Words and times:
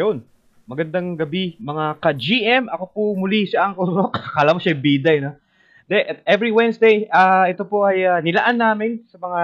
Yun. 0.00 0.24
Magandang 0.64 1.12
gabi 1.12 1.60
mga 1.60 2.00
ka-GM. 2.00 2.72
Ako 2.72 2.84
po 2.88 3.02
muli 3.12 3.44
si 3.44 3.52
Uncle 3.60 3.84
Rock. 3.84 4.16
Akala 4.32 4.56
mo 4.56 4.60
siya 4.62 4.72
biday, 4.72 5.20
no? 5.20 5.36
De, 5.92 6.24
every 6.24 6.48
Wednesday, 6.48 7.04
ah 7.12 7.44
ito 7.44 7.68
po 7.68 7.84
ay 7.84 8.08
ah, 8.08 8.16
nilaan 8.24 8.56
namin 8.56 9.04
sa 9.12 9.20
mga 9.20 9.42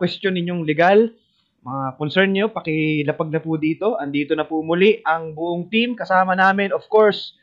question 0.00 0.32
ninyong 0.32 0.64
legal, 0.64 1.12
mga 1.60 1.82
concern 2.00 2.32
nyo, 2.32 2.48
pakilapag 2.48 3.34
na 3.34 3.42
po 3.42 3.60
dito. 3.60 4.00
Andito 4.00 4.32
na 4.32 4.48
po 4.48 4.64
muli 4.64 5.04
ang 5.04 5.36
buong 5.36 5.68
team 5.68 5.92
kasama 5.92 6.32
namin. 6.32 6.72
Of 6.72 6.88
course, 6.88 7.36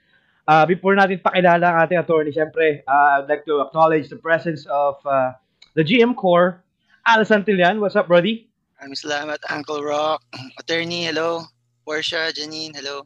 ah 0.49 0.66
before 0.66 0.98
natin 0.98 1.21
pakilala 1.21 1.70
ang 1.70 1.77
ating 1.85 2.02
attorney, 2.02 2.34
syempre, 2.34 2.81
ah, 2.90 3.21
I'd 3.21 3.29
like 3.29 3.45
to 3.45 3.62
acknowledge 3.62 4.09
the 4.09 4.18
presence 4.18 4.66
of 4.73 4.98
ah, 5.05 5.38
the 5.77 5.85
GM 5.85 6.18
Core, 6.18 6.66
Al 7.05 7.21
Santillan. 7.29 7.77
What's 7.77 7.93
up, 7.93 8.09
Brody? 8.09 8.49
Salamat, 8.81 9.38
Uncle 9.54 9.85
Rock. 9.85 10.26
Attorney, 10.63 11.05
hello. 11.05 11.59
Portia, 11.89 12.29
Janine, 12.29 12.70
hello. 12.77 13.02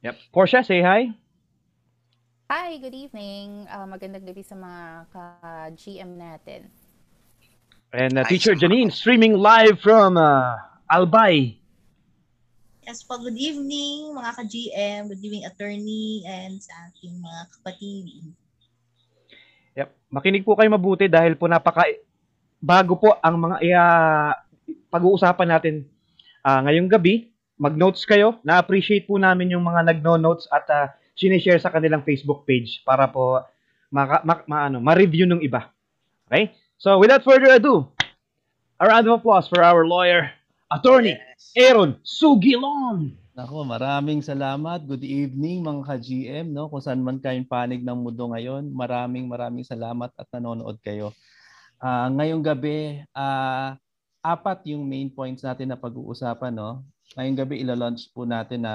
Yep. 0.00 0.32
Portia, 0.32 0.64
say 0.64 0.80
hi. 0.80 1.12
Hi, 2.48 2.80
good 2.80 2.96
evening. 2.96 3.68
Uh, 3.68 3.84
magandang 3.84 4.24
gabi 4.24 4.40
sa 4.40 4.56
mga 4.56 5.04
ka-GM 5.12 6.16
natin. 6.16 6.72
And 7.92 8.16
uh, 8.16 8.24
Teacher. 8.24 8.56
Janine 8.56 8.88
streaming 8.88 9.36
live 9.36 9.84
from 9.84 10.16
uh, 10.16 10.56
Albay. 10.88 11.60
Yes 12.88 13.04
po, 13.04 13.20
good 13.20 13.36
evening 13.36 14.16
mga 14.16 14.32
ka-GM, 14.32 15.00
good 15.12 15.20
evening 15.20 15.44
attorney, 15.44 16.24
and 16.24 16.56
sa 16.56 16.72
ating 16.88 17.20
mga 17.20 17.40
kapatid. 17.52 18.04
Yep. 19.76 19.88
Makinig 20.08 20.48
po 20.48 20.56
kayo 20.56 20.72
mabuti 20.72 21.04
dahil 21.04 21.36
po 21.36 21.52
napaka 21.52 21.84
bago 22.64 22.96
po 22.96 23.20
ang 23.20 23.36
mga 23.36 23.56
iya- 23.60 24.40
pag-uusapan 24.88 25.48
natin 25.52 25.84
ah, 26.40 26.64
ngayong 26.64 26.88
gabi. 26.88 27.29
Mag-notes 27.60 28.08
kayo. 28.08 28.40
Na-appreciate 28.40 29.04
po 29.04 29.20
namin 29.20 29.52
yung 29.52 29.60
mga 29.60 29.92
nagno-notes 29.92 30.48
at 30.48 30.64
uh, 30.72 30.88
sinishare 31.12 31.60
sa 31.60 31.68
kanilang 31.68 32.00
Facebook 32.00 32.48
page 32.48 32.80
para 32.88 33.04
po 33.04 33.44
maka, 33.92 34.24
ma, 34.24 34.34
ma- 34.48 34.64
ano, 34.70 34.80
ma-review 34.80 35.28
ng 35.28 35.44
iba. 35.44 35.68
Okay? 36.30 36.56
So, 36.80 36.96
without 36.96 37.20
further 37.20 37.52
ado, 37.52 37.84
a 38.80 38.88
round 38.88 39.04
of 39.04 39.20
applause 39.20 39.44
for 39.44 39.60
our 39.60 39.84
lawyer, 39.84 40.32
attorney 40.72 41.20
Yes. 41.20 41.52
Aaron 41.52 41.98
Sugilon. 42.00 43.18
Nako, 43.34 43.66
maraming 43.66 44.22
salamat. 44.24 44.86
Good 44.86 45.04
evening 45.04 45.66
mga 45.66 45.82
ka-GM, 45.84 46.46
no? 46.52 46.68
Kung 46.68 46.80
saan 46.80 47.04
man 47.04 47.20
kayong 47.20 47.48
panig 47.48 47.82
ng 47.82 47.98
mundo 48.00 48.30
ngayon, 48.30 48.68
maraming 48.70 49.26
maraming 49.26 49.66
salamat 49.66 50.12
at 50.14 50.28
nanonood 50.32 50.78
kayo. 50.80 51.12
Ah, 51.80 52.08
ngayong 52.12 52.44
gabi, 52.44 53.00
ah, 53.16 53.80
apat 54.20 54.68
yung 54.68 54.84
main 54.84 55.08
points 55.08 55.40
natin 55.40 55.72
na 55.72 55.80
pag-uusapan, 55.80 56.52
no? 56.52 56.84
Ngayong 57.14 57.38
gabi 57.38 57.54
ilo-launch 57.62 58.10
po 58.14 58.22
natin 58.22 58.66
na 58.66 58.74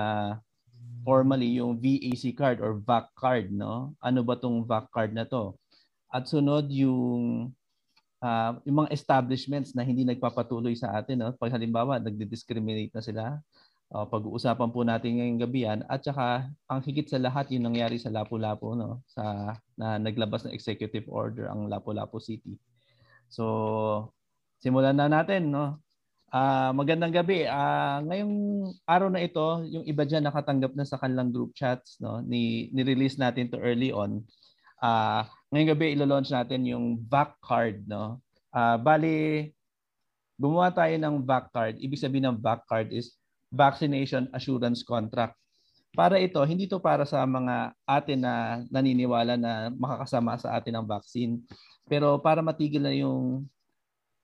formally 1.06 1.62
yung 1.62 1.80
VAC 1.80 2.36
card 2.36 2.60
or 2.60 2.82
VAC 2.82 3.06
card, 3.16 3.46
no? 3.54 3.96
Ano 4.04 4.26
ba 4.26 4.36
tong 4.36 4.66
VAC 4.66 4.86
card 4.92 5.12
na 5.16 5.24
to? 5.24 5.56
At 6.12 6.28
sunod 6.28 6.68
yung 6.72 7.50
ah, 8.20 8.60
yung 8.68 8.84
mga 8.84 8.92
establishments 8.92 9.72
na 9.72 9.86
hindi 9.86 10.04
nagpapatuloy 10.04 10.76
sa 10.76 10.96
atin, 11.00 11.24
no? 11.24 11.32
Pag 11.38 11.56
halimbawa, 11.56 12.02
nagdi-discriminate 12.02 12.92
na 12.92 13.04
sila, 13.04 13.24
Uh, 13.94 14.02
pag-uusapan 14.02 14.74
po 14.74 14.82
natin 14.82 15.22
ngayong 15.22 15.42
gabi 15.46 15.62
yan 15.62 15.86
at 15.86 16.02
saka 16.02 16.50
ang 16.66 16.82
higit 16.82 17.06
sa 17.06 17.22
lahat 17.22 17.54
yung 17.54 17.70
nangyari 17.70 18.02
sa 18.02 18.10
Lapu-Lapu 18.10 18.74
no 18.74 19.06
sa 19.06 19.54
na 19.78 20.02
naglabas 20.02 20.42
ng 20.42 20.58
executive 20.58 21.06
order 21.06 21.46
ang 21.46 21.70
Lapu-Lapu 21.70 22.18
City. 22.18 22.58
So 23.30 24.10
simulan 24.58 24.98
na 24.98 25.06
natin 25.06 25.54
no. 25.54 25.78
Ah 26.36 26.76
magandang 26.76 27.16
gabi. 27.16 27.48
Ah 27.48 28.04
ngayong 28.04 28.36
araw 28.84 29.08
na 29.08 29.24
ito, 29.24 29.64
yung 29.72 29.88
iba 29.88 30.04
diyan 30.04 30.28
nakatanggap 30.28 30.76
na 30.76 30.84
sa 30.84 31.00
kanilang 31.00 31.32
group 31.32 31.56
chats 31.56 31.96
no 32.04 32.20
ni 32.20 32.68
ni-release 32.76 33.16
natin 33.16 33.48
to 33.48 33.56
early 33.64 33.96
on. 33.96 34.20
Ah 34.84 35.32
ngayong 35.56 35.72
gabi 35.72 35.96
ilo-launch 35.96 36.36
natin 36.36 36.68
yung 36.68 37.00
VAC 37.08 37.40
card 37.40 37.88
no. 37.88 38.20
Ah 38.52 38.76
bali 38.76 39.48
gumawa 40.36 40.76
tayo 40.76 40.92
ng 41.00 41.24
VAC 41.24 41.46
card. 41.56 41.76
Ibig 41.80 42.04
sabihin 42.04 42.28
ng 42.28 42.40
VAC 42.44 42.68
card 42.68 42.92
is 42.92 43.16
vaccination 43.48 44.28
assurance 44.36 44.84
contract. 44.84 45.40
Para 45.96 46.20
ito, 46.20 46.44
hindi 46.44 46.68
to 46.68 46.84
para 46.84 47.08
sa 47.08 47.24
mga 47.24 47.72
atin 47.88 48.20
na 48.20 48.60
naniniwala 48.68 49.40
na 49.40 49.72
makakasama 49.72 50.36
sa 50.36 50.52
atin 50.60 50.76
ang 50.76 50.84
vaccine. 50.84 51.40
Pero 51.88 52.20
para 52.20 52.44
matigil 52.44 52.84
na 52.84 52.92
yung 52.92 53.48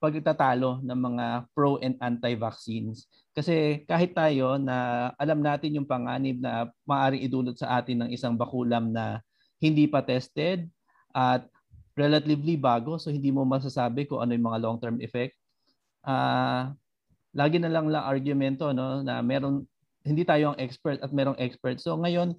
pagtatalo 0.01 0.81
ng 0.81 0.99
mga 0.99 1.25
pro 1.53 1.77
and 1.77 1.93
anti-vaccines. 2.01 3.05
Kasi 3.37 3.85
kahit 3.85 4.17
tayo 4.17 4.57
na 4.57 5.09
alam 5.21 5.45
natin 5.45 5.77
yung 5.77 5.85
panganib 5.85 6.41
na 6.41 6.73
maaaring 6.89 7.21
idulot 7.21 7.53
sa 7.53 7.77
atin 7.77 8.03
ng 8.03 8.09
isang 8.09 8.33
bakulam 8.33 8.89
na 8.89 9.21
hindi 9.61 9.85
pa 9.85 10.01
tested 10.01 10.65
at 11.13 11.45
relatively 11.93 12.57
bago 12.57 12.97
so 12.97 13.13
hindi 13.13 13.29
mo 13.29 13.45
masasabi 13.45 14.09
kung 14.09 14.25
ano 14.25 14.33
yung 14.33 14.47
mga 14.49 14.61
long-term 14.65 14.97
effect. 15.05 15.37
Ah, 16.01 16.73
lagi 17.37 17.61
na 17.61 17.69
lang 17.69 17.85
lang 17.85 18.01
argumento 18.01 18.73
no 18.73 19.05
na 19.05 19.21
meron 19.21 19.63
hindi 20.01 20.25
tayo 20.25 20.51
ang 20.51 20.57
expert 20.57 20.97
at 21.05 21.13
merong 21.13 21.37
expert. 21.37 21.77
So 21.77 21.93
ngayon 21.93 22.33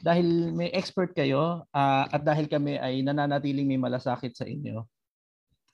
dahil 0.00 0.56
may 0.56 0.72
expert 0.72 1.12
kayo 1.12 1.68
ah, 1.76 2.08
at 2.08 2.24
dahil 2.24 2.48
kami 2.48 2.80
ay 2.80 3.04
nananatiling 3.04 3.68
may 3.68 3.76
malasakit 3.76 4.32
sa 4.32 4.48
inyo. 4.48 4.88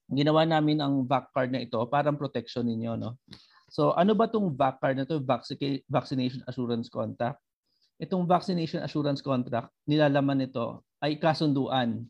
Ginawa 0.08 0.48
namin 0.48 0.80
ang 0.80 1.04
VAC 1.04 1.24
card 1.36 1.50
na 1.52 1.60
ito 1.60 1.76
para 1.86 2.08
protection 2.16 2.64
ninyo 2.64 2.96
no. 2.96 3.20
So 3.68 3.92
ano 3.92 4.16
ba 4.16 4.24
tong 4.28 4.48
VAC 4.56 4.76
card 4.80 4.96
na 4.96 5.04
to? 5.04 5.20
Vacci- 5.20 5.84
Vaccination 5.84 6.40
Assurance 6.48 6.88
Contract. 6.88 7.36
Itong 8.00 8.24
Vaccination 8.24 8.80
Assurance 8.80 9.20
Contract, 9.20 9.68
nilalaman 9.84 10.48
nito 10.48 10.86
ay 11.02 11.20
kasunduan. 11.20 12.06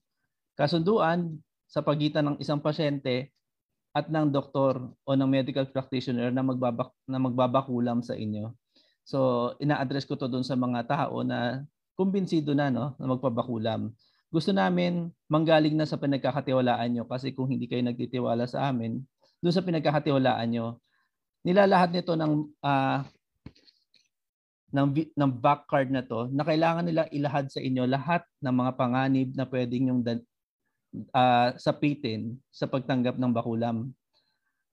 Kasunduan 0.55 1.41
sa 1.69 1.83
pagitan 1.83 2.33
ng 2.33 2.37
isang 2.41 2.61
pasyente 2.61 3.33
at 3.93 4.07
ng 4.07 4.31
doktor 4.31 4.95
o 5.03 5.11
ng 5.17 5.29
medical 5.29 5.67
practitioner 5.67 6.31
na 6.31 6.45
magbabak 6.45 6.93
na 7.09 7.19
magbabakulam 7.19 8.05
sa 8.05 8.15
inyo. 8.15 8.53
So, 9.09 9.53
ina-address 9.57 10.05
ko 10.05 10.21
to 10.21 10.29
doon 10.29 10.45
sa 10.45 10.55
mga 10.55 10.85
tao 10.85 11.25
na 11.25 11.65
kumbinsido 11.97 12.53
na 12.53 12.69
no 12.69 12.93
na 13.01 13.07
magpabakulam. 13.17 13.91
Gusto 14.29 14.53
namin 14.53 15.09
manggaling 15.25 15.73
na 15.73 15.89
sa 15.89 15.97
pinagkakatiwalaan 15.97 16.93
nyo 16.93 17.05
kasi 17.09 17.33
kung 17.33 17.49
hindi 17.49 17.65
kayo 17.65 17.81
nagtitiwala 17.81 18.45
sa 18.45 18.69
amin, 18.69 19.01
doon 19.41 19.55
sa 19.57 19.65
pinagkakatiwalaan 19.65 20.49
nyo, 20.53 20.67
nilalahat 21.49 21.97
nito 21.97 22.13
ng 22.13 22.45
ah, 22.61 23.09
ng 24.69 25.17
ng 25.17 25.33
back 25.33 25.65
card 25.65 25.89
na 25.89 26.05
to 26.05 26.29
na 26.29 26.45
kailangan 26.45 26.85
nila 26.85 27.09
ilahad 27.09 27.49
sa 27.49 27.57
inyo 27.57 27.89
lahat 27.89 28.21
ng 28.45 28.53
mga 28.53 28.73
panganib 28.77 29.29
na 29.33 29.49
pwedeng 29.49 29.89
yung 29.89 30.01
dan- 30.05 30.25
ah, 31.17 31.57
sapitin 31.57 32.37
sa 32.53 32.69
pagtanggap 32.69 33.17
ng 33.17 33.33
bakulam. 33.33 33.97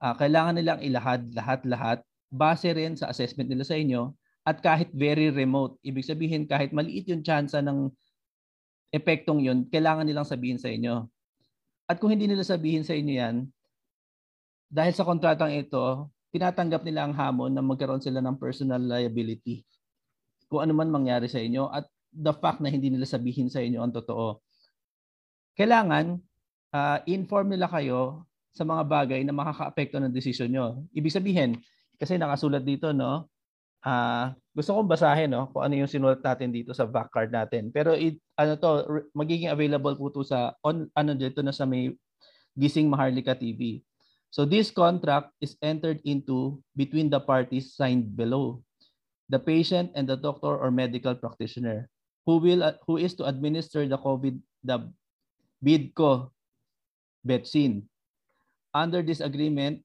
Ah, 0.03 0.19
kailangan 0.19 0.59
nilang 0.59 0.83
ilahad 0.83 1.31
lahat-lahat 1.31 2.03
base 2.27 2.67
rin 2.75 2.99
sa 2.99 3.07
assessment 3.07 3.47
nila 3.47 3.63
sa 3.63 3.79
inyo 3.79 4.11
at 4.43 4.59
kahit 4.59 4.91
very 4.91 5.31
remote. 5.31 5.79
Ibig 5.79 6.03
sabihin 6.03 6.43
kahit 6.43 6.75
maliit 6.75 7.07
yung 7.07 7.23
tsansa 7.23 7.63
ng 7.63 7.87
epektong 8.95 9.43
yun, 9.43 9.67
kailangan 9.67 10.07
nilang 10.07 10.23
sabihin 10.23 10.55
sa 10.55 10.71
inyo. 10.71 11.03
At 11.85 11.99
kung 11.99 12.15
hindi 12.15 12.31
nila 12.31 12.47
sabihin 12.47 12.87
sa 12.87 12.95
inyo 12.95 13.13
yan, 13.13 13.35
dahil 14.71 14.93
sa 14.95 15.03
kontratang 15.03 15.51
ito, 15.51 16.07
tinatanggap 16.31 16.87
nila 16.87 17.03
ang 17.05 17.13
hamon 17.13 17.51
na 17.51 17.59
magkaroon 17.59 18.01
sila 18.01 18.23
ng 18.23 18.39
personal 18.39 18.79
liability. 18.79 19.67
Kung 20.47 20.63
ano 20.63 20.71
man 20.71 20.87
mangyari 20.87 21.27
sa 21.27 21.43
inyo 21.43 21.67
at 21.69 21.85
the 22.15 22.31
fact 22.31 22.63
na 22.63 22.71
hindi 22.71 22.87
nila 22.87 23.03
sabihin 23.03 23.51
sa 23.51 23.59
inyo 23.59 23.83
ang 23.83 23.91
totoo 23.91 24.39
kailangan 25.55 26.19
ah, 26.75 26.99
inform 27.07 27.55
nila 27.55 27.71
kayo 27.71 28.27
sa 28.51 28.67
mga 28.67 28.83
bagay 28.87 29.19
na 29.23 29.35
makakaapekto 29.35 29.99
ng 29.99 30.11
desisyon 30.11 30.51
nyo. 30.51 30.65
Ibig 30.95 31.11
sabihin, 31.11 31.59
kasi 31.99 32.19
nakasulat 32.19 32.63
dito, 32.63 32.91
no? 32.91 33.27
ah 33.83 34.35
gusto 34.55 34.71
kong 34.71 34.87
basahin, 34.87 35.35
no? 35.35 35.51
Kung 35.51 35.67
ano 35.67 35.75
yung 35.75 35.91
sinulat 35.91 36.23
natin 36.23 36.55
dito 36.55 36.71
sa 36.71 36.87
back 36.87 37.11
card 37.11 37.27
natin. 37.27 37.75
Pero 37.75 37.91
it, 37.91 38.15
ano 38.39 38.55
to, 38.55 39.03
magiging 39.11 39.51
available 39.51 39.99
po 39.99 40.07
to 40.15 40.23
sa, 40.23 40.55
on, 40.63 40.87
ano 40.95 41.11
dito 41.11 41.43
na 41.43 41.51
sa 41.51 41.67
may 41.67 41.91
Gising 42.55 42.87
Maharlika 42.87 43.35
TV. 43.35 43.83
So 44.31 44.47
this 44.47 44.71
contract 44.71 45.35
is 45.43 45.59
entered 45.59 45.99
into 46.07 46.63
between 46.71 47.11
the 47.11 47.19
parties 47.19 47.75
signed 47.75 48.15
below. 48.15 48.63
The 49.27 49.43
patient 49.43 49.91
and 49.91 50.07
the 50.07 50.15
doctor 50.15 50.55
or 50.55 50.71
medical 50.71 51.15
practitioner 51.19 51.91
who 52.23 52.39
will 52.39 52.63
who 52.87 52.95
is 52.95 53.13
to 53.19 53.27
administer 53.27 53.83
the 53.83 53.99
COVID 53.99 54.39
the 54.63 54.87
BIDCO 55.59 56.31
vaccine. 57.23 57.87
Under 58.75 59.01
this 59.01 59.19
agreement, 59.19 59.83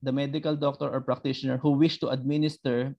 the 0.00 0.12
medical 0.12 0.56
doctor 0.56 0.88
or 0.88 1.00
practitioner 1.00 1.56
who 1.56 1.76
wish 1.76 2.00
to 2.00 2.08
administer 2.08 2.96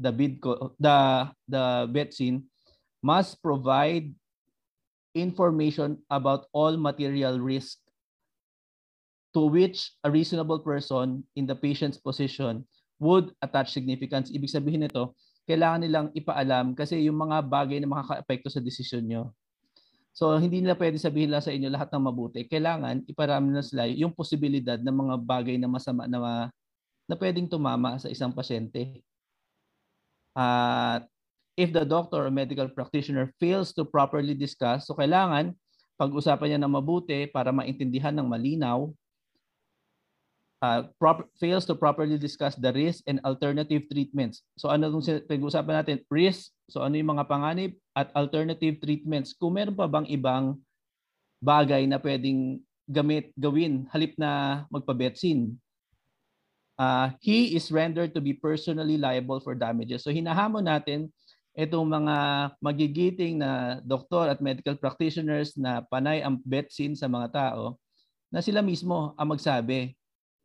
the 0.00 0.08
BIDCO 0.08 0.72
the 0.80 1.28
the 1.44 1.84
vaccine 1.92 2.48
must 3.04 3.36
provide 3.44 4.08
information 5.12 6.00
about 6.08 6.48
all 6.56 6.80
material 6.80 7.36
risk 7.36 7.78
to 9.36 9.46
which 9.46 9.92
a 10.02 10.10
reasonable 10.10 10.58
person 10.58 11.22
in 11.36 11.46
the 11.46 11.54
patient's 11.54 11.98
position 12.00 12.66
would 12.98 13.32
attach 13.42 13.72
significance. 13.72 14.28
Ibig 14.30 14.50
sabihin 14.50 14.84
nito, 14.84 15.14
kailangan 15.48 15.80
nilang 15.82 16.08
ipaalam 16.14 16.76
kasi 16.76 17.00
yung 17.06 17.18
mga 17.18 17.42
bagay 17.46 17.78
na 17.80 17.88
makaka-apekto 17.88 18.52
sa 18.52 18.62
desisyon 18.62 19.06
nyo. 19.06 19.22
So 20.10 20.34
hindi 20.36 20.60
nila 20.60 20.74
pwede 20.76 20.98
sabihin 20.98 21.30
lang 21.30 21.42
sa 21.42 21.54
inyo 21.54 21.70
lahat 21.70 21.88
ng 21.94 22.04
mabuti. 22.04 22.44
Kailangan 22.44 23.06
iparami 23.06 23.54
na 23.54 23.62
sila 23.62 23.86
yung 23.86 24.12
posibilidad 24.12 24.76
ng 24.76 24.92
mga 24.92 25.14
bagay 25.22 25.56
na 25.56 25.70
masama 25.70 26.10
na, 26.10 26.50
na 27.06 27.14
pwedeng 27.16 27.46
tumama 27.46 27.96
sa 27.96 28.10
isang 28.10 28.34
pasyente. 28.34 29.00
At 30.34 31.06
if 31.58 31.74
the 31.74 31.84
doctor 31.84 32.26
or 32.26 32.30
medical 32.30 32.68
practitioner 32.70 33.34
fails 33.42 33.74
to 33.76 33.84
properly 33.84 34.32
discuss, 34.32 34.86
so 34.86 34.94
kailangan 34.94 35.54
pag-usapan 36.00 36.56
niya 36.56 36.60
ng 36.64 36.72
mabuti 36.72 37.28
para 37.28 37.52
maintindihan 37.52 38.16
ng 38.16 38.24
malinaw, 38.24 38.88
uh, 40.64 40.88
prop- 40.96 41.28
fails 41.36 41.68
to 41.68 41.76
properly 41.76 42.16
discuss 42.16 42.56
the 42.56 42.72
risk 42.72 43.04
and 43.08 43.20
alternative 43.24 43.84
treatments. 43.92 44.44
So 44.56 44.72
ano 44.72 44.88
itong 44.88 45.28
pag-usapan 45.28 45.84
natin? 45.84 45.96
Risk, 46.08 46.52
so 46.72 46.80
ano 46.80 46.96
yung 46.96 47.16
mga 47.16 47.28
panganib 47.28 47.76
at 47.96 48.08
alternative 48.16 48.80
treatments. 48.80 49.36
Kung 49.36 49.60
meron 49.60 49.76
pa 49.76 49.88
bang 49.88 50.08
ibang 50.08 50.56
bagay 51.40 51.88
na 51.88 52.00
pwedeng 52.00 52.60
gamit, 52.88 53.32
gawin 53.36 53.88
halip 53.92 54.16
na 54.20 54.64
magpabetsin. 54.68 55.56
Uh, 56.80 57.12
he 57.20 57.52
is 57.52 57.68
rendered 57.68 58.16
to 58.16 58.24
be 58.24 58.32
personally 58.32 58.96
liable 58.96 59.36
for 59.36 59.52
damages. 59.52 60.00
So 60.00 60.08
hinahamon 60.08 60.64
natin 60.64 61.12
itong 61.52 61.84
mga 61.84 62.16
magigiting 62.56 63.36
na 63.36 63.84
doktor 63.84 64.32
at 64.32 64.40
medical 64.40 64.72
practitioners 64.80 65.60
na 65.60 65.84
panay 65.84 66.24
ang 66.24 66.40
betsin 66.40 66.96
sa 66.96 67.04
mga 67.04 67.36
tao 67.36 67.76
na 68.32 68.40
sila 68.40 68.64
mismo 68.64 69.12
ang 69.20 69.36
magsabi 69.36 69.92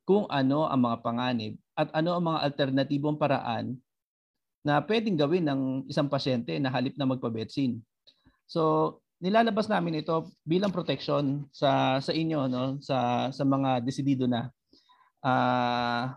kung 0.04 0.28
ano 0.28 0.68
ang 0.68 0.82
mga 0.84 0.98
panganib 1.00 1.54
at 1.72 1.88
ano 1.96 2.20
ang 2.20 2.24
mga 2.28 2.40
alternatibong 2.52 3.16
paraan 3.16 3.80
na 4.60 4.84
pwedeng 4.84 5.16
gawin 5.16 5.46
ng 5.48 5.62
isang 5.88 6.12
pasyente 6.12 6.58
na 6.60 6.74
halip 6.74 7.00
na 7.00 7.08
magpabetsin. 7.08 7.80
So, 8.50 8.98
nilalabas 9.24 9.72
namin 9.72 10.04
ito 10.04 10.36
bilang 10.44 10.76
protection 10.76 11.48
sa 11.54 12.02
sa 12.04 12.12
inyo 12.12 12.52
no 12.52 12.82
sa 12.84 13.30
sa 13.32 13.44
mga 13.48 13.80
desidido 13.86 14.28
na 14.28 14.52
uh, 15.25 16.13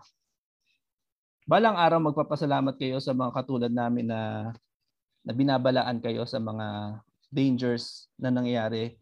balang 1.49 1.73
araw 1.73 1.97
magpapasalamat 1.97 2.77
kayo 2.77 3.01
sa 3.01 3.17
mga 3.17 3.33
katulad 3.33 3.73
namin 3.73 4.05
na 4.05 4.53
na 5.25 5.33
binabalaan 5.33 5.97
kayo 5.99 6.23
sa 6.29 6.37
mga 6.37 6.99
dangers 7.33 8.07
na 8.15 8.29
nangyayari. 8.29 8.95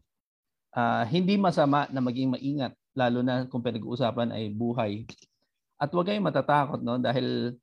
Uh, 0.71 1.04
hindi 1.12 1.36
masama 1.36 1.88
na 1.92 2.00
maging 2.00 2.31
maingat 2.31 2.74
lalo 2.98 3.21
na 3.21 3.45
kung 3.45 3.62
pinag-uusapan 3.62 4.33
ay 4.33 4.50
buhay. 4.51 5.06
At 5.77 5.94
huwag 5.94 6.09
kayong 6.09 6.25
matatakot 6.25 6.81
no 6.81 6.98
dahil 6.98 7.54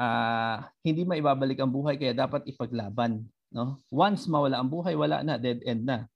uh, 0.00 0.56
hindi 0.80 1.04
maibabalik 1.04 1.60
ang 1.60 1.68
buhay 1.68 2.00
kaya 2.00 2.16
dapat 2.16 2.48
ipaglaban 2.48 3.28
no. 3.52 3.84
Once 3.92 4.24
mawala 4.30 4.60
ang 4.60 4.70
buhay, 4.72 4.96
wala 4.96 5.20
na, 5.20 5.36
dead 5.36 5.60
end 5.68 5.84
na. 5.84 6.08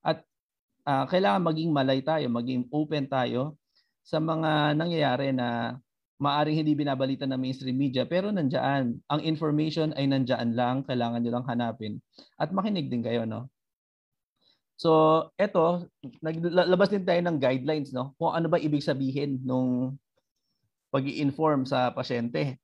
At 0.00 0.24
uh, 0.88 1.04
kailangan 1.06 1.44
maging 1.44 1.70
malay 1.70 2.00
tayo, 2.00 2.26
maging 2.32 2.66
open 2.72 3.04
tayo 3.06 3.60
sa 4.02 4.18
mga 4.18 4.74
nangyayari 4.76 5.30
na 5.30 5.78
maaring 6.22 6.62
hindi 6.62 6.78
binabalita 6.78 7.26
ng 7.26 7.38
mainstream 7.38 7.74
media 7.74 8.06
pero 8.06 8.30
nandiyan. 8.30 8.94
Ang 9.10 9.20
information 9.26 9.90
ay 9.98 10.06
nandiyan 10.06 10.54
lang, 10.54 10.86
kailangan 10.86 11.18
niyo 11.18 11.34
lang 11.34 11.46
hanapin 11.50 11.98
at 12.38 12.54
makinig 12.54 12.86
din 12.86 13.02
kayo 13.02 13.26
no. 13.26 13.50
So, 14.82 15.30
eto, 15.38 15.86
naglabas 16.18 16.90
din 16.90 17.06
tayo 17.06 17.22
ng 17.22 17.38
guidelines, 17.38 17.94
no? 17.94 18.18
Kung 18.18 18.34
ano 18.34 18.50
ba 18.50 18.58
ibig 18.58 18.82
sabihin 18.82 19.38
nung 19.46 19.94
pag 20.90 21.06
inform 21.06 21.62
sa 21.62 21.94
pasyente. 21.94 22.58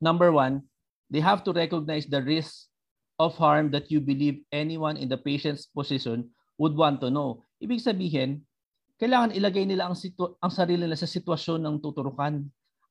Number 0.00 0.32
one, 0.32 0.64
they 1.12 1.20
have 1.20 1.44
to 1.44 1.52
recognize 1.52 2.08
the 2.08 2.24
risk 2.24 2.72
of 3.20 3.36
harm 3.36 3.68
that 3.70 3.92
you 3.92 4.00
believe 4.00 4.40
anyone 4.50 4.96
in 4.96 5.12
the 5.12 5.20
patient's 5.20 5.68
position 5.68 6.32
would 6.56 6.72
want 6.72 6.98
to 7.04 7.12
know. 7.12 7.44
Ibig 7.60 7.84
sabihin, 7.84 8.42
kailangan 9.02 9.34
ilagay 9.34 9.66
nila 9.66 9.90
ang, 9.90 9.98
situ- 9.98 10.38
ang 10.38 10.54
sarili 10.54 10.86
nila 10.86 10.94
sa 10.94 11.10
sitwasyon 11.10 11.58
ng 11.58 11.82
tuturukan. 11.82 12.38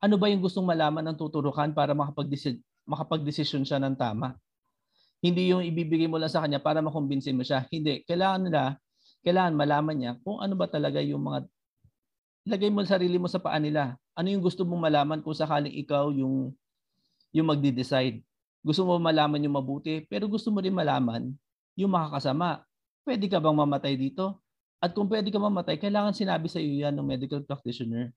Ano 0.03 0.15
ba 0.19 0.27
yung 0.27 0.43
gustong 0.43 0.67
malaman 0.67 1.07
ng 1.07 1.15
tuturukan 1.15 1.71
para 1.71 1.95
makapag-desi- 1.95 2.59
makapag-desisyon 2.83 3.63
siya 3.63 3.79
ng 3.79 3.95
tama? 3.95 4.35
Hindi 5.23 5.55
yung 5.55 5.63
ibibigay 5.63 6.11
mo 6.11 6.19
lang 6.19 6.27
sa 6.27 6.43
kanya 6.43 6.59
para 6.59 6.83
makumbinsin 6.83 7.39
mo 7.39 7.47
siya. 7.47 7.63
Hindi. 7.71 8.03
Kailangan 8.03 8.43
nila, 8.43 8.75
kailangan 9.23 9.55
malaman 9.55 9.95
niya 9.95 10.11
kung 10.19 10.43
ano 10.43 10.51
ba 10.59 10.67
talaga 10.67 10.99
yung 10.99 11.23
mga 11.23 11.47
lagay 12.51 12.67
mo 12.67 12.83
sarili 12.83 13.15
mo 13.15 13.31
sa 13.31 13.39
paa 13.39 13.55
nila. 13.55 13.95
Ano 14.11 14.27
yung 14.27 14.43
gusto 14.43 14.67
mong 14.67 14.91
malaman 14.91 15.23
kung 15.23 15.31
sakaling 15.31 15.71
ikaw 15.79 16.11
yung 16.11 16.51
yung 17.31 17.47
magde-decide. 17.47 18.19
Gusto 18.59 18.83
mo 18.83 18.99
malaman 18.99 19.39
yung 19.39 19.55
mabuti, 19.55 20.03
pero 20.11 20.27
gusto 20.27 20.51
mo 20.51 20.59
rin 20.59 20.75
malaman 20.75 21.31
yung 21.79 21.93
makakasama. 21.93 22.67
Pwede 23.07 23.31
ka 23.31 23.39
bang 23.39 23.55
mamatay 23.55 23.95
dito? 23.95 24.40
At 24.81 24.97
kung 24.97 25.05
pwede 25.05 25.29
ka 25.29 25.37
mamatay, 25.37 25.77
kailangan 25.77 26.17
sinabi 26.17 26.49
sa 26.49 26.57
iyo 26.57 26.89
yan 26.89 26.97
ng 26.97 27.05
medical 27.05 27.45
practitioner. 27.45 28.09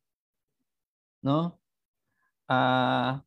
No? 1.21 1.61
Uh, 2.49 3.21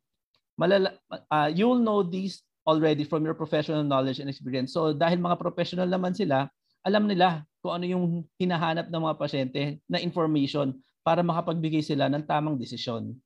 malala, 0.58 0.98
uh, 1.30 1.46
you'll 1.46 1.78
know 1.78 2.02
these 2.02 2.42
already 2.66 3.06
from 3.06 3.22
your 3.22 3.38
professional 3.38 3.86
knowledge 3.86 4.18
and 4.18 4.28
experience. 4.28 4.74
So 4.74 4.90
dahil 4.90 5.22
mga 5.22 5.38
professional 5.38 5.86
naman 5.86 6.18
sila, 6.18 6.50
alam 6.82 7.06
nila 7.06 7.46
kung 7.62 7.78
ano 7.78 7.86
yung 7.86 8.04
hinahanap 8.36 8.90
ng 8.90 9.02
mga 9.06 9.16
pasyente 9.16 9.62
na 9.86 10.02
information 10.02 10.74
para 11.06 11.22
makapagbigay 11.22 11.80
sila 11.80 12.10
ng 12.10 12.26
tamang 12.26 12.58
desisyon. 12.58 13.16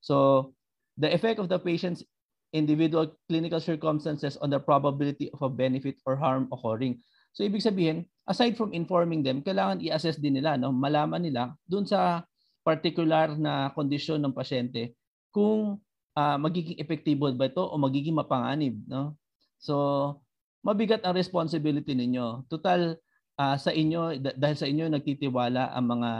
So 0.00 0.50
the 0.96 1.12
effect 1.12 1.38
of 1.38 1.52
the 1.52 1.60
patient's 1.60 2.02
individual 2.56 3.12
clinical 3.28 3.60
circumstances 3.60 4.40
on 4.40 4.48
the 4.48 4.58
probability 4.58 5.28
of 5.30 5.44
a 5.44 5.50
benefit 5.52 6.00
or 6.08 6.16
harm 6.16 6.48
occurring. 6.48 7.04
So 7.36 7.44
ibig 7.44 7.62
sabihin, 7.62 8.08
aside 8.26 8.58
from 8.58 8.74
informing 8.74 9.22
them, 9.22 9.40
kailangan 9.40 9.80
i-assess 9.80 10.18
din 10.18 10.36
nila, 10.38 10.58
no? 10.58 10.74
malaman 10.74 11.22
nila 11.22 11.54
dun 11.64 11.86
sa 11.86 12.26
particular 12.66 13.38
na 13.38 13.70
kondisyon 13.72 14.18
ng 14.20 14.34
pasyente 14.34 14.98
kung 15.30 15.78
uh, 16.18 16.36
magiging 16.36 16.76
epektibo 16.82 17.30
ba 17.32 17.46
ito 17.46 17.62
o 17.62 17.74
magiging 17.78 18.18
mapanganib. 18.18 18.74
No? 18.90 19.14
So 19.62 19.74
mabigat 20.66 21.06
ang 21.06 21.14
responsibility 21.14 21.94
ninyo. 21.94 22.50
Total 22.50 22.98
uh, 23.38 23.56
sa 23.56 23.70
inyo, 23.70 24.18
dahil 24.18 24.56
sa 24.58 24.66
inyo 24.66 24.90
nagtitiwala 24.90 25.70
ang 25.70 25.86
mga 25.86 26.10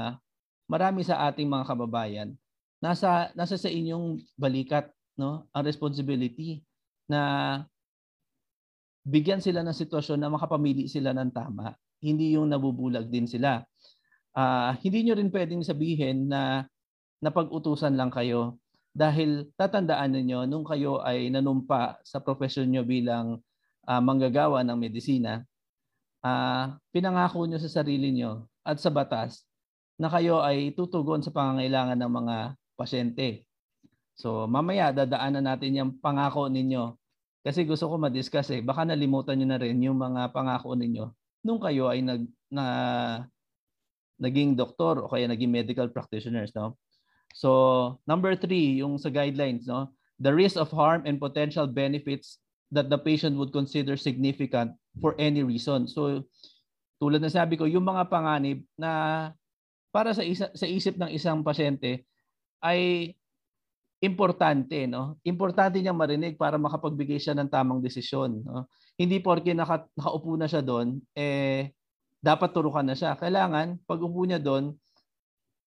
marami 0.70 1.02
sa 1.02 1.26
ating 1.26 1.50
mga 1.50 1.66
kababayan 1.66 2.30
nasa 2.80 3.32
nasa 3.32 3.56
sa 3.56 3.72
inyong 3.72 4.20
balikat 4.36 4.92
no 5.16 5.48
ang 5.50 5.64
responsibility 5.64 6.60
na 7.08 7.62
bigyan 9.06 9.40
sila 9.40 9.64
ng 9.64 9.72
sitwasyon 9.72 10.20
na 10.20 10.28
makapamili 10.28 10.90
sila 10.90 11.16
ng 11.16 11.32
tama 11.32 11.72
hindi 12.00 12.36
yung 12.36 12.52
nabubulag 12.52 13.08
din 13.08 13.28
sila 13.28 13.64
uh, 14.36 14.76
hindi 14.84 15.08
nyo 15.08 15.14
rin 15.16 15.32
pwedeng 15.32 15.64
sabihin 15.64 16.28
na 16.28 16.68
napag-utusan 17.24 17.96
lang 17.96 18.12
kayo 18.12 18.60
dahil 18.92 19.48
tatandaan 19.56 20.16
niyo 20.20 20.44
nung 20.44 20.64
kayo 20.64 21.00
ay 21.00 21.32
nanumpa 21.32 22.00
sa 22.04 22.20
profesyon 22.20 22.68
nyo 22.68 22.84
bilang 22.84 23.40
uh, 23.88 24.00
manggagawa 24.04 24.60
ng 24.64 24.76
medisina 24.76 25.44
uh, 26.20 26.76
pinangako 26.92 27.48
nyo 27.48 27.58
sa 27.60 27.80
sarili 27.80 28.12
nyo 28.12 28.44
at 28.60 28.76
sa 28.76 28.92
batas 28.92 29.48
na 29.96 30.12
kayo 30.12 30.44
ay 30.44 30.76
tutugon 30.76 31.24
sa 31.24 31.32
pangangailangan 31.32 31.96
ng 31.96 32.12
mga 32.12 32.36
pasyente. 32.76 33.48
So 34.12 34.44
mamaya 34.44 34.92
dadaanan 34.92 35.44
natin 35.44 35.72
yung 35.72 35.92
pangako 35.96 36.52
ninyo. 36.52 36.92
Kasi 37.40 37.64
gusto 37.64 37.88
ko 37.88 37.96
ma-discuss 37.96 38.52
eh. 38.52 38.60
Baka 38.60 38.84
nalimutan 38.84 39.38
nyo 39.38 39.46
na 39.48 39.56
rin 39.56 39.78
yung 39.80 39.96
mga 39.96 40.34
pangako 40.34 40.76
ninyo 40.76 41.08
nung 41.44 41.60
kayo 41.60 41.90
ay 41.90 42.00
nag, 42.00 42.24
na, 42.48 42.66
naging 44.16 44.56
doktor 44.56 45.04
o 45.04 45.08
kaya 45.12 45.28
naging 45.28 45.52
medical 45.52 45.88
practitioners. 45.92 46.52
No? 46.56 46.76
So 47.36 48.00
number 48.08 48.32
three, 48.36 48.80
yung 48.80 48.96
sa 48.96 49.12
guidelines, 49.12 49.68
no? 49.68 49.92
the 50.16 50.32
risk 50.32 50.56
of 50.56 50.72
harm 50.72 51.04
and 51.04 51.20
potential 51.20 51.68
benefits 51.68 52.40
that 52.72 52.88
the 52.88 52.98
patient 52.98 53.36
would 53.36 53.52
consider 53.52 53.94
significant 53.96 54.72
for 55.00 55.12
any 55.20 55.44
reason. 55.44 55.84
So 55.86 56.24
tulad 56.96 57.20
na 57.20 57.28
sabi 57.28 57.60
ko, 57.60 57.68
yung 57.68 57.84
mga 57.84 58.08
panganib 58.08 58.64
na 58.80 59.32
para 59.92 60.16
sa 60.16 60.24
isa, 60.24 60.48
sa 60.56 60.64
isip 60.64 60.96
ng 60.96 61.12
isang 61.12 61.44
pasyente 61.44 62.08
ay 62.64 63.12
importante, 64.00 64.84
no? 64.88 65.16
Importante 65.24 65.80
niyang 65.80 65.96
marinig 65.96 66.36
para 66.36 66.60
makapagbigay 66.60 67.16
siya 67.16 67.36
ng 67.36 67.48
tamang 67.48 67.80
desisyon, 67.80 68.44
no? 68.44 68.68
Hindi 68.96 69.20
porke 69.20 69.52
naka, 69.52 69.84
nakaupo 69.92 70.40
na 70.40 70.48
siya 70.48 70.64
doon, 70.64 71.00
eh 71.12 71.72
dapat 72.24 72.50
turukan 72.50 72.82
na 72.82 72.96
siya. 72.96 73.14
Kailangan 73.14 73.78
pag 73.84 74.00
upo 74.00 74.24
niya 74.24 74.40
doon, 74.40 74.72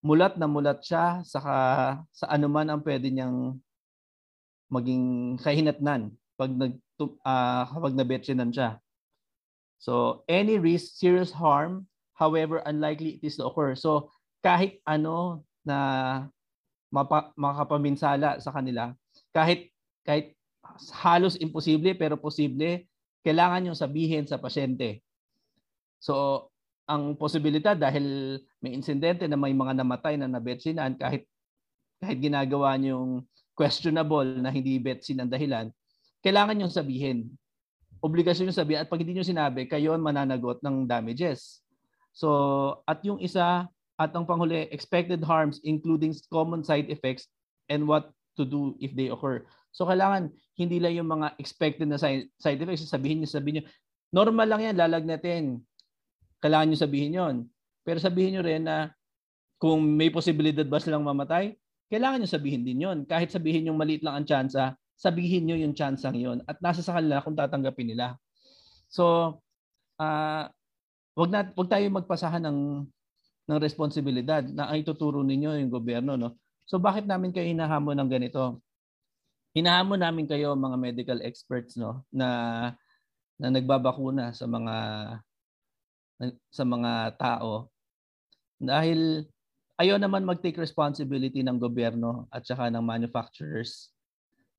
mulat 0.03 0.35
na 0.35 0.47
mulat 0.49 0.83
siya 0.83 1.21
sa 1.23 1.41
sa 2.09 2.25
anuman 2.31 2.67
ang 2.67 2.81
pwede 2.83 3.11
niyang 3.11 3.59
maging 4.71 5.35
kahinatnan 5.39 6.13
pag 6.39 6.51
nag 6.55 6.73
uh, 6.99 7.63
kapag 7.67 7.95
nabetchinan 7.95 8.51
siya. 8.51 8.79
So, 9.79 10.23
any 10.27 10.59
risk, 10.59 10.99
serious 10.99 11.31
harm, 11.31 11.87
however 12.11 12.59
unlikely 12.67 13.19
it 13.19 13.23
is 13.23 13.39
to 13.39 13.47
occur. 13.47 13.79
So, 13.79 14.11
kahit 14.43 14.83
ano 14.83 15.47
na 15.63 15.79
mapa, 16.91 17.31
makapaminsala 17.39 18.43
sa 18.43 18.51
kanila, 18.51 18.91
kahit 19.31 19.71
kahit 20.03 20.35
halos 20.99 21.39
imposible 21.39 21.95
pero 21.95 22.19
posible, 22.19 22.83
kailangan 23.23 23.71
yung 23.71 23.77
sabihin 23.77 24.25
sa 24.25 24.39
pasyente. 24.39 25.03
So, 25.99 26.47
ang 26.89 27.13
posibilidad 27.19 27.77
dahil 27.77 28.39
may 28.63 28.73
insidente 28.73 29.29
na 29.29 29.37
may 29.37 29.53
mga 29.53 29.77
namatay 29.77 30.17
na 30.17 30.25
nabetsinan 30.25 30.97
kahit 30.97 31.29
kahit 31.99 32.17
ginagawa 32.17 32.73
niyong 32.79 33.21
questionable 33.53 34.23
na 34.39 34.49
hindi 34.49 34.79
betsin 34.79 35.19
ang 35.19 35.27
dahilan, 35.27 35.67
kailangan 36.23 36.55
niyong 36.55 36.71
sabihin. 36.71 37.27
Obligasyon 37.99 38.47
niyong 38.47 38.61
sabihin 38.63 38.79
at 38.79 38.87
pag 38.87 39.03
hindi 39.03 39.19
niyo 39.19 39.27
sinabi, 39.27 39.67
kayo 39.67 39.91
ang 39.91 40.03
mananagot 40.03 40.63
ng 40.63 40.87
damages. 40.87 41.59
So, 42.15 42.79
at 42.87 43.03
yung 43.03 43.19
isa, 43.19 43.67
at 43.99 44.15
ang 44.15 44.23
panghuli, 44.23 44.71
expected 44.71 45.19
harms 45.19 45.59
including 45.67 46.15
common 46.31 46.63
side 46.63 46.87
effects 46.87 47.27
and 47.67 47.83
what 47.83 48.15
to 48.39 48.47
do 48.47 48.79
if 48.79 48.95
they 48.95 49.11
occur. 49.11 49.43
So, 49.75 49.83
kailangan 49.83 50.31
hindi 50.59 50.83
lang 50.83 50.91
yung 50.99 51.07
mga 51.07 51.39
expected 51.39 51.87
na 51.87 51.95
side, 51.95 52.27
effects, 52.35 52.91
sabihin 52.91 53.23
niyo, 53.23 53.31
sabihin 53.31 53.55
niyo, 53.63 53.65
normal 54.11 54.47
lang 54.51 54.61
yan, 54.67 54.75
lalagnatin. 54.75 55.63
Kailangan 56.43 56.67
niyo 56.67 56.79
sabihin 56.83 57.15
yon. 57.15 57.35
Pero 57.87 58.03
sabihin 58.03 58.35
niyo 58.35 58.43
rin 58.43 58.67
na 58.67 58.91
kung 59.55 59.79
may 59.79 60.11
posibilidad 60.11 60.67
ba 60.67 60.83
silang 60.83 61.07
mamatay, 61.07 61.55
kailangan 61.87 62.19
niyo 62.19 62.29
sabihin 62.35 62.67
din 62.67 62.83
yon. 62.83 62.97
Kahit 63.07 63.31
sabihin 63.31 63.71
yung 63.71 63.79
maliit 63.79 64.03
lang 64.03 64.19
ang 64.19 64.27
tsansa, 64.27 64.75
sabihin 64.99 65.47
niyo 65.47 65.55
yung 65.63 65.71
tsansang 65.71 66.19
yon 66.19 66.43
at 66.43 66.59
nasa 66.59 66.83
sa 66.83 66.99
kanila 66.99 67.23
kung 67.23 67.39
tatanggapin 67.39 67.95
nila. 67.95 68.19
So, 68.91 69.39
uh, 69.95 70.43
wag 71.15 71.29
na 71.31 71.47
wag 71.55 71.69
tayo 71.71 71.87
magpasahan 71.87 72.43
ng 72.43 72.59
ng 73.49 73.57
responsibilidad 73.57 74.45
na 74.45 74.69
ay 74.69 74.83
tuturo 74.85 75.23
ninyo 75.25 75.55
yung 75.59 75.71
gobyerno, 75.71 76.19
no? 76.19 76.37
So 76.69 76.77
bakit 76.77 77.09
namin 77.09 77.33
kayo 77.33 77.49
hinahamon 77.49 77.97
ng 77.97 78.09
ganito? 78.11 78.61
Hinahamon 79.57 80.01
namin 80.01 80.29
kayo 80.29 80.53
mga 80.53 80.77
medical 80.77 81.19
experts, 81.25 81.73
no, 81.73 82.05
na 82.13 82.29
na 83.39 83.47
nagbabakuna 83.49 84.35
sa 84.35 84.45
mga 84.45 84.75
sa 86.51 86.63
mga 86.67 87.15
tao 87.15 87.71
dahil 88.59 89.23
ayaw 89.79 89.95
naman 89.95 90.27
mag-take 90.27 90.59
responsibility 90.59 91.39
ng 91.39 91.55
gobyerno 91.55 92.27
at 92.27 92.43
saka 92.43 92.67
ng 92.67 92.83
manufacturers. 92.83 93.95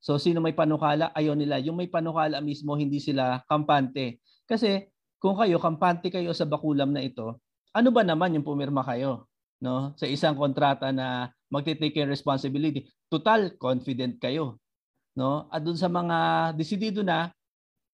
So 0.01 0.17
sino 0.17 0.41
may 0.41 0.57
panukala, 0.57 1.13
ayaw 1.13 1.37
nila. 1.37 1.61
Yung 1.61 1.77
may 1.77 1.85
panukala 1.85 2.41
mismo, 2.41 2.73
hindi 2.73 2.97
sila 2.97 3.45
kampante. 3.45 4.17
Kasi 4.49 4.89
kung 5.21 5.37
kayo, 5.37 5.61
kampante 5.61 6.09
kayo 6.09 6.33
sa 6.33 6.49
bakulam 6.49 6.89
na 6.89 7.05
ito, 7.05 7.37
ano 7.77 7.89
ba 7.93 8.01
naman 8.01 8.33
yung 8.33 8.41
pumirma 8.41 8.81
kayo? 8.81 9.29
No? 9.61 9.93
Sa 9.93 10.09
isang 10.09 10.33
kontrata 10.33 10.89
na 10.89 11.29
magte-take 11.53 12.01
responsibility. 12.09 12.89
Total, 13.05 13.53
confident 13.61 14.17
kayo. 14.17 14.57
No? 15.17 15.47
At 15.51 15.61
dun 15.63 15.75
sa 15.77 15.91
mga 15.91 16.51
desidido 16.55 17.03
na, 17.03 17.31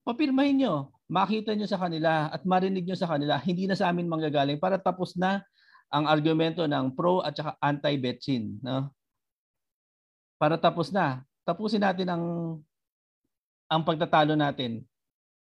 papirmahin 0.05 0.63
nyo. 0.63 0.75
Makita 1.07 1.55
nyo 1.55 1.67
sa 1.67 1.79
kanila 1.79 2.27
at 2.31 2.43
marinig 2.43 2.83
nyo 2.83 2.97
sa 2.97 3.07
kanila, 3.07 3.39
hindi 3.47 3.63
na 3.63 3.79
sa 3.79 3.87
amin 3.87 4.11
manggagaling 4.11 4.59
para 4.59 4.75
tapos 4.75 5.15
na 5.15 5.39
ang 5.87 6.03
argumento 6.03 6.67
ng 6.67 6.91
pro 6.91 7.23
at 7.23 7.31
saka 7.31 7.55
anti-betchin. 7.63 8.59
No? 8.59 8.91
Para 10.35 10.59
tapos 10.59 10.91
na. 10.91 11.23
Tapusin 11.47 11.79
natin 11.79 12.11
ang 12.11 12.23
ang 13.71 13.81
pagtatalo 13.83 14.35
natin. 14.35 14.83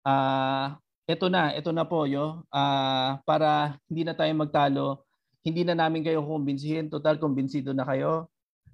Ah, 0.07 0.79
uh, 0.79 1.11
ito 1.11 1.26
na, 1.26 1.50
ito 1.59 1.75
na 1.75 1.83
po 1.83 2.07
yo. 2.07 2.47
Uh, 2.49 3.19
para 3.26 3.75
hindi 3.90 4.07
na 4.07 4.14
tayo 4.14 4.31
magtalo, 4.38 5.02
hindi 5.43 5.67
na 5.67 5.75
namin 5.75 6.07
kayo 6.07 6.23
kumbinsihin, 6.23 6.87
total 6.87 7.19
kumbinsido 7.19 7.75
na 7.75 7.83
kayo. 7.83 8.31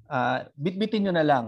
Uh, 0.07 0.45
bitbitin 0.55 1.09
nyo 1.09 1.13
na 1.17 1.25
lang. 1.25 1.47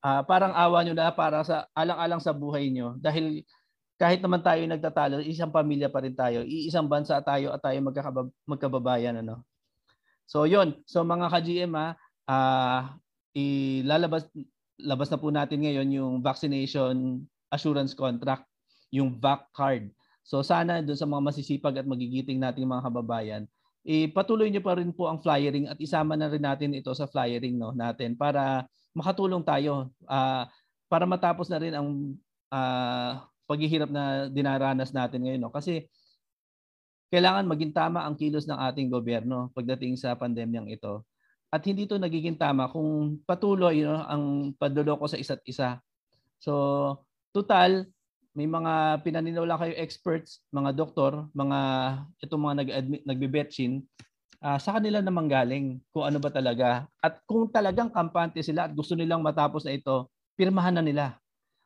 Uh, 0.00 0.24
parang 0.24 0.56
awa 0.56 0.80
nyo 0.80 0.96
na 0.96 1.12
para 1.12 1.44
sa 1.44 1.68
alang-alang 1.76 2.24
sa 2.24 2.32
buhay 2.32 2.72
nyo 2.72 2.96
dahil 2.96 3.44
kahit 4.00 4.24
naman 4.24 4.40
tayo 4.40 4.64
nagtatalo, 4.64 5.20
isang 5.20 5.52
pamilya 5.52 5.92
pa 5.92 6.00
rin 6.00 6.16
tayo, 6.16 6.40
iisang 6.40 6.88
bansa 6.88 7.20
tayo 7.20 7.52
at 7.52 7.60
tayo 7.60 7.76
magkakabab- 7.84 8.32
magkababayan 8.48 9.20
ano. 9.20 9.44
So 10.24 10.48
'yon. 10.48 10.80
So 10.88 11.04
mga 11.04 11.28
ka-GM 11.28 11.76
ha, 11.76 12.00
uh, 12.24 12.80
ilalabas 13.36 14.24
labas 14.80 15.12
na 15.12 15.20
po 15.20 15.28
natin 15.28 15.60
ngayon 15.60 15.88
yung 15.92 16.14
vaccination 16.24 17.20
assurance 17.52 17.92
contract, 17.92 18.48
yung 18.88 19.20
VAC 19.20 19.42
card. 19.52 19.84
So 20.24 20.40
sana 20.40 20.80
doon 20.80 20.96
sa 20.96 21.04
mga 21.04 21.20
masisipag 21.20 21.76
at 21.76 21.84
magigiting 21.84 22.40
nating 22.40 22.64
mga 22.64 22.88
kababayan, 22.88 23.44
ipatuloy 23.84 24.52
niyo 24.52 24.60
pa 24.60 24.76
rin 24.76 24.92
po 24.92 25.08
ang 25.08 25.20
flyering 25.20 25.68
at 25.72 25.78
isama 25.80 26.14
na 26.14 26.28
rin 26.28 26.42
natin 26.42 26.76
ito 26.76 26.92
sa 26.92 27.08
flyering 27.08 27.56
no 27.56 27.72
natin 27.72 28.12
para 28.12 28.68
makatulong 28.92 29.40
tayo 29.40 29.88
uh, 30.04 30.44
para 30.90 31.04
matapos 31.06 31.46
na 31.46 31.58
rin 31.62 31.72
ang 31.72 32.18
uh, 32.50 33.22
paghihirap 33.46 33.90
na 33.90 34.30
dinaranas 34.30 34.94
natin 34.94 35.26
ngayon. 35.26 35.42
No? 35.42 35.54
Kasi 35.54 35.86
kailangan 37.10 37.50
maging 37.50 37.74
tama 37.74 38.06
ang 38.06 38.14
kilos 38.14 38.46
ng 38.46 38.58
ating 38.58 38.86
gobyerno 38.90 39.50
pagdating 39.54 39.98
sa 39.98 40.14
pandemyang 40.14 40.70
ito. 40.70 41.02
At 41.50 41.66
hindi 41.66 41.86
ito 41.86 41.98
nagiging 41.98 42.38
tama 42.38 42.70
kung 42.70 43.18
patuloy 43.26 43.82
you 43.82 43.90
know, 43.90 44.06
ang 44.06 44.54
paduloko 44.54 45.10
sa 45.10 45.18
isa't 45.18 45.42
isa. 45.42 45.82
So, 46.38 46.54
total, 47.34 47.90
may 48.34 48.46
mga 48.46 49.02
pinaniniwala 49.02 49.58
kayo 49.58 49.74
experts, 49.74 50.42
mga 50.54 50.70
doktor, 50.78 51.26
mga 51.34 51.58
itong 52.22 52.42
mga 52.46 52.56
nag-admit, 52.62 53.02
nagbe-betchin, 53.02 53.82
uh, 54.38 54.58
sa 54.58 54.78
kanila 54.78 55.02
namang 55.02 55.26
galing 55.26 55.66
kung 55.90 56.06
ano 56.06 56.18
ba 56.22 56.30
talaga. 56.30 56.86
At 57.02 57.22
kung 57.26 57.50
talagang 57.50 57.90
kampante 57.90 58.40
sila 58.40 58.70
at 58.70 58.72
gusto 58.72 58.94
nilang 58.94 59.24
matapos 59.24 59.66
na 59.66 59.74
ito, 59.74 60.08
pirmahan 60.38 60.78
na 60.78 60.84
nila. 60.84 61.18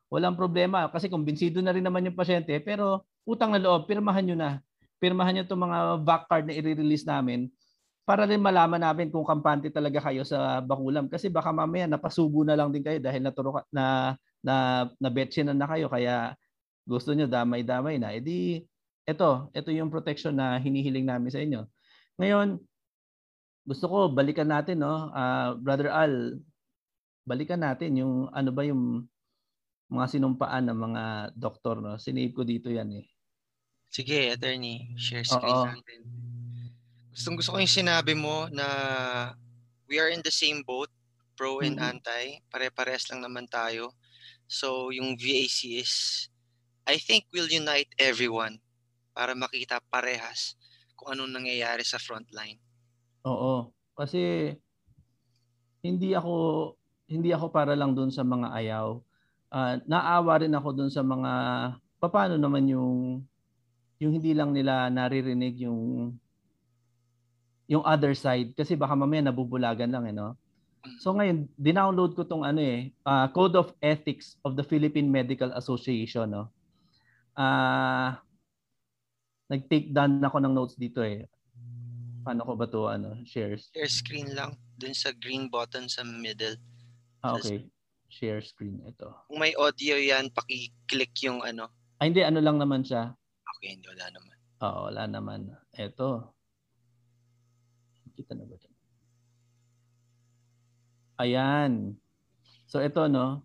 Walang 0.09 0.38
problema 0.38 0.88
kasi 0.88 1.11
kumbinsido 1.11 1.59
na 1.61 1.75
rin 1.75 1.83
naman 1.85 2.06
yung 2.06 2.16
pasyente 2.16 2.54
pero 2.62 3.04
utang 3.26 3.52
na 3.52 3.61
loob, 3.61 3.85
pirmahan 3.85 4.25
nyo 4.25 4.37
na. 4.38 4.50
Pirmahan 5.02 5.37
nyo 5.37 5.42
itong 5.44 5.62
mga 5.68 5.78
VAC 6.00 6.23
card 6.30 6.44
na 6.49 6.54
i-release 6.54 7.04
namin 7.04 7.50
para 8.04 8.28
rin 8.28 8.40
malaman 8.40 8.80
namin 8.80 9.09
kung 9.09 9.25
kampante 9.25 9.73
talaga 9.73 9.97
kayo 10.04 10.28
sa 10.28 10.61
Bakulam 10.61 11.09
kasi 11.09 11.33
baka 11.33 11.49
mamaya 11.56 11.88
napasubo 11.88 12.44
na 12.44 12.52
lang 12.52 12.68
din 12.68 12.85
kayo 12.85 13.00
dahil 13.00 13.25
naturo 13.25 13.64
na 13.73 14.12
na 14.44 14.87
na 15.00 15.09
na 15.09 15.52
na 15.56 15.66
kayo 15.73 15.88
kaya 15.88 16.37
gusto 16.85 17.12
niyo 17.12 17.26
damay-damay 17.26 17.97
na 17.97 18.12
edi 18.12 18.64
ito 19.05 19.31
ito 19.53 19.69
yung 19.73 19.93
protection 19.93 20.37
na 20.37 20.57
hinihiling 20.61 21.05
namin 21.05 21.33
sa 21.33 21.41
inyo 21.41 21.64
ngayon 22.21 22.61
gusto 23.64 23.85
ko 23.88 23.99
balikan 24.12 24.49
natin 24.49 24.85
no 24.85 25.09
uh, 25.12 25.57
brother 25.57 25.88
Al 25.88 26.41
balikan 27.25 27.64
natin 27.64 27.97
yung 27.97 28.29
ano 28.31 28.53
ba 28.53 28.62
yung 28.69 29.09
mga 29.95 30.07
sinumpaan 30.17 30.64
ng 30.69 30.79
mga 30.79 31.05
doktor. 31.37 31.81
No? 31.81 32.00
Sinave 32.00 32.33
ko 32.33 32.43
dito 32.43 32.69
yan 32.73 33.05
eh. 33.05 33.07
Sige, 33.93 34.33
attorney. 34.33 34.91
Share 34.99 35.23
screen 35.23 35.55
Oo. 35.55 35.71
natin. 35.71 36.00
Gustong 37.14 37.37
gusto 37.38 37.55
ko 37.55 37.59
yung 37.62 37.71
sinabi 37.71 38.12
mo 38.19 38.50
na 38.50 38.67
we 39.87 40.03
are 40.03 40.11
in 40.11 40.25
the 40.26 40.35
same 40.35 40.67
boat, 40.67 40.91
pro 41.38 41.62
and 41.62 41.79
mm-hmm. 41.79 41.95
anti. 41.95 42.43
Pare-pares 42.50 43.07
lang 43.14 43.23
naman 43.23 43.47
tayo. 43.47 43.95
So, 44.50 44.91
yung 44.91 45.14
VAC 45.14 45.79
is, 45.79 46.26
I 46.85 47.00
think 47.00 47.25
will 47.33 47.49
unite 47.49 47.88
everyone 47.97 48.61
para 49.17 49.33
makita 49.33 49.81
parehas 49.88 50.57
kung 50.95 51.17
anong 51.17 51.33
nangyayari 51.33 51.83
sa 51.83 51.97
frontline. 51.97 52.61
Oo. 53.25 53.73
Kasi 53.97 54.53
hindi 55.85 56.12
ako 56.12 56.35
hindi 57.09 57.31
ako 57.33 57.53
para 57.53 57.76
lang 57.76 57.93
doon 57.93 58.09
sa 58.09 58.25
mga 58.25 58.49
ayaw 58.57 59.00
uh, 59.55 59.75
naawa 59.87 60.43
rin 60.43 60.55
ako 60.57 60.69
dun 60.75 60.91
sa 60.91 61.07
mga 61.07 61.33
paano 62.03 62.37
naman 62.37 62.67
yung 62.69 63.23
yung 64.03 64.12
hindi 64.12 64.35
lang 64.37 64.50
nila 64.50 64.91
naririnig 64.91 65.64
yung 65.64 66.12
yung 67.71 67.81
other 67.87 68.12
side 68.12 68.53
kasi 68.53 68.76
baka 68.76 68.93
mamaya 68.93 69.25
nabubulagan 69.25 69.88
lang 69.88 70.05
eh 70.11 70.12
no. 70.12 70.37
So 71.00 71.17
ngayon, 71.17 71.49
dinownload 71.57 72.12
ko 72.12 72.29
tong 72.29 72.45
ano 72.45 72.61
eh, 72.61 72.93
uh, 73.09 73.25
Code 73.33 73.57
of 73.57 73.73
Ethics 73.81 74.37
of 74.45 74.53
the 74.53 74.61
Philippine 74.61 75.09
Medical 75.09 75.49
Association 75.57 76.29
no. 76.29 76.53
Ah 77.35 77.45
uh, 77.45 78.11
nag-take 79.50 79.93
down 79.93 80.23
ako 80.23 80.38
ng 80.41 80.55
notes 80.55 80.79
dito 80.79 81.03
eh. 81.05 81.26
Paano 82.25 82.47
ko 82.49 82.57
ba 82.57 82.64
to 82.64 82.88
ano, 82.88 83.21
shares? 83.29 83.69
Share 83.76 83.93
screen 83.93 84.33
lang 84.33 84.57
dun 84.81 84.97
sa 84.97 85.12
green 85.12 85.53
button 85.53 85.87
sa 85.87 86.00
middle. 86.03 86.57
Ah, 87.21 87.37
okay 87.37 87.69
share 88.14 88.38
screen 88.47 88.79
ito. 88.87 89.11
Kung 89.26 89.43
may 89.43 89.50
audio 89.59 89.99
yan, 89.99 90.31
paki-click 90.31 91.11
yung 91.26 91.43
ano. 91.43 91.67
Ay, 91.99 92.14
hindi. 92.14 92.23
Ano 92.23 92.38
lang 92.38 92.62
naman 92.62 92.87
siya. 92.87 93.11
Okay, 93.59 93.75
hindi. 93.75 93.91
Wala 93.91 94.07
naman. 94.14 94.37
Oo, 94.62 94.79
wala 94.87 95.03
naman. 95.11 95.41
Ito. 95.75 96.31
Kita 98.14 98.38
na 98.38 98.47
ba 98.47 98.55
dyan? 98.55 98.76
Ayan. 101.19 101.73
So, 102.71 102.79
ito, 102.79 103.11
no? 103.11 103.43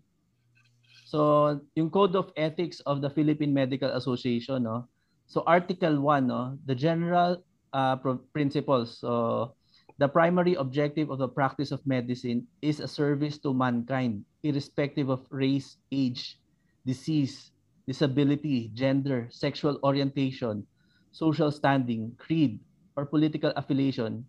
So, 1.10 1.58
yung 1.74 1.90
Code 1.90 2.14
of 2.14 2.30
Ethics 2.38 2.78
of 2.86 3.02
the 3.02 3.10
Philippine 3.10 3.50
Medical 3.50 3.90
Association, 3.98 4.62
no? 4.62 4.86
So, 5.26 5.42
Article 5.42 5.98
1, 5.98 6.30
no? 6.30 6.54
The 6.70 6.74
general 6.78 7.42
uh, 7.74 7.98
principles. 8.30 9.02
So, 9.02 9.58
The 10.00 10.08
primary 10.08 10.56
objective 10.56 11.12
of 11.12 11.20
the 11.20 11.28
practice 11.28 11.68
of 11.76 11.84
medicine 11.84 12.48
is 12.64 12.80
a 12.80 12.88
service 12.88 13.36
to 13.44 13.52
mankind, 13.52 14.24
irrespective 14.40 15.12
of 15.12 15.28
race, 15.28 15.76
age, 15.92 16.40
disease, 16.88 17.52
disability, 17.84 18.72
gender, 18.72 19.28
sexual 19.28 19.76
orientation, 19.84 20.64
social 21.12 21.52
standing, 21.52 22.16
creed, 22.16 22.64
or 22.96 23.04
political 23.04 23.52
affiliation. 23.60 24.24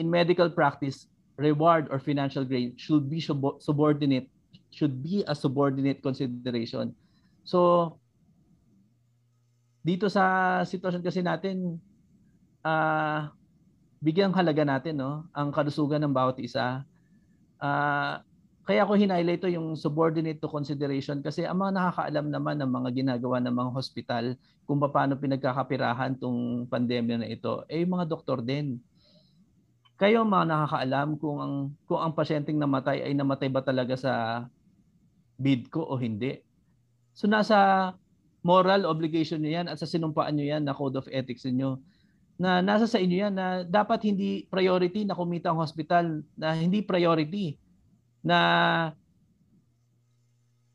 In 0.00 0.08
medical 0.08 0.48
practice, 0.48 1.12
reward 1.36 1.92
or 1.92 2.00
financial 2.00 2.48
gain 2.48 2.72
should 2.80 3.12
be 3.12 3.20
subo- 3.20 3.60
subordinate 3.60 4.32
should 4.70 5.02
be 5.02 5.26
a 5.26 5.34
subordinate 5.34 6.00
consideration. 6.00 6.94
So 7.44 7.94
dito 9.80 10.06
sa 10.12 10.60
sitwasyon 10.64 11.02
kasi 11.02 11.20
natin 11.24 11.80
ah 12.60 13.32
bigyan 14.00 14.32
halaga 14.32 14.64
natin 14.64 15.00
no 15.00 15.28
ang 15.32 15.50
kalusugan 15.52 16.00
ng 16.04 16.14
bawat 16.14 16.38
isa. 16.40 16.84
Ah 17.60 18.22
kaya 18.70 18.86
ko 18.86 18.94
hinighlight 18.94 19.42
ito 19.42 19.50
yung 19.50 19.74
subordinate 19.74 20.38
to 20.38 20.46
consideration 20.46 21.18
kasi 21.24 21.42
ang 21.42 21.58
mga 21.58 21.74
nakakaalam 21.74 22.26
naman 22.30 22.54
ng 22.62 22.70
mga 22.70 22.88
ginagawa 22.94 23.42
ng 23.42 23.50
mga 23.50 23.70
hospital 23.74 24.24
kung 24.62 24.78
paano 24.78 25.18
pinagkakapirahan 25.18 26.14
tong 26.20 26.70
pandemya 26.70 27.18
na 27.18 27.26
ito 27.26 27.66
eh 27.66 27.82
mga 27.82 28.06
doktor 28.06 28.44
din. 28.44 28.78
Kayo 29.98 30.22
mga 30.22 30.46
nakakaalam 30.46 31.08
kung 31.18 31.38
ang 31.42 31.54
kung 31.82 31.98
ang 31.98 32.12
pasyenteng 32.14 32.62
namatay 32.62 33.10
ay 33.10 33.12
namatay 33.16 33.50
ba 33.50 33.58
talaga 33.64 33.98
sa 33.98 34.46
bid 35.40 35.72
ko 35.72 35.88
o 35.88 35.96
hindi. 35.96 36.44
So 37.16 37.24
nasa 37.24 37.90
moral 38.44 38.84
obligation 38.84 39.40
niyo 39.40 39.60
yan 39.60 39.66
at 39.72 39.80
sa 39.80 39.88
sinumpaan 39.88 40.36
niyo 40.36 40.56
yan 40.56 40.64
na 40.64 40.76
code 40.76 41.00
of 41.00 41.08
ethics 41.08 41.48
niyo 41.48 41.80
na 42.40 42.64
nasa 42.64 42.88
sa 42.88 42.96
inyo 42.96 43.28
yan 43.28 43.34
na 43.36 43.68
dapat 43.68 44.00
hindi 44.08 44.48
priority 44.48 45.04
na 45.04 45.12
kumita 45.12 45.52
ang 45.52 45.60
hospital 45.60 46.24
na 46.40 46.56
hindi 46.56 46.80
priority 46.80 47.60
na 48.24 48.38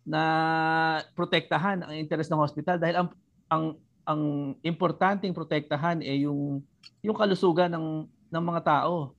na 0.06 0.22
protektahan 1.18 1.82
ang 1.82 1.98
interes 1.98 2.30
ng 2.30 2.38
hospital 2.38 2.78
dahil 2.78 3.02
ang 3.02 3.10
ang 3.50 3.66
ang 4.06 4.22
importanteng 4.62 5.34
protektahan 5.34 6.06
ay 6.06 6.30
yung 6.30 6.62
yung 7.02 7.18
kalusugan 7.18 7.74
ng 7.74 8.06
ng 8.06 8.44
mga 8.46 8.62
tao. 8.62 9.18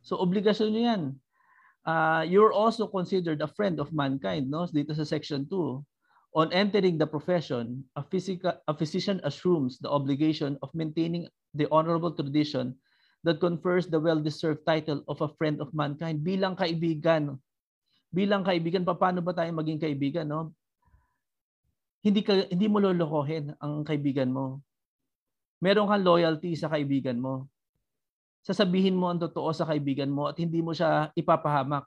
So 0.00 0.16
obligasyon 0.16 0.70
niyo 0.72 0.82
'yan. 0.88 1.02
Uh, 1.82 2.22
you're 2.26 2.54
also 2.54 2.86
considered 2.86 3.42
a 3.42 3.50
friend 3.50 3.82
of 3.82 3.90
mankind, 3.90 4.46
no? 4.46 4.66
Dito 4.70 4.94
sa 4.94 5.02
section 5.02 5.46
2. 5.50 5.82
On 6.32 6.48
entering 6.54 6.96
the 6.96 7.04
profession, 7.04 7.84
a, 7.92 8.02
physical, 8.02 8.56
a 8.64 8.72
physician 8.72 9.20
assumes 9.24 9.76
the 9.82 9.90
obligation 9.90 10.56
of 10.62 10.72
maintaining 10.72 11.28
the 11.52 11.68
honorable 11.68 12.14
tradition 12.14 12.72
that 13.22 13.42
confers 13.42 13.86
the 13.86 14.00
well-deserved 14.00 14.64
title 14.64 15.04
of 15.06 15.20
a 15.20 15.30
friend 15.36 15.60
of 15.60 15.68
mankind 15.76 16.24
bilang 16.24 16.56
kaibigan. 16.56 17.36
Bilang 18.08 18.42
kaibigan, 18.46 18.86
paano 18.86 19.20
ba 19.20 19.36
tayo 19.36 19.52
maging 19.52 19.82
kaibigan, 19.82 20.26
no? 20.26 20.56
Hindi 22.02 22.26
ka 22.26 22.50
hindi 22.50 22.66
mo 22.66 22.82
lolokohin 22.82 23.54
ang 23.62 23.86
kaibigan 23.86 24.34
mo. 24.34 24.58
Meron 25.62 25.86
kang 25.86 26.02
loyalty 26.02 26.58
sa 26.58 26.66
kaibigan 26.66 27.22
mo. 27.22 27.46
Sasabihin 28.42 28.98
mo 28.98 29.06
ang 29.06 29.22
totoo 29.22 29.54
sa 29.54 29.66
kaibigan 29.66 30.10
mo 30.10 30.26
at 30.26 30.36
hindi 30.38 30.58
mo 30.58 30.74
siya 30.74 31.14
ipapahamak. 31.14 31.86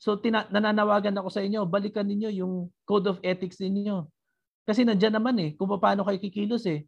So 0.00 0.16
tina- 0.16 0.48
nananawagan 0.48 1.16
ako 1.16 1.28
sa 1.28 1.44
inyo, 1.44 1.64
balikan 1.68 2.08
ninyo 2.08 2.30
yung 2.40 2.68
code 2.84 3.08
of 3.08 3.20
ethics 3.24 3.60
ninyo. 3.60 4.08
Kasi 4.64 4.84
nandiyan 4.84 5.16
naman 5.16 5.36
eh, 5.40 5.50
kung 5.56 5.68
paano 5.80 6.04
kayo 6.04 6.20
kikilos 6.20 6.64
eh. 6.68 6.84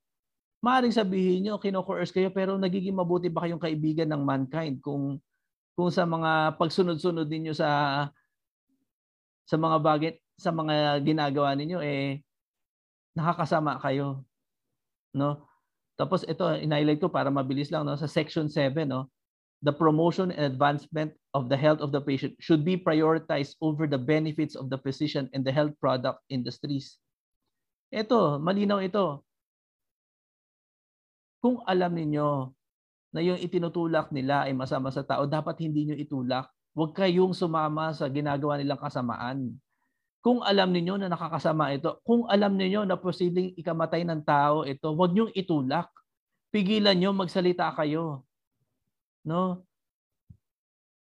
Maaring 0.63 0.95
sabihin 0.95 1.43
nyo, 1.43 1.59
kino-coerce 1.59 2.15
kayo, 2.15 2.31
pero 2.31 2.55
nagiging 2.55 2.95
mabuti 2.95 3.27
ba 3.27 3.43
kayong 3.43 3.59
kaibigan 3.59 4.07
ng 4.07 4.23
mankind 4.23 4.79
kung 4.79 5.19
kung 5.73 5.91
sa 5.91 6.05
mga 6.05 6.61
pagsunod-sunod 6.61 7.27
ninyo 7.27 7.53
sa 7.57 7.69
sa 9.49 9.57
mga 9.59 9.77
bagay, 9.83 10.13
sa 10.39 10.53
mga 10.55 11.01
ginagawa 11.03 11.57
ninyo 11.57 11.81
eh 11.83 12.23
nakakasama 13.17 13.81
kayo. 13.81 14.25
No? 15.13 15.45
Tapos 16.03 16.27
ito, 16.27 16.43
in-highlight 16.59 16.99
ko 16.99 17.07
para 17.07 17.31
mabilis 17.31 17.71
lang 17.71 17.87
no 17.87 17.95
sa 17.95 18.11
section 18.11 18.51
7 18.51 18.83
no. 18.83 19.07
The 19.62 19.71
promotion 19.71 20.35
and 20.35 20.43
advancement 20.43 21.15
of 21.31 21.47
the 21.47 21.55
health 21.55 21.79
of 21.79 21.95
the 21.95 22.03
patient 22.03 22.35
should 22.43 22.67
be 22.67 22.75
prioritized 22.75 23.55
over 23.62 23.87
the 23.87 24.03
benefits 24.03 24.59
of 24.59 24.67
the 24.67 24.83
physician 24.83 25.31
and 25.31 25.47
the 25.47 25.55
health 25.55 25.79
product 25.79 26.19
industries. 26.27 26.99
Ito, 27.95 28.43
malinaw 28.43 28.83
ito. 28.83 29.23
Kung 31.38 31.62
alam 31.62 31.95
ninyo 31.95 32.51
na 33.15 33.23
yung 33.23 33.38
itinutulak 33.38 34.11
nila 34.11 34.51
ay 34.51 34.57
masama 34.59 34.91
sa 34.91 35.07
tao, 35.07 35.31
dapat 35.31 35.62
hindi 35.62 35.87
nyo 35.87 35.95
itulak. 35.95 36.51
Huwag 36.75 36.99
kayong 36.99 37.31
sumama 37.31 37.95
sa 37.95 38.11
ginagawa 38.11 38.59
nilang 38.59 38.83
kasamaan. 38.83 39.55
Kung 40.23 40.39
alam 40.47 40.71
niyo 40.71 40.95
na 40.95 41.11
nakakasama 41.11 41.75
ito, 41.75 41.99
kung 42.07 42.31
alam 42.31 42.55
niyo 42.55 42.87
na 42.87 42.95
posibleng 42.95 43.59
ikamatay 43.59 44.07
ng 44.07 44.23
tao 44.23 44.63
ito, 44.63 44.95
huwag 44.95 45.11
niyong 45.11 45.35
itulak. 45.35 45.91
Pigilan 46.55 46.95
niyo 46.95 47.11
magsalita 47.11 47.75
kayo. 47.75 48.23
No? 49.27 49.67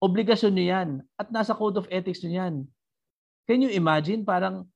Obligasyon 0.03 0.51
niyo 0.51 0.65
'yan 0.67 0.89
at 1.15 1.31
nasa 1.31 1.55
code 1.55 1.79
of 1.79 1.87
ethics 1.87 2.19
niyo 2.27 2.43
'yan. 2.43 2.55
Can 3.47 3.63
you 3.63 3.71
imagine 3.71 4.27
parang 4.27 4.67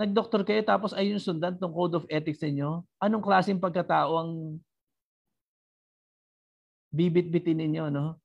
nagdoktor 0.00 0.40
kayo 0.40 0.64
tapos 0.64 0.96
ayun 0.96 1.20
sundan 1.20 1.60
tong 1.60 1.76
code 1.76 2.00
of 2.00 2.08
ethics 2.08 2.40
niyo? 2.40 2.88
Anong 2.96 3.20
klaseng 3.20 3.60
pagkatao 3.60 4.16
ang 4.16 4.56
bibit-bitin 6.90 7.60
ninyo, 7.60 7.92
no? 7.92 8.16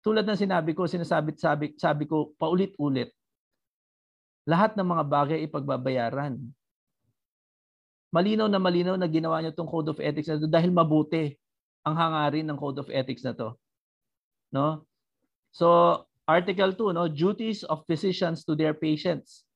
Tulad 0.00 0.24
ng 0.24 0.38
sinabi 0.38 0.72
ko, 0.72 0.88
sinasabi 0.88 1.36
sabi, 1.36 1.76
sabi 1.76 2.04
ko 2.08 2.32
paulit-ulit. 2.40 3.12
Lahat 4.50 4.74
ng 4.74 4.82
mga 4.82 5.04
bagay 5.06 5.38
ipagbabayaran. 5.46 6.42
Malinaw 8.10 8.50
na 8.50 8.58
malinaw 8.58 8.98
na 8.98 9.06
ginawa 9.06 9.38
niyo 9.38 9.54
tong 9.54 9.70
code 9.70 9.94
of 9.94 10.02
ethics 10.02 10.26
na 10.26 10.42
to 10.42 10.50
dahil 10.50 10.74
mabuti 10.74 11.38
ang 11.86 11.94
hangarin 11.94 12.50
ng 12.50 12.58
code 12.58 12.82
of 12.82 12.90
ethics 12.90 13.22
na 13.22 13.30
to. 13.30 13.54
No? 14.50 14.82
So, 15.54 16.02
article 16.26 16.74
2, 16.74 16.98
no, 16.98 17.06
duties 17.06 17.62
of 17.62 17.86
physicians 17.86 18.42
to 18.50 18.58
their 18.58 18.74
patients. 18.74 19.46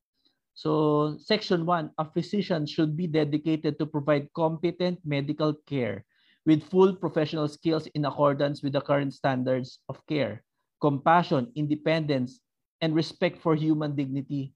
So, 0.54 1.18
section 1.18 1.66
1, 1.66 1.98
a 1.98 2.06
physician 2.14 2.62
should 2.62 2.94
be 2.94 3.10
dedicated 3.10 3.74
to 3.82 3.90
provide 3.90 4.30
competent 4.38 5.02
medical 5.02 5.58
care 5.66 6.06
with 6.46 6.62
full 6.70 6.94
professional 6.94 7.50
skills 7.50 7.90
in 7.98 8.06
accordance 8.06 8.62
with 8.62 8.78
the 8.78 8.80
current 8.80 9.10
standards 9.10 9.82
of 9.90 9.98
care, 10.06 10.46
compassion, 10.78 11.50
independence, 11.58 12.38
and 12.78 12.94
respect 12.94 13.42
for 13.42 13.58
human 13.58 13.98
dignity. 13.98 14.54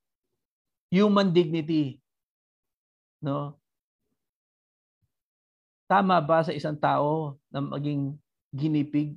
Human 0.89 1.29
dignity. 1.33 2.01
No? 3.21 3.61
Tama 5.89 6.21
ba 6.21 6.45
sa 6.45 6.53
isang 6.53 6.77
tao 6.77 7.41
na 7.49 7.61
maging 7.65 8.17
ginipig? 8.53 9.17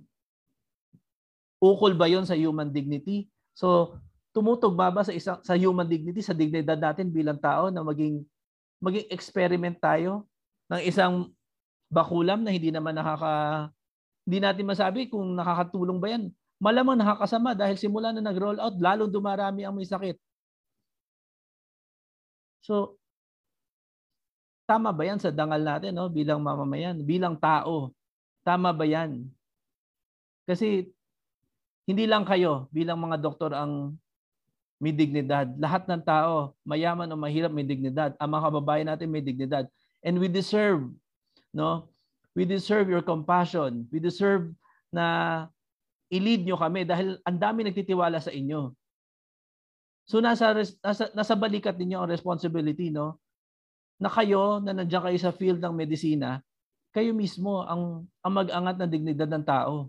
Ukol 1.61 1.93
ba 1.93 2.09
'yon 2.09 2.25
sa 2.25 2.33
human 2.33 2.71
dignity? 2.71 3.29
So, 3.53 3.99
tumutugma 4.31 4.89
ba 4.89 5.03
sa 5.03 5.13
isang 5.13 5.43
sa 5.43 5.53
human 5.53 5.85
dignity 5.85 6.23
sa 6.23 6.33
dignidad 6.33 6.79
natin 6.79 7.11
bilang 7.11 7.37
tao 7.37 7.67
na 7.67 7.83
maging 7.83 8.23
maging 8.81 9.07
experiment 9.11 9.77
tayo 9.77 10.25
ng 10.71 10.81
isang 10.87 11.29
bakulam 11.91 12.41
na 12.41 12.55
hindi 12.55 12.71
naman 12.71 12.95
nakaka 12.95 13.67
hindi 14.23 14.37
natin 14.39 14.65
masabi 14.65 15.11
kung 15.11 15.35
nakakatulong 15.35 15.99
ba 15.99 16.07
yan. 16.15 16.23
Malamang 16.61 16.97
nakakasama 16.97 17.57
dahil 17.57 17.75
simula 17.75 18.13
na 18.13 18.21
nag-roll 18.21 18.61
out, 18.61 18.77
lalong 18.77 19.09
dumarami 19.09 19.65
ang 19.65 19.73
may 19.73 19.85
sakit. 19.85 20.15
So, 22.61 22.97
tama 24.69 24.93
ba 24.95 25.03
yan 25.03 25.19
sa 25.19 25.33
dangal 25.33 25.59
natin 25.59 25.97
no? 25.97 26.07
bilang 26.07 26.39
mamamayan, 26.39 27.01
bilang 27.01 27.35
tao? 27.35 27.91
Tama 28.45 28.71
ba 28.71 28.85
yan? 28.87 29.27
Kasi 30.45 30.89
hindi 31.85 32.05
lang 32.07 32.23
kayo 32.23 32.71
bilang 32.71 33.01
mga 33.01 33.17
doktor 33.19 33.51
ang 33.51 33.97
may 34.81 34.89
dignidad. 34.89 35.45
Lahat 35.61 35.85
ng 35.85 36.01
tao, 36.01 36.57
mayaman 36.65 37.05
o 37.13 37.19
mahirap 37.19 37.53
may 37.53 37.65
dignidad. 37.65 38.17
Ang 38.17 38.29
mga 38.33 38.45
kababayan 38.49 38.87
natin 38.89 39.13
may 39.13 39.21
dignidad. 39.21 39.69
And 40.01 40.17
we 40.17 40.25
deserve 40.25 40.89
no? 41.53 41.91
We 42.31 42.47
deserve 42.47 42.87
your 42.87 43.03
compassion. 43.03 43.91
We 43.91 43.99
deserve 43.99 44.55
na 44.87 45.47
i-lead 46.07 46.47
nyo 46.47 46.55
kami 46.55 46.87
dahil 46.87 47.19
ang 47.27 47.37
dami 47.39 47.67
nagtitiwala 47.67 48.19
sa 48.23 48.31
inyo. 48.31 48.71
So 50.11 50.19
nasa 50.19 50.51
nasa, 50.51 51.07
nasa 51.15 51.33
balikat 51.39 51.79
ninyo 51.79 52.03
ang 52.03 52.11
responsibility, 52.11 52.91
no? 52.91 53.15
Na 53.95 54.11
kayo 54.11 54.59
na 54.59 54.75
nandiyan 54.75 55.07
kayo 55.07 55.15
sa 55.15 55.31
field 55.31 55.63
ng 55.63 55.71
medisina, 55.71 56.43
kayo 56.91 57.15
mismo 57.15 57.63
ang 57.63 58.03
ang 58.19 58.33
mag-angat 58.35 58.75
ng 58.75 58.91
dignidad 58.91 59.31
ng 59.31 59.47
tao. 59.47 59.87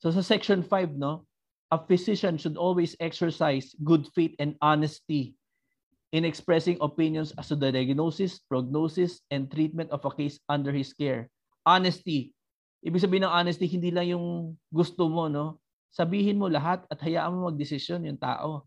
So 0.00 0.08
sa 0.08 0.24
section 0.24 0.64
5, 0.64 0.96
no, 0.96 1.28
a 1.68 1.76
physician 1.76 2.40
should 2.40 2.56
always 2.56 2.96
exercise 2.96 3.76
good 3.84 4.08
faith 4.16 4.32
and 4.40 4.56
honesty 4.64 5.36
in 6.16 6.24
expressing 6.24 6.80
opinions 6.80 7.36
as 7.36 7.52
to 7.52 7.60
the 7.60 7.68
diagnosis, 7.68 8.40
prognosis, 8.48 9.20
and 9.28 9.52
treatment 9.52 9.92
of 9.92 10.00
a 10.08 10.12
case 10.16 10.40
under 10.48 10.72
his 10.72 10.96
care. 10.96 11.28
honesty. 11.66 12.32
Ibig 12.80 13.04
sabihin 13.04 13.28
ng 13.28 13.34
honesty, 13.36 13.68
hindi 13.68 13.92
lang 13.92 14.08
yung 14.08 14.56
gusto 14.72 15.12
mo, 15.12 15.28
no? 15.28 15.60
Sabihin 15.90 16.38
mo 16.38 16.46
lahat 16.46 16.86
at 16.86 16.98
hayaan 17.02 17.34
mo 17.34 17.50
magdesisyon 17.50 18.06
yung 18.06 18.18
tao. 18.18 18.66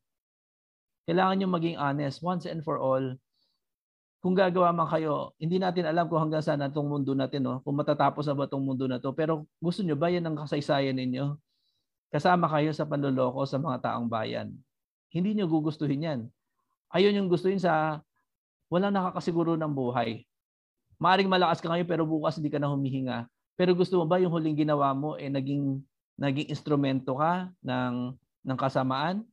Kailangan 1.07 1.35
nyo 1.39 1.47
maging 1.51 1.77
honest 1.79 2.19
once 2.19 2.47
and 2.47 2.63
for 2.63 2.79
all. 2.79 3.15
Kung 4.23 4.35
gagawa 4.35 4.71
man 4.71 4.87
kayo, 4.87 5.35
hindi 5.35 5.59
natin 5.59 5.83
alam 5.83 6.07
kung 6.07 6.19
hanggang 6.19 6.39
saan 6.39 6.63
itong 6.63 6.87
mundo 6.87 7.11
natin, 7.11 7.43
no? 7.43 7.59
kung 7.59 7.75
matatapos 7.75 8.23
na 8.23 8.35
ba 8.35 8.47
itong 8.47 8.63
mundo 8.63 8.87
na 8.87 8.99
to. 8.99 9.11
Pero 9.11 9.43
gusto 9.59 9.83
nyo 9.83 9.99
ba 9.99 10.07
yan 10.07 10.23
ang 10.23 10.39
kasaysayan 10.47 10.95
ninyo? 10.95 11.35
Kasama 12.07 12.47
kayo 12.47 12.71
sa 12.71 12.87
panloloko 12.87 13.43
sa 13.43 13.59
mga 13.59 13.83
taong 13.83 14.07
bayan. 14.07 14.55
Hindi 15.11 15.35
nyo 15.35 15.51
gugustuhin 15.51 16.07
yan. 16.07 16.19
Ayun 16.93 17.19
yung 17.19 17.27
gustuhin 17.27 17.59
sa 17.59 17.99
walang 18.71 18.95
nakakasiguro 18.95 19.59
ng 19.59 19.73
buhay. 19.75 20.23
Maaring 21.03 21.27
malakas 21.27 21.59
ka 21.59 21.67
ngayon 21.67 21.87
pero 21.89 22.07
bukas 22.07 22.39
hindi 22.39 22.47
ka 22.47 22.63
na 22.63 22.71
humihinga. 22.71 23.27
Pero 23.59 23.75
gusto 23.75 23.99
mo 23.99 24.07
ba 24.07 24.23
yung 24.23 24.31
huling 24.31 24.55
ginawa 24.55 24.95
mo 24.95 25.19
eh 25.19 25.27
naging 25.27 25.83
naging 26.19 26.49
instrumento 26.49 27.17
ka 27.17 27.49
ng 27.63 28.13
ng 28.43 28.57
kasamaan? 28.59 29.23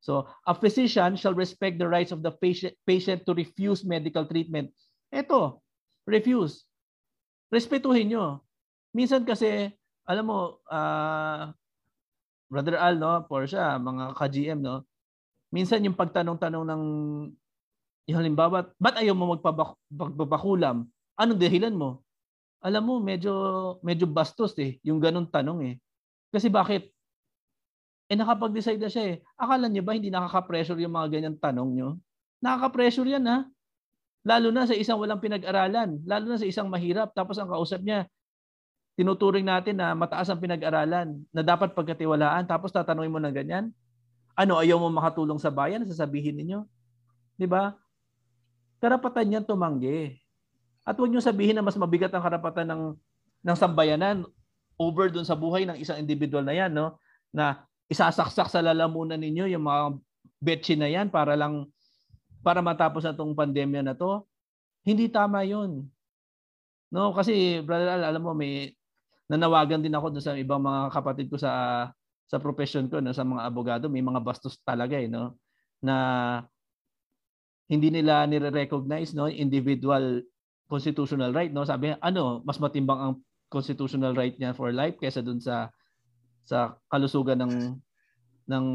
So, 0.00 0.24
a 0.48 0.56
physician 0.56 1.12
shall 1.20 1.36
respect 1.36 1.76
the 1.76 1.84
rights 1.84 2.08
of 2.08 2.24
the 2.24 2.32
patient, 2.32 2.72
patient 2.88 3.28
to 3.28 3.36
refuse 3.36 3.84
medical 3.84 4.24
treatment. 4.24 4.72
Ito, 5.12 5.60
refuse. 6.08 6.64
Respetuhin 7.52 8.08
nyo. 8.08 8.40
Minsan 8.96 9.28
kasi, 9.28 9.68
alam 10.08 10.24
mo, 10.24 10.64
uh, 10.72 11.52
Brother 12.48 12.80
Al, 12.80 12.96
no, 12.96 13.28
Porsche, 13.28 13.60
mga 13.60 14.16
ka-GM, 14.16 14.58
no, 14.64 14.88
minsan 15.52 15.84
yung 15.84 15.94
pagtanong-tanong 15.94 16.64
ng, 16.66 16.82
yung 18.08 18.18
halimbawa, 18.18 18.72
ba't 18.80 18.96
ayaw 19.04 19.14
mo 19.14 19.36
magpabakulam? 19.36 20.88
Anong 21.14 21.38
dahilan 21.38 21.76
mo? 21.76 22.00
Alam 22.60 22.82
mo, 22.84 22.94
medyo, 23.00 23.32
medyo 23.80 24.04
bastos 24.04 24.52
eh, 24.60 24.76
yung 24.84 25.00
ganong 25.00 25.28
tanong 25.32 25.60
eh. 25.64 25.74
Kasi 26.28 26.52
bakit? 26.52 26.92
Eh 28.10 28.18
nakapag-decide 28.18 28.76
na 28.76 28.90
siya 28.92 29.04
eh. 29.14 29.16
Akala 29.40 29.70
niyo 29.70 29.80
ba 29.80 29.96
hindi 29.96 30.12
nakaka-pressure 30.12 30.76
yung 30.82 30.92
mga 30.92 31.08
ganyan 31.08 31.36
tanong 31.40 31.70
niyo? 31.72 31.88
Nakaka-pressure 32.44 33.08
yan 33.16 33.24
ha. 33.24 33.48
Lalo 34.20 34.52
na 34.52 34.68
sa 34.68 34.76
isang 34.76 35.00
walang 35.00 35.22
pinag-aralan. 35.24 36.04
Lalo 36.04 36.24
na 36.28 36.36
sa 36.36 36.44
isang 36.44 36.68
mahirap. 36.68 37.16
Tapos 37.16 37.40
ang 37.40 37.48
kausap 37.48 37.80
niya, 37.80 38.04
tinuturing 39.00 39.48
natin 39.48 39.80
na 39.80 39.96
mataas 39.96 40.28
ang 40.28 40.36
pinag-aralan, 40.36 41.16
na 41.32 41.40
dapat 41.40 41.72
pagkatiwalaan. 41.72 42.44
Tapos 42.44 42.68
tatanungin 42.68 43.08
mo 43.08 43.20
ng 43.22 43.32
ganyan. 43.32 43.72
Ano, 44.36 44.60
ayaw 44.60 44.76
mo 44.76 44.92
makatulong 44.92 45.40
sa 45.40 45.48
bayan? 45.48 45.88
Sasabihin 45.88 46.36
ninyo. 46.36 46.68
Di 47.40 47.48
ba? 47.48 47.72
Karapatan 48.84 49.24
niyan 49.24 49.44
tumanggi. 49.48 50.19
At 50.84 50.96
huwag 50.96 51.12
niyo 51.12 51.22
sabihin 51.22 51.56
na 51.56 51.64
mas 51.64 51.76
mabigat 51.76 52.10
ang 52.12 52.24
karapatan 52.24 52.66
ng, 52.68 52.82
ng 53.44 53.56
sambayanan 53.56 54.24
over 54.80 55.12
dun 55.12 55.28
sa 55.28 55.36
buhay 55.36 55.68
ng 55.68 55.76
isang 55.76 56.00
individual 56.00 56.42
na 56.42 56.56
yan. 56.56 56.72
No? 56.72 56.96
Na 57.30 57.68
isasaksak 57.90 58.48
sa 58.48 58.62
lalamunan 58.62 59.18
ninyo 59.18 59.50
yung 59.50 59.66
mga 59.66 59.82
betchi 60.40 60.74
na 60.78 60.88
yan 60.88 61.12
para 61.12 61.36
lang 61.36 61.68
para 62.40 62.64
matapos 62.64 63.04
na 63.04 63.12
tong 63.12 63.36
pandemya 63.36 63.84
na 63.84 63.94
to. 63.98 64.24
Hindi 64.86 65.12
tama 65.12 65.44
'yon. 65.44 65.84
No, 66.90 67.12
kasi 67.12 67.60
brother 67.60 68.00
Al, 68.00 68.14
alam 68.14 68.22
mo 68.24 68.32
may 68.32 68.72
nanawagan 69.30 69.78
din 69.84 69.94
ako 69.94 70.16
sa 70.18 70.34
ibang 70.34 70.58
mga 70.58 70.90
kapatid 70.90 71.26
ko 71.30 71.36
sa 71.36 71.86
sa 72.26 72.38
profession 72.38 72.86
ko 72.86 73.02
no, 73.02 73.14
sa 73.14 73.26
mga 73.26 73.42
abogado, 73.46 73.84
may 73.90 74.02
mga 74.02 74.22
bastos 74.22 74.58
talaga 74.62 74.98
eh 74.98 75.10
no 75.10 75.36
na 75.82 75.96
hindi 77.70 77.88
nila 77.90 78.26
nire-recognize 78.26 79.14
no 79.14 79.30
individual 79.30 80.22
constitutional 80.70 81.34
right 81.34 81.50
no 81.50 81.66
sabi 81.66 81.90
ano 81.98 82.46
mas 82.46 82.62
matimbang 82.62 83.00
ang 83.02 83.14
constitutional 83.50 84.14
right 84.14 84.38
niya 84.38 84.54
for 84.54 84.70
life 84.70 84.94
kaysa 85.02 85.20
dun 85.20 85.42
sa 85.42 85.74
sa 86.46 86.78
kalusugan 86.90 87.38
ng 87.42 87.54
ng 88.50 88.66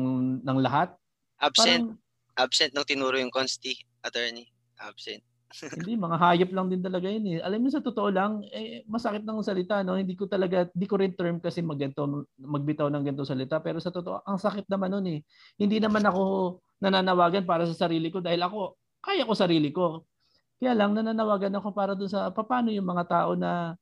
ng 0.47 0.57
lahat. 0.63 0.95
Absent. 1.43 1.91
Parang, 1.91 2.39
absent 2.39 2.71
nung 2.71 2.87
tinuro 2.87 3.19
yung 3.19 3.31
consti 3.31 3.75
attorney. 4.03 4.47
Absent. 4.79 5.23
hindi, 5.79 5.95
mga 5.95 6.19
hayop 6.19 6.51
lang 6.51 6.67
din 6.67 6.83
talaga 6.83 7.07
yun 7.07 7.25
eh. 7.31 7.39
Alam 7.39 7.63
mo 7.63 7.69
sa 7.71 7.79
totoo 7.79 8.11
lang, 8.11 8.43
eh, 8.51 8.83
masakit 8.91 9.23
ng 9.23 9.39
salita, 9.39 9.79
no? 9.87 9.95
Hindi 9.95 10.17
ko 10.17 10.27
talaga, 10.27 10.67
hindi 10.67 10.87
ko 10.87 10.99
rin 10.99 11.15
term 11.15 11.39
kasi 11.39 11.63
magganto, 11.63 12.27
magbitaw 12.35 12.91
ng 12.91 13.03
ganito 13.07 13.23
salita. 13.23 13.63
Pero 13.63 13.79
sa 13.79 13.87
totoo, 13.87 14.25
ang 14.27 14.35
sakit 14.35 14.67
naman 14.67 14.91
nun 14.91 15.07
eh. 15.07 15.19
Hindi 15.55 15.79
naman 15.79 16.03
ako 16.03 16.59
nananawagan 16.83 17.47
para 17.47 17.63
sa 17.63 17.87
sarili 17.87 18.11
ko 18.11 18.19
dahil 18.19 18.43
ako, 18.43 18.75
kaya 18.99 19.23
ko 19.23 19.31
sarili 19.31 19.71
ko. 19.71 20.03
Kaya 20.61 20.71
lang, 20.71 20.95
nananawagan 20.95 21.53
ako 21.59 21.69
para 21.75 21.93
dun 21.93 22.07
sa, 22.07 22.31
paano 22.31 22.71
yung 22.71 22.87
mga 22.87 23.05
tao 23.07 23.31
na, 23.35 23.75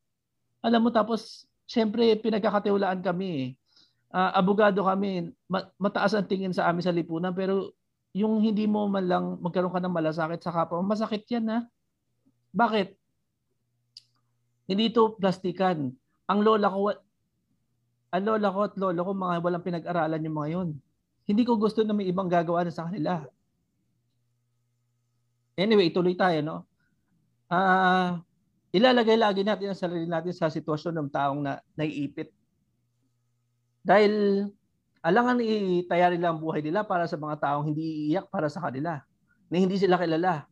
alam 0.64 0.82
mo, 0.82 0.90
tapos, 0.90 1.46
syempre, 1.70 2.18
pinagkakatiwalaan 2.18 3.02
kami 3.02 3.58
uh, 4.14 4.32
abogado 4.38 4.86
kami, 4.86 5.34
mataas 5.82 6.14
ang 6.14 6.30
tingin 6.30 6.54
sa 6.54 6.70
amin 6.70 6.86
sa 6.86 6.94
lipunan 6.94 7.34
pero 7.34 7.74
yung 8.14 8.46
hindi 8.46 8.70
mo 8.70 8.86
man 8.86 9.10
lang 9.10 9.26
magkaroon 9.42 9.74
ka 9.74 9.82
ng 9.82 9.98
malasakit 9.98 10.40
sa 10.46 10.54
kapwa, 10.54 10.86
masakit 10.86 11.26
yan 11.34 11.50
ha. 11.50 11.60
Bakit? 12.54 12.94
Hindi 14.70 14.94
ito 14.94 15.18
plastikan. 15.18 15.90
Ang 16.30 16.40
lola 16.46 16.70
ko, 16.70 16.94
ang 18.14 18.24
lola 18.24 18.48
ko 18.54 18.60
at 18.70 18.78
lolo 18.78 19.02
ko, 19.02 19.12
mga 19.18 19.42
walang 19.42 19.66
pinag-aralan 19.66 20.26
yung 20.30 20.38
mga 20.38 20.50
yun. 20.54 20.70
Hindi 21.26 21.42
ko 21.42 21.58
gusto 21.58 21.82
na 21.82 21.98
may 21.98 22.06
ibang 22.06 22.30
gagawa 22.30 22.62
na 22.62 22.70
sa 22.70 22.86
kanila. 22.86 23.26
Anyway, 25.54 25.94
tuloy 25.94 26.18
tayo, 26.18 26.42
no? 26.42 26.58
Ah, 27.48 27.58
uh, 27.58 28.10
ilalagay 28.74 29.18
lagi 29.20 29.46
natin 29.46 29.74
ang 29.74 29.78
sarili 29.78 30.10
natin 30.10 30.34
sa 30.34 30.50
sitwasyon 30.50 30.98
ng 30.98 31.10
taong 31.14 31.42
na 31.46 31.62
naiipit 31.78 32.34
dahil 33.84 34.48
alangan 35.04 35.44
itaya 35.44 36.08
nila 36.08 36.32
ang 36.32 36.40
buhay 36.40 36.64
nila 36.64 36.88
para 36.88 37.04
sa 37.04 37.20
mga 37.20 37.36
taong 37.44 37.68
hindi 37.68 38.08
iiyak 38.08 38.32
para 38.32 38.48
sa 38.48 38.64
kanila, 38.64 39.04
na 39.52 39.56
hindi 39.60 39.76
sila 39.76 40.00
kilala. 40.00 40.48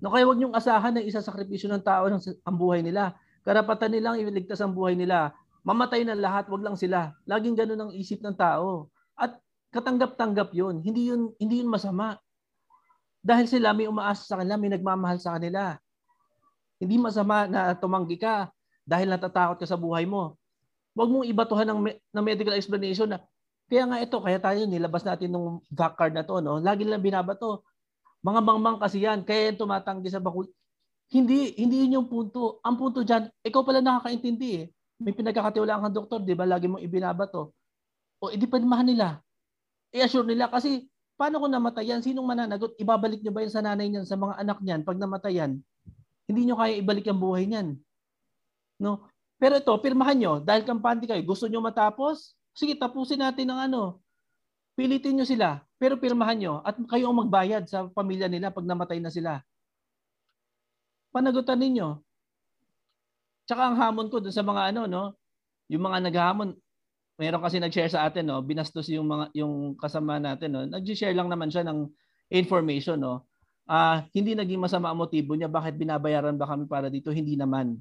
No, 0.00 0.08
kaya 0.08 0.24
wag 0.24 0.40
niyong 0.40 0.56
asahan 0.56 0.96
na 0.96 1.04
isasakripisyo 1.04 1.68
ng 1.68 1.84
tao 1.84 2.08
ng 2.08 2.24
ang 2.48 2.56
buhay 2.56 2.80
nila. 2.80 3.12
Karapatan 3.44 3.92
nilang 3.92 4.16
iligtas 4.16 4.64
ang 4.64 4.72
buhay 4.72 4.96
nila. 4.96 5.36
Mamatay 5.60 6.08
na 6.08 6.16
lahat, 6.16 6.48
wag 6.48 6.64
lang 6.64 6.72
sila. 6.72 7.12
Laging 7.28 7.52
ganun 7.52 7.76
ang 7.84 7.92
isip 7.92 8.24
ng 8.24 8.32
tao. 8.32 8.88
At 9.12 9.36
katanggap-tanggap 9.76 10.56
'yun. 10.56 10.80
Hindi 10.80 11.12
'yun 11.12 11.36
hindi 11.36 11.60
'yun 11.60 11.68
masama. 11.68 12.16
Dahil 13.20 13.46
sila 13.48 13.76
may 13.76 13.86
umaasa 13.86 14.24
sa 14.24 14.40
kanila, 14.40 14.56
may 14.56 14.72
nagmamahal 14.72 15.20
sa 15.20 15.36
kanila. 15.36 15.76
Hindi 16.80 16.96
masama 16.96 17.44
na 17.44 17.76
tumanggi 17.76 18.16
ka 18.16 18.48
dahil 18.88 19.12
natatakot 19.12 19.60
ka 19.60 19.66
sa 19.68 19.76
buhay 19.76 20.08
mo. 20.08 20.40
Huwag 20.96 21.08
mong 21.12 21.28
ibatuhan 21.28 21.68
ng, 21.68 21.80
ng 21.92 22.24
medical 22.24 22.56
explanation 22.56 23.12
na 23.12 23.20
kaya 23.70 23.86
nga 23.86 24.02
ito, 24.02 24.18
kaya 24.18 24.42
tayo 24.42 24.66
nilabas 24.66 25.06
natin 25.06 25.30
nung 25.30 25.62
VAC 25.70 25.94
card 25.94 26.12
na 26.16 26.26
to, 26.26 26.42
no? 26.42 26.58
Lagi 26.58 26.82
nilang 26.82 27.06
binabato. 27.06 27.62
Mga 28.26 28.40
mangmang 28.42 28.82
kasi 28.82 29.06
yan, 29.06 29.22
kaya 29.22 29.54
yan 29.54 29.62
tumatanggi 29.62 30.10
sa 30.10 30.18
bakul. 30.18 30.50
Hindi, 31.06 31.54
hindi 31.54 31.86
yun 31.86 32.02
yung 32.02 32.08
punto. 32.10 32.58
Ang 32.66 32.74
punto 32.74 33.06
diyan, 33.06 33.30
ikaw 33.46 33.62
pala 33.62 33.78
nakakaintindi 33.78 34.50
eh. 34.58 34.66
May 34.98 35.14
pinagkakatiwalaan 35.14 35.86
kang 35.86 35.96
doktor, 36.02 36.18
di 36.26 36.34
ba? 36.34 36.50
Lagi 36.50 36.66
mong 36.66 36.82
ibinabato. 36.82 37.54
O, 38.18 38.28
edi 38.34 38.50
panmahan 38.50 38.90
nila. 38.90 39.22
I-assure 39.94 40.26
nila 40.26 40.50
kasi 40.50 40.90
paano 41.20 41.36
kung 41.36 41.52
namatayan? 41.52 42.00
Sinong 42.00 42.24
mananagot? 42.24 42.72
Ibabalik 42.80 43.20
niyo 43.20 43.28
ba 43.28 43.44
yan 43.44 43.52
sa 43.52 43.60
nanay 43.60 43.92
niyan, 43.92 44.08
sa 44.08 44.16
mga 44.16 44.40
anak 44.40 44.58
niyan 44.64 44.80
pag 44.88 44.96
namatayan? 44.96 45.60
Hindi 46.24 46.40
niyo 46.48 46.56
kaya 46.56 46.80
ibalik 46.80 47.04
ang 47.12 47.20
buhay 47.20 47.44
niyan. 47.44 47.76
No? 48.80 49.04
Pero 49.36 49.60
ito, 49.60 49.72
pirmahan 49.84 50.16
nyo. 50.16 50.32
Dahil 50.40 50.64
kampante 50.64 51.04
kayo, 51.04 51.20
gusto 51.20 51.44
nyo 51.44 51.60
matapos? 51.60 52.32
Sige, 52.56 52.72
tapusin 52.72 53.20
natin 53.20 53.52
ng 53.52 53.60
ano. 53.68 54.00
Pilitin 54.72 55.20
nyo 55.20 55.28
sila. 55.28 55.60
Pero 55.76 56.00
pirmahan 56.00 56.40
nyo. 56.40 56.54
At 56.64 56.80
kayo 56.88 57.12
ang 57.12 57.20
magbayad 57.20 57.68
sa 57.68 57.84
pamilya 57.92 58.24
nila 58.24 58.48
pag 58.48 58.64
namatay 58.64 58.96
na 58.96 59.12
sila. 59.12 59.44
Panagutan 61.12 61.60
ninyo. 61.60 62.00
Tsaka 63.44 63.68
ang 63.68 63.76
hamon 63.76 64.08
ko 64.08 64.24
dun 64.24 64.32
sa 64.32 64.46
mga 64.46 64.72
ano, 64.72 64.88
no? 64.88 65.04
Yung 65.68 65.84
mga 65.84 65.98
naghahamon, 66.08 66.56
meron 67.20 67.44
kasi 67.44 67.60
nag-share 67.60 67.92
sa 67.92 68.08
atin, 68.08 68.24
no? 68.24 68.40
Binastos 68.40 68.88
yung 68.88 69.04
mga 69.04 69.24
yung 69.36 69.76
kasama 69.76 70.16
natin, 70.16 70.48
no? 70.56 70.64
Nag-share 70.64 71.12
lang 71.12 71.28
naman 71.28 71.52
siya 71.52 71.68
ng 71.68 71.84
information, 72.32 72.96
no? 72.96 73.28
Ah, 73.68 74.00
uh, 74.00 74.08
hindi 74.16 74.32
naging 74.32 74.58
masama 74.58 74.88
ang 74.88 74.98
motibo 74.98 75.36
niya 75.36 75.46
bakit 75.46 75.76
binabayaran 75.76 76.34
ba 76.34 76.48
kami 76.48 76.64
para 76.64 76.88
dito? 76.88 77.12
Hindi 77.12 77.36
naman. 77.36 77.76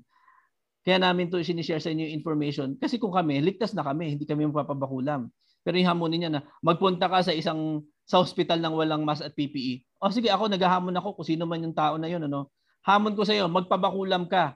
Kaya 0.84 0.99
namin 0.99 1.32
to 1.32 1.39
sinishare 1.39 1.80
sa 1.80 1.89
inyo 1.89 2.12
yung 2.12 2.15
information. 2.19 2.67
Kasi 2.78 2.99
kung 2.99 3.15
kami, 3.15 3.39
ligtas 3.41 3.71
na 3.71 3.82
kami, 3.82 4.13
hindi 4.13 4.28
kami 4.28 4.45
mapapabakulam. 4.52 5.32
Pero 5.63 5.75
yung 5.80 5.89
hamonin 5.89 6.19
niya 6.28 6.32
na 6.32 6.41
magpunta 6.62 7.08
ka 7.08 7.23
sa 7.23 7.34
isang 7.34 7.84
sa 8.10 8.19
hospital 8.19 8.60
ng 8.60 8.73
walang 8.75 9.04
mask 9.06 9.21
at 9.23 9.34
PPE. 9.38 9.86
O 10.02 10.10
sige, 10.10 10.34
ako 10.34 10.49
naghahamon 10.49 10.97
ako 10.97 11.19
kung 11.19 11.28
sino 11.28 11.43
man 11.45 11.62
yung 11.63 11.75
tao 11.75 11.95
na 11.95 12.10
yun. 12.10 12.25
Ano? 12.25 12.49
Hamon 12.88 13.13
ko 13.13 13.21
sa 13.21 13.36
iyo, 13.38 13.45
magpabakulam 13.45 14.25
ka. 14.25 14.56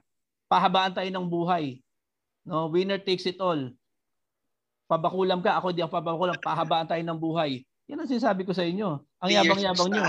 Pahabaan 0.50 0.96
tayo 0.96 1.06
ng 1.08 1.26
buhay. 1.28 1.80
No, 2.44 2.68
winner 2.68 3.00
takes 3.00 3.24
it 3.24 3.40
all. 3.40 3.72
Pabakulam 4.84 5.40
ka, 5.40 5.56
ako 5.56 5.72
di 5.72 5.80
ako 5.80 5.92
pabakulam, 5.96 6.36
pahabaan 6.40 6.84
tayo 6.88 7.00
ng 7.00 7.16
buhay. 7.16 7.64
Yan 7.88 8.00
ang 8.00 8.08
sinasabi 8.08 8.44
ko 8.44 8.52
sa 8.52 8.64
inyo. 8.64 9.00
Ang 9.20 9.30
yabang-yabang 9.32 9.90
niyo. 9.92 10.04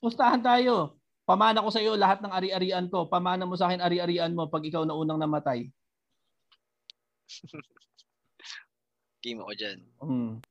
Pustahan 0.00 0.40
tayo. 0.40 0.96
pamana 1.22 1.62
ko 1.62 1.70
sa 1.70 1.78
iyo 1.78 1.94
lahat 1.94 2.18
ng 2.20 2.34
ari-arian 2.34 2.90
ko. 2.90 3.06
Pamana 3.06 3.46
mo 3.46 3.54
sa 3.56 3.70
akin 3.70 3.80
ari-arian 3.80 4.34
mo 4.34 4.50
pag 4.50 4.66
ikaw 4.66 4.82
na 4.84 4.98
unang 4.98 5.22
namatay. 5.22 5.70
Game 9.22 9.38
ako 9.38 9.52
dyan. 9.54 9.78
Mm. 10.02 10.42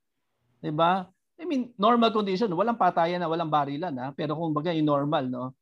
'Di 0.64 0.72
ba? 0.72 1.12
I 1.42 1.44
mean, 1.44 1.74
normal 1.76 2.14
condition, 2.14 2.54
walang 2.54 2.78
patayan 2.78 3.18
na, 3.18 3.28
walang 3.28 3.50
barilan 3.50 3.92
ha. 3.98 4.14
Pero 4.14 4.38
kung 4.38 4.54
bagay 4.54 4.78
yung 4.78 4.94
normal, 4.94 5.26
no. 5.26 5.58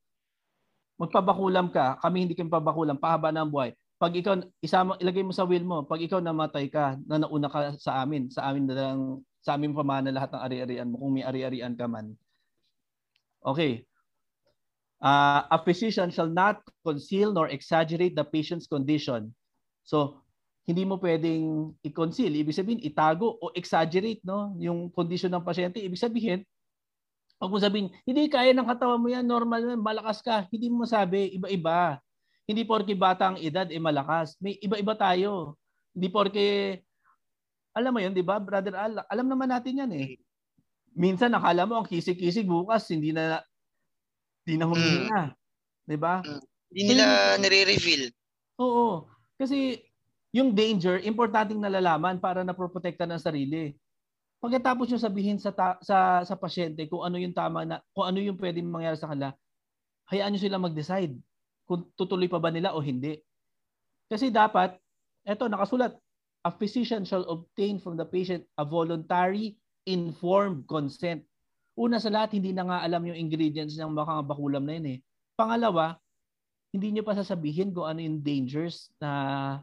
Magpabakulam 1.00 1.72
ka, 1.72 1.96
kami 2.04 2.28
hindi 2.28 2.36
kami 2.36 2.52
pabakulam, 2.52 3.00
pahaba 3.00 3.32
ng 3.32 3.48
buhay. 3.48 3.72
Pag 4.00 4.16
ikaw 4.16 4.40
isama 4.64 4.96
ilagay 5.04 5.28
mo 5.28 5.36
sa 5.36 5.44
will 5.44 5.68
mo, 5.68 5.84
pag 5.84 6.00
ikaw 6.00 6.24
namatay 6.24 6.72
ka, 6.72 6.96
na 7.04 7.20
nauna 7.20 7.52
ka 7.52 7.76
sa 7.76 8.00
amin, 8.00 8.32
sa 8.32 8.48
amin 8.48 8.64
na 8.64 8.76
lang 8.76 9.00
sa 9.44 9.60
amin 9.60 9.76
pamana 9.76 10.08
lahat 10.08 10.32
ng 10.32 10.42
ari-arian 10.42 10.88
mo 10.88 11.04
kung 11.04 11.20
may 11.20 11.28
ari-arian 11.28 11.76
ka 11.76 11.84
man. 11.84 12.16
Okay. 13.44 13.84
Uh, 15.00 15.48
a 15.48 15.60
physician 15.64 16.12
shall 16.12 16.32
not 16.32 16.60
conceal 16.84 17.32
nor 17.32 17.52
exaggerate 17.52 18.16
the 18.16 18.24
patient's 18.24 18.68
condition. 18.68 19.32
So, 19.84 20.24
hindi 20.68 20.84
mo 20.84 21.00
pwedeng 21.00 21.76
i-conceal. 21.82 22.36
Ibig 22.36 22.56
sabihin, 22.56 22.84
itago 22.84 23.40
o 23.40 23.52
exaggerate 23.56 24.22
no? 24.28 24.54
yung 24.60 24.92
condition 24.92 25.32
ng 25.32 25.44
pasyente. 25.44 25.80
Ibig 25.80 25.98
sabihin, 25.98 26.40
pag 27.40 27.50
mo 27.50 27.58
sabihin, 27.58 27.90
hindi 28.04 28.28
kaya 28.28 28.52
ng 28.52 28.68
katawan 28.68 29.00
mo 29.00 29.08
yan, 29.08 29.24
normal 29.24 29.64
yan, 29.64 29.80
malakas 29.80 30.20
ka. 30.20 30.44
Hindi 30.52 30.68
mo 30.68 30.84
masabi, 30.84 31.40
iba-iba. 31.40 32.04
Hindi 32.50 32.66
porke 32.66 32.98
bata 32.98 33.30
ang 33.30 33.38
edad, 33.38 33.70
eh 33.70 33.78
malakas. 33.78 34.34
May 34.42 34.58
iba-iba 34.58 34.98
tayo. 34.98 35.54
Hindi 35.94 36.10
porke, 36.10 36.82
alam 37.78 37.94
mo 37.94 38.02
yun, 38.02 38.10
di 38.10 38.26
ba, 38.26 38.42
brother 38.42 38.74
Al? 38.74 39.06
Alam 39.06 39.30
naman 39.30 39.54
natin 39.54 39.86
yan 39.86 39.92
eh. 39.94 40.18
Minsan, 40.98 41.30
nakala 41.30 41.70
mo, 41.70 41.78
ang 41.78 41.86
kisig-kisig, 41.86 42.50
bukas, 42.50 42.90
hindi 42.90 43.14
na, 43.14 43.46
hindi 44.42 44.58
na 44.58 44.66
humihinga. 44.66 45.22
Di 45.86 45.94
ba? 45.94 46.26
Hindi 46.74 46.82
nila 46.90 47.38
nire-reveal. 47.38 48.10
Oo. 48.58 49.06
Kasi 49.38 49.86
yung 50.34 50.58
danger, 50.58 51.06
importanteng 51.06 51.62
nalalaman 51.62 52.18
para 52.18 52.42
na 52.42 52.58
protekta 52.58 53.06
ng 53.06 53.22
sarili. 53.22 53.78
Pagkatapos 54.42 54.90
nyo 54.90 54.98
sabihin 54.98 55.38
sa 55.38 55.54
ta- 55.54 55.82
sa 55.84 56.24
sa 56.24 56.36
pasyente 56.40 56.88
kung 56.88 57.04
ano 57.04 57.20
yung 57.20 57.36
tama 57.36 57.68
na 57.68 57.84
kung 57.92 58.08
ano 58.08 58.24
yung 58.24 58.40
pwedeng 58.40 58.72
mangyari 58.72 58.96
sa 58.96 59.12
kanila, 59.12 59.36
hayaan 60.08 60.32
niyo 60.32 60.48
sila 60.48 60.62
mag-decide 60.62 61.20
kung 61.70 61.86
tutuloy 61.94 62.26
pa 62.26 62.42
ba 62.42 62.50
nila 62.50 62.74
o 62.74 62.82
hindi. 62.82 63.22
Kasi 64.10 64.34
dapat 64.34 64.74
eto 65.22 65.46
nakasulat, 65.46 65.94
a 66.42 66.50
physician 66.50 67.06
shall 67.06 67.30
obtain 67.30 67.78
from 67.78 67.94
the 67.94 68.08
patient 68.08 68.42
a 68.58 68.66
voluntary 68.66 69.54
informed 69.86 70.66
consent. 70.66 71.22
Una 71.78 72.02
sa 72.02 72.10
lahat, 72.10 72.34
hindi 72.34 72.50
na 72.50 72.66
nga 72.66 72.82
alam 72.82 73.06
yung 73.06 73.30
ingredients 73.30 73.78
ng 73.78 73.94
mga 73.94 74.26
bakulam 74.26 74.66
na 74.66 74.74
yun 74.82 74.88
eh. 74.98 75.00
Pangalawa, 75.38 75.96
hindi 76.74 76.90
niyo 76.90 77.06
pa 77.06 77.14
sasabihin 77.14 77.72
kung 77.72 77.86
ano 77.86 78.02
yung 78.02 78.20
dangers 78.20 78.90
na 78.98 79.62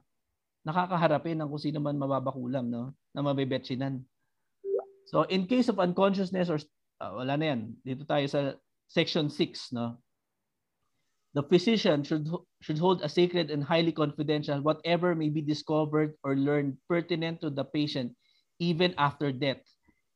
nakakaharapin 0.62 1.42
ng 1.42 1.49
kung 1.51 1.61
sino 1.61 1.83
man 1.83 1.99
mababakulam, 1.99 2.71
no? 2.71 2.95
Na 3.11 3.21
mabebetsinan. 3.21 4.01
So, 5.11 5.27
in 5.27 5.51
case 5.51 5.71
of 5.71 5.83
unconsciousness 5.83 6.51
or 6.51 6.59
uh, 7.01 7.12
wala 7.23 7.35
na 7.37 7.47
yan. 7.55 7.61
Dito 7.85 8.03
tayo 8.09 8.25
sa 8.27 8.57
section 8.88 9.29
6, 9.29 9.77
no? 9.77 10.01
The 11.37 11.44
physician 11.44 12.01
should 12.01 12.33
should 12.64 12.81
hold 12.81 13.05
a 13.05 13.12
sacred 13.12 13.53
and 13.53 13.61
highly 13.61 13.92
confidential 13.92 14.64
whatever 14.64 15.12
may 15.12 15.29
be 15.29 15.44
discovered 15.44 16.16
or 16.25 16.33
learned 16.33 16.81
pertinent 16.88 17.44
to 17.44 17.53
the 17.53 17.68
patient 17.68 18.16
even 18.57 18.96
after 18.96 19.29
death, 19.29 19.61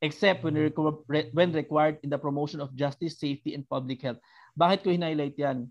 except 0.00 0.40
when, 0.40 0.56
when 0.56 1.52
required 1.52 2.00
in 2.00 2.09
the 2.09 2.16
promotion 2.16 2.64
of 2.64 2.72
justice, 2.72 3.20
safety, 3.20 3.52
and 3.52 3.68
public 3.68 4.00
health. 4.00 4.16
Bakit 4.56 4.80
ko 4.80 4.96
highlight 4.96 5.37
yan? 5.37 5.68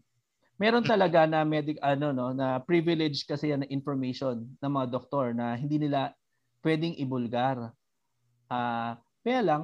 meron 0.59 0.83
talaga 0.83 1.23
na 1.23 1.47
medic 1.47 1.79
ano 1.79 2.11
no 2.11 2.35
na 2.35 2.59
privilege 2.59 3.23
kasi 3.23 3.55
yan 3.55 3.63
na 3.63 3.71
information 3.71 4.43
ng 4.59 4.71
mga 4.75 4.91
doktor 4.91 5.31
na 5.31 5.55
hindi 5.55 5.79
nila 5.79 6.11
pwedeng 6.61 6.99
ibulgar. 6.99 7.71
Ah, 8.51 8.59
uh, 8.59 8.91
kaya 9.23 9.39
lang 9.39 9.63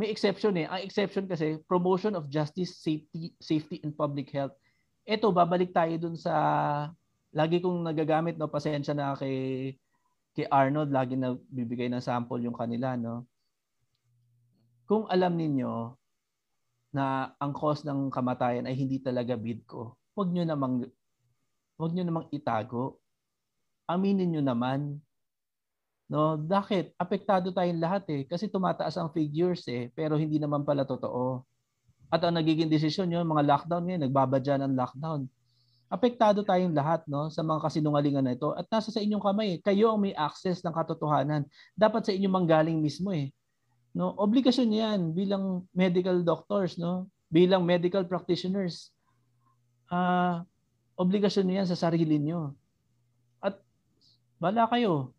may 0.00 0.08
exception 0.08 0.56
eh. 0.56 0.64
Ang 0.64 0.88
exception 0.88 1.28
kasi 1.28 1.60
promotion 1.68 2.16
of 2.16 2.32
justice, 2.32 2.80
safety, 2.80 3.36
safety 3.36 3.84
and 3.84 3.92
public 3.92 4.32
health. 4.32 4.56
Ito 5.04 5.28
babalik 5.28 5.76
tayo 5.76 5.92
dun 6.00 6.16
sa 6.16 6.32
lagi 7.36 7.60
kong 7.60 7.84
nagagamit 7.84 8.40
no 8.40 8.48
pasensya 8.48 8.96
na 8.96 9.12
kay 9.12 9.76
kay 10.32 10.46
Arnold 10.48 10.88
lagi 10.88 11.20
na 11.20 11.36
bibigay 11.52 11.92
ng 11.92 12.00
sample 12.00 12.40
yung 12.40 12.56
kanila 12.56 12.96
no. 12.96 13.28
Kung 14.88 15.04
alam 15.12 15.36
ninyo 15.36 15.94
na 16.90 17.36
ang 17.38 17.52
cause 17.54 17.86
ng 17.86 18.10
kamatayan 18.10 18.66
ay 18.66 18.74
hindi 18.74 18.98
talaga 18.98 19.38
bid 19.38 19.62
ko, 19.62 19.94
huwag 20.18 20.34
nyo 20.34 20.42
namang, 20.42 20.90
huwag 21.78 21.92
nyo 21.94 22.02
namang 22.02 22.26
itago. 22.34 22.98
Aminin 23.86 24.34
nyo 24.34 24.42
naman. 24.42 24.98
No, 26.10 26.34
bakit? 26.34 26.90
Apektado 26.98 27.54
tayong 27.54 27.78
lahat 27.78 28.02
eh. 28.10 28.26
Kasi 28.26 28.50
tumataas 28.50 28.98
ang 28.98 29.14
figures 29.14 29.62
eh, 29.70 29.94
pero 29.94 30.18
hindi 30.18 30.42
naman 30.42 30.66
pala 30.66 30.82
totoo. 30.82 31.46
At 32.10 32.26
ang 32.26 32.34
nagiging 32.34 32.66
desisyon 32.66 33.06
nyo, 33.06 33.22
mga 33.22 33.46
lockdown 33.46 33.86
ngayon, 33.86 34.02
nagbabadya 34.10 34.58
ng 34.58 34.74
lockdown. 34.74 35.30
Apektado 35.86 36.42
tayong 36.42 36.74
lahat 36.74 37.06
no, 37.06 37.30
sa 37.30 37.46
mga 37.46 37.62
kasinungalingan 37.62 38.26
na 38.26 38.34
ito. 38.34 38.50
At 38.58 38.66
nasa 38.66 38.90
sa 38.90 38.98
inyong 38.98 39.22
kamay, 39.22 39.48
eh. 39.54 39.58
kayo 39.62 39.94
ang 39.94 40.02
may 40.02 40.14
access 40.18 40.58
ng 40.66 40.74
katotohanan. 40.74 41.46
Dapat 41.78 42.10
sa 42.10 42.12
inyo 42.14 42.26
manggaling 42.26 42.82
mismo 42.82 43.14
eh. 43.14 43.30
No, 43.90 44.14
obligasyon 44.14 44.70
'yan 44.70 45.00
bilang 45.10 45.66
medical 45.74 46.22
doctors, 46.22 46.78
no? 46.78 47.10
Bilang 47.26 47.66
medical 47.66 48.06
practitioners. 48.06 48.94
Ah, 49.90 49.98
uh, 49.98 50.34
obligasyon 50.94 51.46
niyan 51.50 51.66
sa 51.66 51.74
sarili 51.74 52.22
niyo. 52.22 52.54
At 53.42 53.58
bala 54.38 54.70
kayo. 54.70 55.10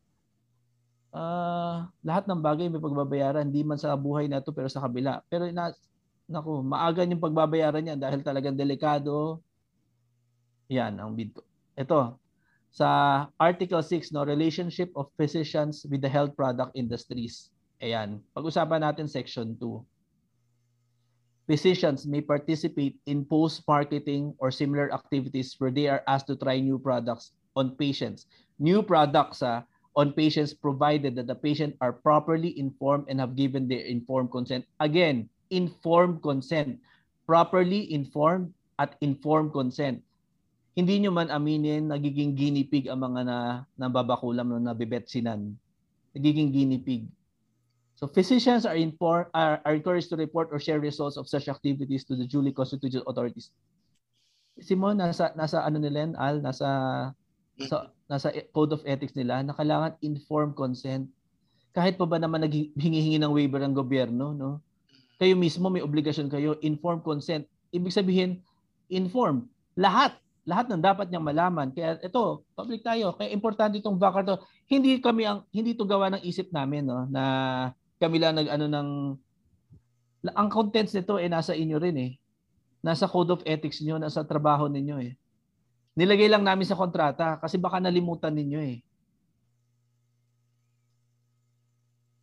Ah, 1.12 1.20
uh, 1.20 1.78
lahat 2.08 2.24
ng 2.24 2.40
bagay 2.40 2.72
may 2.72 2.80
pagbabayaran, 2.80 3.52
hindi 3.52 3.68
man 3.68 3.76
sa 3.76 4.00
buhay 4.00 4.32
na 4.32 4.40
to 4.40 4.56
pero 4.56 4.72
sa 4.72 4.80
kabila. 4.80 5.20
Pero 5.28 5.44
na 5.52 5.76
nako, 6.32 6.64
maaga 6.64 7.04
yung 7.04 7.20
pagbabayaran 7.20 7.84
niyan 7.84 8.00
dahil 8.00 8.24
talagang 8.24 8.56
delikado. 8.56 9.44
Yan 10.72 10.96
ang 10.96 11.12
bid 11.12 11.36
ko. 11.36 11.44
Ito, 11.76 12.16
sa 12.72 12.88
Article 13.36 13.84
6, 13.84 14.16
no, 14.16 14.24
relationship 14.24 14.96
of 14.96 15.12
physicians 15.20 15.84
with 15.92 16.00
the 16.00 16.08
health 16.08 16.32
product 16.40 16.72
industries. 16.72 17.52
Ayan. 17.84 18.24
Pag-usapan 18.32 18.80
natin 18.80 19.12
section 19.12 19.60
2. 19.60 19.84
Physicians 21.52 22.08
may 22.08 22.24
participate 22.24 22.96
in 23.04 23.28
post-marketing 23.28 24.32
or 24.40 24.56
similar 24.56 24.88
activities 24.96 25.52
where 25.60 25.74
they 25.74 25.92
are 25.92 26.00
asked 26.08 26.32
to 26.32 26.40
try 26.40 26.64
new 26.64 26.80
products 26.80 27.36
on 27.60 27.76
patients. 27.76 28.32
New 28.56 28.80
products 28.80 29.44
uh, 29.44 29.68
on 29.96 30.16
patients 30.16 30.54
provided 30.54 31.16
that 31.16 31.28
the 31.28 31.36
patient 31.36 31.76
are 31.82 31.92
properly 31.92 32.56
informed 32.58 33.06
and 33.10 33.20
have 33.20 33.36
given 33.36 33.68
their 33.68 33.84
informed 33.84 34.32
consent. 34.32 34.64
Again, 34.80 35.28
informed 35.52 36.24
consent. 36.24 36.80
Properly 37.28 37.92
informed 37.92 38.52
at 38.80 38.96
informed 39.02 39.52
consent. 39.52 40.04
Hindi 40.76 41.04
nyo 41.04 41.12
man 41.12 41.28
aminin, 41.28 41.92
nagiging 41.92 42.36
guinea 42.36 42.64
pig 42.64 42.88
ang 42.88 43.04
mga 43.04 43.28
na, 43.28 43.38
nababakulam 43.76 44.56
na 44.56 44.72
nabibetsinan. 44.72 45.56
Nagiging 46.16 46.56
guinea 46.56 46.80
pig 46.80 47.04
So 48.02 48.10
physicians 48.10 48.66
are, 48.66 48.74
informed, 48.74 49.30
are, 49.38 49.62
are 49.62 49.78
encouraged 49.78 50.10
to 50.10 50.18
report 50.18 50.50
or 50.50 50.58
share 50.58 50.82
results 50.82 51.22
of 51.22 51.30
such 51.30 51.48
activities 51.48 52.02
to 52.10 52.18
the 52.18 52.26
duly 52.26 52.50
constituted 52.50 53.06
authorities. 53.06 53.54
Simon, 54.58 54.98
nasa 54.98 55.30
nasa 55.38 55.62
ano 55.62 55.78
nila 55.78 56.10
Al, 56.18 56.42
nasa 56.42 57.14
sa, 57.60 57.92
nasa 58.08 58.32
code 58.56 58.76
of 58.76 58.86
ethics 58.88 59.16
nila 59.16 59.44
na 59.44 59.56
kailangan 59.56 59.98
informed 60.04 60.56
consent. 60.56 61.08
Kahit 61.72 61.96
pa 61.96 62.04
ba 62.04 62.20
naman 62.20 62.44
naghingi-hingi 62.44 63.20
ng 63.20 63.32
waiver 63.32 63.64
ng 63.64 63.76
gobyerno, 63.76 64.36
no? 64.36 64.60
Kayo 65.22 65.38
mismo 65.38 65.70
may 65.70 65.86
obligasyon 65.86 66.28
kayo, 66.28 66.58
informed 66.66 67.06
consent. 67.06 67.46
Ibig 67.72 67.94
sabihin, 67.94 68.42
informed. 68.92 69.48
Lahat, 69.78 70.18
lahat 70.44 70.68
ng 70.68 70.82
dapat 70.82 71.08
niyang 71.08 71.24
malaman. 71.24 71.70
Kaya 71.72 72.02
ito, 72.02 72.42
public 72.58 72.82
tayo. 72.82 73.14
Kaya 73.16 73.30
importante 73.30 73.78
itong 73.78 74.02
VACAR 74.02 74.26
to. 74.26 74.36
Hindi 74.66 74.98
kami 74.98 75.30
ang 75.30 75.46
hindi 75.54 75.78
to 75.78 75.86
gawa 75.86 76.10
ng 76.18 76.24
isip 76.26 76.50
namin 76.50 76.88
no 76.88 77.06
na 77.08 77.24
kami 78.02 78.18
lang 78.18 78.34
nag 78.34 78.50
ano 78.50 78.66
ng 78.66 78.88
ang 80.34 80.50
contents 80.50 80.98
nito 80.98 81.22
eh 81.22 81.30
nasa 81.30 81.54
inyo 81.54 81.78
rin 81.78 81.98
eh. 81.98 82.12
Nasa 82.82 83.06
code 83.06 83.38
of 83.38 83.46
ethics 83.46 83.78
niyo, 83.86 84.02
nasa 84.02 84.26
trabaho 84.26 84.66
ninyo 84.66 84.98
eh. 85.06 85.14
Nilagay 85.96 86.32
lang 86.32 86.48
namin 86.48 86.64
sa 86.64 86.80
kontrata 86.80 87.36
kasi 87.42 87.60
baka 87.60 87.84
nalimutan 87.84 88.32
ninyo 88.32 88.60
eh. 88.64 88.78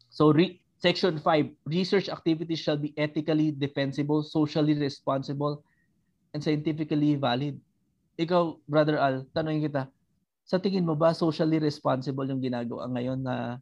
So 0.08 0.32
re- 0.32 0.58
section 0.80 1.20
5, 1.20 1.68
research 1.68 2.08
activities 2.08 2.62
shall 2.62 2.80
be 2.80 2.96
ethically 2.96 3.52
defensible, 3.52 4.24
socially 4.24 4.74
responsible, 4.74 5.62
and 6.32 6.40
scientifically 6.40 7.14
valid. 7.14 7.60
Ikaw, 8.18 8.58
Brother 8.66 8.98
Al, 8.98 9.28
tanongin 9.30 9.70
kita, 9.70 9.86
sa 10.48 10.56
tingin 10.56 10.88
mo 10.88 10.96
ba 10.96 11.12
socially 11.12 11.60
responsible 11.60 12.24
yung 12.24 12.40
ginagawa 12.40 12.88
ngayon 12.88 13.20
na 13.20 13.60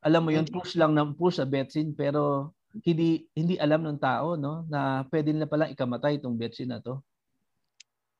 alam 0.00 0.24
mo 0.24 0.32
yun, 0.32 0.48
push 0.48 0.80
lang 0.80 0.96
ng 0.96 1.12
push 1.12 1.36
sa 1.36 1.44
Betsin, 1.44 1.92
pero 1.92 2.50
hindi 2.86 3.26
hindi 3.34 3.58
alam 3.58 3.82
ng 3.82 3.98
tao 3.98 4.38
no 4.38 4.64
na 4.70 5.02
pwede 5.10 5.34
nila 5.34 5.50
pala 5.50 5.68
ikamatay 5.68 6.22
itong 6.22 6.38
betsi 6.38 6.64
na 6.64 6.78
to. 6.78 7.02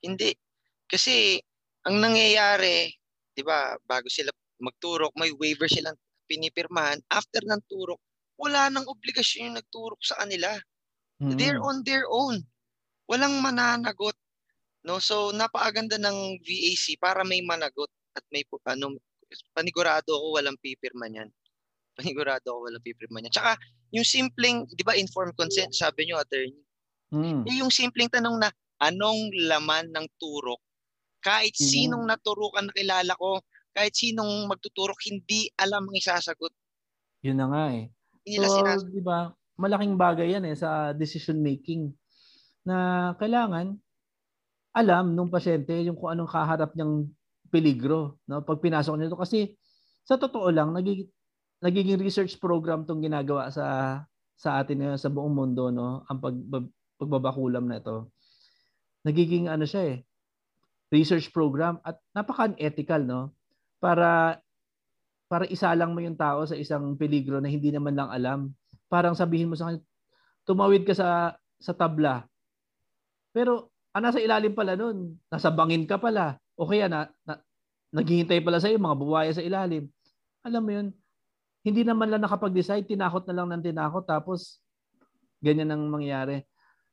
Hindi. 0.03 0.35
Kasi 0.91 1.39
ang 1.87 2.03
nangyayari, 2.03 2.91
'di 3.33 3.43
ba, 3.47 3.79
bago 3.87 4.11
sila 4.11 4.35
magturok, 4.61 5.15
may 5.17 5.33
waiver 5.39 5.71
silang 5.71 5.97
pinipirmahan. 6.29 7.01
After 7.09 7.41
ng 7.43 7.63
turok, 7.71 7.99
wala 8.37 8.69
nang 8.69 8.85
obligasyon 8.87 9.51
yung 9.51 9.59
nagturok 9.59 10.01
sa 10.05 10.21
kanila. 10.21 10.53
Mm. 11.21 11.37
They're 11.39 11.63
on 11.63 11.83
their 11.83 12.05
own. 12.11 12.45
Walang 13.09 13.41
mananagot. 13.41 14.15
No, 14.85 15.01
so 15.01 15.33
napakaganda 15.33 16.01
ng 16.01 16.41
VAC 16.41 16.97
para 17.01 17.21
may 17.21 17.45
managot 17.45 17.91
at 18.17 18.25
may 18.33 18.45
ano 18.65 18.97
panigurado 19.53 20.17
ako 20.17 20.41
walang 20.41 20.57
pipirma 20.61 21.07
niyan. 21.09 21.29
Panigurado 21.99 22.47
ako 22.49 22.59
walang 22.71 22.85
pipirma 22.85 23.21
niyan. 23.21 23.35
Tsaka 23.35 23.61
yung 23.93 24.07
simpleng, 24.07 24.65
'di 24.73 24.83
ba, 24.87 24.97
informed 24.97 25.37
consent, 25.37 25.75
sabi 25.77 26.09
niyo 26.09 26.17
attorney. 26.17 26.57
Mm. 27.11 27.43
Eh, 27.45 27.59
yung 27.61 27.75
simpleng 27.75 28.09
tanong 28.09 28.41
na 28.41 28.49
anong 28.81 29.35
laman 29.45 29.91
ng 29.93 30.07
turok? 30.17 30.63
Kahit 31.23 31.55
Mm. 31.61 31.69
sinong 31.69 32.05
naturukan 32.09 32.65
na 32.69 32.73
kilala 32.73 33.13
ko, 33.21 33.41
kahit 33.77 33.93
sinong 33.95 34.49
magtuturok, 34.51 34.99
hindi 35.09 35.53
alam 35.61 35.85
ang 35.89 35.97
isasagot. 35.97 36.53
Yun 37.25 37.37
na 37.37 37.47
nga 37.53 37.65
eh. 37.77 37.93
Hindi 38.27 38.37
So, 38.41 38.49
sinasagot. 38.49 38.93
di 38.93 39.01
ba, 39.05 39.29
malaking 39.61 39.97
bagay 40.01 40.33
yan 40.33 40.45
eh 40.49 40.57
sa 40.57 40.97
decision 40.97 41.37
making 41.45 41.93
na 42.65 43.13
kailangan 43.21 43.77
alam 44.73 45.13
nung 45.17 45.29
pasyente 45.33 45.73
yung 45.85 45.97
kung 45.99 46.13
anong 46.15 46.31
kaharap 46.33 46.73
niyang 46.77 47.09
peligro 47.53 48.21
no 48.31 48.41
pag 48.45 48.61
pinasok 48.63 48.95
niya 48.97 49.09
ito 49.13 49.19
kasi 49.21 49.57
sa 50.07 50.17
totoo 50.21 50.49
lang 50.53 50.73
nagiging 50.73 51.09
nagiging 51.61 52.01
research 52.01 52.37
program 52.41 52.85
tong 52.89 53.03
ginagawa 53.05 53.51
sa 53.53 53.67
sa 54.37 54.61
atin 54.63 54.81
ngayon 54.85 55.01
sa 55.01 55.13
buong 55.13 55.35
mundo 55.35 55.69
no 55.73 56.05
ang 56.09 56.19
pag, 56.23 56.37
pagbabakulam 57.01 57.67
na 57.69 57.81
ito 57.83 58.13
nagiging 59.05 59.49
ano 59.49 59.65
siya 59.69 59.83
eh 59.97 59.99
research 60.91 61.31
program 61.31 61.79
at 61.87 61.99
napaka-unethical 62.13 63.03
no? 63.07 63.35
Para 63.79 64.39
para 65.31 65.47
isalang 65.47 65.95
mo 65.95 66.03
yung 66.03 66.19
tao 66.19 66.43
sa 66.43 66.59
isang 66.59 66.99
peligro 66.99 67.39
na 67.39 67.47
hindi 67.47 67.71
naman 67.71 67.95
lang 67.95 68.11
alam. 68.11 68.51
Parang 68.91 69.15
sabihin 69.15 69.47
mo 69.47 69.55
sa 69.55 69.71
kanya 69.71 69.81
tumawid 70.45 70.83
ka 70.83 70.95
sa 70.95 71.39
sa 71.63 71.73
tabla. 71.73 72.27
Pero 73.31 73.71
ah, 73.95 74.03
nasa 74.03 74.19
ilalim 74.19 74.53
pala 74.53 74.75
nun 74.75 75.15
nasa 75.31 75.55
bangin 75.55 75.87
ka 75.87 75.97
pala 76.03 76.37
o 76.59 76.67
kaya 76.67 76.91
na, 76.91 77.07
na 77.23 77.39
naghihintay 77.95 78.43
pala 78.43 78.59
sa 78.59 78.67
iyo 78.67 78.83
mga 78.83 78.99
buwaya 78.99 79.31
sa 79.31 79.43
ilalim. 79.43 79.87
Alam 80.43 80.63
mo 80.67 80.73
yun 80.75 80.89
hindi 81.61 81.85
naman 81.85 82.09
lang 82.09 82.25
nakapag-decide 82.25 82.89
tinakot 82.89 83.29
na 83.29 83.37
lang 83.37 83.49
ng 83.53 83.65
tinakot 83.65 84.05
tapos 84.09 84.61
ganyan 85.45 85.73
ang 85.73 85.89
mangyayari 85.89 86.45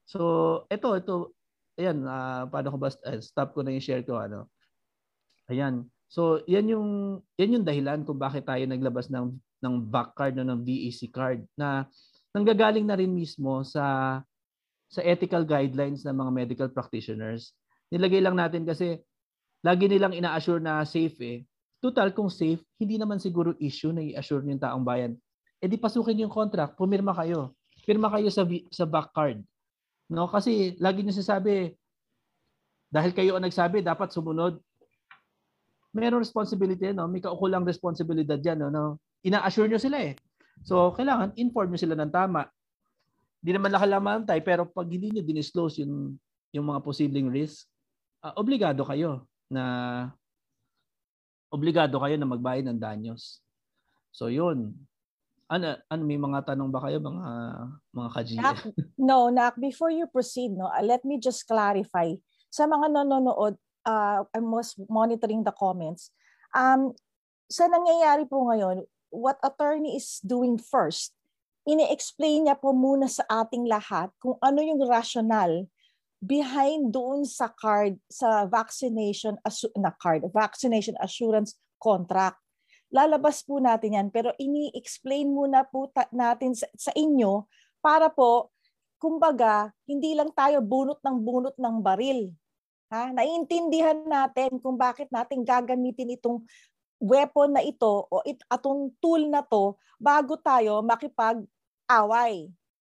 so 0.07 0.63
ito 0.67 0.95
ito 0.95 1.35
ayan 1.77 1.97
ah, 2.09 2.49
paano 2.49 2.73
ko 2.73 2.77
ba 2.77 2.89
eh, 2.89 3.21
stop 3.21 3.53
ko 3.53 3.61
na 3.61 3.73
yung 3.73 3.85
share 3.85 4.03
ko 4.03 4.17
ano 4.17 4.49
ayan 5.47 5.85
so 6.09 6.41
yan 6.49 6.67
yung 6.67 6.87
yan 7.37 7.61
yung 7.61 7.65
dahilan 7.65 8.03
kung 8.03 8.17
bakit 8.17 8.43
tayo 8.43 8.65
naglabas 8.65 9.07
ng 9.07 9.33
ng 9.61 9.75
back 9.89 10.13
card 10.13 10.37
no, 10.37 10.45
ng 10.45 10.61
VAC 10.61 11.09
card 11.09 11.41
na 11.57 11.89
nanggagaling 12.33 12.85
na 12.85 12.97
rin 12.97 13.09
mismo 13.09 13.65
sa 13.65 14.19
sa 14.87 15.03
ethical 15.03 15.43
guidelines 15.43 16.07
ng 16.07 16.15
mga 16.15 16.31
medical 16.31 16.69
practitioners. 16.71 17.51
Nilagay 17.91 18.23
lang 18.23 18.39
natin 18.39 18.63
kasi 18.63 18.99
lagi 19.65 19.91
nilang 19.91 20.15
ina-assure 20.15 20.63
na 20.63 20.83
safe 20.87 21.17
eh. 21.19 21.37
Total 21.83 22.09
kung 22.15 22.31
safe, 22.31 22.63
hindi 22.79 22.95
naman 22.95 23.19
siguro 23.19 23.53
issue 23.59 23.91
na 23.91 24.01
i-assure 24.01 24.47
yung 24.47 24.61
taong 24.61 24.85
bayan. 24.87 25.13
E 25.59 25.65
di 25.67 25.77
pasukin 25.77 26.23
yung 26.23 26.31
contract, 26.31 26.79
pumirma 26.79 27.11
kayo. 27.13 27.53
Pirma 27.83 28.11
kayo 28.11 28.27
sa 28.31 28.43
sa 28.71 28.85
back 28.87 29.11
card. 29.11 29.43
No, 30.07 30.31
kasi 30.31 30.79
lagi 30.79 31.03
niyo 31.03 31.11
sinasabi 31.11 31.75
dahil 32.87 33.11
kayo 33.11 33.35
ang 33.35 33.43
nagsabi 33.43 33.83
dapat 33.83 34.11
sumunod. 34.15 34.59
Meron 35.91 36.23
responsibility 36.23 36.95
no, 36.95 37.11
may 37.11 37.19
kaukulang 37.19 37.67
responsibilidad 37.67 38.39
diyan 38.39 38.67
no. 38.67 38.69
no? 38.71 38.85
Ina-assure 39.27 39.67
niyo 39.67 39.81
sila 39.81 39.99
eh. 39.99 40.15
So, 40.63 40.95
kailangan 40.95 41.35
inform 41.35 41.75
nyo 41.75 41.79
sila 41.79 41.99
ng 41.99 42.11
tama. 42.13 42.47
Hindi 43.43 43.51
naman 43.59 43.71
nakalamantay, 43.75 44.39
pero 44.41 44.65
pag 44.65 44.87
hindi 44.87 45.11
nyo 45.11 45.21
dinisclose 45.21 45.83
yung, 45.83 46.15
yung 46.55 46.65
mga 46.65 46.79
posibleng 46.81 47.29
risk, 47.29 47.67
ah, 48.23 48.33
obligado 48.39 48.81
kayo 48.87 49.27
na 49.51 49.63
obligado 51.51 51.95
kayo 51.99 52.15
na 52.19 52.27
magbayad 52.27 52.65
ng 52.67 52.79
danyos. 52.79 53.39
So, 54.11 54.27
yun. 54.27 54.75
Ano, 55.47 55.79
ano 55.87 56.01
may 56.03 56.19
mga 56.19 56.53
tanong 56.53 56.69
ba 56.69 56.83
kayo 56.83 56.99
mga 56.99 57.27
mga 57.95 58.09
ka 58.11 58.21
Nak, 58.35 58.57
no, 58.99 59.31
Nak, 59.31 59.55
before 59.55 59.91
you 59.91 60.03
proceed, 60.11 60.51
no, 60.51 60.67
uh, 60.67 60.83
let 60.83 61.07
me 61.07 61.15
just 61.17 61.47
clarify. 61.47 62.11
Sa 62.51 62.67
mga 62.67 62.91
nanonood, 62.91 63.55
uh, 63.87 64.27
I 64.27 64.39
was 64.43 64.75
monitoring 64.91 65.47
the 65.47 65.55
comments. 65.55 66.11
Um, 66.51 66.91
sa 67.47 67.71
nangyayari 67.71 68.27
po 68.27 68.43
ngayon, 68.43 68.83
what 69.07 69.39
attorney 69.39 69.95
is 69.95 70.19
doing 70.19 70.59
first, 70.59 71.15
ini-explain 71.67 72.47
niya 72.47 72.59
po 72.59 72.71
muna 72.71 73.07
sa 73.07 73.23
ating 73.43 73.67
lahat 73.67 74.11
kung 74.19 74.39
ano 74.39 74.59
yung 74.63 74.79
rationale 74.83 75.67
behind 76.23 76.95
doon 76.95 77.27
sa 77.27 77.51
card, 77.51 77.99
sa 78.09 78.47
vaccination, 78.47 79.37
assu- 79.43 79.71
na 79.77 79.93
card, 79.95 80.25
vaccination 80.31 80.95
assurance 81.03 81.59
contract. 81.77 82.39
Lalabas 82.87 83.43
po 83.43 83.59
natin 83.59 83.99
yan, 83.99 84.07
pero 84.09 84.31
ini-explain 84.39 85.27
muna 85.27 85.67
po 85.67 85.91
ta- 85.91 86.07
natin 86.15 86.55
sa, 86.55 86.67
sa 86.79 86.91
inyo 86.95 87.43
para 87.83 88.07
po, 88.07 88.55
kumbaga, 88.95 89.75
hindi 89.83 90.15
lang 90.15 90.31
tayo 90.31 90.63
bunot 90.63 91.03
ng 91.03 91.17
bunot 91.19 91.55
ng 91.59 91.75
baril. 91.83 92.31
Ha? 92.87 93.11
Naiintindihan 93.11 94.07
natin 94.07 94.55
kung 94.63 94.79
bakit 94.79 95.11
natin 95.11 95.43
gagamitin 95.43 96.15
itong 96.15 96.47
weapon 96.97 97.53
na 97.53 97.61
ito 97.61 98.07
o 98.09 98.23
it, 98.25 98.41
atong 98.49 98.95
tool 98.97 99.27
na 99.29 99.43
to 99.43 99.75
bago 99.99 100.39
tayo 100.39 100.79
makipag-away. 100.81 102.49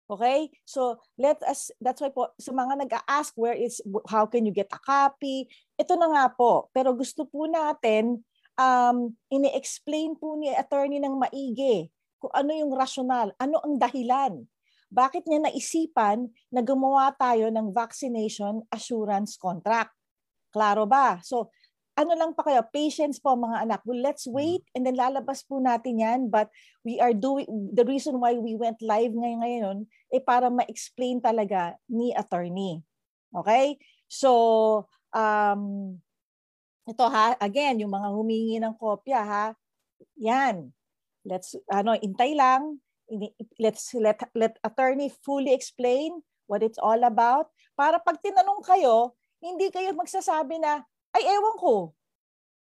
Okay? 0.09 0.53
So, 0.65 1.01
let 1.21 1.41
us, 1.45 1.73
that's 1.81 2.01
why 2.01 2.13
po, 2.13 2.33
sa 2.41 2.53
mga 2.53 2.85
nag-a-ask 2.85 3.33
where 3.37 3.57
is, 3.57 3.81
how 4.09 4.25
can 4.29 4.45
you 4.45 4.53
get 4.53 4.73
a 4.73 4.81
copy? 4.81 5.49
Ito 5.77 5.97
na 5.97 6.09
nga 6.13 6.25
po. 6.33 6.73
Pero 6.73 6.93
gusto 6.97 7.29
po 7.29 7.45
natin, 7.45 8.25
um, 8.59 9.15
ini-explain 9.31 10.19
po 10.19 10.35
ni 10.35 10.51
attorney 10.53 10.99
ng 10.99 11.15
maigi 11.15 11.89
kung 12.19 12.35
ano 12.35 12.51
yung 12.51 12.75
rational, 12.75 13.31
ano 13.39 13.63
ang 13.63 13.79
dahilan. 13.79 14.43
Bakit 14.91 15.31
niya 15.31 15.47
naisipan 15.47 16.27
na 16.51 16.61
gumawa 16.67 17.15
tayo 17.15 17.47
ng 17.49 17.71
vaccination 17.71 18.67
assurance 18.75 19.39
contract? 19.39 19.95
Klaro 20.51 20.89
ba? 20.89 21.23
So, 21.23 21.55
ano 21.99 22.15
lang 22.15 22.33
pa 22.35 22.47
kayo, 22.47 22.63
patience 22.71 23.19
po 23.19 23.35
mga 23.35 23.69
anak. 23.69 23.81
Well, 23.83 23.99
let's 23.99 24.27
wait 24.27 24.63
and 24.75 24.87
then 24.87 24.95
lalabas 24.95 25.43
po 25.43 25.59
natin 25.59 25.99
yan. 25.99 26.21
But 26.31 26.51
we 26.87 26.99
are 27.03 27.15
doing, 27.15 27.47
the 27.75 27.83
reason 27.83 28.23
why 28.23 28.39
we 28.39 28.55
went 28.55 28.79
live 28.83 29.13
ngayon, 29.15 29.39
ngayon 29.43 29.77
eh 30.15 30.23
para 30.23 30.49
ma-explain 30.49 31.21
talaga 31.21 31.77
ni 31.91 32.15
attorney. 32.17 32.81
Okay? 33.35 33.77
So, 34.09 34.89
um, 35.13 35.99
ito 36.89 37.05
ha, 37.05 37.37
again, 37.39 37.85
yung 37.85 37.93
mga 37.93 38.09
humingi 38.09 38.57
ng 38.57 38.75
kopya 38.81 39.21
ha, 39.21 39.47
yan. 40.17 40.73
Let's, 41.29 41.53
ano, 41.69 41.93
intay 42.01 42.33
lang. 42.33 42.81
Let's 43.61 43.93
let, 43.93 44.21
let 44.33 44.57
attorney 44.65 45.13
fully 45.25 45.53
explain 45.53 46.25
what 46.49 46.65
it's 46.65 46.81
all 46.81 47.01
about. 47.05 47.53
Para 47.77 48.01
pag 48.01 48.21
tinanong 48.25 48.65
kayo, 48.65 49.13
hindi 49.39 49.69
kayo 49.69 49.93
magsasabi 49.93 50.61
na, 50.61 50.83
ay 51.13 51.25
ewan 51.25 51.57
ko. 51.61 51.75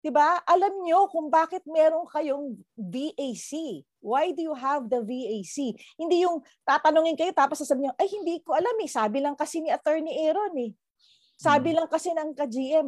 'Di 0.02 0.14
ba? 0.14 0.40
Alam 0.46 0.86
nyo 0.86 1.10
kung 1.10 1.28
bakit 1.28 1.66
meron 1.66 2.06
kayong 2.08 2.56
VAC. 2.78 3.84
Why 4.00 4.32
do 4.32 4.46
you 4.46 4.56
have 4.56 4.88
the 4.88 5.02
VAC? 5.02 5.74
Hindi 5.98 6.24
yung 6.24 6.46
tatanungin 6.64 7.18
kayo 7.18 7.34
tapos 7.34 7.60
sasabihin 7.60 7.92
nyo, 7.92 7.94
ay 7.98 8.08
hindi 8.08 8.40
ko 8.46 8.54
alam 8.56 8.78
eh. 8.80 8.90
Sabi 8.90 9.20
lang 9.20 9.36
kasi 9.36 9.60
ni 9.60 9.74
Attorney 9.74 10.28
Aaron 10.30 10.56
eh. 10.64 10.72
Sabi 11.38 11.76
lang 11.76 11.92
kasi 11.92 12.14
ng 12.16 12.34
ka-GM. 12.34 12.88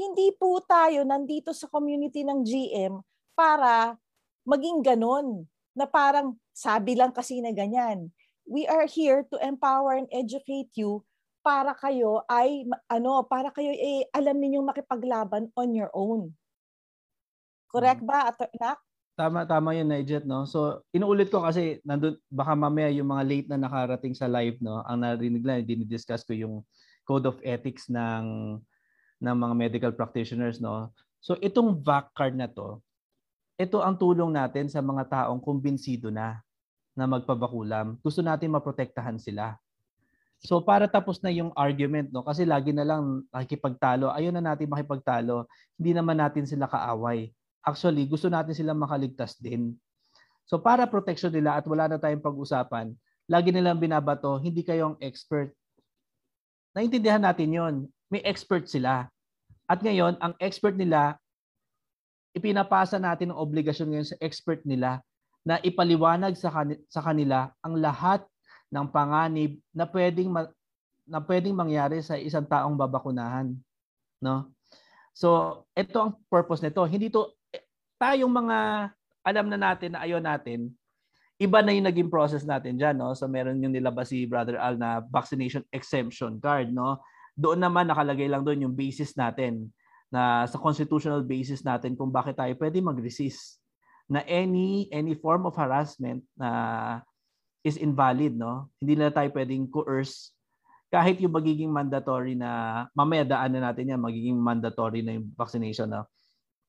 Hindi 0.00 0.32
po 0.32 0.64
tayo 0.64 1.04
nandito 1.04 1.52
sa 1.52 1.68
community 1.68 2.24
ng 2.24 2.40
GM 2.40 3.04
para 3.36 4.00
maging 4.48 4.80
ganon. 4.80 5.44
Na 5.76 5.84
parang 5.84 6.40
sabi 6.56 6.96
lang 6.96 7.12
kasi 7.12 7.44
na 7.44 7.52
ganyan. 7.52 8.08
We 8.48 8.64
are 8.64 8.88
here 8.88 9.28
to 9.28 9.36
empower 9.44 10.00
and 10.00 10.08
educate 10.08 10.72
you 10.72 11.04
para 11.44 11.76
kayo 11.76 12.24
ay 12.32 12.64
ano, 12.88 13.28
para 13.28 13.52
kayo 13.52 13.76
eh, 13.76 14.08
alam 14.16 14.40
ninyong 14.40 14.72
makipaglaban 14.72 15.52
on 15.52 15.70
your 15.76 15.92
own. 15.92 16.32
Correct 17.68 18.00
ba, 18.00 18.32
Ato- 18.32 18.50
Nak? 18.56 18.80
Tama 19.20 19.44
tama 19.44 19.76
'yun, 19.76 19.84
Nijet, 19.84 20.24
no. 20.24 20.48
So, 20.48 20.80
inuulit 20.96 21.28
ko 21.28 21.44
kasi 21.44 21.76
nandun 21.84 22.16
baka 22.32 22.56
mamaya 22.56 22.88
yung 22.88 23.12
mga 23.12 23.24
late 23.28 23.48
na 23.52 23.60
nakarating 23.60 24.16
sa 24.16 24.24
live, 24.24 24.56
no, 24.64 24.80
ang 24.80 25.04
narinig 25.04 25.44
lang 25.44 25.60
dinidiscuss 25.60 26.24
ko 26.24 26.32
yung 26.32 26.64
code 27.04 27.28
of 27.28 27.36
ethics 27.44 27.92
ng 27.92 28.56
ng 29.20 29.36
mga 29.36 29.54
medical 29.54 29.92
practitioners, 29.92 30.58
no. 30.58 30.88
So, 31.20 31.36
itong 31.38 31.84
VAC 31.84 32.16
card 32.16 32.34
na 32.34 32.48
to, 32.48 32.80
ito 33.60 33.84
ang 33.84 33.92
tulong 34.00 34.32
natin 34.32 34.72
sa 34.72 34.80
mga 34.80 35.04
taong 35.04 35.36
kumbinsido 35.44 36.08
na 36.08 36.40
na 36.96 37.04
magpabakulam. 37.04 38.00
Gusto 38.00 38.24
natin 38.24 38.52
maprotektahan 38.52 39.20
sila. 39.20 39.56
So 40.40 40.64
para 40.64 40.88
tapos 40.88 41.20
na 41.20 41.28
yung 41.28 41.52
argument, 41.52 42.08
no? 42.08 42.24
Kasi 42.24 42.48
lagi 42.48 42.72
na 42.72 42.84
lang 42.84 43.24
nakikipagtalo. 43.28 44.08
Ayaw 44.08 44.32
na 44.32 44.40
natin 44.40 44.72
makipagtalo. 44.72 45.44
Hindi 45.76 45.92
naman 45.92 46.16
natin 46.16 46.48
sila 46.48 46.64
kaaway. 46.64 47.28
Actually, 47.60 48.08
gusto 48.08 48.32
natin 48.32 48.56
sila 48.56 48.72
makaligtas 48.72 49.36
din. 49.36 49.76
So 50.48 50.56
para 50.56 50.88
protection 50.88 51.28
nila 51.28 51.60
at 51.60 51.64
wala 51.68 51.92
na 51.92 52.00
tayong 52.00 52.24
pag-usapan, 52.24 52.96
lagi 53.28 53.52
nilang 53.52 53.76
binabato, 53.76 54.40
hindi 54.40 54.64
kayo 54.64 54.96
expert. 55.04 55.52
Naintindihan 56.72 57.20
natin 57.20 57.48
yon. 57.52 57.74
May 58.10 58.20
expert 58.26 58.66
sila. 58.66 59.06
At 59.70 59.80
ngayon, 59.80 60.18
ang 60.18 60.34
expert 60.42 60.74
nila, 60.74 61.14
ipinapasa 62.34 62.98
natin 62.98 63.30
ang 63.30 63.38
obligasyon 63.38 63.94
ngayon 63.94 64.08
sa 64.10 64.18
expert 64.18 64.62
nila 64.66 64.98
na 65.46 65.62
ipaliwanag 65.62 66.34
sa, 66.34 66.50
kan- 66.50 66.82
sa 66.90 67.00
kanila 67.00 67.50
ang 67.62 67.78
lahat 67.78 68.22
ng 68.70 68.86
panganib 68.90 69.58
na 69.74 69.86
pwedeng 69.88 70.30
ma- 70.30 70.52
na 71.10 71.18
pwedeng 71.18 71.58
mangyari 71.58 71.98
sa 72.06 72.14
isang 72.14 72.46
taong 72.46 72.78
babakunahan, 72.78 73.50
no? 74.22 74.46
So, 75.10 75.62
ito 75.74 75.98
ang 75.98 76.14
purpose 76.30 76.62
nito. 76.62 76.86
Hindi 76.86 77.10
to 77.10 77.34
tayong 77.98 78.30
mga 78.30 78.58
alam 79.26 79.46
na 79.50 79.58
natin 79.58 79.98
na 79.98 80.06
ayaw 80.06 80.22
natin, 80.22 80.70
iba 81.36 81.60
na 81.60 81.74
yung 81.74 81.88
naging 81.90 82.10
process 82.12 82.46
natin 82.46 82.78
diyan, 82.78 82.94
no? 82.94 83.10
So, 83.18 83.26
meron 83.26 83.58
yung 83.58 83.74
nilabas 83.74 84.14
si 84.14 84.22
Brother 84.24 84.54
Al 84.54 84.78
na 84.78 85.02
vaccination 85.02 85.66
exemption 85.74 86.38
card, 86.38 86.70
no? 86.70 87.02
Doon 87.36 87.62
naman 87.62 87.88
nakalagay 87.88 88.26
lang 88.26 88.42
doon 88.42 88.68
yung 88.68 88.74
basis 88.74 89.14
natin 89.14 89.70
na 90.10 90.44
sa 90.50 90.58
constitutional 90.58 91.22
basis 91.22 91.62
natin 91.62 91.94
kung 91.94 92.10
bakit 92.10 92.34
tayo 92.34 92.50
pwede 92.58 92.82
mag-resist 92.82 93.62
na 94.10 94.26
any 94.26 94.90
any 94.90 95.14
form 95.14 95.46
of 95.46 95.54
harassment 95.54 96.26
na 96.34 96.50
is 97.62 97.78
invalid, 97.78 98.34
no? 98.34 98.72
Hindi 98.82 98.98
na 98.98 99.12
tayo 99.14 99.30
pwedeng 99.30 99.70
coerce 99.70 100.34
kahit 100.90 101.22
yung 101.22 101.30
magiging 101.30 101.70
mandatory 101.70 102.34
na 102.34 102.84
mamaya 102.98 103.22
daan 103.22 103.54
na 103.54 103.70
natin 103.70 103.94
yan, 103.94 104.02
magiging 104.02 104.34
mandatory 104.34 105.06
na 105.06 105.14
yung 105.14 105.30
vaccination, 105.38 105.86
no? 105.86 106.02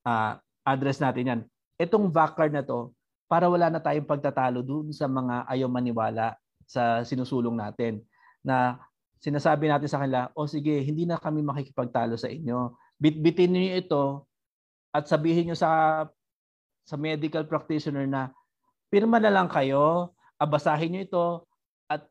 Uh, 0.05 0.37
address 0.61 1.01
natin 1.01 1.25
yan. 1.25 1.41
Itong 1.81 2.13
VAC 2.13 2.37
card 2.37 2.53
na 2.53 2.61
to, 2.61 2.93
para 3.25 3.49
wala 3.49 3.73
na 3.73 3.81
tayong 3.81 4.05
pagtatalo 4.05 4.61
dun 4.61 4.93
sa 4.93 5.09
mga 5.09 5.49
ayaw 5.49 5.65
maniwala 5.65 6.37
sa 6.69 7.01
sinusulong 7.01 7.57
natin 7.57 8.05
na 8.45 8.77
sinasabi 9.21 9.69
natin 9.69 9.89
sa 9.89 10.01
kanila, 10.01 10.33
o 10.33 10.49
sige, 10.49 10.81
hindi 10.81 11.05
na 11.05 11.21
kami 11.21 11.45
makikipagtalo 11.45 12.17
sa 12.17 12.27
inyo. 12.27 12.73
Bitbitin 12.97 13.53
niyo 13.53 13.71
ito 13.77 14.03
at 14.91 15.05
sabihin 15.05 15.49
niyo 15.49 15.57
sa 15.57 16.03
sa 16.83 16.97
medical 16.97 17.45
practitioner 17.45 18.09
na 18.09 18.33
pirma 18.89 19.21
na 19.21 19.29
lang 19.29 19.47
kayo, 19.47 20.11
abasahin 20.41 20.91
niyo 20.91 21.01
ito 21.05 21.25
at 21.87 22.09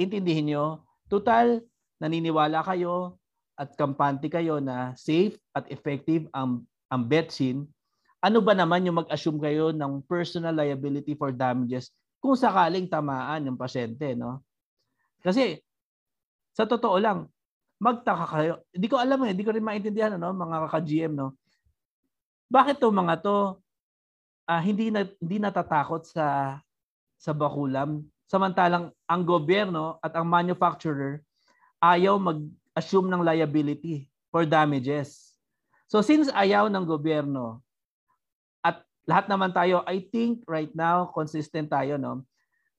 intindihin 0.00 0.48
niyo 0.50 0.86
Total, 1.06 1.62
naniniwala 2.02 2.66
kayo 2.66 3.14
at 3.54 3.78
kampante 3.78 4.26
kayo 4.26 4.58
na 4.58 4.92
safe 4.98 5.38
at 5.54 5.64
effective 5.70 6.26
ang, 6.34 6.66
ang 6.90 7.06
vaccine, 7.06 7.62
ano 8.18 8.42
ba 8.42 8.58
naman 8.58 8.84
yung 8.84 9.06
mag-assume 9.06 9.38
kayo 9.38 9.70
ng 9.70 10.02
personal 10.10 10.50
liability 10.50 11.14
for 11.14 11.30
damages 11.30 11.94
kung 12.18 12.34
sakaling 12.34 12.90
tamaan 12.90 13.46
yung 13.46 13.54
pasyente, 13.54 14.18
no? 14.18 14.42
Kasi, 15.22 15.62
sa 16.56 16.64
totoo 16.64 16.96
lang, 16.96 17.28
magtaka 17.76 18.24
kayo. 18.32 18.54
Hindi 18.72 18.88
ko 18.88 18.96
alam 18.96 19.20
eh, 19.28 19.36
hindi 19.36 19.44
ko 19.44 19.52
rin 19.52 19.60
maintindihan, 19.60 20.16
no, 20.16 20.32
mga 20.32 20.56
kaka-GM, 20.64 21.12
no? 21.12 21.36
Bakit 22.48 22.80
to 22.80 22.88
mga 22.88 23.20
to 23.20 23.60
uh, 24.48 24.62
hindi 24.64 24.88
na 24.88 25.04
hindi 25.20 25.36
natatakot 25.36 26.08
sa 26.08 26.56
sa 27.20 27.32
bakulam 27.36 28.06
Samantalang 28.26 28.90
ang 29.06 29.22
gobyerno 29.22 30.02
at 30.02 30.18
ang 30.18 30.26
manufacturer 30.26 31.22
ayaw 31.78 32.18
mag-assume 32.18 33.06
ng 33.06 33.22
liability 33.22 34.10
for 34.34 34.42
damages. 34.42 35.38
So 35.86 36.02
since 36.02 36.26
ayaw 36.34 36.66
ng 36.66 36.82
gobyerno 36.82 37.62
at 38.66 38.82
lahat 39.06 39.30
naman 39.30 39.54
tayo, 39.54 39.86
I 39.86 40.02
think 40.02 40.42
right 40.50 40.74
now 40.74 41.06
consistent 41.14 41.70
tayo 41.70 41.94
no. 42.02 42.26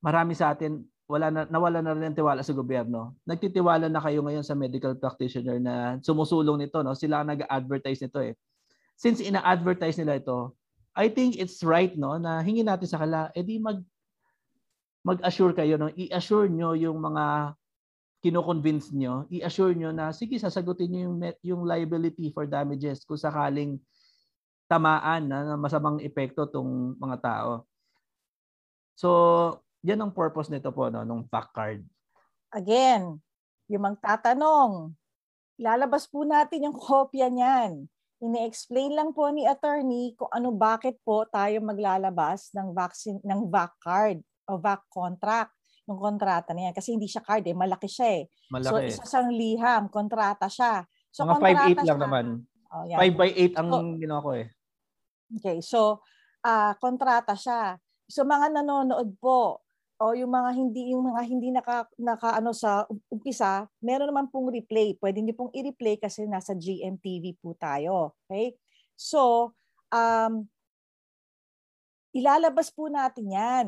Marami 0.03 0.35
sa 0.35 0.51
atin 0.51 0.83
wala 1.07 1.31
na 1.31 1.41
nawala 1.47 1.79
na 1.79 1.95
rin 1.95 2.11
tiwala 2.11 2.43
sa 2.43 2.51
gobyerno. 2.51 3.15
Nagtitiwala 3.23 3.87
na 3.87 4.03
kayo 4.03 4.19
ngayon 4.27 4.43
sa 4.43 4.59
medical 4.59 4.91
practitioner 4.99 5.55
na 5.57 5.97
sumusulong 6.03 6.59
nito 6.59 6.83
no. 6.83 6.91
Sila 6.91 7.23
ang 7.23 7.31
nag-advertise 7.31 8.03
nito 8.03 8.19
eh. 8.19 8.35
Since 8.99 9.23
ina-advertise 9.23 9.95
nila 10.03 10.19
ito, 10.19 10.51
I 10.91 11.07
think 11.07 11.39
it's 11.39 11.63
right 11.63 11.95
no 11.95 12.19
na 12.19 12.43
hingin 12.43 12.67
natin 12.67 12.91
sa 12.91 12.99
kala 12.99 13.31
edi 13.31 13.55
mag 13.57 13.79
mag-assure 15.07 15.55
kayo, 15.55 15.79
no? 15.79 15.87
i-assure 15.95 16.51
nyo 16.51 16.75
yung 16.75 16.99
mga 16.99 17.55
kino-convince 18.19 18.91
nyo, 18.91 19.23
i-assure 19.31 19.71
nyo 19.71 19.95
na 19.95 20.11
sige, 20.11 20.35
sasagutin 20.35 20.91
nyo 20.91 21.01
yung, 21.07 21.17
yung 21.39 21.61
liability 21.63 22.27
for 22.35 22.43
damages 22.43 23.07
kung 23.07 23.15
sakaling 23.15 23.79
tamaan 24.67 25.31
na 25.31 25.55
masamang 25.55 26.03
epekto 26.03 26.43
tong 26.51 26.99
mga 26.99 27.17
tao. 27.23 27.63
So, 28.99 29.09
yan 29.85 30.01
ang 30.01 30.13
purpose 30.13 30.49
nito 30.49 30.73
po, 30.73 30.89
no, 30.89 31.05
nung 31.05 31.25
fact 31.29 31.53
card. 31.53 31.81
Again, 32.53 33.19
yung 33.67 33.83
magtatanong, 33.83 34.95
lalabas 35.59 36.07
po 36.07 36.23
natin 36.23 36.71
yung 36.71 36.77
kopya 36.87 37.27
niyan. 37.27 37.85
Ini-explain 38.17 38.97
lang 38.97 39.13
po 39.13 39.29
ni 39.29 39.45
attorney 39.45 40.17
kung 40.17 40.31
ano 40.33 40.49
bakit 40.49 40.97
po 41.05 41.29
tayo 41.29 41.61
maglalabas 41.61 42.49
ng 42.57 42.73
vaccine 42.73 43.21
ng 43.21 43.45
VAC 43.53 43.73
card 43.77 44.17
o 44.49 44.57
VAC 44.57 44.81
contract, 44.89 45.53
yung 45.85 46.01
kontrata 46.01 46.49
niya. 46.57 46.73
Kasi 46.73 46.97
hindi 46.97 47.05
siya 47.05 47.21
card 47.21 47.45
eh, 47.45 47.53
malaki 47.53 47.85
siya 47.85 48.09
eh. 48.17 48.23
Malaki. 48.49 48.73
So 48.73 48.75
isa 48.81 49.03
siyang 49.05 49.29
liham, 49.29 49.83
kontrata 49.93 50.49
siya. 50.49 50.81
So 51.13 51.29
Mga 51.29 51.77
5'8 51.77 51.85
lang 51.85 52.01
naman. 52.01 52.25
Oh, 52.73 52.83
yeah. 52.89 52.99
5 52.99 53.21
by 53.21 53.31
8 53.53 53.59
ang 53.61 53.69
so, 53.69 53.77
ginawa 54.01 54.19
ko 54.25 54.31
eh. 54.33 54.47
Okay, 55.37 55.57
so 55.61 55.79
uh, 56.41 56.73
kontrata 56.81 57.37
siya. 57.37 57.77
So 58.09 58.25
mga 58.25 58.49
nanonood 58.49 59.13
po, 59.21 59.66
o 59.97 60.13
yung 60.13 60.29
mga 60.29 60.49
hindi 60.53 60.93
yung 60.93 61.09
mga 61.09 61.21
hindi 61.25 61.49
naka, 61.49 61.89
naka 61.97 62.37
ano 62.37 62.53
sa 62.53 62.85
umpisa, 63.09 63.65
meron 63.81 64.13
naman 64.13 64.29
pong 64.29 64.53
replay. 64.53 64.93
Pwede 64.97 65.25
niyo 65.25 65.33
pong 65.33 65.51
i-replay 65.57 65.97
kasi 65.97 66.29
nasa 66.29 66.53
GMTV 66.53 67.41
po 67.41 67.57
tayo. 67.57 68.13
Okay? 68.25 68.53
So, 68.93 69.53
um, 69.89 70.45
ilalabas 72.13 72.69
po 72.69 72.89
natin 72.93 73.25
'yan. 73.33 73.67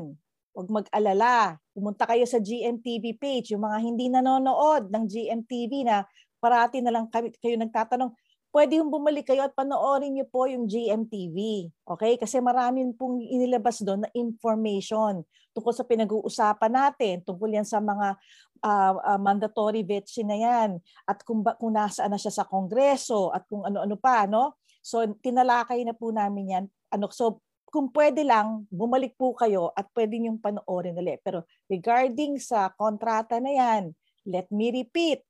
Huwag 0.53 0.69
mag-alala. 0.69 1.57
Pumunta 1.73 2.05
kayo 2.09 2.25
sa 2.29 2.41
GMTV 2.41 3.17
page. 3.17 3.53
Yung 3.53 3.65
mga 3.65 3.79
hindi 3.81 4.09
nanonood 4.09 4.89
ng 4.89 5.05
GMTV 5.05 5.85
na 5.85 6.05
parati 6.41 6.81
na 6.81 6.93
lang 6.93 7.05
kayo 7.11 7.55
nagtatanong, 7.57 8.11
pwede 8.49 8.81
yung 8.81 8.89
bumalik 8.89 9.29
kayo 9.29 9.45
at 9.45 9.53
panoorin 9.53 10.17
niyo 10.17 10.25
po 10.29 10.49
yung 10.49 10.65
GMTV. 10.65 11.69
Okay? 11.85 12.17
Kasi 12.17 12.41
marami 12.41 12.85
pong 12.97 13.21
inilabas 13.21 13.81
doon 13.85 14.05
na 14.05 14.11
information 14.17 15.21
tungkol 15.53 15.73
sa 15.73 15.85
pinag-uusapan 15.85 16.71
natin, 16.71 17.15
tungkol 17.25 17.49
yan 17.49 17.65
sa 17.65 17.81
mga 17.81 18.15
uh, 18.63 18.93
uh, 18.95 19.19
mandatory 19.19 19.81
vaccine 19.83 20.29
na 20.29 20.37
yan, 20.39 20.69
at 21.03 21.19
kung, 21.25 21.41
ba, 21.41 21.57
kung 21.57 21.73
nasaan 21.73 22.13
na 22.13 22.21
siya 22.21 22.31
sa 22.31 22.47
kongreso, 22.47 23.33
at 23.33 23.43
kung 23.49 23.65
ano-ano 23.65 23.97
pa, 23.97 24.29
no? 24.29 24.55
So, 24.79 25.03
tinalakay 25.03 25.83
na 25.83 25.91
po 25.97 26.13
namin 26.15 26.45
yan. 26.53 26.65
Ano, 26.93 27.11
so, 27.11 27.43
kung 27.69 27.93
pwede 27.93 28.25
lang, 28.25 28.65
bumalik 28.73 29.13
po 29.13 29.37
kayo 29.37 29.69
at 29.77 29.85
pwede 29.93 30.17
niyong 30.17 30.41
panoorin 30.41 30.97
ulit. 30.97 31.21
Pero 31.21 31.45
regarding 31.69 32.41
sa 32.41 32.73
kontrata 32.73 33.37
na 33.37 33.53
yan, 33.53 33.93
let 34.25 34.49
me 34.49 34.73
repeat, 34.73 35.21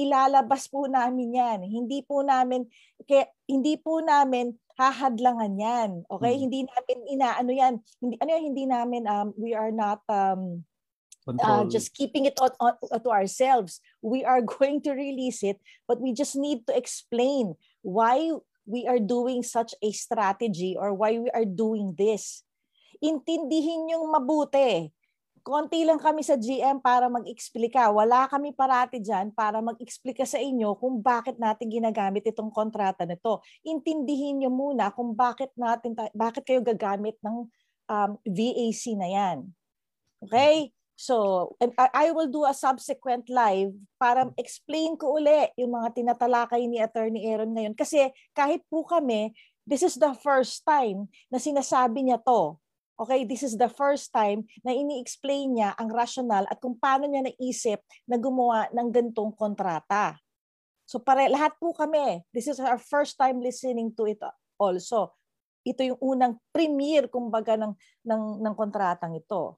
ilalabas 0.00 0.66
po 0.72 0.88
namin 0.88 1.36
yan. 1.36 1.58
Hindi 1.68 2.00
po 2.04 2.24
namin, 2.24 2.64
kaya, 3.04 3.28
hindi 3.44 3.76
po 3.76 4.00
namin 4.00 4.56
hahadlangan 4.80 5.52
yan. 5.60 5.90
Okay? 6.08 6.34
Hmm. 6.36 6.42
Hindi 6.48 6.60
namin 6.64 6.98
inaano 7.12 7.50
yan. 7.52 7.74
Hindi 8.00 8.14
ano 8.16 8.30
yan, 8.32 8.44
hindi 8.48 8.64
namin 8.64 9.02
um 9.04 9.28
we 9.36 9.52
are 9.52 9.68
not 9.68 10.00
um 10.08 10.64
uh, 11.28 11.64
just 11.68 11.92
keeping 11.92 12.24
it 12.24 12.34
on, 12.40 12.50
on, 12.58 12.74
to 12.80 13.10
ourselves. 13.12 13.84
We 14.00 14.24
are 14.24 14.40
going 14.58 14.80
to 14.88 14.96
release 14.96 15.44
it, 15.44 15.60
but 15.84 16.00
we 16.00 16.16
just 16.16 16.34
need 16.34 16.66
to 16.66 16.72
explain 16.72 17.54
why 17.84 18.32
we 18.64 18.86
are 18.88 19.00
doing 19.02 19.42
such 19.42 19.74
a 19.82 19.92
strategy 19.92 20.76
or 20.78 20.94
why 20.94 21.18
we 21.18 21.28
are 21.30 21.44
doing 21.44 21.94
this. 21.98 22.42
Intindihin 23.00 23.90
yung 23.92 24.12
mabuti. 24.12 24.92
Konti 25.50 25.82
lang 25.82 25.98
kami 25.98 26.22
sa 26.22 26.38
GM 26.38 26.78
para 26.78 27.10
mag-explika. 27.10 27.90
Wala 27.90 28.30
kami 28.30 28.54
parati 28.54 29.02
dyan 29.02 29.34
para 29.34 29.58
mag-explika 29.58 30.22
sa 30.22 30.38
inyo 30.38 30.78
kung 30.78 31.02
bakit 31.02 31.42
natin 31.42 31.66
ginagamit 31.66 32.22
itong 32.22 32.54
kontrata 32.54 33.02
nito. 33.02 33.42
Intindihin 33.66 34.38
nyo 34.38 34.50
muna 34.54 34.94
kung 34.94 35.10
bakit 35.10 35.50
natin 35.58 35.98
bakit 36.14 36.46
kayo 36.46 36.62
gagamit 36.62 37.18
ng 37.26 37.50
um, 37.90 38.10
VAC 38.22 38.94
na 38.94 39.10
yan. 39.10 39.50
Okay? 40.22 40.70
So, 40.94 41.56
and 41.58 41.74
I 41.80 42.14
will 42.14 42.30
do 42.30 42.46
a 42.46 42.54
subsequent 42.54 43.26
live 43.26 43.74
para 43.98 44.30
explain 44.38 44.94
ko 44.94 45.18
uli 45.18 45.50
yung 45.58 45.74
mga 45.74 45.98
tinatalakay 45.98 46.62
ni 46.70 46.78
Attorney 46.78 47.26
Aaron 47.26 47.50
ngayon. 47.58 47.74
Kasi 47.74 48.06
kahit 48.38 48.62
po 48.70 48.86
kami, 48.86 49.34
this 49.66 49.82
is 49.82 49.98
the 49.98 50.14
first 50.22 50.62
time 50.62 51.10
na 51.26 51.42
sinasabi 51.42 52.06
niya 52.06 52.22
to. 52.22 52.59
Okay, 53.00 53.24
this 53.24 53.40
is 53.40 53.56
the 53.56 53.72
first 53.72 54.12
time 54.12 54.44
na 54.60 54.76
ini-explain 54.76 55.56
niya 55.56 55.72
ang 55.80 55.88
rational 55.88 56.44
at 56.44 56.60
kung 56.60 56.76
paano 56.76 57.08
niya 57.08 57.32
naisip 57.32 57.80
na 58.04 58.20
gumawa 58.20 58.68
ng 58.76 58.92
gantong 58.92 59.32
kontrata. 59.32 60.20
So 60.84 61.00
pare 61.00 61.32
lahat 61.32 61.56
po 61.56 61.72
kami, 61.72 62.20
this 62.28 62.44
is 62.44 62.60
our 62.60 62.76
first 62.76 63.16
time 63.16 63.40
listening 63.40 63.96
to 63.96 64.04
it 64.04 64.20
also. 64.60 65.16
Ito 65.64 65.80
yung 65.80 66.00
unang 66.04 66.34
premiere 66.52 67.08
kumbaga 67.08 67.56
ng 67.56 67.72
ng 68.04 68.22
ng 68.44 68.54
kontratang 68.58 69.16
ito. 69.16 69.56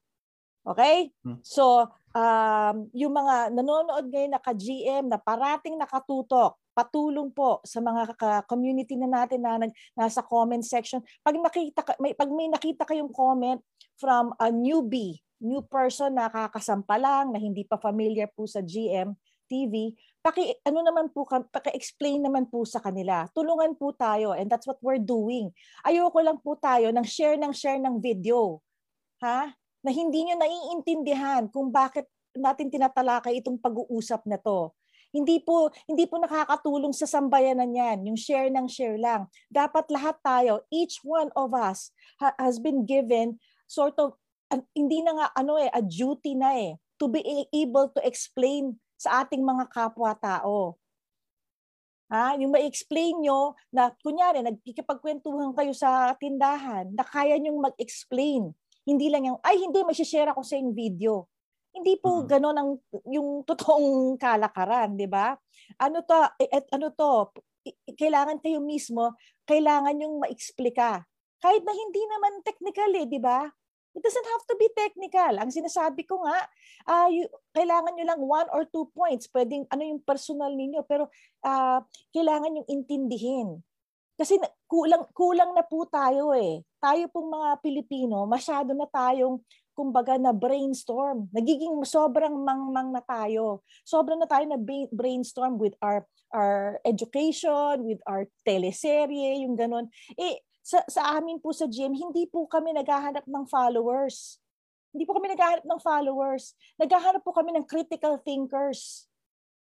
Okay? 0.62 1.10
Hmm. 1.26 1.42
So, 1.42 1.90
um, 2.14 2.76
yung 2.94 3.10
mga 3.10 3.50
nanonood 3.50 4.06
ngayon 4.06 4.32
na 4.38 4.42
ka-GM 4.42 5.10
na 5.10 5.18
parating 5.18 5.74
nakatutok, 5.74 6.54
patulong 6.72 7.28
po 7.32 7.60
sa 7.64 7.78
mga 7.78 8.16
community 8.48 8.96
na 8.96 9.08
natin 9.08 9.44
na 9.44 9.60
nag, 9.60 9.72
nasa 9.96 10.24
comment 10.24 10.64
section. 10.64 11.04
Pag 11.20 11.36
nakita 11.36 11.80
may 12.00 12.16
pag 12.16 12.28
may 12.32 12.48
nakita 12.48 12.88
kayong 12.88 13.12
comment 13.12 13.60
from 14.00 14.32
a 14.40 14.48
newbie, 14.48 15.20
new 15.42 15.60
person 15.64 16.16
na 16.16 16.32
kakasampa 16.32 16.96
lang 16.96 17.30
na 17.30 17.38
hindi 17.38 17.62
pa 17.68 17.76
familiar 17.76 18.30
po 18.32 18.48
sa 18.48 18.64
GM 18.64 19.12
TV, 19.50 19.92
paki 20.24 20.64
ano 20.64 20.80
naman 20.80 21.12
po 21.12 21.28
paki-explain 21.28 22.24
naman 22.24 22.48
po 22.48 22.64
sa 22.64 22.80
kanila. 22.80 23.28
Tulungan 23.36 23.76
po 23.76 23.92
tayo 23.92 24.32
and 24.32 24.48
that's 24.48 24.64
what 24.64 24.80
we're 24.80 25.02
doing. 25.02 25.52
Ayoko 25.84 26.24
lang 26.24 26.38
po 26.40 26.56
tayo 26.56 26.88
ng 26.88 27.04
share 27.04 27.36
ng 27.36 27.52
share 27.52 27.82
ng 27.82 28.00
video. 28.00 28.62
Ha? 29.20 29.52
Na 29.82 29.90
hindi 29.90 30.24
nyo 30.24 30.38
naiintindihan 30.38 31.50
kung 31.50 31.68
bakit 31.68 32.06
natin 32.32 32.72
tinatalakay 32.72 33.44
itong 33.44 33.60
pag-uusap 33.60 34.24
na 34.24 34.40
to. 34.40 34.72
Hindi 35.12 35.44
po 35.44 35.68
hindi 35.84 36.08
po 36.08 36.16
nakakatulong 36.16 36.96
sa 36.96 37.04
sambayanan 37.04 37.68
yan, 37.76 37.98
yung 38.08 38.16
share 38.16 38.48
ng 38.48 38.64
share 38.64 38.96
lang. 38.96 39.28
Dapat 39.52 39.92
lahat 39.92 40.16
tayo, 40.24 40.64
each 40.72 41.04
one 41.04 41.28
of 41.36 41.52
us 41.52 41.92
ha- 42.16 42.36
has 42.40 42.56
been 42.56 42.88
given 42.88 43.36
sort 43.68 43.92
of 44.00 44.16
an- 44.48 44.64
hindi 44.72 45.04
na 45.04 45.12
nga 45.12 45.26
ano 45.36 45.60
eh, 45.60 45.68
a 45.68 45.84
duty 45.84 46.32
na 46.32 46.56
eh 46.56 46.80
to 46.96 47.12
be 47.12 47.20
able 47.52 47.92
to 47.92 48.00
explain 48.06 48.80
sa 48.94 49.26
ating 49.26 49.42
mga 49.42 49.66
kapwa-tao. 49.68 50.78
Ha, 52.12 52.36
yung 52.38 52.52
ma-explain 52.52 53.24
nyo 53.24 53.56
na 53.72 53.90
kunyari 54.04 54.44
nagkikipagkwentuhan 54.44 55.56
kayo 55.56 55.72
sa 55.74 56.12
tindahan, 56.20 56.92
na 56.92 57.02
kaya 57.02 57.40
nyong 57.40 57.72
mag-explain. 57.72 58.52
Hindi 58.84 59.08
lang 59.08 59.26
yung, 59.26 59.40
ay 59.42 59.58
hindi, 59.58 59.80
may 59.82 59.96
share 59.96 60.30
ako 60.30 60.44
sa 60.44 60.60
yung 60.60 60.76
video. 60.76 61.26
Hindi 61.72 61.96
po 61.96 62.20
Mhm. 62.22 62.26
gano'n 62.28 62.56
ang 62.60 62.70
yung 63.08 63.28
totoong 63.48 64.20
kalakaran, 64.20 64.92
di 64.92 65.08
ba? 65.08 65.32
Ano 65.80 66.04
to, 66.04 66.20
eh, 66.36 66.48
et, 66.52 66.68
ano 66.68 66.92
to, 66.92 67.32
kailangan 67.96 68.38
kayo 68.44 68.60
mismo, 68.60 69.16
kailangan 69.48 69.96
yung 69.96 70.20
ma-explika. 70.20 71.00
Kahit 71.40 71.64
na 71.64 71.72
hindi 71.72 72.02
naman 72.06 72.44
technical 72.44 72.90
eh, 72.92 73.06
di 73.08 73.18
ba? 73.18 73.48
It 73.92 74.00
doesn't 74.00 74.24
have 74.24 74.44
to 74.48 74.56
be 74.56 74.68
technical. 74.72 75.36
Ang 75.36 75.52
sinasabi 75.52 76.08
ko 76.08 76.24
nga, 76.24 76.38
ah, 76.88 77.08
you- 77.12 77.28
kailangan 77.52 77.92
nyo 77.92 78.04
lang 78.08 78.20
one 78.24 78.48
or 78.52 78.64
two 78.64 78.88
points. 78.92 79.28
Pwedeng 79.28 79.68
ano 79.68 79.82
yung 79.84 80.00
personal 80.00 80.52
ninyo, 80.52 80.80
pero 80.88 81.08
ah, 81.44 81.84
kailangan 82.12 82.56
yung 82.56 82.68
intindihin. 82.68 83.60
Kasi 84.16 84.40
kulang 84.68 85.08
kulang 85.12 85.52
na 85.52 85.64
po 85.64 85.84
tayo 85.88 86.32
eh. 86.32 86.64
Tayo 86.80 87.04
pong 87.12 87.32
mga 87.32 87.58
Pilipino, 87.60 88.24
masyado 88.24 88.72
na 88.72 88.88
tayong 88.88 89.40
kumbaga 89.72 90.16
na 90.20 90.30
brainstorm. 90.30 91.28
Nagiging 91.32 91.82
sobrang 91.84 92.32
mangmang 92.32 92.92
na 92.92 93.02
tayo. 93.04 93.64
Sobrang 93.84 94.20
na 94.20 94.28
tayo 94.28 94.44
na 94.48 94.58
brainstorm 94.92 95.56
with 95.56 95.76
our 95.80 96.04
our 96.32 96.80
education, 96.88 97.84
with 97.84 98.00
our 98.08 98.24
teleserye, 98.42 99.44
yung 99.44 99.54
ganun. 99.54 99.92
Eh, 100.16 100.40
sa, 100.64 100.80
sa 100.88 101.20
amin 101.20 101.36
po 101.42 101.52
sa 101.52 101.68
gym, 101.68 101.92
hindi 101.92 102.24
po 102.24 102.48
kami 102.48 102.72
naghahanap 102.72 103.28
ng 103.28 103.44
followers. 103.50 104.40
Hindi 104.96 105.04
po 105.04 105.16
kami 105.16 105.32
naghahanap 105.32 105.64
ng 105.68 105.80
followers. 105.80 106.56
Naghahanap 106.80 107.20
po 107.20 107.36
kami 107.36 107.52
ng 107.52 107.68
critical 107.68 108.16
thinkers. 108.20 109.11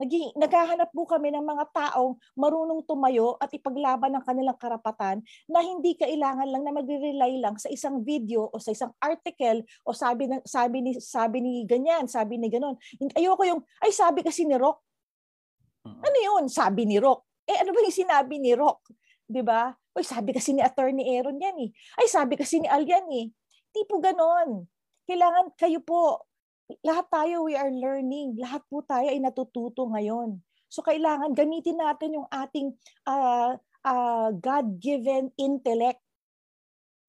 Naging, 0.02 0.34
naghahanap 0.34 0.90
po 0.90 1.06
kami 1.06 1.30
ng 1.30 1.46
mga 1.46 1.70
taong 1.70 2.18
marunong 2.34 2.82
tumayo 2.82 3.38
at 3.38 3.54
ipaglaban 3.54 4.18
ang 4.18 4.26
kanilang 4.26 4.58
karapatan 4.58 5.22
na 5.46 5.62
hindi 5.62 5.94
kailangan 5.94 6.50
lang 6.50 6.66
na 6.66 6.74
magre-rely 6.74 7.38
lang 7.38 7.62
sa 7.62 7.70
isang 7.70 8.02
video 8.02 8.50
o 8.50 8.58
sa 8.58 8.74
isang 8.74 8.90
article 8.98 9.62
o 9.86 9.94
sabi 9.94 10.26
ng 10.26 10.42
sabi 10.50 10.82
ni 10.82 10.92
sabi 10.98 11.46
ni 11.46 11.62
ganyan, 11.70 12.10
sabi 12.10 12.42
ni 12.42 12.50
ganon. 12.50 12.74
Ayoko 13.14 13.46
yung 13.46 13.62
ay 13.86 13.94
sabi 13.94 14.26
kasi 14.26 14.50
ni 14.50 14.58
Rock. 14.58 14.82
Ano 15.86 16.18
'yun? 16.18 16.50
Sabi 16.50 16.90
ni 16.90 16.98
Rock. 16.98 17.30
Eh 17.46 17.62
ano 17.62 17.70
ba 17.70 17.80
yung 17.86 17.94
sinabi 17.94 18.42
ni 18.42 18.58
Rock? 18.58 18.90
'Di 19.30 19.46
ba? 19.46 19.78
Oy, 19.94 20.02
sabi 20.02 20.34
kasi 20.34 20.58
ni 20.58 20.66
Attorney 20.66 21.06
Aaron 21.06 21.38
yan 21.38 21.70
eh. 21.70 21.70
Ay 22.02 22.10
sabi 22.10 22.34
kasi 22.34 22.58
ni 22.58 22.66
Al 22.66 22.82
yan 22.82 23.06
eh. 23.14 23.30
Di 23.70 23.86
po 23.86 24.02
ganon. 24.02 24.66
Kailangan 25.06 25.54
kayo 25.54 25.86
po 25.86 26.33
lahat 26.82 27.06
tayo 27.12 27.46
we 27.46 27.54
are 27.54 27.70
learning. 27.70 28.40
Lahat 28.40 28.64
po 28.66 28.82
tayo 28.82 29.06
ay 29.06 29.20
natututo 29.22 29.86
ngayon. 29.92 30.42
So 30.72 30.82
kailangan 30.82 31.38
gamitin 31.38 31.78
natin 31.78 32.18
yung 32.18 32.28
ating 32.34 32.74
ah, 33.06 33.54
ah, 33.86 34.30
God-given 34.34 35.30
intellect. 35.38 36.02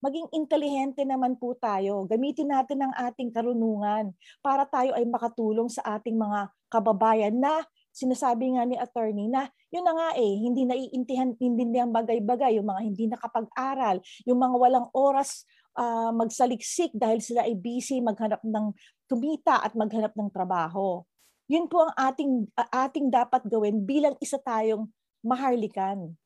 Maging 0.05 0.29
intelihente 0.37 1.01
naman 1.09 1.41
po 1.41 1.57
tayo. 1.57 2.05
Gamitin 2.05 2.53
natin 2.53 2.85
ang 2.85 2.93
ating 2.93 3.33
karunungan 3.33 4.13
para 4.45 4.69
tayo 4.69 4.93
ay 4.93 5.09
makatulong 5.09 5.73
sa 5.73 5.97
ating 5.97 6.21
mga 6.21 6.53
kababayan 6.69 7.33
na 7.41 7.65
sinasabi 7.95 8.59
nga 8.59 8.67
ni 8.67 8.77
attorney 8.77 9.31
na 9.31 9.47
yun 9.71 9.87
na 9.87 9.95
nga 9.95 10.09
eh, 10.19 10.33
hindi 10.43 10.67
naiintindihan 10.67 11.31
hindi 11.39 11.79
ang 11.79 11.95
bagay-bagay, 11.95 12.59
yung 12.59 12.67
mga 12.67 12.83
hindi 12.83 13.05
nakapag-aral, 13.07 14.03
yung 14.27 14.43
mga 14.43 14.57
walang 14.59 14.87
oras 14.91 15.47
ah, 15.75 16.11
magsaliksik 16.15 16.95
dahil 16.95 17.19
sila 17.21 17.47
ay 17.47 17.55
busy 17.59 17.99
maghanap 18.01 18.41
ng 18.43 18.75
kumita 19.07 19.61
at 19.61 19.75
maghanap 19.77 20.15
ng 20.15 20.31
trabaho. 20.31 21.03
Yun 21.51 21.69
po 21.69 21.85
ang 21.85 21.93
ating 21.93 22.49
a- 22.57 22.89
ating 22.89 23.13
dapat 23.13 23.45
gawin 23.45 23.85
bilang 23.85 24.17
isa 24.19 24.41
tayong 24.41 24.89
maharlikan. 25.21 26.17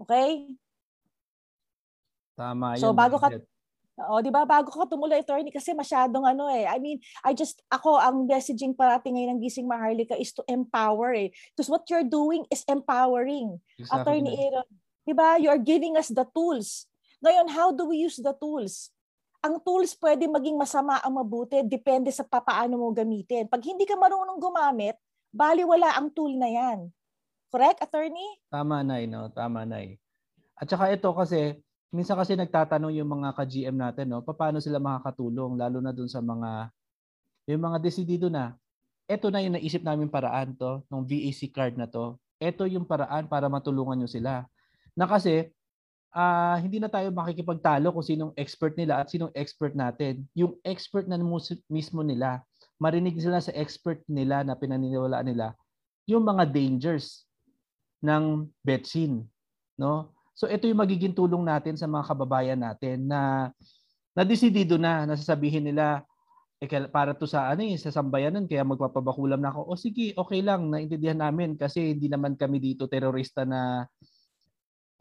Okay? 0.00 0.56
Tama 2.32 2.80
So, 2.80 2.90
yun. 2.90 2.96
bago 2.96 3.16
ka- 3.20 3.28
Bridget. 3.30 3.52
O, 4.08 4.24
di 4.24 4.32
ba? 4.32 4.48
Bago 4.48 4.72
ka 4.72 4.88
tumuloy, 4.88 5.20
attorney, 5.20 5.52
kasi 5.52 5.76
masyadong 5.76 6.24
ano 6.24 6.48
eh. 6.48 6.64
I 6.64 6.80
mean, 6.80 6.96
I 7.20 7.36
just, 7.36 7.60
ako, 7.68 8.00
ang 8.00 8.24
messaging 8.24 8.72
parati 8.72 9.12
ngayon 9.12 9.36
ng 9.36 9.40
Gising 9.44 9.68
Maharlika 9.68 10.16
is 10.16 10.32
to 10.32 10.40
empower 10.48 11.12
eh. 11.12 11.28
Because 11.52 11.68
what 11.68 11.84
you're 11.92 12.06
doing 12.06 12.48
is 12.48 12.64
empowering. 12.64 13.60
Exactly. 13.76 14.00
Attorney 14.00 14.32
Aaron, 14.48 14.68
di 15.04 15.12
ba? 15.12 15.36
You 15.36 15.52
are 15.52 15.60
giving 15.60 16.00
us 16.00 16.08
the 16.08 16.24
tools. 16.32 16.88
Ngayon, 17.22 17.46
how 17.54 17.70
do 17.70 17.86
we 17.86 18.02
use 18.02 18.18
the 18.18 18.34
tools? 18.34 18.90
Ang 19.46 19.62
tools 19.62 19.94
pwede 20.02 20.26
maging 20.26 20.58
masama 20.58 20.98
ang 20.98 21.14
mabuti, 21.14 21.62
depende 21.62 22.10
sa 22.10 22.26
papaano 22.26 22.74
mo 22.82 22.90
gamitin. 22.90 23.46
Pag 23.46 23.62
hindi 23.62 23.86
ka 23.86 23.94
marunong 23.94 24.42
gumamit, 24.42 24.98
baliwala 25.30 25.94
ang 25.94 26.10
tool 26.10 26.34
na 26.34 26.50
yan. 26.50 26.90
Correct, 27.46 27.78
attorney? 27.78 28.26
Tama, 28.50 28.82
Nay, 28.82 29.06
no? 29.06 29.30
Tama, 29.30 29.62
Nay. 29.62 30.02
At 30.58 30.66
saka 30.66 30.90
ito 30.90 31.14
kasi, 31.14 31.62
minsan 31.94 32.18
kasi 32.18 32.34
nagtatanong 32.34 32.90
yung 32.90 33.10
mga 33.14 33.38
ka-GM 33.38 33.76
natin, 33.78 34.10
no? 34.10 34.26
Paano 34.26 34.58
sila 34.58 34.82
makakatulong, 34.82 35.54
lalo 35.54 35.78
na 35.78 35.94
dun 35.94 36.10
sa 36.10 36.18
mga, 36.18 36.74
yung 37.46 37.62
mga 37.62 37.78
desidido 37.78 38.26
na, 38.34 38.58
ito 39.06 39.30
na 39.30 39.46
yung 39.46 39.54
naisip 39.54 39.86
namin 39.86 40.10
paraan 40.10 40.58
to, 40.58 40.82
ng 40.90 41.02
VAC 41.06 41.54
card 41.54 41.78
na 41.78 41.86
to. 41.86 42.18
Ito 42.42 42.66
yung 42.66 42.82
paraan 42.82 43.30
para 43.30 43.46
matulungan 43.46 44.02
nyo 44.02 44.10
sila. 44.10 44.42
Na 44.98 45.06
kasi, 45.06 45.54
ah 46.12 46.60
hindi 46.60 46.76
na 46.78 46.92
tayo 46.92 47.08
makikipagtalo 47.10 47.88
kung 47.90 48.04
sinong 48.04 48.32
expert 48.36 48.76
nila 48.76 49.00
at 49.00 49.08
sinong 49.08 49.32
expert 49.32 49.72
natin. 49.72 50.28
Yung 50.36 50.60
expert 50.62 51.08
na 51.08 51.16
mismo 51.66 52.00
nila, 52.04 52.44
marinig 52.76 53.16
sila 53.18 53.40
sa 53.40 53.52
expert 53.56 54.04
nila 54.06 54.44
na 54.44 54.52
pinaniniwalaan 54.52 55.26
nila, 55.26 55.56
yung 56.04 56.22
mga 56.22 56.44
dangers 56.52 57.24
ng 58.04 58.44
betsin, 58.60 59.24
no? 59.80 60.12
So 60.36 60.48
ito 60.48 60.68
yung 60.68 60.80
magiging 60.80 61.16
tulong 61.16 61.44
natin 61.44 61.76
sa 61.76 61.88
mga 61.88 62.08
kababayan 62.08 62.60
natin 62.60 63.08
na 63.08 63.52
nadesidido 64.12 64.76
na 64.76 65.08
nasasabihin 65.08 65.64
nila 65.68 66.04
eh, 66.62 66.68
para 66.88 67.10
to 67.10 67.26
sa 67.26 67.50
ano 67.50 67.66
eh, 67.66 67.74
sa 67.74 67.90
sambayanan 67.90 68.46
kaya 68.46 68.62
magpapabakulam 68.62 69.42
na 69.42 69.50
ako. 69.50 69.60
O 69.66 69.74
sige, 69.74 70.14
okay 70.14 70.46
lang, 70.46 70.70
naintindihan 70.70 71.18
namin 71.18 71.58
kasi 71.58 71.98
hindi 71.98 72.06
naman 72.06 72.38
kami 72.38 72.62
dito 72.62 72.86
terorista 72.86 73.42
na 73.42 73.90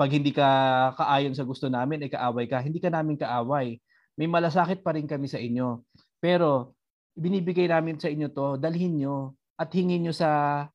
pag 0.01 0.09
hindi 0.09 0.33
ka 0.33 0.49
kaayon 0.97 1.37
sa 1.37 1.45
gusto 1.45 1.69
namin, 1.69 2.01
eh 2.01 2.09
kaaway 2.09 2.49
ka. 2.49 2.57
Hindi 2.57 2.81
ka 2.81 2.89
namin 2.89 3.21
kaaway. 3.21 3.77
May 4.17 4.25
malasakit 4.25 4.81
pa 4.81 4.97
rin 4.97 5.05
kami 5.05 5.29
sa 5.29 5.37
inyo. 5.37 5.85
Pero 6.17 6.73
binibigay 7.13 7.69
namin 7.69 8.01
sa 8.01 8.09
inyo 8.09 8.33
to, 8.33 8.57
dalhin 8.57 8.97
nyo 8.97 9.37
at 9.61 9.69
hingin 9.69 10.09
nyo 10.09 10.09
sa 10.09 10.65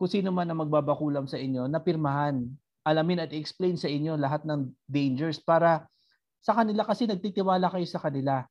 kung 0.00 0.08
sino 0.08 0.32
man 0.32 0.48
ang 0.48 0.64
magbabakulam 0.64 1.28
sa 1.28 1.36
inyo 1.36 1.68
na 1.68 1.76
pirmahan. 1.76 2.40
Alamin 2.88 3.28
at 3.28 3.36
explain 3.36 3.76
sa 3.76 3.92
inyo 3.92 4.16
lahat 4.16 4.48
ng 4.48 4.72
dangers 4.88 5.44
para 5.44 5.84
sa 6.40 6.56
kanila 6.56 6.88
kasi 6.88 7.04
nagtitiwala 7.04 7.68
kayo 7.68 7.84
sa 7.84 8.00
kanila. 8.00 8.48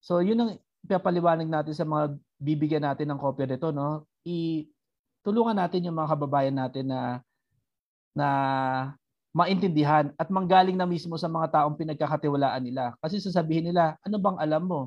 So 0.00 0.24
yun 0.24 0.40
ang 0.40 0.50
papaliwanag 0.88 1.44
natin 1.44 1.76
sa 1.76 1.84
mga 1.84 2.16
bibigyan 2.40 2.88
natin 2.88 3.12
ng 3.12 3.20
kopya 3.20 3.44
nito, 3.44 3.68
no? 3.68 4.08
I 4.24 4.64
tulungan 5.20 5.60
natin 5.60 5.84
yung 5.84 6.00
mga 6.00 6.16
kababayan 6.16 6.56
natin 6.56 6.88
na 6.88 7.20
na 8.16 8.28
maintindihan 9.30 10.10
at 10.18 10.26
manggaling 10.26 10.74
na 10.74 10.86
mismo 10.86 11.14
sa 11.14 11.30
mga 11.30 11.54
taong 11.54 11.78
pinagkakatiwalaan 11.78 12.66
nila. 12.66 12.98
Kasi 12.98 13.22
sasabihin 13.22 13.70
nila, 13.70 13.94
ano 14.02 14.16
bang 14.18 14.38
alam 14.42 14.62
mo? 14.66 14.80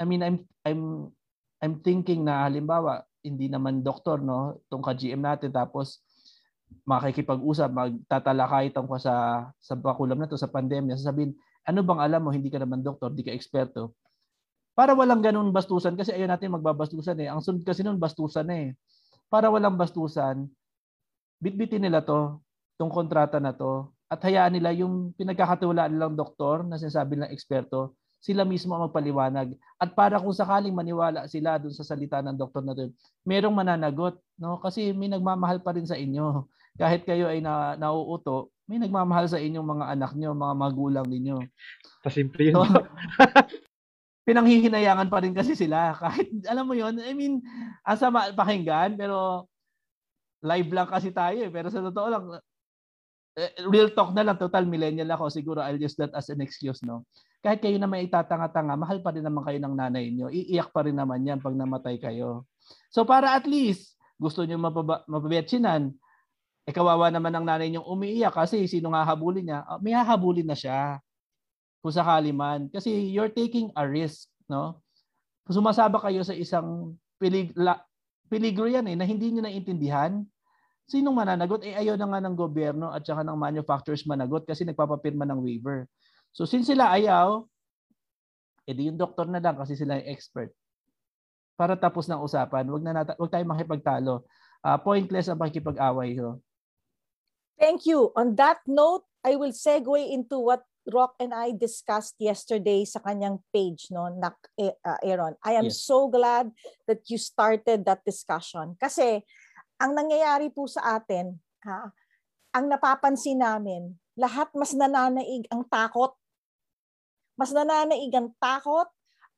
I 0.00 0.04
mean, 0.08 0.24
I'm 0.24 0.36
I'm 0.64 1.12
I'm 1.60 1.74
thinking 1.84 2.24
na 2.24 2.48
halimbawa, 2.48 3.04
hindi 3.20 3.52
naman 3.52 3.84
doktor 3.84 4.24
no, 4.24 4.64
tong 4.72 4.80
ka-GM 4.80 5.20
natin 5.20 5.52
tapos 5.52 6.00
makikipag-usap, 6.88 7.68
magtatalakay 7.68 8.72
tungkol 8.72 8.96
sa 8.96 9.44
sa 9.60 9.74
bakulam 9.76 10.16
na 10.16 10.30
to 10.30 10.40
sa 10.40 10.48
pandemya, 10.48 10.96
sasabihin, 10.96 11.36
ano 11.68 11.84
bang 11.84 12.00
alam 12.00 12.20
mo, 12.24 12.30
hindi 12.32 12.48
ka 12.48 12.56
naman 12.56 12.80
doktor, 12.80 13.12
hindi 13.12 13.28
ka 13.28 13.36
eksperto. 13.36 13.92
Para 14.72 14.96
walang 14.96 15.20
ganun 15.20 15.52
bastusan 15.52 15.92
kasi 15.98 16.16
ayaw 16.16 16.32
natin 16.32 16.56
magbabastusan 16.56 17.18
eh. 17.20 17.28
Ang 17.28 17.44
sunod 17.44 17.66
kasi 17.68 17.84
nun 17.84 18.00
bastusan 18.00 18.48
eh. 18.48 18.72
Para 19.28 19.52
walang 19.52 19.76
bastusan, 19.76 20.48
bitbitin 21.36 21.84
nila 21.84 22.00
to, 22.00 22.40
tong 22.80 22.88
kontrata 22.88 23.36
na 23.36 23.52
to, 23.52 23.92
at 24.08 24.24
hayaan 24.24 24.56
nila 24.56 24.72
yung 24.72 25.12
pinagkakatiwalaan 25.20 25.92
nilang 25.92 26.16
doktor 26.16 26.64
na 26.64 26.80
sinasabi 26.80 27.20
ng 27.20 27.28
eksperto, 27.28 27.92
sila 28.20 28.44
mismo 28.48 28.72
ang 28.72 28.88
magpaliwanag. 28.88 29.52
At 29.76 29.92
para 29.92 30.16
kung 30.20 30.32
sakaling 30.32 30.72
maniwala 30.72 31.28
sila 31.28 31.56
dun 31.60 31.72
sa 31.76 31.84
salita 31.84 32.20
ng 32.24 32.36
doktor 32.36 32.60
na 32.64 32.76
doon, 32.76 32.92
merong 33.24 33.52
mananagot. 33.52 34.16
No? 34.36 34.60
Kasi 34.60 34.92
may 34.92 35.08
nagmamahal 35.08 35.60
pa 35.60 35.76
rin 35.76 35.88
sa 35.88 35.96
inyo. 35.96 36.44
Kahit 36.76 37.04
kayo 37.04 37.28
ay 37.28 37.40
na, 37.40 37.76
nauuto, 37.80 38.52
may 38.68 38.76
nagmamahal 38.76 39.28
sa 39.28 39.40
inyong 39.40 39.68
mga 39.78 39.86
anak 39.94 40.12
nyo, 40.16 40.36
mga 40.36 40.54
magulang 40.56 41.06
ninyo. 41.08 41.36
Pasimple 42.04 42.52
yun. 42.52 42.54
So, 42.60 42.64
pinanghihinayangan 44.28 45.08
pa 45.08 45.18
rin 45.24 45.32
kasi 45.32 45.56
sila. 45.56 45.96
Kahit, 45.96 46.28
alam 46.44 46.68
mo 46.68 46.76
yon 46.76 47.00
I 47.00 47.16
mean, 47.16 47.40
asa 47.86 48.12
pakinggan, 48.12 49.00
pero 49.00 49.48
live 50.44 50.70
lang 50.76 50.88
kasi 50.92 51.08
tayo 51.08 51.40
eh. 51.40 51.50
Pero 51.50 51.72
sa 51.72 51.80
totoo 51.80 52.08
lang, 52.12 52.24
real 53.66 53.90
talk 53.94 54.12
na 54.12 54.26
lang, 54.26 54.36
total 54.36 54.66
millennial 54.66 55.10
ako. 55.14 55.30
Siguro 55.30 55.62
I'll 55.62 55.78
use 55.78 55.94
that 55.98 56.12
as 56.14 56.28
an 56.30 56.42
excuse, 56.42 56.82
no? 56.82 57.06
Kahit 57.40 57.64
kayo 57.64 57.80
na 57.80 57.88
may 57.88 58.04
itatanga-tanga, 58.04 58.76
mahal 58.76 59.00
pa 59.00 59.14
rin 59.16 59.24
naman 59.24 59.40
kayo 59.46 59.58
ng 59.62 59.74
nanay 59.74 60.12
niyo. 60.12 60.28
Iiyak 60.28 60.74
pa 60.74 60.84
rin 60.84 60.98
naman 60.98 61.24
yan 61.24 61.40
pag 61.40 61.56
namatay 61.56 61.96
kayo. 61.96 62.44
So 62.92 63.08
para 63.08 63.32
at 63.32 63.48
least, 63.48 63.96
gusto 64.20 64.44
niyo 64.44 64.60
mapaba- 64.60 65.06
mapabetsinan, 65.08 65.94
eh 66.68 66.72
kawawa 66.76 67.08
naman 67.08 67.32
ng 67.32 67.46
nanay 67.48 67.72
niyong 67.72 67.88
umiiyak 67.88 68.36
kasi 68.36 68.68
sino 68.68 68.92
nga 68.92 69.08
habulin 69.08 69.48
niya? 69.48 69.64
Uh, 69.64 69.80
may 69.80 69.96
hahabulin 69.96 70.44
na 70.44 70.54
siya 70.58 71.00
kung 71.80 71.94
sakali 71.94 72.30
man. 72.30 72.68
Kasi 72.68 72.92
you're 73.08 73.32
taking 73.32 73.72
a 73.72 73.88
risk, 73.88 74.28
no? 74.44 74.84
Sumasaba 75.48 75.96
kayo 75.98 76.20
sa 76.20 76.36
isang 76.36 76.94
pilig, 77.16 77.56
la, 77.56 77.80
peligro 78.30 78.68
yan 78.68 78.86
eh, 78.86 78.94
na 78.94 79.08
hindi 79.08 79.32
niyo 79.32 79.42
naiintindihan. 79.42 80.22
Sinong 80.90 81.14
mananagot? 81.14 81.62
Eh 81.62 81.78
ayaw 81.78 81.94
na 81.94 82.10
nga 82.10 82.20
ng 82.26 82.34
gobyerno 82.34 82.90
at 82.90 83.06
saka 83.06 83.22
ng 83.22 83.38
manufacturers 83.38 84.02
managot 84.10 84.42
kasi 84.42 84.66
nagpapapirma 84.66 85.22
ng 85.22 85.38
waiver. 85.38 85.86
So 86.34 86.42
since 86.42 86.66
sila 86.66 86.90
ayaw, 86.90 87.46
edi 88.66 88.90
yung 88.90 88.98
doktor 88.98 89.30
na 89.30 89.38
lang 89.38 89.54
kasi 89.54 89.78
sila 89.78 90.02
yung 90.02 90.10
expert. 90.10 90.50
Para 91.54 91.78
tapos 91.78 92.10
ng 92.10 92.18
usapan, 92.18 92.66
wag 92.66 92.82
na 92.82 92.90
nata- 92.90 93.14
wag 93.22 93.30
tayong 93.30 93.54
makipagtalo. 93.54 94.26
Uh, 94.66 94.78
pointless 94.82 95.30
ang 95.30 95.38
pakikipag-away. 95.38 96.18
So. 96.18 96.42
Thank 97.54 97.86
you. 97.86 98.10
On 98.18 98.34
that 98.34 98.58
note, 98.66 99.06
I 99.22 99.38
will 99.38 99.54
segue 99.54 100.00
into 100.10 100.42
what 100.42 100.66
Rock 100.88 101.14
and 101.20 101.36
I 101.36 101.52
discussed 101.52 102.16
yesterday 102.16 102.88
sa 102.88 103.04
kanyang 103.04 103.44
page, 103.52 103.92
no, 103.92 104.08
na, 104.08 104.32
uh, 104.56 104.98
Aaron. 105.04 105.36
I 105.44 105.60
am 105.60 105.68
Yes. 105.68 105.84
so 105.84 106.08
glad 106.08 106.50
that 106.88 107.04
you 107.12 107.20
started 107.20 107.84
that 107.84 108.00
discussion. 108.00 108.74
Kasi, 108.80 109.20
ang 109.80 109.96
nangyayari 109.96 110.52
po 110.52 110.68
sa 110.68 111.00
atin, 111.00 111.32
ha, 111.64 111.88
ang 112.52 112.68
napapansin 112.68 113.40
namin, 113.40 113.96
lahat 114.14 114.52
mas 114.52 114.76
nananaig 114.76 115.48
ang 115.48 115.64
takot. 115.64 116.12
Mas 117.40 117.56
nananaig 117.56 118.12
ang 118.12 118.30
takot 118.36 118.86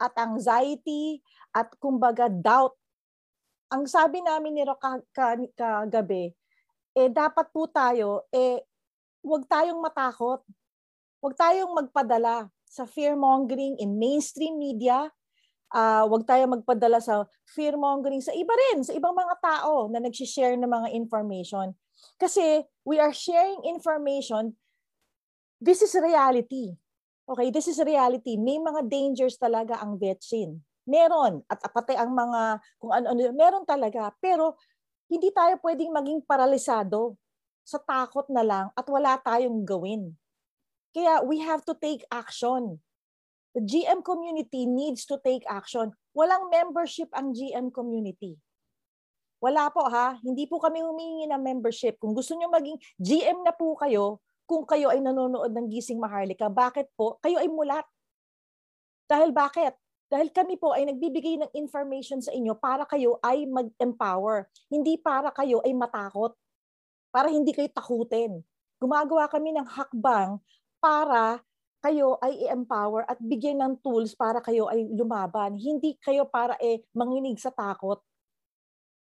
at 0.02 0.12
anxiety 0.18 1.22
at 1.54 1.70
kumbaga 1.78 2.26
doubt. 2.26 2.74
Ang 3.70 3.86
sabi 3.86 4.18
namin 4.20 4.58
ni 4.58 4.66
Rock 4.66 4.82
kagabi, 5.54 6.34
eh 6.92 7.08
dapat 7.08 7.48
po 7.54 7.70
tayo, 7.70 8.26
eh 8.34 8.60
huwag 9.22 9.46
tayong 9.46 9.78
matakot 9.78 10.42
Huwag 11.22 11.38
tayong 11.38 11.70
magpadala 11.70 12.50
sa 12.66 12.82
fear-mongering 12.82 13.78
in 13.78 13.94
mainstream 13.94 14.58
media. 14.58 15.06
Uh, 15.72 16.04
huwag 16.04 16.28
tayong 16.28 16.60
magpadala 16.60 17.00
sa 17.00 17.24
fear-mongering 17.48 18.20
sa 18.20 18.36
iba 18.36 18.52
rin, 18.52 18.84
sa 18.84 18.92
ibang 18.92 19.16
mga 19.16 19.40
tao 19.40 19.88
na 19.88 20.04
nag-share 20.04 20.60
ng 20.60 20.68
mga 20.68 20.88
information. 20.92 21.72
Kasi 22.20 22.60
we 22.84 23.00
are 23.00 23.12
sharing 23.12 23.64
information. 23.64 24.52
This 25.56 25.80
is 25.80 25.96
reality. 25.96 26.76
Okay, 27.24 27.48
this 27.48 27.70
is 27.70 27.80
reality. 27.80 28.36
May 28.36 28.60
mga 28.60 28.84
dangers 28.84 29.40
talaga 29.40 29.80
ang 29.80 29.96
vaccine. 29.96 30.60
Meron. 30.84 31.40
At 31.46 31.62
pati 31.72 31.94
ang 31.96 32.12
mga 32.12 32.60
kung 32.82 32.92
ano-ano, 32.92 33.32
meron 33.32 33.64
talaga. 33.64 34.10
Pero 34.20 34.58
hindi 35.06 35.30
tayo 35.32 35.56
pwedeng 35.62 35.94
maging 35.94 36.20
paralisado 36.26 37.16
sa 37.62 37.78
takot 37.78 38.26
na 38.28 38.42
lang 38.42 38.66
at 38.74 38.86
wala 38.90 39.16
tayong 39.22 39.62
gawin. 39.62 40.18
Kaya 40.92 41.22
we 41.24 41.40
have 41.40 41.64
to 41.64 41.72
take 41.78 42.04
action. 42.10 42.82
The 43.52 43.60
GM 43.60 44.00
community 44.00 44.64
needs 44.64 45.04
to 45.12 45.20
take 45.20 45.44
action. 45.44 45.92
Walang 46.16 46.48
membership 46.48 47.12
ang 47.12 47.36
GM 47.36 47.68
community. 47.68 48.40
Wala 49.42 49.68
po 49.74 49.84
ha, 49.90 50.16
hindi 50.22 50.46
po 50.46 50.62
kami 50.62 50.80
humingi 50.80 51.26
ng 51.26 51.42
membership. 51.42 51.98
Kung 51.98 52.14
gusto 52.14 52.32
niyo 52.38 52.48
maging 52.48 52.78
GM 52.96 53.42
na 53.42 53.50
po 53.50 53.74
kayo, 53.74 54.22
kung 54.46 54.62
kayo 54.64 54.88
ay 54.94 55.02
nanonood 55.02 55.50
ng 55.50 55.66
Gising 55.66 55.98
Maharlika, 55.98 56.46
bakit 56.46 56.86
po? 56.94 57.18
Kayo 57.18 57.42
ay 57.42 57.50
mulat. 57.50 57.82
Dahil 59.10 59.34
bakit? 59.34 59.74
Dahil 60.12 60.28
kami 60.28 60.60
po 60.60 60.76
ay 60.76 60.86
nagbibigay 60.86 61.40
ng 61.40 61.50
information 61.56 62.20
sa 62.20 62.30
inyo 62.30 62.52
para 62.54 62.84
kayo 62.84 63.16
ay 63.24 63.48
mag-empower. 63.48 64.46
Hindi 64.68 65.00
para 65.00 65.32
kayo 65.32 65.64
ay 65.64 65.72
matakot. 65.72 66.36
Para 67.08 67.32
hindi 67.32 67.50
kayo 67.56 67.68
takutin. 67.72 68.44
Gumagawa 68.78 69.26
kami 69.26 69.56
ng 69.56 69.66
hakbang 69.66 70.36
para 70.78 71.40
kayo 71.82 72.16
ay 72.22 72.46
i-empower 72.46 73.02
at 73.10 73.18
bigyan 73.18 73.58
ng 73.58 73.74
tools 73.82 74.14
para 74.14 74.38
kayo 74.38 74.70
ay 74.70 74.86
lumaban. 74.94 75.58
Hindi 75.58 75.98
kayo 75.98 76.24
para 76.30 76.54
eh 76.62 76.86
manginig 76.94 77.42
sa 77.42 77.50
takot. 77.50 77.98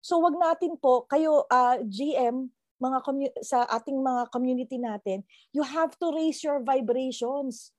So 0.03 0.19
wag 0.19 0.35
natin 0.35 0.75
po 0.79 1.07
kayo 1.07 1.47
uh, 1.47 1.75
ah, 1.75 1.77
GM 1.83 2.51
mga 2.77 2.99
sa 3.41 3.64
ating 3.73 4.05
mga 4.05 4.29
community 4.29 4.77
natin, 4.77 5.25
you 5.57 5.64
have 5.64 5.97
to 5.97 6.12
raise 6.12 6.45
your 6.45 6.61
vibrations. 6.61 7.73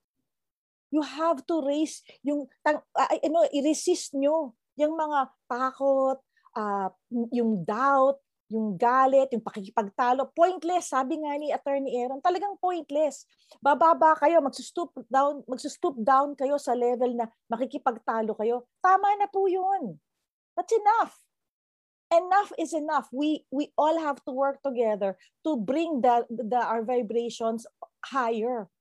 You 0.89 1.03
have 1.03 1.43
to 1.51 1.61
raise 1.61 2.01
yung 2.23 2.47
tang, 2.63 2.81
uh, 2.95 3.11
ano, 3.21 3.45
i-resist 3.53 4.15
nyo 4.17 4.55
yung 4.79 4.95
mga 4.95 5.29
takot, 5.45 6.17
uh, 6.55 6.89
yung 7.33 7.61
doubt, 7.61 8.17
yung 8.47 8.79
galit, 8.79 9.27
yung 9.35 9.43
pakikipagtalo, 9.43 10.31
pointless, 10.31 10.95
sabi 10.95 11.19
nga 11.19 11.35
ni 11.35 11.51
Attorney 11.51 11.99
Aaron, 11.99 12.23
talagang 12.23 12.55
pointless. 12.63 13.27
Bababa 13.59 14.15
kayo, 14.15 14.39
magsustoop 14.39 14.95
down, 15.11 15.43
magsustoop 15.43 15.99
down 15.99 16.31
kayo 16.31 16.55
sa 16.55 16.71
level 16.71 17.11
na 17.11 17.27
makikipagtalo 17.51 18.31
kayo. 18.39 18.63
Tama 18.79 19.19
na 19.19 19.27
po 19.27 19.51
yun. 19.51 19.99
That's 20.55 20.71
enough. 20.71 21.19
Enough 22.07 22.55
is 22.55 22.71
enough. 22.71 23.11
We 23.11 23.43
we 23.51 23.75
all 23.75 23.99
have 23.99 24.23
to 24.23 24.31
work 24.31 24.63
together 24.63 25.19
to 25.43 25.59
bring 25.59 25.99
the, 25.99 26.23
the 26.31 26.63
our 26.63 26.87
vibrations 26.87 27.67
higher. 27.99 28.71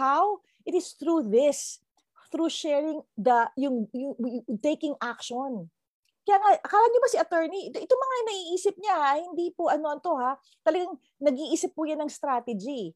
How? 0.00 0.40
It 0.64 0.72
is 0.72 0.96
through 0.96 1.28
this, 1.28 1.84
through 2.32 2.48
sharing 2.48 3.04
the 3.20 3.52
yung, 3.60 3.92
yung, 3.92 4.16
yung 4.16 4.58
taking 4.64 4.96
action 5.04 5.68
kaya 6.22 6.38
nga, 6.38 6.50
akala 6.62 6.86
niyo 6.86 7.00
ba 7.02 7.10
si 7.10 7.18
attorney, 7.18 7.60
ito, 7.66 7.78
ito 7.82 7.94
mga 7.98 8.18
naiisip 8.30 8.74
niya 8.78 8.94
ha, 8.94 9.10
hindi 9.18 9.50
po 9.50 9.66
ano 9.66 9.98
to 9.98 10.14
ha, 10.14 10.38
talagang 10.62 10.94
nag-iisip 11.18 11.74
po 11.74 11.82
yan 11.82 11.98
ng 11.98 12.12
strategy. 12.12 12.94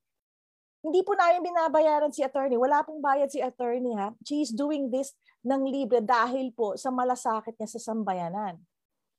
Hindi 0.86 1.00
po 1.02 1.18
namin 1.18 1.42
binabayaran 1.42 2.14
si 2.14 2.22
attorney, 2.22 2.54
wala 2.54 2.86
pong 2.86 3.02
bayad 3.02 3.26
si 3.26 3.42
attorney 3.42 3.98
ha. 3.98 4.14
She 4.22 4.46
is 4.46 4.54
doing 4.54 4.94
this 4.94 5.18
ng 5.42 5.66
libre 5.66 5.98
dahil 5.98 6.54
po 6.54 6.78
sa 6.78 6.94
malasakit 6.94 7.58
niya 7.58 7.66
sa 7.66 7.82
sambayanan. 7.82 8.62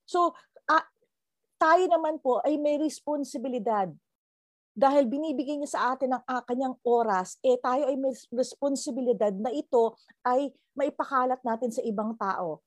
So, 0.08 0.32
uh, 0.72 0.86
tayo 1.60 1.84
naman 1.84 2.16
po 2.24 2.40
ay 2.40 2.56
may 2.56 2.80
responsibilidad 2.80 3.92
dahil 4.78 5.10
binibigay 5.10 5.58
niya 5.58 5.74
sa 5.74 5.80
atin 5.92 6.16
ang 6.16 6.24
uh, 6.24 6.40
kanyang 6.46 6.78
oras, 6.86 7.36
eh 7.42 7.58
tayo 7.58 7.90
ay 7.90 7.98
may 7.98 8.14
responsibilidad 8.30 9.34
na 9.34 9.50
ito 9.50 9.98
ay 10.22 10.54
maipakalat 10.78 11.42
natin 11.42 11.74
sa 11.74 11.82
ibang 11.82 12.14
tao. 12.14 12.62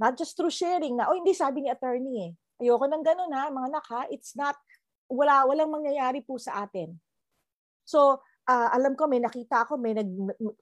Not 0.00 0.16
just 0.16 0.32
through 0.32 0.50
sharing 0.50 0.96
na, 0.96 1.12
oh 1.12 1.16
hindi 1.20 1.36
sabi 1.36 1.60
ni 1.60 1.68
attorney 1.68 2.14
eh. 2.24 2.30
Ayoko 2.64 2.88
nang 2.88 3.04
ganun 3.04 3.28
ha, 3.36 3.52
mga 3.52 3.68
anak 3.68 3.86
ha. 3.92 4.02
It's 4.08 4.32
not, 4.32 4.56
wala, 5.12 5.44
walang 5.44 5.68
mangyayari 5.68 6.24
po 6.24 6.40
sa 6.40 6.64
atin. 6.64 6.96
So, 7.84 8.24
uh, 8.48 8.68
alam 8.72 8.96
ko, 8.96 9.04
may 9.04 9.20
nakita 9.20 9.68
ako, 9.68 9.76
may 9.76 9.92
nag, 9.92 10.08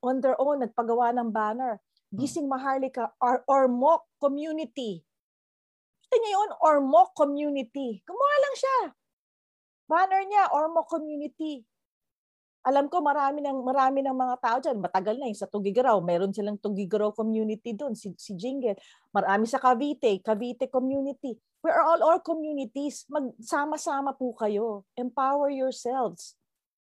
on 0.03 0.18
their 0.18 0.34
own, 0.43 0.66
nagpagawa 0.66 1.14
ng 1.14 1.30
banner. 1.30 1.78
Gising 2.11 2.49
Maharlika 2.49 3.14
or, 3.20 3.45
or 3.47 3.68
mock 3.68 4.09
community. 4.16 5.05
Kita 6.03 6.16
niyo 6.18 6.30
yun, 6.41 6.51
or 6.64 6.80
mock 6.80 7.12
community. 7.12 8.01
Kumuha 8.03 8.34
lang 8.41 8.55
siya. 8.57 8.78
Banner 9.84 10.22
niya, 10.24 10.45
or 10.57 10.72
mock 10.72 10.89
community. 10.89 11.68
Alam 12.68 12.92
ko 12.92 13.00
marami 13.00 13.40
ng 13.40 13.64
marami 13.64 14.04
ng 14.04 14.12
mga 14.12 14.36
tao 14.44 14.56
diyan, 14.60 14.76
matagal 14.84 15.16
na 15.16 15.32
yung 15.32 15.40
sa 15.40 15.48
Tugigaraw, 15.48 16.04
meron 16.04 16.36
silang 16.36 16.60
Tugigaraw 16.60 17.16
community 17.16 17.72
doon, 17.72 17.96
si, 17.96 18.12
si 18.20 18.36
Jingle. 18.36 18.76
Marami 19.08 19.48
sa 19.48 19.56
Cavite, 19.56 20.20
Cavite 20.20 20.68
community. 20.68 21.32
We 21.64 21.72
are 21.72 21.80
all 21.80 22.04
our 22.04 22.20
communities. 22.20 23.08
Magsama-sama 23.08 24.12
po 24.12 24.36
kayo. 24.36 24.84
Empower 25.00 25.48
yourselves. 25.48 26.36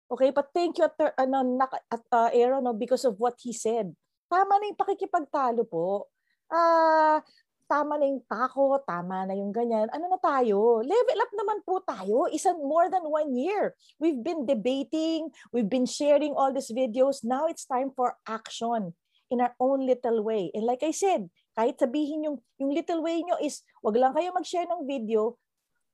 Okay, 0.09 0.33
but 0.33 0.49
thank 0.57 0.81
you 0.81 0.89
at, 0.89 0.97
ano, 1.21 1.45
at 1.93 2.03
uh, 2.09 2.31
Aaron 2.33 2.65
no, 2.65 2.73
because 2.73 3.05
of 3.05 3.21
what 3.21 3.37
he 3.43 3.53
said. 3.53 3.93
Tama 4.33 4.57
na 4.57 4.73
yung 4.73 4.81
pakikipagtalo 4.81 5.69
po. 5.69 6.09
Ah, 6.49 7.21
tama 7.67 7.99
na 7.99 8.07
yung 8.07 8.23
tako, 8.25 8.79
tama 8.87 9.27
na 9.27 9.35
yung 9.35 9.51
ganyan. 9.51 9.91
Ano 9.91 10.07
na 10.07 10.19
tayo? 10.19 10.81
Level 10.81 11.19
up 11.21 11.33
naman 11.35 11.59
po 11.67 11.83
tayo. 11.83 12.31
Isa 12.31 12.55
more 12.55 12.87
than 12.89 13.03
one 13.07 13.35
year. 13.35 13.75
We've 13.99 14.19
been 14.19 14.47
debating, 14.47 15.35
we've 15.51 15.69
been 15.69 15.87
sharing 15.87 16.33
all 16.33 16.55
these 16.55 16.71
videos. 16.71 17.27
Now 17.27 17.51
it's 17.51 17.67
time 17.67 17.91
for 17.93 18.15
action 18.25 18.95
in 19.31 19.43
our 19.43 19.55
own 19.59 19.83
little 19.83 20.23
way. 20.23 20.55
And 20.55 20.65
like 20.65 20.87
I 20.87 20.95
said, 20.95 21.27
kahit 21.59 21.83
sabihin 21.83 22.31
yung, 22.31 22.37
yung 22.63 22.71
little 22.71 23.03
way 23.03 23.21
nyo 23.27 23.37
is, 23.43 23.67
wag 23.83 23.99
lang 23.99 24.15
kayo 24.15 24.31
mag-share 24.31 24.71
ng 24.71 24.87
video, 24.87 25.35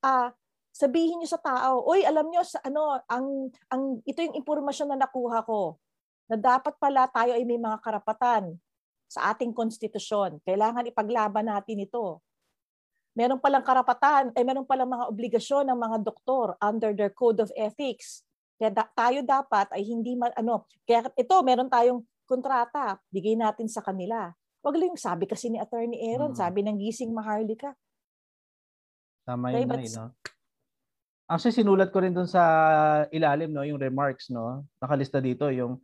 ah, 0.04 0.36
sabihin 0.72 1.20
nyo 1.20 1.28
sa 1.28 1.40
tao, 1.40 1.80
oy, 1.88 2.04
alam 2.04 2.28
nyo, 2.28 2.44
sa, 2.44 2.60
ano, 2.60 3.00
ang, 3.08 3.48
ang, 3.72 4.04
ito 4.04 4.20
yung 4.20 4.36
impormasyon 4.36 4.92
na 4.92 5.08
nakuha 5.08 5.40
ko, 5.48 5.80
na 6.28 6.36
dapat 6.36 6.76
pala 6.76 7.08
tayo 7.08 7.36
ay 7.36 7.44
may 7.44 7.60
mga 7.60 7.80
karapatan 7.80 8.56
sa 9.12 9.36
ating 9.36 9.52
konstitusyon. 9.52 10.40
Kailangan 10.48 10.88
ipaglaban 10.88 11.52
natin 11.52 11.84
ito. 11.84 12.24
Meron 13.12 13.36
palang 13.36 13.60
karapatan, 13.60 14.32
ay 14.32 14.40
meron 14.40 14.64
palang 14.64 14.88
mga 14.88 15.04
obligasyon 15.12 15.68
ng 15.68 15.76
mga 15.76 15.96
doktor 16.00 16.56
under 16.64 16.96
their 16.96 17.12
code 17.12 17.44
of 17.44 17.52
ethics. 17.52 18.24
Kaya 18.56 18.72
da- 18.72 18.88
tayo 18.96 19.20
dapat 19.20 19.68
ay 19.76 19.84
hindi 19.84 20.16
ma- 20.16 20.32
ano, 20.32 20.64
kaya 20.88 21.12
ito 21.12 21.34
meron 21.44 21.68
tayong 21.68 22.00
kontrata, 22.24 22.96
bigay 23.12 23.36
natin 23.36 23.68
sa 23.68 23.84
kanila. 23.84 24.32
Wag 24.64 24.78
lang 24.80 24.96
yung 24.96 25.02
sabi 25.02 25.28
kasi 25.28 25.52
ni 25.52 25.60
Attorney 25.60 26.00
Aaron, 26.08 26.32
Mm. 26.32 26.40
sabi 26.40 26.64
ng 26.64 26.80
gising 26.80 27.12
Maharlika. 27.12 27.76
Tama 29.28 29.52
Okay, 29.52 29.60
yun, 29.60 29.68
but 29.68 29.80
Nay, 29.84 29.92
no? 29.92 30.08
Actually, 31.28 31.56
sinulat 31.56 31.88
ko 31.92 32.00
rin 32.00 32.12
dun 32.16 32.28
sa 32.28 32.42
ilalim, 33.12 33.52
no, 33.52 33.64
yung 33.64 33.80
remarks, 33.80 34.32
no? 34.32 34.64
Nakalista 34.80 35.20
dito 35.20 35.48
yung 35.52 35.76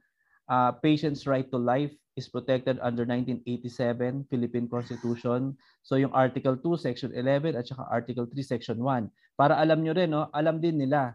uh, 0.49 0.73
patient's 0.81 1.29
right 1.29 1.47
to 1.53 1.61
life 1.61 1.93
is 2.19 2.27
protected 2.27 2.83
under 2.83 3.07
1987 3.07 4.27
Philippine 4.27 4.67
Constitution. 4.67 5.55
So 5.87 5.95
yung 5.95 6.11
Article 6.11 6.59
2, 6.59 6.75
Section 6.75 7.11
11 7.15 7.55
at 7.55 7.71
saka 7.71 7.87
Article 7.87 8.27
3, 8.27 8.43
Section 8.43 8.79
1. 8.83 9.07
Para 9.39 9.55
alam 9.55 9.79
nyo 9.87 9.95
rin, 9.95 10.11
no, 10.11 10.27
alam 10.35 10.59
din 10.59 10.83
nila. 10.83 11.15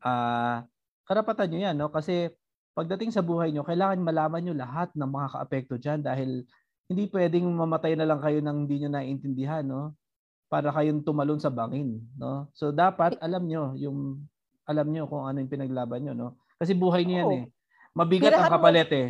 ah 0.00 0.64
karapatan 1.10 1.50
nyo 1.50 1.58
yan, 1.66 1.76
no? 1.76 1.90
Kasi 1.90 2.30
pagdating 2.72 3.10
sa 3.10 3.18
buhay 3.18 3.50
nyo, 3.50 3.66
kailangan 3.66 3.98
malaman 3.98 4.40
nyo 4.46 4.54
lahat 4.54 4.94
ng 4.94 5.10
mga 5.10 5.28
kaapekto 5.34 5.74
dyan 5.74 6.00
dahil 6.06 6.46
hindi 6.86 7.04
pwedeng 7.10 7.50
mamatay 7.50 7.98
na 7.98 8.06
lang 8.06 8.22
kayo 8.22 8.38
nang 8.38 8.64
hindi 8.64 8.78
nyo 8.86 8.94
naiintindihan, 8.94 9.66
no? 9.66 9.98
Para 10.46 10.70
kayong 10.70 11.02
tumalon 11.02 11.42
sa 11.42 11.50
bangin, 11.50 11.98
no? 12.14 12.46
So 12.54 12.70
dapat 12.70 13.18
alam 13.18 13.50
nyo 13.50 13.74
yung 13.74 14.22
alam 14.70 14.86
nyo 14.86 15.10
kung 15.10 15.26
ano 15.26 15.42
yung 15.42 15.50
pinaglaban 15.50 16.06
nyo, 16.06 16.14
no? 16.14 16.28
Kasi 16.62 16.78
buhay 16.78 17.02
niyo 17.02 17.16
yan 17.18 17.26
Oo. 17.26 17.36
eh. 17.42 17.46
Mabigat 17.92 18.30
ang 18.30 18.46
Birahan 18.46 18.50
mo- 18.50 18.56
kapalit 18.56 18.90
eh. 18.92 19.08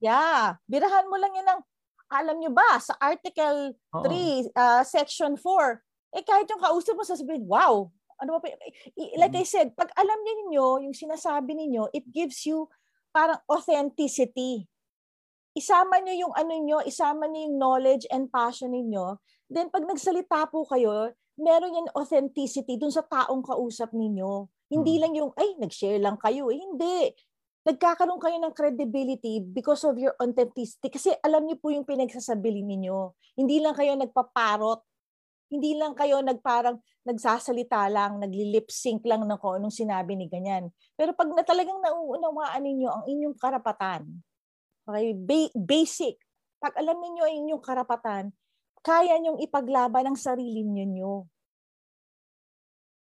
Yeah, 0.00 0.56
birahan 0.64 1.08
mo 1.08 1.16
lang 1.16 1.32
yun 1.32 1.44
ng, 1.44 1.60
alam 2.08 2.36
nyo 2.40 2.50
ba, 2.50 2.80
sa 2.80 2.96
Article 2.96 3.76
Oo. 3.92 4.04
3, 4.04 4.48
uh, 4.50 4.82
Section 4.82 5.36
4, 5.36 5.80
eh 6.16 6.24
kahit 6.24 6.48
yung 6.48 6.58
kausap 6.58 6.96
mo 6.96 7.04
sasabihin, 7.04 7.44
wow, 7.44 7.86
ano 8.16 8.36
ba, 8.36 8.48
like 9.16 9.36
I 9.36 9.44
said, 9.44 9.72
pag 9.72 9.92
alam 9.94 10.16
niyo 10.20 10.80
yung 10.80 10.92
sinasabi 10.92 11.52
ninyo, 11.52 11.88
it 11.92 12.04
gives 12.08 12.44
you 12.44 12.68
parang 13.10 13.40
authenticity. 13.44 14.68
Isama 15.50 15.98
niyo 15.98 16.28
yung 16.28 16.34
ano 16.36 16.52
niyo, 16.54 16.78
isama 16.80 17.26
niyo 17.26 17.48
yung 17.48 17.56
knowledge 17.58 18.04
and 18.08 18.28
passion 18.28 18.70
ninyo. 18.70 19.18
Then 19.48 19.68
pag 19.68 19.82
nagsalita 19.82 20.46
po 20.48 20.62
kayo, 20.64 21.10
meron 21.34 21.74
yung 21.74 21.90
authenticity 21.92 22.76
dun 22.76 22.92
sa 22.92 23.02
taong 23.02 23.42
kausap 23.42 23.90
ninyo. 23.90 24.46
Hindi 24.70 24.94
Mm. 24.96 25.00
lang 25.02 25.12
yung, 25.16 25.30
ay, 25.34 25.58
nag-share 25.58 25.98
lang 25.98 26.14
kayo. 26.16 26.46
Eh, 26.48 26.60
hindi 26.60 27.10
nagkakaroon 27.70 28.18
kayo 28.18 28.36
ng 28.42 28.50
credibility 28.50 29.38
because 29.46 29.86
of 29.86 29.94
your 29.94 30.18
authenticity. 30.18 30.90
Kasi 30.90 31.14
alam 31.22 31.46
niyo 31.46 31.62
po 31.62 31.70
yung 31.70 31.86
pinagsasabi 31.86 32.66
ninyo. 32.66 33.14
Hindi 33.38 33.62
lang 33.62 33.78
kayo 33.78 33.94
nagpaparot. 33.94 34.82
Hindi 35.50 35.74
lang 35.74 35.98
kayo 35.98 36.22
nagparang 36.22 36.78
nagsasalita 37.02 37.90
lang, 37.90 38.22
nagli-lip 38.22 38.70
sync 38.70 39.02
lang 39.02 39.26
ng 39.26 39.34
kung 39.42 39.58
anong 39.58 39.74
sinabi 39.74 40.14
ni 40.14 40.30
ganyan. 40.30 40.70
Pero 40.94 41.10
pag 41.10 41.26
na 41.26 41.42
talagang 41.42 41.82
nauunawaan 41.82 42.62
ninyo 42.62 42.86
ang 42.86 43.04
inyong 43.10 43.34
karapatan, 43.34 44.06
okay, 44.86 45.10
ba- 45.18 45.54
basic, 45.58 46.22
pag 46.62 46.78
alam 46.78 47.02
ninyo 47.02 47.22
ang 47.26 47.34
inyong 47.34 47.62
karapatan, 47.66 48.30
kaya 48.78 49.18
niyong 49.18 49.42
ipaglaban 49.42 50.14
ang 50.14 50.18
sarili 50.18 50.62
ninyo. 50.62 51.26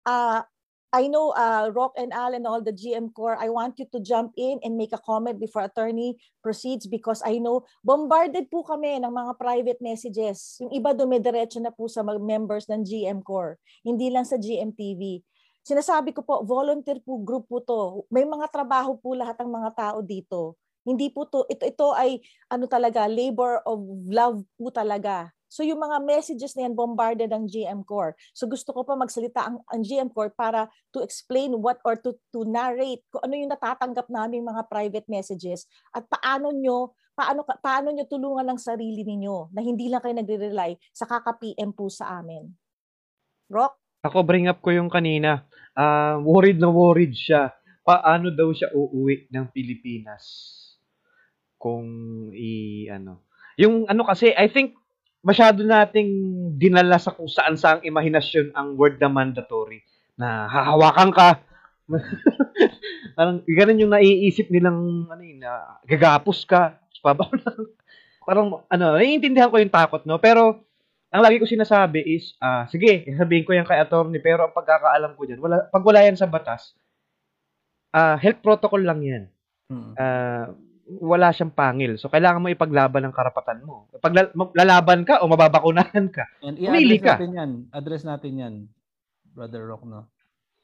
Ah, 0.08 0.40
I 0.88 1.04
know 1.04 1.36
uh, 1.36 1.68
Rock 1.76 2.00
and 2.00 2.16
Al 2.16 2.32
and 2.32 2.48
all 2.48 2.64
the 2.64 2.72
GM 2.72 3.12
Core, 3.12 3.36
I 3.36 3.52
want 3.52 3.76
you 3.76 3.84
to 3.92 4.00
jump 4.00 4.32
in 4.40 4.56
and 4.64 4.80
make 4.80 4.96
a 4.96 5.02
comment 5.04 5.36
before 5.36 5.60
attorney 5.60 6.16
proceeds 6.40 6.88
because 6.88 7.20
I 7.20 7.36
know 7.36 7.68
bombarded 7.84 8.48
po 8.48 8.64
kami 8.64 8.96
ng 8.96 9.12
mga 9.12 9.32
private 9.36 9.80
messages. 9.84 10.56
Yung 10.64 10.72
iba 10.72 10.96
dumidiretso 10.96 11.60
na 11.60 11.68
po 11.68 11.92
sa 11.92 12.00
mga 12.00 12.24
members 12.24 12.64
ng 12.72 12.88
GM 12.88 13.20
Core, 13.20 13.60
hindi 13.84 14.08
lang 14.08 14.24
sa 14.24 14.40
GMTV. 14.40 15.20
Sinasabi 15.60 16.16
ko 16.16 16.24
po, 16.24 16.40
volunteer 16.48 17.04
po 17.04 17.20
group 17.20 17.44
po 17.52 17.60
to. 17.60 18.08
May 18.08 18.24
mga 18.24 18.48
trabaho 18.48 18.96
po 18.96 19.12
lahat 19.12 19.36
ng 19.44 19.52
mga 19.52 19.70
tao 19.76 19.98
dito. 20.00 20.56
Hindi 20.88 21.12
po 21.12 21.28
to, 21.28 21.44
ito, 21.52 21.68
ito 21.68 21.92
ay 21.92 22.16
ano 22.48 22.64
talaga, 22.64 23.04
labor 23.04 23.60
of 23.68 23.84
love 24.08 24.40
po 24.56 24.72
talaga. 24.72 25.28
So 25.48 25.64
yung 25.64 25.80
mga 25.80 26.04
messages 26.04 26.52
na 26.54 26.68
yan 26.68 26.76
bombarded 26.76 27.32
ang 27.32 27.48
GM 27.48 27.82
Core. 27.82 28.12
So 28.36 28.44
gusto 28.44 28.70
ko 28.76 28.84
pa 28.84 28.94
magsalita 28.94 29.48
ang, 29.48 29.64
ang 29.64 29.80
GM 29.80 30.12
Core 30.12 30.30
para 30.30 30.68
to 30.92 31.00
explain 31.00 31.56
what 31.56 31.80
or 31.88 31.96
to, 31.96 32.14
to 32.36 32.44
narrate 32.44 33.02
kung 33.08 33.24
ano 33.24 33.34
yung 33.34 33.50
natatanggap 33.50 34.12
naming 34.12 34.44
mga 34.44 34.68
private 34.68 35.08
messages 35.08 35.64
at 35.96 36.04
paano 36.06 36.52
nyo 36.52 36.92
paano 37.18 37.42
paano 37.42 37.90
nyo 37.90 38.06
tulungan 38.06 38.46
ng 38.46 38.60
sarili 38.62 39.02
ninyo 39.02 39.50
na 39.50 39.60
hindi 39.64 39.90
lang 39.90 39.98
kayo 39.98 40.14
nagre-rely 40.14 40.78
sa 40.94 41.08
kaka-PM 41.08 41.74
po 41.74 41.90
sa 41.90 42.22
amin. 42.22 42.46
Rock? 43.50 43.74
Ako 44.06 44.22
bring 44.22 44.46
up 44.46 44.62
ko 44.62 44.70
yung 44.70 44.86
kanina. 44.86 45.48
Ah, 45.74 46.20
worried 46.22 46.62
na 46.62 46.70
worried 46.70 47.16
siya. 47.16 47.50
Paano 47.82 48.30
daw 48.30 48.54
siya 48.54 48.70
uuwi 48.70 49.32
ng 49.32 49.50
Pilipinas? 49.50 50.22
Kung 51.58 51.88
i 52.30 52.86
ano. 52.86 53.26
Yung 53.58 53.90
ano 53.90 54.06
kasi 54.06 54.30
I 54.38 54.46
think 54.46 54.78
masyado 55.22 55.66
nating 55.66 56.10
dinala 56.56 56.98
sa 56.98 57.14
kung 57.14 57.28
saan 57.30 57.58
saang 57.58 57.82
imahinasyon 57.82 58.54
ang 58.54 58.78
word 58.78 58.98
na 59.02 59.10
mandatory 59.10 59.82
na 60.18 60.46
hahawakan 60.50 61.10
ka. 61.14 61.28
parang 63.16 63.42
ganun 63.46 63.82
yung 63.82 63.92
naiisip 63.94 64.50
nilang 64.52 65.08
ano 65.08 65.22
yun, 65.22 65.40
na 65.40 65.80
gagapos 65.88 66.44
ka. 66.44 66.76
Parang 68.28 68.60
ano, 68.68 68.86
naiintindihan 68.98 69.48
ko 69.48 69.56
yung 69.56 69.72
takot, 69.72 70.04
no? 70.04 70.20
Pero 70.20 70.68
ang 71.08 71.24
lagi 71.24 71.40
ko 71.40 71.48
sinasabi 71.48 72.04
is, 72.04 72.36
ah, 72.44 72.68
sige, 72.68 73.08
sabihin 73.16 73.46
ko 73.48 73.56
yan 73.56 73.64
kay 73.64 73.80
attorney, 73.80 74.20
pero 74.20 74.44
ang 74.44 74.52
pagkakaalam 74.52 75.16
ko 75.16 75.24
dyan, 75.24 75.40
wala, 75.40 75.64
pag 75.72 75.80
wala 75.80 76.04
yan 76.04 76.20
sa 76.20 76.28
batas, 76.28 76.76
ah, 77.96 78.20
health 78.20 78.44
protocol 78.44 78.84
lang 78.84 79.00
yan. 79.00 79.24
Mm. 79.72 79.92
Ah, 79.96 80.52
wala 80.88 81.28
siyang 81.30 81.52
pangil. 81.52 82.00
So, 82.00 82.08
kailangan 82.08 82.40
mo 82.40 82.48
ipaglaban 82.48 83.04
ang 83.04 83.12
karapatan 83.12 83.60
mo. 83.60 83.92
Pag 84.00 84.32
lalaban 84.56 85.04
ka 85.04 85.20
o 85.20 85.28
mababakunahan 85.28 86.08
ka, 86.08 86.24
And 86.40 86.56
Pumili 86.56 86.96
ka. 86.96 87.20
natin 87.20 87.36
yan. 87.36 87.50
Address 87.70 88.08
natin 88.08 88.32
yan, 88.34 88.54
Brother 89.36 89.68
Rock, 89.68 89.84
no? 89.84 90.08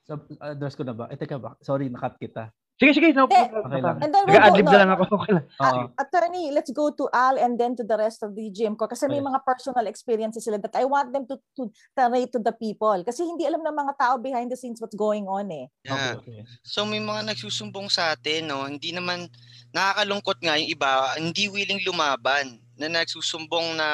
So, 0.04 0.20
address 0.40 0.76
ko 0.76 0.84
na 0.84 0.96
ba? 0.96 1.12
Eh, 1.12 1.16
teka 1.20 1.36
ba? 1.36 1.56
Sorry, 1.60 1.92
nakat 1.92 2.16
kita. 2.16 2.48
Sige, 2.74 2.90
sige, 2.94 3.08
no, 3.14 3.30
Hindi. 3.30 3.38
Okay 3.54 3.80
lang. 3.80 3.96
And 4.02 4.10
then 4.10 4.22
we'll 4.26 4.34
go, 4.34 4.40
Nag-adlib 4.40 4.66
no, 4.66 4.72
na 4.72 4.80
lang 4.82 4.90
ako. 4.94 5.02
Okay 5.22 5.32
lang. 5.38 5.44
Oo. 5.62 5.82
attorney, 5.94 6.44
let's 6.50 6.72
go 6.74 6.90
to 6.90 7.04
Al 7.14 7.38
and 7.38 7.54
then 7.54 7.72
to 7.78 7.84
the 7.86 7.94
rest 7.94 8.22
of 8.26 8.34
the 8.34 8.50
GM 8.50 8.74
ko 8.74 8.90
kasi 8.90 9.06
may 9.06 9.22
Okay. 9.22 9.30
mga 9.30 9.40
personal 9.46 9.86
experiences 9.86 10.42
sila 10.42 10.58
that 10.58 10.74
I 10.74 10.84
want 10.84 11.14
them 11.14 11.24
to, 11.30 11.38
to 11.58 11.70
narrate 11.94 12.34
to 12.34 12.40
the 12.42 12.52
people 12.52 12.98
kasi 13.06 13.22
hindi 13.22 13.46
alam 13.46 13.62
ng 13.62 13.76
mga 13.76 13.94
tao 13.94 14.14
behind 14.18 14.50
the 14.50 14.58
scenes 14.58 14.82
what's 14.82 14.98
going 14.98 15.30
on 15.30 15.46
eh. 15.54 15.70
Okay, 15.86 15.94
Yeah. 15.94 16.18
okay. 16.18 16.40
So 16.66 16.82
may 16.82 16.98
mga 16.98 17.30
nagsusumbong 17.30 17.88
sa 17.88 18.12
atin, 18.18 18.50
no? 18.50 18.66
Hindi 18.66 18.90
naman 18.90 19.30
nakakalungkot 19.70 20.42
nga 20.42 20.58
yung 20.58 20.70
iba, 20.74 21.14
hindi 21.14 21.46
willing 21.46 21.82
lumaban 21.86 22.58
na 22.74 22.90
nagsusumbong 22.90 23.78
na 23.78 23.88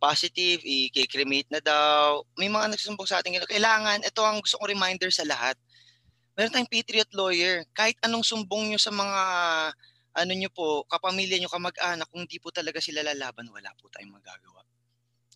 positive, 0.00 0.64
i-cremate 0.64 1.48
na 1.52 1.60
daw. 1.60 2.24
May 2.40 2.48
mga 2.48 2.72
nagsusumbong 2.72 3.04
sa 3.04 3.20
atin, 3.20 3.36
kailangan, 3.44 4.00
ito 4.00 4.24
ang 4.24 4.40
gusto 4.40 4.56
kong 4.56 4.72
reminder 4.72 5.12
sa 5.12 5.28
lahat. 5.28 5.60
Meron 6.40 6.56
tayong 6.56 6.72
Patriot 6.72 7.12
lawyer. 7.12 7.68
Kahit 7.76 8.00
anong 8.00 8.24
sumbong 8.24 8.72
nyo 8.72 8.80
sa 8.80 8.88
mga 8.88 9.20
ano 10.16 10.32
nyo 10.32 10.48
po, 10.48 10.88
kapamilya 10.88 11.36
nyo, 11.36 11.52
kamag-anak, 11.52 12.08
kung 12.08 12.24
di 12.24 12.40
po 12.40 12.48
talaga 12.48 12.80
sila 12.80 13.04
lalaban, 13.04 13.44
wala 13.52 13.68
po 13.76 13.92
tayong 13.92 14.16
magagawa. 14.16 14.64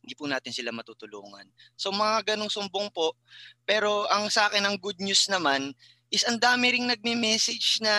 Hindi 0.00 0.16
po 0.16 0.24
natin 0.24 0.56
sila 0.56 0.72
matutulungan. 0.72 1.44
So 1.76 1.92
mga 1.92 2.32
ganong 2.32 2.48
sumbong 2.48 2.88
po, 2.88 3.20
pero 3.68 4.08
ang 4.08 4.32
sa 4.32 4.48
akin 4.48 4.64
ang 4.64 4.80
good 4.80 4.96
news 4.96 5.28
naman 5.28 5.76
is 6.08 6.24
ang 6.24 6.40
dami 6.40 6.72
ring 6.72 6.88
nagme-message 6.88 7.84
na 7.84 7.92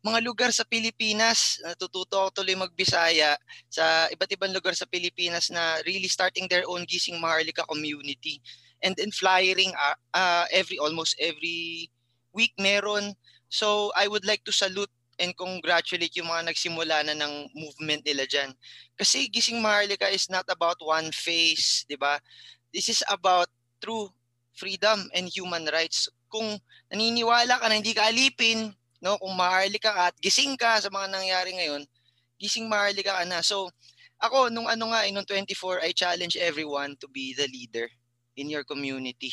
mga 0.00 0.24
lugar 0.24 0.48
sa 0.48 0.64
Pilipinas, 0.64 1.60
natututo 1.60 2.16
ako 2.16 2.40
tuloy 2.40 2.56
magbisaya 2.56 3.36
sa 3.68 4.08
iba't 4.08 4.32
ibang 4.32 4.56
lugar 4.56 4.72
sa 4.72 4.88
Pilipinas 4.88 5.52
na 5.52 5.76
really 5.84 6.08
starting 6.08 6.48
their 6.48 6.64
own 6.72 6.88
Gising 6.88 7.20
Maharlika 7.20 7.68
community. 7.68 8.40
And 8.80 8.96
then 8.96 9.12
flyering 9.12 9.76
uh, 9.76 9.98
uh, 10.16 10.48
every 10.48 10.80
almost 10.80 11.20
every 11.20 11.92
week 12.38 12.54
meron. 12.62 13.18
So 13.50 13.90
I 13.98 14.06
would 14.06 14.22
like 14.22 14.46
to 14.46 14.54
salute 14.54 14.92
and 15.18 15.34
congratulate 15.34 16.14
yung 16.14 16.30
mga 16.30 16.54
nagsimula 16.54 17.02
na 17.02 17.18
ng 17.18 17.50
movement 17.50 18.06
nila 18.06 18.22
dyan. 18.30 18.54
Kasi 18.94 19.26
Gising 19.26 19.58
Maharlika 19.58 20.06
is 20.06 20.30
not 20.30 20.46
about 20.46 20.78
one 20.78 21.10
face, 21.10 21.82
di 21.90 21.98
ba? 21.98 22.22
This 22.70 22.86
is 22.86 23.02
about 23.10 23.50
true 23.82 24.14
freedom 24.54 25.10
and 25.10 25.26
human 25.26 25.66
rights. 25.74 26.06
Kung 26.30 26.58
naniniwala 26.90 27.58
ka 27.58 27.66
na 27.66 27.78
hindi 27.78 27.94
ka 27.94 28.10
alipin, 28.10 28.74
no, 29.02 29.18
kung 29.18 29.34
maharlika 29.38 29.94
ka 29.94 30.02
at 30.10 30.16
gising 30.18 30.58
ka 30.58 30.82
sa 30.82 30.90
mga 30.90 31.14
nangyari 31.14 31.54
ngayon, 31.54 31.82
gising 32.38 32.66
maharlika 32.66 33.14
ka 33.14 33.24
na. 33.26 33.42
So, 33.42 33.70
ako, 34.18 34.50
nung 34.50 34.66
ano 34.66 34.90
nga, 34.90 35.06
eh, 35.06 35.14
nung 35.14 35.26
24, 35.26 35.78
I 35.82 35.94
challenge 35.94 36.34
everyone 36.34 36.98
to 36.98 37.06
be 37.06 37.38
the 37.38 37.46
leader 37.46 37.86
in 38.34 38.50
your 38.50 38.66
community. 38.66 39.30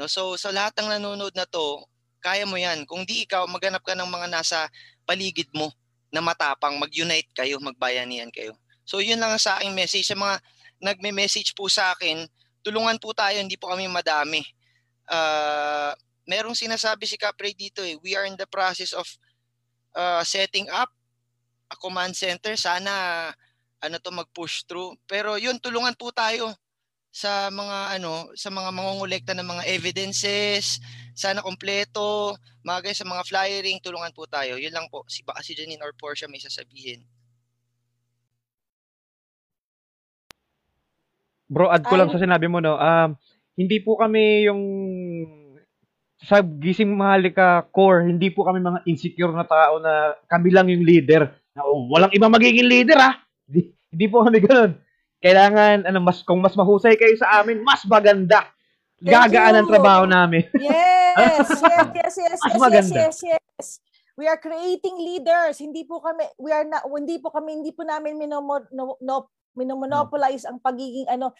No, 0.00 0.08
so 0.08 0.36
sa 0.40 0.52
lahat 0.52 0.76
ng 0.80 0.88
nanonood 0.88 1.36
na 1.36 1.44
to, 1.48 1.84
kaya 2.20 2.44
mo 2.48 2.58
'yan. 2.58 2.84
Kung 2.88 3.04
di 3.04 3.24
ikaw, 3.24 3.46
maghanap 3.46 3.82
ka 3.84 3.94
ng 3.94 4.08
mga 4.08 4.26
nasa 4.32 4.68
paligid 5.06 5.48
mo 5.54 5.70
na 6.10 6.22
matapang, 6.22 6.78
mag-unite 6.78 7.30
kayo, 7.34 7.60
magbayanihan 7.60 8.30
kayo. 8.30 8.54
So 8.86 9.02
yun 9.02 9.18
lang 9.18 9.34
ang 9.34 9.42
sa 9.42 9.58
aking 9.58 9.74
message 9.74 10.06
sa 10.06 10.14
mga 10.14 10.38
nagme-message 10.78 11.56
po 11.56 11.66
sa 11.66 11.92
akin, 11.96 12.28
tulungan 12.62 12.98
po 13.02 13.10
tayo, 13.16 13.38
hindi 13.40 13.58
po 13.58 13.72
kami 13.72 13.88
madami. 13.90 14.44
Uh, 15.06 15.94
merong 16.26 16.58
sinasabi 16.58 17.06
si 17.06 17.14
Capre 17.18 17.54
dito 17.54 17.82
eh, 17.82 17.94
we 18.02 18.18
are 18.18 18.26
in 18.26 18.34
the 18.38 18.46
process 18.50 18.90
of 18.90 19.06
uh, 19.94 20.22
setting 20.26 20.66
up 20.70 20.90
a 21.70 21.76
command 21.78 22.14
center. 22.14 22.54
Sana 22.54 23.30
ano 23.82 23.96
to 24.02 24.10
mag-push 24.10 24.66
through. 24.66 24.94
Pero 25.06 25.38
yun, 25.38 25.58
tulungan 25.62 25.94
po 25.94 26.10
tayo 26.10 26.54
sa 27.16 27.48
mga 27.48 27.96
ano, 27.96 28.28
sa 28.36 28.52
mga 28.52 28.68
mangongolekta 28.76 29.32
ng 29.32 29.48
mga 29.48 29.64
evidences, 29.72 30.76
sana 31.16 31.40
kompleto, 31.40 32.36
mga 32.60 32.84
guys, 32.84 33.00
sa 33.00 33.08
mga 33.08 33.24
flyering, 33.24 33.80
tulungan 33.80 34.12
po 34.12 34.28
tayo. 34.28 34.60
Yun 34.60 34.76
lang 34.76 34.84
po. 34.92 35.00
Si 35.08 35.24
baka 35.24 35.40
si 35.40 35.56
Janine 35.56 35.80
or 35.80 35.96
Portia 35.96 36.28
may 36.28 36.36
sasabihin. 36.36 37.08
Bro, 41.48 41.72
add 41.72 41.88
ko 41.88 41.96
lang 41.96 42.12
sa 42.12 42.20
sinabi 42.20 42.52
mo 42.52 42.60
no. 42.60 42.76
Um, 42.76 43.16
hindi 43.56 43.80
po 43.80 43.96
kami 43.96 44.44
yung 44.44 44.62
sa 46.20 46.44
Gising 46.44 46.92
Mahalika 46.92 47.64
core, 47.72 48.12
hindi 48.12 48.28
po 48.28 48.44
kami 48.44 48.60
mga 48.60 48.84
insecure 48.84 49.32
na 49.32 49.48
tao 49.48 49.80
na 49.80 50.12
kami 50.28 50.52
lang 50.52 50.68
yung 50.68 50.84
leader. 50.84 51.32
Na, 51.56 51.64
oh, 51.64 51.88
walang 51.88 52.12
iba 52.12 52.28
magiging 52.28 52.68
leader 52.68 52.98
ah. 53.00 53.16
Hindi, 53.48 53.72
hindi 53.88 54.04
po 54.04 54.20
kami 54.20 54.44
ganoon. 54.44 54.85
Kailangan 55.20 55.88
ano 55.88 55.98
mas 56.04 56.20
kung 56.22 56.40
mas 56.44 56.54
mahusay 56.54 56.94
kayo 56.94 57.16
sa 57.16 57.40
amin, 57.40 57.64
mas 57.64 57.82
maganda. 57.88 58.44
Gagaan 58.96 59.60
ang 59.60 59.68
trabaho 59.68 60.04
namin. 60.08 60.44
Yes, 61.16 61.48
yes, 61.48 61.88
yes, 61.96 62.14
yes, 62.16 62.38
Mas 62.44 62.52
yes, 62.52 62.60
maganda. 62.60 62.94
yes, 63.00 63.16
yes, 63.24 63.44
yes. 63.56 63.68
We 64.16 64.28
are 64.28 64.36
creating 64.36 65.00
leaders. 65.00 65.60
Hindi 65.60 65.88
po 65.88 66.00
kami 66.00 66.28
we 66.36 66.52
are 66.52 66.64
not 66.64 66.84
hindi 66.88 67.16
po 67.16 67.32
kami 67.32 67.60
hindi 67.60 67.72
po 67.72 67.88
namin 67.88 68.20
minomo, 68.20 68.60
no, 68.72 69.00
no, 69.00 69.32
minomonopolize 69.56 70.44
ang 70.44 70.60
pagiging 70.60 71.08
ano 71.08 71.32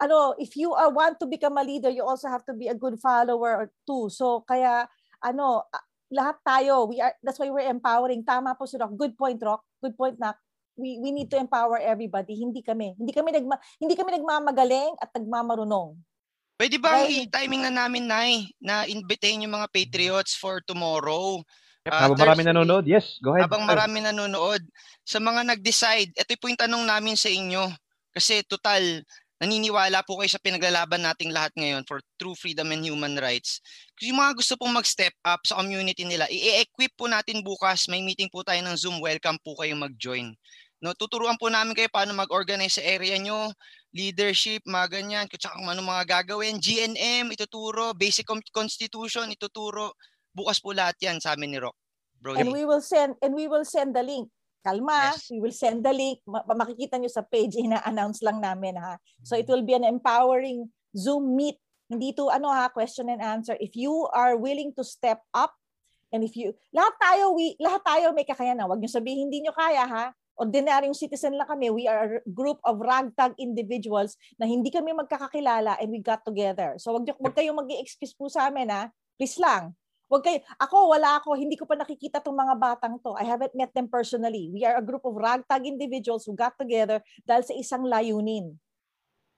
ano, 0.00 0.36
if 0.36 0.56
you 0.56 0.76
are 0.76 0.92
want 0.92 1.16
to 1.20 1.26
become 1.26 1.56
a 1.56 1.64
leader, 1.64 1.88
you 1.88 2.04
also 2.04 2.28
have 2.28 2.44
to 2.44 2.52
be 2.52 2.68
a 2.68 2.76
good 2.76 3.00
follower 3.00 3.64
or 3.64 3.66
two. 3.88 4.12
So 4.12 4.44
kaya 4.44 4.88
ano, 5.24 5.64
ah, 5.72 5.84
lahat 6.12 6.36
tayo, 6.44 6.88
we 6.88 7.00
are 7.00 7.16
that's 7.24 7.40
why 7.40 7.48
we're 7.48 7.68
empowering. 7.68 8.20
Tama 8.24 8.52
po 8.56 8.68
si 8.68 8.76
Rock. 8.76 8.96
Good 9.00 9.16
point, 9.16 9.40
Rock. 9.40 9.64
Good 9.80 9.96
point 9.96 10.20
na 10.20 10.36
we 10.74 10.98
we 10.98 11.10
need 11.10 11.30
to 11.30 11.38
empower 11.38 11.78
everybody. 11.78 12.34
Hindi 12.34 12.60
kami. 12.60 12.94
Hindi 12.98 13.12
kami 13.14 13.30
nagma, 13.30 13.56
hindi 13.78 13.94
kami 13.94 14.10
nagmamagaling 14.18 14.94
at 14.98 15.10
nagmamarunong. 15.14 15.98
Pwede 16.54 16.78
ba 16.78 17.02
Right. 17.02 17.26
i-timing 17.26 17.66
na 17.66 17.72
namin, 17.74 18.06
Nay, 18.06 18.46
na 18.62 18.86
invitahin 18.86 19.42
yung 19.42 19.58
mga 19.58 19.70
Patriots 19.74 20.38
for 20.38 20.62
tomorrow? 20.62 21.42
Yep, 21.84 21.92
Ah, 21.92 22.00
habang 22.06 22.22
marami 22.22 22.42
nanonood, 22.46 22.84
yes, 22.86 23.18
go 23.20 23.34
ahead. 23.34 23.44
Habang 23.44 23.66
marami 23.66 23.98
nanonood, 24.00 24.62
sa 25.02 25.18
mga 25.18 25.44
nag-decide, 25.44 26.14
ito 26.14 26.32
po 26.38 26.46
yung 26.48 26.56
tanong 26.56 26.86
namin 26.86 27.18
sa 27.18 27.28
inyo. 27.28 27.68
Kasi 28.14 28.40
total, 28.46 29.02
naniniwala 29.42 30.00
po 30.06 30.16
kayo 30.16 30.30
sa 30.30 30.40
pinaglalaban 30.40 31.02
nating 31.04 31.34
lahat 31.34 31.52
ngayon 31.58 31.82
for 31.84 32.00
true 32.16 32.32
freedom 32.38 32.70
and 32.72 32.86
human 32.86 33.18
rights. 33.20 33.60
Kung 33.98 34.14
yung 34.14 34.20
mga 34.22 34.32
gusto 34.38 34.54
pong 34.56 34.72
mag-step 34.72 35.12
up 35.26 35.42
sa 35.44 35.58
community 35.60 36.06
nila, 36.06 36.24
i-equip 36.30 36.94
po 36.96 37.04
natin 37.10 37.44
bukas. 37.44 37.90
May 37.90 38.00
meeting 38.00 38.30
po 38.32 38.40
tayo 38.46 38.62
ng 38.64 38.78
Zoom. 38.78 39.02
Welcome 39.02 39.36
po 39.42 39.58
kayo 39.58 39.74
mag-join. 39.76 40.32
No, 40.84 40.92
tuturuan 40.92 41.40
po 41.40 41.48
namin 41.48 41.72
kayo 41.72 41.88
paano 41.88 42.12
mag-organize 42.12 42.76
sa 42.76 42.84
area 42.84 43.16
nyo, 43.16 43.48
leadership, 43.96 44.60
mga 44.68 45.00
ganyan, 45.00 45.24
kung 45.32 45.40
kung 45.40 45.72
ano 45.72 45.80
mga 45.80 46.04
gagawin. 46.04 46.60
GNM, 46.60 47.32
ituturo. 47.32 47.96
Basic 47.96 48.28
Constitution, 48.52 49.32
ituturo. 49.32 49.96
Bukas 50.36 50.60
po 50.60 50.76
lahat 50.76 51.00
yan 51.00 51.16
sa 51.24 51.32
amin 51.32 51.56
ni 51.56 51.58
Rock. 51.62 51.72
Bro, 52.20 52.36
And 52.36 52.52
we 52.52 52.68
will 52.68 52.84
send 52.84 53.16
and 53.24 53.32
we 53.32 53.48
will 53.48 53.64
send 53.64 53.96
the 53.96 54.04
link. 54.04 54.28
Kalma, 54.60 55.16
Yes. 55.16 55.32
we 55.32 55.40
will 55.40 55.56
send 55.56 55.80
the 55.88 55.92
link. 55.96 56.20
Ma- 56.28 56.44
makikita 56.52 57.00
nyo 57.00 57.08
sa 57.08 57.24
page, 57.24 57.56
ina-announce 57.64 58.20
lang 58.20 58.44
namin 58.44 58.76
ha. 58.76 59.00
So 59.24 59.40
it 59.40 59.48
will 59.48 59.64
be 59.64 59.72
an 59.72 59.88
empowering 59.88 60.68
Zoom 60.92 61.32
meet. 61.32 61.56
Hindi 61.88 62.12
to 62.20 62.28
ano 62.28 62.52
ha, 62.52 62.68
question 62.68 63.08
and 63.08 63.24
answer. 63.24 63.56
If 63.56 63.72
you 63.72 64.04
are 64.12 64.36
willing 64.36 64.76
to 64.76 64.84
step 64.84 65.24
up 65.32 65.56
and 66.12 66.20
if 66.20 66.36
you 66.36 66.52
lahat 66.76 66.92
tayo 67.00 67.32
we 67.32 67.56
lahat 67.56 67.80
tayo 67.88 68.12
may 68.12 68.28
kakayanan. 68.28 68.68
Huwag 68.68 68.84
niyo 68.84 68.92
sabihin 68.92 69.28
hindi 69.28 69.44
niyo 69.44 69.56
kaya 69.56 69.84
ha. 69.88 70.12
Ordinaryong 70.34 70.98
citizen 70.98 71.38
lang 71.38 71.46
kami. 71.46 71.70
We 71.70 71.86
are 71.86 72.18
a 72.18 72.26
group 72.26 72.58
of 72.66 72.82
ragtag 72.82 73.38
individuals 73.38 74.18
na 74.34 74.50
hindi 74.50 74.66
kami 74.74 74.90
magkakakilala 74.90 75.78
and 75.78 75.94
we 75.94 76.02
got 76.02 76.26
together. 76.26 76.74
So 76.82 76.90
wag 76.90 77.06
niyo 77.06 77.14
wag 77.22 77.38
kayong 77.38 77.54
mag-excuse 77.54 78.14
po 78.18 78.26
sa 78.26 78.50
amin 78.50 78.66
ha. 78.66 78.90
Please 79.14 79.38
lang. 79.38 79.78
Wag 80.10 80.26
kayo, 80.26 80.42
ako 80.58 80.90
wala 80.90 81.22
ako, 81.22 81.38
hindi 81.38 81.54
ko 81.54 81.64
pa 81.70 81.78
nakikita 81.78 82.18
tong 82.18 82.34
mga 82.34 82.54
batang 82.58 82.98
to. 82.98 83.14
I 83.14 83.24
haven't 83.24 83.54
met 83.54 83.70
them 83.72 83.86
personally. 83.86 84.50
We 84.50 84.66
are 84.66 84.76
a 84.76 84.84
group 84.84 85.06
of 85.06 85.14
ragtag 85.14 85.64
individuals 85.64 86.26
who 86.26 86.34
got 86.34 86.58
together 86.58 86.98
dahil 87.22 87.42
sa 87.46 87.54
isang 87.54 87.86
layunin. 87.86 88.58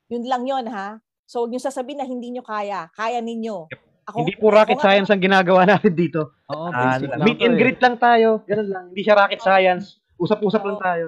Yun 0.09 0.25
lang 0.25 0.49
yun 0.49 0.65
ha. 0.73 0.97
So 1.29 1.45
huwag 1.45 1.53
niyo 1.53 1.61
sasabihin 1.61 2.01
na 2.01 2.09
hindi 2.09 2.33
niyo 2.33 2.41
kaya. 2.41 2.89
Kaya 2.97 3.21
ninyo. 3.21 3.69
Ako, 4.07 4.17
Hindi 4.23 4.39
po 4.39 4.55
rocket 4.55 4.79
ako 4.79 4.87
science 4.87 5.09
ang 5.11 5.19
ginagawa 5.19 5.67
natin 5.67 5.93
dito. 5.93 6.39
Oo, 6.47 6.71
lang 6.71 7.27
meet 7.27 7.43
and 7.43 7.59
eh. 7.59 7.61
greet 7.61 7.81
lang 7.83 7.99
tayo. 7.99 8.47
Ganun 8.47 8.69
lang. 8.71 8.85
Hindi 8.95 9.03
siya 9.03 9.19
rocket 9.19 9.43
science. 9.43 9.99
Usap-usap 10.17 10.63
lang 10.65 10.79
tayo. 10.81 11.07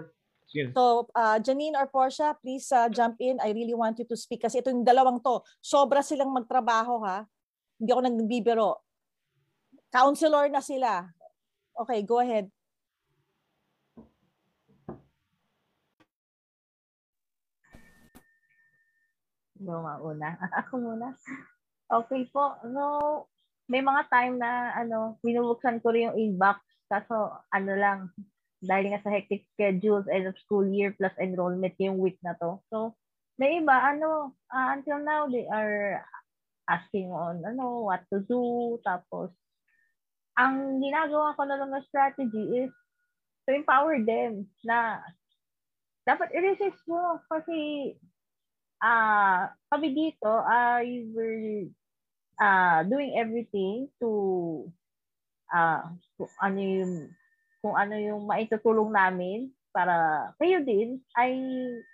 Yun. 0.49 0.73
So, 0.73 1.09
uh, 1.13 1.37
Janine 1.45 1.77
or 1.77 1.85
Portia, 1.93 2.33
please 2.41 2.73
uh, 2.73 2.89
jump 2.89 3.21
in. 3.21 3.37
I 3.41 3.53
really 3.53 3.77
want 3.77 4.01
you 4.01 4.09
to 4.09 4.17
speak 4.17 4.41
kasi 4.41 4.65
ito 4.65 4.73
yung 4.73 4.85
dalawang 4.85 5.21
to. 5.21 5.45
Sobra 5.61 6.01
silang 6.01 6.33
magtrabaho 6.33 7.05
ha. 7.05 7.29
Hindi 7.77 7.91
ako 7.93 8.01
nagbibiro. 8.01 8.71
Counselor 9.93 10.49
na 10.49 10.65
sila. 10.65 11.05
Okay, 11.77 12.01
go 12.01 12.21
ahead. 12.25 12.49
Go 19.59 19.83
mauna. 19.83 20.39
Ako 20.65 20.79
muna. 20.79 21.19
Okay 21.91 22.31
po. 22.31 22.57
No, 22.67 23.27
may 23.67 23.83
mga 23.83 24.07
time 24.07 24.39
na 24.39 24.73
ano, 24.75 25.19
binubuksan 25.21 25.83
ko 25.83 25.91
rin 25.91 26.11
yung 26.11 26.19
inbox. 26.19 26.63
Kaso 26.89 27.37
ano 27.53 27.73
lang, 27.75 27.99
dahil 28.59 28.91
nga 28.91 29.03
sa 29.03 29.15
hectic 29.15 29.47
schedules, 29.55 30.11
end 30.11 30.27
of 30.27 30.39
school 30.43 30.67
year 30.67 30.95
plus 30.97 31.15
enrollment 31.23 31.75
yung 31.79 32.03
week 32.03 32.19
na 32.27 32.35
to. 32.43 32.59
So, 32.73 32.99
may 33.39 33.63
iba, 33.63 33.75
ano, 33.75 34.35
ah, 34.51 34.75
until 34.75 34.99
now, 34.99 35.31
they 35.31 35.47
are 35.47 36.03
asking 36.67 37.15
on 37.15 37.47
ano, 37.47 37.87
what 37.87 38.03
to 38.11 38.21
do. 38.27 38.77
Tapos, 38.83 39.31
ang 40.39 40.79
ginagawa 40.79 41.35
ko 41.35 41.43
na 41.47 41.59
lang 41.59 41.71
na 41.75 41.83
strategy 41.87 42.67
is 42.67 42.73
to 43.49 43.57
empower 43.57 43.99
them 43.99 44.47
na 44.63 45.03
dapat 46.07 46.31
i-resist 46.31 46.79
mo 46.87 47.19
kasi 47.27 47.93
ah 48.79 49.51
kami 49.73 49.93
dito 49.93 50.31
I 50.47 51.11
were 51.11 51.67
uh, 52.39 52.87
doing 52.87 53.19
everything 53.19 53.91
to 53.99 54.11
ah 55.51 55.91
kung 56.15 56.31
ano 56.39 56.61
yung 56.63 56.95
kung 57.63 57.75
ano 57.75 57.95
yung 57.99 58.23
maitutulong 58.27 58.91
namin 58.91 59.51
para 59.75 60.29
kayo 60.41 60.63
din 60.63 60.99
ay 61.19 61.35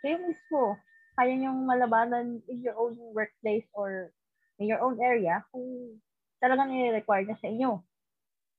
kayo 0.05 0.17
mismo 0.23 0.79
kaya 1.15 1.35
niyong 1.39 1.63
malabanan 1.63 2.43
in 2.51 2.59
your 2.63 2.75
own 2.75 2.99
workplace 3.15 3.67
or 3.75 4.11
in 4.59 4.67
your 4.67 4.83
own 4.83 4.99
area 4.99 5.43
kung 5.55 5.99
talagang 6.43 6.75
nire-require 6.75 7.25
na 7.25 7.39
sa 7.39 7.47
inyo. 7.47 7.81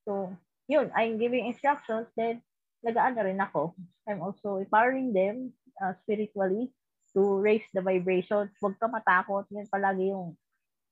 So, 0.08 0.32
yun, 0.72 0.90
I'm 0.96 1.20
giving 1.20 1.46
instructions, 1.46 2.08
then 2.16 2.40
nagaan 2.80 3.20
na 3.20 3.26
rin 3.28 3.40
ako. 3.44 3.76
I'm 4.08 4.24
also 4.24 4.64
empowering 4.64 5.12
them 5.12 5.52
uh, 5.84 5.94
spiritually 6.04 6.72
to 7.14 7.22
raise 7.44 7.66
the 7.76 7.84
vibrations. 7.84 8.56
Huwag 8.60 8.80
ka 8.80 8.88
matakot. 8.88 9.48
Yan 9.52 9.68
palagi 9.68 10.16
yung 10.16 10.36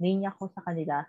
linya 0.03 0.35
ko 0.35 0.51
sa 0.51 0.63
kanila. 0.63 1.07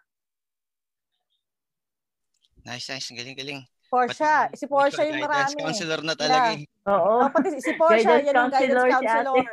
Nice, 2.64 2.88
nice. 2.88 3.12
Galing, 3.12 3.36
galing. 3.36 3.62
Portia. 3.94 4.50
Si 4.58 4.66
Portia 4.66 5.06
yung 5.06 5.22
Guidance 5.22 5.54
marami. 5.54 5.62
counselor 5.62 6.00
na 6.02 6.14
talaga 6.18 6.48
eh. 6.58 6.66
Oo. 6.90 7.12
Oh, 7.22 7.28
pati 7.30 7.48
si, 7.54 7.58
si 7.62 7.72
Portia, 7.78 8.18
Guidance 8.18 8.26
yan 8.26 8.34
yung 8.34 8.50
guidance 8.50 8.86
counselor 8.90 9.46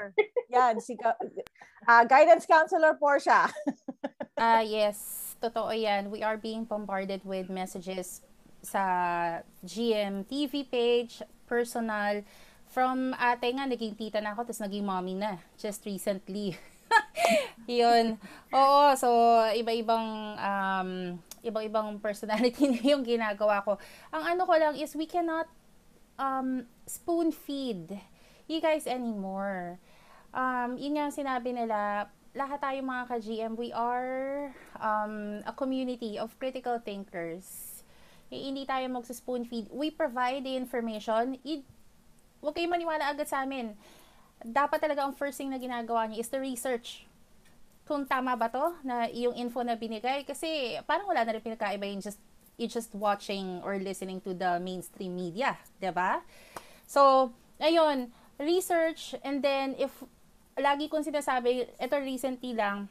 yan, 0.52 0.74
si 0.82 0.94
ah, 1.86 2.04
guidance 2.04 2.46
counselor 2.50 2.98
Portia. 2.98 3.46
Ah, 4.42 4.66
yes. 4.66 4.98
Totoo 5.38 5.70
yan. 5.70 6.10
We 6.10 6.26
are 6.26 6.34
being 6.34 6.66
bombarded 6.66 7.22
with 7.22 7.46
messages 7.46 8.26
sa 8.66 8.82
GM 9.62 10.26
TV 10.26 10.66
page, 10.66 11.22
personal. 11.46 12.26
From 12.66 13.14
ate 13.22 13.54
nga, 13.54 13.70
naging 13.70 13.94
tita 13.94 14.18
na 14.18 14.34
ako, 14.34 14.50
tapos 14.50 14.66
naging 14.66 14.82
mommy 14.82 15.14
na. 15.14 15.38
Just 15.62 15.86
recently. 15.86 16.58
Yun. 17.70 18.18
Oo, 18.50 18.98
so 18.98 19.10
iba-ibang 19.54 20.34
um, 20.42 20.90
iba-ibang 21.42 21.98
personality 22.00 22.70
na 22.74 22.82
yung 22.82 23.04
ginagawa 23.06 23.62
ko. 23.66 23.78
Ang 24.14 24.38
ano 24.38 24.42
ko 24.46 24.54
lang 24.58 24.74
is 24.78 24.94
we 24.98 25.06
cannot 25.10 25.50
um, 26.18 26.66
spoon 26.86 27.34
feed 27.34 27.98
you 28.52 28.60
guys 28.60 28.84
anymore. 28.84 29.80
Um, 30.36 30.76
yun 30.76 31.00
nga 31.00 31.08
sinabi 31.08 31.56
nila, 31.56 32.12
lahat 32.36 32.60
tayo 32.60 32.80
mga 32.84 33.04
ka-GM, 33.08 33.54
we 33.56 33.72
are 33.72 34.52
um, 34.80 35.40
a 35.48 35.56
community 35.56 36.20
of 36.20 36.36
critical 36.40 36.80
thinkers. 36.84 37.80
Eh, 38.32 38.40
hindi 38.40 38.64
tayo 38.64 38.88
mag-spoon 38.88 39.44
feed. 39.44 39.68
We 39.72 39.92
provide 39.92 40.48
the 40.48 40.56
information. 40.56 41.40
I- 41.44 41.68
huwag 42.40 42.56
kayong 42.56 42.72
maniwala 42.72 43.12
agad 43.12 43.28
sa 43.28 43.44
amin. 43.44 43.76
Dapat 44.42 44.80
talaga 44.80 45.04
ang 45.04 45.16
first 45.16 45.36
thing 45.40 45.52
na 45.52 45.60
ginagawa 45.60 46.08
niyo 46.08 46.24
is 46.24 46.32
the 46.32 46.40
research. 46.40 47.08
Kung 47.92 48.08
tama 48.08 48.40
ba 48.40 48.48
to 48.48 48.72
na 48.88 49.12
yung 49.12 49.36
info 49.36 49.68
na 49.68 49.76
binigay. 49.76 50.24
Kasi 50.24 50.80
parang 50.88 51.12
wala 51.12 51.28
na 51.28 51.36
rin 51.36 51.44
pinakaiba 51.44 51.84
yung 51.92 52.00
just, 52.00 52.24
you 52.56 52.72
just 52.72 52.96
watching 52.96 53.60
or 53.68 53.76
listening 53.76 54.24
to 54.24 54.32
the 54.32 54.64
mainstream 54.64 55.12
media. 55.12 55.60
'di 55.76 55.92
ba? 55.92 56.24
So, 56.88 57.36
ayun, 57.60 58.16
research 58.40 59.20
and 59.28 59.44
then 59.44 59.76
if 59.76 59.92
lagi 60.56 60.88
kong 60.88 61.04
sinasabi, 61.04 61.68
ito 61.68 61.96
recently 62.00 62.56
lang, 62.56 62.88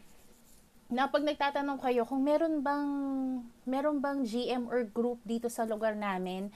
na 0.92 1.08
pag 1.08 1.24
nagtatanong 1.24 1.80
kayo 1.80 2.04
kung 2.04 2.20
meron 2.20 2.60
bang 2.60 2.90
meron 3.64 4.04
bang 4.04 4.20
GM 4.20 4.68
or 4.68 4.84
group 4.84 5.16
dito 5.24 5.48
sa 5.48 5.64
lugar 5.64 5.96
namin, 5.96 6.52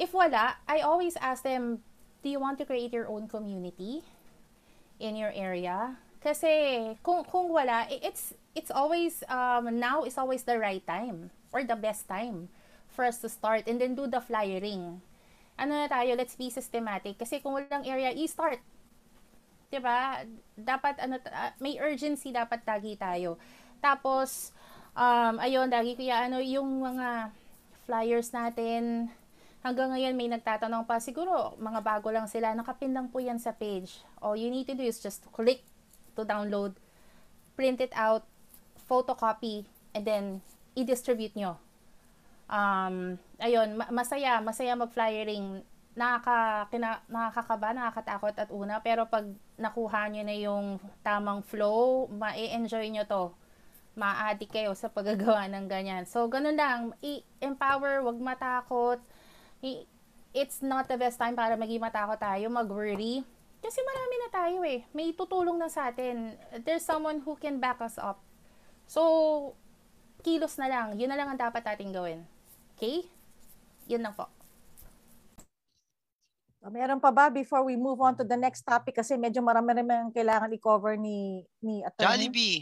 if 0.00 0.16
wala, 0.16 0.56
I 0.64 0.80
always 0.80 1.20
ask 1.20 1.44
them, 1.44 1.84
do 2.24 2.32
you 2.32 2.40
want 2.40 2.56
to 2.56 2.64
create 2.64 2.96
your 2.96 3.12
own 3.12 3.28
community 3.28 4.00
in 4.96 5.12
your 5.12 5.34
area? 5.36 6.00
Kasi 6.20 6.52
kung 7.00 7.24
kung 7.24 7.48
wala, 7.48 7.88
it's 7.88 8.36
it's 8.52 8.68
always 8.68 9.24
um 9.32 9.72
now 9.80 10.04
is 10.04 10.20
always 10.20 10.44
the 10.44 10.60
right 10.60 10.84
time 10.84 11.32
or 11.48 11.64
the 11.64 11.76
best 11.76 12.04
time 12.04 12.52
for 12.92 13.08
us 13.08 13.24
to 13.24 13.28
start 13.32 13.64
and 13.64 13.80
then 13.80 13.96
do 13.96 14.04
the 14.04 14.20
flyering. 14.20 15.00
Ano 15.56 15.72
na 15.76 15.88
tayo, 15.88 16.12
let's 16.16 16.36
be 16.36 16.52
systematic 16.52 17.16
kasi 17.16 17.40
kung 17.40 17.56
walang 17.56 17.88
area, 17.88 18.12
i-start 18.12 18.60
'di 19.70 19.80
ba? 19.80 20.26
Dapat 20.58 20.98
ano 20.98 21.16
ah, 21.30 21.54
may 21.62 21.78
urgency 21.80 22.34
dapat 22.34 22.66
tagi 22.66 22.98
tayo. 22.98 23.38
Tapos 23.78 24.52
um 24.98 25.38
ayun, 25.40 25.70
lagi 25.70 25.94
kuya 25.96 26.26
ano 26.26 26.42
yung 26.42 26.82
mga 26.82 27.30
flyers 27.86 28.34
natin 28.34 29.08
hanggang 29.62 29.94
ngayon 29.94 30.16
may 30.18 30.28
nagtatanong 30.28 30.88
pa 30.88 30.98
siguro 30.98 31.54
mga 31.60 31.80
bago 31.84 32.08
lang 32.08 32.24
sila 32.26 32.52
nakapin 32.56 32.92
lang 32.92 33.08
po 33.08 33.22
yan 33.22 33.38
sa 33.38 33.54
page. 33.54 34.02
All 34.18 34.34
you 34.34 34.50
need 34.50 34.66
to 34.68 34.76
do 34.76 34.84
is 34.84 34.98
just 34.98 35.24
click 35.30 35.62
to 36.20 36.28
download, 36.28 36.76
print 37.56 37.80
it 37.80 37.92
out, 37.96 38.28
photocopy 38.84 39.64
and 39.96 40.04
then 40.04 40.24
i-distribute 40.76 41.32
nyo. 41.32 41.56
Um, 42.50 43.16
ayun, 43.40 43.80
ma- 43.80 43.88
masaya, 43.88 44.42
masaya 44.44 44.76
mag-flyering 44.76 45.64
nakaka, 45.94 46.70
kina, 46.70 47.02
nakakakaba, 47.10 47.74
nakakatakot 47.74 48.34
at 48.38 48.50
una, 48.50 48.78
pero 48.82 49.06
pag 49.06 49.26
nakuha 49.58 50.06
nyo 50.10 50.22
na 50.22 50.36
yung 50.38 50.78
tamang 51.02 51.42
flow, 51.42 52.06
ma-enjoy 52.10 52.88
nyo 52.90 53.04
to. 53.06 53.24
Ma-addict 53.98 54.54
kayo 54.54 54.70
sa 54.78 54.86
paggagawa 54.86 55.50
ng 55.50 55.66
ganyan. 55.66 56.06
So, 56.06 56.30
ganun 56.30 56.54
lang, 56.56 56.94
i-empower, 57.02 58.06
wag 58.06 58.18
matakot. 58.22 58.98
I- 59.60 59.86
it's 60.30 60.62
not 60.62 60.86
the 60.86 60.94
best 60.94 61.18
time 61.18 61.34
para 61.34 61.58
maging 61.58 61.82
matakot 61.82 62.16
tayo, 62.16 62.46
mag-worry. 62.48 63.26
Kasi 63.60 63.78
marami 63.84 64.14
na 64.16 64.28
tayo 64.32 64.58
eh. 64.64 64.80
May 64.96 65.12
tutulong 65.12 65.60
na 65.60 65.68
sa 65.68 65.92
atin. 65.92 66.32
There's 66.64 66.84
someone 66.84 67.20
who 67.20 67.36
can 67.36 67.60
back 67.60 67.84
us 67.84 68.00
up. 68.00 68.24
So, 68.88 69.54
kilos 70.24 70.56
na 70.56 70.66
lang. 70.66 70.96
Yun 70.96 71.12
na 71.12 71.16
lang 71.20 71.28
ang 71.28 71.40
dapat 71.40 71.62
natin 71.62 71.92
gawin. 71.92 72.20
Okay? 72.76 73.04
Yun 73.86 74.00
lang 74.00 74.16
po. 74.16 74.26
Meron 76.60 77.00
pa 77.00 77.08
ba 77.08 77.32
before 77.32 77.64
we 77.64 77.72
move 77.72 77.96
on 78.04 78.12
to 78.12 78.24
the 78.24 78.36
next 78.36 78.68
topic 78.68 78.92
kasi 79.00 79.16
medyo 79.16 79.40
marami 79.40 79.80
rin 79.80 79.88
ang 79.88 80.12
kailangan 80.12 80.52
i-cover 80.52 80.92
ni 81.00 81.40
ni 81.64 81.80
attorney. 81.80 82.04
Jollibee. 82.04 82.58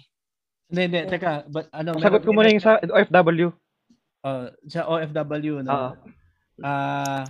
Hindi, 0.70 0.82
hindi. 0.86 1.00
Teka, 1.10 1.50
but, 1.50 1.66
ano, 1.74 1.98
Sagot 1.98 2.22
ko 2.22 2.30
muna 2.30 2.52
yung 2.52 2.62
sa 2.62 2.78
OFW. 2.78 3.50
Uh, 4.22 4.52
sa 4.70 4.86
OFW, 4.86 5.64
no? 5.66 5.98
Ah, 6.62 7.26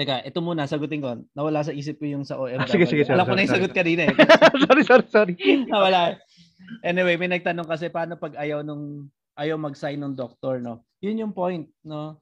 teka, 0.00 0.24
ito 0.24 0.40
muna, 0.40 0.64
sagutin 0.64 1.04
ko. 1.04 1.20
Nawala 1.36 1.60
sa 1.60 1.76
isip 1.76 2.00
ko 2.00 2.08
yung 2.08 2.24
sa 2.24 2.40
OFW. 2.40 2.56
Ah, 2.56 2.64
sige, 2.64 2.88
sige, 2.88 3.04
sorry, 3.04 3.20
Alam 3.20 3.28
ko 3.28 3.34
na 3.36 3.44
yung 3.44 3.52
sagot 3.52 3.76
kanina 3.76 4.08
eh. 4.08 4.14
sorry, 4.64 4.82
sorry, 4.88 5.06
sorry. 5.12 5.34
Nawala. 5.68 6.16
Anyway, 6.80 7.20
may 7.20 7.28
nagtanong 7.28 7.68
kasi 7.68 7.92
paano 7.92 8.16
pag 8.16 8.40
ayaw 8.40 8.64
nung 8.64 9.12
ayaw 9.36 9.60
mag-sign 9.60 10.00
ng 10.00 10.16
doktor, 10.16 10.64
no? 10.64 10.80
Yun 11.04 11.28
yung 11.28 11.34
point, 11.36 11.68
no? 11.84 12.16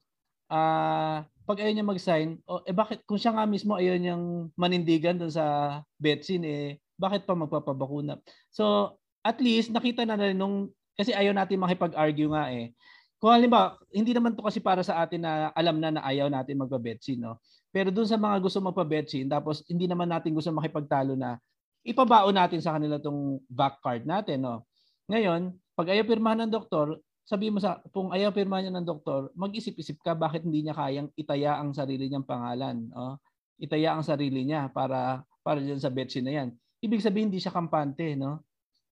Ah, 0.51 1.23
pag 1.47 1.63
ayaw 1.63 1.71
niya 1.71 1.87
mag-sign, 1.87 2.43
oh, 2.51 2.59
eh 2.67 2.75
bakit 2.75 3.07
kung 3.07 3.17
siya 3.17 3.31
nga 3.31 3.47
mismo 3.47 3.79
ayaw 3.79 3.95
niyang 3.95 4.51
manindigan 4.59 5.15
dun 5.15 5.31
sa 5.31 5.79
betsin 5.95 6.43
eh 6.43 6.77
bakit 6.99 7.23
pa 7.23 7.33
magpapabakuna? 7.33 8.19
So, 8.51 8.93
at 9.23 9.39
least 9.39 9.71
nakita 9.71 10.03
na 10.03 10.19
rin 10.19 10.35
nung 10.35 10.75
kasi 10.99 11.15
ayaw 11.15 11.31
natin 11.31 11.63
makipag-argue 11.63 12.27
nga 12.27 12.51
eh. 12.51 12.75
Kung 13.19 13.35
halimbawa, 13.35 13.75
hindi 13.91 14.15
naman 14.15 14.31
to 14.31 14.41
kasi 14.47 14.63
para 14.63 14.79
sa 14.79 15.03
atin 15.03 15.27
na 15.27 15.51
alam 15.51 15.75
na 15.75 15.91
na 15.91 16.01
ayaw 16.07 16.31
natin 16.31 16.55
magpa-betsin, 16.55 17.19
no? 17.19 17.35
Pero 17.69 17.91
dun 17.91 18.07
sa 18.07 18.15
mga 18.15 18.39
gusto 18.39 18.63
magpa-betsin, 18.63 19.27
tapos 19.27 19.61
hindi 19.67 19.85
naman 19.91 20.07
natin 20.07 20.31
gusto 20.31 20.49
makipagtalo 20.55 21.19
na 21.19 21.35
ipabaon 21.83 22.31
natin 22.35 22.63
sa 22.63 22.79
kanila 22.79 22.95
tong 22.95 23.43
back 23.51 23.83
card 23.83 24.07
natin, 24.07 24.47
no? 24.47 24.63
Ngayon, 25.11 25.51
pag 25.75 25.91
ayaw 25.91 26.07
pirmahan 26.07 26.47
ng 26.47 26.53
doktor, 26.55 26.95
sabi 27.27 27.51
mo 27.51 27.59
sa 27.59 27.83
kung 27.91 28.09
ayaw 28.15 28.31
pirmahan 28.31 28.71
niya 28.71 28.73
ng 28.79 28.87
doktor, 28.87 29.29
mag-isip-isip 29.35 29.99
ka 29.99 30.15
bakit 30.15 30.47
hindi 30.47 30.63
niya 30.63 30.73
kayang 30.79 31.11
itaya 31.19 31.59
ang 31.59 31.75
sarili 31.75 32.07
niyang 32.07 32.25
pangalan, 32.25 32.87
no? 32.87 33.19
Itaya 33.59 33.99
ang 33.99 34.03
sarili 34.07 34.47
niya 34.47 34.71
para 34.71 35.27
para 35.43 35.59
diyan 35.59 35.77
sa 35.83 35.91
betsin 35.91 36.23
na 36.23 36.31
'yan. 36.39 36.49
Ibig 36.79 37.03
sabihin 37.03 37.27
hindi 37.27 37.43
siya 37.43 37.51
kampante, 37.51 38.15
no? 38.15 38.47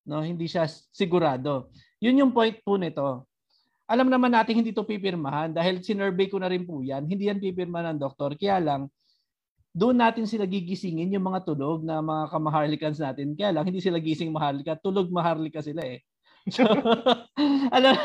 No, 0.08 0.20
hindi 0.20 0.48
siya 0.52 0.68
sigurado. 0.70 1.72
'Yun 2.04 2.28
yung 2.28 2.32
point 2.36 2.60
po 2.64 2.76
nito. 2.76 3.28
Alam 3.88 4.12
naman 4.12 4.36
natin 4.36 4.60
hindi 4.60 4.76
to 4.76 4.84
pipirmahan 4.84 5.56
dahil 5.56 5.80
sinurvey 5.80 6.28
ko 6.28 6.38
na 6.38 6.52
rin 6.52 6.68
po 6.68 6.84
'yan. 6.84 7.08
Hindi 7.08 7.32
yan 7.32 7.40
pipirmahan 7.40 7.96
ng 7.96 8.02
doktor. 8.04 8.36
Kaya 8.36 8.60
lang 8.60 8.92
doon 9.78 10.02
natin 10.02 10.26
sila 10.26 10.50
gigisingin 10.50 11.14
yung 11.14 11.30
mga 11.30 11.46
tulog 11.46 11.86
na 11.86 12.02
mga 12.02 12.34
kamaharlikans 12.34 12.98
natin. 12.98 13.38
Kaya 13.38 13.54
lang, 13.54 13.70
hindi 13.70 13.78
sila 13.78 14.02
gising 14.02 14.34
maharlika. 14.34 14.74
Tulog 14.82 15.14
maharlika 15.14 15.62
sila 15.62 15.86
eh. 15.86 16.02
So, 16.56 16.64
alam, 17.76 18.00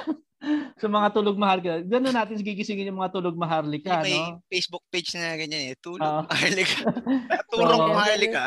sa 0.74 0.90
mga 0.90 1.08
tulog 1.14 1.38
maharlika, 1.38 1.78
gano'n 1.86 2.10
natin 2.10 2.42
gigisingin 2.42 2.90
yung 2.90 2.98
mga 2.98 3.14
tulog 3.14 3.38
maharlika, 3.38 4.02
may 4.02 4.18
no? 4.18 4.42
Facebook 4.50 4.82
page 4.90 5.14
na 5.14 5.38
ganyan 5.38 5.70
eh. 5.70 5.78
Tulog, 5.78 6.02
Oo. 6.02 6.26
maharlika. 6.26 6.78
Turong 7.54 7.80
Oo. 7.86 7.94
maharlika. 7.94 8.44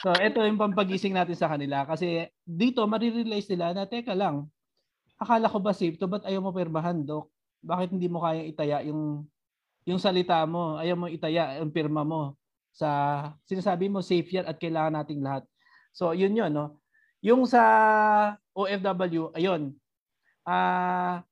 So, 0.00 0.14
ito 0.14 0.38
yung 0.46 0.62
pampagising 0.62 1.18
natin 1.18 1.34
sa 1.34 1.50
kanila 1.50 1.82
kasi 1.82 2.30
dito 2.46 2.86
marirealize 2.86 3.50
nila 3.50 3.74
na 3.74 3.90
teka 3.90 4.14
lang, 4.14 4.46
akala 5.24 5.48
ko 5.48 5.58
ba 5.58 5.72
safe 5.72 5.96
to, 5.96 6.06
ba't 6.06 6.22
ayaw 6.28 6.44
mo 6.44 6.52
pirmahan, 6.52 7.00
Dok? 7.02 7.32
Bakit 7.64 7.96
hindi 7.96 8.06
mo 8.12 8.20
kayang 8.20 8.48
itaya 8.52 8.78
yung 8.84 9.24
yung 9.88 10.00
salita 10.00 10.44
mo, 10.44 10.76
ayaw 10.80 10.96
mo 10.96 11.06
itaya 11.08 11.60
yung 11.60 11.72
pirma 11.72 12.04
mo 12.04 12.36
sa 12.74 12.88
sinasabi 13.48 13.88
mo 13.88 14.00
safe 14.04 14.28
yan 14.40 14.46
at 14.48 14.56
kailangan 14.60 15.00
nating 15.00 15.20
lahat. 15.24 15.44
So, 15.94 16.12
yun 16.12 16.34
yun, 16.36 16.50
no? 16.52 16.80
Yung 17.24 17.48
sa 17.48 17.62
OFW, 18.52 19.32
ayun. 19.32 19.72
Ah, 20.44 21.24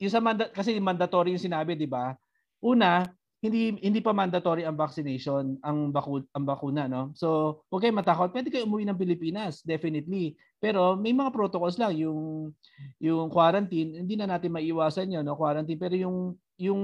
yung 0.00 0.12
sa 0.12 0.20
manda- 0.24 0.48
kasi 0.48 0.80
mandatory 0.80 1.36
yung 1.36 1.44
sinabi, 1.44 1.76
'di 1.76 1.84
ba? 1.84 2.16
Una, 2.64 3.04
hindi 3.40 3.72
hindi 3.80 4.00
pa 4.04 4.12
mandatory 4.12 4.68
ang 4.68 4.76
vaccination, 4.76 5.56
ang 5.64 5.88
baku 5.96 6.20
ang 6.36 6.44
bakuna, 6.44 6.84
no? 6.84 7.16
So, 7.16 7.60
huwag 7.72 7.88
kayong 7.88 8.00
matakot. 8.04 8.28
Pwede 8.36 8.52
kayo 8.52 8.68
umuwi 8.68 8.84
ng 8.84 9.00
Pilipinas, 9.00 9.64
definitely. 9.64 10.36
Pero 10.60 10.92
may 11.00 11.16
mga 11.16 11.32
protocols 11.32 11.80
lang 11.80 11.96
yung 11.96 12.52
yung 13.00 13.32
quarantine, 13.32 14.04
hindi 14.04 14.14
na 14.20 14.28
natin 14.28 14.52
maiwasan 14.52 15.08
'yon, 15.08 15.24
no, 15.24 15.40
quarantine. 15.40 15.80
Pero 15.80 15.96
yung 15.96 16.36
yung 16.60 16.80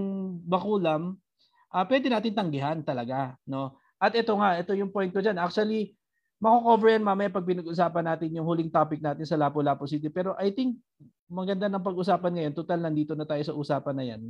bakulam, 0.49 1.21
ah 1.69 1.85
pwede 1.85 2.09
natin 2.09 2.33
tanggihan 2.33 2.81
talaga, 2.81 3.37
no? 3.45 3.77
At 4.01 4.17
ito 4.17 4.33
nga, 4.41 4.57
ito 4.57 4.73
yung 4.77 4.93
point 4.93 5.13
ko 5.13 5.21
diyan. 5.21 5.37
Actually, 5.41 5.93
mako-cover 6.41 6.97
yan 6.97 7.05
mamaya 7.05 7.33
pag 7.33 7.49
pinag-usapan 7.49 8.05
natin 8.13 8.33
yung 8.37 8.45
huling 8.49 8.69
topic 8.73 9.01
natin 9.01 9.25
sa 9.25 9.41
Lapu-Lapu 9.41 9.89
City. 9.89 10.09
Pero 10.13 10.37
I 10.37 10.53
think 10.53 10.81
maganda 11.29 11.69
ng 11.69 11.85
pag-usapan 11.85 12.33
ngayon. 12.37 12.55
Total, 12.57 12.81
nandito 12.81 13.17
na 13.17 13.25
tayo 13.25 13.43
sa 13.45 13.57
usapan 13.57 13.97
na 13.97 14.05
yan. 14.05 14.23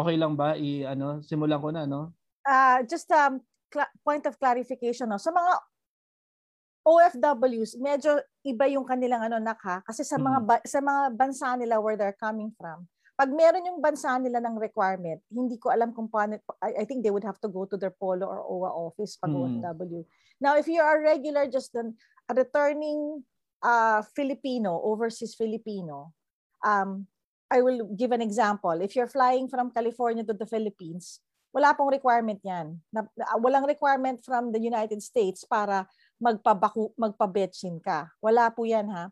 Okay 0.00 0.16
lang 0.16 0.32
ba? 0.32 0.56
I, 0.56 0.88
ano, 0.88 1.20
simulan 1.20 1.60
ko 1.60 1.68
na, 1.68 1.84
no? 1.84 2.16
Ah, 2.40 2.80
just 2.80 3.04
um 3.12 3.44
cla- 3.68 3.92
point 4.00 4.24
of 4.24 4.40
clarification 4.40 5.12
no. 5.12 5.20
Sa 5.20 5.28
mga 5.28 5.52
OFWs, 6.80 7.76
medyo 7.76 8.16
iba 8.40 8.64
yung 8.72 8.88
kanilang 8.88 9.28
ano 9.28 9.36
nak 9.36 9.60
ha 9.60 9.84
kasi 9.84 10.00
sa 10.00 10.16
mga 10.16 10.38
ba- 10.40 10.64
sa 10.64 10.80
mga 10.80 11.12
bansa 11.12 11.52
nila 11.60 11.76
where 11.76 12.00
they're 12.00 12.16
coming 12.16 12.48
from. 12.56 12.88
Pag 13.20 13.36
meron 13.36 13.68
yung 13.68 13.84
bansa 13.84 14.16
nila 14.16 14.40
ng 14.40 14.56
requirement, 14.56 15.20
hindi 15.28 15.60
ko 15.60 15.68
alam 15.68 15.92
kung 15.92 16.08
paano 16.08 16.40
I, 16.64 16.82
I 16.82 16.84
think 16.88 17.04
they 17.04 17.12
would 17.12 17.28
have 17.28 17.36
to 17.44 17.52
go 17.52 17.68
to 17.68 17.76
their 17.76 17.92
polo 17.92 18.24
or 18.24 18.40
OWA 18.40 18.72
office 18.88 19.20
pag 19.20 19.28
Mm. 19.28 19.60
OFW. 19.60 20.08
Now, 20.40 20.56
if 20.56 20.64
you 20.64 20.80
are 20.80 21.04
regular 21.04 21.44
just 21.52 21.76
an, 21.76 22.00
a 22.24 22.32
returning 22.32 23.20
uh 23.60 24.00
Filipino, 24.16 24.80
overseas 24.80 25.36
Filipino, 25.36 26.16
um 26.64 27.04
I 27.50 27.66
will 27.66 27.90
give 27.98 28.14
an 28.14 28.22
example. 28.22 28.78
If 28.78 28.94
you're 28.94 29.10
flying 29.10 29.50
from 29.50 29.74
California 29.74 30.22
to 30.22 30.34
the 30.38 30.46
Philippines, 30.46 31.18
wala 31.50 31.74
pong 31.74 31.90
requirement 31.90 32.38
yan. 32.46 32.78
Na, 32.94 33.02
na- 33.18 33.42
walang 33.42 33.66
requirement 33.66 34.22
from 34.22 34.54
the 34.54 34.62
United 34.62 35.02
States 35.02 35.42
para 35.42 35.90
magpabaku, 36.22 36.94
magpabetsin 36.94 37.82
ka. 37.82 38.06
Wala 38.22 38.54
po 38.54 38.62
yan 38.62 38.86
ha. 38.94 39.10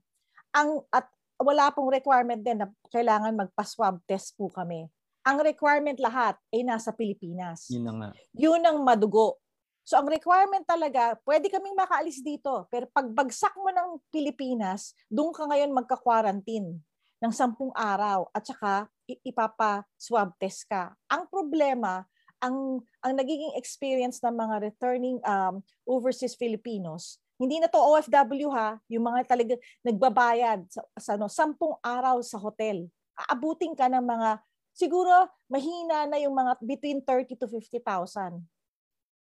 Ang, 0.54 0.86
at 0.94 1.10
wala 1.42 1.74
pong 1.74 1.90
requirement 1.90 2.38
din 2.38 2.62
na 2.62 2.70
kailangan 2.94 3.34
magpa-swab 3.34 3.98
test 4.06 4.38
po 4.38 4.46
kami. 4.54 4.86
Ang 5.26 5.42
requirement 5.42 5.98
lahat 5.98 6.38
ay 6.54 6.62
nasa 6.62 6.94
Pilipinas. 6.94 7.66
Yun 7.74 7.84
na 7.84 7.92
nga. 7.92 8.08
Yun 8.38 8.62
ang 8.62 8.78
madugo. 8.86 9.42
So 9.82 9.98
ang 9.98 10.06
requirement 10.06 10.62
talaga, 10.62 11.18
pwede 11.26 11.50
kaming 11.50 11.74
makaalis 11.74 12.22
dito. 12.22 12.70
Pero 12.70 12.86
pagbagsak 12.94 13.58
mo 13.58 13.72
ng 13.74 13.98
Pilipinas, 14.14 14.94
doon 15.10 15.34
ka 15.34 15.42
ngayon 15.48 15.74
magka-quarantine 15.74 16.78
ng 17.18 17.32
sampung 17.34 17.74
araw 17.74 18.30
at 18.30 18.46
saka 18.46 18.86
i- 19.10 19.20
ipapa-swab 19.26 20.34
test 20.38 20.66
ka. 20.70 20.94
Ang 21.10 21.26
problema, 21.26 22.06
ang 22.38 22.78
ang 23.02 23.12
nagiging 23.18 23.58
experience 23.58 24.22
ng 24.22 24.34
mga 24.34 24.56
returning 24.62 25.18
um, 25.26 25.58
overseas 25.82 26.38
Filipinos, 26.38 27.18
hindi 27.38 27.62
na 27.62 27.70
to 27.70 27.78
OFW 27.78 28.50
ha, 28.50 28.82
yung 28.90 29.06
mga 29.06 29.30
talaga 29.30 29.54
nagbabayad 29.86 30.66
sa, 30.66 30.82
sa 30.98 31.10
ano, 31.14 31.30
sampung 31.30 31.78
araw 31.78 32.18
sa 32.18 32.34
hotel. 32.38 32.90
Aabutin 33.14 33.78
ka 33.78 33.86
ng 33.86 34.02
mga, 34.02 34.42
siguro 34.74 35.30
mahina 35.46 36.10
na 36.10 36.18
yung 36.18 36.34
mga 36.34 36.58
between 36.58 36.98
30 37.02 37.38
to 37.38 37.46
50,000. 37.46 38.42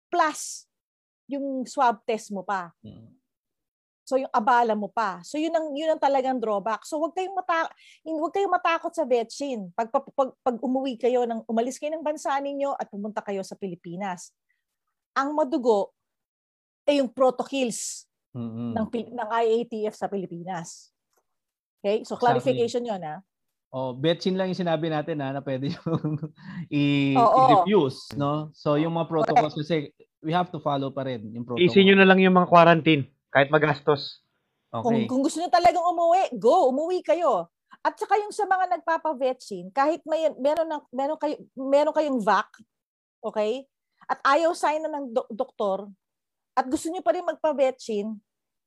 Plus, 0.07 0.71
yung 1.27 1.67
swab 1.67 2.07
test 2.07 2.31
mo 2.31 2.47
pa. 2.47 2.71
Mm. 2.87 3.11
So 4.05 4.21
yung 4.21 4.29
abala 4.29 4.77
mo 4.77 4.93
pa. 4.93 5.25
So 5.25 5.41
yun 5.41 5.51
ang 5.57 5.73
yun 5.73 5.97
ang 5.97 6.01
talagang 6.01 6.37
drawback. 6.37 6.85
So 6.85 7.01
wag 7.01 7.17
kayong 7.17 7.33
mata 7.33 7.73
wag 8.05 8.33
kayong 8.37 8.53
matakot 8.53 8.93
sa 8.93 9.09
vetsin. 9.09 9.73
Pag, 9.73 9.89
pag, 9.89 10.05
pag, 10.13 10.31
pag 10.45 10.57
umuwi 10.61 11.01
kayo 11.01 11.25
ng 11.25 11.49
umalis 11.49 11.81
kayo 11.81 11.97
ng 11.97 12.05
bansa 12.05 12.37
ninyo 12.37 12.77
at 12.77 12.93
pumunta 12.93 13.25
kayo 13.25 13.41
sa 13.41 13.57
Pilipinas. 13.57 14.37
Ang 15.17 15.33
madugo 15.33 15.97
ay 16.85 17.01
yung 17.01 17.09
protocols 17.09 18.05
Mm-mm. 18.37 18.77
ng 18.77 18.87
ng 18.93 19.29
IATF 19.41 19.97
sa 19.97 20.05
Pilipinas. 20.05 20.93
Okay? 21.81 22.05
So 22.05 22.21
Exactly. 22.21 22.21
clarification 22.21 22.85
'yon 22.85 23.01
ha. 23.01 23.25
Oh, 23.75 23.91
betsin 23.91 24.39
lang 24.39 24.55
yung 24.55 24.61
sinabi 24.61 24.87
natin 24.87 25.19
ha, 25.19 25.35
na 25.35 25.43
pwede 25.43 25.75
yung 25.75 26.15
i- 26.71 27.19
Oo. 27.19 27.41
i-refuse, 27.43 28.15
no? 28.15 28.55
So 28.55 28.79
yung 28.79 28.95
mga 28.95 29.11
protocols 29.11 29.57
kasi 29.59 29.91
we 30.23 30.31
have 30.31 30.53
to 30.53 30.63
follow 30.63 30.95
pa 30.95 31.09
rin 31.09 31.27
yung 31.35 31.43
protocol. 31.43 31.67
Isin 31.67 31.91
nyo 31.91 31.97
na 31.99 32.07
lang 32.07 32.23
yung 32.23 32.39
mga 32.39 32.53
quarantine. 32.53 33.14
Kahit 33.35 33.51
magastos. 33.51 34.23
Kung, 34.71 34.95
Okay. 34.95 35.07
kung 35.11 35.23
gusto 35.23 35.39
niyo 35.43 35.51
talagang 35.51 35.83
umuwi, 35.83 36.35
go, 36.39 36.71
umuwi 36.71 37.03
kayo. 37.03 37.51
At 37.83 37.99
saka 37.99 38.19
yung 38.23 38.31
sa 38.31 38.47
mga 38.47 38.79
nagpapa-vetsin, 38.79 39.75
kahit 39.75 40.01
may 40.07 40.31
meron 40.39 40.71
ng 40.71 40.83
meron 40.95 41.19
kayo 41.19 41.37
meron 41.53 41.95
kayong 41.95 42.23
vac, 42.23 42.49
okay? 43.21 43.67
At 44.07 44.23
ayaw 44.25 44.55
sign 44.55 44.87
na 44.87 44.91
ng 44.95 45.13
do- 45.13 45.31
doktor 45.31 45.91
at 46.55 46.71
gusto 46.71 46.87
niyo 46.87 47.03
pa 47.03 47.11
rin 47.11 47.27
magpa-vetsin, 47.27 48.15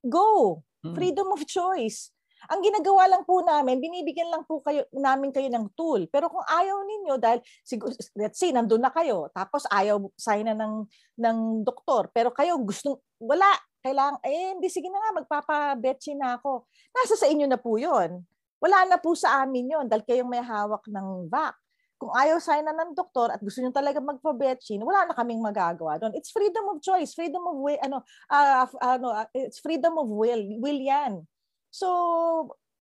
go. 0.03 0.59
Mm. 0.84 0.93
Freedom 0.93 1.28
of 1.32 1.41
choice. 1.47 2.11
Ang 2.51 2.61
ginagawa 2.61 3.09
lang 3.09 3.26
po 3.26 3.41
namin, 3.41 3.82
binibigyan 3.82 4.30
lang 4.30 4.45
po 4.45 4.61
kayo 4.61 4.86
namin 4.93 5.34
kayo 5.34 5.49
ng 5.49 5.74
tool. 5.74 6.05
Pero 6.11 6.30
kung 6.30 6.45
ayaw 6.45 6.86
ninyo 6.86 7.15
dahil 7.18 7.39
siguro 7.65 7.91
let's 8.13 8.38
say 8.38 8.53
nandun 8.53 8.84
na 8.84 8.93
kayo, 8.93 9.32
tapos 9.34 9.65
ayaw 9.74 9.97
sign 10.13 10.45
na 10.45 10.53
ng 10.53 10.86
ng 11.18 11.38
doktor, 11.65 12.13
pero 12.13 12.30
kayo 12.30 12.59
gusto 12.61 13.01
wala, 13.18 13.47
kailangan 13.88 14.20
eh 14.28 14.60
hindi 14.60 14.68
sige 14.68 14.92
na 14.92 15.00
nga 15.00 15.24
magpapa-betchin 15.24 16.20
na 16.20 16.36
ako. 16.36 16.68
Nasa 16.92 17.16
sa 17.16 17.28
inyo 17.32 17.48
na 17.48 17.56
po 17.56 17.80
'yon. 17.80 18.20
Wala 18.60 18.84
na 18.92 18.98
po 19.00 19.16
sa 19.16 19.48
amin 19.48 19.72
'yon 19.72 19.86
dahil 19.88 20.04
kayong 20.04 20.28
may 20.28 20.44
hawak 20.44 20.84
ng 20.92 21.32
vac. 21.32 21.56
Kung 21.98 22.14
ayaw 22.14 22.38
sign 22.38 22.62
na 22.62 22.78
ng 22.78 22.94
doktor 22.94 23.34
at 23.34 23.42
gusto 23.42 23.58
niyo 23.58 23.74
talaga 23.74 23.98
magpa-betchin, 23.98 24.86
wala 24.86 25.10
na 25.10 25.18
kaming 25.18 25.42
magagawa 25.42 25.98
doon. 25.98 26.14
It's 26.14 26.30
freedom 26.30 26.70
of 26.70 26.78
choice, 26.78 27.18
freedom 27.18 27.42
of 27.42 27.58
will, 27.58 27.82
ano, 27.82 28.06
f- 28.70 28.78
ano, 28.78 29.08
ah, 29.18 29.26
it's 29.34 29.58
freedom 29.58 29.98
of 29.98 30.06
will, 30.06 30.44
will 30.62 30.78
'yan. 30.78 31.26
So, 31.74 31.90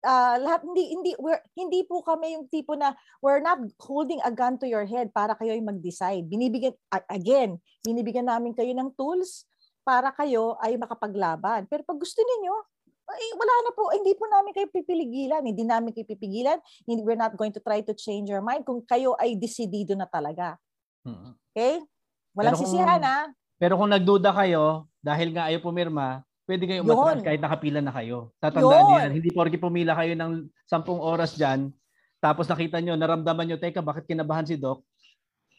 ah, 0.05 0.37
lahat 0.37 0.69
hindi 0.69 0.85
hindi 0.93 1.11
we're, 1.17 1.41
hindi 1.57 1.81
po 1.89 2.05
kami 2.05 2.37
yung 2.37 2.45
tipo 2.53 2.77
na 2.77 2.93
we're 3.25 3.41
not 3.41 3.65
holding 3.81 4.21
a 4.21 4.29
gun 4.29 4.61
to 4.61 4.69
your 4.69 4.85
head 4.85 5.09
para 5.17 5.33
kayo 5.41 5.57
ay 5.57 5.65
mag-decide. 5.65 6.29
Binibigyan 6.29 6.77
again, 7.09 7.57
binibigyan 7.89 8.29
namin 8.29 8.53
kayo 8.53 8.77
ng 8.77 8.93
tools 9.01 9.49
para 9.87 10.11
kayo 10.11 10.59
ay 10.59 10.75
makapaglaban. 10.75 11.71
Pero 11.71 11.87
pag 11.87 11.95
gusto 11.95 12.19
niyo 12.19 12.67
ay, 13.07 13.27
wala 13.39 13.55
na 13.63 13.71
po, 13.71 13.95
hindi 13.95 14.19
po 14.19 14.27
namin 14.27 14.51
kayo 14.51 14.67
pipiligilan, 14.67 15.47
hindi 15.47 15.63
namin 15.63 15.95
kayo 15.95 16.03
pipigilan, 16.11 16.59
we're 17.07 17.15
not 17.15 17.39
going 17.39 17.55
to 17.55 17.63
try 17.63 17.79
to 17.79 17.95
change 17.95 18.27
your 18.27 18.43
mind 18.43 18.67
kung 18.67 18.83
kayo 18.83 19.15
ay 19.23 19.39
desidido 19.39 19.95
na 19.95 20.11
talaga. 20.11 20.59
Mm. 21.07 21.39
Okay? 21.55 21.87
Walang 22.35 22.59
Pero 22.59 22.59
kung- 22.59 22.67
sisihan 22.67 23.01
ha. 23.07 23.19
Pero 23.57 23.73
kung 23.79 23.89
nagduda 23.95 24.35
kayo, 24.35 24.91
dahil 24.99 25.31
nga 25.31 25.47
ayaw 25.47 25.63
pumirma, 25.63 26.27
pwede 26.51 26.67
kayo 26.67 26.83
umatras 26.83 27.23
kahit 27.23 27.41
nakapila 27.41 27.79
na 27.79 27.95
kayo. 27.95 28.35
Tatandaan 28.43 28.85
Yun. 28.85 28.99
yan. 28.99 29.11
Hindi 29.23 29.31
porke 29.31 29.57
pumila 29.57 29.95
kayo 29.95 30.13
ng 30.19 30.33
10 30.67 30.99
oras 30.99 31.39
dyan, 31.39 31.71
tapos 32.19 32.51
nakita 32.51 32.83
nyo, 32.83 32.99
naramdaman 32.99 33.47
nyo, 33.47 33.57
teka, 33.57 33.79
bakit 33.85 34.11
kinabahan 34.11 34.43
si 34.43 34.59
Doc? 34.59 34.83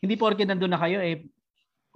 Hindi 0.03 0.19
porke 0.19 0.43
nandun 0.43 0.67
na 0.67 0.77
kayo, 0.83 0.99
eh, 0.99 1.31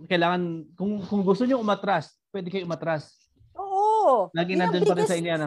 kailangan, 0.08 0.74
kung, 0.80 1.04
kung 1.06 1.22
gusto 1.28 1.44
nyo 1.44 1.60
umatras, 1.60 2.21
pwede 2.32 2.48
kayo 2.48 2.64
umatras. 2.66 3.12
Oo. 3.56 4.32
Lagi 4.32 4.56
nandun 4.56 4.88
pa 4.88 4.96
rin 4.96 5.04
sa 5.06 5.14
biggest- 5.14 5.20
inyo 5.22 5.32
yan. 5.32 5.44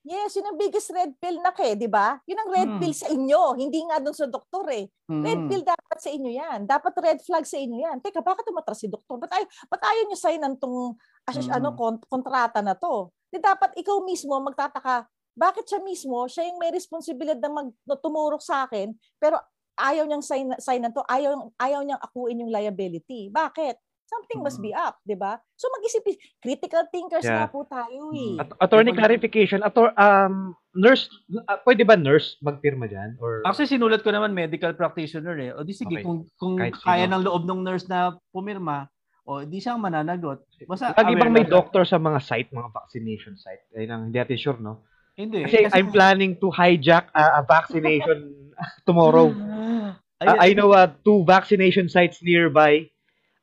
Yes, 0.00 0.32
yun 0.32 0.48
ang 0.48 0.56
biggest 0.56 0.88
red 0.96 1.12
pill 1.20 1.44
na 1.44 1.52
ke, 1.52 1.76
di 1.76 1.84
ba? 1.84 2.16
Yun 2.24 2.40
ang 2.40 2.48
red 2.48 2.70
Hmm. 2.72 2.80
pill 2.80 2.94
sa 2.96 3.12
inyo, 3.12 3.52
hindi 3.52 3.84
nga 3.84 4.00
doon 4.00 4.16
sa 4.16 4.24
doktor 4.24 4.64
eh. 4.72 4.88
Red 5.04 5.44
Mm. 5.44 5.48
pill 5.52 5.60
dapat 5.60 5.98
sa 6.00 6.08
inyo 6.08 6.30
yan. 6.32 6.58
Dapat 6.64 6.92
red 7.04 7.18
flag 7.20 7.44
sa 7.44 7.60
inyo 7.60 7.76
yan. 7.84 8.00
Teka, 8.00 8.24
bakit 8.24 8.48
umatras 8.48 8.80
si 8.80 8.88
doktor? 8.88 9.20
Ba't, 9.20 9.28
ay, 9.36 9.44
ba't 9.68 9.82
ayaw 9.84 10.08
nyo 10.08 10.16
signan 10.16 10.56
tong 10.56 10.96
as, 11.28 11.36
Mm. 11.36 11.52
ano, 11.52 11.68
kont- 11.76 12.06
kontrata 12.08 12.64
na 12.64 12.72
to? 12.72 13.12
Di 13.28 13.36
dapat 13.36 13.76
ikaw 13.76 14.00
mismo 14.00 14.32
magtataka, 14.40 15.04
bakit 15.36 15.68
siya 15.68 15.84
mismo, 15.84 16.24
siya 16.24 16.48
yung 16.48 16.56
may 16.56 16.72
responsibilidad 16.72 17.36
na 17.36 17.60
mag, 17.60 17.68
tumurok 18.00 18.40
sa 18.40 18.64
akin, 18.64 18.96
pero 19.20 19.36
ayaw 19.76 20.08
niyang 20.08 20.24
sign, 20.24 20.48
sign 20.56 20.80
na 20.80 20.88
to, 20.88 21.04
ayaw, 21.04 21.36
ayaw 21.60 21.84
niyang 21.84 22.00
akuin 22.00 22.40
yung 22.40 22.48
liability. 22.48 23.28
Bakit? 23.28 23.76
Something 24.10 24.42
must 24.42 24.58
be 24.58 24.74
up, 24.74 24.98
di 25.06 25.14
ba? 25.14 25.38
So 25.54 25.70
mag-isip, 25.70 26.02
critical 26.42 26.82
thinkers 26.90 27.22
Yeah. 27.22 27.46
na 27.46 27.46
po 27.46 27.62
tayo 27.62 28.10
eh. 28.10 28.34
Mm. 28.34 28.42
At- 28.42 28.58
attorney 28.58 28.90
clarification, 28.90 29.62
ator, 29.62 29.94
um, 29.94 30.58
nurse, 30.74 31.06
ah, 31.46 31.62
pwede 31.62 31.86
ba 31.86 31.94
nurse 31.94 32.34
magpirma 32.42 32.90
dyan? 32.90 33.14
Or, 33.22 33.46
Actually, 33.46 33.70
sinulat 33.70 34.02
ko 34.02 34.10
naman 34.10 34.34
medical 34.34 34.74
practitioner 34.74 35.38
eh. 35.38 35.54
O 35.54 35.62
di 35.62 35.70
sige, 35.70 35.94
Okay. 35.94 36.02
kung, 36.02 36.26
kung 36.34 36.58
Kahit 36.58 36.74
sino. 36.74 36.86
kaya 36.90 37.06
ng 37.06 37.22
loob 37.22 37.46
ng 37.46 37.62
nurse 37.62 37.86
na 37.86 38.18
pumirma, 38.34 38.90
o 39.22 39.46
di 39.46 39.62
siyang 39.62 39.78
mananagot. 39.78 40.42
Basta 40.66 40.90
lagi 40.90 41.14
bang 41.14 41.30
may 41.30 41.46
doctor 41.46 41.86
sa 41.86 41.94
mga 41.94 42.18
site, 42.18 42.50
mga 42.50 42.74
vaccination 42.74 43.38
site? 43.38 43.62
Ayun 43.78 43.90
ang 43.94 44.02
hindi 44.10 44.18
natin 44.18 44.34
sure, 44.34 44.58
no? 44.58 44.82
Hindi. 45.14 45.46
Kasi 45.46 45.70
I'm 45.70 45.94
planning 45.94 46.34
to 46.40 46.50
hijack 46.50 47.14
uh, 47.14 47.38
a 47.38 47.42
vaccination 47.46 48.50
tomorrow. 48.88 49.30
Uh, 49.30 50.36
I 50.36 50.52
know 50.52 50.74
uh, 50.74 50.90
two 51.00 51.22
vaccination 51.22 51.86
sites 51.86 52.18
nearby. 52.20 52.90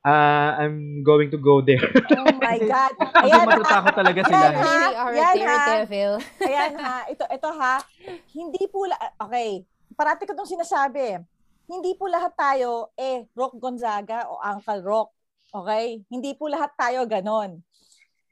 Uh, 0.07 0.55
I'm 0.55 1.03
going 1.03 1.27
to 1.27 1.37
go 1.37 1.59
there. 1.59 1.83
Oh 2.15 2.31
my 2.39 2.55
God. 2.63 2.91
Kasi 2.95 3.27
Ayan, 3.27 3.43
matatakot 3.43 3.93
talaga 3.93 4.19
sila. 4.23 4.39
Ayan, 4.39 4.53
ha? 4.55 4.71
Really 4.71 4.95
are 4.95 5.11
a 5.11 5.17
Yan, 5.19 5.35
ha? 5.35 5.57
daredevil. 5.59 6.13
Ayan 6.39 6.73
ha, 6.79 6.95
ito, 7.11 7.23
ito 7.27 7.49
ha, 7.51 7.75
hindi 8.31 8.63
po, 8.71 8.87
la- 8.87 9.03
okay, 9.19 9.67
parati 9.99 10.23
ko 10.23 10.31
itong 10.31 10.47
sinasabi, 10.47 11.19
hindi 11.67 11.91
po 11.99 12.07
lahat 12.07 12.31
tayo, 12.33 12.95
eh, 12.95 13.27
Rock 13.35 13.59
Gonzaga 13.59 14.31
o 14.31 14.39
Uncle 14.39 14.79
Rock, 14.79 15.11
okay? 15.51 15.99
Hindi 16.07 16.31
po 16.39 16.47
lahat 16.47 16.71
tayo 16.79 17.03
ganon. 17.03 17.59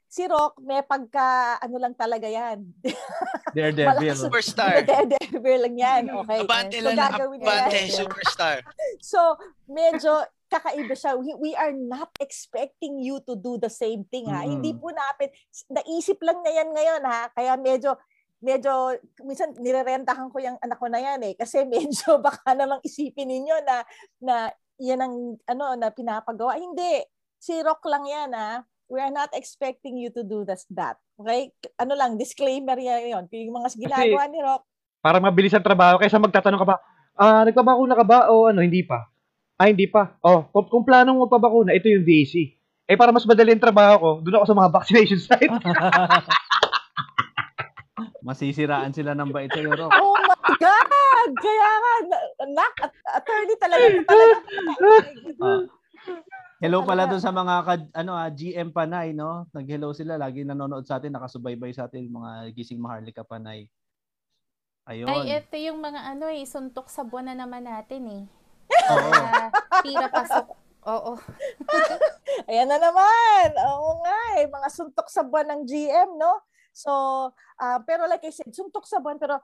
Si 0.08 0.24
Rock, 0.24 0.56
may 0.64 0.80
pagka, 0.80 1.60
ano 1.60 1.76
lang 1.76 1.92
talaga 1.92 2.24
yan. 2.24 2.64
Daredevil. 3.56 4.16
Malakas- 4.16 4.24
Superstar. 4.24 4.80
Daredevil 4.88 5.60
lang 5.68 5.76
yan, 5.76 6.02
okay? 6.24 6.40
Abante 6.40 6.78
So, 6.80 6.86
lang 6.88 6.96
abante, 6.96 7.80
superstar. 7.92 8.56
So, 9.04 9.20
medyo 9.68 10.24
kakaiba 10.56 10.96
siya. 10.96 11.12
We, 11.20 11.36
we 11.36 11.52
are 11.52 11.72
not 11.72 12.08
expecting 12.18 12.98
you 13.04 13.20
to 13.28 13.36
do 13.36 13.60
the 13.60 13.70
same 13.70 14.08
thing, 14.08 14.26
ha? 14.32 14.42
Mm. 14.42 14.58
Hindi 14.58 14.72
po 14.72 14.88
natin, 14.88 15.28
naisip 15.68 16.18
lang 16.24 16.40
na 16.40 16.50
yan 16.52 16.68
ngayon, 16.72 17.02
ha? 17.04 17.22
Kaya 17.36 17.52
medyo, 17.60 17.94
medyo, 18.40 18.96
minsan 19.20 19.52
nirerentahan 19.60 20.32
ko 20.32 20.40
yung 20.40 20.56
anak 20.60 20.78
ko 20.80 20.88
na 20.88 21.00
yan 21.00 21.20
eh. 21.28 21.34
Kasi 21.36 21.64
medyo 21.74 22.18
baka 22.18 22.56
namang 22.56 22.80
isipin 22.80 23.28
ninyo 23.28 23.56
na, 23.68 23.76
na 24.24 24.36
yan 24.80 25.00
ang 25.00 25.14
ano 25.48 25.76
na 25.76 25.92
pinapagawa. 25.92 26.56
Hindi. 26.56 27.04
Si 27.36 27.52
Rock 27.60 27.84
lang 27.86 28.08
yan 28.08 28.32
ah. 28.32 28.64
We 28.86 29.02
are 29.02 29.10
not 29.10 29.34
expecting 29.34 29.98
you 29.98 30.14
to 30.14 30.22
do 30.22 30.46
this, 30.46 30.62
that. 30.70 30.94
Okay? 31.18 31.50
Ano 31.82 31.98
lang, 31.98 32.14
disclaimer 32.14 32.78
yan 32.78 33.18
yun. 33.18 33.24
Yung 33.34 33.58
mga 33.58 33.74
ginagawa 33.74 34.24
ni 34.30 34.38
Rock, 34.40 34.62
Para 35.02 35.22
mabilis 35.22 35.54
ang 35.54 35.62
trabaho 35.62 36.02
kaysa 36.02 36.18
magtatanong 36.18 36.60
ka 36.62 36.66
pa, 36.66 36.76
ah, 37.18 37.42
nagpabakuna 37.46 37.94
ka 37.94 38.04
ba 38.06 38.18
o 38.30 38.50
ano, 38.50 38.62
hindi 38.62 38.82
pa? 38.82 39.06
Ah, 39.56 39.72
hindi 39.72 39.88
pa. 39.88 40.20
Oh, 40.20 40.44
kung, 40.52 40.68
kung 40.68 40.84
planong 40.84 41.16
magpabakuna, 41.16 41.72
ito 41.72 41.88
yung 41.88 42.04
VAC. 42.04 42.60
Eh, 42.86 42.94
para 42.94 43.10
mas 43.10 43.24
madali 43.24 43.56
ang 43.56 43.64
trabaho 43.64 43.94
ko, 43.96 44.10
doon 44.20 44.36
ako 44.38 44.46
sa 44.46 44.54
mga 44.54 44.70
vaccination 44.76 45.18
site. 45.18 45.48
Masisiraan 48.26 48.92
sila 48.92 49.14
ng 49.14 49.32
bait 49.32 49.48
sa'yo, 49.48 49.72
Rock. 49.72 49.92
oh 49.94 50.18
my 50.18 50.54
God! 50.58 51.30
Kaya 51.38 51.68
nga, 51.72 51.92
na- 52.04 52.24
nak, 52.52 52.74
at- 52.82 53.02
attorney 53.16 53.56
talaga. 53.56 53.86
talaga. 54.04 54.36
Ah. 55.40 55.62
Hello 56.56 56.80
pala 56.82 57.04
doon 57.04 57.20
sa 57.20 57.30
mga 57.30 57.54
ka- 57.62 57.92
ano 57.94 58.16
ah, 58.16 58.32
GM 58.32 58.72
Panay, 58.72 59.12
no? 59.12 59.44
Nag-hello 59.52 59.92
sila, 59.92 60.16
lagi 60.16 60.40
nanonood 60.40 60.88
sa 60.88 60.96
atin, 60.96 61.12
nakasubaybay 61.12 61.68
sa 61.70 61.84
atin 61.84 62.08
mga 62.08 62.52
gising 62.52 62.80
Maharlika 62.80 63.22
Panay. 63.22 63.68
Ayun. 64.86 65.04
Ay, 65.04 65.36
ito 65.36 65.52
yung 65.58 65.84
mga 65.84 66.16
ano 66.16 66.32
eh, 66.32 66.46
suntok 66.48 66.88
sa 66.88 67.04
buwan 67.04 67.28
na 67.28 67.44
naman 67.44 67.66
natin 67.66 68.02
eh. 68.08 68.22
Oo. 68.92 69.10
Ah, 69.12 69.50
tira 69.82 70.08
pasok. 70.10 70.46
Oo. 70.86 71.12
Ayan 72.50 72.70
na 72.70 72.78
naman. 72.78 73.48
Oo 73.58 74.02
nga 74.06 74.18
eh. 74.38 74.46
Mga 74.46 74.68
suntok 74.70 75.10
sa 75.10 75.26
buwan 75.26 75.50
ng 75.50 75.62
GM, 75.66 76.14
no? 76.14 76.46
So, 76.70 76.92
uh, 77.34 77.78
pero 77.82 78.06
like 78.06 78.22
I 78.22 78.30
said, 78.30 78.52
suntok 78.52 78.86
sa 78.86 79.02
buwan, 79.02 79.18
pero 79.18 79.42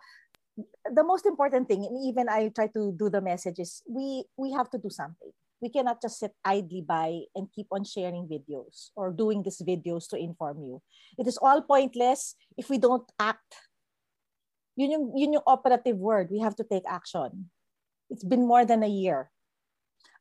the 0.86 1.02
most 1.02 1.24
important 1.26 1.66
thing, 1.66 1.82
and 1.82 1.96
even 2.04 2.28
I 2.28 2.52
try 2.52 2.68
to 2.76 2.92
do 2.92 3.08
the 3.08 3.24
message 3.24 3.58
is 3.58 3.82
we, 3.88 4.28
we 4.36 4.52
have 4.52 4.70
to 4.70 4.78
do 4.78 4.90
something. 4.90 5.32
We 5.62 5.70
cannot 5.70 6.02
just 6.02 6.18
sit 6.18 6.34
idly 6.44 6.82
by 6.82 7.22
and 7.34 7.46
keep 7.54 7.70
on 7.70 7.86
sharing 7.86 8.26
videos 8.26 8.90
or 8.98 9.14
doing 9.14 9.42
these 9.42 9.62
videos 9.62 10.10
to 10.10 10.18
inform 10.18 10.62
you. 10.62 10.82
It 11.16 11.26
is 11.26 11.38
all 11.38 11.62
pointless 11.62 12.34
if 12.58 12.68
we 12.68 12.78
don't 12.78 13.06
act. 13.18 13.70
Yun 14.74 14.90
yung, 14.90 15.06
yun 15.16 15.32
yung 15.38 15.46
operative 15.46 15.96
word. 15.96 16.28
We 16.30 16.40
have 16.40 16.56
to 16.56 16.64
take 16.64 16.82
action. 16.88 17.50
It's 18.12 18.28
been 18.28 18.44
more 18.44 18.68
than 18.68 18.84
a 18.84 18.92
year. 18.92 19.32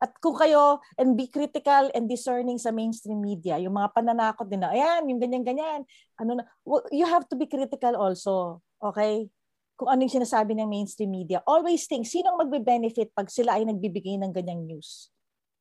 At 0.02 0.18
kung 0.18 0.34
kayo, 0.34 0.82
and 0.98 1.14
be 1.14 1.30
critical 1.30 1.94
and 1.94 2.10
discerning 2.10 2.58
sa 2.58 2.74
mainstream 2.74 3.22
media, 3.22 3.62
yung 3.62 3.78
mga 3.78 3.94
pananakot 3.94 4.50
din 4.50 4.66
na, 4.66 4.74
ayan, 4.74 5.06
yung 5.12 5.22
ganyan-ganyan, 5.22 5.86
ano 6.18 6.42
na, 6.42 6.44
well, 6.66 6.82
you 6.90 7.06
have 7.06 7.28
to 7.30 7.38
be 7.38 7.46
critical 7.46 7.94
also, 7.94 8.66
okay? 8.82 9.30
Kung 9.78 9.94
ano 9.94 10.02
yung 10.02 10.24
sinasabi 10.24 10.58
ng 10.58 10.66
mainstream 10.66 11.14
media. 11.14 11.46
Always 11.46 11.86
think, 11.86 12.10
sino 12.10 12.34
ang 12.34 12.50
magbe-benefit 12.50 13.14
pag 13.14 13.30
sila 13.30 13.62
ay 13.62 13.70
nagbibigay 13.70 14.18
ng 14.18 14.34
ganyang 14.34 14.66
news? 14.66 15.14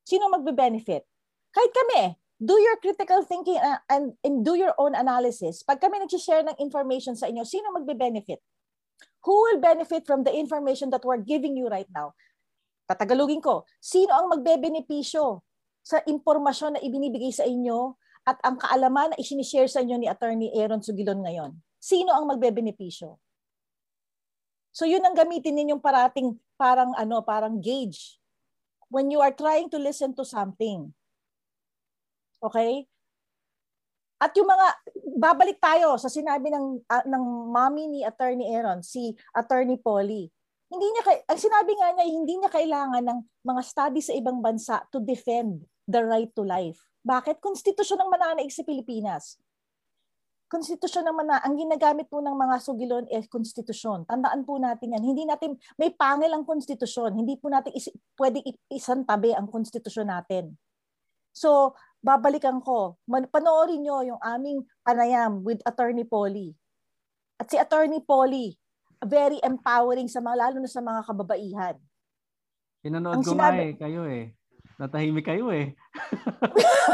Sino 0.08 0.32
ang 0.32 0.40
magbe-benefit? 0.40 1.04
Kahit 1.52 1.72
kami, 1.76 2.16
do 2.40 2.56
your 2.56 2.80
critical 2.80 3.20
thinking 3.28 3.60
uh, 3.60 3.76
and, 3.92 4.16
and 4.24 4.40
do 4.40 4.56
your 4.56 4.72
own 4.80 4.96
analysis. 4.96 5.60
Pag 5.60 5.84
kami 5.84 6.00
nag-share 6.00 6.40
ng 6.48 6.56
information 6.56 7.12
sa 7.12 7.28
inyo, 7.28 7.44
sino 7.44 7.76
magbe-benefit? 7.76 8.40
Who 9.24 9.34
will 9.36 9.60
benefit 9.60 10.08
from 10.08 10.24
the 10.24 10.32
information 10.32 10.88
that 10.90 11.04
we're 11.04 11.20
giving 11.20 11.56
you 11.56 11.68
right 11.68 11.88
now? 11.92 12.16
Tatagalugin 12.88 13.44
ko, 13.44 13.68
sino 13.78 14.16
ang 14.16 14.32
magbebenepisyo 14.32 15.44
sa 15.84 16.00
impormasyon 16.04 16.76
na 16.76 16.80
ibinibigay 16.82 17.30
sa 17.30 17.44
inyo 17.44 17.94
at 18.24 18.36
ang 18.44 18.60
kaalaman 18.60 19.12
na 19.14 19.20
isinishare 19.20 19.68
sa 19.68 19.84
inyo 19.84 19.96
ni 20.00 20.08
Attorney 20.08 20.50
Aaron 20.56 20.82
Sugilon 20.82 21.22
ngayon? 21.22 21.54
Sino 21.80 22.12
ang 22.12 22.28
magbebenepisyo? 22.28 23.16
So 24.70 24.86
yun 24.86 25.02
ang 25.02 25.18
gamitin 25.18 25.58
ninyong 25.58 25.82
parating 25.82 26.38
parang 26.54 26.94
ano, 26.94 27.20
parang 27.24 27.58
gauge 27.58 28.20
when 28.90 29.08
you 29.08 29.22
are 29.22 29.32
trying 29.32 29.70
to 29.70 29.78
listen 29.78 30.14
to 30.14 30.26
something. 30.26 30.90
Okay? 32.42 32.90
At 34.20 34.36
yung 34.36 34.46
mga 34.52 34.66
babalik 35.16 35.56
tayo 35.56 35.96
sa 35.96 36.12
sinabi 36.12 36.52
ng 36.52 36.84
uh, 36.84 37.04
ng 37.08 37.24
mommy 37.48 37.88
ni 37.88 38.00
Attorney 38.04 38.52
Aaron, 38.52 38.84
si 38.84 39.16
Attorney 39.32 39.80
Polly. 39.80 40.28
Hindi 40.70 40.86
niya 40.86 41.02
ang 41.26 41.40
sinabi 41.40 41.72
nga 41.74 41.88
niya 41.96 42.06
hindi 42.06 42.34
niya 42.36 42.52
kailangan 42.52 43.02
ng 43.02 43.20
mga 43.42 43.62
study 43.64 43.98
sa 44.04 44.14
ibang 44.14 44.38
bansa 44.38 44.84
to 44.92 45.02
defend 45.02 45.64
the 45.88 46.04
right 46.04 46.30
to 46.36 46.44
life. 46.46 46.78
Bakit? 47.00 47.40
Konstitusyon 47.40 47.98
ng 48.04 48.12
mananaig 48.12 48.52
sa 48.52 48.62
Pilipinas. 48.62 49.40
Konstitusyon 50.50 51.06
ng 51.06 51.16
mana 51.16 51.38
ang 51.46 51.54
ginagamit 51.54 52.10
po 52.10 52.18
ng 52.18 52.34
mga 52.34 52.56
sugilon 52.58 53.06
is 53.06 53.30
konstitusyon. 53.30 54.02
Tandaan 54.04 54.42
po 54.42 54.58
natin 54.58 54.98
yan. 54.98 55.02
Hindi 55.02 55.22
natin 55.22 55.54
may 55.78 55.94
pangil 55.94 56.30
ang 56.34 56.42
konstitusyon. 56.42 57.14
Hindi 57.14 57.38
po 57.38 57.48
natin 57.48 57.70
is, 57.70 57.86
pwedeng 58.18 58.42
isang 58.66 59.06
tabi 59.06 59.30
ang 59.30 59.46
konstitusyon 59.46 60.10
natin. 60.10 60.58
So, 61.30 61.78
babalikan 62.00 62.58
ko. 62.60 62.96
Man, 63.04 63.28
panoorin 63.28 63.84
nyo 63.84 64.00
yung 64.02 64.20
aming 64.20 64.64
panayam 64.80 65.44
with 65.44 65.60
Attorney 65.62 66.04
Polly. 66.04 66.56
At 67.36 67.48
si 67.48 67.56
Attorney 67.56 68.00
Polly, 68.00 68.56
very 69.00 69.40
empowering 69.40 70.08
sa 70.08 70.20
mga, 70.20 70.36
lalo 70.36 70.56
na 70.60 70.68
sa 70.68 70.84
mga 70.84 71.00
kababaihan. 71.04 71.76
Pinanood 72.80 73.20
Ang 73.20 73.24
ko 73.24 73.32
sinabi- 73.32 73.56
nga 73.56 73.64
eh, 73.64 73.72
kayo 73.76 74.02
eh. 74.04 74.24
Natahimik 74.80 75.26
kayo 75.28 75.52
eh. 75.52 75.76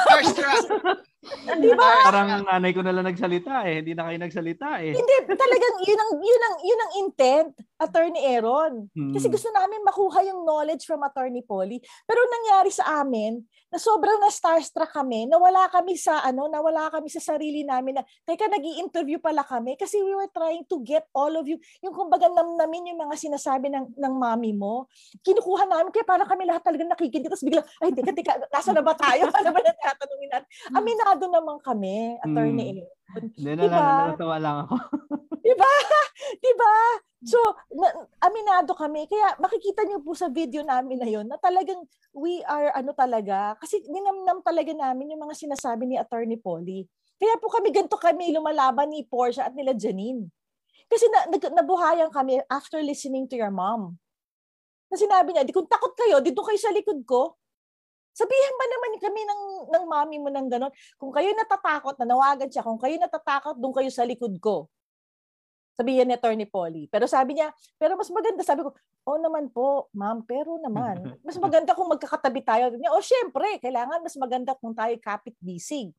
Starstruck! 0.02 0.66
Di 1.56 1.70
ba? 1.74 1.88
Parang 2.06 2.28
nanay 2.42 2.70
ko 2.70 2.80
na 2.82 2.94
lang 2.94 3.06
nagsalita 3.06 3.66
eh. 3.66 3.82
Hindi 3.82 3.92
na 3.94 4.06
kayo 4.06 4.18
nagsalita 4.18 4.68
eh. 4.82 4.92
Hindi, 4.94 5.14
talagang 5.26 5.74
yun 5.82 5.98
ang, 5.98 6.12
yun 6.22 6.42
ang, 6.42 6.56
yun 6.62 6.80
ang 6.80 6.92
intent, 7.02 7.48
Attorney 7.76 8.22
Aaron. 8.34 8.88
Kasi 9.12 9.26
Hmm. 9.28 9.34
gusto 9.34 9.48
namin 9.52 9.84
makuha 9.84 10.20
yung 10.26 10.46
knowledge 10.46 10.86
from 10.86 11.02
Attorney 11.02 11.42
Polly. 11.42 11.78
Pero 12.04 12.20
nangyari 12.24 12.70
sa 12.70 13.02
amin, 13.02 13.42
na 13.66 13.82
sobrang 13.82 14.22
na 14.22 14.30
starstruck 14.30 14.94
kami, 14.94 15.26
nawala 15.26 15.66
kami 15.68 15.98
sa 15.98 16.22
ano, 16.22 16.46
nawala 16.46 16.86
kami 16.88 17.10
sa 17.10 17.18
sarili 17.18 17.66
namin 17.66 17.98
na, 17.98 18.02
teka, 18.22 18.46
nag 18.46 18.62
interview 18.78 19.18
pala 19.18 19.42
kami 19.42 19.74
kasi 19.74 19.98
we 20.00 20.14
were 20.14 20.30
trying 20.30 20.62
to 20.70 20.78
get 20.86 21.02
all 21.10 21.34
of 21.34 21.44
you, 21.44 21.58
yung 21.82 21.90
kumbaga 21.92 22.30
namnamin 22.30 22.94
yung 22.94 23.00
mga 23.02 23.18
sinasabi 23.18 23.66
ng, 23.68 23.98
ng 23.98 24.14
mami 24.14 24.54
mo, 24.54 24.86
kinukuha 25.26 25.66
namin, 25.66 25.90
kaya 25.90 26.06
parang 26.06 26.30
kami 26.30 26.46
lahat 26.46 26.62
talaga 26.62 26.86
nakikinig, 26.86 27.26
tapos 27.26 27.42
biglang, 27.42 27.66
ay, 27.82 27.90
teka, 27.90 28.12
teka, 28.14 28.32
nasa 28.48 28.70
na 28.70 28.82
ba 28.82 28.94
tayo? 28.94 29.26
Ano 29.36 29.52
ba 29.52 29.60
na 29.60 29.72
tatanungin 29.74 30.30
natin? 30.32 30.48
Aminado 30.72 31.15
naman 31.24 31.56
kami, 31.64 32.20
Attorney. 32.20 32.84
Aaron. 32.84 32.94
Hindi 33.32 33.52
na 33.56 33.64
Diba? 33.64 33.80
lang, 33.80 34.08
natawa 34.12 34.36
lang 34.36 34.56
ako. 34.68 34.74
Diba? 35.46 35.72
Diba? 36.42 36.74
So, 37.24 37.38
na, 37.72 37.88
aminado 38.20 38.76
kami. 38.76 39.08
Kaya 39.08 39.40
makikita 39.40 39.88
niyo 39.88 40.04
po 40.04 40.12
sa 40.12 40.28
video 40.28 40.60
namin 40.60 41.00
na 41.00 41.08
yon 41.08 41.24
na 41.24 41.40
talagang 41.40 41.80
we 42.12 42.44
are 42.44 42.74
ano 42.76 42.92
talaga. 42.92 43.56
Kasi 43.56 43.80
ninamnam 43.88 44.44
talaga 44.44 44.74
namin 44.76 45.16
yung 45.16 45.22
mga 45.24 45.38
sinasabi 45.38 45.88
ni 45.88 45.96
Attorney 45.96 46.36
Polly. 46.36 46.84
Kaya 47.16 47.40
po 47.40 47.48
kami 47.48 47.72
ganito 47.72 47.96
kami 47.96 48.36
lumalaban 48.36 48.92
ni 48.92 49.06
Portia 49.08 49.48
at 49.48 49.56
nila 49.56 49.72
Janine. 49.72 50.28
Kasi 50.86 51.08
na, 51.08 51.26
nag, 51.32 51.42
nabuhayan 51.50 52.10
kami 52.12 52.42
after 52.46 52.78
listening 52.84 53.26
to 53.26 53.34
your 53.34 53.50
mom. 53.50 53.96
Na 54.86 54.94
sinabi 55.00 55.34
niya, 55.34 55.42
di 55.42 55.50
kung 55.50 55.66
takot 55.66 55.96
kayo, 55.98 56.22
dito 56.22 56.44
kayo 56.44 56.58
sa 56.60 56.70
likod 56.70 57.02
ko. 57.02 57.34
Sabihan 58.16 58.54
ba 58.56 58.64
naman 58.64 58.90
kami 58.96 59.20
ng, 59.28 59.42
ng 59.76 59.84
mami 59.84 60.16
mo 60.16 60.32
ng 60.32 60.48
ganon? 60.48 60.72
Kung 60.96 61.12
kayo 61.12 61.36
natatakot, 61.36 62.00
nanawagan 62.00 62.48
siya, 62.48 62.64
kung 62.64 62.80
kayo 62.80 62.96
natatakot, 62.96 63.60
doon 63.60 63.76
kayo 63.76 63.92
sa 63.92 64.08
likod 64.08 64.32
ko. 64.40 64.72
Sabihin 65.76 66.08
ni 66.08 66.16
Attorney 66.16 66.48
Polly. 66.48 66.88
Pero 66.88 67.04
sabi 67.04 67.36
niya, 67.36 67.52
pero 67.76 67.92
mas 68.00 68.08
maganda, 68.08 68.40
sabi 68.40 68.64
ko, 68.64 68.72
oh 69.04 69.20
naman 69.20 69.52
po, 69.52 69.92
ma'am, 69.92 70.24
pero 70.24 70.56
naman, 70.56 70.96
mas 71.28 71.36
maganda 71.36 71.76
kung 71.76 71.92
magkakatabi 71.92 72.40
tayo. 72.40 72.72
Niya, 72.72 72.88
oh 72.96 73.04
syempre, 73.04 73.60
kailangan 73.60 74.00
mas 74.00 74.16
maganda 74.16 74.56
kung 74.56 74.72
tayo 74.72 74.96
kapit-bisig. 74.96 75.92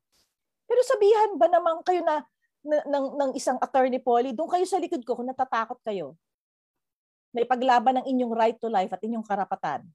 Pero 0.66 0.80
sabihan 0.82 1.38
ba 1.38 1.46
naman 1.46 1.86
kayo 1.86 2.02
na, 2.02 2.26
na 2.66 2.82
ng, 2.82 3.06
ng 3.14 3.30
isang 3.38 3.62
Attorney 3.62 4.02
Polly, 4.02 4.34
doon 4.34 4.50
kayo 4.50 4.66
sa 4.66 4.82
likod 4.82 5.06
ko 5.06 5.14
kung 5.14 5.30
natatakot 5.30 5.78
kayo 5.86 6.18
na 7.30 7.46
ipaglaban 7.46 8.02
ng 8.02 8.06
inyong 8.10 8.34
right 8.34 8.58
to 8.58 8.66
life 8.66 8.90
at 8.90 8.98
inyong 9.06 9.22
karapatan. 9.22 9.86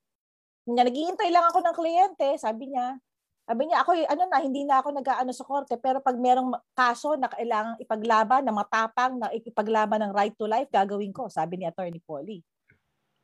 Nga, 0.64 0.84
naghihintay 0.88 1.30
lang 1.31 1.45
ako 1.52 1.60
ng 1.60 1.76
kliyente, 1.76 2.27
sabi 2.40 2.72
niya. 2.72 2.95
Sabi 3.44 3.68
niya, 3.68 3.84
ako, 3.84 3.91
ano 4.07 4.23
na, 4.31 4.40
hindi 4.40 4.64
na 4.64 4.80
ako 4.80 4.95
nag-aano 4.95 5.31
sa 5.35 5.44
korte, 5.44 5.76
pero 5.76 5.99
pag 5.99 6.15
merong 6.15 6.56
kaso 6.72 7.19
na 7.19 7.27
kailangang 7.27 7.76
ipaglaban, 7.84 8.48
na 8.48 8.56
matapang, 8.56 9.19
na 9.19 9.27
ipaglaban 9.35 9.99
ng 9.99 10.15
right 10.15 10.31
to 10.40 10.48
life, 10.48 10.72
gagawin 10.72 11.11
ko, 11.11 11.27
sabi 11.27 11.60
ni 11.60 11.68
Attorney 11.68 11.99
Polly. 11.99 12.40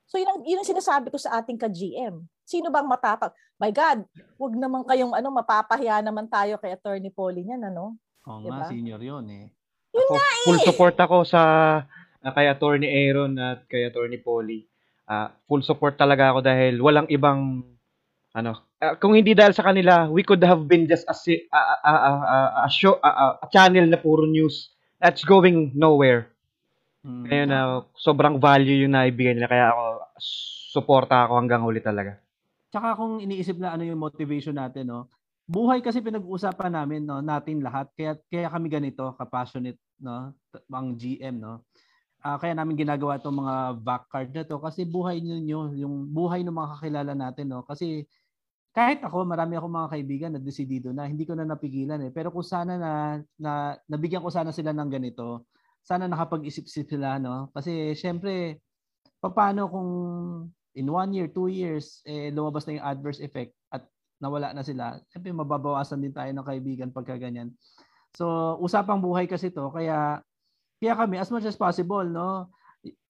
So 0.10 0.20
yun 0.20 0.28
ang, 0.28 0.42
yun 0.44 0.60
ang 0.60 0.68
sinasabi 0.68 1.08
ko 1.08 1.22
sa 1.22 1.40
ating 1.40 1.56
ka-GM. 1.56 2.20
Sino 2.44 2.68
bang 2.68 2.90
matapang? 2.90 3.32
My 3.56 3.72
God, 3.72 4.04
wag 4.36 4.54
naman 4.60 4.84
kayong 4.84 5.16
ano, 5.16 5.32
mapapahiya 5.32 6.04
naman 6.04 6.28
tayo 6.28 6.60
kay 6.60 6.76
Attorney 6.76 7.14
Polly 7.14 7.48
niyan, 7.48 7.72
ano? 7.72 7.96
Oo 8.28 8.44
Diba? 8.44 8.60
nga, 8.60 8.68
senior 8.68 9.00
yun 9.00 9.26
eh. 9.32 9.48
Ako, 9.96 10.14
full 10.46 10.62
support 10.62 10.96
ako 11.02 11.26
sa 11.26 11.42
ah, 12.22 12.34
kay 12.34 12.46
Attorney 12.46 12.90
Aaron 12.90 13.34
at 13.42 13.66
kay 13.66 13.90
Attorney 13.90 14.22
Polly. 14.22 14.69
Ah, 15.10 15.34
full 15.50 15.66
support 15.66 15.98
talaga 15.98 16.30
ako 16.30 16.46
dahil 16.46 16.78
walang 16.86 17.10
ibang 17.10 17.66
ano, 18.30 18.52
ah, 18.78 18.94
kung 18.94 19.18
hindi 19.18 19.34
dahil 19.34 19.58
sa 19.58 19.66
kanila, 19.66 20.06
we 20.06 20.22
could 20.22 20.42
have 20.46 20.70
been 20.70 20.86
just 20.86 21.02
a 21.10 21.16
si- 21.18 21.50
a, 21.50 21.58
a, 21.58 21.74
a, 21.82 22.12
a, 22.14 22.38
a 22.62 22.70
show 22.70 23.02
a, 23.02 23.10
a- 23.10 23.38
a 23.42 23.48
channel 23.50 23.90
na 23.90 23.98
puro 23.98 24.30
news 24.30 24.70
that's 25.02 25.26
going 25.26 25.74
nowhere. 25.74 26.30
Mm. 27.02 27.26
Ngayon 27.26 27.50
na 27.50 27.60
sobrang 27.98 28.38
value 28.38 28.86
yung 28.86 28.94
naibigay 28.94 29.34
nila 29.34 29.50
kaya 29.50 29.66
ako 29.74 29.84
suporta 30.70 31.26
ako 31.26 31.34
hanggang 31.42 31.66
huli 31.66 31.82
talaga. 31.82 32.22
Tsaka 32.70 32.94
kung 32.94 33.18
iniisip 33.18 33.58
na 33.58 33.74
ano 33.74 33.82
yung 33.82 33.98
motivation 33.98 34.54
natin, 34.54 34.94
no? 34.94 35.10
Buhay 35.50 35.82
kasi 35.82 36.06
pinag-uusapan 36.06 36.78
namin, 36.78 37.02
no, 37.10 37.26
natin 37.26 37.66
lahat. 37.66 37.90
Kaya 37.98 38.14
kaya 38.30 38.46
kami 38.54 38.70
ganito, 38.70 39.02
ka-passionate, 39.18 39.82
no, 39.98 40.38
t- 40.54 40.62
ang 40.70 40.94
GM, 40.94 41.42
no. 41.42 41.66
Ah, 42.20 42.36
kaya 42.36 42.52
namin 42.52 42.76
ginagawa 42.76 43.16
itong 43.16 43.40
mga 43.40 43.56
back 43.80 44.04
card 44.12 44.30
na 44.36 44.44
to 44.44 44.60
kasi 44.60 44.84
buhay 44.84 45.24
niyo 45.24 45.72
yung 45.72 46.12
buhay 46.12 46.44
ng 46.44 46.52
mga 46.52 46.70
kakilala 46.76 47.14
natin, 47.16 47.48
no. 47.48 47.64
Kasi 47.64 48.04
kahit 48.76 49.00
ako, 49.02 49.24
marami 49.24 49.56
akong 49.56 49.72
mga 49.72 49.92
kaibigan 49.96 50.32
na 50.36 50.42
desidido 50.44 50.92
na 50.92 51.08
hindi 51.08 51.24
ko 51.24 51.34
na 51.34 51.48
napigilan 51.48 52.00
eh. 52.06 52.12
Pero 52.12 52.30
kung 52.30 52.44
sana 52.44 52.76
na, 52.76 52.94
na 53.40 53.80
nabigyan 53.88 54.22
ko 54.22 54.30
sana 54.30 54.52
sila 54.52 54.76
ng 54.76 54.90
ganito, 54.92 55.48
sana 55.82 56.12
nakapag-isip-isip 56.12 56.92
sila, 56.92 57.18
no? 57.18 57.50
Kasi 57.56 57.96
syempre, 57.96 58.60
paano 59.24 59.72
kung 59.72 59.90
in 60.76 60.88
one 60.92 61.12
year, 61.16 61.28
two 61.32 61.48
years, 61.50 62.04
eh, 62.04 62.30
lumabas 62.36 62.68
na 62.68 62.78
yung 62.78 62.88
adverse 62.88 63.24
effect 63.24 63.56
at 63.74 63.88
nawala 64.20 64.52
na 64.52 64.62
sila, 64.62 65.00
syempre 65.10 65.32
mababawasan 65.32 66.04
din 66.04 66.14
tayo 66.14 66.30
ng 66.36 66.46
kaibigan 66.46 66.92
pagka 66.92 67.16
ganyan. 67.16 67.56
So, 68.14 68.56
usapang 68.60 69.00
buhay 69.00 69.26
kasi 69.26 69.50
to, 69.50 69.72
kaya 69.72 70.20
kaya 70.80 70.96
kami 70.96 71.20
as 71.20 71.30
much 71.30 71.46
as 71.46 71.60
possible, 71.60 72.08
no? 72.08 72.48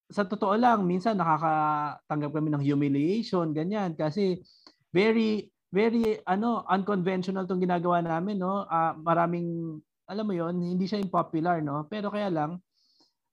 Sa 0.10 0.26
totoo 0.26 0.58
lang, 0.58 0.84
minsan 0.90 1.16
nakakatanggap 1.22 2.32
kami 2.34 2.50
ng 2.50 2.64
humiliation, 2.66 3.54
ganyan 3.54 3.94
kasi 3.94 4.42
very 4.90 5.54
very 5.70 6.18
ano 6.26 6.66
unconventional 6.66 7.46
tong 7.46 7.62
ginagawa 7.62 8.02
namin, 8.02 8.42
no? 8.42 8.66
Ah, 8.66 8.98
maraming 8.98 9.78
alam 10.10 10.26
mo 10.26 10.34
'yon, 10.34 10.58
hindi 10.58 10.90
siya 10.90 10.98
impopular, 11.02 11.62
no? 11.62 11.86
Pero 11.86 12.10
kaya 12.10 12.30
lang 12.34 12.58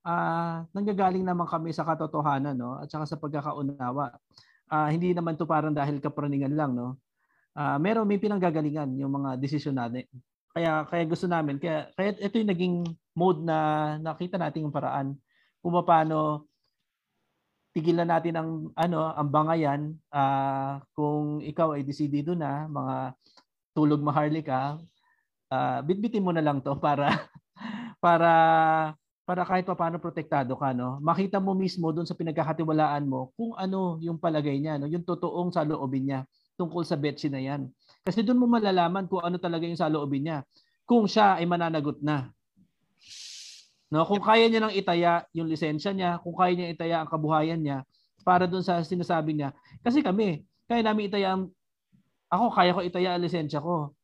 ah 0.07 0.63
nanggagaling 0.71 1.25
naman 1.27 1.49
kami 1.51 1.75
sa 1.75 1.83
katotohanan, 1.89 2.55
no? 2.55 2.79
At 2.79 2.89
saka 2.93 3.05
sa 3.09 3.19
pagkakaunawa. 3.19 4.15
Ah, 4.71 4.89
hindi 4.93 5.15
naman 5.17 5.35
to 5.41 5.47
parang 5.49 5.73
dahil 5.75 5.99
kapraningan 6.03 6.55
lang, 6.55 6.77
no? 6.77 7.01
Ah, 7.57 7.81
meron 7.81 8.05
may 8.09 8.21
pinanggagalingan 8.21 8.95
yung 9.01 9.13
mga 9.17 9.41
desisyon 9.41 9.81
natin. 9.81 10.07
Kaya 10.57 10.89
kaya 10.89 11.05
gusto 11.05 11.29
namin. 11.29 11.61
Kaya 11.61 11.93
kaya 11.93 12.17
ito 12.17 12.41
yung 12.41 12.49
naging 12.49 12.77
mode 13.13 13.45
na 13.45 13.59
nakita 14.01 14.41
natin 14.41 14.65
yung 14.65 14.73
paraan 14.73 15.13
kung 15.61 15.77
paano 15.85 16.49
tigilan 17.77 18.09
natin 18.09 18.41
ang 18.41 18.51
ano 18.73 19.13
ang 19.13 19.29
bangayan. 19.29 19.93
Ah 20.09 20.81
kung 20.97 21.45
ikaw 21.45 21.77
ay 21.77 21.85
desidido 21.85 22.33
na 22.33 22.65
mga 22.73 23.13
tulog 23.77 24.01
maharlika 24.01 24.81
ah 25.53 25.85
bitbitin 25.85 26.25
mo 26.25 26.33
na 26.33 26.41
lang 26.41 26.65
to 26.65 26.73
para 26.87 27.29
para 28.01 28.33
para 29.29 29.43
kahit 29.45 29.69
paano 29.69 30.01
protektado 30.01 30.57
ka 30.57 30.73
no? 30.73 30.97
Makita 31.05 31.37
mo 31.37 31.53
mismo 31.53 31.93
doon 31.93 32.09
sa 32.09 32.17
pinagkakatiwalaan 32.17 33.05
mo 33.05 33.29
kung 33.37 33.53
ano 33.61 34.01
yung 34.01 34.17
palagay 34.17 34.57
niya 34.57 34.81
no? 34.81 34.89
Yung 34.89 35.05
totoong 35.05 35.53
saloobin 35.53 36.09
niya 36.09 36.21
tungkol 36.57 36.81
sa 36.81 36.97
betsi 36.97 37.29
na 37.29 37.45
yan 37.45 37.69
kasi 38.07 38.23
doon 38.23 38.39
mo 38.39 38.47
malalaman 38.47 39.11
kung 39.11 39.21
ano 39.21 39.37
talaga 39.43 39.67
yung 39.67 39.79
saloobin 39.79 40.23
niya 40.23 40.39
kung 40.87 41.11
siya 41.11 41.43
ay 41.43 41.45
mananagot 41.51 41.99
na 41.99 42.31
No, 43.87 44.03
kung 44.03 44.19
kaya 44.19 44.51
niya 44.51 44.59
nang 44.59 44.75
itaya 44.75 45.23
yung 45.31 45.47
lisensya 45.47 45.95
niya, 45.95 46.19
kung 46.19 46.35
kaya 46.35 46.59
niya 46.59 46.75
itaya 46.75 46.97
ang 47.03 47.09
kabuhayan 47.11 47.63
niya 47.63 47.87
para 48.27 48.51
doon 48.51 48.67
sa 48.67 48.83
sinasabi 48.83 49.39
niya. 49.39 49.55
Kasi 49.87 50.03
kami, 50.03 50.43
kaya 50.67 50.83
namin 50.83 51.07
itaya 51.07 51.39
ang 51.39 51.55
ako 52.27 52.45
kaya 52.51 52.75
ko 52.75 52.81
itaya 52.83 53.15
ang 53.15 53.23
lisensya 53.23 53.63
ko. 53.63 53.95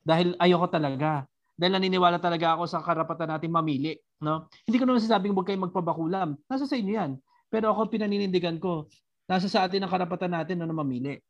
Dahil 0.00 0.32
ayoko 0.40 0.66
talaga. 0.72 1.28
Dahil 1.52 1.76
naniniwala 1.76 2.16
talaga 2.16 2.56
ako 2.56 2.64
sa 2.64 2.80
karapatan 2.80 3.36
natin 3.36 3.52
mamili, 3.52 3.96
no? 4.24 4.48
Hindi 4.64 4.76
ko 4.80 4.84
naman 4.88 5.00
sasabing 5.04 5.32
huwag 5.36 5.48
kayong 5.48 5.68
magpabakulam. 5.68 6.36
Nasa 6.48 6.64
sa 6.64 6.76
inyo 6.76 6.92
'yan. 6.96 7.10
Pero 7.52 7.72
ako 7.72 7.92
pinaninindigan 7.92 8.56
ko, 8.56 8.88
nasa 9.28 9.48
sa 9.48 9.64
atin 9.68 9.84
ang 9.84 9.92
karapatan 9.92 10.32
natin 10.36 10.60
na 10.60 10.68
mamili. 10.68 11.20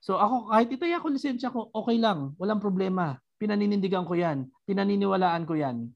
So 0.00 0.16
ako 0.16 0.48
kahit 0.48 0.68
itaya 0.72 0.96
ko 0.98 1.12
lisensya 1.12 1.52
ko, 1.52 1.68
okay 1.70 2.00
lang, 2.00 2.32
walang 2.40 2.60
problema. 2.60 3.20
Pinaninindigan 3.36 4.08
ko 4.08 4.16
'yan. 4.16 4.48
Pinaniniwalaan 4.64 5.44
ko 5.44 5.54
'yan. 5.56 5.92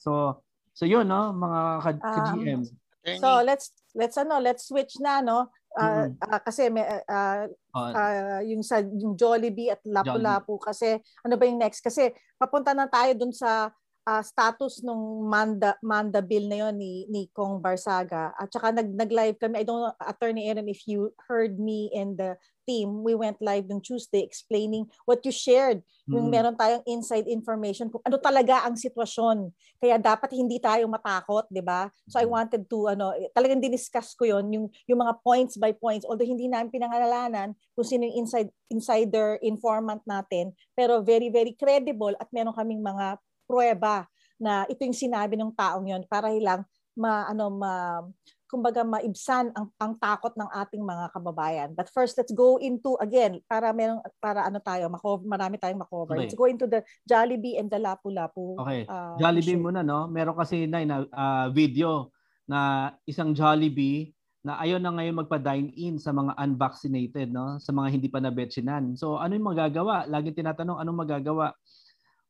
So, 0.00 0.40
so 0.72 0.88
yun 0.88 1.04
no, 1.04 1.32
mga 1.32 1.60
ka- 1.84 2.00
ka-GM. 2.02 2.64
Attorney, 2.64 3.20
So 3.20 3.40
let's 3.40 3.72
let's 3.96 4.16
ano, 4.16 4.36
let's 4.36 4.68
switch 4.68 4.96
na 5.00 5.20
no. 5.24 5.48
Ah, 5.78 6.08
Mm. 6.08 6.16
ah, 6.24 6.40
kasi 6.42 6.68
may 6.68 6.84
ah, 7.08 7.44
Oh, 7.76 7.88
ah, 7.92 8.40
yung 8.42 8.64
sa 8.64 8.80
yung 8.80 9.14
Jollibee 9.14 9.70
at 9.70 9.80
Lapu-Lapu 9.84 10.56
kasi 10.58 10.96
ano 11.22 11.34
ba 11.36 11.44
yung 11.44 11.60
next 11.60 11.84
kasi 11.84 12.10
papunta 12.36 12.72
na 12.72 12.88
tayo 12.88 13.12
dun 13.14 13.30
sa 13.32 13.70
ah, 14.04 14.22
status 14.24 14.80
nung 14.82 15.24
Manda 15.28 15.76
Manda 15.80 16.20
bill 16.24 16.48
na 16.48 16.68
yon 16.68 16.74
ni 16.76 17.04
ni 17.08 17.28
Kong 17.30 17.60
Barsaga 17.60 18.32
at 18.34 18.48
saka 18.48 18.72
nag 18.72 18.88
nag-live 18.92 19.36
kami 19.36 19.60
I 19.60 19.64
don't 19.64 19.84
know 19.84 19.94
Attorney 20.00 20.48
Aaron 20.48 20.68
if 20.68 20.84
you 20.88 21.12
heard 21.28 21.56
me 21.60 21.92
and 21.92 22.16
the 22.16 22.34
team 22.68 23.00
we 23.00 23.16
went 23.16 23.40
live 23.40 23.64
on 23.72 23.80
Tuesday 23.80 24.20
explaining 24.20 24.84
what 25.08 25.24
you 25.24 25.32
shared 25.32 25.80
yung 26.12 26.28
mm. 26.28 26.32
meron 26.32 26.56
tayong 26.56 26.84
inside 26.84 27.24
information 27.24 27.88
kung 27.88 28.04
ano 28.04 28.20
talaga 28.20 28.68
ang 28.68 28.76
sitwasyon 28.76 29.48
kaya 29.78 29.94
dapat 29.96 30.34
hindi 30.34 30.58
tayo 30.58 30.90
matakot, 30.90 31.46
'di 31.48 31.62
ba? 31.62 31.86
So 32.10 32.18
I 32.18 32.26
Mhm. 32.26 32.32
wanted 32.34 32.62
to 32.66 32.90
ano, 32.90 33.14
talagang 33.30 33.62
diniscuss 33.62 34.18
ko 34.18 34.26
'yon, 34.26 34.50
yung 34.50 34.66
yung 34.90 35.00
mga 35.00 35.14
points 35.22 35.54
by 35.54 35.70
points. 35.70 36.02
Although 36.02 36.26
hindi 36.26 36.50
namin 36.50 36.74
pinangalanan 36.74 37.54
kung 37.78 37.86
sino 37.86 38.02
yung 38.10 38.26
inside 38.26 38.50
insider 38.68 39.38
informant 39.40 40.02
natin, 40.04 40.50
pero 40.74 40.98
very 41.00 41.30
very 41.30 41.54
credible 41.54 42.12
at 42.18 42.26
meron 42.34 42.52
kaming 42.56 42.82
mga 42.82 43.22
pruweba 43.46 44.10
na 44.38 44.66
ito 44.66 44.82
yung 44.82 44.96
sinabi 44.98 45.38
ng 45.38 45.54
taong 45.54 45.86
'yon 45.86 46.02
para 46.10 46.30
lang 46.34 46.66
ma 46.98 47.30
ano 47.30 47.46
ma 47.54 48.02
kumbaga 48.48 48.80
maibsan 48.80 49.52
ang, 49.52 49.68
ang 49.76 49.92
takot 50.00 50.32
ng 50.32 50.48
ating 50.48 50.80
mga 50.80 51.12
kababayan. 51.12 51.68
But 51.76 51.92
first, 51.92 52.16
let's 52.16 52.32
go 52.32 52.56
into 52.56 52.96
again 52.98 53.44
para 53.44 53.70
meron 53.76 54.00
para 54.18 54.48
ano 54.48 54.58
tayo, 54.58 54.88
mako 54.88 55.20
marami 55.22 55.60
tayong 55.60 55.84
makover. 55.84 56.16
Okay. 56.16 56.26
Let's 56.26 56.36
go 56.36 56.48
into 56.48 56.64
the 56.64 56.80
Jollibee 57.04 57.60
and 57.60 57.68
the 57.68 57.76
Lapu-Lapu. 57.76 58.56
Okay. 58.64 58.88
ah, 58.88 59.14
Jollibee 59.20 59.54
issue. 59.54 59.62
muna 59.62 59.84
no. 59.84 60.08
Meron 60.08 60.34
kasi 60.34 60.64
na, 60.64 60.80
na 60.82 61.04
ah, 61.12 61.52
video 61.52 62.10
na 62.48 62.90
isang 63.04 63.36
Jollibee 63.36 64.16
na 64.40 64.56
ayaw 64.64 64.80
na 64.80 64.96
ngayon 64.96 65.20
magpa-dine 65.20 65.68
in 65.76 66.00
sa 66.00 66.08
mga 66.16 66.32
unvaccinated 66.40 67.28
no, 67.28 67.60
sa 67.60 67.70
mga 67.76 67.88
hindi 67.92 68.08
pa 68.08 68.24
nabetsinan. 68.24 68.96
So 68.96 69.20
ano 69.20 69.36
yung 69.36 69.52
magagawa? 69.52 70.08
Laging 70.08 70.40
tinatanong 70.40 70.80
anong 70.80 71.04
magagawa? 71.04 71.52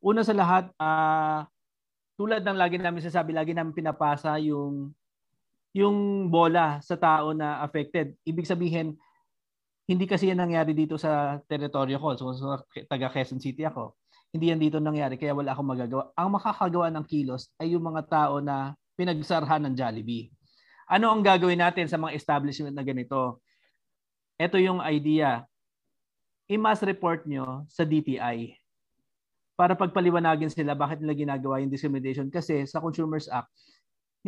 Una 0.03 0.27
sa 0.27 0.35
lahat, 0.35 0.75
ah 0.83 1.47
tulad 2.19 2.43
ng 2.43 2.59
lagi 2.59 2.83
namin 2.83 2.99
sasabi, 2.99 3.31
lagi 3.31 3.55
namin 3.55 3.71
pinapasa 3.71 4.35
yung 4.43 4.91
yung 5.77 6.29
bola 6.33 6.81
sa 6.81 6.97
tao 6.97 7.37
na 7.37 7.61
affected. 7.61 8.17
Ibig 8.25 8.49
sabihin, 8.49 8.97
hindi 9.89 10.05
kasi 10.05 10.29
yan 10.29 10.41
nangyari 10.45 10.77
dito 10.77 11.01
sa 11.01 11.41
teritoryo 11.49 11.97
ko. 11.97 12.09
So, 12.17 12.33
sa 12.37 12.61
taga 12.89 13.09
Quezon 13.09 13.41
City 13.41 13.65
ako. 13.65 13.97
Hindi 14.29 14.53
yan 14.53 14.61
dito 14.61 14.77
nangyari 14.77 15.17
kaya 15.17 15.33
wala 15.33 15.57
akong 15.57 15.69
magagawa. 15.73 16.13
Ang 16.13 16.29
makakagawa 16.37 16.93
ng 16.93 17.05
kilos 17.09 17.49
ay 17.57 17.73
yung 17.73 17.85
mga 17.89 18.05
tao 18.05 18.45
na 18.45 18.77
pinagsarhan 19.01 19.65
ng 19.65 19.75
Jollibee. 19.77 20.29
Ano 20.89 21.09
ang 21.09 21.25
gagawin 21.25 21.61
natin 21.61 21.89
sa 21.89 21.97
mga 21.97 22.13
establishment 22.17 22.77
na 22.77 22.85
ganito? 22.85 23.41
Ito 24.37 24.61
yung 24.61 24.85
idea. 24.85 25.49
I-mass 26.49 26.85
report 26.85 27.25
nyo 27.25 27.65
sa 27.69 27.85
DTI 27.85 28.57
para 29.57 29.73
pagpaliwanagin 29.75 30.53
sila 30.53 30.77
bakit 30.77 31.01
nila 31.01 31.17
ginagawa 31.17 31.59
yung 31.59 31.73
discrimination 31.73 32.29
kasi 32.31 32.63
sa 32.69 32.79
Consumers 32.79 33.27
Act 33.27 33.51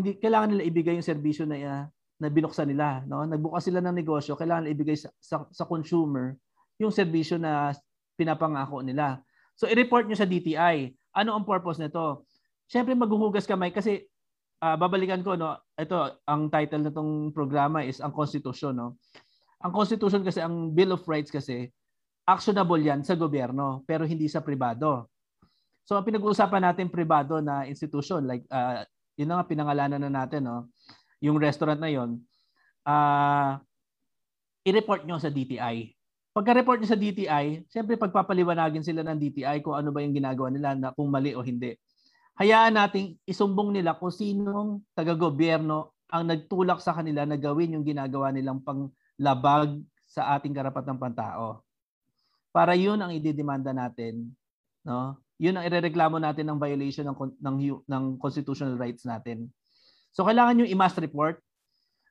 hindi 0.01 0.17
kailangan 0.17 0.57
nila 0.57 0.65
ibigay 0.65 0.97
yung 0.97 1.05
serbisyo 1.05 1.45
na 1.45 1.57
uh, 1.61 1.85
na 2.21 2.29
binuksan 2.29 2.69
nila 2.69 3.05
no? 3.05 3.25
Nagbukas 3.25 3.69
sila 3.69 3.81
ng 3.85 3.97
negosyo 3.97 4.37
kailangan 4.37 4.65
nila 4.69 4.77
ibigay 4.77 4.97
sa, 4.97 5.09
sa, 5.21 5.45
sa 5.53 5.65
consumer 5.69 6.37
yung 6.81 6.93
serbisyo 6.93 7.37
na 7.37 7.77
pinapangako 8.17 8.81
nila. 8.81 9.21
So 9.57 9.69
i-report 9.69 10.09
nyo 10.09 10.17
sa 10.17 10.29
DTI 10.29 10.93
ano 11.17 11.37
ang 11.37 11.45
purpose 11.45 11.81
nito? 11.81 12.25
Syempre 12.71 12.97
maghuhugas 12.97 13.45
kamay 13.45 13.75
kasi 13.75 14.09
uh, 14.63 14.77
babalikan 14.77 15.25
ko 15.25 15.35
no? 15.35 15.57
Ito 15.77 16.25
ang 16.29 16.53
title 16.53 16.89
nitong 16.89 17.33
programa 17.37 17.85
is 17.85 17.99
ang 18.01 18.13
constitution 18.13 18.77
no? 18.77 18.89
Ang 19.61 19.73
constitution 19.77 20.25
kasi 20.25 20.41
ang 20.41 20.73
bill 20.73 20.97
of 20.97 21.05
rights 21.05 21.29
kasi 21.29 21.69
actionable 22.25 22.81
yan 22.81 23.05
sa 23.05 23.17
gobyerno 23.19 23.85
pero 23.85 24.05
hindi 24.05 24.29
sa 24.29 24.41
pribado. 24.41 25.09
So 25.89 25.99
ang 25.99 26.07
pinag-uusapan 26.07 26.63
natin 26.71 26.87
pribado 26.93 27.43
na 27.43 27.67
institution 27.67 28.23
like 28.29 28.47
uh, 28.53 28.87
yun 29.21 29.29
na 29.29 29.45
nga 29.45 29.51
pinangalanan 29.53 30.01
na 30.01 30.25
natin 30.25 30.49
no 30.49 30.73
yung 31.21 31.37
restaurant 31.37 31.77
na 31.77 31.93
yon 31.93 32.17
uh, 32.89 33.61
i-report 34.65 35.05
nyo 35.05 35.21
sa 35.21 35.33
DTI. 35.33 35.93
Pagka-report 36.31 36.79
nyo 36.79 36.89
sa 36.89 37.01
DTI, 37.01 37.67
siyempre 37.67 37.99
pagpapaliwanagin 37.99 38.87
sila 38.87 39.03
ng 39.03 39.19
DTI 39.19 39.61
kung 39.67 39.75
ano 39.75 39.91
ba 39.91 39.99
yung 40.01 40.15
ginagawa 40.15 40.49
nila 40.53 40.79
na 40.79 40.89
kung 40.95 41.11
mali 41.11 41.35
o 41.35 41.43
hindi. 41.43 41.75
Hayaan 42.39 42.79
nating 42.79 43.19
isumbong 43.27 43.75
nila 43.75 43.99
kung 43.99 44.15
sinong 44.15 44.81
taga-gobyerno 44.95 45.93
ang 46.09 46.25
nagtulak 46.31 46.79
sa 46.79 46.95
kanila 46.95 47.27
na 47.27 47.37
gawin 47.37 47.75
yung 47.77 47.85
ginagawa 47.85 48.31
nilang 48.31 48.63
panglabag 48.63 49.83
sa 50.07 50.39
ating 50.39 50.55
karapatang 50.55 50.99
pantao. 50.99 51.63
Para 52.51 52.75
yun 52.75 52.99
ang 52.99 53.15
ididemanda 53.15 53.71
natin, 53.71 54.31
no? 54.83 55.19
Yun 55.41 55.57
ang 55.57 55.65
irereklamo 55.65 56.21
natin 56.21 56.45
ng 56.53 56.61
violation 56.61 57.09
ng 57.09 57.17
ng 57.41 57.57
ng 57.89 58.05
constitutional 58.21 58.77
rights 58.77 59.09
natin. 59.09 59.49
So 60.13 60.29
kailangan 60.29 60.61
yung 60.61 60.69
i-mass 60.69 60.93
report 61.01 61.41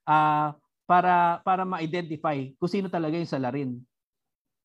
ah 0.09 0.57
para 0.89 1.37
para 1.45 1.61
ma-identify 1.61 2.49
kung 2.57 2.71
sino 2.73 2.89
talaga 2.89 3.21
yung 3.21 3.29
salarin. 3.29 3.71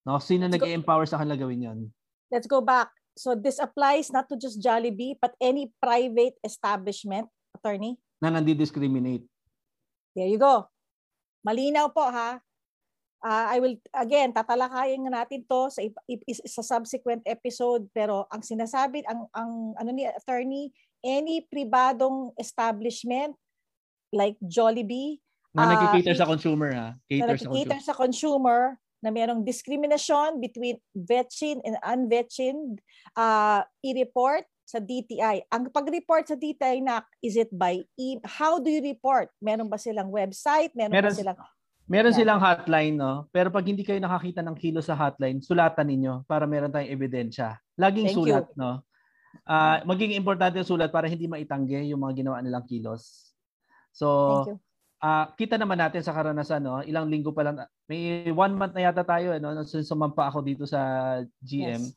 No, 0.08 0.16
sino 0.16 0.48
nag-empower 0.48 1.04
sa 1.04 1.20
kanila 1.20 1.36
gawin 1.36 1.68
'yon. 1.68 1.78
Let's 2.32 2.48
go 2.48 2.64
back. 2.64 2.88
So 3.14 3.36
this 3.36 3.60
applies 3.60 4.08
not 4.08 4.32
to 4.32 4.36
just 4.40 4.58
Jollibee, 4.58 5.20
but 5.20 5.36
any 5.38 5.68
private 5.76 6.40
establishment, 6.40 7.28
attorney. 7.52 8.00
Na 8.18 8.32
nandi-discriminate. 8.32 9.28
There 10.16 10.26
you 10.26 10.40
go. 10.40 10.66
Malinaw 11.44 11.92
po 11.92 12.08
ha. 12.08 12.40
Ah, 13.24 13.48
I 13.48 13.58
will 13.58 13.72
again 13.96 14.30
tatalakayin 14.30 15.00
nga 15.00 15.24
natin 15.24 15.48
to 15.48 15.72
sa 15.72 15.80
sa 16.44 16.60
subsequent 16.62 17.24
episode 17.24 17.88
pero 17.88 18.28
ang 18.28 18.44
sinasabi 18.44 19.00
ang 19.08 19.24
ang 19.32 19.50
ano 19.74 19.90
ni 19.90 20.04
attorney 20.04 20.68
any 21.00 21.40
pribadong 21.42 22.36
establishment 22.36 23.32
like 24.12 24.36
Jollibee 24.38 25.24
Na 25.50 25.64
Ah, 25.64 25.68
nagki-cater 25.70 26.12
sa 26.14 26.26
consumer 26.26 26.70
ha. 26.70 26.88
na 26.92 27.00
Cater 27.00 27.38
sa 27.38 27.46
nakikita 27.46 27.48
consumer. 27.72 27.80
sa 27.80 27.94
consumer 27.94 28.60
na 29.00 29.08
mayroong 29.08 29.40
discrimination 29.40 30.36
between 30.38 30.76
vetchin 30.92 31.60
and 31.62 31.76
unvetchin, 31.80 32.74
uh, 33.14 33.62
i-report 33.80 34.42
sa 34.64 34.80
DTI. 34.80 35.44
Ang 35.46 35.68
pag-report 35.70 36.26
sa 36.26 36.34
DTI 36.34 36.80
na 36.80 37.04
is 37.20 37.36
it 37.36 37.52
by 37.52 37.78
e- 37.94 38.18
how 38.26 38.56
do 38.56 38.66
you 38.66 38.80
report? 38.80 39.28
Meron 39.38 39.68
ba 39.68 39.76
silang 39.76 40.08
website? 40.08 40.72
Meron, 40.72 40.90
Meron- 40.90 41.12
ba 41.12 41.20
silang 41.22 41.38
Meron 41.84 42.16
Yeah. 42.16 42.24
silang 42.24 42.40
hotline, 42.40 42.96
no? 42.96 43.28
Pero 43.28 43.52
pag 43.52 43.64
hindi 43.68 43.84
kayo 43.84 44.00
nakakita 44.00 44.40
ng 44.40 44.56
kilo 44.56 44.80
sa 44.80 44.96
hotline, 44.96 45.44
sulatan 45.44 45.84
ninyo 45.84 46.24
para 46.24 46.48
meron 46.48 46.72
tayong 46.72 46.88
ebidensya. 46.96 47.60
Laging 47.76 48.08
Thank 48.08 48.16
sulat, 48.16 48.46
no? 48.56 48.80
Ah, 49.44 49.84
magiging 49.84 50.16
importante 50.16 50.56
yung 50.56 50.70
sulat 50.70 50.88
para 50.88 51.10
hindi 51.10 51.28
maitanggi 51.28 51.92
yung 51.92 52.00
mga 52.00 52.24
ginawa 52.24 52.40
nilang 52.40 52.64
kilos. 52.64 53.34
So, 53.92 54.06
you. 54.48 54.56
ah 55.04 55.28
kita 55.36 55.60
naman 55.60 55.76
natin 55.76 56.00
sa 56.00 56.16
karanasan, 56.16 56.64
no? 56.64 56.80
Ilang 56.80 57.12
linggo 57.12 57.36
pa 57.36 57.44
lang, 57.44 57.60
may 57.84 58.32
one 58.32 58.54
month 58.56 58.72
na 58.72 58.88
yata 58.88 59.04
tayo, 59.04 59.36
no? 59.36 59.52
Nung 59.52 59.68
sumampa 59.68 60.30
ako 60.30 60.40
dito 60.40 60.64
sa 60.64 60.80
GM. 61.44 61.82
Yes. 61.84 61.92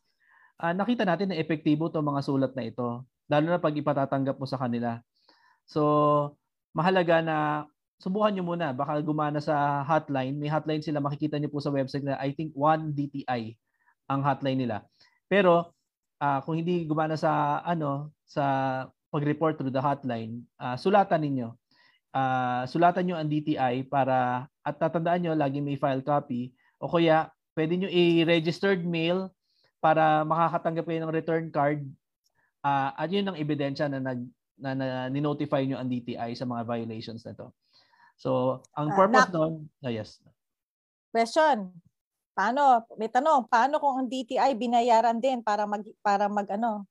Ah, 0.59 0.73
nakita 0.75 1.07
natin 1.07 1.31
na 1.31 1.39
epektibo 1.39 1.87
itong 1.87 2.03
mga 2.03 2.21
sulat 2.25 2.51
na 2.57 2.65
ito. 2.67 3.07
Lalo 3.29 3.45
na 3.47 3.61
pag 3.61 3.77
ipatatanggap 3.77 4.35
mo 4.35 4.43
sa 4.49 4.59
kanila. 4.59 4.99
So, 5.63 6.35
mahalaga 6.73 7.21
na 7.21 7.67
subukan 7.97 8.33
nyo 8.33 8.43
muna. 8.45 8.73
Baka 8.73 9.01
gumana 9.01 9.41
sa 9.41 9.81
hotline. 9.85 10.37
May 10.37 10.49
hotline 10.49 10.81
sila. 10.81 11.01
Makikita 11.01 11.37
nyo 11.37 11.49
po 11.49 11.61
sa 11.61 11.73
website 11.73 12.05
na 12.05 12.17
I 12.21 12.33
think 12.33 12.53
1 12.53 12.93
DTI 12.93 13.53
ang 14.07 14.21
hotline 14.23 14.59
nila. 14.63 14.85
Pero 15.27 15.73
ah, 16.21 16.39
kung 16.45 16.57
hindi 16.57 16.85
gumana 16.85 17.17
sa 17.17 17.61
ano 17.61 18.13
sa 18.23 18.43
pag-report 19.09 19.57
through 19.57 19.73
the 19.73 19.81
hotline, 19.81 20.45
ah, 20.61 20.77
sulatan 20.77 21.25
ninyo. 21.25 21.49
Ah, 22.15 22.63
sulatan 22.65 23.05
nyo 23.09 23.15
ang 23.19 23.29
DTI 23.29 23.85
para 23.89 24.47
at 24.63 24.75
tatandaan 24.79 25.21
nyo 25.21 25.33
lagi 25.37 25.59
may 25.61 25.77
file 25.77 26.01
copy 26.01 26.51
o 26.81 26.89
kaya 26.89 27.29
pwede 27.53 27.73
nyo 27.77 27.89
i-registered 27.89 28.81
mail 28.85 29.29
para 29.77 30.25
makakatanggap 30.25 30.85
kayo 30.85 30.99
ng 31.05 31.13
return 31.13 31.45
card 31.53 31.85
ah 32.65 32.91
at 32.97 33.07
yun 33.13 33.27
ang 33.29 33.37
ebidensya 33.37 33.85
na 33.87 34.01
nag 34.01 34.25
na, 34.57 34.73
na 34.73 34.85
ni-notify 35.13 35.61
nyo 35.63 35.77
ang 35.77 35.87
DTI 35.87 36.33
sa 36.33 36.49
mga 36.49 36.65
violations 36.65 37.21
na 37.21 37.37
to. 37.37 37.53
So, 38.17 38.61
ang 38.73 38.89
Ah, 38.91 38.97
purpose 38.97 39.29
nak- 39.29 39.33
nun, 39.33 39.53
ah, 39.85 39.93
yes. 39.93 40.17
Question. 41.13 41.69
Paano? 42.33 42.85
May 42.97 43.09
tanong, 43.09 43.49
paano 43.49 43.77
kung 43.77 43.97
ang 43.97 44.09
DTI 44.09 44.53
binayaran 44.53 45.17
din 45.17 45.41
para 45.41 45.65
mag 45.65 45.81
para 46.01 46.29
mag 46.29 46.45
ano? 46.49 46.85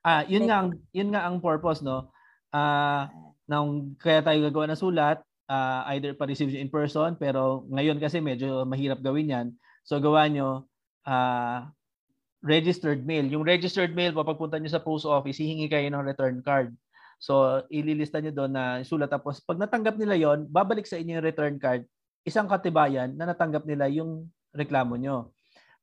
Ah, 0.00 0.24
yun 0.24 0.44
May- 0.44 0.48
nga 0.52 0.56
ang 0.60 0.70
yun 0.92 1.08
nga 1.12 1.22
ang 1.24 1.40
purpose 1.40 1.80
no. 1.80 2.12
Ah, 2.52 3.08
nang 3.44 3.96
kaya 3.96 4.20
tayo 4.20 4.40
gagawa 4.44 4.68
ng 4.68 4.80
sulat, 4.80 5.20
ah, 5.48 5.84
either 5.96 6.12
pa-receive 6.12 6.52
in 6.52 6.68
person, 6.68 7.16
pero 7.16 7.64
ngayon 7.72 7.96
kasi 7.96 8.20
medyo 8.20 8.64
mahirap 8.64 9.00
gawin 9.00 9.32
'yan. 9.32 9.46
So 9.84 10.00
gawa 10.00 10.28
nyo 10.28 10.68
ah 11.04 11.68
registered 12.44 13.08
mail. 13.08 13.24
Yung 13.28 13.44
registered 13.44 13.96
mail, 13.96 14.12
pagpunta 14.12 14.60
nyo 14.60 14.68
sa 14.68 14.84
post 14.84 15.08
office, 15.08 15.40
hihingi 15.40 15.68
kayo 15.68 15.88
ng 15.88 16.04
return 16.04 16.44
card. 16.44 16.76
So, 17.24 17.64
ililista 17.72 18.20
nyo 18.20 18.36
doon 18.36 18.52
na 18.52 18.84
sulat. 18.84 19.08
Tapos, 19.08 19.40
pag 19.40 19.56
natanggap 19.56 19.96
nila 19.96 20.12
yon 20.12 20.44
babalik 20.44 20.84
sa 20.84 21.00
inyo 21.00 21.16
yung 21.16 21.24
return 21.24 21.56
card, 21.56 21.88
isang 22.20 22.44
katibayan 22.44 23.16
na 23.16 23.32
natanggap 23.32 23.64
nila 23.64 23.88
yung 23.88 24.28
reklamo 24.52 25.00
nyo. 25.00 25.32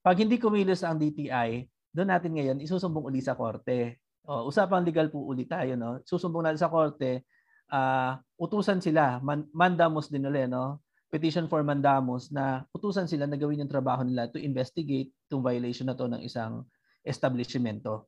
Pag 0.05 0.21
hindi 0.21 0.37
kumilos 0.37 0.85
ang 0.85 1.01
DTI, 1.01 1.65
doon 1.89 2.09
natin 2.13 2.37
ngayon 2.37 2.57
isusumbong 2.61 3.09
uli 3.09 3.25
sa 3.25 3.33
korte. 3.33 3.97
O, 4.21 4.53
usapang 4.53 4.85
legal 4.85 5.09
po 5.09 5.25
ulit 5.25 5.49
tayo. 5.49 5.73
No? 5.73 5.97
Susumbong 6.05 6.45
natin 6.45 6.61
sa 6.61 6.69
korte, 6.69 7.25
ah, 7.73 8.21
utusan 8.37 8.77
sila, 8.77 9.17
man, 9.25 9.49
mandamos 9.49 10.13
din 10.13 10.29
ulit, 10.29 10.45
no? 10.45 10.77
petition 11.11 11.51
for 11.51 11.59
mandamus 11.59 12.31
na 12.31 12.63
utusan 12.71 13.03
sila 13.03 13.27
na 13.27 13.35
gawin 13.35 13.59
yung 13.59 13.69
trabaho 13.69 13.99
nila 14.07 14.31
to 14.31 14.39
investigate 14.39 15.11
itong 15.27 15.43
violation 15.43 15.83
na 15.83 15.97
to 15.97 16.07
ng 16.07 16.23
isang 16.23 16.63
establishmento. 17.03 18.07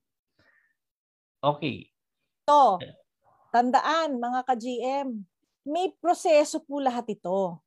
Okay. 1.44 1.92
To, 2.48 2.80
tandaan 3.54 4.18
mga 4.18 4.40
ka-GM, 4.50 5.22
may 5.62 5.94
proseso 6.02 6.58
po 6.66 6.82
lahat 6.82 7.06
ito. 7.14 7.62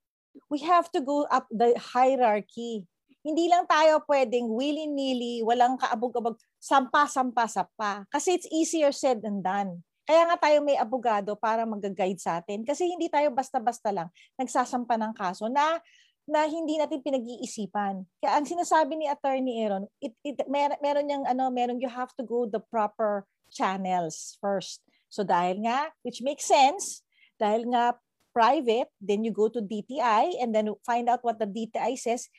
We 0.51 0.61
have 0.67 0.91
to 0.93 0.99
go 0.99 1.25
up 1.31 1.47
the 1.49 1.73
hierarchy. 1.79 2.85
Hindi 3.23 3.49
lang 3.49 3.65
tayo 3.65 4.03
pwedeng 4.05 4.51
willy-nilly, 4.51 5.41
walang 5.41 5.79
kaabog-abog, 5.79 6.37
sampa-sampa-sapa. 6.61 8.05
Kasi 8.11 8.37
it's 8.37 8.49
easier 8.51 8.91
said 8.91 9.23
than 9.23 9.41
done. 9.41 9.81
Kaya 10.07 10.23
nga 10.23 10.37
tayo 10.47 10.63
may 10.63 10.79
abogado 10.79 11.35
para 11.35 11.67
mag-guide 11.67 12.21
sa 12.21 12.39
atin. 12.39 12.63
Kasi 12.63 12.87
hindi 12.87 13.11
tayo 13.11 13.27
basta-basta 13.33 13.91
lang 13.91 14.07
nagsasampa 14.39 14.95
ng 14.95 15.11
kaso 15.15 15.51
na 15.51 15.81
na 16.27 16.43
hindi 16.43 16.75
natin 16.75 16.99
pinag-iisipan. 16.99 18.03
Kaya 18.19 18.31
ang 18.35 18.43
sinasabi 18.43 18.99
ni 18.99 19.07
Attorney 19.07 19.63
Aaron, 19.63 19.87
it, 20.03 20.11
it, 20.27 20.43
mer- 20.51 20.79
meron 20.83 21.07
yung 21.07 21.23
ano, 21.23 21.47
meron 21.47 21.79
you 21.79 21.87
have 21.87 22.11
to 22.19 22.23
go 22.23 22.43
the 22.43 22.59
proper 22.59 23.23
channels 23.47 24.35
first. 24.43 24.83
So 25.17 25.25
dahil 25.25 25.65
nga, 25.65 25.89
which 26.05 26.21
makes 26.21 26.45
sense, 26.45 27.01
dahil 27.41 27.65
nga 27.73 27.97
private, 28.37 28.93
then 29.01 29.25
you 29.25 29.33
go 29.33 29.49
to 29.49 29.65
DTI 29.65 30.37
and 30.37 30.53
then 30.53 30.69
find 30.85 31.09
out 31.09 31.25
what 31.25 31.41
the 31.41 31.49
DTI 31.49 31.97
says, 31.97 32.29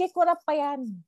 kay 0.00 0.08
corrupt 0.08 0.40
pa 0.48 0.56
yan. 0.56 1.04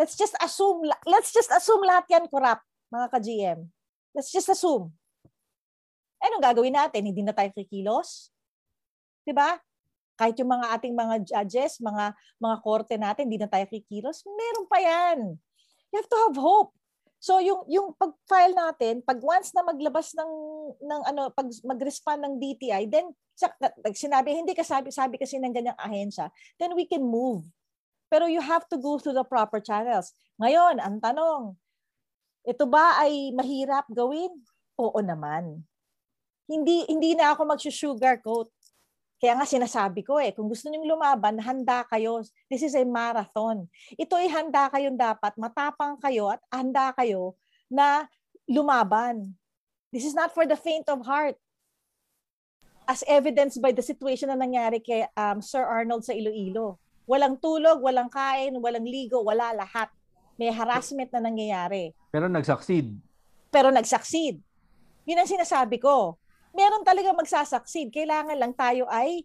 Let's 0.00 0.16
just 0.16 0.32
assume, 0.40 0.88
let's 1.04 1.36
just 1.36 1.52
assume 1.52 1.84
lahat 1.84 2.08
yan 2.08 2.24
corrupt, 2.32 2.64
mga 2.88 3.06
ka-GM. 3.12 3.60
Let's 4.16 4.32
just 4.32 4.48
assume. 4.48 4.88
Eh, 6.16 6.32
Anong 6.32 6.40
gagawin 6.40 6.72
natin? 6.72 7.04
Hindi 7.04 7.20
na 7.20 7.36
tayo 7.36 7.52
kikilos? 7.52 8.32
'Di 9.28 9.36
ba? 9.36 9.60
Kahit 10.16 10.38
yung 10.40 10.48
mga 10.48 10.66
ating 10.78 10.94
mga 10.94 11.14
judges, 11.28 11.76
mga 11.82 12.16
mga 12.40 12.56
korte 12.64 12.94
natin, 12.96 13.28
hindi 13.28 13.40
na 13.42 13.50
tayo 13.50 13.66
kikilos, 13.68 14.24
meron 14.24 14.66
pa 14.70 14.78
yan. 14.80 15.18
You 15.92 15.96
have 16.00 16.08
to 16.08 16.18
have 16.24 16.36
hope. 16.40 16.72
So 17.22 17.38
yung 17.38 17.62
yung 17.70 17.94
pag-file 17.94 18.50
natin, 18.50 18.98
pag 19.06 19.22
once 19.22 19.54
na 19.54 19.62
maglabas 19.62 20.10
ng 20.10 20.32
ng 20.82 21.02
ano, 21.06 21.30
pag 21.30 21.46
mag-respond 21.62 22.18
ng 22.18 22.34
DTI, 22.42 22.90
then 22.90 23.14
sinabi 23.94 24.34
hindi 24.34 24.58
ka 24.58 24.66
sabi 24.66 24.90
sabi 24.90 25.22
kasi 25.22 25.38
ng 25.38 25.54
ganyang 25.54 25.78
ahensya, 25.78 26.34
then 26.58 26.74
we 26.74 26.82
can 26.82 27.06
move. 27.06 27.46
Pero 28.10 28.26
you 28.26 28.42
have 28.42 28.66
to 28.66 28.76
go 28.76 28.98
through 28.98 29.14
the 29.14 29.22
proper 29.22 29.62
channels. 29.62 30.10
Ngayon, 30.42 30.82
ang 30.82 30.98
tanong, 30.98 31.54
ito 32.42 32.66
ba 32.66 32.98
ay 33.00 33.30
mahirap 33.32 33.86
gawin? 33.94 34.34
Oo 34.82 34.98
naman. 34.98 35.62
Hindi 36.50 36.90
hindi 36.90 37.14
na 37.14 37.38
ako 37.38 37.54
mag-sugarcoat. 37.54 38.50
Kaya 39.22 39.38
nga 39.38 39.46
sinasabi 39.46 40.02
ko 40.02 40.18
eh, 40.18 40.34
kung 40.34 40.50
gusto 40.50 40.66
niyo 40.66 40.82
lumaban, 40.82 41.38
handa 41.38 41.86
kayo. 41.86 42.26
This 42.50 42.66
is 42.66 42.74
a 42.74 42.82
marathon. 42.82 43.70
Ito 43.94 44.18
ay 44.18 44.26
handa 44.26 44.66
kayong 44.66 44.98
dapat, 44.98 45.38
matapang 45.38 45.94
kayo 46.02 46.34
at 46.34 46.42
handa 46.50 46.90
kayo 46.90 47.38
na 47.70 48.10
lumaban. 48.50 49.30
This 49.94 50.02
is 50.02 50.18
not 50.18 50.34
for 50.34 50.42
the 50.42 50.58
faint 50.58 50.90
of 50.90 51.06
heart. 51.06 51.38
As 52.82 53.06
evidenced 53.06 53.62
by 53.62 53.70
the 53.70 53.78
situation 53.78 54.26
na 54.26 54.34
nangyari 54.34 54.82
kay 54.82 55.06
um, 55.14 55.38
Sir 55.38 55.62
Arnold 55.62 56.02
sa 56.02 56.18
Iloilo. 56.18 56.82
Walang 57.06 57.38
tulog, 57.38 57.78
walang 57.78 58.10
kain, 58.10 58.58
walang 58.58 58.82
ligo, 58.82 59.22
wala 59.22 59.54
lahat. 59.54 59.86
May 60.34 60.50
harassment 60.50 61.14
na 61.14 61.22
nangyayari 61.22 61.94
Pero 62.10 62.26
nag-succeed. 62.26 62.90
pero 63.54 63.70
nag-succeed. 63.70 64.42
Yun 65.06 65.20
ang 65.22 65.30
sinasabi 65.30 65.78
ko. 65.78 66.18
Meron 66.52 66.84
talaga 66.84 67.16
magsasucceed. 67.16 67.88
Kailangan 67.88 68.36
lang 68.36 68.52
tayo 68.52 68.84
ay 68.92 69.24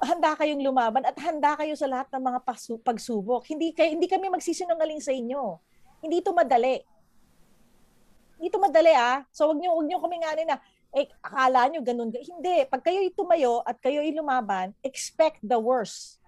handa 0.00 0.32
kayong 0.36 0.64
lumaban 0.64 1.04
at 1.04 1.16
handa 1.20 1.56
kayo 1.60 1.76
sa 1.76 1.88
lahat 1.88 2.08
ng 2.12 2.22
mga 2.24 2.40
pagsubok. 2.80 3.44
Hindi 3.48 3.72
kay 3.76 3.92
hindi 3.96 4.08
kami 4.08 4.32
magsisinungaling 4.32 5.00
sa 5.00 5.12
inyo. 5.12 5.60
Hindi 6.04 6.20
ito 6.20 6.32
madali. 6.32 6.80
Hindi 8.36 8.46
ito 8.48 8.60
madali 8.60 8.92
ah. 8.92 9.24
So 9.32 9.48
wag 9.52 9.60
niyo 9.60 9.76
wag 9.76 9.88
niyo 9.88 9.98
kami 10.00 10.16
nganin 10.20 10.48
na 10.48 10.56
eh 10.94 11.10
akala 11.20 11.66
niyo 11.68 11.82
ganun. 11.82 12.12
Hindi, 12.14 12.70
pag 12.70 12.80
kayo 12.86 13.02
tumayo 13.10 13.60
at 13.66 13.82
kayo 13.82 13.98
lumaban, 14.14 14.72
expect 14.86 15.42
the 15.42 15.58
worst. 15.58 16.22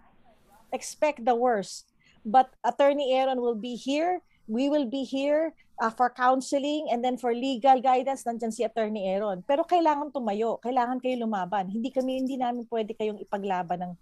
Expect 0.75 1.23
the 1.23 1.37
worst. 1.39 1.95
But 2.27 2.51
Attorney 2.67 3.15
Aaron 3.15 3.39
will 3.39 3.55
be 3.55 3.79
here. 3.79 4.21
We 4.51 4.67
will 4.67 4.91
be 4.91 5.07
here 5.07 5.55
uh, 5.81 5.93
for 5.93 6.09
counseling 6.13 6.89
and 6.93 7.05
then 7.05 7.17
for 7.21 7.33
legal 7.33 7.79
guidance 7.81 8.25
nandiyan 8.25 8.53
si 8.53 8.65
Attorney 8.65 9.09
Aaron. 9.13 9.45
Pero 9.45 9.65
kailangan 9.65 10.13
tumayo, 10.13 10.57
kailangan 10.61 11.01
kayo 11.01 11.25
lumaban. 11.25 11.69
Hindi 11.69 11.93
kami 11.93 12.25
hindi 12.25 12.37
namin 12.41 12.65
pwede 12.69 12.97
kayong 12.97 13.21
ipaglaban 13.21 13.79
ng 13.85 13.95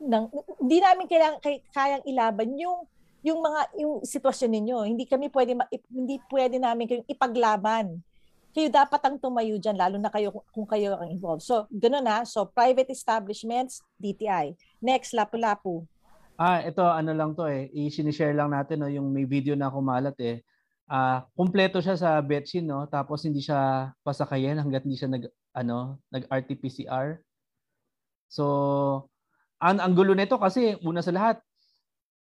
ng 0.00 0.24
hindi 0.64 0.78
namin 0.80 1.04
kailangan 1.08 1.38
kay, 1.44 1.60
kayang 1.72 2.04
ilaban 2.08 2.56
yung 2.56 2.88
yung 3.24 3.40
mga 3.40 3.60
yung 3.80 3.94
sitwasyon 4.04 4.50
ninyo. 4.52 4.78
Hindi 4.84 5.04
kami 5.08 5.32
pwede 5.32 5.56
hindi 5.88 6.20
pwede 6.28 6.56
namin 6.60 6.84
kayong 6.88 7.08
ipaglaban. 7.08 7.86
Kayo 8.54 8.70
dapat 8.70 9.02
ang 9.02 9.18
tumayo 9.18 9.58
diyan 9.58 9.74
lalo 9.74 9.98
na 9.98 10.12
kayo 10.14 10.30
kung 10.54 10.68
kayo 10.68 10.94
ang 10.94 11.10
involved. 11.10 11.42
So, 11.42 11.66
ganoon 11.74 12.06
na. 12.06 12.22
So, 12.22 12.46
private 12.46 12.86
establishments, 12.86 13.82
DTI. 13.98 14.54
Next, 14.78 15.10
Lapu-Lapu. 15.10 15.82
Ah, 16.38 16.62
ito 16.62 16.82
ano 16.86 17.10
lang 17.10 17.34
to 17.34 17.50
eh. 17.50 17.66
I-share 17.74 18.30
lang 18.30 18.54
natin 18.54 18.82
no 18.82 18.90
yung 18.90 19.10
may 19.10 19.26
video 19.26 19.58
na 19.58 19.70
kumalat 19.70 20.14
eh. 20.22 20.46
Ah, 20.84 21.24
kumpleto 21.32 21.80
siya 21.80 21.96
sa 21.96 22.20
Betsin 22.20 22.68
no, 22.68 22.84
tapos 22.84 23.24
hindi 23.24 23.40
siya 23.40 23.88
pasakayan 24.04 24.60
hangga't 24.60 24.84
hindi 24.84 25.00
siya 25.00 25.08
nag 25.08 25.24
ano, 25.56 25.96
nag 26.12 26.28
RT-PCR. 26.28 27.24
So, 28.28 28.44
ang 29.64 29.80
ang 29.80 29.96
gulo 29.96 30.12
nito 30.12 30.36
kasi 30.36 30.76
una 30.84 31.00
sa 31.00 31.14
lahat, 31.14 31.40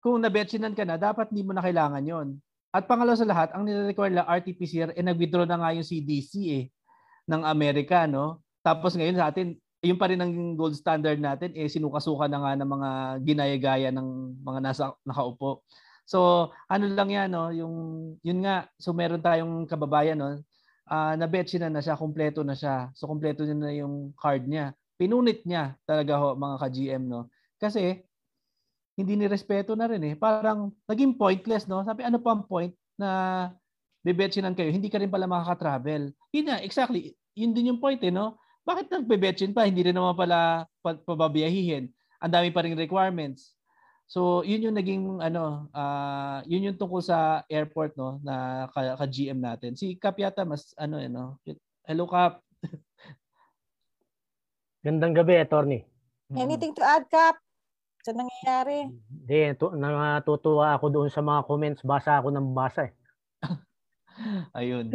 kung 0.02 0.22
na-betsinan 0.22 0.78
ka 0.78 0.86
na, 0.86 0.98
dapat 1.02 1.34
hindi 1.34 1.42
mo 1.46 1.58
na 1.58 1.66
kailangan 1.66 2.06
'yon. 2.06 2.28
At 2.70 2.86
pangalawa 2.86 3.18
sa 3.18 3.28
lahat, 3.28 3.50
ang 3.54 3.66
nire-require 3.66 4.14
lang 4.14 4.30
RT-PCR 4.30 4.94
eh 4.94 5.04
nag-withdraw 5.04 5.44
na 5.50 5.58
nga 5.60 5.74
yung 5.76 5.86
CDC 5.88 6.32
eh 6.54 6.64
ng 7.30 7.42
Amerika 7.44 8.06
no. 8.06 8.46
Tapos 8.62 8.94
ngayon 8.94 9.18
sa 9.18 9.34
atin, 9.34 9.58
yung 9.82 9.98
pa 9.98 10.08
rin 10.14 10.22
ang 10.22 10.54
gold 10.54 10.78
standard 10.78 11.18
natin 11.18 11.52
eh 11.58 11.66
sinukasuka 11.66 12.30
na 12.30 12.40
nga 12.46 12.54
ng 12.62 12.70
mga 12.70 12.90
ginaya-gaya 13.26 13.90
ng 13.90 14.08
mga 14.46 14.60
nasa 14.62 14.94
nakaupo. 15.02 15.66
So, 16.12 16.52
ano 16.68 16.92
lang 16.92 17.08
'yan 17.08 17.32
no, 17.32 17.56
yung 17.56 17.76
yun 18.20 18.44
nga, 18.44 18.68
so 18.76 18.92
meron 18.92 19.24
tayong 19.24 19.64
kababayan 19.64 20.20
no, 20.20 20.44
uh, 20.92 21.14
na-betsinan 21.16 21.72
na 21.72 21.80
siya, 21.80 21.96
kumpleto 21.96 22.44
na 22.44 22.52
siya. 22.52 22.92
So 22.92 23.08
kumpleto 23.08 23.48
niya 23.48 23.56
na 23.56 23.72
yung 23.72 24.12
card 24.20 24.44
niya. 24.44 24.76
Pinunit 25.00 25.48
niya 25.48 25.80
talaga 25.88 26.20
ho 26.20 26.36
mga 26.36 26.56
ka-GM 26.68 27.04
no. 27.08 27.32
Kasi 27.56 28.04
hindi 29.00 29.16
ni 29.16 29.26
respeto 29.32 29.74
na 29.74 29.88
rin 29.88 30.04
eh. 30.04 30.14
Parang 30.20 30.76
naging 30.86 31.16
pointless, 31.16 31.66
no? 31.66 31.82
Sabi, 31.88 32.04
ano 32.04 32.20
pa 32.20 32.36
ang 32.36 32.44
point 32.44 32.76
na 33.00 33.10
bebetsinan 34.04 34.54
kayo? 34.54 34.70
Hindi 34.70 34.92
ka 34.92 35.00
rin 35.00 35.10
pala 35.10 35.32
makaka-travel. 35.32 36.12
Yun 36.36 36.46
na, 36.46 36.60
exactly. 36.60 37.16
Yun 37.34 37.56
din 37.56 37.72
yung 37.74 37.80
point 37.80 37.98
eh, 38.04 38.12
no? 38.12 38.36
Bakit 38.68 38.92
nagbebetsin 38.92 39.56
pa? 39.56 39.66
Hindi 39.66 39.90
rin 39.90 39.96
naman 39.96 40.14
pala 40.14 40.68
pababiyahihin. 40.84 41.90
Ang 42.22 42.32
dami 42.36 42.54
pa 42.54 42.62
ring 42.62 42.78
requirements. 42.78 43.58
So, 44.12 44.44
yun 44.44 44.68
yung 44.68 44.76
naging 44.76 45.24
ano, 45.24 45.72
uh, 45.72 46.44
yun 46.44 46.68
yung 46.68 46.76
tungkol 46.76 47.00
sa 47.00 47.48
airport 47.48 47.96
no 47.96 48.20
na 48.20 48.68
ka, 48.76 49.00
ka 49.00 49.08
GM 49.08 49.40
natin. 49.40 49.80
Si 49.80 49.96
Kap 49.96 50.20
yata 50.20 50.44
mas 50.44 50.76
ano 50.76 51.00
eh 51.00 51.08
no. 51.08 51.40
Hello 51.88 52.12
Kap. 52.12 52.44
Gandang 54.84 55.16
gabi, 55.16 55.40
attorney. 55.40 55.88
Anything 56.36 56.76
to 56.76 56.84
add, 56.84 57.08
Kap? 57.08 57.40
Sa 58.04 58.12
nangyayari? 58.12 58.92
Hindi, 58.92 59.56
to, 59.56 59.80
natutuwa 59.80 60.76
ako 60.76 60.92
doon 60.92 61.08
sa 61.08 61.24
mga 61.24 61.48
comments. 61.48 61.80
Basa 61.80 62.20
ako 62.20 62.36
ng 62.36 62.52
basa 62.52 62.92
eh. 62.92 62.94
Ayun. 64.60 64.92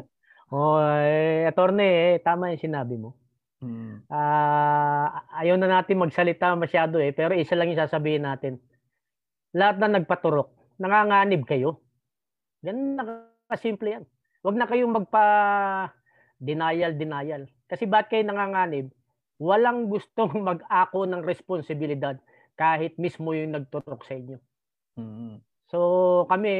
oh, 0.52 0.76
eh, 0.76 1.48
attorney, 1.48 1.88
eh, 1.88 2.20
tama 2.20 2.52
yung 2.52 2.60
sinabi 2.60 3.00
mo. 3.00 3.16
Hmm. 3.64 4.04
Uh, 4.12 5.08
ayaw 5.40 5.56
na 5.56 5.80
natin 5.80 6.04
magsalita 6.04 6.52
masyado 6.52 7.00
eh, 7.00 7.16
pero 7.16 7.32
isa 7.32 7.56
lang 7.56 7.72
yung 7.72 7.80
sasabihin 7.80 8.28
natin. 8.28 8.60
Lahat 9.56 9.80
na 9.80 9.88
nagpaturok, 9.88 10.76
nanganganib 10.76 11.48
kayo. 11.48 11.80
Ganun 12.60 13.00
na 13.00 13.24
kasimple 13.48 13.88
yan. 13.88 14.04
Huwag 14.44 14.60
na 14.60 14.68
kayong 14.68 14.92
magpa 14.92 15.24
denial, 16.36 16.92
denial. 16.92 17.48
Kasi 17.64 17.88
ba't 17.88 18.12
kayo 18.12 18.20
nanganganib? 18.28 18.92
Walang 19.40 19.88
gustong 19.88 20.36
mag-ako 20.48 21.08
ng 21.08 21.24
responsibilidad 21.24 22.20
kahit 22.52 23.00
mismo 23.00 23.32
yung 23.32 23.56
nagtutok 23.56 24.04
sa 24.04 24.20
inyo. 24.20 24.36
Mm-hmm. 25.00 25.32
So 25.72 25.78
kami, 26.28 26.52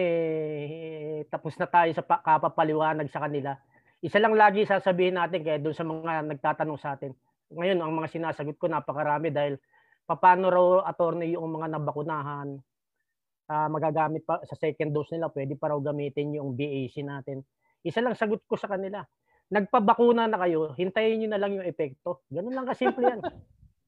tapos 1.29 1.53
na 1.61 1.69
tayo 1.69 1.93
sa 1.93 2.01
kapapaliwanag 2.01 3.13
sa 3.13 3.29
kanila. 3.29 3.61
Isa 4.01 4.17
lang 4.17 4.33
lagi 4.33 4.65
sasabihin 4.65 5.21
natin 5.21 5.45
kaya 5.45 5.61
doon 5.61 5.77
sa 5.77 5.85
mga 5.85 6.33
nagtatanong 6.33 6.81
sa 6.81 6.97
atin. 6.97 7.13
Ngayon, 7.53 7.79
ang 7.79 7.93
mga 7.93 8.09
sinasagot 8.09 8.57
ko 8.57 8.67
napakarami 8.67 9.31
dahil 9.31 9.61
paano 10.09 10.49
raw 10.49 10.69
attorney 10.89 11.37
yung 11.37 11.49
mga 11.61 11.77
nabakunahan, 11.79 12.59
uh, 13.51 13.69
magagamit 13.71 14.23
pa 14.27 14.43
sa 14.43 14.55
second 14.59 14.91
dose 14.95 15.15
nila, 15.15 15.31
pwede 15.31 15.55
pa 15.59 15.71
raw 15.73 15.79
gamitin 15.79 16.37
yung 16.37 16.55
BAC 16.55 17.01
natin. 17.03 17.43
Isa 17.87 18.03
lang 18.03 18.19
sagot 18.19 18.43
ko 18.47 18.59
sa 18.59 18.67
kanila. 18.71 19.03
Nagpabakuna 19.47 20.27
na 20.27 20.43
kayo, 20.43 20.75
hintayin 20.75 21.23
niyo 21.23 21.29
na 21.31 21.39
lang 21.39 21.55
yung 21.55 21.67
epekto. 21.67 22.27
Ganun 22.31 22.55
lang 22.55 22.67
kasimple 22.67 23.07
yan. 23.07 23.21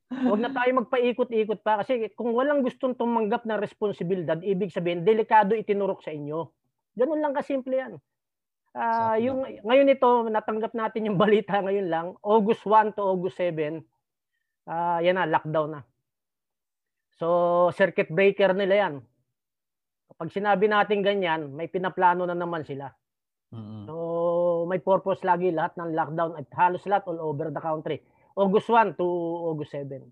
Huwag 0.09 0.41
na 0.41 0.49
tayo 0.49 0.71
magpaikot-ikot 0.81 1.61
pa 1.61 1.85
kasi 1.85 2.09
kung 2.17 2.33
walang 2.33 2.65
gustong 2.65 2.97
tumanggap 2.97 3.45
ng 3.45 3.61
responsibilidad, 3.61 4.41
ibig 4.41 4.73
sabihin 4.73 5.05
delikado 5.05 5.53
itinurok 5.53 6.01
sa 6.01 6.15
inyo. 6.15 6.49
Ganun 6.97 7.21
lang 7.21 7.37
kasimple 7.37 7.77
yan. 7.77 7.93
Uh, 8.79 9.17
yung 9.19 9.43
ngayon 9.65 9.91
ito 9.91 10.09
natanggap 10.31 10.73
natin 10.77 11.11
yung 11.11 11.19
balita 11.21 11.59
ngayon 11.67 11.89
lang, 11.91 12.07
August 12.25 12.65
1 12.65 12.97
to 12.97 13.03
August 13.05 13.37
7. 13.37 13.83
Uh, 14.65 14.71
ah, 14.71 14.99
yan 15.05 15.19
na 15.19 15.29
lockdown 15.29 15.77
na. 15.77 15.81
So 17.19 17.69
circuit 17.75 18.09
breaker 18.09 18.55
nila 18.55 18.75
yan. 18.89 18.95
Kapag 20.19 20.35
sinabi 20.35 20.67
natin 20.67 20.99
ganyan, 20.99 21.55
may 21.55 21.71
pinaplano 21.71 22.27
na 22.27 22.35
naman 22.35 22.67
sila. 22.67 22.91
Mm-hmm. 23.55 23.87
So 23.87 23.95
may 24.67 24.83
purpose 24.83 25.23
lagi 25.23 25.55
lahat 25.55 25.79
ng 25.79 25.95
lockdown 25.95 26.35
at 26.35 26.51
halos 26.59 26.83
lahat 26.91 27.07
all 27.07 27.23
over 27.23 27.55
the 27.55 27.63
country. 27.63 28.03
August 28.35 28.67
1 28.67 28.99
to 28.99 29.07
August 29.55 29.79
7. 29.79 30.03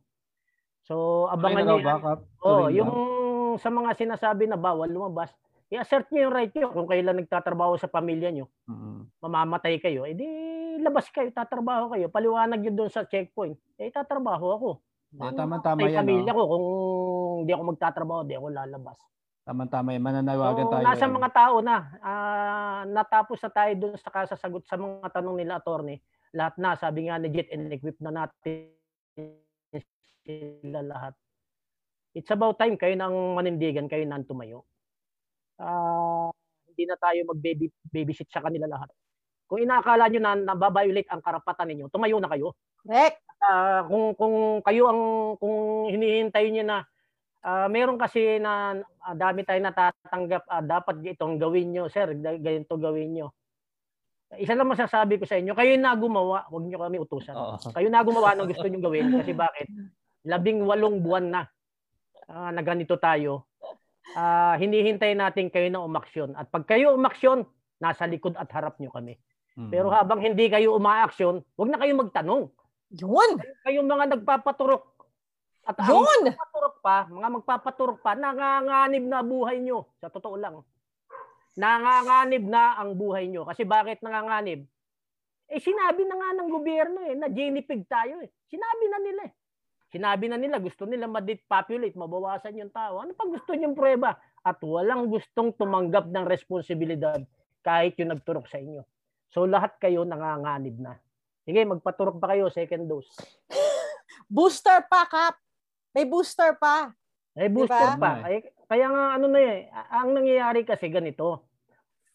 So, 0.86 1.26
abangan 1.26 1.66
niyo. 1.66 1.82
Oh, 2.46 2.70
yung 2.70 2.90
sa 3.58 3.74
mga 3.74 3.98
sinasabi 3.98 4.46
na 4.46 4.54
bawal 4.54 4.86
lumabas, 4.86 5.34
i-assert 5.74 6.06
niyo 6.14 6.30
yung 6.30 6.34
right 6.34 6.54
niyo 6.54 6.70
kung 6.70 6.86
kailan 6.86 7.18
nagtatrabaho 7.18 7.74
sa 7.74 7.90
pamilya 7.90 8.30
niyo. 8.30 8.46
Mm-hmm. 8.70 9.26
Mamamatay 9.26 9.82
kayo, 9.82 10.06
edi 10.06 10.26
labas 10.78 11.10
kayo, 11.10 11.34
tatrabaho 11.34 11.90
kayo. 11.90 12.06
Paliwanag 12.06 12.62
niyo 12.62 12.72
doon 12.78 12.90
sa 12.94 13.02
checkpoint. 13.02 13.58
Eh, 13.82 13.90
tatrabaho 13.90 14.46
ako. 14.54 14.70
Ah, 15.16 15.32
tama-tama 15.32 15.86
yan. 15.86 16.02
pamilya 16.04 16.30
no? 16.30 16.36
ko 16.36 16.42
kung 16.46 16.66
hindi 17.42 17.52
ako 17.54 17.62
magtatrabaho, 17.74 18.20
hindi 18.22 18.36
ako 18.36 18.46
lalabas. 18.52 18.98
Tama-tama 19.46 19.94
yan. 19.94 20.02
Mananawagan 20.02 20.66
so, 20.66 20.72
tayo. 20.74 20.84
Nasa 20.84 21.06
eh. 21.06 21.14
mga 21.14 21.30
tao 21.30 21.56
na. 21.62 21.76
Uh, 22.02 22.80
natapos 22.90 23.38
na 23.46 23.50
tayo 23.54 23.72
doon 23.78 23.94
sa 23.94 24.10
kasasagot 24.10 24.66
sa 24.66 24.74
mga 24.74 25.08
tanong 25.14 25.38
nila, 25.38 25.62
attorney 25.62 26.02
lahat 26.36 26.54
na, 26.60 26.76
sabi 26.76 27.08
nga 27.08 27.16
ni 27.16 27.32
Jet, 27.32 27.48
and-equip 27.48 27.96
na 28.04 28.12
natin 28.12 28.74
sila 30.26 30.80
lahat. 30.84 31.14
It's 32.12 32.28
about 32.28 32.60
time 32.60 32.76
kayo 32.76 32.92
nang 32.92 33.36
manindigan, 33.36 33.88
kayo 33.88 34.04
nang 34.04 34.28
tumayo. 34.28 34.68
Uh, 35.56 36.28
hindi 36.68 36.84
na 36.84 36.96
tayo 37.00 37.24
mag-babysit 37.32 38.28
sa 38.28 38.44
kanila 38.44 38.68
lahat. 38.68 38.92
Kung 39.46 39.62
inaakala 39.62 40.10
nyo 40.10 40.20
na 40.20 40.34
nababiolate 40.34 41.08
ang 41.08 41.22
karapatan 41.24 41.70
ninyo, 41.72 41.86
tumayo 41.88 42.18
na 42.20 42.28
kayo. 42.28 42.52
Correct. 42.82 43.22
Uh, 43.40 43.80
kung 43.86 44.06
kung 44.16 44.36
kayo 44.64 44.90
ang 44.90 45.02
kung 45.38 45.88
hinihintay 45.92 46.50
niyo 46.50 46.64
na 46.66 46.82
uh, 47.46 47.70
meron 47.70 47.96
kasi 47.96 48.42
na 48.42 48.74
uh, 48.82 49.14
dami 49.14 49.46
tayong 49.46 49.70
natatanggap 49.70 50.42
uh, 50.50 50.64
dapat 50.66 50.94
itong 51.14 51.38
gawin 51.38 51.70
niyo 51.70 51.86
sir 51.86 52.10
ganito 52.18 52.74
gawin 52.74 53.14
niyo 53.14 53.30
isa 54.34 54.58
lang 54.58 54.66
masasabi 54.66 55.22
ko 55.22 55.24
sa 55.24 55.38
inyo, 55.38 55.54
kayo 55.54 55.78
na 55.78 55.94
gumawa, 55.94 56.50
huwag 56.50 56.66
niyo 56.66 56.82
kami 56.82 56.98
utusan. 56.98 57.38
Oo. 57.38 57.62
Kayo 57.70 57.86
na 57.86 58.02
gumawa 58.02 58.34
ng 58.34 58.50
gusto 58.50 58.66
niyo 58.66 58.82
gawin 58.82 59.14
kasi 59.22 59.30
bakit? 59.30 59.70
Labing 60.26 60.66
walong 60.66 60.98
buwan 60.98 61.30
na 61.30 61.42
uh, 62.26 62.50
na 62.50 62.62
ganito 62.66 62.98
tayo. 62.98 63.46
Uh, 64.18 64.58
hinihintay 64.58 65.14
natin 65.14 65.46
kayo 65.46 65.70
na 65.70 65.78
umaksyon. 65.78 66.34
At 66.34 66.50
pag 66.50 66.66
kayo 66.66 66.98
umaksyon, 66.98 67.46
nasa 67.78 68.10
likod 68.10 68.34
at 68.34 68.50
harap 68.50 68.82
niyo 68.82 68.90
kami. 68.90 69.14
Mm-hmm. 69.54 69.70
Pero 69.70 69.94
habang 69.94 70.18
hindi 70.18 70.50
kayo 70.50 70.74
umaaksyon, 70.74 71.46
huwag 71.54 71.70
na 71.70 71.78
kayo 71.78 71.92
magtanong. 71.94 72.50
Yun! 72.98 73.30
Kayo 73.62 73.86
mga 73.86 74.18
nagpapaturok 74.18 74.95
at 75.66 75.76
Yun! 75.82 76.06
ang 76.06 76.30
magpapaturok 76.30 76.76
pa, 76.78 76.96
mga 77.10 77.28
magpapaturok 77.42 77.98
pa, 77.98 78.12
nanganganib 78.14 79.04
na 79.04 79.20
buhay 79.26 79.58
nyo. 79.58 79.90
Sa 79.98 80.06
totoo 80.06 80.38
lang 80.38 80.62
nanganganib 81.56 82.44
na 82.44 82.76
ang 82.76 82.94
buhay 82.94 83.26
nyo. 83.26 83.48
Kasi 83.48 83.64
bakit 83.64 84.04
nanganganib? 84.04 84.68
Eh 85.48 85.60
sinabi 85.60 86.04
na 86.04 86.14
nga 86.20 86.30
ng 86.36 86.48
gobyerno 86.52 87.00
eh, 87.08 87.16
na 87.16 87.32
ginipig 87.32 87.88
tayo 87.88 88.20
eh. 88.20 88.30
Sinabi 88.46 88.84
na 88.92 88.98
nila 89.00 89.22
eh. 89.26 89.34
Sinabi 89.86 90.26
na 90.28 90.36
nila, 90.36 90.60
gusto 90.60 90.84
nila 90.84 91.08
ma-depopulate, 91.08 91.96
mabawasan 91.96 92.60
yung 92.60 92.74
tao. 92.74 93.00
Ano 93.00 93.16
pang 93.16 93.32
gusto 93.32 93.56
niyong 93.56 93.72
prueba? 93.72 94.18
At 94.44 94.60
walang 94.60 95.08
gustong 95.08 95.56
tumanggap 95.56 96.10
ng 96.12 96.26
responsibilidad 96.28 97.22
kahit 97.64 97.96
yung 97.96 98.12
nagturok 98.12 98.50
sa 98.50 98.60
inyo. 98.60 98.84
So 99.32 99.48
lahat 99.48 99.80
kayo 99.80 100.04
nanganganib 100.04 100.76
na. 100.76 100.98
Sige, 101.46 101.62
magpaturok 101.62 102.18
pa 102.18 102.34
kayo, 102.34 102.50
second 102.50 102.90
dose. 102.90 103.08
booster 104.34 104.82
pa, 104.90 105.06
Kap. 105.06 105.45
May 105.96 106.04
booster 106.04 106.60
pa. 106.60 106.92
May 107.32 107.48
booster 107.48 107.96
diba? 107.96 108.00
pa. 108.04 108.12
Ay, 108.20 108.44
kaya 108.68 108.92
nga 108.92 109.16
ano 109.16 109.32
na 109.32 109.40
eh, 109.40 109.72
ang 109.88 110.12
nangyayari 110.12 110.68
kasi 110.68 110.92
ganito. 110.92 111.48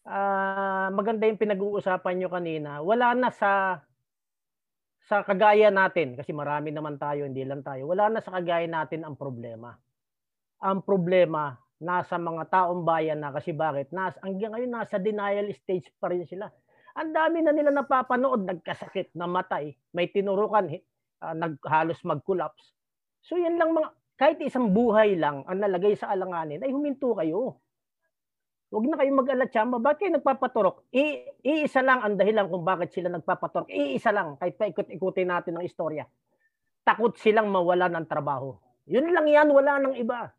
uh, 0.06 0.86
maganda 0.94 1.26
yung 1.26 1.38
pinag-uusapan 1.38 2.14
nyo 2.14 2.30
kanina. 2.30 2.78
Wala 2.78 3.14
na 3.18 3.34
sa 3.34 3.82
sa 5.10 5.26
kagaya 5.26 5.74
natin, 5.74 6.14
kasi 6.14 6.30
marami 6.30 6.70
naman 6.70 6.94
tayo, 6.94 7.26
hindi 7.26 7.42
lang 7.42 7.66
tayo, 7.66 7.90
wala 7.90 8.06
na 8.06 8.22
sa 8.22 8.38
kagaya 8.38 8.70
natin 8.70 9.02
ang 9.02 9.18
problema. 9.18 9.74
Ang 10.62 10.86
problema, 10.86 11.58
nasa 11.82 12.22
mga 12.22 12.46
taong 12.46 12.86
bayan 12.86 13.18
na 13.18 13.34
kasi 13.34 13.50
bakit? 13.50 13.90
Nas, 13.90 14.14
hanggang 14.22 14.54
ngayon 14.54 14.70
nasa 14.70 15.02
denial 15.02 15.50
stage 15.58 15.90
pa 15.98 16.06
rin 16.06 16.22
sila. 16.22 16.46
Ang 16.94 17.10
dami 17.10 17.42
na 17.42 17.50
nila 17.50 17.74
napapanood, 17.74 18.46
nagkasakit, 18.46 19.10
namatay, 19.18 19.74
may 19.90 20.06
tinurukan, 20.06 20.70
uh, 21.18 21.34
naghalos 21.34 21.98
mag-collapse. 22.06 22.81
So 23.22 23.38
yan 23.38 23.58
lang 23.58 23.70
mga, 23.74 23.88
kahit 24.18 24.38
isang 24.42 24.70
buhay 24.74 25.14
lang 25.14 25.46
ang 25.46 25.58
nalagay 25.62 25.94
sa 25.94 26.10
alanganin, 26.10 26.62
ay 26.62 26.70
huminto 26.74 27.14
kayo. 27.14 27.62
Huwag 28.72 28.88
na 28.88 28.96
kayong 28.96 29.20
mag-alatsamba. 29.20 29.76
Bakit 29.84 29.98
kayo 30.00 30.12
nagpapaturok? 30.16 30.88
I- 30.96 31.28
iisa 31.44 31.84
lang 31.84 32.00
ang 32.00 32.16
dahilan 32.16 32.48
kung 32.48 32.64
bakit 32.64 32.96
sila 32.96 33.12
nagpapaturok. 33.12 33.68
Iisa 33.68 34.16
lang. 34.16 34.40
Kahit 34.40 34.56
paikot-ikutin 34.56 35.28
natin 35.28 35.60
ang 35.60 35.64
istorya. 35.68 36.08
Takot 36.80 37.12
silang 37.20 37.52
mawala 37.52 37.92
ng 37.92 38.08
trabaho. 38.08 38.56
Yun 38.88 39.12
lang 39.12 39.28
yan. 39.28 39.52
Wala 39.52 39.76
nang 39.76 39.92
iba. 39.92 40.32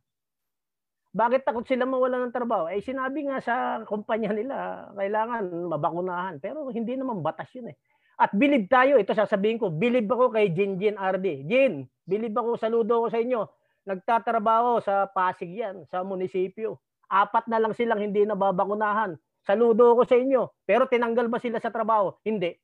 Bakit 1.14 1.46
takot 1.46 1.62
sila 1.62 1.86
mawala 1.86 2.26
ng 2.26 2.34
trabaho? 2.34 2.74
Eh 2.74 2.82
sinabi 2.82 3.30
nga 3.30 3.38
sa 3.38 3.86
kumpanya 3.86 4.34
nila, 4.34 4.90
kailangan 4.98 5.70
mabakunahan. 5.70 6.42
Pero 6.42 6.74
hindi 6.74 6.98
naman 6.98 7.22
batas 7.22 7.54
yun 7.54 7.70
eh. 7.70 7.78
At 8.18 8.32
bilib 8.34 8.70
tayo, 8.70 9.02
ito 9.02 9.12
sasabihin 9.12 9.58
ko, 9.58 9.74
bilib 9.74 10.06
ako 10.10 10.34
kay 10.34 10.54
Jin 10.54 10.78
Jin 10.78 10.96
RD. 10.98 11.50
Jin, 11.50 11.90
bilib 12.06 12.34
ako, 12.38 12.56
saludo 12.60 13.06
ko 13.06 13.08
sa 13.10 13.20
inyo. 13.20 13.42
Nagtatrabaho 13.84 14.80
sa 14.80 15.10
Pasig 15.10 15.60
yan, 15.60 15.84
sa 15.90 16.06
munisipyo 16.06 16.80
apat 17.14 17.46
na 17.46 17.62
lang 17.62 17.78
silang 17.78 18.02
hindi 18.02 18.26
nababakunahan. 18.26 19.14
Saludo 19.46 19.94
ko 19.94 20.02
sa 20.02 20.18
inyo. 20.18 20.50
Pero 20.66 20.90
tinanggal 20.90 21.30
ba 21.30 21.38
sila 21.38 21.62
sa 21.62 21.70
trabaho? 21.70 22.18
Hindi. 22.26 22.58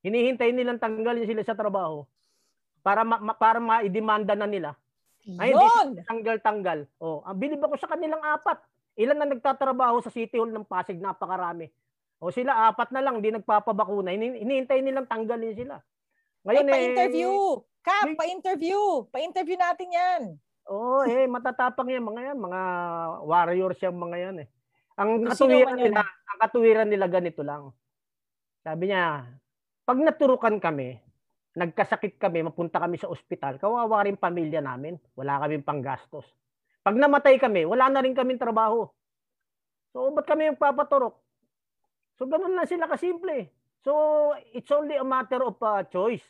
Hinihintay 0.00 0.56
nilang 0.56 0.80
tanggalin 0.80 1.28
sila 1.28 1.44
sa 1.44 1.52
trabaho 1.52 2.08
para 2.80 3.04
ma, 3.04 3.20
ma, 3.20 3.34
para 3.36 3.60
ma-demanda 3.60 4.32
na 4.32 4.48
nila. 4.48 4.72
Ay, 5.42 5.50
hindi 5.50 6.06
tanggal-tanggal. 6.06 6.86
Oh, 7.02 7.26
ang 7.26 7.36
bilib 7.36 7.58
ako 7.58 7.74
sa 7.76 7.90
kanilang 7.90 8.22
apat. 8.22 8.62
Ilan 8.94 9.18
na 9.18 9.28
nagtatrabaho 9.28 9.98
sa 10.00 10.14
City 10.14 10.38
Hall 10.38 10.54
ng 10.54 10.64
Pasig? 10.64 10.96
Napakarami. 10.96 11.68
O 12.16 12.32
sila, 12.32 12.72
apat 12.72 12.90
na 12.96 13.04
lang, 13.04 13.20
hindi 13.20 13.28
nagpapabakuna. 13.32 14.12
Hinihintay 14.12 14.80
nilang 14.80 15.08
tanggalin 15.08 15.52
sila. 15.52 15.76
Ngayon, 16.48 16.66
Ay, 16.66 16.72
pa-interview. 16.72 17.32
Eh, 17.32 17.64
Kap, 17.86 18.06
pa-interview. 18.18 18.80
Pa-interview 19.12 19.56
natin 19.58 19.88
yan. 19.90 20.22
Oo, 20.66 21.02
oh, 21.02 21.06
eh 21.06 21.30
matatapang 21.30 21.86
'yan 21.86 22.02
mga 22.02 22.20
'yan, 22.26 22.38
mga 22.42 22.60
warriors 23.22 23.78
yung 23.86 24.02
mga 24.02 24.16
'yan 24.18 24.36
eh. 24.42 24.48
Ang 24.98 25.22
katuwiran 25.22 25.78
nila, 25.78 26.02
ang 26.02 26.38
katuwiran 26.42 26.88
nila 26.90 27.06
ganito 27.06 27.46
lang. 27.46 27.70
Sabi 28.66 28.90
niya, 28.90 29.30
pag 29.86 29.98
naturukan 30.02 30.58
kami, 30.58 30.98
nagkasakit 31.54 32.18
kami, 32.18 32.42
mapunta 32.42 32.82
kami 32.82 32.98
sa 32.98 33.06
ospital, 33.06 33.62
kawawa 33.62 34.08
rin 34.08 34.18
pamilya 34.18 34.58
namin. 34.58 34.98
Wala 35.14 35.38
kaming 35.46 35.62
panggastos. 35.62 36.26
Pag 36.82 36.98
namatay 36.98 37.38
kami, 37.38 37.62
wala 37.62 37.86
na 37.86 38.02
rin 38.02 38.16
kaming 38.16 38.40
trabaho. 38.40 38.90
So, 39.94 40.10
ba't 40.10 40.26
kami 40.26 40.50
yung 40.50 40.58
papaturok? 40.58 41.25
So, 42.16 42.24
ganun 42.24 42.56
lang 42.56 42.68
sila 42.68 42.88
kasimple. 42.88 43.52
So, 43.84 43.92
it's 44.56 44.72
only 44.72 44.96
a 44.96 45.06
matter 45.06 45.44
of 45.44 45.60
uh, 45.60 45.84
choice. 45.86 46.24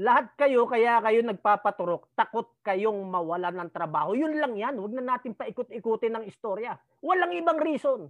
Lahat 0.00 0.32
kayo, 0.40 0.64
kaya 0.64 1.04
kayo 1.04 1.20
nagpapaturok, 1.20 2.16
takot 2.16 2.48
kayong 2.64 2.96
mawalan 3.12 3.52
ng 3.60 3.70
trabaho. 3.74 4.16
Yun 4.16 4.40
lang 4.40 4.56
yan. 4.56 4.80
Huwag 4.80 4.96
na 4.96 5.04
natin 5.04 5.36
paikot-ikutin 5.36 6.16
ng 6.16 6.24
istorya. 6.24 6.80
Walang 7.04 7.36
ibang 7.36 7.60
reason. 7.60 8.08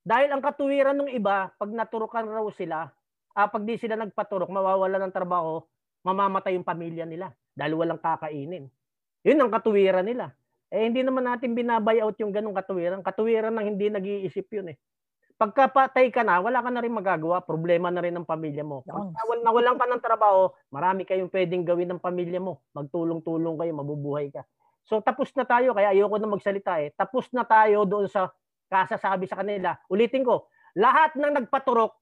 Dahil 0.00 0.32
ang 0.32 0.40
katuwiran 0.40 0.96
ng 0.96 1.12
iba, 1.12 1.52
pag 1.52 1.68
naturukan 1.68 2.24
raw 2.24 2.46
sila, 2.56 2.88
ah, 3.36 3.48
pag 3.52 3.62
di 3.68 3.76
sila 3.76 4.00
nagpaturok, 4.00 4.48
mawawala 4.48 4.96
ng 4.96 5.12
trabaho, 5.12 5.60
mamamatay 6.00 6.56
yung 6.56 6.64
pamilya 6.64 7.04
nila 7.04 7.28
dahil 7.52 7.76
walang 7.76 8.00
kakainin. 8.00 8.72
Yun 9.20 9.38
ang 9.44 9.52
katuwiran 9.52 10.08
nila. 10.08 10.32
Eh 10.72 10.88
hindi 10.88 11.04
naman 11.04 11.28
natin 11.28 11.52
binabay 11.52 12.00
out 12.00 12.16
yung 12.16 12.32
ganong 12.32 12.56
katuwiran. 12.56 13.04
Katuwiran 13.04 13.52
ng 13.52 13.66
hindi 13.76 13.92
nag-iisip 13.92 14.48
yun 14.56 14.72
eh. 14.72 14.76
Pagkapatay 15.40 16.12
ka 16.12 16.20
na, 16.20 16.36
wala 16.36 16.60
ka 16.60 16.68
na 16.68 16.84
rin 16.84 16.92
magagawa. 16.92 17.40
Problema 17.40 17.88
na 17.88 18.04
rin 18.04 18.12
ng 18.12 18.28
pamilya 18.28 18.60
mo. 18.60 18.84
Pag 18.84 19.40
nawalan 19.40 19.80
ka 19.80 19.88
ng 19.88 20.04
trabaho, 20.04 20.52
marami 20.68 21.08
kayong 21.08 21.32
pwedeng 21.32 21.64
gawin 21.64 21.88
ng 21.96 22.00
pamilya 22.04 22.36
mo. 22.36 22.60
Magtulong-tulong 22.76 23.56
kayo, 23.56 23.72
mabubuhay 23.72 24.28
ka. 24.28 24.44
So 24.84 25.00
tapos 25.00 25.32
na 25.32 25.48
tayo, 25.48 25.72
kaya 25.72 25.96
ayoko 25.96 26.20
na 26.20 26.28
magsalita 26.28 26.76
eh. 26.84 26.92
Tapos 26.92 27.32
na 27.32 27.48
tayo 27.48 27.88
doon 27.88 28.04
sa 28.04 28.28
kasasabi 28.68 29.24
sa 29.24 29.40
kanila. 29.40 29.80
Ulitin 29.88 30.28
ko, 30.28 30.52
lahat 30.76 31.16
ng 31.16 31.32
nagpaturok, 31.32 31.96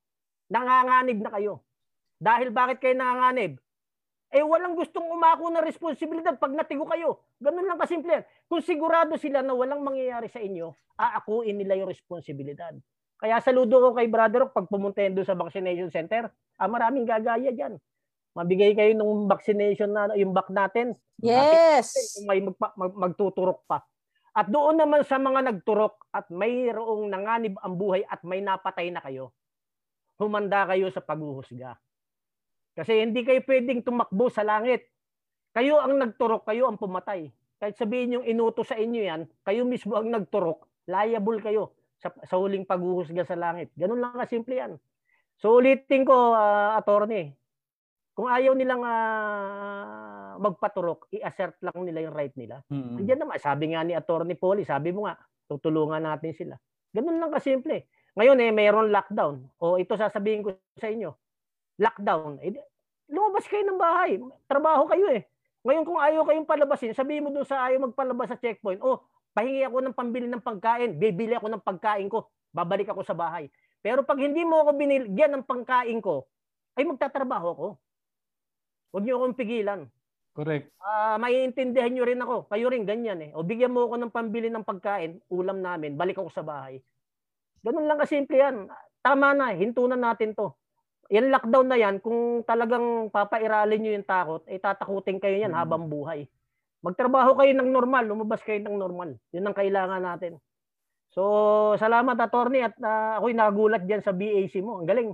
nanganganib 0.50 1.22
na 1.22 1.30
kayo. 1.30 1.62
Dahil 2.18 2.50
bakit 2.50 2.82
kayo 2.82 2.98
nanganganib? 2.98 3.62
Eh 4.34 4.42
walang 4.42 4.74
gustong 4.74 5.06
umako 5.06 5.46
ng 5.54 5.62
responsibilidad 5.62 6.34
pag 6.34 6.58
natigo 6.58 6.90
kayo. 6.90 7.22
Ganun 7.38 7.70
lang 7.70 7.78
kasimple. 7.78 8.26
Kung 8.50 8.66
sigurado 8.66 9.14
sila 9.14 9.46
na 9.46 9.54
walang 9.54 9.80
mangyayari 9.86 10.26
sa 10.26 10.42
inyo, 10.42 10.74
aakuin 10.98 11.54
nila 11.54 11.78
yung 11.78 11.88
responsibilidad. 11.88 12.74
Kaya 13.18 13.42
saludo 13.42 13.82
ko 13.82 13.88
kay 13.98 14.06
Brother 14.06 14.46
Rock 14.46 14.54
pag 14.54 14.70
pumunta 14.70 15.02
doon 15.02 15.26
sa 15.26 15.34
vaccination 15.34 15.90
center. 15.90 16.30
Ah, 16.54 16.70
maraming 16.70 17.02
gagaya 17.02 17.50
diyan. 17.50 17.74
Mabigay 18.38 18.78
kayo 18.78 18.94
ng 18.94 19.26
vaccination 19.26 19.90
na 19.90 20.14
yung 20.14 20.30
back 20.30 20.54
natin. 20.54 20.94
Yes. 21.18 22.14
Kung 22.14 22.30
may 22.30 22.38
magpa, 22.38 22.70
mag, 22.78 22.94
magtuturok 22.94 23.66
pa. 23.66 23.82
At 24.38 24.46
doon 24.46 24.78
naman 24.78 25.02
sa 25.02 25.18
mga 25.18 25.50
nagturok 25.50 26.06
at 26.14 26.30
mayroong 26.30 27.10
nanganib 27.10 27.58
ang 27.58 27.74
buhay 27.74 28.06
at 28.06 28.22
may 28.22 28.38
napatay 28.38 28.94
na 28.94 29.02
kayo, 29.02 29.34
humanda 30.14 30.62
kayo 30.70 30.86
sa 30.94 31.02
paghuhusga. 31.02 31.74
Kasi 32.78 33.02
hindi 33.02 33.26
kayo 33.26 33.42
pwedeng 33.42 33.82
tumakbo 33.82 34.30
sa 34.30 34.46
langit. 34.46 34.86
Kayo 35.50 35.82
ang 35.82 35.98
nagturok, 35.98 36.46
kayo 36.46 36.70
ang 36.70 36.78
pumatay. 36.78 37.34
Kahit 37.58 37.74
sabihin 37.74 38.22
yung 38.22 38.26
inuto 38.30 38.62
sa 38.62 38.78
inyo 38.78 39.02
yan, 39.02 39.26
kayo 39.42 39.66
mismo 39.66 39.98
ang 39.98 40.06
nagturok, 40.14 40.70
liable 40.86 41.42
kayo 41.42 41.74
sa, 41.98 42.08
sa 42.24 42.34
huling 42.38 42.64
paghuhusga 42.64 43.26
sa 43.26 43.34
langit. 43.34 43.74
Ganun 43.74 43.98
lang 43.98 44.14
kasimple 44.14 44.54
yan. 44.54 44.72
So 45.38 45.58
ulitin 45.58 46.02
ko, 46.02 46.34
uh, 46.34 46.74
attorney, 46.78 47.34
kung 48.18 48.26
ayaw 48.26 48.54
nilang 48.58 48.82
uh, 48.82 50.34
magpaturok, 50.42 51.06
i-assert 51.14 51.54
lang 51.62 51.86
nila 51.86 52.10
yung 52.10 52.14
right 52.14 52.34
nila. 52.34 52.58
Mm-hmm. 52.66 52.98
Andiyan 52.98 53.20
naman, 53.22 53.38
sabi 53.38 53.64
nga 53.70 53.86
ni 53.86 53.94
attorney 53.94 54.34
Polly, 54.34 54.66
sabi 54.66 54.90
mo 54.90 55.06
nga, 55.06 55.14
tutulungan 55.46 56.02
natin 56.02 56.34
sila. 56.34 56.54
Ganun 56.90 57.22
lang 57.22 57.30
kasimple. 57.30 57.86
Ngayon 58.18 58.42
eh, 58.42 58.50
mayroon 58.50 58.90
lockdown. 58.90 59.46
O 59.62 59.78
ito 59.78 59.94
sasabihin 59.94 60.42
ko 60.42 60.58
sa 60.74 60.90
inyo, 60.90 61.14
lockdown. 61.78 62.42
Eh, 62.42 62.58
lumabas 63.06 63.46
kayo 63.46 63.62
ng 63.62 63.78
bahay. 63.78 64.18
Trabaho 64.50 64.90
kayo 64.90 65.06
eh. 65.14 65.22
Ngayon 65.62 65.84
kung 65.86 65.98
ayaw 66.02 66.26
kayong 66.26 66.48
palabasin, 66.48 66.98
sabihin 66.98 67.22
mo 67.22 67.30
doon 67.30 67.46
sa 67.46 67.70
ayaw 67.70 67.86
magpalabas 67.86 68.34
sa 68.34 68.40
checkpoint, 68.42 68.82
oh, 68.82 69.06
pahingi 69.38 69.62
ako 69.62 69.78
ng 69.86 69.94
pambili 69.94 70.26
ng 70.26 70.42
pagkain, 70.42 70.98
bibili 70.98 71.30
ako 71.38 71.46
ng 71.46 71.62
pagkain 71.62 72.10
ko, 72.10 72.26
babalik 72.50 72.90
ako 72.90 73.06
sa 73.06 73.14
bahay. 73.14 73.46
Pero 73.78 74.02
pag 74.02 74.18
hindi 74.18 74.42
mo 74.42 74.66
ako 74.66 74.74
binigyan 74.74 75.38
ng 75.38 75.46
pagkain 75.46 76.02
ko, 76.02 76.26
ay 76.74 76.82
magtatrabaho 76.82 77.46
ako. 77.54 77.68
Huwag 78.90 79.04
niyo 79.06 79.22
akong 79.22 79.38
pigilan. 79.38 79.80
Correct. 80.34 80.74
Uh, 80.82 81.14
maiintindihan 81.22 81.94
niyo 81.94 82.02
rin 82.02 82.18
ako. 82.18 82.50
Kayo 82.50 82.66
rin 82.66 82.82
ganyan 82.82 83.22
eh. 83.22 83.30
O 83.38 83.46
bigyan 83.46 83.70
mo 83.70 83.86
ako 83.86 84.02
ng 84.02 84.10
pambili 84.10 84.50
ng 84.50 84.66
pagkain, 84.66 85.22
ulam 85.30 85.62
namin, 85.62 85.94
balik 85.94 86.18
ako 86.18 86.34
sa 86.34 86.42
bahay. 86.42 86.82
Ganun 87.62 87.86
lang 87.86 88.02
kasimple 88.02 88.42
yan. 88.42 88.66
Tama 88.98 89.38
na, 89.38 89.54
hinto 89.54 89.86
na 89.86 89.94
natin 89.94 90.34
to. 90.34 90.50
Yan 91.14 91.30
lockdown 91.30 91.70
na 91.70 91.78
yan, 91.78 92.02
kung 92.02 92.42
talagang 92.42 93.06
papairalin 93.14 93.78
niyo 93.78 93.94
yung 93.94 94.06
takot, 94.06 94.42
ay 94.50 94.58
eh, 94.58 94.62
tatakutin 94.62 95.22
kayo 95.22 95.38
yan 95.38 95.54
hmm. 95.54 95.62
habang 95.62 95.86
buhay. 95.86 96.26
Magtrabaho 96.78 97.34
kayo 97.34 97.52
ng 97.58 97.70
normal, 97.74 98.06
lumabas 98.06 98.40
kayo 98.46 98.62
ng 98.62 98.78
normal. 98.78 99.18
Yun 99.34 99.50
ang 99.50 99.56
kailangan 99.56 99.98
natin. 99.98 100.38
So, 101.10 101.22
salamat 101.74 102.14
attorney 102.14 102.62
at 102.62 102.76
uh, 102.78 103.18
ako'y 103.18 103.34
nagulat 103.34 103.82
diyan 103.82 104.04
sa 104.04 104.14
BAC 104.14 104.62
mo. 104.62 104.78
Ang 104.78 104.86
galing. 104.86 105.10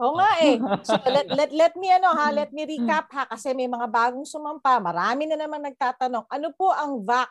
Oo 0.00 0.14
nga 0.14 0.30
eh. 0.40 0.56
So 0.88 0.96
let, 1.10 1.26
let, 1.28 1.50
let 1.50 1.74
me 1.74 1.90
ano 1.90 2.14
ha, 2.14 2.30
let 2.30 2.54
me 2.54 2.64
recap 2.64 3.10
ha 3.10 3.26
kasi 3.26 3.52
may 3.52 3.66
mga 3.66 3.90
bagong 3.90 4.24
sumampa. 4.24 4.78
Marami 4.78 5.26
na 5.26 5.36
naman 5.36 5.60
nagtatanong. 5.66 6.30
Ano 6.30 6.54
po 6.54 6.70
ang 6.70 7.02
VAC? 7.02 7.30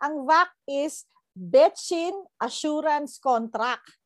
Ang 0.00 0.24
VAC 0.24 0.50
is 0.64 1.04
Betchin 1.36 2.16
Assurance 2.40 3.20
Contract 3.20 3.99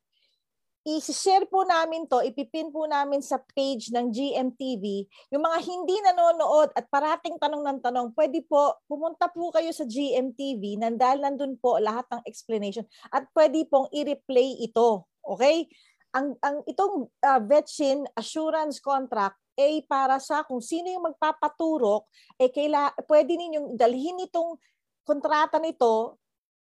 i-share 0.84 1.48
po 1.48 1.64
namin 1.64 2.04
to, 2.04 2.20
ipipin 2.20 2.68
po 2.68 2.84
namin 2.84 3.24
sa 3.24 3.40
page 3.40 3.88
ng 3.88 4.12
GMTV. 4.12 5.08
Yung 5.32 5.40
mga 5.40 5.58
hindi 5.64 5.96
nanonood 6.04 6.76
at 6.76 6.84
parating 6.92 7.40
tanong 7.40 7.64
ng 7.64 7.78
tanong, 7.80 8.12
pwede 8.12 8.44
po, 8.44 8.76
pumunta 8.84 9.32
po 9.32 9.48
kayo 9.48 9.72
sa 9.72 9.88
GMTV, 9.88 10.76
nandahil 10.76 11.24
nandun 11.24 11.56
po 11.56 11.80
lahat 11.80 12.04
ng 12.12 12.22
explanation 12.28 12.84
at 13.08 13.24
pwede 13.32 13.64
pong 13.64 13.88
i-replay 13.96 14.60
ito. 14.60 15.08
Okay? 15.24 15.64
Ang, 16.12 16.36
ang 16.44 16.60
itong 16.68 17.08
uh, 17.08 17.40
Vetchin 17.42 18.04
Assurance 18.12 18.76
Contract 18.76 19.40
ay 19.56 19.82
para 19.88 20.20
sa 20.20 20.44
kung 20.44 20.60
sino 20.60 20.92
yung 20.92 21.08
magpapaturok, 21.08 22.04
eh 22.36 22.52
kaila, 22.52 22.92
pwede 23.08 23.40
ninyong 23.40 23.72
dalhin 23.80 24.20
itong 24.28 24.60
kontrata 25.06 25.56
nito 25.56 26.20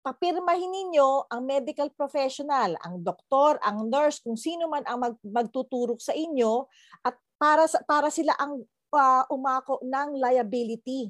papirmahin 0.01 0.69
ninyo 0.69 1.29
ang 1.29 1.41
medical 1.45 1.89
professional, 1.93 2.73
ang 2.81 3.05
doktor, 3.05 3.61
ang 3.61 3.85
nurse, 3.87 4.21
kung 4.21 4.37
sino 4.37 4.65
man 4.65 4.81
ang 4.89 4.99
mag, 5.01 5.15
magtuturok 5.21 6.01
sa 6.01 6.13
inyo 6.13 6.65
at 7.05 7.13
para 7.37 7.65
sa, 7.69 7.81
para 7.85 8.09
sila 8.09 8.33
ang 8.37 8.65
uh, 8.93 9.23
umako 9.29 9.81
ng 9.85 10.17
liability. 10.17 11.09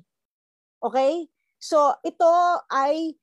Okay? 0.84 1.28
So 1.60 1.96
ito 2.04 2.32
ay 2.68 3.16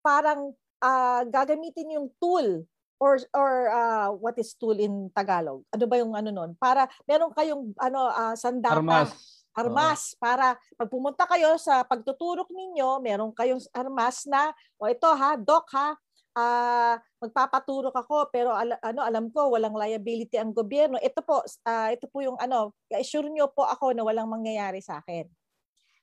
parang 0.00 0.54
uh, 0.80 1.22
gagamitin 1.28 1.98
yung 1.98 2.08
tool 2.22 2.64
or 3.00 3.16
or 3.32 3.72
uh, 3.72 4.08
what 4.12 4.36
is 4.36 4.52
tool 4.54 4.76
in 4.76 5.08
Tagalog? 5.16 5.64
Ano 5.72 5.84
ba 5.88 5.96
yung 5.96 6.12
ano 6.12 6.28
noon? 6.28 6.52
Para 6.60 6.84
meron 7.08 7.32
kayong 7.32 7.72
ano 7.80 8.00
uh, 8.12 8.36
sandata. 8.36 8.78
Armas. 8.78 9.39
Armas 9.50 10.14
oh. 10.14 10.18
para 10.22 10.54
pag 10.78 10.88
pumunta 10.90 11.26
kayo 11.26 11.58
sa 11.58 11.82
pagtuturok 11.82 12.50
ninyo, 12.54 13.02
meron 13.02 13.34
kayong 13.34 13.60
armas 13.74 14.24
na 14.30 14.54
o 14.78 14.86
ito 14.86 15.10
ha, 15.10 15.34
doc 15.34 15.66
ha, 15.74 15.98
uh, 16.38 16.94
magpapaturok 17.18 17.94
ako 17.94 18.30
pero 18.30 18.54
al- 18.54 18.78
ano 18.78 19.00
alam 19.02 19.26
ko 19.34 19.50
walang 19.50 19.74
liability 19.74 20.38
ang 20.38 20.54
gobyerno. 20.54 20.96
Ito 21.02 21.20
po 21.26 21.42
uh, 21.42 21.88
ito 21.90 22.06
po 22.06 22.22
yung 22.22 22.38
ano, 22.38 22.78
assure 22.94 23.26
niyo 23.26 23.50
po 23.50 23.66
ako 23.66 23.90
na 23.90 24.06
walang 24.06 24.30
mangyayari 24.30 24.78
sa 24.78 25.02
akin. 25.02 25.26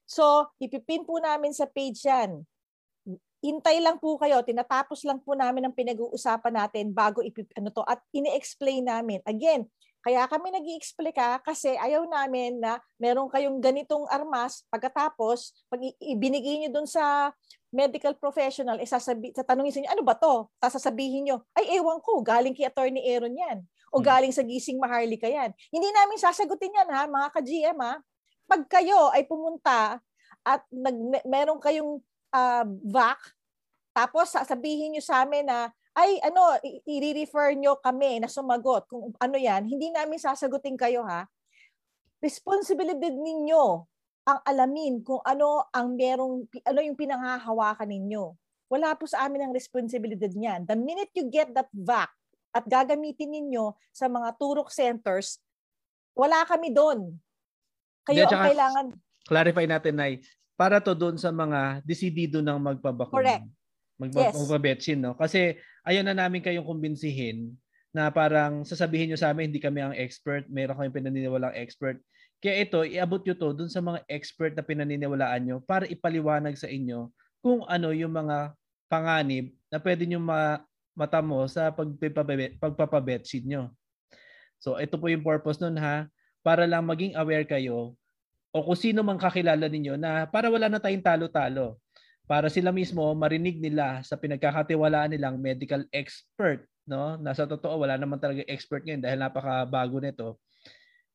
So, 0.07 0.48
ipipin 0.64 1.03
po 1.03 1.19
namin 1.19 1.52
sa 1.52 1.68
page 1.68 1.99
yan 2.07 2.48
hintay 3.41 3.78
lang 3.80 4.02
po 4.02 4.18
kayo, 4.18 4.41
tinatapos 4.41 5.06
lang 5.06 5.22
po 5.22 5.38
namin 5.38 5.69
ang 5.69 5.76
pinag-uusapan 5.76 6.53
natin 6.65 6.86
bago 6.90 7.22
ipip, 7.22 7.48
ano 7.53 7.69
to, 7.69 7.86
at 7.86 8.02
ini-explain 8.11 8.90
namin. 8.90 9.22
Again, 9.24 9.69
kaya 10.07 10.23
kami 10.23 10.55
nag 10.55 10.63
explain 10.79 11.11
ka 11.11 11.43
kasi 11.43 11.75
ayaw 11.75 12.07
namin 12.07 12.63
na 12.63 12.79
meron 12.95 13.27
kayong 13.27 13.59
ganitong 13.59 14.07
armas 14.07 14.63
pagkatapos 14.71 15.67
pag 15.67 15.84
ibinigay 15.99 16.63
niyo 16.63 16.71
doon 16.71 16.88
sa 16.88 17.35
medical 17.67 18.15
professional, 18.15 18.79
eh 18.79 18.88
sasabi, 18.88 19.35
tatanungin 19.35 19.75
sa 19.75 19.79
inyo, 19.84 19.91
ano 19.91 20.03
ba 20.07 20.15
to? 20.15 20.47
Sasabihin 20.63 21.27
niyo, 21.27 21.43
ay 21.51 21.75
ewan 21.75 21.99
ko, 21.99 22.23
galing 22.23 22.55
kay 22.55 22.63
Attorney 22.63 23.03
Aaron 23.03 23.35
yan. 23.35 23.59
O 23.91 23.99
hmm. 23.99 24.07
galing 24.07 24.31
sa 24.31 24.43
Gising 24.47 24.79
Maharlika 24.79 25.27
yan. 25.27 25.51
Hindi 25.67 25.91
namin 25.91 26.15
sasagutin 26.15 26.71
yan 26.71 26.88
ha, 26.88 27.03
mga 27.11 27.27
ka-GM 27.35 27.77
ha. 27.84 27.99
Pag 28.47 28.61
kayo 28.71 29.11
ay 29.11 29.27
pumunta 29.27 29.99
at 30.47 30.63
nag, 30.71 30.95
meron 31.27 31.59
kayong 31.59 31.99
uh, 32.31 32.65
VAC, 32.88 33.19
tapos 33.91 34.31
sasabihin 34.31 34.95
nyo 34.95 35.03
sa 35.03 35.27
amin 35.27 35.43
na, 35.43 35.67
ay 35.98 36.22
ano, 36.22 36.61
i-refer 36.86 37.57
nyo 37.57 37.82
kami 37.82 38.22
na 38.22 38.30
sumagot 38.30 38.86
kung 38.86 39.10
ano 39.18 39.36
yan, 39.36 39.65
hindi 39.65 39.90
namin 39.90 40.22
sasagutin 40.22 40.78
kayo 40.78 41.02
ha. 41.02 41.26
Responsibilidad 42.22 43.14
ninyo 43.14 43.64
ang 44.28 44.40
alamin 44.45 45.02
kung 45.02 45.22
ano 45.26 45.65
ang 45.74 45.98
merong, 45.98 46.45
ano 46.65 46.80
yung 46.86 46.98
pinanghahawakan 46.98 47.90
ninyo. 47.90 48.38
Wala 48.69 48.94
po 48.94 49.10
sa 49.10 49.26
amin 49.26 49.49
ang 49.49 49.53
responsibilidad 49.56 50.30
niyan. 50.30 50.68
The 50.68 50.78
minute 50.78 51.10
you 51.18 51.32
get 51.32 51.49
that 51.56 51.72
VAC 51.74 52.11
at 52.53 52.64
gagamitin 52.68 53.32
ninyo 53.34 53.74
sa 53.90 54.06
mga 54.11 54.36
turok 54.38 54.69
centers, 54.69 55.41
wala 56.14 56.44
kami 56.45 56.69
doon. 56.69 57.15
Kayo 58.06 58.28
ang 58.28 58.44
kailangan. 58.53 58.86
Clarify 59.28 59.65
natin, 59.65 59.95
Nay 59.98 60.14
para 60.57 60.82
to 60.82 60.98
doon 60.98 61.22
sa 61.22 61.30
mga 61.30 61.86
desidido 61.86 62.41
ng 62.41 62.57
magpabakuna. 62.57 63.14
Correct. 63.14 63.45
Magpa- 63.98 64.30
yes. 64.30 64.98
No? 65.02 65.18
Kasi 65.18 65.57
ayaw 65.86 66.06
na 66.06 66.14
namin 66.14 66.45
kayong 66.45 66.65
kumbinsihin 66.65 67.57
na 67.90 68.14
parang 68.14 68.61
sasabihin 68.61 69.10
nyo 69.10 69.18
sa 69.18 69.34
amin, 69.34 69.49
hindi 69.49 69.57
kami 69.57 69.82
ang 69.82 69.95
expert, 69.98 70.45
meron 70.48 70.78
kami 70.78 70.94
pinaniniwalang 70.94 71.57
expert. 71.57 71.98
Kaya 72.38 72.61
ito, 72.61 72.86
iabot 72.86 73.26
nyo 73.26 73.34
to 73.34 73.49
doon 73.57 73.72
sa 73.74 73.82
mga 73.82 74.06
expert 74.06 74.53
na 74.53 74.61
pinaniniwalaan 74.61 75.41
nyo 75.41 75.57
para 75.65 75.90
ipaliwanag 75.90 76.53
sa 76.53 76.69
inyo 76.69 77.10
kung 77.41 77.65
ano 77.65 77.90
yung 77.90 78.14
mga 78.14 78.53
panganib 78.86 79.49
na 79.74 79.82
pwede 79.82 80.06
nyo 80.06 80.22
ma- 80.22 80.61
matamo 80.94 81.45
sa 81.49 81.74
pagpapabet, 81.74 82.61
pagpapabetsin 82.61 83.45
nyo. 83.49 83.64
So 84.61 84.78
ito 84.78 84.98
po 85.02 85.10
yung 85.10 85.26
purpose 85.26 85.57
nun 85.57 85.78
ha, 85.82 86.06
para 86.45 86.69
lang 86.69 86.86
maging 86.86 87.18
aware 87.18 87.45
kayo 87.45 87.98
o 88.53 88.57
kung 88.61 88.78
sino 88.78 89.02
mang 89.02 89.22
kakilala 89.22 89.65
ninyo 89.69 89.98
na 89.98 90.26
para 90.30 90.49
wala 90.49 90.69
na 90.69 90.82
tayong 90.82 91.06
talo-talo. 91.06 91.78
Para 92.28 92.52
sila 92.52 92.76
mismo 92.76 93.08
marinig 93.16 93.64
nila 93.64 94.04
sa 94.04 94.20
pinagkakatiwalaan 94.20 95.16
nilang 95.16 95.40
medical 95.40 95.88
expert, 95.95 96.68
no? 96.84 97.16
Nasa 97.16 97.48
totoo 97.48 97.80
wala 97.80 97.95
naman 97.95 98.20
talaga 98.20 98.44
expert 98.52 98.84
ngayon 98.84 98.99
dahil 98.99 99.20
napakabago 99.24 99.98
nito. 100.04 100.36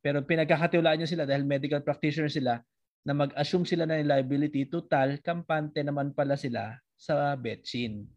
Pero 0.01 0.25
pinagkakatiwalaan 0.25 1.05
niyo 1.05 1.13
sila 1.13 1.29
dahil 1.29 1.45
medical 1.45 1.85
practitioner 1.85 2.33
sila 2.33 2.65
na 3.05 3.13
mag-assume 3.13 3.69
sila 3.69 3.85
ng 3.85 4.09
liability, 4.09 4.67
total 4.73 5.21
kampante 5.21 5.85
naman 5.85 6.17
pala 6.17 6.33
sila 6.33 6.81
sa 6.97 7.37
betchin. 7.37 8.09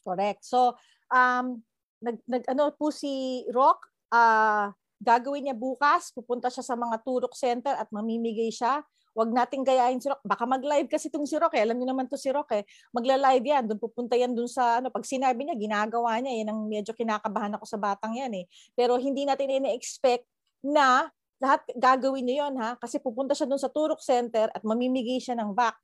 Correct. 0.00 0.42
So, 0.48 0.74
um 1.12 1.60
nag, 2.02 2.18
nag 2.26 2.42
ano 2.50 2.74
po 2.74 2.90
si 2.90 3.44
Rock, 3.54 3.86
uh, 4.10 4.74
gagawin 4.98 5.50
niya 5.50 5.56
bukas, 5.56 6.10
pupunta 6.10 6.50
siya 6.50 6.66
sa 6.66 6.74
mga 6.74 6.98
turok 7.06 7.34
center 7.34 7.74
at 7.78 7.86
mamimigay 7.94 8.50
siya. 8.50 8.82
Huwag 9.12 9.28
nating 9.28 9.64
gayahin 9.64 10.00
si 10.00 10.08
Rock. 10.08 10.24
Baka 10.24 10.48
mag-live 10.48 10.88
kasi 10.88 11.12
itong 11.12 11.28
si 11.28 11.36
Rock. 11.36 11.52
Eh. 11.56 11.62
Alam 11.64 11.76
niyo 11.76 11.92
naman 11.92 12.08
to 12.08 12.16
si 12.16 12.32
Rock 12.32 12.56
eh. 12.56 12.64
Magla-live 12.96 13.44
yan. 13.44 13.62
Doon 13.68 13.80
pupunta 13.80 14.16
yan 14.16 14.32
doon 14.32 14.48
sa 14.48 14.80
ano. 14.80 14.88
Pag 14.88 15.04
sinabi 15.04 15.44
niya, 15.44 15.56
ginagawa 15.56 16.16
niya. 16.20 16.44
Yan 16.44 16.48
ang 16.52 16.60
medyo 16.64 16.96
kinakabahan 16.96 17.52
ako 17.60 17.64
sa 17.68 17.76
batang 17.76 18.16
yan 18.16 18.32
eh. 18.32 18.44
Pero 18.72 18.96
hindi 18.96 19.28
natin 19.28 19.52
ina-expect 19.52 20.24
na 20.64 21.12
lahat 21.42 21.60
gagawin 21.76 22.24
niyo 22.24 22.48
yon 22.48 22.56
ha. 22.62 22.80
Kasi 22.80 23.02
pupunta 23.02 23.36
siya 23.36 23.44
doon 23.44 23.60
sa 23.60 23.68
turok 23.68 24.00
center 24.00 24.48
at 24.48 24.62
mamimigay 24.64 25.20
siya 25.20 25.36
ng 25.36 25.52
VAC. 25.52 25.76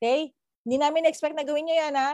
Okay? 0.00 0.34
Hindi 0.66 0.76
namin 0.80 1.06
expect 1.06 1.38
na 1.38 1.46
gawin 1.46 1.70
niya 1.70 1.88
yan 1.88 1.96
ha 1.96 2.10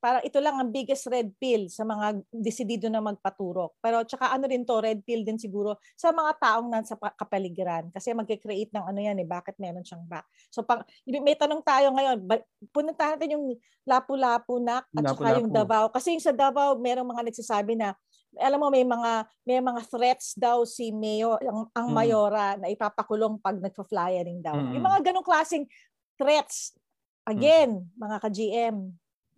para 0.00 0.24
ito 0.24 0.40
lang 0.40 0.56
ang 0.56 0.72
biggest 0.72 1.06
red 1.12 1.28
pill 1.36 1.68
sa 1.68 1.84
mga 1.84 2.24
desidido 2.32 2.88
na 2.88 3.04
magpaturok. 3.04 3.76
Pero 3.84 4.00
tsaka 4.08 4.32
ano 4.32 4.48
rin 4.48 4.64
to, 4.64 4.80
red 4.80 5.04
pill 5.04 5.22
din 5.22 5.36
siguro 5.36 5.76
sa 5.92 6.08
mga 6.10 6.40
taong 6.40 6.68
nasa 6.72 6.96
kapaligiran. 6.96 7.92
Kasi 7.92 8.16
magke-create 8.16 8.72
ng 8.72 8.84
ano 8.88 8.98
yan 8.98 9.20
eh, 9.20 9.28
bakit 9.28 9.60
meron 9.60 9.84
siyang 9.84 10.08
back. 10.08 10.24
So 10.48 10.64
pang, 10.64 10.80
may 11.04 11.36
tanong 11.36 11.60
tayo 11.60 11.92
ngayon, 11.92 12.24
punta 12.72 12.96
natin 12.96 13.36
yung 13.36 13.44
Lapu-Lapu 13.84 14.56
na 14.64 14.80
at 14.80 15.04
Lapu-Lapu. 15.04 15.20
saka 15.20 15.38
yung 15.38 15.52
Davao. 15.52 15.86
Kasi 15.92 16.16
yung 16.16 16.24
sa 16.24 16.32
Davao, 16.32 16.80
merong 16.80 17.06
mga 17.06 17.22
nagsasabi 17.28 17.76
na 17.76 17.92
alam 18.38 18.62
mo 18.62 18.70
may 18.70 18.86
mga 18.86 19.26
may 19.42 19.58
mga 19.58 19.80
threats 19.90 20.38
daw 20.38 20.62
si 20.62 20.94
Mayor 20.94 21.34
ang, 21.42 21.66
ang 21.74 21.86
mm. 21.90 21.94
mayora 21.94 22.54
na 22.54 22.70
ipapakulong 22.70 23.42
pag 23.42 23.58
nagfa-flyering 23.58 24.38
daw. 24.38 24.54
Mm. 24.54 24.78
Yung 24.78 24.86
mga 24.86 24.98
ganong 25.10 25.26
klaseng 25.26 25.66
threats 26.14 26.78
again, 27.26 27.82
mm. 27.82 27.98
mga 27.98 28.16
ka-GM, 28.22 28.76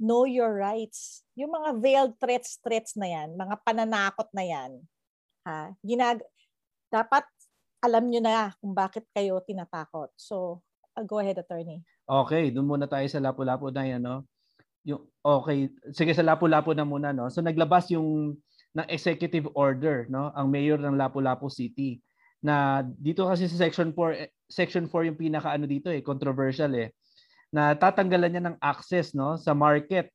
know 0.01 0.24
your 0.24 0.52
rights. 0.52 1.24
Yung 1.36 1.52
mga 1.52 1.70
veiled 1.81 2.14
threats, 2.20 2.60
threats 2.60 2.97
na 2.97 3.09
yan, 3.09 3.36
mga 3.36 3.56
pananakot 3.64 4.28
na 4.32 4.44
yan, 4.44 4.70
ha, 5.48 5.73
ginag 5.81 6.20
dapat 6.93 7.24
alam 7.82 8.06
nyo 8.06 8.20
na 8.23 8.55
kung 8.62 8.77
bakit 8.77 9.02
kayo 9.10 9.43
tinatakot. 9.43 10.12
So, 10.14 10.62
uh, 10.94 11.02
go 11.02 11.19
ahead, 11.19 11.40
attorney. 11.40 11.82
Okay, 12.06 12.55
doon 12.55 12.69
muna 12.69 12.86
tayo 12.86 13.05
sa 13.10 13.19
lapu-lapu 13.19 13.74
na 13.74 13.82
yan, 13.82 14.02
no? 14.05 14.23
Yung, 14.86 15.02
okay, 15.19 15.66
sige 15.90 16.14
sa 16.14 16.23
lapu-lapu 16.23 16.77
na 16.77 16.86
muna, 16.86 17.10
no? 17.10 17.27
So, 17.27 17.43
naglabas 17.43 17.90
yung 17.90 18.39
ng 18.73 18.89
executive 18.89 19.51
order, 19.52 20.09
no? 20.09 20.32
Ang 20.32 20.48
mayor 20.48 20.81
ng 20.81 20.97
Lapu-Lapu 20.97 21.52
City 21.52 22.01
na 22.43 22.82
dito 22.82 23.28
kasi 23.31 23.47
sa 23.47 23.55
section 23.55 23.94
4 23.94 24.19
eh, 24.19 24.31
section 24.51 24.90
4 24.90 25.06
yung 25.06 25.20
pinaka 25.20 25.55
ano 25.55 25.62
dito 25.62 25.94
eh 25.94 26.02
controversial 26.02 26.74
eh 26.74 26.90
na 27.53 27.77
tatanggalan 27.77 28.33
niya 28.33 28.45
ng 28.49 28.57
access 28.65 29.12
no 29.12 29.37
sa 29.37 29.53
market 29.53 30.09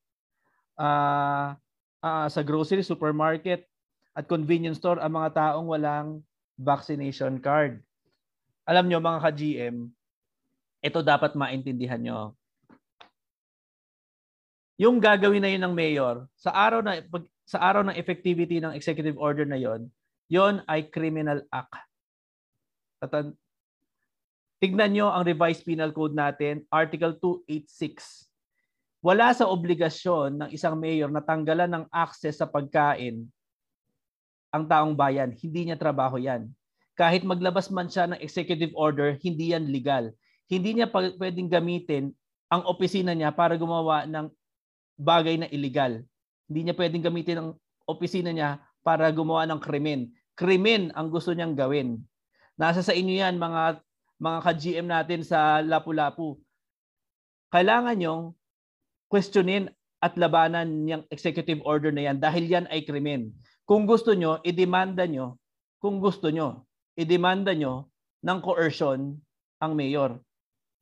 uh, 0.82 1.54
uh, 2.02 2.28
sa 2.28 2.42
grocery 2.42 2.82
supermarket 2.82 3.70
at 4.18 4.26
convenience 4.26 4.82
store 4.82 4.98
ang 4.98 5.14
mga 5.14 5.38
taong 5.38 5.70
walang 5.70 6.26
vaccination 6.58 7.38
card. 7.38 7.78
Alam 8.66 8.90
nyo 8.90 8.98
mga 8.98 9.22
ka-GM, 9.30 9.78
ito 10.82 11.00
dapat 11.06 11.38
maintindihan 11.38 12.02
nyo. 12.02 12.34
Yung 14.82 14.98
gagawin 14.98 15.42
na 15.42 15.54
yun 15.54 15.64
ng 15.66 15.74
mayor, 15.78 16.26
sa 16.38 16.54
araw 16.54 16.82
na 16.82 17.02
sa 17.48 17.64
araw 17.64 17.82
ng 17.86 17.96
effectivity 17.96 18.60
ng 18.60 18.76
executive 18.76 19.16
order 19.18 19.48
na 19.48 19.58
yon, 19.58 19.88
yon 20.28 20.62
ay 20.68 20.86
criminal 20.90 21.42
act. 21.54 21.78
Tignan 24.58 24.90
nyo 24.90 25.14
ang 25.14 25.22
revised 25.22 25.62
penal 25.62 25.94
code 25.94 26.18
natin, 26.18 26.66
Article 26.74 27.14
286. 27.22 28.26
Wala 29.06 29.30
sa 29.30 29.46
obligasyon 29.46 30.42
ng 30.42 30.50
isang 30.50 30.74
mayor 30.74 31.14
na 31.14 31.22
tanggalan 31.22 31.70
ng 31.70 31.86
access 31.94 32.42
sa 32.42 32.50
pagkain 32.50 33.30
ang 34.50 34.66
taong 34.66 34.98
bayan. 34.98 35.30
Hindi 35.38 35.70
niya 35.70 35.78
trabaho 35.78 36.18
yan. 36.18 36.50
Kahit 36.98 37.22
maglabas 37.22 37.70
man 37.70 37.86
siya 37.86 38.10
ng 38.10 38.18
executive 38.18 38.74
order, 38.74 39.14
hindi 39.22 39.54
yan 39.54 39.70
legal. 39.70 40.10
Hindi 40.50 40.82
niya 40.82 40.90
pwedeng 40.90 41.54
gamitin 41.54 42.10
ang 42.50 42.66
opisina 42.66 43.14
niya 43.14 43.30
para 43.30 43.54
gumawa 43.54 44.10
ng 44.10 44.26
bagay 44.98 45.38
na 45.38 45.48
illegal. 45.54 46.02
Hindi 46.50 46.66
niya 46.66 46.76
pwedeng 46.76 47.06
gamitin 47.06 47.38
ang 47.38 47.50
opisina 47.86 48.34
niya 48.34 48.58
para 48.82 49.14
gumawa 49.14 49.46
ng 49.46 49.62
krimen. 49.62 50.10
Krimen 50.34 50.90
ang 50.98 51.14
gusto 51.14 51.30
niyang 51.38 51.54
gawin. 51.54 52.02
Nasa 52.58 52.82
sa 52.82 52.98
inyo 52.98 53.22
yan 53.22 53.38
mga 53.38 53.86
mga 54.18 54.40
ka-GM 54.42 54.88
natin 54.90 55.22
sa 55.22 55.62
Lapu-Lapu. 55.62 56.38
Kailangan 57.54 57.98
yung 58.02 58.22
questionin 59.08 59.72
at 60.02 60.14
labanan 60.20 60.86
yung 60.86 61.04
executive 61.10 61.62
order 61.66 61.90
na 61.90 62.12
yan 62.12 62.18
dahil 62.22 62.46
yan 62.46 62.66
ay 62.70 62.86
krimen. 62.86 63.34
Kung 63.66 63.90
gusto 63.90 64.14
nyo, 64.14 64.42
idemanda 64.46 65.06
nyo, 65.10 65.38
kung 65.82 65.98
gusto 66.02 66.30
nyo, 66.30 66.66
idemanda 66.98 67.54
nyo 67.54 67.90
ng 68.22 68.40
coercion 68.42 69.18
ang 69.62 69.72
mayor. 69.74 70.18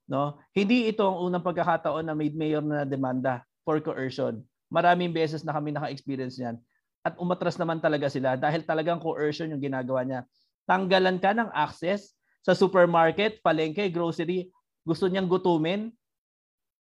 No? 0.05 0.39
Hindi 0.51 0.91
ito 0.91 1.03
ang 1.03 1.17
unang 1.31 1.43
pagkakataon 1.43 2.05
na 2.07 2.15
may 2.15 2.31
mayor 2.31 2.63
na 2.63 2.83
demanda 2.83 3.43
for 3.65 3.79
coercion. 3.81 4.43
Maraming 4.69 5.11
beses 5.11 5.41
na 5.43 5.55
kami 5.55 5.73
naka-experience 5.73 6.37
niyan. 6.37 6.57
At 7.05 7.17
umatras 7.21 7.55
naman 7.61 7.77
talaga 7.81 8.09
sila 8.09 8.33
dahil 8.33 8.65
talagang 8.65 8.97
coercion 8.97 9.49
yung 9.53 9.61
ginagawa 9.61 10.01
niya. 10.01 10.21
Tanggalan 10.65 11.21
ka 11.21 11.37
ng 11.37 11.53
access 11.53 12.17
sa 12.45 12.53
supermarket, 12.53 13.41
palengke, 13.41 13.89
grocery, 13.89 14.53
gusto 14.85 15.09
niyang 15.09 15.25
gutumin, 15.25 15.89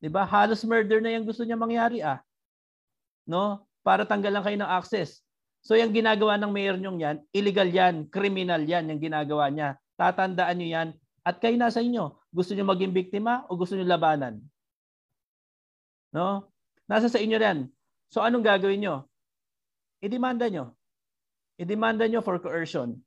'Di 0.03 0.11
ba? 0.11 0.27
Halos 0.27 0.67
murder 0.67 0.99
na 0.99 1.15
'yang 1.15 1.23
gusto 1.23 1.47
niya 1.47 1.55
mangyari 1.55 2.03
ah. 2.03 2.19
No? 3.23 3.63
Para 3.87 4.03
tanggalan 4.03 4.43
kayo 4.43 4.59
ng 4.59 4.67
access. 4.67 5.23
So 5.63 5.79
yung 5.79 5.95
ginagawa 5.95 6.35
ng 6.43 6.51
mayor 6.51 6.75
nyong 6.75 6.99
yan, 6.99 7.17
illegal 7.31 7.71
yan, 7.71 8.11
criminal 8.11 8.59
yan 8.67 8.91
yung 8.91 8.99
ginagawa 8.99 9.47
niya. 9.47 9.79
Tatandaan 9.95 10.59
niyo 10.59 10.69
yan 10.75 10.89
at 11.23 11.39
kayo 11.39 11.55
nasa 11.55 11.79
inyo. 11.79 12.19
Gusto 12.35 12.51
niyo 12.51 12.67
maging 12.67 12.91
biktima 12.91 13.47
o 13.47 13.55
gusto 13.55 13.79
niyo 13.79 13.87
labanan? 13.87 14.43
No? 16.11 16.51
Nasa 16.91 17.07
sa 17.07 17.23
inyo 17.23 17.39
yan. 17.39 17.71
So 18.11 18.27
anong 18.27 18.43
gagawin 18.43 18.83
niyo? 18.83 19.07
Idemanda 20.03 20.51
niyo. 20.51 20.75
Idemanda 21.63 22.11
niyo 22.11 22.27
for 22.27 22.43
coercion. 22.43 22.99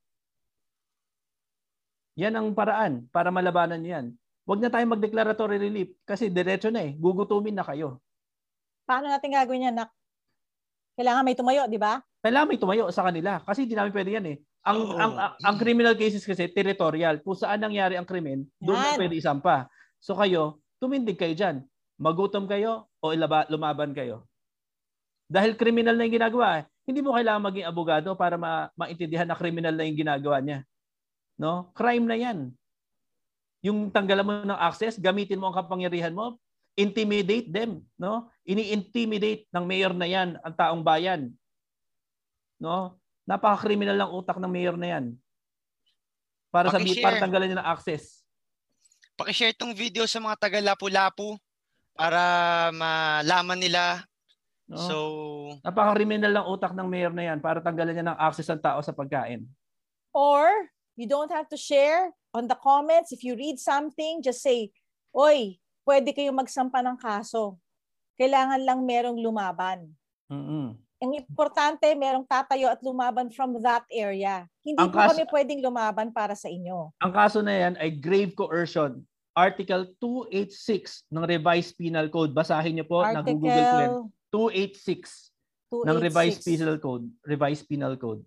Yan 2.16 2.32
ang 2.32 2.56
paraan 2.56 3.04
para 3.12 3.28
malabanan 3.28 3.80
niyo 3.80 3.92
yan. 4.00 4.06
Huwag 4.48 4.60
na 4.64 4.72
tayong 4.72 4.96
mag-declaratory 4.96 5.60
relief 5.60 5.92
kasi 6.08 6.32
diretso 6.32 6.72
na 6.72 6.80
eh. 6.80 6.96
Gugutumin 6.96 7.52
na 7.52 7.66
kayo. 7.66 8.00
Paano 8.88 9.12
natin 9.12 9.36
gagawin 9.36 9.68
yan, 9.68 9.76
Nak? 9.76 9.90
Kailangan 10.96 11.24
may 11.28 11.36
tumayo, 11.36 11.68
di 11.68 11.76
ba? 11.76 12.00
Kailangan 12.24 12.48
may 12.48 12.56
tumayo 12.56 12.88
sa 12.88 13.04
kanila 13.04 13.44
kasi 13.44 13.68
hindi 13.68 13.76
namin 13.76 13.92
pwede 13.92 14.10
yan 14.16 14.26
eh. 14.32 14.36
Ang, 14.64 14.78
Oo. 14.80 14.96
ang, 14.96 15.12
ang, 15.14 15.32
ang 15.36 15.56
criminal 15.60 15.94
cases 15.94 16.24
kasi 16.24 16.48
territorial. 16.48 17.20
Kung 17.20 17.36
saan 17.36 17.60
nangyari 17.60 18.00
ang 18.00 18.08
krimen, 18.08 18.48
doon 18.58 18.80
na 18.80 18.96
pwede 18.96 19.20
isampa. 19.20 19.68
So 20.00 20.16
kayo, 20.16 20.58
tumindig 20.80 21.20
kayo 21.20 21.36
dyan. 21.36 21.56
Magutom 22.00 22.48
kayo 22.48 22.88
o 22.98 23.12
ilaba, 23.12 23.44
lumaban 23.52 23.92
kayo. 23.92 24.24
Dahil 25.28 25.58
criminal 25.58 25.94
na 25.98 26.06
yung 26.08 26.16
ginagawa, 26.16 26.46
eh. 26.62 26.64
hindi 26.86 27.02
mo 27.02 27.12
kailangan 27.12 27.42
maging 27.50 27.66
abogado 27.66 28.08
para 28.14 28.38
ma- 28.38 28.70
maintindihan 28.78 29.26
na 29.26 29.34
criminal 29.34 29.74
na 29.74 29.84
yung 29.84 29.98
ginagawa 29.98 30.38
niya. 30.38 30.62
No? 31.36 31.72
Crime 31.76 32.04
na 32.08 32.16
yan. 32.16 32.52
Yung 33.64 33.92
tanggalan 33.92 34.26
mo 34.26 34.32
ng 34.44 34.60
access, 34.60 35.00
gamitin 35.00 35.40
mo 35.40 35.48
ang 35.48 35.56
kapangyarihan 35.56 36.12
mo, 36.12 36.40
intimidate 36.76 37.48
them, 37.48 37.80
no? 37.96 38.28
Ini-intimidate 38.44 39.48
ng 39.48 39.64
mayor 39.64 39.96
na 39.96 40.04
'yan 40.04 40.36
ang 40.44 40.54
taong 40.54 40.84
bayan. 40.84 41.32
No? 42.60 43.00
Napaka-criminal 43.24 43.96
ng 43.96 44.12
utak 44.12 44.36
ng 44.36 44.52
mayor 44.52 44.76
na 44.76 44.86
'yan. 44.92 45.04
Para 46.52 46.68
sa 46.70 46.78
para 46.78 47.16
tanggalan 47.18 47.48
niya 47.50 47.60
ng 47.64 47.70
access. 47.72 48.22
Pakishare 49.16 49.56
tong 49.56 49.72
video 49.72 50.04
sa 50.04 50.20
mga 50.20 50.36
taga 50.36 50.60
Lapu-Lapu 50.60 51.40
para 51.96 52.20
malaman 52.76 53.56
nila. 53.56 54.04
No? 54.68 54.76
So, 54.76 54.96
Napaka-criminal 55.64 56.32
ng 56.36 56.46
utak 56.52 56.76
ng 56.76 56.86
mayor 56.86 57.10
na 57.16 57.24
'yan 57.24 57.40
para 57.40 57.64
tanggalan 57.64 57.96
niya 57.96 58.06
ng 58.12 58.20
access 58.20 58.52
ang 58.52 58.60
tao 58.60 58.84
sa 58.84 58.92
pagkain. 58.92 59.48
Or 60.12 60.44
you 60.96 61.04
don't 61.04 61.30
have 61.30 61.46
to 61.52 61.60
share 61.60 62.10
on 62.32 62.48
the 62.48 62.56
comments. 62.56 63.12
If 63.12 63.22
you 63.22 63.36
read 63.36 63.60
something, 63.60 64.24
just 64.24 64.40
say, 64.40 64.72
Oy, 65.12 65.60
pwede 65.84 66.10
kayong 66.16 66.36
magsampa 66.36 66.80
ng 66.80 66.96
kaso. 66.96 67.60
Kailangan 68.16 68.64
lang 68.64 68.80
merong 68.82 69.20
lumaban. 69.20 69.92
mm 70.32 70.72
Ang 70.96 71.12
importante, 71.12 71.84
merong 71.92 72.24
tatayo 72.24 72.72
at 72.72 72.80
lumaban 72.80 73.28
from 73.28 73.60
that 73.60 73.84
area. 73.92 74.48
Hindi 74.64 74.80
Ang 74.80 74.88
po 74.88 74.96
kaso- 74.96 75.12
kami 75.12 75.24
pwedeng 75.28 75.60
lumaban 75.60 76.08
para 76.08 76.32
sa 76.32 76.48
inyo. 76.48 76.88
Ang 77.04 77.12
kaso 77.12 77.44
na 77.44 77.52
'yan 77.52 77.74
ay 77.76 77.92
grave 77.92 78.32
coercion. 78.32 79.04
Article 79.36 79.92
286 80.00 81.04
ng 81.12 81.28
Revised 81.28 81.76
Penal 81.76 82.08
Code. 82.08 82.32
Basahin 82.32 82.80
niyo 82.80 82.88
po, 82.88 83.04
nag-Google 83.04 83.44
ko 83.44 83.52
yan. 83.52 83.68
Article 83.68 84.08
286 84.32 85.36
ng 85.84 85.96
Revised 86.00 86.40
286. 86.40 86.48
Penal 86.48 86.76
Code, 86.80 87.04
Revised 87.28 87.64
Penal 87.68 87.94
Code. 88.00 88.24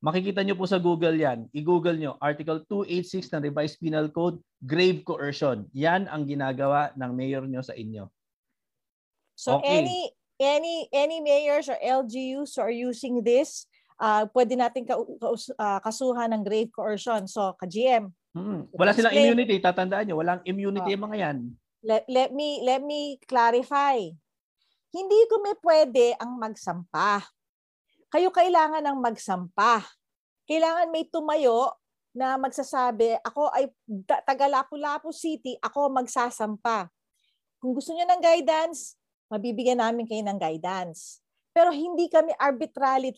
Makikita 0.00 0.40
nyo 0.40 0.56
po 0.56 0.64
sa 0.64 0.80
Google 0.80 1.12
yan. 1.12 1.44
I-Google 1.52 2.00
nyo, 2.00 2.16
Article 2.16 2.64
286 2.64 3.28
ng 3.36 3.42
Revised 3.52 3.76
Penal 3.76 4.08
Code, 4.08 4.40
grave 4.64 5.04
coercion. 5.04 5.68
Yan 5.76 6.08
ang 6.08 6.24
ginagawa 6.24 6.88
ng 6.96 7.12
mayor 7.12 7.44
nyo 7.44 7.60
sa 7.60 7.76
inyo. 7.76 8.08
So 9.36 9.60
Okay. 9.60 9.84
any 9.84 10.00
any 10.40 10.76
any 10.88 11.18
mayors 11.20 11.68
or 11.68 11.76
LGUs 11.76 12.56
who 12.56 12.64
are 12.64 12.72
using 12.72 13.20
this, 13.20 13.68
uh, 14.00 14.24
pwede 14.32 14.56
natin 14.56 14.88
ka, 14.88 14.96
ah, 15.60 15.84
kasuhan 15.84 16.32
ng 16.32 16.42
grave 16.48 16.72
coercion. 16.72 17.28
So, 17.28 17.52
ka-GM, 17.60 18.08
Hmm. 18.30 18.70
Wala 18.70 18.94
silang 18.94 19.10
Explain. 19.10 19.26
immunity. 19.34 19.58
Tatandaan 19.58 20.06
nyo, 20.06 20.22
walang 20.22 20.38
immunity 20.46 20.86
Oh. 20.86 20.94
yung 20.94 21.04
mga 21.10 21.18
yan. 21.18 21.38
let, 21.82 22.06
let 22.06 22.30
me 22.30 22.62
let 22.62 22.78
me 22.78 23.18
clarify. 23.26 23.98
Hindi 24.90 25.18
kami 25.26 25.50
pwede 25.58 26.14
ang 26.14 26.38
magsampa. 26.38 27.26
Kayo 28.10 28.34
kailangan 28.34 28.82
ng 28.82 28.98
magsampa. 28.98 29.86
Kailangan 30.44 30.90
may 30.90 31.06
tumayo 31.06 31.70
na 32.10 32.34
magsasabi, 32.34 33.14
ako 33.22 33.54
ay 33.54 33.70
ta- 34.02 34.18
taga 34.26 34.50
Lapu-Lapu 34.50 35.14
City, 35.14 35.54
ako 35.62 35.94
magsasampa. 35.94 36.90
Kung 37.62 37.70
gusto 37.70 37.94
niyo 37.94 38.02
ng 38.10 38.18
guidance, 38.18 38.98
mabibigyan 39.30 39.78
namin 39.78 40.10
kayo 40.10 40.26
ng 40.26 40.34
guidance. 40.34 41.22
Pero 41.54 41.70
hindi 41.70 42.10
kami 42.10 42.34
arbitrarily 42.34 43.14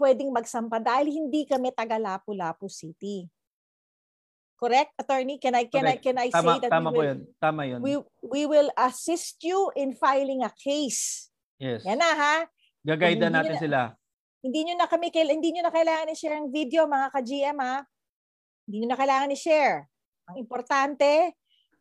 pwedeng 0.00 0.32
magsampa 0.32 0.80
dahil 0.80 1.12
hindi 1.12 1.44
kami 1.44 1.68
taga 1.76 2.00
Lapu-Lapu 2.00 2.64
City. 2.64 3.28
Correct, 4.56 4.96
attorney? 4.96 5.36
Can 5.36 5.52
I 5.52 5.68
can 5.68 5.84
I 5.84 6.00
Correct. 6.00 6.00
can 6.00 6.16
I 6.16 6.28
Tama, 6.32 6.56
say 6.56 6.58
that 6.64 6.70
tama 6.72 6.88
we 6.88 6.96
will 6.96 7.04
yun. 7.04 7.20
Tama 7.36 7.62
yun. 7.68 7.80
we 7.84 7.92
we 8.24 8.42
will 8.48 8.70
assist 8.80 9.36
you 9.44 9.68
in 9.76 9.92
filing 9.92 10.40
a 10.40 10.52
case. 10.56 11.28
yes. 11.60 11.84
Yan 11.84 12.00
na 12.00 12.08
ha. 12.16 12.36
Gagayda 12.80 13.28
natin 13.28 13.58
na- 13.58 13.60
sila. 13.60 13.80
Hindi 14.44 14.60
nyo 14.68 14.76
na 14.76 14.84
kami 14.84 15.08
hindi 15.08 15.56
nyo 15.56 15.64
na 15.64 15.72
kailangan 15.72 16.12
i-share 16.12 16.36
ang 16.36 16.52
video 16.52 16.84
mga 16.84 17.08
ka-GM 17.16 17.56
ha. 17.64 17.80
Hindi 18.68 18.84
nyo 18.84 18.88
na 18.92 18.98
kailangan 19.00 19.32
i-share. 19.32 19.88
Ang 20.28 20.36
importante, 20.36 21.32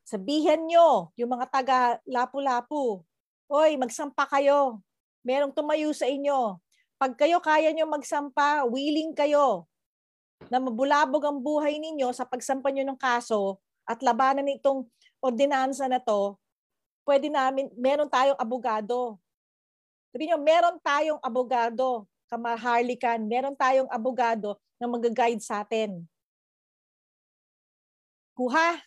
sabihan 0.07 0.64
nyo 0.64 1.11
yung 1.19 1.27
mga 1.35 1.52
taga 1.52 1.99
Lapu-Lapu. 2.07 3.03
Hoy, 3.52 3.76
magsampa 3.76 4.31
kayo. 4.31 4.80
Merong 5.27 5.52
tumayo 5.52 5.91
sa 5.91 6.07
inyo. 6.07 6.56
Pag 6.95 7.19
kayo 7.19 7.44
kaya 7.44 7.68
nyo 7.76 7.84
magsampa, 7.84 8.64
willing 8.64 9.11
kayo 9.11 9.68
na 10.48 10.64
mabulabog 10.64 11.23
ang 11.27 11.44
buhay 11.44 11.84
ninyo 11.84 12.15
sa 12.15 12.23
pagsampa 12.23 12.72
nyo 12.72 12.88
ng 12.88 12.95
kaso 12.95 13.60
at 13.84 13.99
labanan 13.99 14.48
itong 14.48 14.88
ordinansa 15.19 15.91
na 15.91 15.99
to, 15.99 16.40
pwede 17.03 17.27
namin, 17.27 17.68
meron 17.76 18.07
tayong 18.07 18.40
abogado. 18.40 19.19
Sabi 20.15 20.31
nyo, 20.31 20.40
meron 20.40 20.80
tayong 20.80 21.19
abogado, 21.19 22.07
kamaharlikan, 22.34 23.22
meron 23.30 23.53
tayong 23.53 23.89
abogado 23.93 24.57
na 24.81 24.89
mag-guide 24.89 25.39
sa 25.39 25.61
atin. 25.61 26.01
Kuha, 28.34 28.81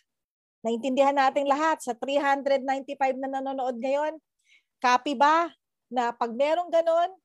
naintindihan 0.59 1.15
natin 1.15 1.47
lahat 1.47 1.79
sa 1.79 1.95
395 1.95 3.15
na 3.15 3.39
nanonood 3.39 3.79
ngayon. 3.79 4.19
Copy 4.83 5.15
ba 5.15 5.47
na 5.87 6.11
pag 6.11 6.35
merong 6.35 6.67
ganon, 6.67 7.15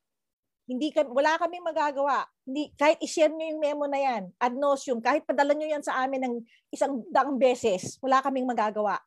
hindi 0.70 0.94
kami, 0.94 1.10
wala 1.10 1.34
kaming 1.42 1.66
magagawa. 1.66 2.22
Hindi, 2.46 2.70
kahit 2.78 3.02
i-share 3.02 3.34
nyo 3.34 3.46
yung 3.50 3.60
memo 3.60 3.84
na 3.90 3.98
yan, 3.98 4.30
ad 4.38 4.54
nauseum, 4.54 5.02
kahit 5.02 5.26
padala 5.26 5.58
nyo 5.58 5.66
yan 5.66 5.82
sa 5.82 6.06
amin 6.06 6.22
ng 6.22 6.34
isang 6.70 7.02
daang 7.10 7.34
beses, 7.34 7.98
wala 7.98 8.22
kaming 8.22 8.46
magagawa. 8.46 9.02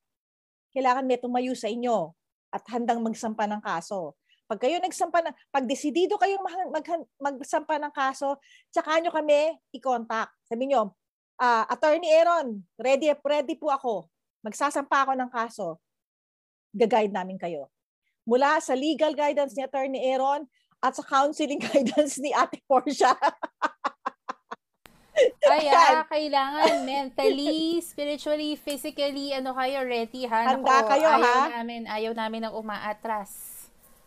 Kailangan 0.76 1.08
may 1.08 1.16
tumayo 1.16 1.56
sa 1.56 1.72
inyo 1.72 2.12
at 2.52 2.64
handang 2.68 3.00
magsampa 3.00 3.48
ng 3.48 3.64
kaso. 3.64 4.20
Pag 4.46 4.62
kayo 4.62 4.78
nagsampa 4.78 5.26
ng, 5.26 5.36
pag 5.50 5.66
desidido 5.66 6.22
kayong 6.22 6.44
mag, 6.46 6.54
mag- 6.70 7.10
magsampa 7.42 7.82
ng 7.82 7.90
kaso, 7.90 8.38
tsaka 8.70 9.02
nyo 9.02 9.10
kami 9.10 9.58
i-contact. 9.74 10.38
Sabi 10.46 10.70
nyo, 10.70 10.94
ah, 11.42 11.66
Attorney 11.66 12.14
Aaron, 12.14 12.62
ready, 12.78 13.10
ready 13.26 13.58
po 13.58 13.74
ako. 13.74 14.06
Magsasampa 14.46 15.10
ako 15.10 15.12
ng 15.18 15.32
kaso. 15.34 15.82
Ga-guide 16.78 17.10
namin 17.10 17.42
kayo. 17.42 17.74
Mula 18.26 18.62
sa 18.62 18.78
legal 18.78 19.18
guidance 19.18 19.58
ni 19.58 19.66
Attorney 19.66 20.02
Aaron 20.14 20.46
at 20.78 20.94
sa 20.94 21.02
counseling 21.02 21.62
guidance 21.66 22.22
ni 22.22 22.30
Ate 22.30 22.62
Portia. 22.70 23.18
Ay, 25.48 25.72
ah, 25.72 26.04
kailangan 26.12 26.84
mentally, 26.84 27.80
spiritually, 27.80 28.60
physically, 28.60 29.32
ano 29.32 29.56
kayo, 29.56 29.88
ready 29.88 30.28
ha? 30.28 30.54
Handa 30.54 30.84
Nako, 30.84 30.90
kayo, 30.92 31.08
ayaw 31.08 31.24
ha? 31.24 31.40
Namin, 31.64 31.82
ayaw 31.88 32.12
namin 32.12 32.42
ng 32.46 32.54
umaatras. 32.54 33.55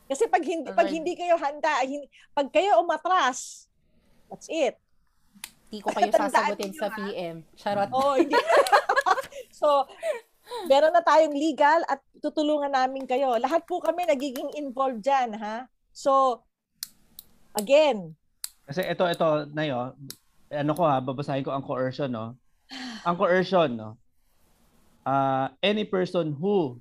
Kasi 0.08 0.24
pag 0.26 0.40
hindi, 0.40 0.68
pag 0.72 0.88
hindi 0.88 1.12
kayo 1.12 1.36
handa, 1.36 1.84
hin- 1.84 2.08
pag 2.32 2.48
kayo 2.48 2.80
umatras, 2.80 3.68
that's 4.32 4.48
it. 4.48 4.80
Di 5.68 5.84
ko 5.84 5.92
kayo 5.92 6.08
sasagutin 6.16 6.72
niyo, 6.72 6.80
sa? 6.80 6.88
PM. 6.96 7.36
Charot. 7.54 7.92
Oh, 7.92 8.16
hindi. 8.16 8.32
so, 9.60 9.84
meron 10.64 10.96
na 10.96 11.04
tayong 11.04 11.36
legal 11.36 11.84
at 11.84 12.00
tutulungan 12.24 12.72
namin 12.72 13.04
kayo. 13.04 13.36
Lahat 13.36 13.68
po 13.68 13.84
kami 13.84 14.08
nagiging 14.08 14.48
involved 14.56 15.04
dyan, 15.04 15.36
ha? 15.36 15.68
So, 15.92 16.40
again, 17.52 18.16
Kasi 18.68 18.84
ito, 18.84 19.04
ito, 19.08 19.28
na 19.56 19.64
yun, 19.64 19.96
ano 20.52 20.72
ko 20.76 20.84
ha, 20.84 21.00
babasahin 21.00 21.40
ko 21.44 21.56
ang 21.56 21.64
coercion, 21.64 22.12
no? 22.12 22.36
Ang 23.04 23.16
coercion, 23.16 23.72
no? 23.72 23.96
Uh, 25.08 25.48
any 25.64 25.88
person 25.88 26.36
who, 26.36 26.76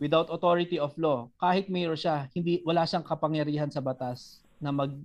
without 0.00 0.32
authority 0.32 0.80
of 0.80 0.96
law, 0.96 1.28
kahit 1.36 1.68
mayroon 1.68 2.00
siya, 2.00 2.32
hindi, 2.32 2.64
wala 2.64 2.88
siyang 2.88 3.04
kapangyarihan 3.04 3.68
sa 3.68 3.84
batas 3.84 4.40
na 4.56 4.72
mag 4.72 4.96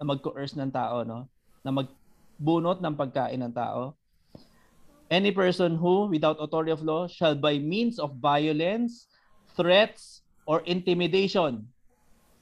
na 0.00 0.04
mag-coerce 0.08 0.56
ng 0.56 0.72
tao, 0.72 1.04
no? 1.04 1.28
Na 1.60 1.70
magbunot 1.74 2.80
ng 2.80 2.94
pagkain 2.96 3.42
ng 3.44 3.52
tao. 3.52 3.98
Any 5.12 5.34
person 5.34 5.76
who, 5.76 6.08
without 6.08 6.40
authority 6.40 6.72
of 6.72 6.86
law, 6.86 7.10
shall 7.10 7.34
by 7.34 7.58
means 7.58 7.98
of 7.98 8.16
violence, 8.22 9.10
threats, 9.58 10.22
or 10.46 10.62
intimidation. 10.64 11.66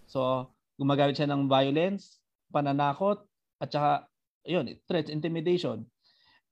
So, 0.07 0.51
gumagamit 0.77 1.17
siya 1.17 1.33
ng 1.33 1.49
violence, 1.49 2.21
pananakot, 2.53 3.25
at 3.59 3.73
saka, 3.73 4.05
yun, 4.45 4.69
threats, 4.85 5.09
intimidation. 5.09 5.89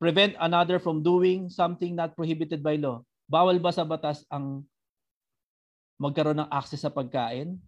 Prevent 0.00 0.34
another 0.40 0.80
from 0.80 1.04
doing 1.04 1.52
something 1.52 1.92
not 1.92 2.16
prohibited 2.16 2.64
by 2.64 2.80
law. 2.80 3.04
Bawal 3.28 3.60
ba 3.60 3.70
sa 3.70 3.84
batas 3.84 4.24
ang 4.32 4.64
magkaroon 6.00 6.40
ng 6.42 6.52
access 6.52 6.82
sa 6.82 6.92
pagkain? 6.92 7.58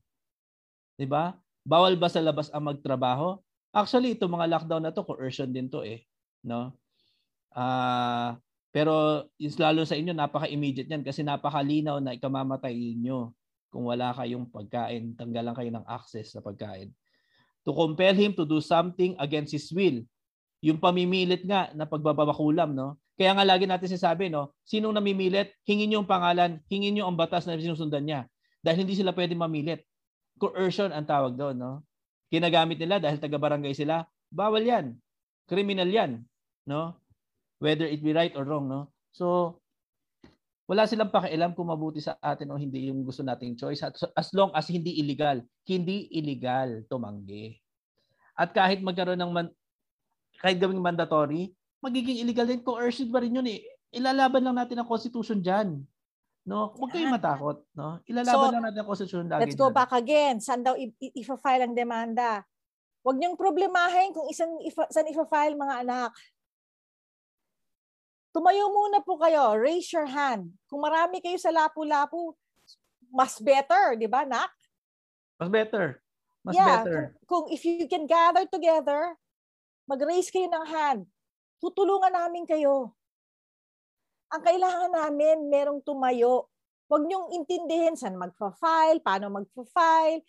'Di 0.99 1.07
ba? 1.07 1.37
Bawal 1.67 1.99
ba 1.99 2.07
sa 2.11 2.23
labas 2.23 2.49
ang 2.55 2.71
magtrabaho? 2.71 3.39
Actually, 3.75 4.17
itong 4.17 4.33
mga 4.33 4.49
lockdown 4.49 4.83
na 4.87 4.95
to, 4.95 5.05
coercion 5.05 5.51
din 5.51 5.69
to 5.69 5.85
eh, 5.85 6.07
no? 6.47 6.73
Ah, 7.57 7.63
uh, 7.63 8.31
pero 8.77 9.25
lalo 9.57 9.89
sa 9.89 9.97
inyo 9.97 10.13
napaka-immediate 10.13 10.85
niyan 10.85 11.01
kasi 11.01 11.25
napakalinaw 11.25 11.97
na 11.97 12.13
ikamamatay 12.13 12.77
niyo 12.93 13.33
kung 13.73 13.89
wala 13.89 14.13
kayong 14.13 14.53
pagkain, 14.53 15.17
tanggalan 15.17 15.57
kayo 15.57 15.71
ng 15.73 15.87
access 15.89 16.37
sa 16.37 16.45
pagkain 16.45 16.93
to 17.67 17.75
compel 17.75 18.15
him 18.15 18.31
to 18.31 18.47
do 18.47 18.63
something 18.63 19.19
against 19.19 19.51
his 19.51 19.67
will. 19.75 19.99
Yung 20.63 20.79
pamimilit 20.79 21.43
nga 21.43 21.75
na 21.75 21.83
pagbabakulam, 21.83 22.71
no? 22.71 22.95
Kaya 23.17 23.33
nga 23.33 23.49
lagi 23.49 23.65
natin 23.65 23.89
sinasabi, 23.89 24.29
no? 24.29 24.53
Sinong 24.69 24.93
namimilit, 24.93 25.57
hingin 25.65 25.89
niyo 25.89 26.05
ang 26.05 26.11
pangalan, 26.11 26.61
hingin 26.69 26.93
niyo 26.93 27.09
ang 27.09 27.17
batas 27.17 27.49
na 27.49 27.57
sinusundan 27.57 28.05
niya. 28.05 28.29
Dahil 28.61 28.85
hindi 28.85 28.93
sila 28.93 29.17
pwede 29.17 29.33
mamilit. 29.33 29.89
Coercion 30.37 30.93
ang 30.93 31.09
tawag 31.09 31.33
doon, 31.33 31.57
no? 31.57 31.73
Kinagamit 32.29 32.77
nila 32.77 33.01
dahil 33.01 33.17
taga-barangay 33.17 33.73
sila, 33.73 34.05
bawal 34.29 34.61
yan. 34.61 35.01
Criminal 35.49 35.89
yan, 35.89 36.29
no? 36.69 37.01
Whether 37.57 37.89
it 37.89 38.05
be 38.05 38.13
right 38.13 38.37
or 38.37 38.45
wrong, 38.45 38.69
no? 38.69 38.93
So, 39.17 39.57
wala 40.69 40.85
silang 40.85 41.09
pakialam 41.09 41.57
kung 41.57 41.73
mabuti 41.73 42.05
sa 42.05 42.21
atin 42.21 42.53
o 42.53 42.61
hindi 42.61 42.93
yung 42.93 43.01
gusto 43.01 43.25
nating 43.25 43.57
choice 43.57 43.81
as 44.13 44.29
long 44.37 44.53
as 44.53 44.69
hindi 44.69 45.01
illegal. 45.01 45.41
Hindi 45.65 46.13
illegal 46.13 46.85
tumanggi. 46.85 47.57
At 48.37 48.53
kahit 48.53 48.85
magkaroon 48.85 49.17
ng 49.17 49.33
man, 49.33 49.49
kahit 50.37 50.61
gawing 50.61 50.85
mandatory, 50.85 51.56
magiging 51.81 52.23
illegal 52.23 52.49
din 52.49 52.65
coercive 52.65 53.13
pa 53.13 53.21
rin 53.23 53.37
yun 53.37 53.49
eh. 53.49 53.61
Ilalaban 53.95 54.43
lang 54.43 54.57
natin 54.57 54.81
ang 54.81 54.89
constitution 54.89 55.41
diyan. 55.41 55.81
No, 56.47 56.71
huwag 56.79 56.95
kayong 56.95 57.19
matakot, 57.19 57.59
no? 57.75 57.99
Ilalaban 58.07 58.49
so, 58.51 58.55
lang 58.55 58.65
natin 58.71 58.81
ang 58.83 58.91
constitution 58.91 59.27
lagi. 59.27 59.43
Let's 59.43 59.59
go 59.59 59.67
dyan. 59.67 59.79
back 59.83 59.93
again. 59.99 60.37
Saan 60.39 60.63
daw 60.63 60.79
i-file 60.79 61.67
ang 61.67 61.75
demanda? 61.75 62.47
Huwag 63.03 63.19
niyong 63.19 63.35
problemahin 63.35 64.15
kung 64.15 64.31
isang 64.31 64.55
ifa, 64.63 64.87
saan 64.91 65.11
i-file 65.11 65.59
mga 65.59 65.87
anak. 65.87 66.15
Tumayo 68.31 68.71
muna 68.71 69.03
po 69.03 69.19
kayo. 69.19 69.59
Raise 69.59 69.91
your 69.91 70.07
hand. 70.07 70.55
Kung 70.71 70.85
marami 70.85 71.19
kayo 71.19 71.39
sa 71.41 71.51
lapu-lapu, 71.51 72.37
mas 73.11 73.41
better, 73.43 73.99
di 73.99 74.07
ba, 74.07 74.23
Nak? 74.23 74.53
Mas 75.41 75.51
better. 75.51 75.99
Mas 76.47 76.55
yeah, 76.55 76.85
better. 76.85 77.17
Kung, 77.27 77.49
kung 77.49 77.55
if 77.55 77.67
you 77.67 77.91
can 77.91 78.07
gather 78.07 78.47
together, 78.47 79.19
mag-raise 79.91 80.31
kayo 80.31 80.47
ng 80.47 80.67
hand. 80.67 81.03
Tutulungan 81.63 82.13
namin 82.13 82.45
kayo. 82.45 82.93
Ang 84.33 84.43
kailangan 84.43 84.93
namin, 84.93 85.47
merong 85.47 85.81
tumayo. 85.81 86.51
Huwag 86.87 87.07
niyong 87.07 87.35
intindihin 87.35 87.99
saan 87.99 88.19
magpa-file, 88.19 89.03
paano 89.03 89.31
magpa-file, 89.31 90.23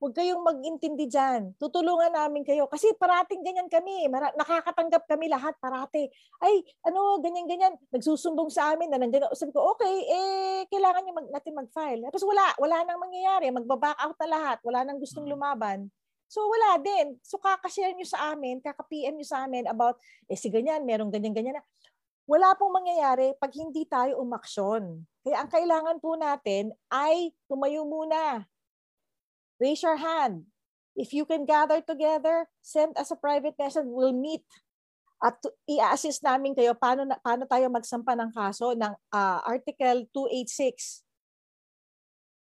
Huwag 0.00 0.16
kayong 0.16 0.40
mag-intindi 0.40 1.12
dyan. 1.12 1.52
Tutulungan 1.60 2.08
namin 2.08 2.40
kayo. 2.40 2.64
Kasi 2.72 2.96
parating 2.96 3.44
ganyan 3.44 3.68
kami. 3.68 4.08
Mara- 4.08 4.32
nakakatanggap 4.32 5.04
kami 5.04 5.28
lahat 5.28 5.52
parati. 5.60 6.08
Ay, 6.40 6.64
ano, 6.88 7.20
ganyan-ganyan. 7.20 7.76
Nagsusumbong 7.92 8.48
sa 8.48 8.72
amin 8.72 8.88
na 8.88 8.96
nandiyan. 8.96 9.28
Sabi 9.36 9.52
ko, 9.52 9.76
okay, 9.76 9.92
eh, 10.08 10.64
kailangan 10.72 11.04
nyo 11.04 11.12
mag, 11.20 11.28
natin 11.28 11.52
mag-file. 11.52 12.08
Tapos 12.08 12.24
wala, 12.24 12.48
wala 12.56 12.80
nang 12.88 12.96
mangyayari. 12.96 13.52
Magbaback 13.52 14.00
out 14.00 14.16
na 14.24 14.28
lahat. 14.32 14.58
Wala 14.64 14.88
nang 14.88 14.96
gustong 14.96 15.28
mm. 15.28 15.32
lumaban. 15.36 15.92
So 16.30 16.46
wala 16.46 16.78
din. 16.78 17.18
So 17.26 17.42
kakashare 17.42 17.90
nyo 17.98 18.06
sa 18.06 18.30
amin, 18.30 18.62
kaka-PM 18.62 19.18
nyo 19.18 19.26
sa 19.26 19.42
amin 19.50 19.66
about, 19.66 19.98
eh 20.30 20.38
si 20.38 20.46
ganyan, 20.46 20.86
merong 20.86 21.10
ganyan-ganyan 21.10 21.58
na. 21.58 21.64
Wala 22.30 22.54
pong 22.54 22.78
mangyayari 22.78 23.34
pag 23.34 23.50
hindi 23.50 23.82
tayo 23.90 24.22
umaksyon. 24.22 25.02
Kaya 25.26 25.42
ang 25.42 25.50
kailangan 25.50 25.98
po 25.98 26.14
natin 26.14 26.70
ay 26.86 27.34
tumayo 27.50 27.82
muna 27.82 28.46
Raise 29.60 29.84
your 29.84 30.00
hand. 30.00 30.48
If 30.96 31.12
you 31.12 31.28
can 31.28 31.44
gather 31.44 31.84
together, 31.84 32.48
send 32.64 32.96
us 32.96 33.12
a 33.12 33.20
private 33.20 33.54
message. 33.60 33.84
We'll 33.84 34.16
meet 34.16 34.42
at 35.20 35.36
i-assist 35.68 36.24
namin 36.24 36.56
kayo 36.56 36.72
paano 36.72 37.04
paano 37.20 37.44
tayo 37.44 37.68
magsampa 37.68 38.16
ng 38.16 38.32
kaso 38.32 38.72
ng 38.72 38.88
uh, 39.12 39.38
Article 39.44 40.08
286. 40.16 41.04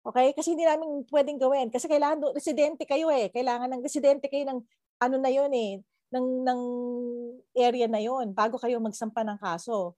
Okay? 0.03 0.31
Kasi 0.33 0.55
hindi 0.55 0.63
namin 0.63 1.03
pwedeng 1.11 1.39
gawin. 1.39 1.67
Kasi 1.69 1.85
kailangan 1.85 2.31
residente 2.31 2.83
kayo 2.87 3.11
eh. 3.11 3.27
Kailangan 3.29 3.69
ng 3.75 3.81
residente 3.83 4.31
kayo 4.31 4.47
ng 4.47 4.59
ano 4.99 5.15
na 5.15 5.31
yun 5.31 5.51
eh, 5.55 5.79
ng, 6.11 6.27
ng 6.43 6.61
area 7.55 7.87
na 7.87 8.03
yon 8.03 8.35
bago 8.35 8.59
kayo 8.59 8.81
magsampa 8.83 9.23
ng 9.23 9.39
kaso. 9.39 9.95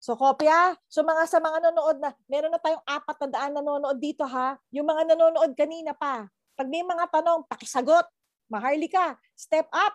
So 0.00 0.16
kopya, 0.16 0.80
so 0.88 1.04
mga 1.04 1.28
sa 1.28 1.38
mga 1.44 1.68
nanonood 1.68 2.00
na, 2.00 2.10
meron 2.24 2.48
na 2.48 2.56
tayong 2.56 2.80
apat 2.88 3.16
na 3.20 3.28
daan 3.28 3.52
nanonood 3.52 4.00
dito 4.00 4.24
ha. 4.24 4.56
Yung 4.72 4.88
mga 4.88 5.12
nanonood 5.12 5.52
kanina 5.52 5.92
pa, 5.92 6.24
pag 6.56 6.68
may 6.68 6.80
mga 6.80 7.04
tanong, 7.12 7.44
pakisagot. 7.44 8.08
Maharlika, 8.50 9.14
step 9.36 9.68
up. 9.70 9.94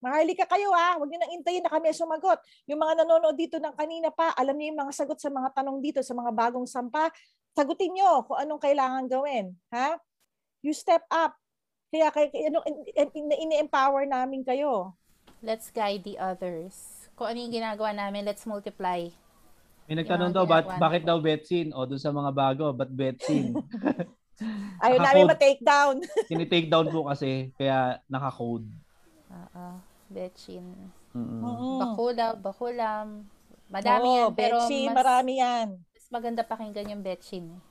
Maharlika 0.00 0.48
kayo 0.48 0.72
ha, 0.72 0.96
huwag 0.96 1.12
niyo 1.12 1.20
nang 1.20 1.36
intayin 1.36 1.60
na 1.60 1.68
kami 1.68 1.92
sumagot. 1.92 2.40
Yung 2.64 2.80
mga 2.80 3.04
nanonood 3.04 3.36
dito 3.36 3.60
ng 3.60 3.76
kanina 3.76 4.08
pa, 4.08 4.32
alam 4.32 4.56
niyo 4.56 4.72
yung 4.72 4.80
mga 4.88 4.92
sagot 4.96 5.20
sa 5.20 5.28
mga 5.28 5.52
tanong 5.52 5.78
dito, 5.84 6.00
sa 6.00 6.16
mga 6.16 6.32
bagong 6.32 6.64
sampa, 6.64 7.12
sagutin 7.54 7.94
niyo 7.94 8.24
kung 8.26 8.38
anong 8.38 8.62
kailangan 8.62 9.04
gawin. 9.10 9.54
Ha? 9.74 9.98
You 10.62 10.74
step 10.76 11.04
up. 11.10 11.34
Kaya, 11.90 12.14
kaya 12.14 12.30
ano, 12.48 12.62
ini-empower 13.14 14.06
namin 14.06 14.46
kayo. 14.46 14.94
Let's 15.42 15.72
guide 15.72 16.06
the 16.06 16.20
others 16.20 17.00
kung 17.20 17.36
ano 17.36 17.38
yung 17.44 17.52
ginagawa 17.52 17.92
namin, 17.92 18.24
let's 18.24 18.48
multiply. 18.48 19.04
May 19.84 20.00
nagtanong 20.00 20.32
daw, 20.32 20.48
ba- 20.48 20.64
bakit 20.80 21.04
daw 21.04 21.20
betsin? 21.20 21.68
O, 21.76 21.84
doon 21.84 22.00
sa 22.00 22.08
mga 22.08 22.32
bago, 22.32 22.72
ba't 22.72 22.88
betsin? 22.88 23.52
Ayaw 24.80 24.96
namin 25.04 25.28
ma-take 25.28 25.60
down. 25.60 26.00
Tini-take 26.32 26.72
down 26.72 26.88
po 26.88 27.04
kasi, 27.12 27.52
kaya 27.60 28.00
naka-code. 28.08 28.64
Oo, 29.28 29.66
betsin. 30.08 30.64
Mm-hmm. 31.12 31.76
Bakula, 31.76 32.26
bakulam. 32.40 33.28
Madami 33.68 34.08
Oo, 34.08 34.16
yan, 34.16 34.28
pero 34.32 34.56
betsin, 34.64 34.88
mas, 34.88 34.96
marami 34.96 35.32
yan. 35.44 35.68
Maganda 36.10 36.42
pakinggan 36.42 36.90
yung 36.90 37.06
betsin. 37.06 37.62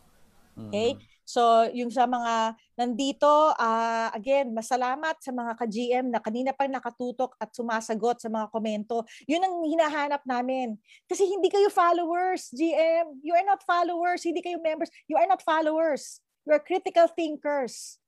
Okay? 0.68 1.00
So, 1.24 1.70
yung 1.72 1.94
sa 1.94 2.10
mga 2.10 2.58
nandito, 2.74 3.54
uh, 3.54 4.10
again, 4.12 4.50
masalamat 4.52 5.16
sa 5.22 5.32
mga 5.32 5.52
ka-GM 5.56 6.06
na 6.10 6.20
kanina 6.20 6.52
pa 6.52 6.66
nakatutok 6.66 7.38
at 7.38 7.54
sumasagot 7.54 8.18
sa 8.20 8.28
mga 8.34 8.50
komento. 8.50 9.06
Yun 9.30 9.46
ang 9.46 9.56
hinahanap 9.64 10.26
namin. 10.26 10.76
Kasi 11.06 11.30
hindi 11.30 11.48
kayo 11.48 11.70
followers, 11.70 12.50
GM. 12.52 13.22
You 13.22 13.38
are 13.38 13.46
not 13.46 13.62
followers. 13.64 14.26
Hindi 14.26 14.42
kayo 14.42 14.58
members. 14.58 14.90
You 15.06 15.22
are 15.22 15.30
not 15.30 15.46
followers. 15.46 16.20
You 16.44 16.58
are 16.58 16.64
critical 16.64 17.06
thinkers. 17.14 18.02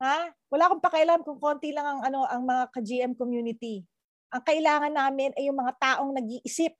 Ha? 0.00 0.32
Wala 0.48 0.72
akong 0.72 0.82
pakialam 0.82 1.20
kung 1.26 1.36
konti 1.36 1.74
lang 1.74 1.84
ang 1.84 2.00
ano 2.00 2.24
ang 2.24 2.42
mga 2.48 2.64
ka-GM 2.72 3.12
community. 3.12 3.84
Ang 4.32 4.42
kailangan 4.44 4.92
namin 4.92 5.36
ay 5.36 5.52
yung 5.52 5.58
mga 5.58 5.76
taong 5.76 6.16
nag-iisip 6.16 6.72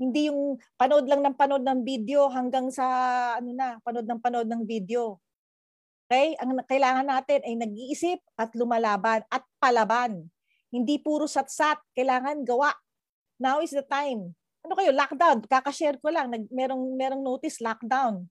hindi 0.00 0.32
yung 0.32 0.56
panood 0.80 1.04
lang 1.04 1.20
ng 1.20 1.36
panood 1.36 1.60
ng 1.60 1.84
video 1.84 2.32
hanggang 2.32 2.72
sa 2.72 2.88
ano 3.36 3.52
na, 3.52 3.76
panood 3.84 4.08
ng 4.08 4.20
panood 4.24 4.48
ng 4.48 4.64
video. 4.64 5.20
Okay? 6.08 6.40
Ang 6.40 6.64
kailangan 6.64 7.04
natin 7.04 7.44
ay 7.44 7.54
nag-iisip 7.60 8.18
at 8.40 8.48
lumalaban 8.56 9.20
at 9.28 9.44
palaban. 9.60 10.32
Hindi 10.72 10.96
puro 10.96 11.28
satsat, 11.28 11.76
kailangan 11.92 12.48
gawa. 12.48 12.72
Now 13.36 13.60
is 13.60 13.76
the 13.76 13.84
time. 13.84 14.32
Ano 14.64 14.72
kayo, 14.72 14.88
lockdown. 14.96 15.44
Kakashare 15.44 16.00
ko 16.00 16.08
lang, 16.08 16.32
nag, 16.32 16.48
merong, 16.48 16.96
merong 16.96 17.20
notice, 17.20 17.60
lockdown. 17.60 18.24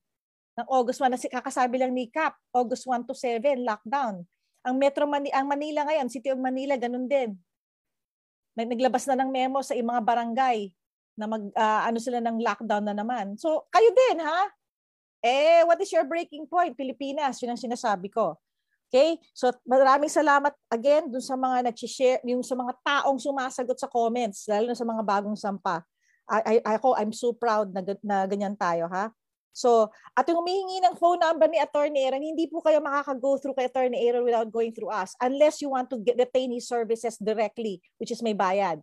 Ng 0.58 0.68
August 0.74 1.06
1, 1.06 1.14
kakasabi 1.30 1.78
lang 1.78 1.94
ni 1.94 2.10
Cap, 2.10 2.34
August 2.50 2.90
1 2.90 3.06
to 3.06 3.14
7, 3.14 3.62
lockdown. 3.62 4.26
Ang 4.66 4.76
Metro 4.76 5.06
Manila, 5.06 5.38
ang 5.38 5.48
Manila 5.48 5.86
ngayon, 5.86 6.10
City 6.10 6.34
of 6.34 6.42
Manila, 6.42 6.76
ganun 6.82 7.06
din. 7.06 7.38
Naglabas 8.58 9.06
na 9.06 9.22
ng 9.22 9.30
memo 9.30 9.62
sa 9.62 9.78
mga 9.78 10.02
barangay 10.04 10.74
na 11.20 11.28
mag 11.28 11.44
uh, 11.52 11.82
ano 11.84 12.00
sila 12.00 12.24
ng 12.24 12.40
lockdown 12.40 12.88
na 12.88 12.96
naman. 12.96 13.36
So 13.36 13.68
kayo 13.68 13.92
din 13.92 14.24
ha? 14.24 14.42
Eh 15.20 15.68
what 15.68 15.76
is 15.84 15.92
your 15.92 16.08
breaking 16.08 16.48
point 16.48 16.80
Pilipinas? 16.80 17.44
Yun 17.44 17.52
ang 17.54 17.60
sinasabi 17.60 18.08
ko. 18.08 18.40
Okay? 18.88 19.20
So 19.36 19.52
maraming 19.68 20.10
salamat 20.10 20.56
again 20.72 21.12
dun 21.12 21.22
sa 21.22 21.36
mga 21.36 21.68
nag-share, 21.68 22.24
yung 22.24 22.42
sa 22.42 22.56
mga 22.56 22.74
taong 22.82 23.20
sumasagot 23.20 23.76
sa 23.76 23.92
comments, 23.92 24.48
lalo 24.48 24.72
na 24.72 24.80
sa 24.80 24.88
mga 24.88 25.04
bagong 25.04 25.36
sampa. 25.36 25.84
I, 26.30 26.62
I, 26.62 26.78
ako, 26.78 26.94
I'm 26.94 27.12
so 27.12 27.34
proud 27.34 27.74
na, 27.74 27.82
na 28.06 28.30
ganyan 28.30 28.54
tayo, 28.54 28.86
ha? 28.86 29.10
So, 29.50 29.90
at 30.14 30.30
yung 30.30 30.46
humihingi 30.46 30.80
ng 30.86 30.96
phone 30.96 31.20
number 31.20 31.50
ni 31.50 31.58
Attorney 31.58 32.06
Aaron, 32.06 32.22
hindi 32.22 32.46
po 32.46 32.62
kayo 32.62 32.80
makaka-go 32.80 33.42
through 33.42 33.58
kay 33.58 33.66
Attorney 33.66 33.98
Aaron 34.08 34.24
without 34.24 34.48
going 34.54 34.72
through 34.72 34.94
us 34.94 35.18
unless 35.20 35.60
you 35.60 35.74
want 35.74 35.90
to 35.90 35.98
get, 36.00 36.16
retain 36.16 36.54
his 36.54 36.70
services 36.70 37.18
directly, 37.18 37.82
which 37.98 38.14
is 38.14 38.22
may 38.22 38.38
bayad. 38.38 38.80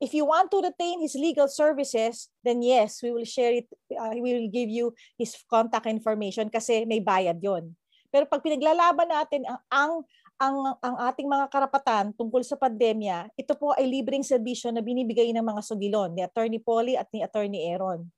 If 0.00 0.16
you 0.16 0.24
want 0.24 0.48
to 0.56 0.64
retain 0.64 1.04
his 1.04 1.12
legal 1.12 1.44
services, 1.44 2.32
then 2.40 2.64
yes, 2.64 3.04
we 3.04 3.12
will 3.12 3.28
share 3.28 3.60
it. 3.60 3.68
Uh, 3.92 4.16
we 4.16 4.32
will 4.32 4.48
give 4.48 4.72
you 4.72 4.96
his 5.20 5.36
contact 5.44 5.84
information 5.84 6.48
kasi 6.48 6.88
may 6.88 7.04
bayad 7.04 7.36
yon. 7.44 7.76
Pero 8.08 8.24
pag 8.24 8.40
pinaglalaban 8.40 9.12
natin 9.12 9.44
ang, 9.44 9.60
ang 9.68 9.92
ang 10.40 10.56
ang 10.80 10.96
ating 11.12 11.28
mga 11.28 11.52
karapatan 11.52 12.16
tungkol 12.16 12.40
sa 12.40 12.56
pandemya, 12.56 13.28
ito 13.36 13.52
po 13.60 13.76
ay 13.76 13.84
libreng 13.84 14.24
serbisyo 14.24 14.72
na 14.72 14.80
binibigay 14.80 15.28
ng 15.36 15.44
mga 15.44 15.60
sugilon 15.60 16.16
ni 16.16 16.24
Attorney 16.24 16.56
Polly 16.56 16.96
at 16.96 17.12
ni 17.12 17.20
Attorney 17.20 17.68
Aaron. 17.68 18.08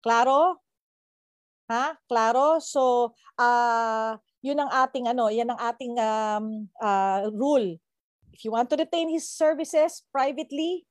Klaro? 0.00 0.64
Ha? 1.68 1.92
Klaro? 2.08 2.56
So, 2.56 3.12
uh, 3.36 4.16
yun 4.40 4.64
ang 4.64 4.72
ating 4.72 5.12
ano, 5.12 5.28
yan 5.28 5.52
ang 5.52 5.60
ating 5.60 5.94
um, 6.00 6.72
uh, 6.80 7.28
rule. 7.36 7.76
If 8.32 8.48
you 8.48 8.56
want 8.56 8.72
to 8.72 8.80
retain 8.80 9.12
his 9.12 9.28
services 9.28 10.02
privately, 10.08 10.88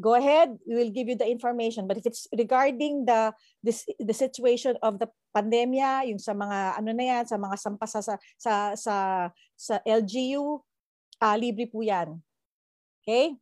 go 0.00 0.16
ahead 0.16 0.56
we 0.64 0.74
will 0.76 0.92
give 0.92 1.08
you 1.08 1.16
the 1.16 1.28
information 1.28 1.84
but 1.84 1.98
if 2.00 2.06
it's 2.08 2.24
regarding 2.32 3.04
the 3.04 3.32
this 3.60 3.84
the 4.00 4.14
situation 4.16 4.76
of 4.80 4.96
the 4.96 5.08
pandemya 5.36 6.08
yung 6.08 6.20
sa 6.20 6.32
mga 6.32 6.80
ano 6.80 6.90
na 6.92 7.04
yan 7.04 7.24
sa 7.28 7.36
mga 7.36 7.56
sampa 7.60 7.86
sa 7.88 8.00
sa 8.00 8.14
sa 8.36 8.54
sa, 8.76 8.94
sa 9.56 9.74
LGU 9.84 10.60
uh, 11.20 11.24
ah, 11.24 11.36
libre 11.36 11.68
po 11.68 11.84
yan 11.84 12.16
okay 13.04 13.36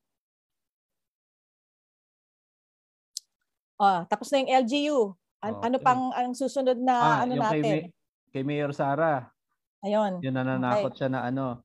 Oh, 3.81 4.05
tapos 4.12 4.28
na 4.28 4.44
yung 4.44 4.52
LGU. 4.68 4.98
An- 5.40 5.56
okay. 5.56 5.64
Ano 5.72 5.77
pang 5.81 6.12
ang 6.12 6.36
susunod 6.36 6.77
na 6.77 6.97
ah, 7.01 7.18
ano 7.24 7.32
natin? 7.32 7.64
Kay, 7.64 7.81
kay 8.28 8.43
Mayor 8.44 8.77
Sara. 8.77 9.32
Ayun. 9.81 10.20
Yun 10.20 10.36
nananakot 10.36 10.93
okay. 10.93 10.98
siya 11.01 11.09
na 11.09 11.24
ano. 11.24 11.64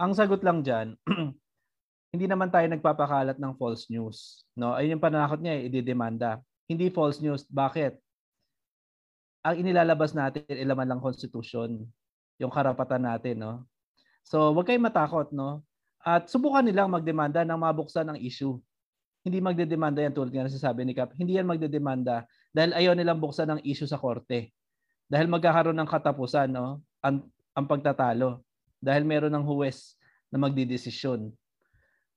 Ang 0.00 0.16
sagot 0.16 0.40
lang 0.40 0.64
diyan, 0.64 0.96
hindi 2.12 2.28
naman 2.28 2.52
tayo 2.52 2.68
nagpapakalat 2.68 3.40
ng 3.40 3.52
false 3.56 3.88
news. 3.88 4.44
No? 4.52 4.76
Ayun 4.76 5.00
yung 5.00 5.04
pananakot 5.04 5.40
niya, 5.40 5.56
eh, 5.56 5.72
ididemanda. 5.72 6.44
Hindi 6.68 6.92
false 6.92 7.24
news. 7.24 7.48
Bakit? 7.48 7.96
Ang 9.48 9.64
inilalabas 9.64 10.12
natin, 10.12 10.44
ilaman 10.44 10.92
lang 10.92 11.00
constitution, 11.00 11.88
yung 12.36 12.52
karapatan 12.52 13.08
natin. 13.08 13.40
No? 13.40 13.64
So, 14.28 14.52
huwag 14.52 14.68
kayong 14.68 14.92
matakot. 14.92 15.32
No? 15.32 15.64
At 16.04 16.28
subukan 16.28 16.60
nilang 16.60 16.92
magdemanda 16.92 17.48
ng 17.48 17.56
mabuksan 17.56 18.12
ng 18.12 18.18
issue. 18.20 18.60
Hindi 19.24 19.40
magdedemanda 19.40 20.04
yan 20.04 20.12
tulad 20.12 20.36
nga 20.36 20.44
nasasabi 20.44 20.84
ni 20.84 20.92
Cap. 20.92 21.16
Hindi 21.16 21.40
yan 21.40 21.48
magdedemanda 21.48 22.28
dahil 22.52 22.76
ayaw 22.76 22.92
nilang 22.92 23.22
buksan 23.22 23.56
ng 23.56 23.60
issue 23.64 23.88
sa 23.88 23.96
korte. 23.96 24.52
Dahil 25.08 25.32
magkakaroon 25.32 25.78
ng 25.80 25.88
katapusan 25.88 26.52
no? 26.52 26.84
ang, 27.00 27.24
ang 27.56 27.64
pagtatalo. 27.64 28.44
Dahil 28.82 29.06
meron 29.08 29.32
ng 29.32 29.46
huwes 29.46 29.96
na 30.28 30.42
magdidesisyon. 30.42 31.32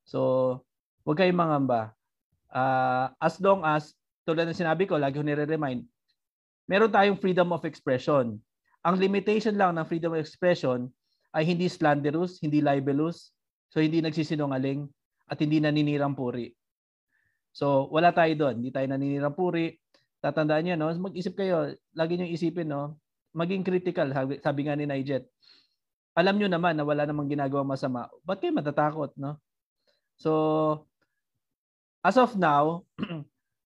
So, 0.06 0.62
huwag 1.04 1.18
kayong 1.20 1.38
mangamba. 1.38 1.92
Uh, 2.54 3.12
as 3.20 3.42
long 3.42 3.66
as, 3.66 3.98
tulad 4.24 4.48
ng 4.48 4.58
sinabi 4.58 4.86
ko, 4.86 4.96
lagi 4.96 5.20
ko 5.20 5.26
nire-remind, 5.26 5.86
meron 6.70 6.94
tayong 6.94 7.20
freedom 7.20 7.52
of 7.52 7.66
expression. 7.66 8.38
Ang 8.86 8.96
limitation 9.02 9.58
lang 9.58 9.76
ng 9.76 9.86
freedom 9.90 10.14
of 10.14 10.22
expression 10.22 10.90
ay 11.34 11.44
hindi 11.44 11.66
slanderous, 11.68 12.40
hindi 12.40 12.62
libelous, 12.62 13.34
so 13.74 13.82
hindi 13.82 14.00
nagsisinungaling, 14.00 14.86
at 15.26 15.42
hindi 15.42 15.58
naninirang 15.58 16.14
puri. 16.14 16.54
So, 17.50 17.90
wala 17.90 18.14
tayo 18.14 18.32
doon. 18.38 18.62
Hindi 18.62 18.70
tayo 18.70 18.86
naninirang 18.86 19.34
puri. 19.34 19.74
Tatandaan 20.22 20.64
niyo, 20.64 20.76
no? 20.78 20.94
mag-isip 20.96 21.34
kayo, 21.34 21.74
lagi 21.98 22.14
niyo 22.18 22.30
isipin, 22.30 22.70
no? 22.70 23.02
maging 23.36 23.68
critical, 23.68 24.08
sabi, 24.16 24.40
sabi 24.40 24.62
nga 24.66 24.80
ni 24.80 24.88
Nijet. 24.88 25.28
Alam 26.16 26.40
niyo 26.40 26.48
naman 26.48 26.80
na 26.80 26.88
wala 26.88 27.04
namang 27.04 27.28
ginagawa 27.28 27.68
masama. 27.68 28.08
Ba't 28.24 28.40
kayo 28.40 28.56
matatakot, 28.56 29.12
no? 29.20 29.36
So, 30.16 30.32
as 32.04 32.16
of 32.16 32.36
now, 32.40 32.88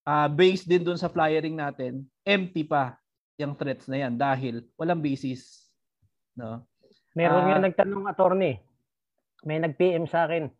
uh, 0.06 0.30
based 0.40 0.66
din 0.66 0.82
dun 0.82 0.98
sa 0.98 1.12
flyering 1.12 1.58
natin, 1.58 2.06
empty 2.26 2.66
pa 2.66 2.98
yung 3.40 3.56
threats 3.56 3.88
na 3.88 4.04
yan 4.04 4.20
dahil 4.20 4.66
walang 4.76 5.00
basis. 5.00 5.72
No? 6.36 6.66
Meron 7.16 7.46
uh, 7.46 7.48
nga 7.48 7.58
nagtanong 7.64 8.06
attorney. 8.10 8.60
May 9.48 9.64
nag-PM 9.64 10.04
sa 10.04 10.28
akin. 10.28 10.52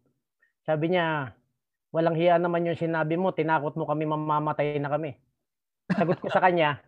Sabi 0.64 0.96
niya, 0.96 1.36
walang 1.92 2.16
hiya 2.16 2.40
naman 2.40 2.64
yung 2.64 2.80
sinabi 2.80 3.20
mo, 3.20 3.36
tinakot 3.36 3.76
mo 3.76 3.84
kami 3.84 4.08
mamamatay 4.08 4.80
na 4.80 4.88
kami. 4.88 5.20
Sagot 5.90 6.22
ko 6.22 6.32
sa 6.32 6.40
kanya, 6.40 6.80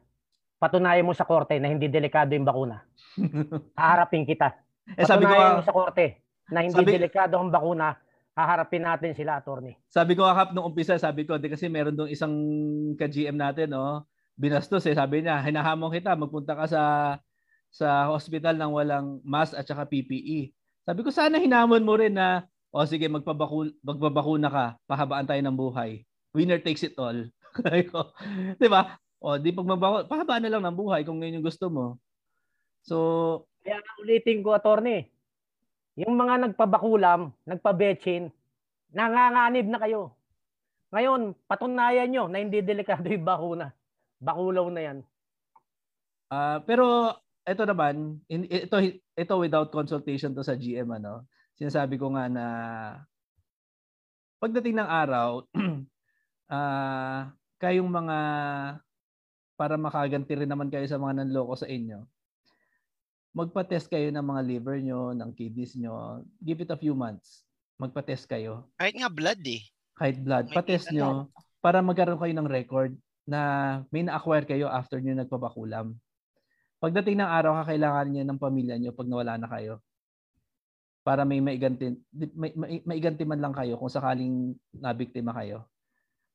patunayan 0.62 1.04
mo 1.04 1.12
sa 1.12 1.26
korte 1.26 1.58
na 1.58 1.68
hindi 1.68 1.90
delikado 1.90 2.32
yung 2.38 2.48
bakuna. 2.48 2.86
Haharapin 3.80 4.24
kita. 4.24 4.56
Patunayan 4.96 5.02
eh, 5.02 5.10
sabi 5.10 5.24
ko, 5.26 5.34
mo 5.36 5.64
sa 5.66 5.76
korte 5.76 6.06
na 6.48 6.60
hindi 6.64 6.78
sabi, 6.78 6.96
delikado 6.96 7.36
ang 7.36 7.52
bakuna 7.52 7.98
haharapin 8.36 8.84
natin 8.84 9.12
sila, 9.12 9.40
attorney. 9.40 9.76
Sabi 9.92 10.16
ko 10.16 10.24
akap 10.24 10.56
nung 10.56 10.72
umpisa, 10.72 10.96
sabi 10.96 11.28
ko, 11.28 11.36
di 11.36 11.52
kasi 11.52 11.68
meron 11.68 11.96
dong 11.96 12.12
isang 12.12 12.34
ka-GM 12.96 13.36
natin, 13.36 13.76
no? 13.76 14.08
Binastos 14.40 14.88
eh, 14.88 14.96
sabi 14.96 15.24
niya, 15.24 15.44
hinahamon 15.44 15.92
kita, 15.92 16.16
magpunta 16.16 16.56
ka 16.56 16.66
sa 16.68 16.84
sa 17.72 18.12
hospital 18.12 18.60
nang 18.60 18.76
walang 18.76 19.24
mask 19.24 19.56
at 19.56 19.64
saka 19.64 19.88
PPE. 19.88 20.52
Sabi 20.84 21.00
ko, 21.08 21.10
sana 21.12 21.40
hinamon 21.40 21.84
mo 21.84 21.96
rin 21.96 22.16
na, 22.16 22.44
o 22.72 22.84
oh, 22.84 22.88
sige, 22.88 23.08
magpabaku 23.08 23.72
magbabakuna 23.84 24.50
ka, 24.52 24.66
pahabaan 24.88 25.28
tayo 25.28 25.40
ng 25.44 25.56
buhay. 25.56 26.04
Winner 26.36 26.60
takes 26.60 26.84
it 26.84 26.96
all. 27.00 27.16
di 28.62 28.68
ba? 28.68 28.96
O, 29.22 29.38
di 29.38 29.54
pag 29.54 29.68
magbako, 29.68 29.98
pahabaan 30.08 30.42
na 30.48 30.52
lang 30.52 30.64
ng 30.66 30.76
buhay 30.76 31.04
kung 31.04 31.20
ngayon 31.20 31.40
yung 31.40 31.48
gusto 31.48 31.68
mo. 31.70 32.00
So, 32.82 32.98
kaya 33.62 33.78
ulitin 34.02 34.42
ko, 34.42 34.58
attorney, 34.58 35.06
yung 36.00 36.16
mga 36.16 36.48
nagpabakulam, 36.48 37.36
nagpabetchin, 37.44 38.32
nanganganib 38.96 39.68
na 39.68 39.80
kayo. 39.80 40.16
Ngayon, 40.92 41.36
patunayan 41.48 42.12
nyo 42.12 42.24
na 42.28 42.40
hindi 42.40 42.60
delikado 42.64 43.08
yung 43.08 43.28
bakuna. 43.28 43.72
Bakulaw 44.20 44.68
na 44.72 44.82
yan. 44.84 44.98
Uh, 46.32 46.64
pero 46.64 47.16
ito 47.44 47.64
naman, 47.68 48.20
ito 48.28 48.76
ito 48.96 49.34
without 49.36 49.72
consultation 49.72 50.32
to 50.32 50.44
sa 50.44 50.56
GM 50.56 50.88
ano. 50.96 51.28
Sinasabi 51.60 52.00
ko 52.00 52.12
nga 52.16 52.32
na 52.32 52.46
pagdating 54.40 54.80
ng 54.80 54.90
araw, 54.90 55.44
uh, 56.48 57.20
kayong 57.62 57.92
mga 57.92 58.18
para 59.60 59.76
makaganti 59.78 60.34
rin 60.34 60.50
naman 60.50 60.72
kayo 60.74 60.88
sa 60.90 60.98
mga 60.98 61.22
nanloko 61.22 61.54
sa 61.54 61.70
inyo 61.70 62.02
magpa-test 63.32 63.88
kayo 63.88 64.12
ng 64.12 64.24
mga 64.24 64.42
liver 64.44 64.78
nyo, 64.84 65.16
ng 65.16 65.32
kidneys 65.36 65.76
nyo. 65.80 66.24
Give 66.44 66.60
it 66.64 66.72
a 66.72 66.80
few 66.80 66.92
months. 66.92 67.48
Magpa-test 67.80 68.28
kayo. 68.28 68.68
Kahit 68.76 68.96
nga 69.00 69.10
blood 69.10 69.42
eh. 69.48 69.64
Kahit 69.96 70.20
blood. 70.20 70.52
Pa-test 70.52 70.92
nyo 70.92 71.32
para 71.64 71.80
magkaroon 71.80 72.20
kayo 72.20 72.34
ng 72.36 72.50
record 72.50 72.92
na 73.24 73.42
may 73.94 74.04
na-acquire 74.04 74.50
kayo 74.50 74.68
after 74.68 75.00
nyo 75.00 75.16
nagpapakulam. 75.16 75.96
Pagdating 76.82 77.22
ng 77.22 77.30
araw, 77.30 77.62
kakailangan 77.62 78.08
niyo 78.10 78.24
ng 78.26 78.42
pamilya 78.42 78.76
nyo 78.82 78.92
pag 78.92 79.08
nawala 79.08 79.38
na 79.38 79.48
kayo. 79.48 79.80
Para 81.06 81.26
may 81.26 81.38
maiganti, 81.38 81.94
may, 82.14 82.52
may, 82.54 82.82
maiganti 82.86 83.24
man 83.26 83.42
lang 83.42 83.54
kayo 83.54 83.78
kung 83.78 83.90
sakaling 83.90 84.58
nabiktima 84.74 85.34
kayo. 85.38 85.70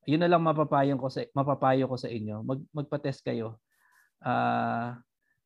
Yun 0.07 0.23
na 0.23 0.31
lang 0.31 0.43
mapapayo 0.47 0.95
ko 1.03 1.11
sa 1.11 1.27
mapapayo 1.35 1.91
ko 1.91 1.99
sa 1.99 2.07
inyo. 2.07 2.47
Mag 2.47 2.63
magpa-test 2.71 3.27
kayo. 3.27 3.59
Uh, 4.23 4.95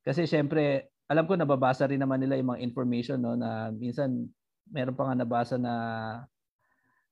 kasi 0.04 0.28
syempre 0.28 0.92
alam 1.10 1.26
ko 1.26 1.34
nababasa 1.34 1.90
rin 1.90 1.98
naman 1.98 2.22
nila 2.22 2.38
yung 2.38 2.54
mga 2.54 2.62
information 2.62 3.18
no 3.18 3.34
na 3.34 3.74
minsan 3.74 4.30
meron 4.70 4.94
pa 4.94 5.10
nga 5.10 5.18
nabasa 5.18 5.58
na 5.58 5.74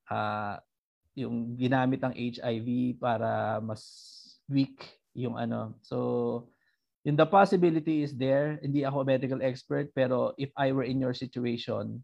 uh, 0.06 0.54
yung 1.18 1.58
ginamit 1.58 1.98
ang 2.06 2.14
HIV 2.14 2.94
para 3.02 3.58
mas 3.58 3.82
weak 4.46 4.86
yung 5.18 5.34
ano. 5.34 5.74
So 5.82 6.46
yung 7.02 7.18
the 7.18 7.26
possibility 7.26 8.06
is 8.06 8.14
there. 8.14 8.62
Hindi 8.62 8.86
ako 8.86 9.02
medical 9.02 9.42
expert 9.42 9.90
pero 9.90 10.30
if 10.38 10.54
I 10.54 10.70
were 10.70 10.86
in 10.86 11.02
your 11.02 11.10
situation, 11.18 11.98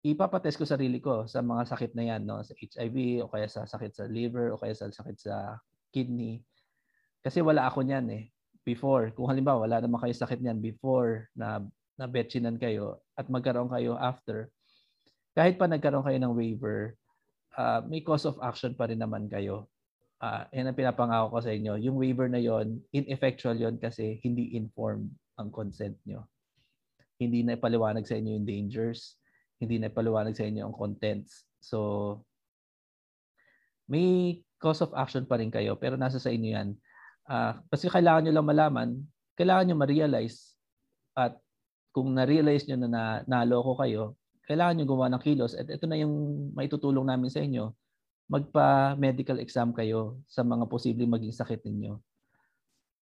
ipapatest 0.00 0.56
ko 0.56 0.64
sarili 0.64 0.96
ko 1.04 1.28
sa 1.28 1.44
mga 1.44 1.76
sakit 1.76 1.92
na 1.92 2.16
yan, 2.16 2.24
no? 2.24 2.40
Sa 2.40 2.56
HIV 2.56 3.20
o 3.20 3.28
kaya 3.28 3.52
sa 3.52 3.68
sakit 3.68 3.92
sa 3.92 4.08
liver 4.08 4.56
o 4.56 4.56
kaya 4.56 4.72
sa 4.72 4.88
sakit 4.88 5.16
sa 5.20 5.60
kidney. 5.92 6.40
Kasi 7.20 7.44
wala 7.44 7.68
ako 7.68 7.84
niyan 7.84 8.08
eh 8.16 8.24
before, 8.66 9.14
kung 9.14 9.30
halimbawa 9.30 9.64
wala 9.64 9.78
naman 9.78 10.02
kayo 10.02 10.14
sakit 10.18 10.42
niyan 10.42 10.58
before 10.58 11.30
na 11.38 11.62
na 11.96 12.04
betsinan 12.10 12.58
kayo 12.58 13.00
at 13.16 13.30
magkaroon 13.30 13.70
kayo 13.70 13.96
after, 13.96 14.52
kahit 15.32 15.56
pa 15.56 15.70
nagkaroon 15.70 16.04
kayo 16.04 16.18
ng 16.20 16.34
waiver, 16.34 16.98
uh, 17.56 17.80
may 17.86 18.04
cause 18.04 18.28
of 18.28 18.36
action 18.44 18.76
pa 18.76 18.90
rin 18.90 19.00
naman 19.00 19.30
kayo. 19.30 19.70
Ah, 20.16 20.48
yan 20.52 20.72
ang 20.72 20.76
pinapangako 20.76 21.36
ko 21.36 21.38
sa 21.44 21.52
inyo. 21.52 21.76
Yung 21.88 21.96
waiver 22.00 22.28
na 22.28 22.40
yon, 22.40 22.80
ineffectual 22.92 23.56
yon 23.56 23.76
kasi 23.76 24.16
hindi 24.24 24.56
informed 24.56 25.12
ang 25.36 25.52
consent 25.52 25.96
nyo. 26.08 26.24
Hindi 27.20 27.44
na 27.44 27.56
ipaliwanag 27.56 28.04
sa 28.08 28.16
inyo 28.16 28.40
yung 28.40 28.48
dangers. 28.48 29.20
Hindi 29.60 29.76
na 29.76 29.92
ipaliwanag 29.92 30.32
sa 30.36 30.48
inyo 30.48 30.64
ang 30.64 30.76
contents. 30.76 31.44
So, 31.60 32.20
may 33.88 34.40
cause 34.56 34.80
of 34.80 34.96
action 34.96 35.28
pa 35.28 35.36
rin 35.36 35.52
kayo 35.52 35.76
pero 35.76 36.00
nasa 36.00 36.16
sa 36.16 36.32
inyo 36.32 36.48
yan. 36.48 36.68
Ah, 37.26 37.58
kasi 37.68 37.90
kailangan 37.90 38.22
nyo 38.26 38.32
lang 38.38 38.46
malaman, 38.46 38.88
kailangan 39.34 39.66
nyo 39.66 39.76
ma-realize 39.82 40.54
at 41.18 41.34
kung 41.90 42.14
na-realize 42.14 42.70
nyo 42.70 42.76
na, 42.86 42.88
na 42.88 43.02
naloko 43.26 43.74
kayo, 43.82 44.14
kailangan 44.46 44.78
nyo 44.78 44.84
gumawa 44.86 45.10
ng 45.10 45.22
kilos 45.26 45.58
at 45.58 45.66
ito 45.66 45.90
na 45.90 45.98
yung 45.98 46.14
maitutulong 46.54 47.02
namin 47.02 47.26
sa 47.26 47.42
inyo 47.42 47.74
magpa-medical 48.26 49.38
exam 49.38 49.70
kayo 49.70 50.18
sa 50.26 50.42
mga 50.42 50.66
posibleng 50.66 51.10
maging 51.10 51.34
sakit 51.34 51.62
ninyo 51.62 51.98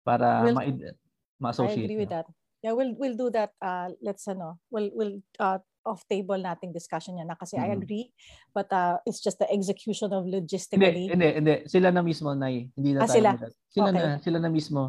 para 0.04 0.44
Well, 0.44 0.56
ma- 0.56 0.68
I 0.68 0.92
ma-associate 1.40 1.88
agree 1.88 2.00
with 2.04 2.12
nyo. 2.12 2.16
that. 2.20 2.26
Yeah, 2.64 2.72
we'll 2.72 2.96
we'll 2.96 3.16
do 3.16 3.28
that. 3.32 3.52
Uh, 3.60 3.92
let's 4.00 4.24
ano, 4.28 4.60
we'll 4.72 4.88
we'll 4.96 5.20
uh, 5.36 5.60
off 5.84 6.02
table 6.08 6.40
nating 6.40 6.72
discussion 6.72 7.20
yan 7.20 7.28
na 7.28 7.36
kasi 7.36 7.60
I 7.60 7.70
Mhm. 7.70 7.76
agree 7.78 8.04
but 8.50 8.66
uh, 8.72 8.96
it's 9.04 9.20
just 9.20 9.36
the 9.38 9.48
execution 9.48 10.10
of 10.10 10.24
Hindi, 10.24 10.40
logistically 10.40 11.12
hindi, 11.12 11.28
hindi. 11.36 11.54
Sila 11.68 11.92
na 11.92 12.00
mismo, 12.00 12.32
Nay. 12.32 12.72
Hindi 12.74 12.96
na 12.96 13.04
Ah, 13.04 13.08
tayo 13.08 13.16
sila? 13.20 13.30
Sila 13.68 13.88
Okay. 13.92 14.00
na, 14.00 14.18
sila 14.18 14.38
na 14.40 14.50
mismo. 14.50 14.82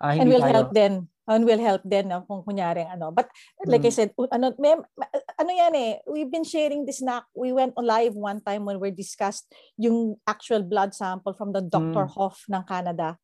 And 0.00 0.16
hindi 0.26 0.32
will 0.32 0.44
tayo. 0.44 0.54
help 0.58 0.70
then 0.72 0.94
and 1.30 1.42
will 1.46 1.60
help 1.62 1.82
then 1.86 2.08
no, 2.10 2.24
kung 2.26 2.42
kunyari 2.42 2.82
ano 2.82 3.12
but 3.14 3.28
like 3.68 3.84
I 3.86 3.92
Mm. 3.92 3.94
said 3.94 4.10
u- 4.18 4.32
ano 4.32 4.50
may, 4.58 4.74
ma- 4.74 5.12
ano 5.38 5.50
yan 5.52 5.74
eh 5.76 5.90
we've 6.08 6.32
been 6.32 6.42
sharing 6.42 6.82
this 6.82 6.98
na 6.98 7.22
we 7.36 7.52
went 7.54 7.76
live 7.78 8.16
one 8.16 8.40
time 8.42 8.64
when 8.66 8.80
we 8.80 8.90
discussed 8.90 9.46
yung 9.78 10.18
actual 10.26 10.64
blood 10.66 10.90
sample 10.90 11.36
from 11.36 11.52
the 11.54 11.62
Dr. 11.62 12.08
Mm. 12.08 12.12
Hoff 12.16 12.42
ng 12.48 12.64
Canada 12.66 13.14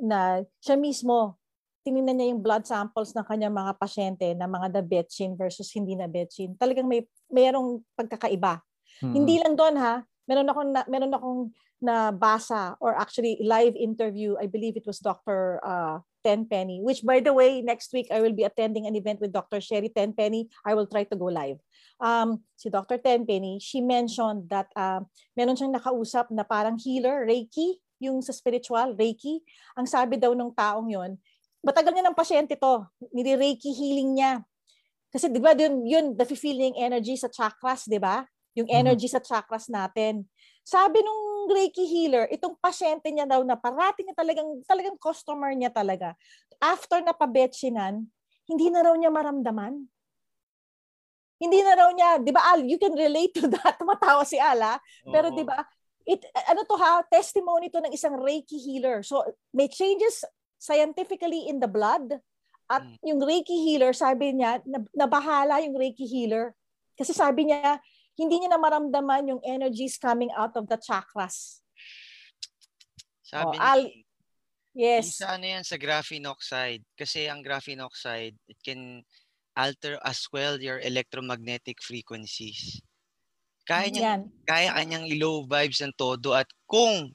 na 0.00 0.40
siya 0.62 0.78
mismo 0.80 1.36
tinignan 1.80 2.16
niya 2.16 2.30
yung 2.32 2.42
blood 2.44 2.64
samples 2.68 3.12
ng 3.16 3.24
kanyang 3.24 3.54
mga 3.54 3.72
pasyente 3.76 4.26
na 4.36 4.44
mga 4.44 4.68
na 4.76 4.82
betchin 4.84 5.32
versus 5.36 5.68
hindi 5.72 5.96
na 5.96 6.06
betchin 6.06 6.54
talagang 6.56 6.86
may 6.88 7.04
mayroong 7.32 7.80
pagkakaiba 7.96 8.60
Mm. 9.00 9.14
hindi 9.16 9.40
lang 9.40 9.56
doon 9.56 9.80
ha 9.80 10.04
meron 10.28 10.48
akong 10.52 10.70
na, 10.76 10.84
meron 10.84 11.14
akong 11.16 11.40
nabasa 11.80 12.76
or 12.84 12.92
actually 12.92 13.40
live 13.40 13.72
interview 13.72 14.36
I 14.36 14.44
believe 14.44 14.76
it 14.76 14.84
was 14.84 15.00
Dr. 15.00 15.56
Uh, 15.64 16.04
Tenpenny 16.20 16.84
which 16.84 17.00
by 17.00 17.24
the 17.24 17.32
way 17.32 17.64
next 17.64 17.96
week 17.96 18.12
I 18.12 18.20
will 18.20 18.36
be 18.36 18.44
attending 18.44 18.84
an 18.84 18.92
event 18.92 19.24
with 19.24 19.32
Dr. 19.32 19.56
Sherry 19.64 19.88
Tenpenny 19.88 20.52
I 20.68 20.76
will 20.76 20.84
try 20.84 21.08
to 21.08 21.16
go 21.16 21.32
live 21.32 21.56
um 21.96 22.44
si 22.60 22.68
Dr. 22.68 23.00
Tenpenny 23.00 23.56
she 23.56 23.80
mentioned 23.80 24.52
that 24.52 24.68
um 24.76 25.08
meron 25.32 25.56
siyang 25.56 25.72
nakausap 25.72 26.28
na 26.28 26.44
parang 26.44 26.76
healer 26.76 27.24
Reiki 27.24 27.80
yung 28.04 28.20
sa 28.20 28.36
spiritual 28.36 28.92
Reiki 29.00 29.40
ang 29.80 29.88
sabi 29.88 30.20
daw 30.20 30.36
ng 30.36 30.52
taong 30.52 30.92
yon 30.92 31.16
matagal 31.60 31.92
niya 31.92 32.06
ng 32.08 32.16
pasyente 32.16 32.56
to 32.56 32.84
nire-Reiki 33.12 33.70
healing 33.72 34.16
niya 34.16 34.40
kasi 35.10 35.26
di 35.26 35.42
ba 35.42 35.52
yun, 35.58 35.84
yun 35.84 36.06
the 36.14 36.24
feeling 36.38 36.74
energy 36.78 37.18
sa 37.18 37.26
chakras 37.28 37.86
di 37.88 37.98
ba 37.98 38.24
yung 38.54 38.66
Mhm. 38.66 38.78
energy 38.82 39.06
sa 39.06 39.22
chakras 39.22 39.70
natin 39.70 40.26
sabi 40.70 41.02
nung 41.02 41.50
Reiki 41.50 41.82
healer, 41.82 42.30
itong 42.30 42.54
pasyente 42.62 43.10
niya 43.10 43.26
daw 43.26 43.42
na 43.42 43.58
parati 43.58 44.06
niya 44.06 44.14
talagang, 44.14 44.62
talagang 44.68 44.94
customer 45.02 45.50
niya 45.50 45.72
talaga. 45.72 46.14
After 46.62 47.02
na 47.02 47.10
pabetsinan, 47.10 48.06
hindi 48.46 48.66
na 48.70 48.86
raw 48.86 48.94
niya 48.94 49.10
maramdaman. 49.10 49.82
Hindi 51.40 51.58
na 51.64 51.72
raw 51.74 51.90
niya, 51.90 52.22
di 52.22 52.30
ba 52.30 52.54
Al, 52.54 52.68
you 52.68 52.78
can 52.78 52.92
relate 52.94 53.32
to 53.34 53.48
that. 53.50 53.74
Tumatawa 53.82 54.22
si 54.22 54.36
Al 54.38 54.60
ha? 54.62 54.76
Pero 55.08 55.32
di 55.34 55.42
ba, 55.42 55.58
it, 56.06 56.22
ano 56.46 56.62
to 56.68 56.76
ha, 56.78 57.02
testimony 57.08 57.72
to 57.72 57.82
ng 57.82 57.90
isang 57.96 58.14
Reiki 58.20 58.60
healer. 58.60 59.02
So 59.02 59.24
may 59.50 59.66
changes 59.66 60.22
scientifically 60.60 61.48
in 61.48 61.56
the 61.58 61.66
blood. 61.66 62.20
At 62.70 62.84
Mm. 62.86 62.96
yung 63.02 63.20
Reiki 63.24 63.56
healer, 63.66 63.90
sabi 63.90 64.30
niya, 64.30 64.62
na, 64.62 64.78
nabahala 64.94 65.58
yung 65.64 65.74
Reiki 65.74 66.06
healer. 66.06 66.54
Kasi 66.94 67.10
sabi 67.10 67.50
niya, 67.50 67.80
hindi 68.14 68.38
niya 68.38 68.52
na 68.54 68.60
maramdaman 68.60 69.26
yung 69.26 69.42
energies 69.42 69.96
coming 69.96 70.30
out 70.36 70.52
of 70.54 70.68
the 70.68 70.76
chakras. 70.78 71.64
Sabi 73.24 73.42
Oh, 73.42 73.52
ni 73.56 73.58
Al- 73.58 73.90
Yung 73.90 74.06
Yes. 75.02 75.18
sa 75.18 75.34
ano 75.34 75.50
yan, 75.50 75.66
sa 75.66 75.74
graphene 75.74 76.30
oxide. 76.30 76.86
Kasi 76.94 77.26
ang 77.26 77.42
graphene 77.42 77.82
oxide, 77.82 78.38
it 78.46 78.54
can 78.62 79.02
alter 79.58 79.98
as 80.06 80.30
well 80.30 80.62
your 80.62 80.78
electromagnetic 80.78 81.82
frequencies. 81.82 82.78
Kaya 83.66 83.90
niyang, 83.90 84.06
Yan. 84.06 84.22
kaya 84.46 84.70
kanyang 84.70 85.10
i-low 85.10 85.42
vibes 85.42 85.82
ng 85.82 85.90
todo 85.98 86.38
at 86.38 86.46
kung 86.70 87.10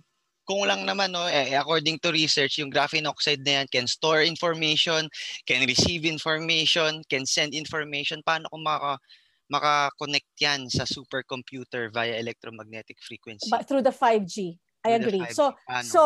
kung 0.45 0.61
lang 0.63 0.85
naman 0.85 1.09
no 1.09 1.25
eh, 1.25 1.57
according 1.57 1.97
to 1.97 2.13
research 2.13 2.61
yung 2.61 2.69
graphene 2.69 3.09
oxide 3.09 3.41
na 3.41 3.61
yan 3.61 3.67
can 3.67 3.87
store 3.89 4.21
information 4.21 5.09
can 5.43 5.65
receive 5.65 6.05
information 6.05 7.01
can 7.09 7.25
send 7.25 7.57
information 7.57 8.21
paano 8.21 8.45
kung 8.53 8.61
maka 8.61 9.01
maka-connect 9.45 10.25
yan 10.41 10.65
sa 10.69 10.85
supercomputer 10.85 11.93
via 11.93 12.17
electromagnetic 12.17 12.97
frequency 12.97 13.45
But 13.45 13.69
through 13.69 13.85
the 13.85 13.93
5G. 13.93 14.57
I 14.81 14.97
Through 14.97 15.21
agree. 15.21 15.21
5G. 15.29 15.37
So, 15.37 15.45
Paano? 15.69 15.85
so 15.85 16.01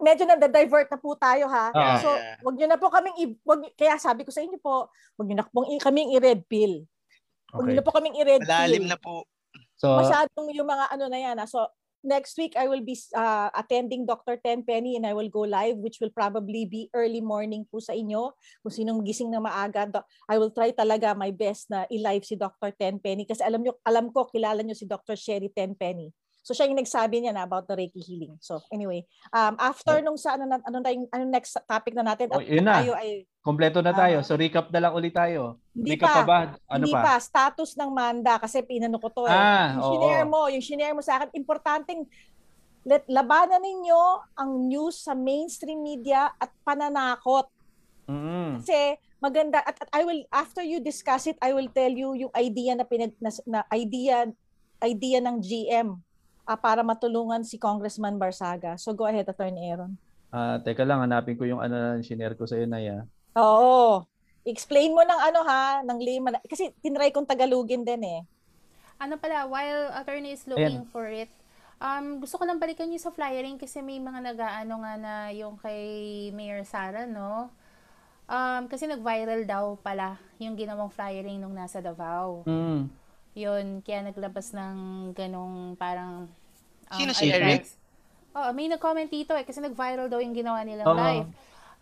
medyo 0.00 0.24
na-divert 0.24 0.88
na 0.88 0.96
po 0.96 1.12
tayo 1.12 1.44
ha. 1.44 1.68
Ah. 1.76 2.00
So, 2.00 2.08
Yeah. 2.08 2.36
wag 2.40 2.56
niyo 2.56 2.66
na 2.72 2.80
po 2.80 2.88
kaming 2.88 3.16
i- 3.20 3.36
wag 3.44 3.68
kaya 3.76 4.00
sabi 4.00 4.24
ko 4.24 4.32
sa 4.32 4.40
inyo 4.40 4.56
po, 4.60 4.88
wag 5.20 5.26
niyo 5.28 5.36
na 5.40 5.44
pong 5.44 5.68
i- 5.68 5.80
kaming 5.80 6.16
i-red 6.16 6.48
pill. 6.48 6.88
Wag 7.52 7.68
niyo 7.68 7.76
Okay. 7.76 7.80
na 7.80 7.84
po 7.84 7.92
kaming 7.92 8.16
i-red 8.16 8.40
malalim 8.48 8.88
pill. 8.88 8.92
na 8.92 8.98
po 9.00 9.28
So, 9.76 10.00
Masyadong 10.00 10.48
yung 10.56 10.64
mga 10.64 10.84
ano 10.88 11.04
na 11.12 11.18
yan. 11.20 11.36
ah. 11.36 11.44
So, 11.44 11.68
next 12.04 12.36
week 12.36 12.54
I 12.54 12.68
will 12.68 12.84
be 12.84 12.94
uh, 13.16 13.50
attending 13.56 14.06
Dr. 14.06 14.36
Tenpenny 14.38 14.94
and 14.94 15.08
I 15.08 15.16
will 15.16 15.32
go 15.32 15.48
live 15.48 15.80
which 15.80 15.98
will 15.98 16.12
probably 16.12 16.68
be 16.68 16.92
early 16.94 17.24
morning 17.24 17.64
po 17.66 17.80
sa 17.80 17.96
inyo. 17.96 18.36
Kung 18.62 18.72
sinong 18.72 19.02
gising 19.02 19.32
na 19.32 19.40
maaga, 19.40 19.88
I 20.28 20.36
will 20.38 20.52
try 20.52 20.70
talaga 20.70 21.16
my 21.16 21.32
best 21.32 21.72
na 21.72 21.88
i-live 21.88 22.22
si 22.22 22.36
Dr. 22.36 22.70
Tenpenny 22.76 23.24
kasi 23.24 23.42
alam 23.42 23.64
nyo, 23.64 23.74
alam 23.82 24.12
ko, 24.12 24.28
kilala 24.28 24.60
nyo 24.62 24.76
si 24.76 24.84
Dr. 24.84 25.16
Sherry 25.16 25.50
Tenpenny. 25.50 26.12
So 26.44 26.52
siya 26.52 26.68
yung 26.68 26.76
nagsabi 26.76 27.24
niya 27.24 27.32
na 27.32 27.48
about 27.48 27.64
the 27.64 27.72
Reiki 27.72 28.04
healing. 28.04 28.36
So 28.44 28.60
anyway, 28.68 29.08
um, 29.32 29.56
after 29.56 30.04
nung 30.04 30.20
sa 30.20 30.36
ano, 30.36 30.44
na- 30.44 30.60
ano, 30.60 30.84
yung, 30.92 31.08
ano 31.08 31.24
next 31.24 31.56
topic 31.64 31.96
na 31.96 32.04
natin, 32.04 32.28
Oh, 32.36 32.44
yun 32.44 32.68
na. 32.68 32.84
tayo 32.84 32.92
ay 32.92 33.24
kompleto 33.44 33.84
na 33.84 33.92
tayo. 33.92 34.20
Ah. 34.20 34.24
So, 34.24 34.40
recap 34.40 34.72
na 34.72 34.88
lang 34.88 34.96
ulit 34.96 35.12
tayo. 35.12 35.60
hindi 35.76 36.00
recap 36.00 36.08
pa, 36.08 36.16
pa, 36.16 36.24
ba? 36.24 36.38
Ano 36.64 36.88
hindi 36.88 36.96
pa? 36.96 37.02
pa, 37.04 37.14
status 37.20 37.76
ng 37.76 37.90
Manda 37.92 38.40
kasi 38.40 38.64
pinano 38.64 38.96
ko 38.96 39.12
to 39.12 39.28
eh. 39.28 39.36
Ah, 39.36 39.76
yung 39.76 39.84
shinare 39.84 40.24
mo, 40.24 40.40
yung 40.48 40.64
shinare 40.64 40.96
mo 40.96 41.04
sa 41.04 41.20
akin, 41.20 41.28
importanteng 41.36 42.08
let, 42.88 43.04
labanan 43.04 43.60
ninyo 43.60 44.00
ang 44.32 44.50
news 44.64 45.04
sa 45.04 45.12
mainstream 45.12 45.80
media 45.84 46.32
at 46.40 46.48
pananakot. 46.64 47.48
Mm. 48.08 48.60
Kasi 48.60 48.96
maganda 49.20 49.60
at, 49.60 49.76
at 49.76 49.90
I 49.92 50.08
will 50.08 50.24
after 50.32 50.60
you 50.64 50.80
discuss 50.80 51.28
it, 51.28 51.36
I 51.40 51.52
will 51.52 51.68
tell 51.72 51.92
you 51.92 52.12
yung 52.16 52.32
idea 52.36 52.76
na 52.76 52.84
pinag 52.84 53.16
na, 53.20 53.32
na 53.44 53.60
idea 53.72 54.28
idea 54.84 55.18
ng 55.24 55.40
GM 55.40 55.96
ah, 56.44 56.60
para 56.60 56.84
matulungan 56.84 57.42
si 57.42 57.56
Congressman 57.56 58.20
Barsaga. 58.20 58.76
So 58.76 58.92
go 58.92 59.08
ahead, 59.08 59.28
Attorney 59.28 59.72
Aaron. 59.72 59.96
Ah, 60.34 60.60
teka 60.60 60.84
lang, 60.84 61.00
hanapin 61.00 61.38
ko 61.38 61.48
yung 61.48 61.62
ano 61.62 61.74
na 61.74 61.90
shinare 62.04 62.36
ko 62.36 62.44
sa 62.44 62.58
iyo, 62.58 62.68
Naya. 62.68 63.08
Oo. 63.36 64.04
Explain 64.44 64.92
mo 64.92 65.00
ng 65.00 65.20
ano 65.32 65.40
ha, 65.46 65.80
ng 65.80 65.98
layman. 65.98 66.36
Kasi 66.44 66.74
tinry 66.84 67.08
kong 67.14 67.24
Tagalogin 67.24 67.86
din 67.86 68.02
eh. 68.04 68.20
Ano 69.00 69.16
pala, 69.16 69.48
while 69.48 69.90
attorney 69.96 70.36
is 70.36 70.44
looking 70.44 70.84
for 70.92 71.08
it, 71.08 71.32
um, 71.80 72.20
gusto 72.22 72.38
ko 72.38 72.44
lang 72.46 72.60
balikan 72.60 72.90
yung 72.92 73.02
sa 73.02 73.10
flyering 73.10 73.58
kasi 73.58 73.82
may 73.82 73.98
mga 73.98 74.34
nag-aano 74.34 74.74
nga 74.84 74.94
na 75.00 75.14
yung 75.34 75.58
kay 75.58 76.28
Mayor 76.30 76.62
Sara, 76.62 77.08
no? 77.08 77.50
Um, 78.24 78.70
kasi 78.70 78.88
nag-viral 78.88 79.44
daw 79.44 79.76
pala 79.80 80.16
yung 80.40 80.56
ginawang 80.56 80.88
flyering 80.88 81.40
nung 81.40 81.52
nasa 81.52 81.84
Davao. 81.84 82.44
Mm. 82.48 82.88
Yun, 83.34 83.82
kaya 83.82 84.06
naglabas 84.06 84.54
ng 84.54 85.10
ganong 85.10 85.74
parang 85.74 86.30
um, 86.90 86.98
Sino 86.98 87.10
si 87.10 87.30
advice. 87.34 87.74
Oo, 88.34 88.50
may 88.54 88.70
nag-comment 88.70 89.10
dito 89.10 89.34
eh 89.34 89.42
kasi 89.42 89.58
nag-viral 89.58 90.06
daw 90.06 90.22
yung 90.22 90.34
ginawa 90.34 90.62
nilang 90.62 90.86
Oo. 90.86 90.98
live. 90.98 91.30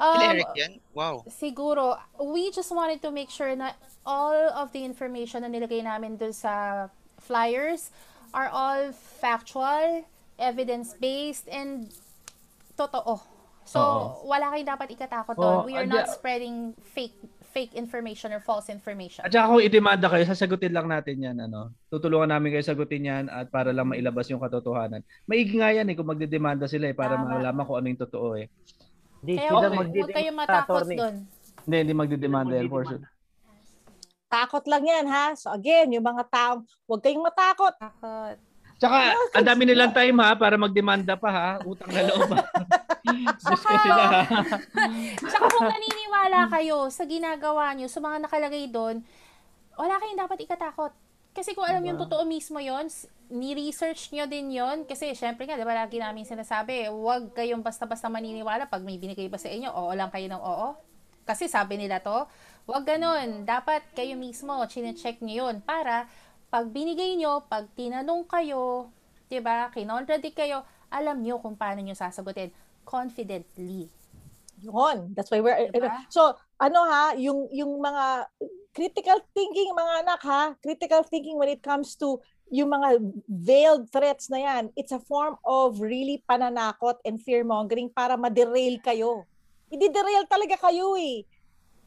Um, 0.01 0.25
Eric 0.25 0.49
yan? 0.57 0.73
Wow. 0.97 1.25
siguro, 1.29 2.01
we 2.21 2.49
just 2.51 2.73
wanted 2.73 3.05
to 3.05 3.13
make 3.13 3.29
sure 3.29 3.53
na 3.53 3.77
all 4.09 4.49
of 4.57 4.73
the 4.73 4.81
information 4.81 5.45
na 5.45 5.53
nilagay 5.53 5.85
namin 5.85 6.17
dun 6.17 6.33
sa 6.33 6.89
flyers 7.21 7.93
are 8.33 8.49
all 8.49 8.91
factual, 9.21 10.09
evidence-based, 10.41 11.47
and 11.53 11.93
totoo. 12.75 13.21
So, 13.69 13.79
Oo. 13.79 14.27
wala 14.27 14.57
kayong 14.57 14.71
dapat 14.73 14.89
ikatakot 14.97 15.37
Oo, 15.37 15.45
doon. 15.45 15.57
We 15.69 15.77
are 15.77 15.87
not 15.87 16.09
spreading 16.09 16.73
fake 16.97 17.15
fake 17.53 17.77
information 17.77 18.33
or 18.33 18.41
false 18.41 18.73
information. 18.73 19.21
At 19.23 19.31
saka 19.31 19.53
kung 19.53 19.61
idemanda 19.61 20.09
kayo, 20.09 20.25
sasagutin 20.25 20.73
lang 20.73 20.89
natin 20.89 21.21
yan. 21.21 21.37
Ano? 21.37 21.77
Tutulungan 21.93 22.33
namin 22.33 22.57
kayo 22.57 22.65
sagutin 22.65 23.05
yan 23.05 23.25
at 23.29 23.53
para 23.53 23.71
lang 23.77 23.93
mailabas 23.93 24.27
yung 24.33 24.41
katotohanan. 24.41 25.05
Maigi 25.29 25.61
nga 25.61 25.69
yan 25.69 25.93
eh 25.93 25.95
kung 25.95 26.09
magdedemanda 26.09 26.65
sila 26.65 26.89
eh 26.89 26.97
para 26.97 27.21
Tama. 27.21 27.37
malaman 27.39 27.65
kung 27.69 27.77
ano 27.77 27.87
yung 27.93 28.03
totoo 28.03 28.29
eh. 28.41 28.49
Hindi 29.21 29.39
Kaya 29.39 29.49
sila 29.53 29.67
huwag 29.69 29.93
huwag 29.93 30.17
kayong 30.17 30.39
matakot 30.41 30.83
doon. 30.89 31.17
Hindi, 31.63 31.77
hindi 31.77 31.95
magdedemanda 31.95 32.53
yan 32.57 32.69
for 32.73 32.83
sure. 32.89 33.05
Takot 34.33 34.65
lang 34.65 34.85
yan 34.89 35.05
ha. 35.13 35.37
So 35.37 35.53
again, 35.53 35.93
yung 35.93 36.09
mga 36.09 36.25
taong, 36.33 36.65
huwag 36.89 37.05
kayong 37.05 37.23
matakot. 37.23 37.77
Takot. 37.77 38.52
Tsaka, 38.83 39.15
ang 39.39 39.47
dami 39.47 39.63
nilang 39.63 39.95
time 39.95 40.19
ha 40.27 40.35
para 40.35 40.59
magdemanda 40.59 41.15
pa 41.15 41.31
ha. 41.31 41.49
Utang 41.63 41.95
na 41.95 42.03
loob 42.03 42.35
ha. 42.35 42.43
Diyos 43.39 43.63
ko 43.63 43.75
sila 43.79 44.03
ha. 44.11 44.23
Tsaka 45.23 45.47
kung 45.55 45.71
naniniwala 45.71 46.51
kayo 46.51 46.91
sa 46.91 47.07
ginagawa 47.07 47.79
nyo, 47.79 47.87
sa 47.87 48.03
mga 48.03 48.27
nakalagay 48.27 48.67
doon, 48.67 49.07
wala 49.79 50.03
kayong 50.03 50.19
dapat 50.19 50.39
ikatakot. 50.43 50.91
Kasi 51.31 51.55
kung 51.55 51.65
alam 51.65 51.81
yung 51.87 51.97
Diba? 51.97 52.11
totoo 52.11 52.27
mismo 52.27 52.59
yon 52.59 52.91
ni-research 53.33 54.13
nyo 54.13 54.27
din 54.29 54.53
yon 54.53 54.85
Kasi 54.85 55.15
syempre 55.15 55.47
nga, 55.47 55.57
di 55.57 55.65
ba 55.65 55.79
lagi 55.79 55.97
namin 55.97 56.27
sinasabi, 56.27 56.91
huwag 56.91 57.33
kayong 57.33 57.63
basta-basta 57.65 58.11
maniniwala 58.11 58.67
pag 58.69 58.83
may 58.83 58.99
binigay 58.99 59.31
ba 59.31 59.41
sa 59.41 59.49
inyo, 59.49 59.71
oo 59.73 59.95
lang 59.95 60.11
kayo 60.11 60.27
ng 60.27 60.43
oo. 60.43 60.77
Kasi 61.23 61.47
sabi 61.47 61.79
nila 61.79 62.03
to, 62.03 62.27
huwag 62.67 62.85
ganun. 62.85 63.47
Dapat 63.47 63.95
kayo 63.95 64.19
mismo, 64.19 64.59
chine-check 64.67 65.23
nyo 65.23 65.47
yun 65.49 65.63
para 65.63 66.11
pag 66.53 66.69
binigay 66.69 67.17
nyo, 67.17 67.41
pag 67.49 67.65
tinanong 67.73 68.29
kayo, 68.29 68.93
di 69.33 69.41
ba, 69.41 69.73
kinontradict 69.73 70.37
kayo, 70.37 70.61
alam 70.93 71.25
nyo 71.25 71.41
kung 71.41 71.57
paano 71.57 71.81
nyo 71.81 71.97
sasagutin 71.97 72.53
confidently. 72.85 73.89
Yun. 74.61 75.17
That's 75.17 75.33
why 75.33 75.41
we're 75.41 75.73
Diba? 75.73 76.05
So, 76.13 76.37
ano 76.61 76.85
ha, 76.85 77.17
yung 77.17 77.49
yung 77.51 77.81
mga 77.81 78.29
critical 78.77 79.19
thinking 79.33 79.73
mga 79.73 79.95
anak 80.05 80.21
ha, 80.23 80.43
critical 80.61 81.03
thinking 81.09 81.41
when 81.41 81.49
it 81.49 81.65
comes 81.65 81.97
to 81.97 82.21
yung 82.53 82.69
mga 82.69 83.01
veiled 83.27 83.89
threats 83.89 84.29
na 84.29 84.45
yan, 84.45 84.69
it's 84.77 84.93
a 84.93 85.01
form 85.01 85.41
of 85.49 85.81
really 85.81 86.21
pananakot 86.29 87.01
and 87.09 87.17
fear-mongering 87.25 87.89
para 87.89 88.13
ma-derail 88.13 88.77
kayo. 88.85 89.25
Hindi-derail 89.73 90.29
talaga 90.29 90.61
kayo 90.61 90.93
eh. 91.01 91.25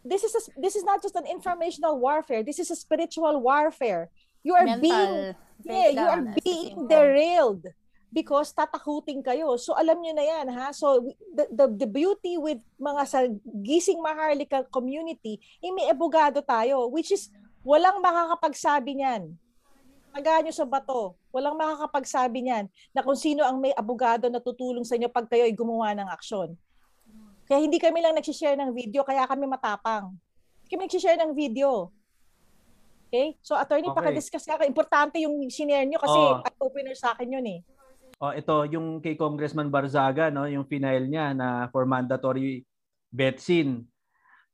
This 0.01 0.25
is 0.25 0.33
a, 0.33 0.41
this 0.57 0.73
is 0.73 0.81
not 0.81 1.05
just 1.05 1.13
an 1.13 1.29
informational 1.29 2.01
warfare. 2.01 2.41
This 2.41 2.57
is 2.57 2.73
a 2.73 2.77
spiritual 2.77 3.45
warfare. 3.45 4.09
You 4.45 4.53
are 4.53 4.77
being 4.77 5.33
Mental 5.33 5.43
Yeah, 5.65 5.89
you 5.89 6.05
are 6.05 6.23
being 6.45 6.85
derailed 6.85 7.65
because 8.13 8.53
tatakutin 8.53 9.25
kayo. 9.25 9.57
So 9.57 9.73
alam 9.73 9.97
niyo 9.97 10.13
na 10.13 10.25
'yan 10.25 10.47
ha. 10.53 10.69
So 10.75 11.01
the, 11.33 11.49
the 11.49 11.65
the 11.85 11.89
beauty 11.89 12.37
with 12.37 12.61
mga 12.77 13.01
sa 13.09 13.25
gising 13.65 13.97
maharlika 13.97 14.67
community, 14.69 15.41
eh, 15.63 15.71
may 15.73 15.89
abogado 15.89 16.43
tayo 16.45 16.85
which 16.91 17.09
is 17.09 17.33
walang 17.65 18.03
makakapagsabi 18.03 19.01
niyan. 19.01 19.33
Tagaan 20.13 20.47
niyo 20.47 20.53
sa 20.53 20.69
bato. 20.69 21.17
Walang 21.33 21.57
makakapagsabi 21.57 22.45
niyan 22.45 22.65
na 22.93 23.01
kung 23.01 23.17
sino 23.17 23.41
ang 23.43 23.57
may 23.57 23.73
abogado 23.73 24.29
na 24.29 24.39
tutulong 24.39 24.85
sa 24.85 24.95
inyo 24.95 25.09
pag 25.09 25.27
kayo 25.27 25.43
ay 25.43 25.51
gumawa 25.51 25.91
ng 25.97 26.07
aksyon. 26.13 26.55
Kaya 27.45 27.61
hindi 27.61 27.77
kami 27.77 28.01
lang 28.01 28.17
nag-share 28.17 28.57
ng 28.57 28.73
video, 28.73 29.05
kaya 29.05 29.27
kami 29.29 29.45
matapang. 29.45 30.17
Kami 30.65 30.87
nag-share 30.87 31.19
ng 31.19 31.35
video. 31.37 31.93
Okay? 33.09 33.37
So, 33.45 33.55
attorney, 33.55 33.89
Okay. 33.89 33.97
paka-discuss 34.01 34.45
ka. 34.45 34.61
Importante 34.65 35.21
yung 35.21 35.37
sinare 35.47 35.85
nyo 35.85 36.01
kasi 36.01 36.19
Oo. 36.19 36.41
eye-opener 36.41 36.95
sa 36.97 37.13
akin 37.13 37.37
yun 37.39 37.47
eh. 37.47 37.59
Oh, 38.23 38.31
ito 38.31 38.63
yung 38.71 39.03
kay 39.03 39.19
Congressman 39.19 39.67
Barzaga 39.67 40.31
no, 40.31 40.47
yung 40.47 40.63
final 40.63 41.03
niya 41.03 41.35
na 41.35 41.67
for 41.67 41.83
mandatory 41.83 42.63
betsin. 43.11 43.83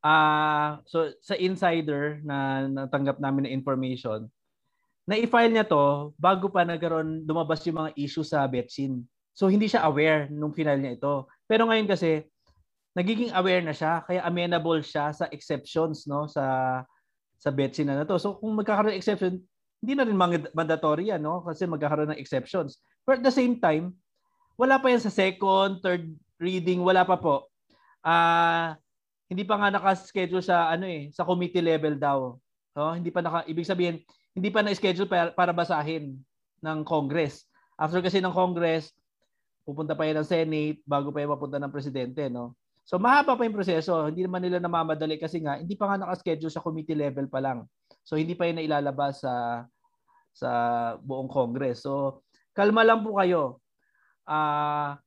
Ah, 0.02 0.82
so 0.90 1.14
sa 1.22 1.38
insider 1.38 2.26
na 2.26 2.66
natanggap 2.66 3.22
namin 3.22 3.46
na 3.46 3.54
information, 3.54 4.26
na 5.06 5.14
i-file 5.14 5.54
niya 5.54 5.66
to 5.70 6.10
bago 6.18 6.50
pa 6.50 6.66
nagkaroon 6.66 7.22
lumabas 7.30 7.62
yung 7.70 7.86
mga 7.86 7.94
issue 8.02 8.26
sa 8.26 8.50
betsin. 8.50 9.06
So 9.38 9.46
hindi 9.46 9.70
siya 9.70 9.86
aware 9.86 10.26
nung 10.34 10.58
final 10.58 10.82
niya 10.82 10.98
ito. 10.98 11.30
Pero 11.46 11.70
ngayon 11.70 11.86
kasi 11.86 12.26
nagiging 12.98 13.30
aware 13.38 13.62
na 13.62 13.78
siya 13.78 14.02
kaya 14.10 14.26
amenable 14.26 14.82
siya 14.82 15.14
sa 15.14 15.30
exceptions 15.30 16.10
no 16.10 16.26
sa 16.26 16.82
sa 17.42 17.50
betsin 17.50 17.90
na, 17.90 17.98
na 17.98 18.06
to. 18.06 18.22
So 18.22 18.38
kung 18.38 18.54
magkakaroon 18.54 18.94
ng 18.94 19.02
exception, 19.02 19.42
hindi 19.82 19.94
na 19.98 20.06
rin 20.06 20.14
mand- 20.14 20.54
mandatory 20.54 21.10
yan 21.10 21.26
no 21.26 21.42
kasi 21.42 21.66
magkakaroon 21.66 22.14
ng 22.14 22.22
exceptions. 22.22 22.78
But 23.02 23.20
at 23.20 23.26
the 23.26 23.34
same 23.34 23.58
time, 23.58 23.98
wala 24.54 24.78
pa 24.78 24.94
yan 24.94 25.02
sa 25.02 25.10
second, 25.10 25.82
third 25.82 26.06
reading, 26.38 26.86
wala 26.86 27.02
pa 27.02 27.18
po. 27.18 27.50
Ah, 28.06 28.78
hindi 29.26 29.42
pa 29.42 29.58
nga 29.58 29.74
naka-schedule 29.74 30.46
sa 30.46 30.70
ano 30.70 30.86
eh, 30.86 31.10
sa 31.10 31.26
committee 31.26 31.66
level 31.66 31.98
daw. 31.98 32.38
No, 32.78 32.94
hindi 32.94 33.10
pa 33.10 33.26
naka 33.26 33.42
ibig 33.50 33.66
sabihin, 33.66 34.06
hindi 34.38 34.54
pa 34.54 34.62
na-schedule 34.62 35.10
para, 35.10 35.34
para 35.34 35.52
basahin 35.52 36.22
ng 36.62 36.78
Congress. 36.86 37.50
After 37.74 38.06
kasi 38.06 38.22
ng 38.22 38.32
Congress, 38.32 38.94
pupunta 39.66 39.98
pa 39.98 40.06
yan 40.06 40.22
ng 40.22 40.30
Senate 40.30 40.78
bago 40.86 41.10
pa 41.10 41.26
yan 41.26 41.34
mapunta 41.34 41.58
ng 41.58 41.74
presidente, 41.74 42.30
no? 42.30 42.54
So 42.92 43.00
mahaba 43.00 43.40
pa 43.40 43.48
yung 43.48 43.56
proseso. 43.56 43.96
Hindi 44.12 44.28
naman 44.28 44.44
nila 44.44 44.60
namamadali 44.60 45.16
kasi 45.16 45.40
nga 45.40 45.56
hindi 45.56 45.80
pa 45.80 45.88
nga 45.88 46.04
naka-schedule 46.04 46.52
sa 46.52 46.60
committee 46.60 47.00
level 47.00 47.32
pa 47.32 47.40
lang. 47.40 47.64
So 48.04 48.20
hindi 48.20 48.36
pa 48.36 48.52
yan 48.52 48.60
nailalabas 48.60 49.24
sa 49.24 49.64
sa 50.36 50.50
buong 51.00 51.32
Congress. 51.32 51.88
So 51.88 52.20
kalma 52.52 52.84
lang 52.84 53.00
po 53.00 53.16
kayo. 53.16 53.64
Ah 54.28 55.00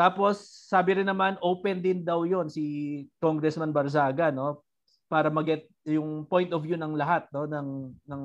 tapos 0.00 0.40
sabi 0.64 0.96
rin 0.96 1.04
naman 1.04 1.36
open 1.44 1.84
din 1.84 2.00
daw 2.00 2.24
'yon 2.24 2.48
si 2.48 2.64
Congressman 3.20 3.68
Barzaga 3.68 4.32
no 4.32 4.64
para 5.04 5.28
maget 5.28 5.68
yung 5.84 6.24
point 6.24 6.48
of 6.56 6.64
view 6.64 6.80
ng 6.80 6.96
lahat 6.96 7.28
no 7.36 7.44
ng 7.44 7.92
ng 8.08 8.24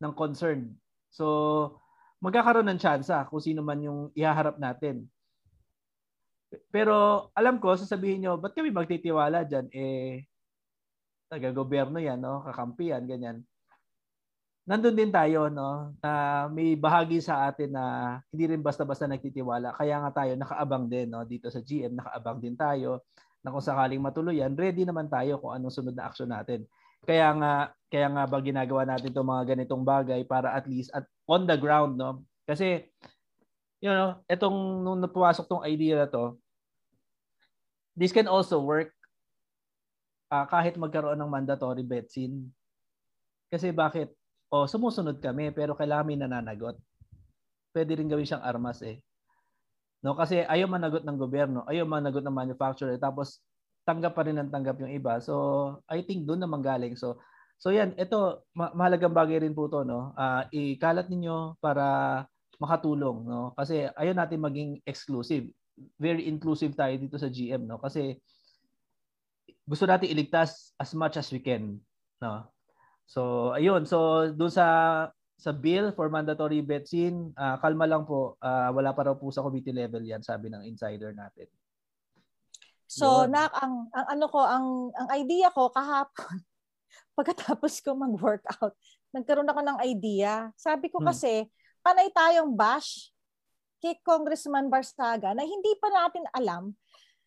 ng 0.00 0.12
concern. 0.16 0.72
So 1.12 1.76
magkakaroon 2.24 2.64
ng 2.64 2.80
tsansa 2.80 3.28
kung 3.28 3.44
sino 3.44 3.60
man 3.60 3.84
yung 3.84 4.08
ihaharap 4.16 4.56
natin. 4.56 5.04
Pero 6.72 7.28
alam 7.36 7.58
ko 7.62 7.74
sasabihin 7.74 8.26
nyo, 8.26 8.32
ba't 8.40 8.54
kami 8.56 8.70
magtitiwala 8.74 9.46
diyan 9.46 9.66
eh 9.72 10.26
taga-gobyerno 11.28 11.98
yan, 11.98 12.20
no? 12.20 12.44
Kakampi 12.46 12.94
yan, 12.94 13.08
ganyan. 13.10 13.42
Nandun 14.64 14.96
din 14.96 15.12
tayo 15.12 15.52
no? 15.52 15.92
Na 16.00 16.44
may 16.48 16.72
bahagi 16.72 17.20
sa 17.20 17.44
atin 17.52 17.76
na 17.76 18.16
hindi 18.32 18.48
rin 18.48 18.64
basta-basta 18.64 19.04
nagtitiwala. 19.04 19.76
Kaya 19.76 20.00
nga 20.00 20.24
tayo 20.24 20.32
nakaabang 20.40 20.88
din 20.88 21.12
no? 21.12 21.20
Dito 21.28 21.52
sa 21.52 21.60
GM 21.60 21.92
nakaabang 22.00 22.40
din 22.40 22.56
tayo 22.56 23.04
na 23.44 23.52
kung 23.52 23.60
sakaling 23.60 24.00
matuloy 24.00 24.40
yan 24.40 24.56
ready 24.56 24.88
naman 24.88 25.12
tayo 25.12 25.36
kung 25.36 25.52
anong 25.52 25.68
sunod 25.68 25.92
na 25.92 26.08
aksyon 26.08 26.32
natin. 26.32 26.64
Kaya 27.04 27.28
nga 27.36 27.52
kaya 27.92 28.08
nga 28.08 28.24
ba 28.24 28.40
ginagawa 28.40 28.88
natin 28.88 29.12
itong 29.12 29.28
mga 29.28 29.44
ganitong 29.52 29.84
bagay 29.84 30.24
para 30.24 30.56
at 30.56 30.64
least 30.64 30.88
at 30.96 31.04
on 31.28 31.44
the 31.44 31.60
ground 31.60 32.00
no? 32.00 32.24
Kasi 32.48 32.88
you 33.84 33.92
know 33.92 34.16
etong 34.32 34.80
nung 34.80 35.04
napasok 35.04 35.44
tong 35.44 35.68
idea 35.68 36.00
na 36.00 36.08
to 36.08 36.40
this 37.94 38.14
can 38.14 38.26
also 38.26 38.58
work 38.60 38.90
ah, 40.30 40.46
kahit 40.50 40.74
magkaroon 40.74 41.18
ng 41.18 41.30
mandatory 41.30 41.86
betsin 41.86 42.50
kasi 43.48 43.70
bakit 43.70 44.10
o 44.50 44.66
sumusunod 44.66 45.18
kami 45.18 45.50
pero 45.50 45.74
kailangan 45.74 46.06
may 46.06 46.18
nananagot. 46.18 46.78
Pwede 47.74 47.98
rin 47.98 48.06
gawin 48.06 48.26
siyang 48.26 48.46
armas 48.46 48.78
eh. 48.86 49.02
No, 50.04 50.14
kasi 50.14 50.44
ayaw 50.46 50.68
managot 50.68 51.02
ng 51.02 51.18
gobyerno, 51.18 51.66
ayaw 51.66 51.88
managot 51.88 52.22
ng 52.22 52.34
manufacturer 52.34 53.00
tapos 53.00 53.40
tanggap 53.88 54.12
pa 54.12 54.22
rin 54.22 54.36
ng 54.36 54.52
tanggap 54.52 54.76
yung 54.78 54.92
iba. 54.92 55.18
So, 55.20 55.34
I 55.88 56.04
think 56.04 56.28
doon 56.28 56.44
naman 56.44 56.60
galing. 56.60 56.96
So, 56.96 57.20
so 57.60 57.72
yan, 57.72 57.96
ito 57.96 58.44
ma- 58.56 58.72
mahalagang 58.72 59.16
bagay 59.16 59.44
rin 59.44 59.56
po 59.56 59.68
to, 59.68 59.84
no. 59.84 60.12
Ah, 60.16 60.44
ikalat 60.52 61.08
ninyo 61.08 61.56
para 61.60 62.24
makatulong, 62.60 63.28
no. 63.28 63.52
Kasi 63.56 63.88
ayaw 63.96 64.12
natin 64.16 64.40
maging 64.44 64.70
exclusive. 64.84 65.48
Very 65.98 66.30
inclusive 66.30 66.78
tayo 66.78 66.94
dito 66.94 67.18
sa 67.18 67.26
GM, 67.26 67.66
no. 67.66 67.82
Kasi 67.82 68.18
gusto 69.64 69.84
natin 69.88 70.12
iligtas 70.12 70.76
as 70.78 70.92
much 70.94 71.16
as 71.16 71.30
we 71.34 71.40
can, 71.40 71.80
no. 72.20 72.46
So, 73.04 73.52
ayun. 73.52 73.84
So, 73.84 74.28
doon 74.32 74.52
sa 74.52 74.66
sa 75.34 75.50
bill 75.50 75.90
for 75.92 76.08
mandatory 76.08 76.62
betsin, 76.62 77.34
ah, 77.36 77.58
kalma 77.58 77.84
lang 77.90 78.06
po. 78.06 78.38
Ah, 78.38 78.70
wala 78.70 78.94
pa 78.94 79.10
raw 79.10 79.14
po 79.18 79.28
sa 79.34 79.42
committee 79.42 79.74
level 79.74 80.00
'yan, 80.00 80.22
sabi 80.22 80.48
ng 80.48 80.62
insider 80.64 81.10
natin. 81.12 81.50
So, 82.86 83.26
Yun. 83.26 83.34
nak 83.34 83.50
ang, 83.58 83.90
ang 83.90 84.06
ano 84.14 84.26
ko, 84.30 84.40
ang 84.44 84.66
ang 84.94 85.08
idea 85.18 85.50
ko 85.50 85.72
kahapon 85.72 86.38
pagkatapos 87.18 87.82
ko 87.82 87.94
mag-workout, 87.98 88.74
nagkaroon 89.14 89.50
ako 89.50 89.60
ng 89.62 89.78
idea. 89.86 90.50
Sabi 90.54 90.90
ko 90.90 90.98
Hmm. 91.02 91.10
kasi, 91.10 91.46
panay 91.82 92.10
tayong 92.10 92.54
bash 92.54 93.13
kay 93.84 94.00
Congressman 94.00 94.72
Barsaga 94.72 95.36
na 95.36 95.44
hindi 95.44 95.76
pa 95.76 95.92
natin 95.92 96.24
alam 96.32 96.72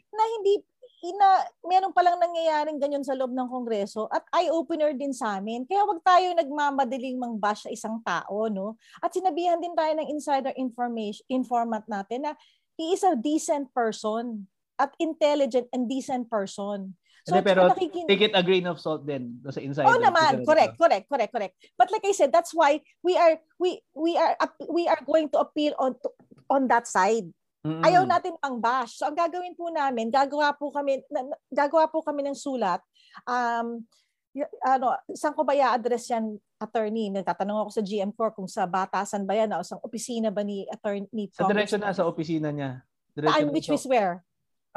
na 0.09 0.23
hindi 0.25 0.65
ina 1.05 1.45
meron 1.61 1.93
palang 1.93 2.17
nangyayaring 2.17 2.81
ganyan 2.81 3.05
sa 3.05 3.13
loob 3.13 3.29
ng 3.29 3.45
Kongreso 3.45 4.09
at 4.09 4.25
eye-opener 4.34 4.97
din 4.97 5.13
sa 5.13 5.38
amin. 5.38 5.61
Kaya 5.69 5.85
wag 5.85 6.01
tayo 6.01 6.34
nagmamadaling 6.34 7.21
mang-bash 7.21 7.69
sa 7.69 7.71
isang 7.71 8.01
tao, 8.01 8.49
no? 8.49 8.81
At 8.97 9.13
sinabihan 9.13 9.61
din 9.61 9.77
tayo 9.77 9.93
ng 9.93 10.09
insider 10.09 10.57
information 10.57 11.21
informant 11.29 11.85
natin 11.85 12.25
na 12.25 12.34
he 12.81 12.97
is 12.97 13.05
a 13.05 13.13
decent 13.13 13.69
person 13.77 14.49
at 14.81 14.89
intelligent 14.97 15.69
and 15.69 15.85
decent 15.85 16.25
person. 16.34 16.97
Hindi, 17.27 17.43
pero 17.43 17.67
nakikin- 17.67 18.07
Take 18.07 18.31
it 18.31 18.35
a 18.39 18.41
grain 18.41 18.65
of 18.71 18.79
salt 18.79 19.03
din 19.03 19.38
sa 19.43 19.59
insider. 19.59 19.84
Oh 19.85 19.99
naman, 19.99 20.47
correct, 20.47 20.79
correct, 20.79 21.05
correct, 21.11 21.31
correct. 21.35 21.53
But 21.75 21.91
like 21.91 22.07
I 22.07 22.15
said, 22.15 22.31
that's 22.31 22.55
why 22.55 22.79
we 23.03 23.19
are 23.19 23.35
we 23.59 23.84
we 23.91 24.15
are 24.15 24.34
we 24.71 24.88
are 24.88 25.01
going 25.03 25.27
to 25.35 25.43
appeal 25.43 25.75
on 25.75 25.99
to- 25.99 26.15
on 26.51 26.65
that 26.67 26.87
side. 26.87 27.27
Mm-mm. 27.63 27.83
Ayaw 27.83 28.07
natin 28.07 28.39
pang 28.39 28.57
bash. 28.57 28.99
So 28.99 29.07
ang 29.07 29.17
gagawin 29.17 29.57
po 29.57 29.67
namin, 29.67 30.07
gagawa 30.07 30.55
po 30.55 30.71
kami 30.71 31.03
na- 31.11 31.35
gagawa 31.51 31.91
po 31.91 31.99
kami 31.99 32.23
ng 32.23 32.37
sulat 32.37 32.79
um 33.27 33.83
y- 34.31 34.53
ano, 34.63 34.93
saan 35.11 35.33
ko 35.33 35.41
ba 35.43 35.57
i-address 35.57 36.13
yan, 36.13 36.37
attorney? 36.61 37.09
Nagtatanong 37.09 37.67
ako 37.67 37.71
sa 37.73 37.83
GM4 37.83 38.29
kung 38.37 38.49
sa 38.49 38.63
batasan 38.69 39.25
ba 39.25 39.33
yan 39.33 39.51
o 39.57 39.65
sa 39.65 39.81
opisina 39.81 40.29
ba 40.29 40.45
ni 40.45 40.69
attorney 40.69 41.27
Sa 41.33 41.49
diretso 41.49 41.77
na 41.81 41.91
sa 41.91 42.05
opisina 42.05 42.53
niya. 42.53 42.81
Diretso 43.17 43.33
Saan, 43.33 43.49
which 43.49 43.69
is 43.69 43.83
where? 43.89 44.21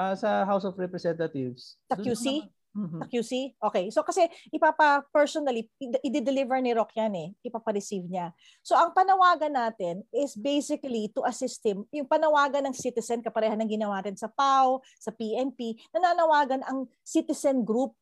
Ah, 0.01 0.17
sa 0.17 0.49
House 0.49 0.65
of 0.65 0.75
Representatives. 0.81 1.77
Sa 1.85 1.95
Doon 2.01 2.05
QC? 2.09 2.25
naman. 2.49 2.60
Mhm. 2.71 3.03
Sa 3.03 3.07
QC? 3.11 3.33
Okay. 3.59 3.91
So 3.91 4.07
kasi 4.07 4.31
ipapa 4.55 5.03
personally 5.11 5.67
i- 5.83 6.03
i-deliver 6.07 6.55
ni 6.63 6.71
Rock 6.71 6.95
yan 6.95 7.11
eh. 7.19 7.29
Ipapa-receive 7.43 8.07
niya. 8.07 8.31
So 8.63 8.79
ang 8.79 8.95
panawagan 8.95 9.59
natin 9.59 10.07
is 10.15 10.39
basically 10.39 11.11
to 11.11 11.27
assist 11.27 11.59
him. 11.67 11.83
Yung 11.91 12.07
panawagan 12.07 12.71
ng 12.71 12.77
citizen 12.77 13.27
kapareha 13.27 13.59
ng 13.59 13.67
ginawa 13.67 13.99
rin 14.07 14.15
sa 14.15 14.31
PAO, 14.31 14.79
sa 15.03 15.11
PNP, 15.11 15.75
nananawagan 15.91 16.63
ang 16.63 16.87
citizen 17.03 17.67
group 17.67 17.99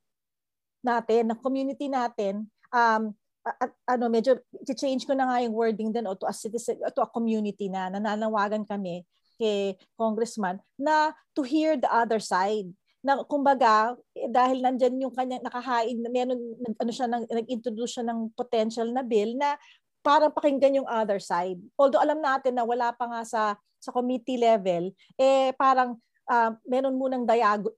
natin, 0.84 1.32
ng 1.32 1.40
community 1.40 1.88
natin 1.90 2.46
um 2.70 3.16
at 3.48 3.72
ano 3.88 4.12
medyo 4.12 4.36
change 4.76 5.08
ko 5.08 5.16
na 5.16 5.24
nga 5.24 5.40
yung 5.40 5.56
wording 5.56 5.88
din 5.88 6.04
o 6.04 6.12
to 6.12 6.28
a 6.28 6.34
citizen 6.36 6.76
to 6.92 7.00
a 7.00 7.08
community 7.08 7.72
na 7.72 7.88
nananawagan 7.88 8.68
kami 8.68 9.08
kay 9.40 9.72
congressman 9.96 10.60
na 10.76 11.16
to 11.32 11.40
hear 11.46 11.78
the 11.80 11.88
other 11.88 12.20
side 12.20 12.68
na 13.04 13.22
kumbaga 13.24 13.94
dahil 14.10 14.58
nandyan 14.58 14.98
yung 14.98 15.14
kanya 15.14 15.38
nakahain 15.38 16.02
meron 16.10 16.40
ano 16.82 16.90
siya 16.90 17.06
nag, 17.06 17.30
nag-introduce 17.30 17.98
siya 17.98 18.04
ng 18.10 18.34
potential 18.34 18.90
na 18.90 19.06
bill 19.06 19.38
na 19.38 19.54
parang 20.02 20.34
pakinggan 20.34 20.82
yung 20.82 20.88
other 20.88 21.18
side. 21.22 21.58
Although 21.78 22.02
alam 22.02 22.18
natin 22.18 22.58
na 22.58 22.66
wala 22.66 22.90
pa 22.94 23.06
nga 23.06 23.22
sa 23.26 23.42
sa 23.78 23.94
committee 23.94 24.38
level 24.38 24.90
eh 25.14 25.54
parang 25.54 25.94
ah, 26.26 26.54
meron 26.66 26.98
munang 26.98 27.22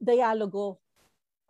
dialogo 0.00 0.80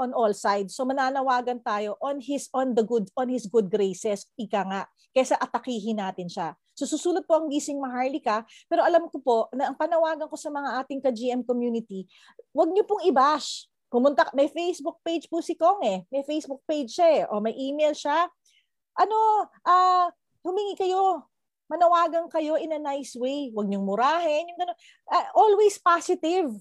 on 0.01 0.17
all 0.17 0.33
sides. 0.33 0.73
So 0.73 0.89
mananawagan 0.89 1.61
tayo 1.61 2.01
on 2.01 2.25
his 2.25 2.49
on 2.57 2.73
the 2.73 2.83
good 2.83 3.13
on 3.13 3.29
his 3.29 3.45
good 3.45 3.69
graces 3.69 4.25
ika 4.41 4.65
nga 4.65 4.81
kaysa 5.13 5.37
atakihin 5.37 6.01
natin 6.01 6.33
siya. 6.33 6.57
So 6.73 6.89
susunod 6.89 7.29
po 7.29 7.37
ang 7.37 7.53
gising 7.53 7.77
Maharlika, 7.77 8.41
pero 8.65 8.81
alam 8.81 9.05
ko 9.13 9.21
po 9.21 9.37
na 9.53 9.69
ang 9.69 9.77
panawagan 9.77 10.25
ko 10.33 10.37
sa 10.41 10.49
mga 10.49 10.81
ating 10.81 11.05
ka-GM 11.05 11.45
community, 11.45 12.09
wag 12.57 12.73
niyo 12.73 12.89
pong 12.89 13.05
i-bash. 13.05 13.69
Pumunta, 13.91 14.31
may 14.33 14.47
Facebook 14.47 15.03
page 15.03 15.27
po 15.27 15.43
si 15.43 15.59
Kong 15.59 15.83
eh. 15.83 16.07
May 16.15 16.23
Facebook 16.23 16.63
page 16.63 16.95
siya 16.95 17.09
eh. 17.11 17.23
O 17.27 17.43
may 17.43 17.53
email 17.59 17.91
siya. 17.91 18.31
Ano, 18.95 19.51
ah, 19.67 20.07
humingi 20.47 20.79
kayo. 20.79 21.27
Manawagan 21.67 22.31
kayo 22.31 22.55
in 22.55 22.71
a 22.71 22.79
nice 22.79 23.19
way. 23.19 23.51
Huwag 23.51 23.67
niyong 23.67 23.83
murahin. 23.83 24.47
Yung 24.47 24.59
ganun. 24.63 24.79
Ah, 25.11 25.35
always 25.35 25.75
positive. 25.83 26.55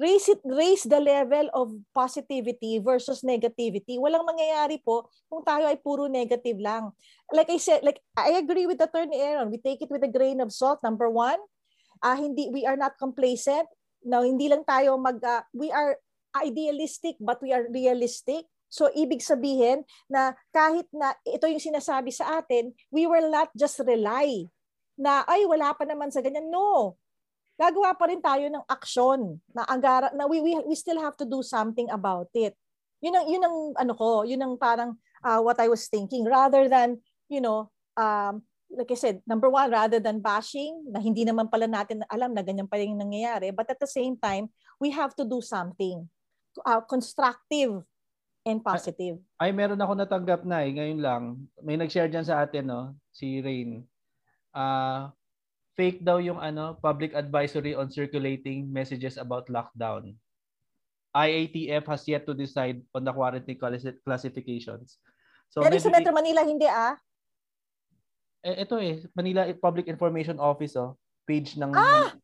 Raise 0.00 0.32
it, 0.32 0.40
raise 0.48 0.88
the 0.88 0.96
level 0.96 1.52
of 1.52 1.76
positivity 1.92 2.80
versus 2.80 3.20
negativity. 3.20 4.00
Walang 4.00 4.24
mangyayari 4.24 4.80
po 4.80 5.12
kung 5.28 5.44
tayo 5.44 5.68
ay 5.68 5.76
puro 5.76 6.08
negative 6.08 6.56
lang. 6.56 6.88
Like 7.28 7.52
I 7.52 7.60
said, 7.60 7.84
like 7.84 8.00
I 8.16 8.40
agree 8.40 8.64
with 8.64 8.80
Attorney 8.80 9.20
Aaron. 9.20 9.52
We 9.52 9.60
take 9.60 9.84
it 9.84 9.92
with 9.92 10.00
a 10.00 10.08
grain 10.08 10.40
of 10.40 10.56
salt. 10.56 10.80
Number 10.80 11.12
one, 11.12 11.36
ah 12.00 12.16
hindi 12.16 12.48
we 12.48 12.64
are 12.64 12.80
not 12.80 12.96
complacent. 12.96 13.68
No, 14.00 14.24
hindi 14.24 14.48
lang 14.48 14.64
tayo 14.64 14.96
mag 14.96 15.20
ah, 15.20 15.44
we 15.52 15.68
are 15.68 16.00
idealistic 16.32 17.20
but 17.20 17.36
we 17.44 17.52
are 17.52 17.68
realistic. 17.68 18.48
So 18.72 18.88
ibig 18.96 19.20
sabihin 19.20 19.84
na 20.08 20.32
kahit 20.54 20.88
na 20.96 21.12
ito 21.28 21.44
yung 21.44 21.60
sinasabi 21.60 22.08
sa 22.14 22.40
atin, 22.40 22.72
we 22.88 23.04
will 23.04 23.28
not 23.28 23.52
just 23.52 23.76
rely 23.84 24.48
na 24.94 25.26
ay 25.26 25.44
wala 25.44 25.74
pa 25.76 25.84
naman 25.84 26.08
sa 26.08 26.22
ganyan. 26.22 26.48
No. 26.48 26.99
Gagawa 27.60 27.92
pa 27.92 28.08
rin 28.08 28.24
tayo 28.24 28.48
ng 28.48 28.64
aksyon 28.64 29.36
na 29.52 29.68
agara 29.68 30.08
na 30.16 30.24
we, 30.24 30.40
we 30.40 30.56
we 30.64 30.72
still 30.72 30.96
have 30.96 31.12
to 31.20 31.28
do 31.28 31.44
something 31.44 31.92
about 31.92 32.32
it. 32.32 32.56
Yun 33.04 33.20
ang 33.20 33.26
yun 33.28 33.44
ang 33.44 33.56
ano 33.76 33.92
ko, 33.92 34.24
yun 34.24 34.40
ang 34.40 34.56
parang 34.56 34.96
ah, 35.20 35.44
what 35.44 35.60
I 35.60 35.68
was 35.68 35.84
thinking 35.92 36.24
rather 36.24 36.72
than, 36.72 36.96
you 37.28 37.44
know, 37.44 37.68
um 38.00 38.40
like 38.70 38.88
I 38.88 38.96
said, 38.96 39.20
number 39.26 39.50
one, 39.50 39.68
rather 39.68 39.98
than 39.98 40.22
bashing, 40.22 40.88
na 40.88 41.02
hindi 41.02 41.26
naman 41.26 41.50
pala 41.50 41.66
natin 41.66 42.06
alam 42.06 42.30
na 42.30 42.40
ganyan 42.40 42.70
pa 42.70 42.78
rin 42.78 42.94
yung 42.94 43.02
nangyayari, 43.02 43.50
but 43.50 43.66
at 43.66 43.82
the 43.82 43.90
same 43.90 44.14
time, 44.14 44.46
we 44.78 44.94
have 44.94 45.12
to 45.18 45.26
do 45.26 45.42
something 45.42 46.06
uh, 46.62 46.80
constructive 46.86 47.82
and 48.46 48.62
positive. 48.64 49.18
Ay, 49.36 49.52
meron 49.52 49.80
ako 49.82 49.92
natanggap 49.98 50.46
na 50.46 50.64
eh. 50.64 50.70
Ngayon 50.72 51.00
lang. 51.02 51.22
May 51.60 51.76
nag-share 51.76 52.08
dyan 52.08 52.24
sa 52.24 52.40
atin, 52.46 52.70
no? 52.70 52.96
Si 53.12 53.42
Rain. 53.42 53.84
Ah, 54.54 55.12
fake 55.74 56.02
daw 56.02 56.18
yung 56.18 56.38
ano, 56.38 56.76
public 56.78 57.14
advisory 57.14 57.74
on 57.74 57.90
circulating 57.90 58.68
messages 58.68 59.16
about 59.16 59.46
lockdown. 59.48 60.14
IATF 61.10 61.90
has 61.90 62.06
yet 62.06 62.22
to 62.22 62.34
decide 62.34 62.78
on 62.94 63.02
the 63.02 63.10
quarantine 63.10 63.58
classi- 63.58 63.98
classifications. 64.06 65.02
So, 65.50 65.58
Pero 65.66 65.74
sa 65.82 65.90
Metro 65.90 66.14
Manila, 66.14 66.46
hindi 66.46 66.66
ah. 66.70 66.94
eh, 68.46 68.62
ito 68.62 68.78
eh, 68.78 69.02
Manila 69.12 69.50
Public 69.58 69.90
Information 69.90 70.38
Office, 70.38 70.78
oh. 70.78 70.94
Page 71.26 71.58
ng... 71.58 71.74
Ah! 71.74 72.14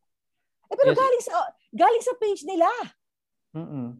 Eh, 0.67 0.75
pero 0.75 0.91
Yes. 0.91 0.99
galing 0.99 1.23
sa 1.23 1.33
galing 1.71 2.03
sa 2.03 2.13
page 2.19 2.41
nila. 2.43 2.67
Mm-mm. 3.55 3.95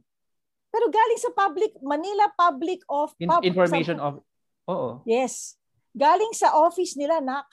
Pero 0.68 0.86
galing 0.92 1.20
sa 1.20 1.32
public 1.32 1.72
Manila 1.80 2.28
Public 2.36 2.84
of 2.92 3.16
In- 3.20 3.32
pub- 3.32 3.44
information 3.44 4.00
sa- 4.00 4.04
of... 4.12 4.14
Oo. 4.68 5.00
Yes. 5.08 5.56
Galing 5.96 6.32
sa 6.36 6.52
office 6.56 7.00
nila, 7.00 7.24
nak. 7.24 7.48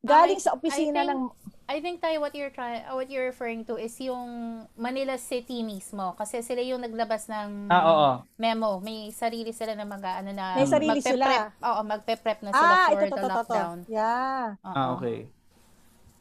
Galing 0.00 0.38
I- 0.38 0.40
sa 0.40 0.54
opisina 0.54 1.02
I 1.02 1.04
think- 1.04 1.10
ng 1.10 1.22
I 1.68 1.76
think 1.78 2.00
tayo 2.00 2.16
what 2.18 2.32
you're 2.32 2.48
trying 2.48 2.80
what 2.88 3.12
you're 3.12 3.28
referring 3.28 3.60
to 3.62 3.76
is 3.76 3.92
yung 3.98 4.24
Manila 4.72 5.20
City 5.20 5.60
mismo 5.60 6.16
kasi 6.16 6.40
sila 6.40 6.62
yung 6.62 6.80
naglabas 6.80 7.28
ng 7.28 7.68
Ah, 7.68 7.82
oo. 7.84 8.10
memo. 8.34 8.80
May 8.80 9.12
sarili 9.12 9.52
sila 9.52 9.74
na 9.74 9.84
mag 9.84 10.00
ano 10.00 10.32
na 10.32 10.54
May 10.54 10.64
sarili 10.64 10.96
magpe-prep. 10.96 11.12
sila. 11.12 11.52
Oo, 11.60 11.80
magpe-prep 11.84 12.40
na 12.40 12.50
sila 12.50 12.72
Ah, 12.72 12.88
for 12.88 12.96
ito 12.96 13.04
to, 13.04 13.04
the 13.04 13.12
to, 13.12 13.20
to, 13.20 13.28
to. 13.28 13.34
lockdown. 13.36 13.76
Yeah. 13.86 14.56
Oo. 14.62 14.72
Ah, 14.72 14.86
okay. 14.96 15.18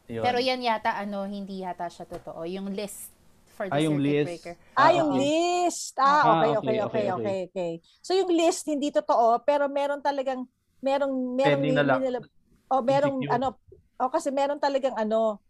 Yun. 0.10 0.24
Pero 0.26 0.38
yan 0.38 0.60
yata 0.60 0.92
ano 0.94 1.24
hindi 1.24 1.64
yata 1.64 1.88
siya 1.88 2.04
totoo. 2.06 2.44
Yung 2.44 2.68
list 2.70 3.08
for 3.50 3.68
the 3.68 3.72
Ah, 3.72 3.80
yung 3.80 3.96
circuit 3.96 4.08
list. 4.10 4.28
breaker. 4.28 4.56
Ah, 4.74 4.82
Ah, 4.82 4.92
yung 4.94 5.10
okay. 5.10 5.22
list. 5.22 5.94
Ah, 5.96 6.04
Ah, 6.04 6.12
okay, 6.12 6.28
okay, 6.28 6.52
okay, 6.52 6.58
okay, 6.60 6.84
okay, 6.84 7.08
okay, 7.08 7.40
okay. 7.48 7.72
So 8.02 8.12
yung 8.12 8.28
list 8.30 8.68
hindi 8.68 8.90
totoo, 8.90 9.40
pero 9.42 9.70
meron 9.70 10.02
talagang 10.02 10.44
merong 10.78 11.14
merong 11.34 11.56
Pending 11.56 11.72
na 11.74 11.86
lang. 11.86 12.00
nila- 12.02 12.28
oh, 12.68 12.82
merong 12.82 13.24
ano, 13.30 13.56
oh 13.98 14.10
kasi 14.10 14.30
meron 14.30 14.62
talagang 14.62 14.94
ano, 14.98 15.42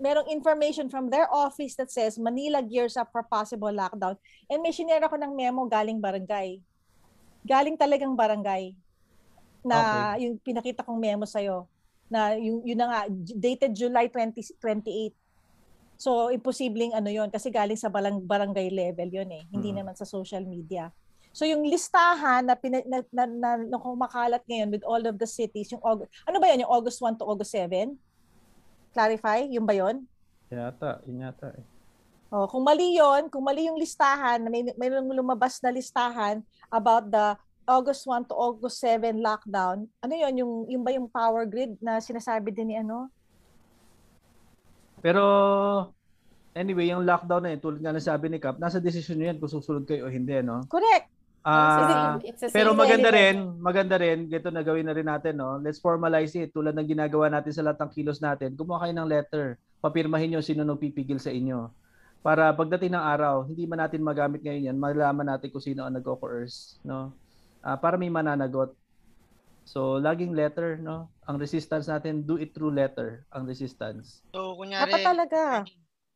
merong 0.00 0.32
information 0.32 0.88
from 0.88 1.12
their 1.12 1.28
office 1.28 1.76
that 1.76 1.92
says 1.92 2.16
Manila 2.16 2.64
gears 2.64 2.96
up 2.96 3.12
for 3.12 3.20
possible 3.20 3.68
lockdown. 3.68 4.16
And 4.48 4.64
may 4.64 4.72
shinare 4.72 5.04
ako 5.04 5.20
ng 5.20 5.36
memo 5.36 5.68
galing 5.68 6.00
barangay. 6.00 6.64
Galing 7.44 7.76
talagang 7.76 8.16
barangay. 8.16 8.72
Na 9.60 10.16
yung 10.16 10.40
pinakita 10.40 10.80
kong 10.80 10.96
memo 10.96 11.28
sa'yo. 11.28 11.68
Na 12.08 12.32
yung, 12.40 12.64
yun 12.64 12.80
na 12.80 12.88
nga, 12.88 13.00
dated 13.36 13.76
July 13.76 14.08
20, 14.08 14.40
28. 14.56 15.12
So, 16.00 16.32
imposibleng 16.32 16.96
ano 16.96 17.12
yon 17.12 17.28
kasi 17.28 17.52
galing 17.52 17.76
sa 17.76 17.92
balang, 17.92 18.24
barangay 18.24 18.72
level 18.72 19.12
yon 19.12 19.28
eh. 19.36 19.44
Hindi 19.52 19.76
Mm. 19.76 19.84
naman 19.84 19.94
sa 20.00 20.08
social 20.08 20.48
media. 20.48 20.88
So, 21.30 21.46
yung 21.46 21.62
listahan 21.62 22.42
na, 22.42 22.58
pina, 22.58 22.82
na, 22.86 23.06
na, 23.14 23.24
na, 23.26 23.50
na 23.62 23.78
kumakalat 23.78 24.42
ngayon 24.50 24.70
with 24.74 24.82
all 24.82 25.02
of 25.06 25.14
the 25.14 25.28
cities, 25.30 25.70
yung 25.70 25.82
August, 25.86 26.10
ano 26.26 26.42
ba 26.42 26.50
yan? 26.50 26.66
Yung 26.66 26.74
August 26.74 26.98
1 26.98 27.22
to 27.22 27.26
August 27.26 27.54
7? 27.54 27.94
Clarify? 28.90 29.46
Yung 29.46 29.62
ba 29.62 29.74
yon? 29.78 30.02
Yata, 30.50 30.98
yun 31.06 31.22
yata 31.22 31.54
eh. 31.54 31.62
Oh, 32.30 32.46
kung 32.46 32.62
mali 32.62 32.98
yon, 32.98 33.26
kung 33.26 33.42
mali 33.42 33.66
yung 33.66 33.78
listahan, 33.78 34.38
may 34.46 34.62
mayroong 34.78 35.10
lumabas 35.10 35.58
na 35.62 35.74
listahan 35.74 36.42
about 36.70 37.10
the 37.10 37.34
August 37.66 38.06
1 38.06 38.30
to 38.30 38.34
August 38.34 38.78
7 38.82 39.18
lockdown. 39.18 39.86
Ano 40.02 40.14
yon 40.14 40.34
yung 40.38 40.52
yung 40.70 40.82
ba 40.86 40.94
yung 40.94 41.10
power 41.10 41.42
grid 41.46 41.74
na 41.82 41.98
sinasabi 41.98 42.54
din 42.54 42.70
ni 42.70 42.76
ano? 42.78 43.10
Pero 45.02 45.22
anyway, 46.54 46.90
yung 46.90 47.02
lockdown 47.02 47.42
na 47.46 47.50
yun, 47.54 47.62
tulad 47.62 47.82
nga 47.82 47.94
ng 47.94 48.02
sabi 48.02 48.26
ni 48.30 48.38
Cap, 48.38 48.62
nasa 48.62 48.78
desisyon 48.78 49.18
nyo 49.18 49.26
yan 49.34 49.38
kung 49.42 49.50
susunod 49.50 49.82
kayo 49.86 50.06
o 50.06 50.12
hindi, 50.12 50.38
no? 50.42 50.62
Correct. 50.70 51.19
Ah, 51.40 52.20
It's 52.20 52.52
pero 52.52 52.76
maganda 52.76 53.08
rin, 53.08 53.56
maganda 53.56 53.96
rin, 53.96 54.28
gito 54.28 54.52
na 54.52 54.60
gawin 54.60 54.84
na 54.84 54.92
rin 54.92 55.08
natin, 55.08 55.40
no? 55.40 55.56
Let's 55.56 55.80
formalize 55.80 56.36
it. 56.36 56.52
Tulad 56.52 56.76
ng 56.76 56.84
ginagawa 56.84 57.32
natin 57.32 57.52
sa 57.56 57.64
lahat 57.64 57.80
ng 57.80 57.92
kilos 57.96 58.20
natin, 58.20 58.52
gumawa 58.52 58.84
kayo 58.84 58.92
ng 58.92 59.08
letter. 59.08 59.46
Papirmahin 59.80 60.36
nyo 60.36 60.44
sino 60.44 60.68
nung 60.68 60.76
pipigil 60.76 61.16
sa 61.16 61.32
inyo. 61.32 61.72
Para 62.20 62.52
pagdating 62.52 62.92
ng 62.92 63.00
araw, 63.00 63.48
hindi 63.48 63.64
man 63.64 63.80
natin 63.80 64.04
magamit 64.04 64.44
ngayon 64.44 64.68
yan, 64.68 64.76
malaman 64.76 65.24
natin 65.24 65.48
kung 65.48 65.64
sino 65.64 65.80
ang 65.80 65.96
nagko-coerce, 65.96 66.76
no? 66.84 67.16
Ah, 67.64 67.80
para 67.80 67.96
may 67.96 68.12
mananagot. 68.12 68.76
So, 69.64 69.96
laging 69.96 70.36
letter, 70.36 70.76
no? 70.76 71.08
Ang 71.24 71.40
resistance 71.40 71.88
natin, 71.88 72.20
do 72.28 72.36
it 72.36 72.52
through 72.52 72.76
letter, 72.76 73.24
ang 73.32 73.48
resistance. 73.48 74.20
So, 74.36 74.60
kunyari, 74.60 74.92
Dapat 74.92 75.08
talaga. 75.08 75.40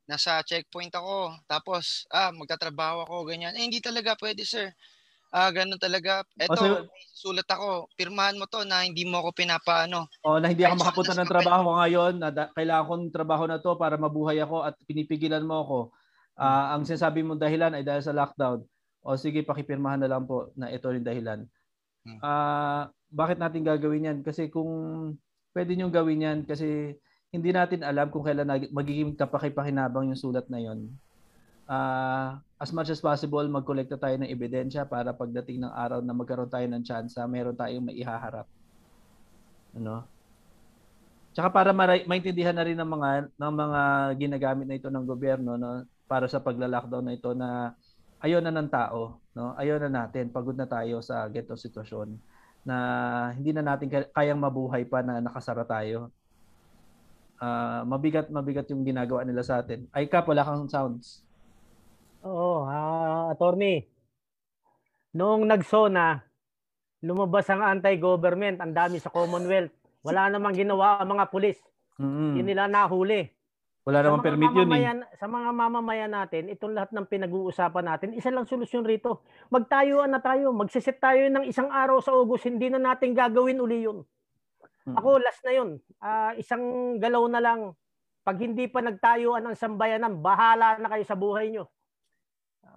nasa 0.04 0.44
checkpoint 0.44 0.92
ako, 0.92 1.32
tapos, 1.48 2.04
ah, 2.12 2.28
magtatrabaho 2.28 3.08
ako, 3.08 3.24
ganyan. 3.24 3.56
Eh, 3.56 3.64
hindi 3.64 3.80
talaga 3.80 4.12
pwede, 4.20 4.44
sir. 4.44 4.68
Ah, 5.34 5.50
ganun 5.50 5.82
talaga. 5.82 6.22
Eto, 6.38 6.54
so- 6.54 6.86
may 6.86 7.04
sulat 7.10 7.48
ako. 7.50 7.90
Pirmahan 7.98 8.38
mo 8.38 8.46
to 8.46 8.62
na 8.62 8.86
hindi 8.86 9.02
mo 9.02 9.18
ako 9.18 9.34
pinapaano. 9.34 10.06
O 10.22 10.38
na 10.38 10.46
hindi 10.46 10.62
ako 10.62 10.78
makapunta 10.78 11.10
ng 11.10 11.26
ng 11.26 11.32
trabaho 11.34 11.74
ngayon, 11.82 12.12
na 12.22 12.28
da- 12.30 12.54
kailangan 12.54 12.86
kong 12.86 13.04
trabaho 13.10 13.44
na 13.50 13.58
to 13.58 13.74
para 13.74 13.98
mabuhay 13.98 14.38
ako 14.38 14.62
at 14.62 14.78
pinipigilan 14.86 15.42
mo 15.42 15.66
ako. 15.66 15.78
Ah, 16.38 16.78
ang 16.78 16.86
sinasabi 16.86 17.26
mong 17.26 17.42
dahilan 17.42 17.74
ay 17.74 17.82
dahil 17.82 18.06
sa 18.06 18.14
lockdown. 18.14 18.62
O 19.02 19.18
sige, 19.18 19.42
pakipirmahan 19.42 19.98
na 19.98 20.10
lang 20.14 20.22
po 20.22 20.54
na 20.54 20.70
ito 20.70 20.86
yung 20.86 21.02
dahilan. 21.02 21.42
Hmm. 22.06 22.18
Ah, 22.22 22.82
bakit 23.10 23.42
natin 23.42 23.66
gagawin 23.66 24.06
'yan? 24.06 24.18
Kasi 24.22 24.46
kung 24.46 24.70
pwede 25.50 25.74
niyong 25.74 25.94
gawin 25.94 26.24
'yan 26.24 26.38
kasi 26.46 26.94
hindi 27.34 27.50
natin 27.50 27.82
alam 27.82 28.06
kung 28.10 28.22
kailan 28.22 28.46
nag- 28.46 28.70
magiging 28.70 29.18
kapakipakinabang 29.18 30.14
yung 30.14 30.18
sulat 30.18 30.46
na 30.46 30.62
'yon. 30.62 30.94
Ah, 31.66 32.38
as 32.64 32.72
much 32.72 32.88
as 32.88 33.04
possible, 33.04 33.44
magkolekta 33.44 34.00
tayo 34.00 34.16
ng 34.16 34.32
ebidensya 34.32 34.88
para 34.88 35.12
pagdating 35.12 35.60
ng 35.60 35.72
araw 35.76 36.00
na 36.00 36.16
magkaroon 36.16 36.48
tayo 36.48 36.64
ng 36.64 36.80
tsansa, 36.80 37.28
meron 37.28 37.52
tayong 37.52 37.84
maihaharap. 37.84 38.48
Ano? 39.76 40.08
Tsaka 41.34 41.50
para 41.52 41.70
mara- 41.76 42.06
maintindihan 42.08 42.54
na 42.56 42.64
rin 42.64 42.78
ng 42.78 42.86
mga 42.86 43.08
ng 43.36 43.54
mga 43.58 43.80
ginagamit 44.22 44.66
na 44.70 44.78
ito 44.78 44.88
ng 44.88 45.02
gobyerno 45.02 45.58
no 45.58 45.82
para 46.06 46.30
sa 46.30 46.38
pagla-lockdown 46.38 47.04
na 47.04 47.14
ito 47.18 47.30
na 47.34 47.74
ayaw 48.22 48.38
na 48.40 48.54
ng 48.54 48.70
tao, 48.70 49.18
no? 49.36 49.52
Ayaw 49.58 49.76
na 49.82 49.90
natin, 49.90 50.30
pagod 50.32 50.54
na 50.56 50.64
tayo 50.64 51.02
sa 51.04 51.26
ganitong 51.28 51.60
sitwasyon 51.60 52.08
na 52.64 52.76
hindi 53.36 53.50
na 53.52 53.66
natin 53.66 53.90
kay- 53.92 54.10
kayang 54.14 54.40
mabuhay 54.40 54.86
pa 54.88 55.04
na 55.04 55.20
nakasara 55.20 55.66
tayo. 55.68 56.08
Ah, 57.42 57.82
mabigat 57.84 58.30
mabigat 58.30 58.70
yung 58.72 58.86
ginagawa 58.86 59.26
nila 59.26 59.42
sa 59.44 59.60
atin. 59.60 59.84
Ay 59.92 60.06
Kap, 60.08 60.24
wala 60.30 60.46
kang 60.46 60.70
sounds. 60.70 61.26
Oo, 62.24 62.64
ah, 62.64 63.28
attorney. 63.36 63.84
Noong 65.12 65.44
nagsona, 65.44 66.24
lumabas 67.04 67.46
ang 67.52 67.60
anti-government, 67.60 68.64
ang 68.64 68.72
dami 68.72 68.96
sa 68.96 69.12
Commonwealth. 69.12 69.70
Wala 70.00 70.32
namang 70.32 70.56
ginawa 70.56 71.04
ang 71.04 71.12
mga 71.12 71.28
pulis. 71.28 71.60
Mm. 72.00 72.32
Hindi 72.32 72.42
nila 72.52 72.64
nahuli. 72.66 73.28
Wala 73.84 74.00
Sa 74.00 74.04
namang 74.08 74.24
permit 74.24 74.52
yun 74.56 74.72
eh. 74.72 75.04
Sa 75.20 75.28
mga 75.28 75.48
mamamayan 75.52 76.12
natin, 76.16 76.48
itong 76.48 76.72
lahat 76.72 76.96
ng 76.96 77.04
pinag-uusapan 77.04 77.84
natin, 77.84 78.16
isa 78.16 78.32
lang 78.32 78.48
solusyon 78.48 78.88
rito. 78.88 79.20
Magtayuan 79.52 80.08
na 80.08 80.24
tayo, 80.24 80.48
magsiset 80.56 80.96
tayo 80.96 81.28
ng 81.28 81.44
isang 81.44 81.68
araw 81.68 82.00
sa 82.00 82.16
August, 82.16 82.48
hindi 82.48 82.72
na 82.72 82.80
natin 82.80 83.12
gagawin 83.12 83.60
uli 83.60 83.84
yun. 83.84 84.00
Mm. 84.88 84.96
Ako, 84.96 85.20
last 85.20 85.44
na 85.44 85.52
yun. 85.52 85.70
Ah, 86.00 86.32
isang 86.40 86.96
galaw 86.96 87.28
na 87.28 87.44
lang. 87.44 87.76
Pag 88.24 88.40
hindi 88.40 88.64
pa 88.72 88.80
nagtayuan 88.80 89.44
ng 89.44 89.56
sambayanan, 89.56 90.24
bahala 90.24 90.80
na 90.80 90.88
kayo 90.88 91.04
sa 91.04 91.16
buhay 91.20 91.52
nyo. 91.52 91.68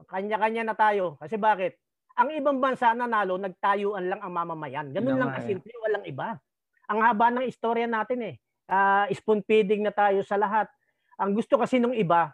Kanya-kanya 0.07 0.63
na 0.63 0.75
tayo. 0.75 1.19
Kasi 1.19 1.35
bakit? 1.35 1.75
Ang 2.17 2.33
ibang 2.33 2.57
bansa 2.57 2.91
nanalo, 2.91 3.37
nagtayuan 3.37 4.09
lang 4.09 4.19
ang 4.19 4.33
mamamayan. 4.33 4.89
Ganun 4.89 5.13
Yun 5.13 5.19
lang 5.21 5.31
eh. 5.31 5.35
kasimple, 5.37 5.73
walang 5.79 6.05
iba. 6.07 6.27
Ang 6.87 6.99
haba 7.03 7.27
ng 7.29 7.45
istorya 7.45 7.85
natin 7.85 8.19
eh. 8.23 8.35
Ah, 8.65 9.05
spoon 9.11 9.43
feeding 9.43 9.83
na 9.83 9.91
tayo 9.91 10.23
sa 10.23 10.33
lahat. 10.33 10.65
Ang 11.15 11.35
gusto 11.35 11.59
kasi 11.59 11.77
nung 11.77 11.93
iba, 11.93 12.33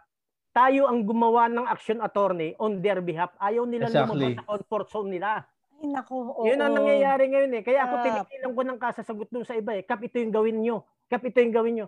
tayo 0.50 0.86
ang 0.86 1.02
gumawa 1.02 1.50
ng 1.50 1.66
action 1.66 1.98
attorney 1.98 2.54
on 2.56 2.78
their 2.78 3.02
behalf. 3.02 3.34
Ayaw 3.36 3.66
nila 3.66 3.90
Exactly. 3.90 4.32
lumabas 4.32 4.38
sa 4.38 4.46
comfort 4.46 4.86
zone 4.88 5.10
nila. 5.10 5.42
Ay, 5.74 5.90
naku, 5.90 6.14
oo. 6.14 6.46
Yun 6.46 6.60
ang 6.60 6.72
nangyayari 6.72 7.24
ngayon 7.28 7.52
eh. 7.58 7.62
Kaya 7.62 7.80
ako 7.82 7.94
Kap. 7.94 8.04
tinigilan 8.06 8.52
ko 8.54 8.60
ng 8.62 8.78
kasasagot 8.78 9.28
dun 9.28 9.44
sa 9.44 9.58
iba 9.58 9.74
eh. 9.74 9.82
Kap, 9.82 9.98
ito 10.00 10.16
yung 10.16 10.30
gawin 10.30 10.62
nyo. 10.62 10.76
Kap, 11.10 11.20
ito 11.20 11.42
yung 11.42 11.52
gawin 11.52 11.74
nyo. 11.76 11.86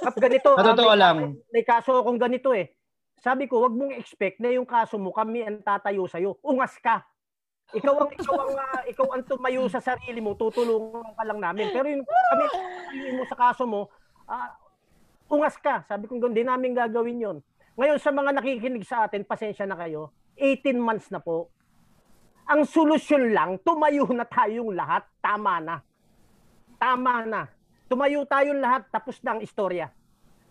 Kap, 0.00 0.16
ganito. 0.16 0.50
Ah, 0.58 0.64
totoo 0.66 0.90
may- 0.90 0.98
lang. 0.98 1.16
May 1.52 1.62
kaso 1.62 1.92
akong 1.94 2.18
ganito 2.18 2.50
eh. 2.50 2.72
Sabi 3.26 3.50
ko, 3.50 3.66
wag 3.66 3.74
mong 3.74 3.90
expect 3.98 4.38
na 4.38 4.54
yung 4.54 4.62
kaso 4.62 4.94
mo 5.02 5.10
kami 5.10 5.42
ang 5.42 5.58
tatayo 5.58 6.06
sa'yo. 6.06 6.38
Ungas 6.46 6.78
ka. 6.78 7.02
Ikaw 7.74 7.94
ang 7.98 8.10
ikaw 8.14 8.36
ang 8.38 8.54
ah, 8.54 8.82
ikaw 8.86 9.06
ang 9.10 9.26
tumayo 9.26 9.66
sa 9.66 9.82
sarili 9.82 10.22
mo, 10.22 10.38
tutulungan 10.38 11.10
ka 11.18 11.26
lang 11.26 11.42
namin. 11.42 11.74
Pero 11.74 11.90
yung 11.90 12.06
kami 12.06 12.46
mo 13.18 13.26
sa 13.26 13.34
kaso 13.34 13.66
mo, 13.66 13.90
ah, 14.30 14.54
ungas 15.26 15.58
ka. 15.58 15.82
Sabi 15.90 16.06
ko, 16.06 16.22
hindi 16.22 16.46
namin 16.46 16.78
gagawin 16.78 17.18
'yon. 17.18 17.36
Ngayon 17.74 17.98
sa 17.98 18.14
mga 18.14 18.30
nakikinig 18.38 18.86
sa 18.86 19.10
atin, 19.10 19.26
pasensya 19.26 19.66
na 19.66 19.74
kayo. 19.74 20.14
18 20.38 20.78
months 20.78 21.10
na 21.10 21.18
po. 21.18 21.50
Ang 22.46 22.62
solusyon 22.62 23.34
lang, 23.34 23.58
tumayo 23.66 24.06
na 24.14 24.22
tayong 24.22 24.70
lahat, 24.70 25.02
tama 25.18 25.58
na. 25.58 25.82
Tama 26.78 27.26
na. 27.26 27.42
Tumayo 27.90 28.22
tayong 28.22 28.62
lahat, 28.62 28.86
tapos 28.94 29.18
na 29.26 29.34
ang 29.34 29.42
istorya. 29.42 29.90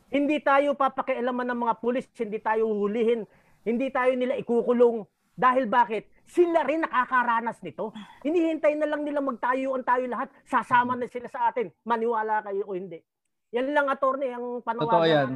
Hindi 0.10 0.38
tayo 0.42 0.78
papakialaman 0.78 1.50
ng 1.52 1.60
mga 1.66 1.76
pulis, 1.82 2.06
hindi 2.18 2.38
tayo 2.40 2.70
hulihin, 2.70 3.26
hindi 3.66 3.90
tayo 3.90 4.14
nila 4.14 4.38
ikukulong. 4.38 5.04
Dahil 5.36 5.68
bakit? 5.68 6.08
Sila 6.24 6.64
rin 6.64 6.88
nakakaranas 6.88 7.60
nito. 7.60 7.92
Hinihintay 8.24 8.80
na 8.80 8.88
lang 8.88 9.04
nila 9.04 9.20
magtayuan 9.20 9.84
tayo 9.84 10.08
lahat. 10.08 10.32
Sasama 10.48 10.96
na 10.96 11.12
sila 11.12 11.28
sa 11.28 11.52
atin. 11.52 11.68
Maniwala 11.84 12.40
kayo 12.40 12.64
o 12.66 12.74
hindi. 12.74 13.04
Yan 13.52 13.76
lang, 13.76 13.92
attorney, 13.92 14.32
ang 14.32 14.64
panawagan. 14.64 14.88
Totoo 14.88 15.06
yan. 15.06 15.30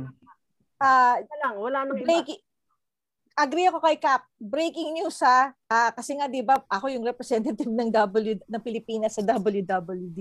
Ah, 0.80 1.20
Wala 1.20 1.36
lang, 1.44 1.56
wala 1.60 1.80
nang 1.84 2.00
iba. 2.00 2.08
breaking 2.08 2.40
agree 3.40 3.68
ako 3.72 3.80
kay 3.80 3.96
Cap. 3.96 4.28
Breaking 4.36 5.00
news 5.00 5.24
ha. 5.24 5.56
Ah, 5.72 5.92
kasi 5.96 6.20
nga 6.20 6.28
'di 6.28 6.44
ba, 6.44 6.60
ako 6.68 6.92
yung 6.92 7.08
representative 7.08 7.72
ng 7.72 7.90
W 7.96 8.36
ng 8.36 8.64
Pilipinas 8.64 9.16
sa 9.16 9.24
WWD. 9.24 10.20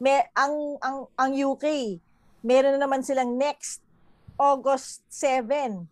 May 0.00 0.24
ang 0.32 0.80
ang 0.80 0.96
ang 1.12 1.30
UK, 1.30 1.64
meron 2.44 2.76
na 2.76 2.84
naman 2.84 3.00
silang 3.00 3.40
next 3.40 3.80
August 4.36 5.00
7. 5.08 5.88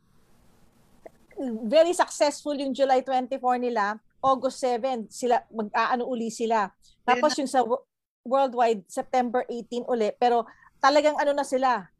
Very 1.64 1.96
successful 1.96 2.52
yung 2.52 2.76
July 2.76 3.00
24 3.00 3.40
nila. 3.56 3.96
August 4.20 4.60
7 4.60 5.08
sila 5.08 5.42
mag-aano 5.50 6.06
uli 6.06 6.28
sila. 6.28 6.68
Tapos 7.02 7.34
yung 7.40 7.50
sa 7.50 7.64
wo- 7.64 7.88
worldwide 8.22 8.86
September 8.86 9.42
18 9.50 9.88
uli 9.90 10.14
pero 10.14 10.46
talagang 10.78 11.18
ano 11.18 11.34
na 11.34 11.42
sila 11.42 11.90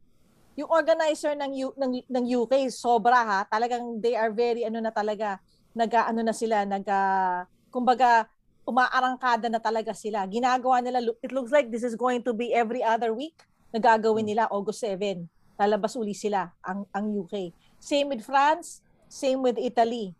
yung 0.55 0.71
organizer 0.71 1.35
ng 1.35 1.53
U, 1.67 1.69
ng 1.75 1.93
ng 2.07 2.25
UK 2.45 2.71
sobra 2.71 3.25
ha 3.25 3.41
talagang 3.49 3.99
they 3.99 4.15
are 4.15 4.31
very 4.31 4.63
ano 4.63 4.79
na 4.79 4.95
talaga 4.95 5.43
nag 5.75 5.91
ano 5.91 6.21
na 6.23 6.35
sila 6.35 6.63
nag 6.63 6.87
ah, 6.87 7.49
kumbaga 7.75 8.29
umaarangkada 8.63 9.51
na 9.51 9.59
talaga 9.59 9.91
sila 9.97 10.23
ginagawa 10.31 10.79
nila 10.79 11.03
it 11.25 11.35
looks 11.35 11.51
like 11.51 11.73
this 11.75 11.83
is 11.83 11.99
going 11.99 12.23
to 12.23 12.31
be 12.31 12.55
every 12.55 12.85
other 12.85 13.11
week 13.11 13.35
nagagawin 13.73 14.29
nila 14.29 14.47
August 14.53 14.85
7 14.85 15.27
lalabas 15.59 15.97
uli 15.97 16.15
sila 16.15 16.49
ang 16.63 16.87
ang 16.93 17.11
UK 17.11 17.51
same 17.81 18.13
with 18.13 18.23
France 18.23 18.85
same 19.13 19.45
with 19.45 19.61
Italy. 19.61 20.17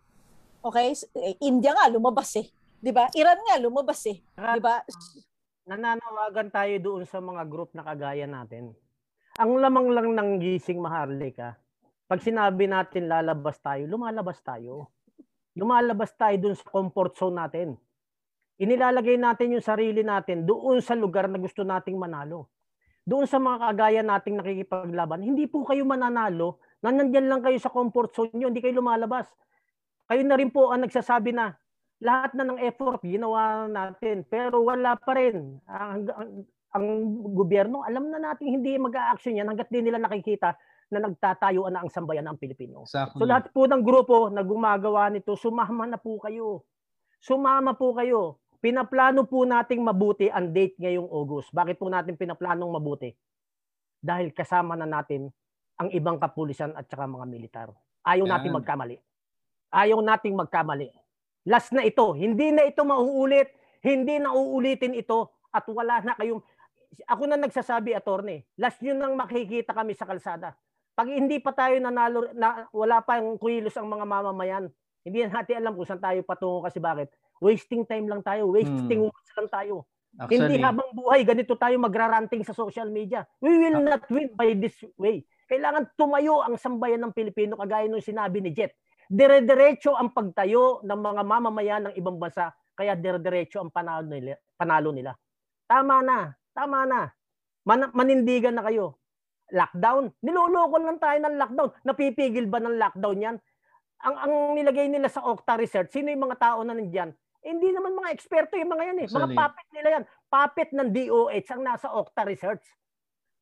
Okay? 0.61 0.93
Eh, 1.17 1.41
India 1.41 1.73
nga 1.73 1.89
lumabas 1.89 2.37
eh. 2.37 2.53
'di 2.85 2.93
ba? 2.93 3.09
Iran 3.17 3.41
nga 3.41 3.57
lumabas 3.57 4.05
eh. 4.05 4.21
'di 4.21 4.61
ba? 4.61 4.85
Nananawagan 5.65 6.53
tayo 6.53 6.77
doon 6.77 7.03
sa 7.09 7.25
mga 7.25 7.49
group 7.49 7.73
na 7.73 7.81
kagaya 7.81 8.29
natin. 8.29 8.77
Ang 9.41 9.65
lamang 9.65 9.89
lang 9.97 10.09
ng 10.13 10.31
gising 10.45 10.77
maharlika, 10.77 11.57
pag 12.05 12.21
sinabi 12.21 12.69
natin 12.69 13.09
lalabas 13.09 13.57
tayo, 13.65 13.89
lumalabas 13.89 14.45
tayo. 14.45 14.93
Lumalabas 15.57 16.13
tayo 16.13 16.37
doon 16.37 16.57
sa 16.59 16.69
comfort 16.69 17.17
zone 17.17 17.41
natin. 17.41 17.69
Inilalagay 18.61 19.17
natin 19.17 19.57
yung 19.57 19.65
sarili 19.65 20.05
natin 20.05 20.45
doon 20.45 20.85
sa 20.85 20.93
lugar 20.93 21.33
na 21.33 21.41
gusto 21.41 21.65
nating 21.65 21.97
manalo. 21.97 22.53
Doon 23.03 23.27
sa 23.27 23.43
mga 23.43 23.59
kagaya 23.71 24.01
nating 24.07 24.39
nakikipaglaban, 24.39 25.27
hindi 25.27 25.51
po 25.51 25.67
kayo 25.67 25.83
mananalo 25.83 26.63
na 26.83 26.95
nandyan 26.95 27.27
lang 27.27 27.43
kayo 27.43 27.59
sa 27.59 27.71
comfort 27.71 28.15
zone 28.15 28.35
nyo, 28.35 28.51
hindi 28.51 28.63
kayo 28.63 28.79
lumalabas. 28.79 29.27
Kayo 30.07 30.23
na 30.23 30.39
rin 30.39 30.55
po 30.55 30.71
ang 30.71 30.87
nagsasabi 30.87 31.35
na 31.35 31.55
lahat 32.03 32.35
na 32.35 32.43
ng 32.43 32.59
effort 32.67 32.99
ginawa 33.07 33.71
natin 33.71 34.27
pero 34.27 34.67
wala 34.67 34.99
pa 34.99 35.15
rin 35.15 35.63
ang, 35.71 36.03
ang, 36.11 36.31
ang 36.75 36.87
gobyerno 37.31 37.87
alam 37.87 38.11
na 38.11 38.19
natin 38.19 38.59
hindi 38.59 38.75
mag-a-action 38.75 39.39
yan 39.39 39.47
hangga't 39.47 39.71
di 39.71 39.87
nila 39.87 40.03
nakikita 40.03 40.59
na 40.93 40.99
nagtatayuan 41.09 41.73
na 41.73 41.81
ang 41.81 41.89
sambayan 41.89 42.29
ng 42.29 42.37
Pilipino. 42.37 42.85
Exactly. 42.85 43.17
So 43.17 43.25
lahat 43.25 43.49
po 43.55 43.65
ng 43.65 43.81
grupo 43.81 44.29
na 44.29 44.45
gumagawa 44.45 45.09
nito, 45.09 45.33
sumama 45.39 45.89
na 45.89 45.97
po 45.97 46.21
kayo. 46.21 46.69
Sumama 47.23 47.73
po 47.73 47.97
kayo. 47.97 48.42
Pinaplano 48.63 49.27
po 49.27 49.43
nating 49.43 49.83
mabuti 49.83 50.31
ang 50.31 50.55
date 50.55 50.79
ngayong 50.79 51.11
August. 51.11 51.51
Bakit 51.51 51.83
po 51.83 51.91
natin 51.91 52.15
pinaplanong 52.15 52.71
mabuti? 52.71 53.11
Dahil 53.99 54.31
kasama 54.31 54.79
na 54.79 54.87
natin 54.87 55.35
ang 55.83 55.91
ibang 55.91 56.15
kapulisan 56.23 56.71
at 56.79 56.87
saka 56.87 57.11
mga 57.11 57.27
militar. 57.27 57.75
Ayaw 58.07 58.23
Yan. 58.23 58.55
magkamali. 58.55 59.03
Ayaw 59.75 59.99
nating 59.99 60.39
magkamali. 60.39 60.95
Last 61.43 61.75
na 61.75 61.83
ito. 61.83 62.15
Hindi 62.15 62.55
na 62.55 62.63
ito 62.63 62.87
mauulit. 62.87 63.51
Hindi 63.83 64.23
na 64.23 64.31
uulitin 64.31 64.95
ito. 64.95 65.35
At 65.51 65.67
wala 65.67 65.99
na 66.07 66.15
kayong... 66.15 66.39
Ako 67.11 67.27
na 67.27 67.35
nagsasabi, 67.35 67.99
attorney. 67.99 68.47
Last 68.55 68.79
nyo 68.79 68.95
nang 68.95 69.19
makikita 69.19 69.75
kami 69.75 69.99
sa 69.99 70.07
kalsada. 70.07 70.55
Pag 70.95 71.11
hindi 71.11 71.43
pa 71.43 71.51
tayo 71.51 71.75
nanalo, 71.83 72.31
na, 72.31 72.71
wala 72.71 73.03
pa 73.03 73.19
yung 73.19 73.43
kuilos 73.43 73.75
ang 73.75 73.91
mga 73.91 74.07
mamamayan, 74.07 74.71
hindi 75.03 75.25
natin 75.27 75.59
alam 75.59 75.75
kung 75.75 75.89
saan 75.89 76.05
tayo 76.05 76.21
patungo 76.23 76.63
kasi 76.63 76.79
bakit. 76.79 77.11
Wasting 77.43 77.83
time 77.83 78.07
lang 78.07 78.23
tayo. 78.23 78.55
Wasting 78.55 79.03
words 79.03 79.31
lang 79.35 79.51
tayo. 79.51 79.83
Hindi 80.13 80.39
Actually, 80.39 80.61
habang 80.63 80.91
buhay, 80.95 81.25
ganito 81.27 81.59
tayo 81.59 81.75
magraranting 81.83 82.47
sa 82.47 82.55
social 82.55 82.87
media. 82.93 83.27
We 83.43 83.57
will 83.59 83.83
not 83.83 84.07
win 84.13 84.31
by 84.37 84.55
this 84.55 84.79
way. 84.95 85.27
Kailangan 85.51 85.97
tumayo 85.99 86.45
ang 86.45 86.55
sambayan 86.55 87.03
ng 87.03 87.17
Pilipino 87.17 87.59
kagaya 87.59 87.89
nung 87.91 88.05
sinabi 88.05 88.45
ni 88.45 88.55
Jet. 88.55 88.77
Dire-diretso 89.09 89.97
ang 89.97 90.15
pagtayo 90.15 90.85
ng 90.87 91.01
mga 91.01 91.23
mamamayan 91.27 91.83
ng 91.91 91.95
ibang 91.99 92.21
bansa 92.21 92.55
kaya 92.77 92.93
dire-diretso 92.97 93.61
ang 93.61 93.73
panalo 93.73 94.09
nila. 94.09 94.37
Panalo 94.57 94.93
nila. 94.93 95.13
Tama 95.65 96.01
na. 96.05 96.33
Tama 96.53 96.79
na. 96.85 97.01
Man- 97.65 97.93
manindigan 97.97 98.57
na 98.57 98.65
kayo. 98.69 99.01
Lockdown. 99.53 100.13
Niloloko 100.25 100.77
lang 100.81 101.01
tayo 101.01 101.19
ng 101.21 101.35
lockdown. 101.37 101.71
Napipigil 101.85 102.49
ba 102.49 102.61
ng 102.61 102.77
lockdown 102.77 103.19
yan? 103.21 103.37
Ang, 104.03 104.17
ang 104.19 104.33
nilagay 104.57 104.89
nila 104.89 105.09
sa 105.09 105.25
Okta 105.25 105.57
Research, 105.57 105.93
sino 105.93 106.11
yung 106.11 106.27
mga 106.27 106.41
tao 106.41 106.61
na 106.65 106.75
nandyan? 106.75 107.13
Hindi 107.43 107.75
naman 107.75 107.99
mga 107.99 108.15
eksperto 108.15 108.55
yung 108.55 108.71
mga 108.71 108.85
yan 108.95 108.99
eh. 109.03 109.09
Mga 109.11 109.29
puppet 109.35 109.69
nila 109.75 109.89
yan. 109.99 110.05
Puppet 110.31 110.71
ng 110.71 110.89
DOH 110.95 111.49
ang 111.51 111.63
nasa 111.67 111.91
Okta 111.91 112.23
Research. 112.23 112.63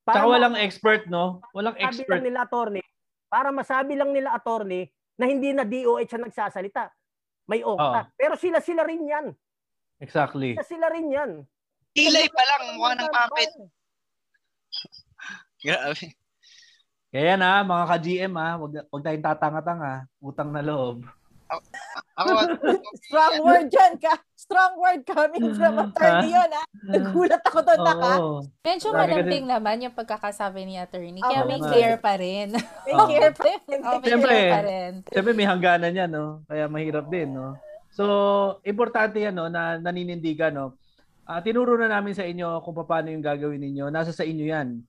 Tsaka 0.09 0.25
ma- 0.25 0.33
walang 0.33 0.57
expert, 0.57 1.05
no? 1.07 1.45
Walang 1.53 1.77
masabi 1.77 2.01
expert. 2.01 2.11
lang 2.17 2.25
nila 2.25 2.41
attorney, 2.49 2.85
para 3.29 3.49
masabi 3.53 3.93
lang 3.95 4.11
nila 4.11 4.33
attorney 4.33 4.89
na 5.21 5.29
hindi 5.29 5.53
na 5.53 5.69
DOH 5.69 6.17
ang 6.17 6.25
nagsasalita. 6.33 6.89
May 7.45 7.61
Okta. 7.61 8.09
Pero 8.17 8.35
sila-sila 8.41 8.89
rin 8.89 9.05
yan. 9.05 9.27
Exactly. 10.01 10.57
Sila-sila 10.57 10.89
rin 10.89 11.07
yan. 11.13 11.31
Kilay 11.93 12.27
pa 12.33 12.43
lang, 12.49 12.63
mukha 12.73 12.91
ng 12.97 13.11
puppet. 13.13 13.51
Grabe. 15.61 16.07
Kaya 17.11 17.35
na, 17.35 17.67
mga 17.67 17.85
ka-GM 17.91 18.35
ha, 18.39 18.49
wag, 18.57 18.73
wag 18.87 19.03
tayong 19.03 19.27
tatanga-tanga. 19.27 20.09
Utang 20.23 20.55
na 20.55 20.63
loob. 20.65 21.05
Ako, 21.51 22.31
Strong 23.11 23.35
word 23.43 23.67
dyan 23.73 23.95
ka. 23.99 24.15
Strong 24.39 24.73
word 24.79 25.03
coming 25.07 25.47
from 25.55 25.75
attorney 25.79 26.31
yun 26.31 26.51
ha. 26.51 26.65
Nagulat 26.87 27.43
ako 27.43 27.59
doon 27.67 27.83
na 27.83 27.95
ka. 27.95 28.13
Oo. 28.19 28.39
Medyo 28.63 28.89
malambing 28.95 29.47
naman 29.47 29.83
yung 29.83 29.95
pagkakasabi 29.95 30.67
ni 30.67 30.75
attorney. 30.79 31.23
Kaya 31.23 31.43
Oo 31.43 31.49
may 31.51 31.61
clear 31.61 31.95
pa 31.99 32.15
rin. 32.19 32.55
May 32.87 32.95
care 33.11 33.33
pa 33.35 33.45
rin. 33.51 33.79
Oh, 33.83 33.99
may 33.99 34.09
Siyempre. 34.11 34.31
clear 34.31 34.51
pa 34.51 34.61
rin. 34.63 34.93
Siyempre 35.11 35.33
may 35.35 35.47
hangganan 35.49 35.93
yan, 35.95 36.11
no? 36.11 36.43
Kaya 36.47 36.65
mahirap 36.67 37.07
din, 37.11 37.35
no? 37.35 37.59
So, 37.91 38.05
importante 38.63 39.19
yan, 39.19 39.35
no, 39.35 39.51
na 39.51 39.79
naninindigan, 39.79 40.55
no? 40.55 40.79
Ah, 41.31 41.39
tinuro 41.43 41.79
na 41.79 41.87
namin 41.87 42.15
sa 42.15 42.27
inyo 42.27 42.59
kung 42.67 42.75
paano 42.83 43.11
yung 43.11 43.23
gagawin 43.23 43.63
ninyo. 43.63 43.87
Nasa 43.91 44.11
sa 44.11 44.27
inyo 44.27 44.51
yan. 44.51 44.83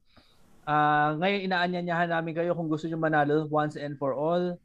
Ah, 0.66 1.14
ngayon 1.18 1.46
inaanyanyahan 1.46 2.10
namin 2.10 2.34
kayo 2.38 2.54
kung 2.54 2.70
gusto 2.70 2.86
niyo 2.86 2.98
manalo 2.98 3.46
once 3.50 3.78
and 3.78 3.98
for 3.98 4.14
all. 4.18 4.58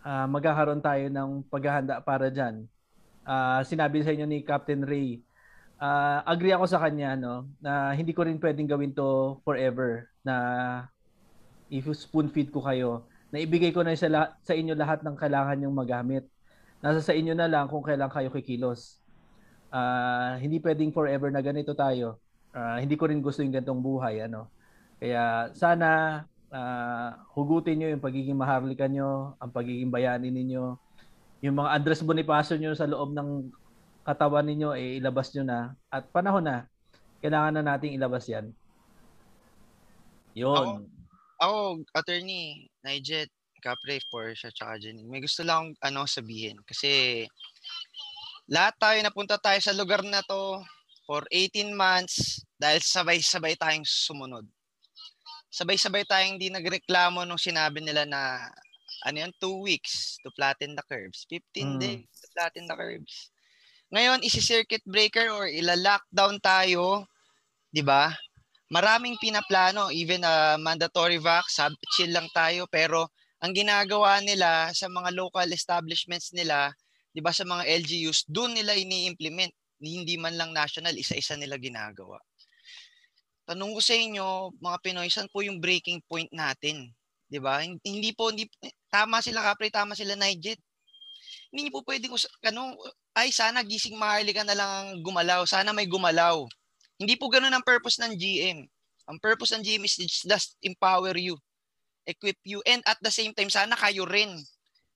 Ah, 0.00 0.24
magkakaroon 0.24 0.80
tayo 0.80 1.12
ng 1.12 1.44
paghahanda 1.52 2.00
para 2.00 2.32
diyan. 2.32 2.64
Ah, 3.24 3.60
sinabi 3.64 4.00
sa 4.00 4.12
inyo 4.16 4.24
ni 4.24 4.40
Captain 4.40 4.80
Ray. 4.84 5.20
Ah, 5.80 6.24
agree 6.28 6.52
ako 6.52 6.68
sa 6.68 6.80
kanya 6.80 7.16
no 7.16 7.48
na 7.60 7.92
hindi 7.96 8.12
ko 8.12 8.24
rin 8.24 8.36
pwedeng 8.40 8.68
gawin 8.68 8.92
to 8.92 9.40
forever 9.44 10.08
na 10.20 10.36
if 11.70 11.86
spoon 11.96 12.28
feed 12.28 12.52
ko 12.52 12.60
kayo 12.64 13.06
na 13.30 13.38
ibigay 13.40 13.70
ko 13.70 13.80
na 13.86 13.94
sa, 13.94 14.10
la- 14.10 14.32
sa 14.42 14.52
inyo 14.56 14.74
lahat 14.74 15.06
ng 15.06 15.16
kailangan 15.16 15.62
yung 15.62 15.74
magamit. 15.76 16.26
Nasa 16.82 16.98
sa 17.04 17.14
inyo 17.14 17.32
na 17.36 17.46
lang 17.46 17.68
kung 17.70 17.84
kailan 17.84 18.10
kayo 18.10 18.32
kikilos. 18.34 18.98
Ah, 19.70 20.34
hindi 20.42 20.58
pwedeng 20.58 20.90
forever 20.90 21.30
na 21.30 21.44
ganito 21.44 21.76
tayo. 21.76 22.18
Ah, 22.50 22.82
hindi 22.82 22.98
ko 22.98 23.06
rin 23.06 23.22
gusto 23.22 23.44
yung 23.44 23.54
ganitong 23.54 23.78
buhay, 23.84 24.26
ano. 24.26 24.50
Kaya 24.98 25.54
sana 25.54 26.22
ah, 26.50 27.18
hugutin 27.34 27.78
nyo 27.80 27.88
yung 27.90 28.02
pagiging 28.02 28.38
maharlika 28.38 28.86
nyo, 28.86 29.38
ang 29.38 29.50
pagiging 29.50 29.90
bayani 29.90 30.30
ninyo, 30.30 30.78
yung 31.40 31.56
mga 31.56 31.72
Andres 31.72 32.04
Bonifacio 32.04 32.58
nyo 32.60 32.76
sa 32.76 32.90
loob 32.90 33.16
ng 33.16 33.48
katawan 34.04 34.44
ninyo, 34.44 34.76
eh, 34.76 35.00
ilabas 35.00 35.32
nyo 35.32 35.44
na. 35.46 35.72
At 35.88 36.10
panahon 36.12 36.44
na, 36.44 36.68
kailangan 37.22 37.54
na 37.58 37.62
nating 37.64 37.96
ilabas 37.96 38.28
yan. 38.28 38.52
Yun. 40.34 40.86
ako, 41.40 41.82
attorney, 41.96 42.68
Nijet, 42.84 43.32
Capre, 43.60 44.00
Porsche, 44.08 44.52
tsaka 44.52 44.80
Janine. 44.80 45.08
May 45.08 45.20
gusto 45.20 45.44
lang 45.44 45.76
ano 45.84 46.08
sabihin. 46.08 46.60
Kasi 46.64 47.24
lahat 48.48 48.74
tayo 48.80 48.98
napunta 49.04 49.36
tayo 49.36 49.60
sa 49.60 49.76
lugar 49.76 50.00
na 50.02 50.24
to 50.24 50.64
for 51.04 51.22
18 51.28 51.76
months 51.76 52.40
dahil 52.56 52.80
sabay-sabay 52.80 53.54
tayong 53.54 53.86
sumunod. 53.86 54.48
Sabay-sabay 55.50 56.06
tayong 56.06 56.38
hindi 56.38 56.48
nagreklamo 56.48 57.26
nung 57.26 57.40
sinabi 57.40 57.82
nila 57.82 58.06
na 58.06 58.46
ano 59.02 59.16
yun, 59.26 59.32
2 59.40 59.64
weeks 59.64 60.20
to 60.20 60.30
flatten 60.36 60.76
the 60.76 60.84
curves. 60.86 61.24
15 61.28 61.76
Mm. 61.76 61.80
days 61.80 62.06
to 62.20 62.26
flatten 62.36 62.64
the 62.68 62.76
curves. 62.76 63.32
Ngayon, 63.90 64.22
isi-circuit 64.22 64.84
breaker 64.86 65.34
or 65.34 65.50
ila-lockdown 65.50 66.38
tayo, 66.38 67.08
di 67.74 67.82
ba? 67.82 68.14
Maraming 68.70 69.18
pinaplano, 69.18 69.90
even 69.90 70.22
uh, 70.22 70.54
mandatory 70.54 71.18
vax, 71.18 71.58
sab- 71.58 71.80
chill 71.98 72.14
lang 72.14 72.30
tayo, 72.30 72.70
pero 72.70 73.10
ang 73.42 73.50
ginagawa 73.50 74.22
nila 74.22 74.70
sa 74.70 74.86
mga 74.86 75.10
local 75.16 75.48
establishments 75.50 76.30
nila, 76.30 76.70
'di 77.10 77.18
ba 77.18 77.34
sa 77.34 77.42
mga 77.42 77.66
LGUs, 77.66 78.30
doon 78.30 78.54
nila 78.54 78.78
ini-implement, 78.78 79.50
hindi 79.82 80.14
man 80.14 80.38
lang 80.38 80.54
national, 80.54 80.94
isa-isa 80.94 81.34
nila 81.34 81.58
ginagawa. 81.58 82.20
Tanong 83.50 83.74
ko 83.74 83.80
sa 83.82 83.98
inyo, 83.98 84.54
mga 84.62 84.78
Pinoy, 84.78 85.10
saan 85.10 85.26
po 85.26 85.42
yung 85.42 85.58
breaking 85.58 85.98
point 86.06 86.30
natin? 86.30 86.94
'Di 87.26 87.42
ba? 87.42 87.58
Hin- 87.66 87.82
Hindi 87.82 88.14
po 88.14 88.30
hindi 88.30 88.46
tama 88.86 89.18
sila 89.18 89.42
Capri, 89.42 89.74
tama 89.74 89.98
sila 89.98 90.14
Nijet. 90.14 90.62
Hindi 91.50 91.66
po 91.74 91.82
pwedeng 91.82 92.14
ano, 92.46 92.62
ay 93.18 93.34
sana 93.34 93.66
gising 93.66 93.98
maharli 93.98 94.30
ka 94.30 94.46
na 94.46 94.54
lang 94.54 94.70
ang 94.70 94.90
gumalaw. 95.02 95.42
Sana 95.50 95.74
may 95.74 95.90
gumalaw. 95.90 96.46
Hindi 96.94 97.18
po 97.18 97.26
ganun 97.26 97.50
ang 97.50 97.66
purpose 97.66 97.98
ng 97.98 98.14
GM. 98.14 98.62
Ang 99.10 99.18
purpose 99.18 99.50
ng 99.58 99.66
GM 99.66 99.82
is 99.82 99.98
just 99.98 100.54
empower 100.62 101.18
you 101.18 101.34
equip 102.08 102.38
you 102.42 102.58
and 102.64 102.80
at 102.88 102.96
the 103.04 103.12
same 103.12 103.30
time 103.36 103.52
sana 103.52 103.76
kayo 103.76 104.08
rin 104.08 104.32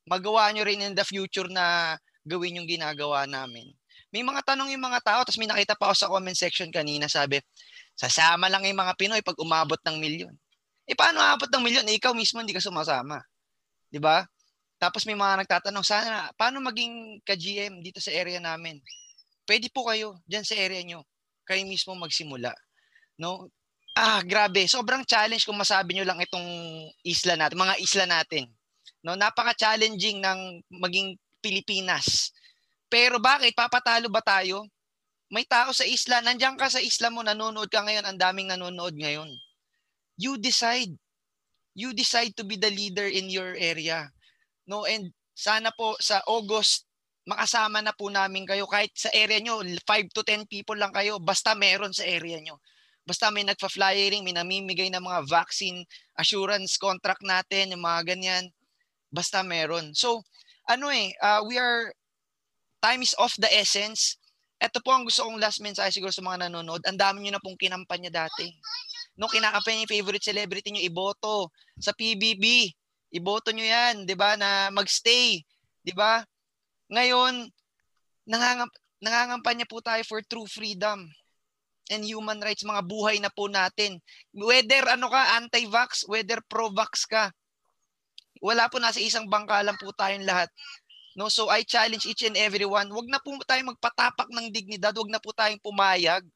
magawa 0.08 0.50
nyo 0.50 0.64
rin 0.64 0.82
in 0.82 0.96
the 0.96 1.04
future 1.04 1.46
na 1.48 1.96
gawin 2.24 2.56
yung 2.60 2.68
ginagawa 2.68 3.28
namin. 3.28 3.68
May 4.14 4.22
mga 4.22 4.46
tanong 4.46 4.70
yung 4.70 4.84
mga 4.84 5.00
tao 5.02 5.20
tapos 5.26 5.38
may 5.38 5.50
nakita 5.50 5.74
pa 5.74 5.90
ako 5.90 5.94
sa 5.96 6.10
comment 6.10 6.38
section 6.38 6.70
kanina 6.70 7.10
sabi 7.10 7.42
sasama 7.94 8.50
lang 8.50 8.66
yung 8.66 8.78
mga 8.78 8.94
Pinoy 8.98 9.22
pag 9.22 9.38
umabot 9.38 9.78
ng 9.78 9.96
milyon. 9.98 10.34
Eh 10.84 10.94
paano 10.98 11.22
aabot 11.22 11.48
ng 11.48 11.62
milyon? 11.64 11.86
Eh, 11.88 11.96
ikaw 11.96 12.12
mismo 12.12 12.42
hindi 12.42 12.52
ka 12.52 12.60
sumasama. 12.60 13.22
'Di 13.88 14.02
ba? 14.02 14.26
Tapos 14.76 15.06
may 15.08 15.16
mga 15.16 15.46
nagtatanong 15.46 15.86
sana 15.86 16.28
paano 16.36 16.60
maging 16.60 17.22
ka-GM 17.24 17.80
dito 17.80 18.02
sa 18.02 18.12
area 18.12 18.42
namin? 18.42 18.82
Pwede 19.48 19.70
po 19.72 19.88
kayo 19.88 20.18
diyan 20.28 20.44
sa 20.44 20.58
area 20.58 20.82
nyo. 20.84 21.00
Kayo 21.44 21.64
mismo 21.64 21.94
magsimula. 21.96 22.52
No? 23.20 23.48
Ah, 23.94 24.20
grabe. 24.26 24.66
Sobrang 24.66 25.06
challenge 25.06 25.46
kung 25.46 25.56
masabi 25.56 25.94
nyo 25.94 26.04
lang 26.04 26.18
itong 26.18 26.48
isla 27.06 27.38
natin, 27.38 27.56
mga 27.60 27.76
isla 27.78 28.04
natin. 28.10 28.50
No, 29.04 29.14
napaka-challenging 29.14 30.18
ng 30.18 30.40
maging 30.80 31.14
Pilipinas. 31.38 32.32
Pero 32.88 33.20
bakit 33.20 33.52
papatalo 33.52 34.08
ba 34.08 34.24
tayo? 34.24 34.64
May 35.32 35.48
tao 35.48 35.72
sa 35.72 35.84
isla, 35.88 36.20
nandiyan 36.20 36.56
ka 36.58 36.68
sa 36.68 36.82
isla 36.82 37.08
mo, 37.08 37.24
nanonood 37.24 37.72
ka 37.72 37.84
ngayon, 37.84 38.04
ang 38.04 38.18
daming 38.20 38.52
nanonood 38.52 38.96
ngayon. 38.96 39.30
You 40.20 40.36
decide. 40.38 40.94
You 41.74 41.90
decide 41.90 42.36
to 42.38 42.44
be 42.46 42.54
the 42.54 42.70
leader 42.70 43.08
in 43.08 43.32
your 43.32 43.56
area. 43.58 44.12
No, 44.68 44.86
and 44.86 45.10
sana 45.34 45.74
po 45.74 45.98
sa 45.98 46.22
August 46.30 46.86
makasama 47.24 47.80
na 47.80 47.96
po 47.96 48.12
namin 48.12 48.44
kayo 48.44 48.68
kahit 48.68 48.92
sa 48.92 49.08
area 49.16 49.40
nyo 49.40 49.64
5 49.64 49.80
to 50.12 50.20
10 50.20 50.44
people 50.44 50.76
lang 50.76 50.92
kayo 50.92 51.16
basta 51.16 51.56
meron 51.56 51.90
sa 51.90 52.04
area 52.04 52.36
nyo. 52.38 52.60
Basta 53.04 53.28
may 53.28 53.44
nagfa-flyering, 53.44 54.24
may 54.24 54.32
namimigay 54.32 54.88
ng 54.88 55.04
mga 55.04 55.28
vaccine 55.28 55.84
assurance 56.16 56.80
contract 56.80 57.20
natin, 57.20 57.76
yung 57.76 57.84
mga 57.84 58.16
ganyan. 58.16 58.48
Basta 59.12 59.44
meron. 59.44 59.92
So, 59.92 60.24
ano 60.64 60.88
eh, 60.88 61.12
uh, 61.20 61.44
we 61.44 61.60
are, 61.60 61.92
time 62.80 63.04
is 63.04 63.12
of 63.20 63.36
the 63.36 63.48
essence. 63.52 64.16
Ito 64.64 64.80
po 64.80 64.96
ang 64.96 65.04
gusto 65.04 65.28
kong 65.28 65.36
last 65.36 65.60
message 65.60 66.00
siguro 66.00 66.08
sa 66.08 66.24
mga 66.24 66.48
nanonood. 66.48 66.80
Ang 66.88 66.96
dami 66.96 67.20
nyo 67.20 67.36
na 67.36 67.42
pong 67.44 67.60
kinampanya 67.60 68.08
dati. 68.08 68.48
Nung 69.12 69.28
kinakampanya 69.28 69.84
yung 69.84 69.92
favorite 69.92 70.24
celebrity 70.24 70.72
nyo, 70.72 70.80
iboto 70.80 71.52
sa 71.76 71.92
PBB. 71.92 72.72
Iboto 73.12 73.52
nyo 73.52 73.60
yan, 73.60 74.08
di 74.08 74.16
ba, 74.16 74.40
na 74.40 74.72
magstay. 74.72 75.44
Di 75.84 75.92
ba? 75.92 76.24
Ngayon, 76.88 77.44
nangangam, 78.24 78.72
nangangampanya 79.04 79.68
po 79.68 79.84
tayo 79.84 80.00
for 80.08 80.24
true 80.24 80.48
freedom 80.48 81.12
and 81.92 82.00
human 82.00 82.40
rights, 82.40 82.64
mga 82.64 82.88
buhay 82.88 83.20
na 83.20 83.28
po 83.28 83.52
natin. 83.52 84.00
Whether 84.32 84.88
ano 84.88 85.12
ka, 85.12 85.44
anti-vax, 85.44 86.08
whether 86.08 86.40
pro-vax 86.48 87.04
ka, 87.04 87.28
wala 88.40 88.72
po 88.72 88.80
nasa 88.80 89.00
isang 89.00 89.28
bangka 89.28 89.60
lang 89.60 89.76
po 89.76 89.92
tayong 89.92 90.24
lahat. 90.24 90.48
No, 91.14 91.30
so 91.30 91.46
I 91.46 91.62
challenge 91.62 92.10
each 92.10 92.26
and 92.26 92.34
everyone, 92.34 92.90
wag 92.90 93.06
na 93.06 93.22
po 93.22 93.38
tayong 93.46 93.70
magpatapak 93.70 94.26
ng 94.34 94.50
dignidad, 94.50 94.90
wag 94.98 95.10
na 95.14 95.22
po 95.22 95.30
tayong 95.30 95.62
pumayag 95.62 96.26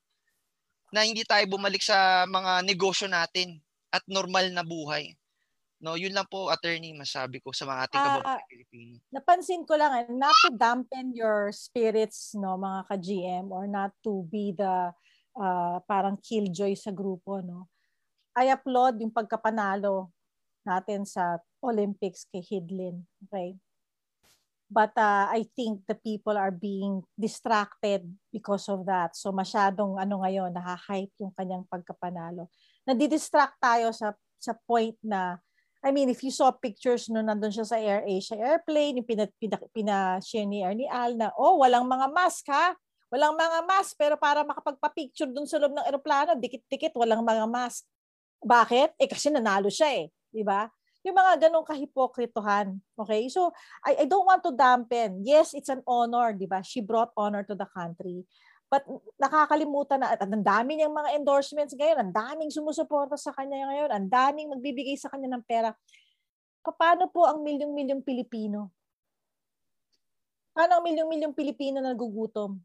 na 0.94 1.02
hindi 1.02 1.26
tayo 1.26 1.44
bumalik 1.50 1.82
sa 1.82 2.24
mga 2.30 2.62
negosyo 2.62 3.10
natin 3.10 3.58
at 3.90 4.00
normal 4.06 4.46
na 4.54 4.62
buhay. 4.62 5.18
No, 5.78 5.94
yun 5.94 6.10
lang 6.10 6.26
po 6.26 6.50
attorney 6.50 6.90
masabi 6.94 7.38
ko 7.38 7.54
sa 7.54 7.66
mga 7.66 7.80
ating 7.86 7.98
Ah, 8.02 8.06
kababayan 8.06 8.38
ah, 8.38 8.50
Pilipino. 8.50 8.94
napansin 9.14 9.62
ko 9.62 9.74
lang, 9.78 9.92
eh, 9.94 10.06
not 10.10 10.34
to 10.46 10.50
dampen 10.54 11.14
your 11.14 11.54
spirits, 11.54 12.34
no, 12.34 12.58
mga 12.58 12.80
ka-GM, 12.90 13.46
or 13.54 13.70
not 13.70 13.94
to 14.02 14.26
be 14.26 14.50
the 14.54 14.90
uh, 15.38 15.78
parang 15.86 16.18
killjoy 16.18 16.74
sa 16.74 16.90
grupo, 16.90 17.38
no. 17.42 17.70
I 18.34 18.50
applaud 18.50 18.98
yung 18.98 19.14
pagkapanalo 19.14 20.10
natin 20.66 21.06
sa 21.06 21.38
Olympics 21.62 22.26
kay 22.30 22.42
Hidlin, 22.42 23.02
okay? 23.26 23.54
But 24.68 24.92
uh, 25.00 25.32
I 25.32 25.48
think 25.56 25.88
the 25.88 25.96
people 25.96 26.36
are 26.36 26.52
being 26.52 27.00
distracted 27.16 28.04
because 28.28 28.68
of 28.68 28.84
that. 28.84 29.16
So 29.16 29.32
masyadong 29.32 29.96
ano 29.96 30.20
ngayon, 30.20 30.52
nahahype 30.52 31.12
yung 31.24 31.32
kanyang 31.32 31.64
pagkapanalo. 31.72 32.52
Nadidistract 32.84 33.56
tayo 33.56 33.96
sa 33.96 34.12
sa 34.36 34.52
point 34.68 34.94
na 35.00 35.40
I 35.80 35.94
mean, 35.94 36.10
if 36.10 36.26
you 36.26 36.34
saw 36.34 36.50
pictures 36.50 37.06
no 37.06 37.22
nandun 37.22 37.54
siya 37.54 37.64
sa 37.64 37.78
Air 37.78 38.02
Asia 38.04 38.34
airplane, 38.34 38.98
yung 38.98 39.08
pina, 39.08 39.24
pina, 39.38 39.56
pina-share 39.70 40.44
ni 40.44 40.66
Ernie 40.66 40.90
Al 40.90 41.14
na, 41.14 41.30
oh, 41.38 41.62
walang 41.62 41.86
mga 41.86 42.10
mask 42.10 42.50
ha? 42.50 42.74
Walang 43.08 43.38
mga 43.38 43.58
mask, 43.64 43.96
pero 43.96 44.20
para 44.20 44.44
makapagpa-picture 44.44 45.30
dun 45.32 45.48
sa 45.48 45.56
loob 45.56 45.72
ng 45.72 45.86
aeroplano, 45.86 46.36
dikit-dikit, 46.36 46.92
walang 46.98 47.24
mga 47.24 47.46
mask. 47.48 47.86
Bakit? 48.42 49.00
Eh 49.00 49.08
kasi 49.08 49.32
nanalo 49.32 49.72
siya 49.72 50.04
eh. 50.04 50.12
Di 50.28 50.44
ba? 50.44 50.68
Yung 51.06 51.14
mga 51.14 51.48
ganong 51.48 51.66
kahipokritohan. 51.66 52.74
Okay? 52.98 53.30
So, 53.30 53.54
I, 53.86 54.02
I 54.02 54.06
don't 54.10 54.26
want 54.26 54.42
to 54.42 54.52
dampen. 54.52 55.22
Yes, 55.22 55.54
it's 55.54 55.70
an 55.70 55.82
honor, 55.86 56.34
di 56.34 56.50
ba? 56.50 56.62
She 56.64 56.82
brought 56.82 57.14
honor 57.14 57.46
to 57.46 57.54
the 57.54 57.66
country. 57.70 58.26
But 58.68 58.84
nakakalimutan 59.16 60.04
na, 60.04 60.12
at 60.12 60.20
ang 60.20 60.44
dami 60.44 60.76
niyang 60.76 60.92
mga 60.92 61.16
endorsements 61.16 61.72
ngayon, 61.72 61.98
ang 62.04 62.12
daming 62.12 62.52
sumusuporta 62.52 63.16
sa 63.16 63.32
kanya 63.32 63.64
ngayon, 63.64 63.90
ang 63.90 64.06
daming 64.12 64.52
magbibigay 64.52 64.92
sa 65.00 65.08
kanya 65.08 65.32
ng 65.32 65.44
pera. 65.48 65.72
Paano 66.60 67.08
po 67.08 67.24
ang 67.24 67.40
milyong-milyong 67.40 68.04
Pilipino? 68.04 68.68
Paano 70.52 70.76
ang 70.76 70.84
milyong-milyong 70.84 71.32
Pilipino 71.32 71.80
na 71.80 71.96
nagugutom? 71.96 72.60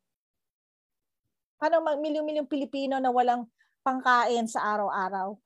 Paano 1.55 1.79
ang 1.79 2.03
milyong-milyong 2.03 2.51
Pilipino 2.51 2.99
na 2.99 3.07
walang 3.07 3.47
pangkain 3.79 4.43
sa 4.43 4.59
araw-araw? 4.75 5.39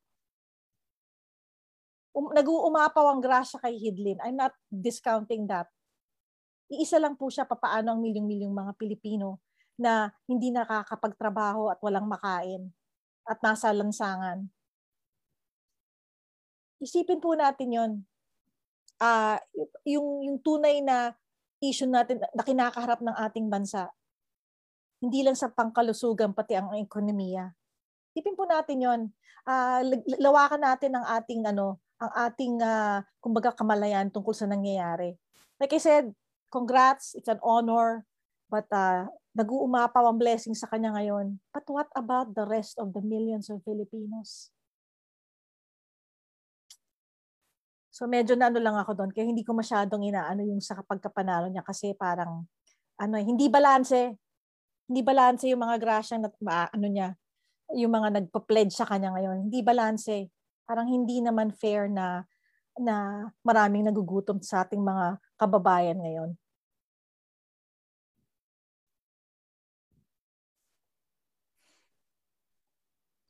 Um, 2.18 2.34
nag-uumapaw 2.34 3.14
ang 3.14 3.22
grasya 3.22 3.62
kay 3.62 3.78
Hidlin. 3.78 4.18
I'm 4.26 4.34
not 4.34 4.50
discounting 4.66 5.46
that. 5.46 5.70
Iisa 6.66 6.98
lang 6.98 7.14
po 7.14 7.30
siya 7.30 7.46
papaano 7.46 7.94
ang 7.94 8.02
milyong-milyong 8.02 8.50
mga 8.50 8.72
Pilipino 8.74 9.38
na 9.78 10.10
hindi 10.26 10.50
nakakapagtrabaho 10.50 11.70
at 11.70 11.78
walang 11.78 12.10
makain 12.10 12.74
at 13.22 13.38
nasa 13.38 13.70
lansangan. 13.70 14.50
Isipin 16.82 17.22
po 17.22 17.38
natin 17.38 17.70
yon. 17.70 17.92
Uh, 18.98 19.38
yung, 19.86 20.26
yung 20.26 20.38
tunay 20.42 20.82
na 20.82 21.14
issue 21.62 21.86
natin 21.86 22.18
na 22.34 22.42
kinakaharap 22.42 22.98
ng 22.98 23.14
ating 23.30 23.46
bansa. 23.46 23.94
Hindi 24.98 25.22
lang 25.22 25.38
sa 25.38 25.54
pangkalusugan, 25.54 26.34
pati 26.34 26.58
ang 26.58 26.74
ekonomiya. 26.74 27.54
Isipin 28.10 28.34
po 28.34 28.42
natin 28.42 28.82
yon. 28.82 29.00
Uh, 29.46 29.86
lawakan 30.18 30.66
natin 30.66 30.98
ang 30.98 31.06
ating 31.06 31.46
ano, 31.46 31.78
ang 31.98 32.12
ating 32.14 32.62
uh, 32.62 33.02
kumbaga 33.18 33.50
kamalayan 33.50 34.10
tungkol 34.10 34.34
sa 34.34 34.46
nangyayari. 34.46 35.18
Like 35.58 35.74
I 35.74 35.82
said, 35.82 36.14
congrats, 36.48 37.18
it's 37.18 37.26
an 37.26 37.42
honor, 37.42 38.06
but 38.46 38.70
uh, 38.70 39.10
nag-uumapaw 39.34 40.06
ang 40.06 40.18
blessing 40.18 40.54
sa 40.54 40.70
kanya 40.70 40.94
ngayon. 40.94 41.42
But 41.50 41.66
what 41.66 41.90
about 41.98 42.38
the 42.38 42.46
rest 42.46 42.78
of 42.78 42.94
the 42.94 43.02
millions 43.02 43.50
of 43.50 43.62
Filipinos? 43.66 44.54
So 47.90 48.06
medyo 48.06 48.38
na 48.38 48.46
ano 48.46 48.62
lang 48.62 48.78
ako 48.78 48.94
doon, 48.94 49.10
kaya 49.10 49.26
hindi 49.26 49.42
ko 49.42 49.58
masyadong 49.58 50.06
inaano 50.06 50.46
yung 50.46 50.62
sa 50.62 50.78
kapagkapanalo 50.78 51.50
niya 51.50 51.66
kasi 51.66 51.98
parang 51.98 52.46
ano 52.94 53.14
eh, 53.18 53.26
hindi 53.26 53.50
balanse. 53.50 54.14
Hindi 54.86 55.02
balanse 55.02 55.50
yung 55.50 55.66
mga 55.66 55.76
grasyang 55.82 56.22
na 56.22 56.70
ano 56.70 56.86
niya, 56.86 57.18
yung 57.74 57.90
mga 57.90 58.22
nagpa-pledge 58.22 58.70
sa 58.70 58.86
kanya 58.86 59.10
ngayon. 59.18 59.50
Hindi 59.50 59.60
balanse. 59.66 60.30
Parang 60.68 60.84
hindi 60.84 61.24
naman 61.24 61.48
fair 61.48 61.88
na 61.88 62.28
na 62.78 63.26
maraming 63.42 63.88
nagugutom 63.88 64.38
sa 64.44 64.62
ating 64.62 64.78
mga 64.78 65.18
kababayan 65.40 65.98
ngayon. 65.98 66.30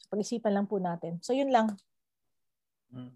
Pag-isipan 0.08 0.52
lang 0.52 0.66
po 0.66 0.80
natin. 0.80 1.20
So, 1.20 1.36
yun 1.36 1.52
lang. 1.52 1.76
Hmm. 2.88 3.12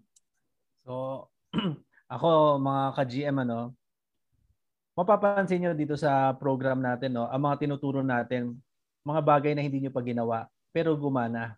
So, 0.85 1.25
ako, 2.15 2.61
mga 2.61 2.83
ka-GM, 2.95 3.37
ano, 3.43 3.73
mapapansin 4.93 5.57
nyo 5.57 5.71
dito 5.73 5.97
sa 5.97 6.37
program 6.37 6.77
natin, 6.77 7.17
no, 7.17 7.25
ang 7.25 7.41
mga 7.49 7.65
tinuturo 7.65 8.05
natin, 8.05 8.53
mga 9.01 9.21
bagay 9.25 9.51
na 9.57 9.65
hindi 9.65 9.81
nyo 9.81 9.89
pa 9.89 10.05
ginawa, 10.05 10.45
pero 10.69 10.93
gumana. 10.93 11.57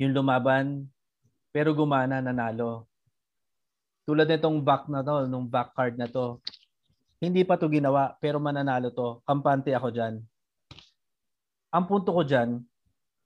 Yung 0.00 0.16
lumaban, 0.16 0.88
pero 1.52 1.76
gumana, 1.76 2.24
nanalo. 2.24 2.88
Tulad 4.08 4.28
nitong 4.28 4.64
back 4.64 4.88
na 4.88 5.04
to, 5.04 5.28
nung 5.28 5.46
back 5.46 5.76
card 5.76 5.94
na 6.00 6.08
to, 6.08 6.40
hindi 7.22 7.46
pa 7.46 7.54
to 7.54 7.70
ginawa, 7.70 8.18
pero 8.18 8.42
mananalo 8.42 8.90
to. 8.90 9.22
Kampante 9.22 9.70
ako 9.70 9.94
dyan. 9.94 10.18
Ang 11.70 11.84
punto 11.86 12.10
ko 12.10 12.26
dyan, 12.26 12.58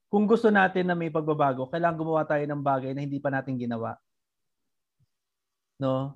kung 0.07 0.29
gusto 0.29 0.47
natin 0.53 0.87
na 0.87 0.95
may 0.95 1.11
pagbabago, 1.11 1.67
kailangan 1.67 1.99
gumawa 1.99 2.23
tayo 2.23 2.45
ng 2.45 2.61
bagay 2.63 2.93
na 2.93 3.03
hindi 3.03 3.19
pa 3.19 3.27
natin 3.33 3.59
ginawa. 3.59 3.97
No? 5.81 6.15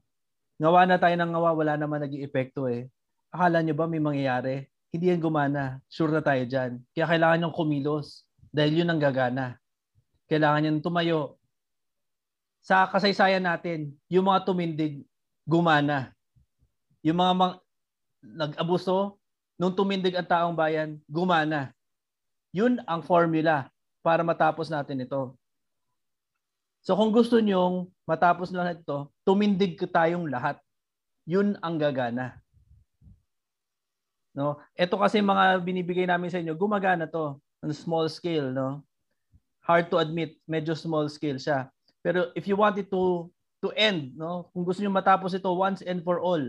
Ngawa 0.62 0.86
na 0.86 1.02
tayo 1.02 1.16
ng 1.18 1.32
ngawa, 1.34 1.58
wala 1.58 1.74
naman 1.76 2.06
naging 2.06 2.22
epekto 2.22 2.70
eh. 2.70 2.88
Akala 3.34 3.60
nyo 3.66 3.74
ba 3.74 3.90
may 3.90 4.00
mangyayari? 4.00 4.70
Hindi 4.92 5.10
yan 5.10 5.24
gumana. 5.24 5.80
Sure 5.88 6.12
na 6.12 6.22
tayo 6.22 6.44
dyan. 6.46 6.84
Kaya 6.92 7.06
kailangan 7.08 7.38
nyo 7.40 7.50
kumilos 7.56 8.28
dahil 8.52 8.84
yun 8.84 8.92
ang 8.92 9.00
gagana. 9.00 9.61
Kailangan 10.32 10.64
nyo 10.64 10.72
tumayo. 10.80 11.20
Sa 12.64 12.88
kasaysayan 12.88 13.44
natin, 13.44 13.92
yung 14.08 14.32
mga 14.32 14.48
tumindig, 14.48 15.04
gumana. 15.44 16.16
Yung 17.04 17.20
mga 17.20 17.34
mang, 17.36 17.56
nag-abuso, 18.24 19.20
nung 19.60 19.76
tumindig 19.76 20.16
ang 20.16 20.24
taong 20.24 20.56
bayan, 20.56 20.96
gumana. 21.12 21.76
Yun 22.56 22.80
ang 22.88 23.04
formula 23.04 23.68
para 24.00 24.24
matapos 24.24 24.72
natin 24.72 25.04
ito. 25.04 25.36
So 26.80 26.96
kung 26.96 27.12
gusto 27.12 27.44
nyong 27.44 27.92
matapos 28.08 28.56
na 28.56 28.72
ito, 28.72 29.12
tumindig 29.28 29.76
tayong 29.84 30.32
lahat. 30.32 30.64
Yun 31.28 31.60
ang 31.60 31.76
gagana. 31.76 32.40
No? 34.32 34.64
Ito 34.80 34.96
kasi 34.96 35.20
mga 35.20 35.60
binibigay 35.60 36.08
namin 36.08 36.32
sa 36.32 36.40
inyo, 36.40 36.56
gumagana 36.56 37.04
to 37.04 37.36
on 37.62 37.76
small 37.76 38.08
scale, 38.08 38.48
no? 38.50 38.82
Hard 39.62 39.94
to 39.94 40.02
admit, 40.02 40.38
medyo 40.50 40.74
small 40.74 41.06
scale 41.08 41.38
siya. 41.38 41.70
Pero 42.02 42.34
if 42.34 42.50
you 42.50 42.58
want 42.58 42.78
it 42.82 42.90
to 42.90 43.30
to 43.62 43.70
end, 43.78 44.18
no? 44.18 44.50
Kung 44.50 44.66
gusto 44.66 44.82
niyo 44.82 44.90
matapos 44.90 45.38
ito 45.38 45.50
once 45.54 45.86
and 45.86 46.02
for 46.02 46.18
all, 46.18 46.42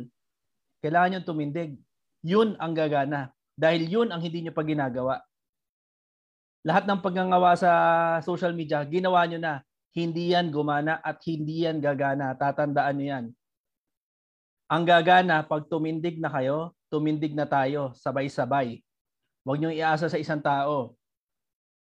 kailangan 0.81 1.21
niyo 1.21 1.29
tumindig. 1.29 1.77
Yun 2.25 2.57
ang 2.57 2.73
gagana. 2.73 3.31
Dahil 3.53 3.85
yun 3.85 4.09
ang 4.09 4.25
hindi 4.25 4.41
niyo 4.41 4.57
pa 4.57 4.65
ginagawa 4.65 5.21
lahat 6.63 6.87
ng 6.87 7.03
pagngangawa 7.03 7.59
sa 7.59 7.71
social 8.23 8.55
media, 8.55 8.87
ginawa 8.87 9.27
nyo 9.27 9.39
na. 9.39 9.55
Hindi 9.93 10.33
yan 10.33 10.49
gumana 10.49 11.03
at 11.05 11.21
hindi 11.29 11.67
yan 11.67 11.83
gagana. 11.83 12.33
Tatandaan 12.39 12.95
nyo 12.97 13.07
yan. 13.07 13.25
Ang 14.73 14.85
gagana, 14.89 15.45
pag 15.45 15.69
tumindig 15.69 16.17
na 16.17 16.33
kayo, 16.33 16.73
tumindig 16.89 17.37
na 17.37 17.45
tayo, 17.45 17.93
sabay-sabay. 17.99 18.81
Huwag 19.45 19.59
nyo 19.61 19.69
iasa 19.69 20.09
sa 20.09 20.17
isang 20.17 20.41
tao. 20.41 20.97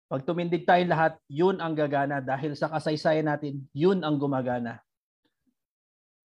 Pag 0.08 0.24
tumindig 0.24 0.64
tayo 0.64 0.80
lahat, 0.88 1.20
yun 1.28 1.60
ang 1.60 1.76
gagana 1.76 2.24
dahil 2.24 2.56
sa 2.56 2.72
kasaysayan 2.72 3.28
natin, 3.28 3.68
yun 3.76 4.00
ang 4.00 4.16
gumagana. 4.16 4.80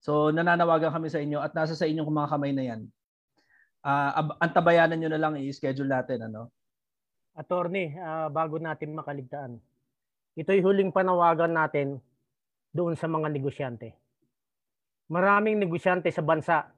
So 0.03 0.31
nananawagan 0.31 0.91
kami 0.91 1.11
sa 1.11 1.19
inyo 1.19 1.39
at 1.39 1.51
nasa 1.55 1.75
sa 1.75 1.87
inyong 1.87 2.07
mga 2.07 2.31
kamay 2.31 2.51
na 2.55 2.63
yan. 2.63 2.81
Uh, 3.83 4.31
antabayanan 4.39 4.99
nyo 4.99 5.09
na 5.11 5.19
lang 5.19 5.35
i-schedule 5.39 5.91
natin. 5.91 6.31
Ano? 6.31 6.51
Attorney, 7.35 7.91
uh, 7.99 8.31
bago 8.31 8.55
natin 8.55 8.95
makaligtaan, 8.95 9.59
ito'y 10.39 10.63
huling 10.63 10.95
panawagan 10.95 11.51
natin 11.51 11.99
doon 12.71 12.95
sa 12.95 13.11
mga 13.11 13.27
negosyante. 13.31 13.95
Maraming 15.11 15.59
negosyante 15.59 16.07
sa 16.07 16.23
bansa 16.23 16.71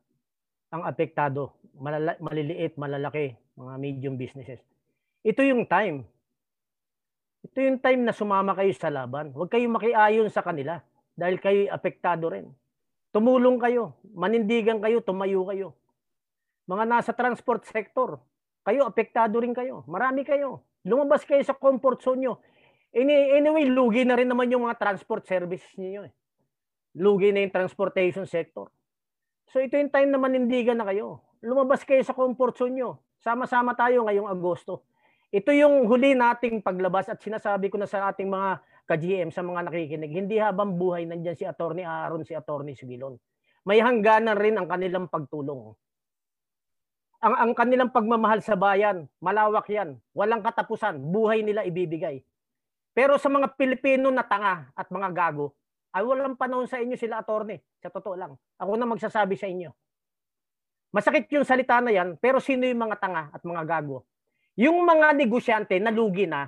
ang 0.73 0.81
apektado, 0.85 1.53
malala- 1.77 2.17
maliliit, 2.17 2.77
malalaki, 2.81 3.37
mga 3.53 3.73
medium 3.77 4.15
businesses. 4.17 4.61
Ito 5.21 5.45
yung 5.45 5.69
time. 5.69 6.14
Ito 7.45 7.61
yung 7.61 7.77
time 7.77 8.01
na 8.01 8.09
sumama 8.09 8.57
kayo 8.57 8.73
sa 8.73 8.89
laban. 8.89 9.29
Huwag 9.29 9.53
kayong 9.53 9.77
makiayon 9.77 10.33
sa 10.33 10.41
kanila 10.41 10.81
dahil 11.13 11.37
kayo 11.37 11.69
apektado 11.69 12.33
rin. 12.33 12.49
Tumulong 13.13 13.61
kayo, 13.61 13.93
manindigan 14.17 14.81
kayo, 14.81 15.05
tumayo 15.05 15.45
kayo. 15.45 15.77
Mga 16.65 16.83
nasa 16.89 17.13
transport 17.13 17.61
sector, 17.69 18.17
kayo, 18.65 18.89
apektado 18.89 19.37
rin 19.37 19.53
kayo. 19.53 19.85
Marami 19.85 20.25
kayo. 20.25 20.65
Lumabas 20.81 21.21
kayo 21.21 21.45
sa 21.45 21.53
comfort 21.53 22.01
zone 22.01 22.25
nyo. 22.25 22.41
Anyway, 22.89 23.69
lugi 23.69 24.01
na 24.09 24.17
rin 24.17 24.25
naman 24.25 24.49
yung 24.49 24.65
mga 24.65 24.81
transport 24.81 25.29
services 25.29 25.69
niyo 25.77 26.09
eh. 26.09 26.13
Lugi 26.97 27.29
na 27.29 27.45
yung 27.45 27.53
transportation 27.53 28.25
sector. 28.25 28.73
So 29.53 29.61
ito 29.61 29.77
yung 29.77 29.93
time 29.93 30.09
na 30.09 30.17
manindigan 30.17 30.81
na 30.81 30.89
kayo. 30.89 31.21
Lumabas 31.45 31.85
kayo 31.85 32.01
sa 32.01 32.17
comfort 32.17 32.57
zone 32.57 32.81
nyo. 32.81 32.97
Sama-sama 33.21 33.77
tayo 33.77 34.01
ngayong 34.09 34.33
Agosto. 34.33 34.81
Ito 35.35 35.51
yung 35.51 35.91
huli 35.91 36.15
nating 36.15 36.63
paglabas 36.63 37.11
at 37.11 37.19
sinasabi 37.19 37.67
ko 37.67 37.75
na 37.75 37.91
sa 37.91 38.07
ating 38.07 38.31
mga 38.31 38.63
ka-GM, 38.87 39.29
sa 39.35 39.43
mga 39.43 39.67
nakikinig, 39.67 40.15
hindi 40.15 40.39
habang 40.39 40.79
buhay 40.79 41.03
nandiyan 41.03 41.35
si 41.35 41.43
Attorney 41.43 41.83
Aaron, 41.83 42.23
si 42.23 42.31
Attorney 42.31 42.71
Sugilon. 42.71 43.19
May 43.67 43.83
hangganan 43.83 44.39
rin 44.39 44.55
ang 44.55 44.71
kanilang 44.71 45.11
pagtulong 45.11 45.75
ang, 47.25 47.33
ang 47.33 47.51
kanilang 47.57 47.89
pagmamahal 47.89 48.45
sa 48.45 48.53
bayan, 48.53 49.09
malawak 49.17 49.65
yan. 49.65 49.97
Walang 50.13 50.45
katapusan. 50.45 51.01
Buhay 51.01 51.41
nila 51.41 51.65
ibibigay. 51.65 52.21
Pero 52.93 53.17
sa 53.17 53.33
mga 53.33 53.57
Pilipino 53.57 54.13
na 54.13 54.21
tanga 54.21 54.69
at 54.77 54.87
mga 54.93 55.09
gago, 55.09 55.57
Ay 55.95 56.03
walang 56.03 56.35
panahon 56.35 56.67
sa 56.67 56.75
inyo 56.75 56.99
sila 56.99 57.23
attorney. 57.23 57.63
Sa 57.79 57.87
totoo 57.87 58.19
lang. 58.19 58.35
Ako 58.59 58.75
na 58.75 58.83
magsasabi 58.83 59.39
sa 59.39 59.47
inyo. 59.47 59.71
Masakit 60.91 61.31
yung 61.31 61.47
salita 61.47 61.79
na 61.79 61.95
yan, 61.95 62.19
pero 62.19 62.43
sino 62.43 62.67
yung 62.67 62.83
mga 62.83 62.99
tanga 62.99 63.31
at 63.31 63.39
mga 63.41 63.63
gago? 63.63 64.03
Yung 64.55 64.87
mga 64.87 65.11
negosyante 65.11 65.75
nalugi 65.83 66.23
na, 66.23 66.47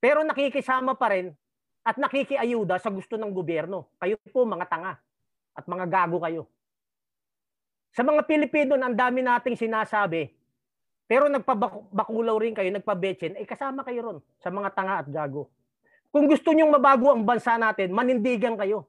pero 0.00 0.24
nakikisama 0.24 0.96
pa 0.96 1.12
rin 1.12 1.28
at 1.84 2.00
nakikiayuda 2.00 2.80
sa 2.80 2.88
gusto 2.88 3.20
ng 3.20 3.32
gobyerno. 3.32 3.92
Kayo 4.00 4.16
po 4.32 4.48
mga 4.48 4.64
tanga 4.68 4.96
at 5.52 5.64
mga 5.68 5.84
gago 5.88 6.18
kayo. 6.24 6.42
Sa 7.92 8.04
mga 8.04 8.24
Pilipino, 8.28 8.76
ang 8.76 8.96
dami 8.96 9.24
nating 9.24 9.56
sinasabi, 9.56 10.28
pero 11.08 11.28
nagpabakulaw 11.32 12.36
rin 12.36 12.52
kayo, 12.52 12.68
nagpabetchen, 12.68 13.40
eh 13.40 13.48
kasama 13.48 13.80
kayo 13.80 14.00
ron 14.04 14.18
sa 14.40 14.52
mga 14.52 14.68
tanga 14.76 15.00
at 15.00 15.08
gago. 15.08 15.48
Kung 16.12 16.28
gusto 16.28 16.52
nyong 16.52 16.72
mabago 16.72 17.12
ang 17.12 17.24
bansa 17.24 17.56
natin, 17.56 17.92
manindigan 17.92 18.56
kayo. 18.56 18.88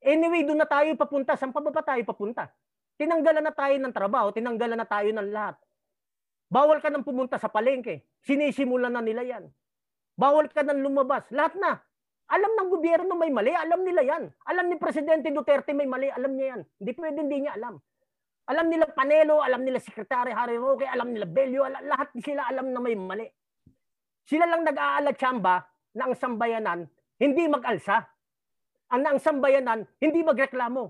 Anyway, 0.00 0.44
doon 0.44 0.60
na 0.60 0.68
tayo 0.68 0.92
papunta. 0.96 1.36
Saan 1.36 1.52
pa 1.52 1.60
ba 1.60 1.80
tayo 1.80 2.00
papunta? 2.04 2.52
Tinanggalan 3.00 3.44
na 3.44 3.54
tayo 3.54 3.76
ng 3.76 3.94
trabaho, 3.94 4.28
tinanggalan 4.32 4.76
na 4.76 4.88
tayo 4.88 5.08
ng 5.12 5.28
lahat. 5.32 5.56
Bawal 6.48 6.80
ka 6.80 6.88
nang 6.88 7.04
pumunta 7.04 7.36
sa 7.36 7.52
palengke. 7.52 8.08
Sinisimulan 8.24 8.92
na 8.92 9.04
nila 9.04 9.24
yan. 9.24 9.44
Bawal 10.16 10.48
ka 10.48 10.64
nang 10.64 10.80
lumabas. 10.80 11.28
Lahat 11.30 11.54
na. 11.60 11.76
Alam 12.28 12.52
ng 12.60 12.68
gobyerno 12.68 13.16
may 13.16 13.32
mali, 13.32 13.56
alam 13.56 13.80
nila 13.80 14.04
yan. 14.04 14.28
Alam 14.44 14.68
ni 14.68 14.76
Presidente 14.76 15.32
Duterte 15.32 15.72
may 15.72 15.88
mali, 15.88 16.12
alam 16.12 16.36
niya 16.36 16.56
yan. 16.56 16.60
Hindi 16.76 16.92
pwede 16.92 17.18
hindi 17.24 17.38
niya 17.40 17.56
alam. 17.56 17.80
Alam 18.48 18.66
nila 18.68 18.84
Panelo, 18.92 19.40
alam 19.40 19.64
nila 19.64 19.80
Secretary 19.80 20.32
Harry 20.32 20.60
Roque, 20.60 20.84
alam 20.84 21.12
nila 21.12 21.24
Bello, 21.24 21.64
lahat 21.68 22.12
sila 22.20 22.48
alam 22.48 22.72
na 22.72 22.80
may 22.84 22.96
mali. 22.96 23.28
Sila 24.28 24.44
lang 24.44 24.64
nag-aalat 24.64 25.16
tsamba 25.16 25.64
na 25.96 26.04
ang 26.04 26.16
sambayanan 26.16 26.84
hindi 27.18 27.44
mag-alsa. 27.50 28.04
Ang 28.94 29.04
ang 29.04 29.20
sambayanan 29.20 29.84
hindi 30.00 30.20
magreklamo. 30.22 30.84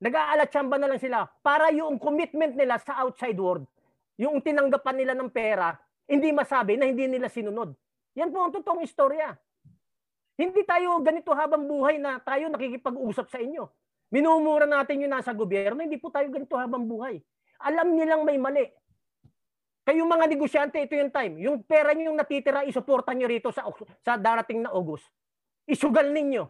Nag-aalatsamba 0.00 0.76
na 0.76 0.88
lang 0.92 1.00
sila 1.00 1.24
para 1.40 1.72
yung 1.72 1.96
commitment 1.96 2.52
nila 2.52 2.76
sa 2.76 3.00
outside 3.04 3.40
world, 3.40 3.64
yung 4.16 4.40
tinanggapan 4.40 4.96
nila 4.96 5.12
ng 5.12 5.28
pera, 5.28 5.76
hindi 6.08 6.32
masabi 6.32 6.80
na 6.80 6.88
hindi 6.88 7.04
nila 7.04 7.28
sinunod. 7.28 7.72
Yan 8.16 8.32
po 8.32 8.40
ang 8.40 8.52
totoong 8.52 8.80
istorya. 8.84 9.36
Hindi 10.36 10.64
tayo 10.68 11.00
ganito 11.00 11.32
habang 11.32 11.64
buhay 11.64 11.96
na 11.96 12.20
tayo 12.20 12.48
nakikipag-usap 12.52 13.26
sa 13.28 13.40
inyo. 13.40 13.68
Minumura 14.12 14.64
natin 14.64 15.04
yung 15.04 15.12
nasa 15.12 15.32
gobyerno, 15.32 15.80
hindi 15.80 15.98
po 16.00 16.12
tayo 16.12 16.28
ganito 16.28 16.56
habang 16.56 16.84
buhay. 16.84 17.20
Alam 17.60 17.96
nilang 17.96 18.22
may 18.24 18.36
mali. 18.36 18.68
Kayong 19.86 20.10
mga 20.10 20.26
negosyante, 20.26 20.76
ito 20.82 20.98
yung 20.98 21.14
time. 21.14 21.34
Yung 21.46 21.56
pera 21.62 21.94
niyo 21.94 22.10
yung 22.10 22.18
natitira, 22.18 22.66
isuporta 22.66 23.14
niyo 23.14 23.30
rito 23.30 23.54
sa, 23.54 23.64
sa 24.02 24.18
darating 24.18 24.66
na 24.66 24.74
August. 24.74 25.06
Isugal 25.62 26.10
ninyo. 26.10 26.42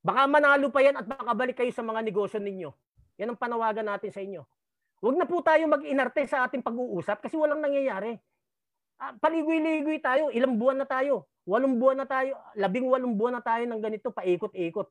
Baka 0.00 0.24
manalo 0.24 0.72
pa 0.72 0.80
yan 0.80 0.96
at 0.96 1.06
baka 1.06 1.32
balik 1.36 1.58
kayo 1.60 1.68
sa 1.74 1.84
mga 1.84 2.00
negosyo 2.00 2.40
ninyo. 2.40 2.70
Yan 3.20 3.32
ang 3.34 3.40
panawagan 3.40 3.84
natin 3.84 4.08
sa 4.08 4.24
inyo. 4.24 4.44
Huwag 5.04 5.16
na 5.20 5.28
po 5.28 5.44
tayo 5.44 5.68
mag-inarte 5.68 6.24
sa 6.24 6.48
ating 6.48 6.64
pag-uusap 6.64 7.20
kasi 7.20 7.36
walang 7.36 7.60
nangyayari. 7.60 8.16
Ah, 8.96 9.12
paligoy-ligoy 9.12 10.00
tayo. 10.00 10.32
Ilang 10.32 10.56
buwan 10.56 10.80
na 10.80 10.88
tayo. 10.88 11.28
Walong 11.44 11.76
buwan 11.76 12.02
na 12.02 12.06
tayo. 12.08 12.34
Labing 12.56 12.88
walong 12.88 13.14
buwan 13.14 13.38
na 13.38 13.42
tayo 13.44 13.68
ng 13.68 13.80
ganito, 13.80 14.08
paikot-ikot. 14.10 14.88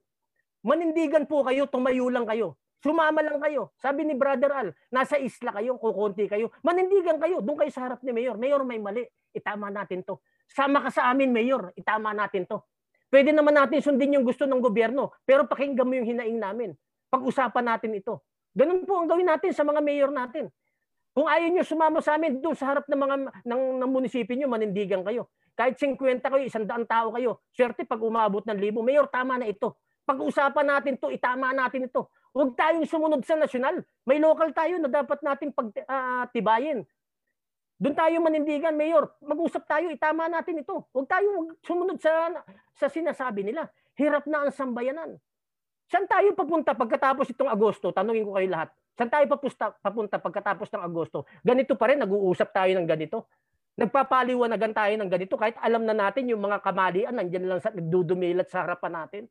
Manindigan 0.61 1.25
po 1.25 1.41
kayo, 1.41 1.65
tumayo 1.65 2.07
lang 2.13 2.23
kayo. 2.29 2.57
Sumama 2.85 3.25
lang 3.25 3.41
kayo. 3.41 3.73
Sabi 3.81 4.05
ni 4.05 4.13
Brother 4.13 4.53
Al, 4.53 4.67
nasa 4.93 5.17
isla 5.17 5.49
kayo, 5.57 5.81
kukunti 5.81 6.29
kayo. 6.29 6.53
Manindigan 6.61 7.17
kayo, 7.17 7.41
doon 7.41 7.65
kayo 7.65 7.71
sa 7.73 7.89
harap 7.89 8.05
ni 8.05 8.13
Mayor. 8.13 8.37
Mayor, 8.37 8.61
may 8.61 8.77
mali. 8.77 9.01
Itama 9.33 9.73
natin 9.73 10.05
to. 10.05 10.21
Sama 10.45 10.85
ka 10.85 10.93
sa 10.93 11.09
amin, 11.09 11.33
Mayor. 11.33 11.73
Itama 11.73 12.13
natin 12.13 12.45
to. 12.45 12.61
Pwede 13.09 13.33
naman 13.33 13.57
natin 13.57 13.81
sundin 13.81 14.13
yung 14.13 14.25
gusto 14.25 14.45
ng 14.45 14.61
gobyerno, 14.61 15.17
pero 15.25 15.49
pakinggan 15.49 15.85
mo 15.85 15.93
yung 15.97 16.05
hinaing 16.05 16.37
namin. 16.37 16.77
Pag-usapan 17.09 17.73
natin 17.73 17.97
ito. 17.97 18.21
Ganun 18.55 18.87
po 18.87 19.03
ang 19.03 19.07
gawin 19.11 19.27
natin 19.27 19.51
sa 19.51 19.67
mga 19.67 19.83
mayor 19.83 20.11
natin. 20.15 20.47
Kung 21.11 21.27
ayaw 21.27 21.47
nyo 21.51 21.63
sumama 21.63 21.99
sa 21.99 22.15
amin 22.15 22.39
doon 22.39 22.55
sa 22.55 22.71
harap 22.71 22.87
ng 22.87 22.99
mga 22.99 23.15
ng, 23.43 23.61
ng 23.83 23.89
munisipyo 23.91 24.35
nyo, 24.35 24.47
manindigan 24.47 25.03
kayo. 25.03 25.31
Kahit 25.55 25.79
50 25.79 26.19
kayo, 26.19 26.43
isang 26.43 26.67
daang 26.67 26.83
tao 26.83 27.15
kayo. 27.15 27.39
Swerte 27.55 27.87
pag 27.87 27.99
umabot 28.03 28.43
ng 28.43 28.59
libo. 28.59 28.83
Mayor, 28.83 29.07
tama 29.07 29.39
na 29.39 29.47
ito. 29.47 29.79
Pag-usapan 30.03 30.67
natin 30.67 30.99
to, 30.99 31.07
itama 31.11 31.55
natin 31.55 31.87
ito. 31.87 32.11
Huwag 32.35 32.51
tayong 32.59 32.83
sumunod 32.83 33.23
sa 33.23 33.39
nasyonal. 33.39 33.79
May 34.03 34.19
local 34.19 34.51
tayo 34.51 34.75
na 34.75 34.91
dapat 34.91 35.23
nating 35.23 35.55
pagtibayin. 35.55 36.83
Uh, 36.83 36.87
doon 37.79 37.95
tayo 37.95 38.15
manindigan, 38.19 38.75
Mayor. 38.75 39.07
Mag-usap 39.23 39.63
tayo, 39.67 39.87
itama 39.87 40.27
natin 40.27 40.59
ito. 40.59 40.83
Huwag 40.91 41.07
tayo 41.07 41.55
sumunod 41.63 41.99
sa, 42.03 42.31
sa 42.75 42.91
sinasabi 42.91 43.47
nila. 43.47 43.71
Hirap 43.95 44.27
na 44.27 44.47
ang 44.47 44.51
sambayanan. 44.51 45.15
Saan 45.85 46.09
tayo 46.09 46.33
papunta 46.33 46.73
pagkatapos 46.73 47.29
itong 47.33 47.49
Agosto? 47.49 47.93
Tanungin 47.93 48.25
ko 48.25 48.33
kayo 48.35 48.49
lahat. 48.49 48.73
Saan 48.97 49.11
tayo 49.11 49.25
papunta, 49.29 49.75
papunta 49.77 50.15
pagkatapos 50.17 50.67
ng 50.73 50.81
Agosto? 50.81 51.29
Ganito 51.45 51.77
pa 51.77 51.91
rin, 51.91 52.01
nag-uusap 52.01 52.49
tayo 52.49 52.73
ng 52.73 52.87
ganito. 52.89 53.29
Nagpapaliwanagan 53.75 54.71
tayo 54.71 54.93
ng 54.95 55.09
ganito 55.11 55.35
kahit 55.35 55.59
alam 55.59 55.83
na 55.83 55.91
natin 55.91 56.31
yung 56.31 56.39
mga 56.39 56.63
kamalian 56.63 57.11
nandiyan 57.11 57.43
lang 57.43 57.59
sa 57.59 57.75
nagdudumilat 57.75 58.47
sa 58.47 58.63
harapan 58.63 59.03
natin. 59.03 59.23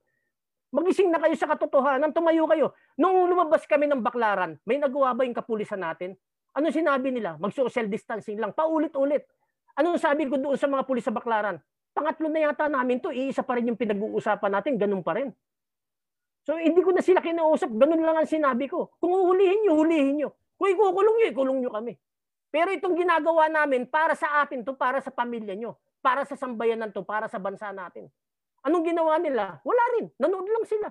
Magising 0.68 1.08
na 1.08 1.22
kayo 1.22 1.32
sa 1.38 1.48
katotohanan, 1.48 2.12
tumayo 2.12 2.44
kayo. 2.50 2.76
Nung 3.00 3.24
lumabas 3.30 3.64
kami 3.64 3.88
ng 3.88 4.04
baklaran, 4.04 4.60
may 4.68 4.76
nagawa 4.76 5.16
ba 5.16 5.24
yung 5.24 5.34
kapulisan 5.34 5.80
natin? 5.80 6.12
Ano 6.54 6.70
sinabi 6.70 7.10
nila? 7.10 7.34
Mag-social 7.40 7.90
distancing 7.90 8.38
lang. 8.38 8.54
Paulit-ulit. 8.54 9.26
Ano 9.74 9.98
sabi 9.98 10.30
ko 10.30 10.38
doon 10.38 10.54
sa 10.54 10.70
mga 10.70 10.86
pulis 10.86 11.02
sa 11.02 11.10
Baklaran? 11.10 11.58
Pangatlo 11.90 12.30
na 12.30 12.46
yata 12.46 12.70
namin 12.70 13.02
to, 13.02 13.10
iisa 13.10 13.42
pa 13.42 13.58
rin 13.58 13.70
yung 13.70 13.78
pinag-uusapan 13.78 14.50
natin, 14.54 14.78
ganun 14.78 15.02
pa 15.02 15.18
rin. 15.18 15.34
So 16.44 16.60
hindi 16.60 16.84
ko 16.84 16.92
na 16.92 17.00
sila 17.00 17.24
kinausap, 17.24 17.72
ganun 17.72 18.04
lang 18.04 18.20
ang 18.20 18.28
sinabi 18.28 18.68
ko. 18.68 18.92
Kung 19.00 19.12
uhulihin 19.12 19.64
nyo, 19.64 19.72
hulihin 19.80 20.14
nyo. 20.20 20.28
Kung 20.60 20.68
ikukulong 20.68 21.16
nyo, 21.16 21.26
ikulong 21.32 21.58
nyo 21.64 21.70
kami. 21.72 21.96
Pero 22.52 22.70
itong 22.70 22.94
ginagawa 22.94 23.50
namin 23.50 23.88
para 23.88 24.14
sa 24.14 24.44
atin 24.44 24.62
to, 24.62 24.76
para 24.76 25.02
sa 25.02 25.10
pamilya 25.10 25.56
nyo, 25.58 25.74
para 26.04 26.22
sa 26.28 26.36
sambayanan 26.38 26.92
to, 26.92 27.02
para 27.02 27.26
sa 27.26 27.40
bansa 27.40 27.72
natin. 27.74 28.06
Anong 28.62 28.94
ginawa 28.94 29.18
nila? 29.18 29.58
Wala 29.66 29.84
rin. 29.98 30.06
Nanood 30.20 30.46
lang 30.46 30.64
sila. 30.68 30.88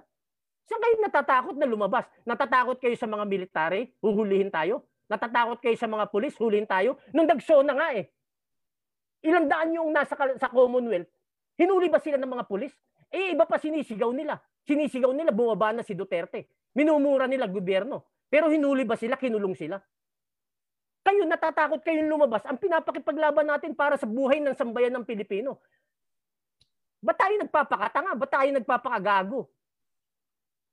Saan 0.67 0.81
kayo 0.81 0.95
natatakot 0.99 1.55
na 1.55 1.69
lumabas? 1.69 2.05
Natatakot 2.27 2.77
kayo 2.81 2.97
sa 2.99 3.07
mga 3.07 3.23
military? 3.29 3.93
Huhulihin 4.03 4.51
tayo? 4.51 4.89
Natatakot 5.07 5.61
kayo 5.61 5.77
sa 5.77 5.87
mga 5.87 6.09
pulis, 6.09 6.33
hulin 6.35 6.65
tayo. 6.65 6.97
Nung 7.13 7.29
nag-show 7.29 7.61
na 7.61 7.77
nga 7.77 7.87
eh. 7.93 8.09
Ilang 9.23 9.47
daan 9.47 9.71
yung 9.75 9.93
nasa 9.93 10.15
sa 10.17 10.49
Commonwealth. 10.51 11.07
Hinuli 11.55 11.87
ba 11.87 12.01
sila 12.01 12.19
ng 12.19 12.27
mga 12.27 12.45
pulis? 12.49 12.73
Eh, 13.13 13.31
iba 13.31 13.45
pa 13.45 13.61
sinisigaw 13.61 14.09
nila. 14.11 14.41
Sinisigaw 14.63 15.11
nila, 15.11 15.35
bumaba 15.35 15.75
na 15.75 15.83
si 15.83 15.91
Duterte. 15.95 16.47
Minumura 16.73 17.27
nila 17.27 17.47
gobyerno. 17.47 18.07
Pero 18.31 18.49
hinuli 18.49 18.87
ba 18.87 18.97
sila, 18.97 19.19
kinulong 19.19 19.53
sila? 19.53 19.77
Kayo, 21.03 21.27
natatakot 21.27 21.83
kayong 21.83 22.07
lumabas. 22.07 22.47
Ang 22.47 22.57
pinapakipaglaban 22.57 23.43
natin 23.43 23.75
para 23.75 23.99
sa 23.99 24.07
buhay 24.07 24.39
ng 24.39 24.55
sambayan 24.55 24.95
ng 24.95 25.05
Pilipino. 25.05 25.59
Ba't 27.03 27.19
tayo 27.19 27.35
nagpapakatanga? 27.43 28.15
Ba't 28.15 28.31
tayo 28.31 28.49
nagpapakagago? 28.55 29.39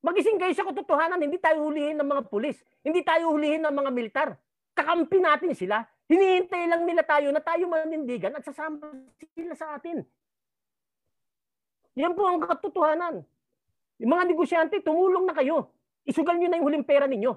Magising 0.01 0.41
kayo 0.41 0.55
sa 0.55 0.65
katotohanan, 0.65 1.20
hindi 1.20 1.36
tayo 1.36 1.67
hulihin 1.67 1.99
ng 1.99 2.09
mga 2.09 2.23
pulis. 2.31 2.57
Hindi 2.81 3.05
tayo 3.05 3.35
hulihin 3.35 3.67
ng 3.67 3.75
mga 3.75 3.91
militar. 3.91 4.28
Kakampi 4.73 5.19
natin 5.20 5.52
sila. 5.52 5.85
Hinihintay 6.09 6.65
lang 6.70 6.86
nila 6.86 7.05
tayo 7.05 7.28
na 7.35 7.43
tayo 7.43 7.69
manindigan 7.69 8.33
at 8.33 8.47
sasama 8.47 8.89
sila 9.35 9.55
sa 9.59 9.77
atin. 9.77 10.01
Yan 11.99 12.15
po 12.17 12.25
ang 12.25 12.41
katotohanan. 12.41 13.27
Yung 14.01 14.11
mga 14.17 14.25
negosyante, 14.33 14.81
tumulong 14.81 15.29
na 15.29 15.37
kayo. 15.37 15.70
Isugal 16.09 16.41
nyo 16.41 16.49
na 16.49 16.57
yung 16.57 16.67
huling 16.73 16.87
pera 16.89 17.05
ninyo. 17.05 17.37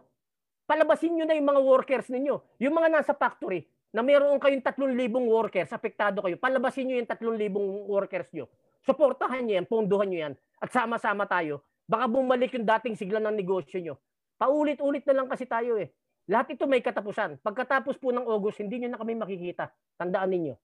Palabasin 0.63 1.13
nyo 1.19 1.27
na 1.27 1.35
yung 1.35 1.47
mga 1.47 1.61
workers 1.61 2.07
ninyo. 2.07 2.35
Yung 2.63 2.73
mga 2.73 2.89
nasa 2.89 3.11
factory, 3.11 3.67
na 3.93 4.01
meron 4.01 4.41
kayong 4.41 4.63
3,000 4.65 4.89
workers, 5.29 5.69
apektado 5.69 6.25
kayo, 6.25 6.33
palabasin 6.41 6.89
nyo 6.89 6.95
yung 6.97 7.05
3,000 7.05 7.85
workers 7.85 8.25
nyo. 8.33 8.49
Suportahan 8.81 9.45
nyo 9.45 9.53
yan, 9.61 9.67
pondohan 9.69 10.07
nyo 10.09 10.19
yan, 10.25 10.33
at 10.57 10.73
sama-sama 10.73 11.29
tayo 11.29 11.61
Baka 11.83 12.07
bumalik 12.07 12.55
yung 12.55 12.63
dating 12.63 12.95
sigla 12.95 13.19
ng 13.19 13.35
negosyo 13.35 13.79
nyo. 13.83 13.95
Paulit-ulit 14.39 15.03
na 15.07 15.15
lang 15.23 15.27
kasi 15.27 15.43
tayo 15.43 15.75
eh. 15.75 15.91
Lahat 16.31 16.55
ito 16.55 16.63
may 16.63 16.79
katapusan. 16.79 17.43
Pagkatapos 17.43 17.99
po 17.99 18.15
ng 18.15 18.23
August, 18.23 18.63
hindi 18.63 18.79
nyo 18.79 18.95
na 18.95 18.99
kami 18.99 19.19
makikita. 19.19 19.67
Tandaan 19.99 20.31
ninyo. 20.31 20.55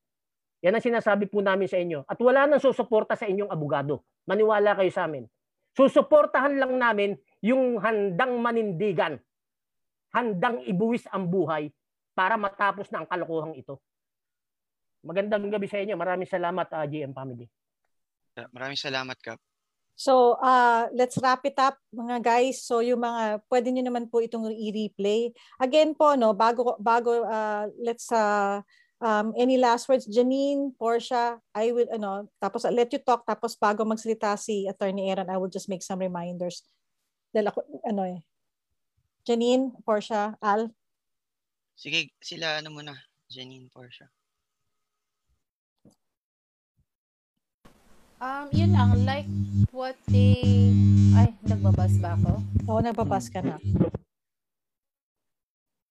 Yan 0.63 0.75
ang 0.75 0.83
sinasabi 0.83 1.27
po 1.27 1.43
namin 1.43 1.67
sa 1.67 1.75
inyo. 1.75 2.07
At 2.07 2.15
wala 2.23 2.47
nang 2.47 2.63
susuporta 2.63 3.19
sa 3.19 3.27
inyong 3.27 3.51
abogado. 3.51 4.03
Maniwala 4.27 4.75
kayo 4.79 4.91
sa 4.91 5.07
amin. 5.07 5.27
Susuportahan 5.79 6.59
lang 6.59 6.75
namin 6.75 7.15
yung 7.39 7.79
handang 7.79 8.35
manindigan. 8.43 9.15
Handang 10.11 10.59
ibuwis 10.67 11.07
ang 11.07 11.31
buhay 11.31 11.71
para 12.11 12.35
matapos 12.35 12.91
na 12.91 12.99
ang 12.99 13.07
kalokohang 13.07 13.55
ito. 13.55 13.79
Magandang 15.07 15.47
gabi 15.47 15.71
sa 15.71 15.79
inyo. 15.79 15.95
Maraming 15.95 16.27
salamat, 16.27 16.67
uh, 16.75 16.83
ah, 16.83 16.87
GM 16.89 17.15
Family. 17.15 17.47
Maraming 18.51 18.75
salamat, 18.75 19.15
Kap. 19.23 19.39
So, 19.95 20.35
uh, 20.43 20.91
let's 20.91 21.15
wrap 21.19 21.47
it 21.47 21.55
up 21.55 21.79
mga 21.95 22.23
guys. 22.23 22.59
So, 22.59 22.83
yung 22.83 22.99
mga 22.99 23.43
pwede 23.47 23.67
niyo 23.71 23.87
naman 23.87 24.11
po 24.11 24.19
itong 24.19 24.51
i-replay. 24.51 25.31
Again 25.59 25.95
po 25.95 26.15
no, 26.15 26.31
bago 26.31 26.79
bago 26.79 27.27
uh, 27.27 27.67
let's 27.83 28.07
uh, 28.11 28.63
Um, 28.99 29.31
any 29.39 29.55
last 29.55 29.87
words, 29.87 30.03
Janine, 30.03 30.75
Portia? 30.75 31.39
I 31.55 31.71
will, 31.71 31.87
ano, 31.87 32.27
tapos 32.35 32.67
I'll 32.67 32.75
let 32.75 32.91
you 32.91 32.99
talk. 32.99 33.23
Tapos 33.23 33.55
bago 33.55 33.87
magsalita 33.87 34.35
si 34.35 34.67
Attorney 34.67 35.07
Aaron, 35.07 35.31
I 35.31 35.39
will 35.39 35.47
just 35.47 35.71
make 35.71 35.79
some 35.79 36.03
reminders. 36.03 36.67
Dahil 37.31 37.47
ako, 37.47 37.63
ano 37.87 38.03
eh. 38.03 38.19
Janine, 39.23 39.71
Portia, 39.87 40.35
Al? 40.43 40.75
Sige, 41.79 42.11
sila 42.19 42.59
ano 42.59 42.75
muna. 42.75 42.91
Janine, 43.31 43.71
Portia. 43.71 44.11
Um, 48.19 48.51
yun 48.51 48.75
lang, 48.75 49.07
like 49.07 49.31
what 49.71 49.95
they... 50.11 50.75
Ay, 51.15 51.31
nagbabas 51.47 51.95
ba 52.03 52.19
ako? 52.19 52.43
Oo, 52.67 52.83
nagbabas 52.83 53.31
ka 53.31 53.39
na. 53.39 53.55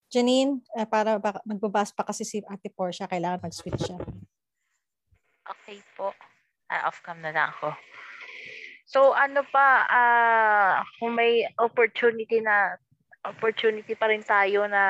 Janine, 0.09 0.65
eh, 0.73 0.89
para 0.89 1.21
magbabas 1.45 1.93
pa 1.93 2.01
kasi 2.01 2.25
si 2.25 2.41
Ate 2.49 2.73
Portia, 2.73 3.05
kailangan 3.05 3.45
mag-switch 3.45 3.77
siya. 3.77 3.97
Okay 5.45 5.81
po. 5.93 6.13
Ah, 6.69 6.89
off 6.89 7.01
cam 7.05 7.21
na 7.21 7.29
lang 7.29 7.49
ako. 7.53 7.73
So 8.89 9.13
ano 9.13 9.45
pa, 9.53 9.85
ah 9.85 10.81
kung 10.97 11.13
may 11.13 11.45
opportunity 11.61 12.41
na 12.41 12.73
opportunity 13.21 13.93
pa 13.93 14.09
rin 14.09 14.25
tayo 14.25 14.65
na 14.65 14.83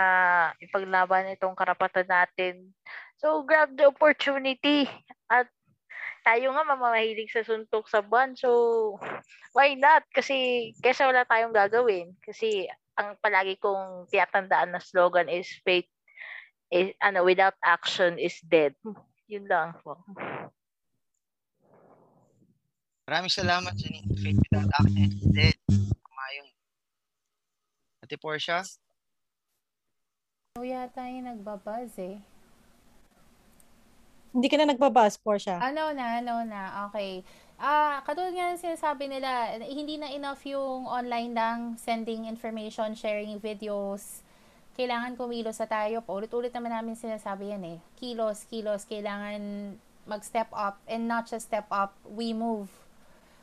ipaglaban 0.64 1.36
itong 1.36 1.56
karapatan 1.56 2.08
natin. 2.08 2.72
So 3.20 3.44
grab 3.44 3.76
the 3.76 3.92
opportunity 3.92 4.88
at 5.28 5.52
tayo 6.24 6.56
nga 6.56 6.64
mamahilig 6.64 7.32
sa 7.32 7.44
suntok 7.44 7.92
sa 7.92 8.00
buwan. 8.00 8.40
So 8.40 8.96
why 9.52 9.76
not? 9.76 10.08
Kasi 10.16 10.72
kesa 10.80 11.08
wala 11.08 11.28
tayong 11.28 11.52
gagawin. 11.52 12.16
Kasi 12.24 12.72
ang 13.00 13.16
palagi 13.24 13.56
kong 13.64 14.12
tiyatandaan 14.12 14.76
na 14.76 14.84
slogan 14.84 15.32
is 15.32 15.48
faith 15.64 15.88
is 16.68 16.92
ano 17.00 17.24
without 17.24 17.56
action 17.64 18.20
is 18.20 18.36
dead. 18.44 18.76
Yun 19.32 19.48
lang 19.48 19.72
po. 19.80 19.96
Maraming 23.08 23.32
salamat, 23.32 23.74
Janine. 23.74 24.06
Faith 24.20 24.38
without 24.38 24.70
action 24.84 25.10
is 25.10 25.26
dead. 25.32 25.58
Tama 25.66 26.26
yun. 26.36 26.50
Ate 28.06 28.16
Portia? 28.20 28.62
Ano 30.60 30.68
yata 30.68 31.08
yung 31.10 31.26
nagbabaz 31.26 31.96
eh. 31.98 32.22
Hindi 34.30 34.46
ka 34.46 34.62
na 34.62 34.70
nagbabas, 34.70 35.18
Portia. 35.18 35.58
Ano 35.58 35.90
na, 35.90 36.22
ano 36.22 36.46
na, 36.46 36.86
okay. 36.86 37.26
Ah, 37.60 38.00
katulad 38.08 38.32
nga 38.32 38.56
ng 38.56 38.64
sinasabi 38.64 39.12
nila, 39.12 39.60
hindi 39.60 40.00
na 40.00 40.08
enough 40.08 40.48
yung 40.48 40.88
online 40.88 41.36
lang, 41.36 41.60
sending 41.76 42.24
information, 42.24 42.96
sharing 42.96 43.36
videos. 43.36 44.24
Kailangan 44.80 45.20
kumilos 45.20 45.60
sa 45.60 45.68
tayo. 45.68 46.00
Paulit-ulit 46.00 46.56
naman 46.56 46.72
namin 46.72 46.96
sinasabi 46.96 47.52
yan 47.52 47.64
eh. 47.76 47.78
Kilos, 48.00 48.48
kilos, 48.48 48.88
kailangan 48.88 49.76
mag-step 50.08 50.48
up 50.56 50.80
and 50.88 51.04
not 51.12 51.28
just 51.28 51.52
step 51.52 51.68
up, 51.68 52.00
we 52.08 52.32
move. 52.32 52.72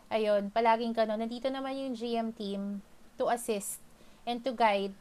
Ayun, 0.08 0.48
palaging 0.48 0.96
ganun. 0.96 1.20
Nandito 1.20 1.52
naman 1.52 1.76
yung 1.76 1.92
GM 1.92 2.32
team 2.32 2.80
to 3.20 3.28
assist 3.28 3.84
and 4.24 4.40
to 4.40 4.56
guide 4.56 4.96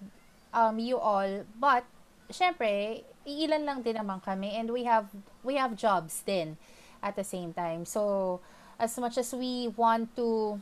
um, 0.51 0.75
you 0.75 0.99
all. 0.99 1.47
But, 1.55 1.87
syempre, 2.27 3.07
iilan 3.23 3.63
lang 3.63 3.79
din 3.79 3.95
naman 3.95 4.19
kami 4.19 4.59
and 4.59 4.67
we 4.75 4.83
have 4.83 5.07
we 5.39 5.55
have 5.55 5.79
jobs 5.79 6.19
din 6.27 6.59
at 6.99 7.15
the 7.15 7.23
same 7.23 7.55
time. 7.55 7.87
So, 7.87 8.43
as 8.79 8.97
much 8.97 9.17
as 9.17 9.33
we 9.33 9.71
want 9.75 10.11
to 10.15 10.59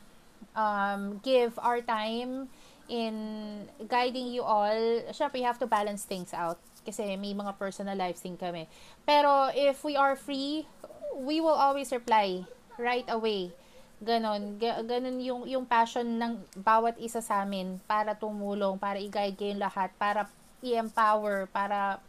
um, 0.56 1.20
give 1.24 1.58
our 1.60 1.82
time 1.82 2.50
in 2.90 3.66
guiding 3.88 4.28
you 4.30 4.44
all, 4.44 4.76
syempre, 5.12 5.40
you 5.40 5.48
have 5.48 5.60
to 5.60 5.68
balance 5.68 6.04
things 6.04 6.34
out. 6.34 6.60
Kasi 6.84 7.16
may 7.16 7.34
mga 7.34 7.56
personal 7.56 7.96
lives 7.96 8.22
din 8.22 8.36
kami. 8.36 8.68
Pero, 9.08 9.50
if 9.56 9.84
we 9.88 9.96
are 9.96 10.20
free, 10.20 10.68
we 11.16 11.40
will 11.40 11.56
always 11.56 11.92
reply 11.96 12.44
right 12.76 13.08
away. 13.08 13.56
Ganon. 14.04 14.60
Ga- 14.60 14.84
ganon 14.84 15.24
yung, 15.24 15.48
yung 15.48 15.64
passion 15.64 16.20
ng 16.20 16.44
bawat 16.60 17.00
isa 17.00 17.24
sa 17.24 17.48
amin 17.48 17.80
para 17.88 18.12
tumulong, 18.12 18.76
para 18.76 19.00
i-guide 19.00 19.40
kayong 19.40 19.64
lahat, 19.64 19.96
para 19.96 20.28
i-empower, 20.60 21.48
para 21.48 22.04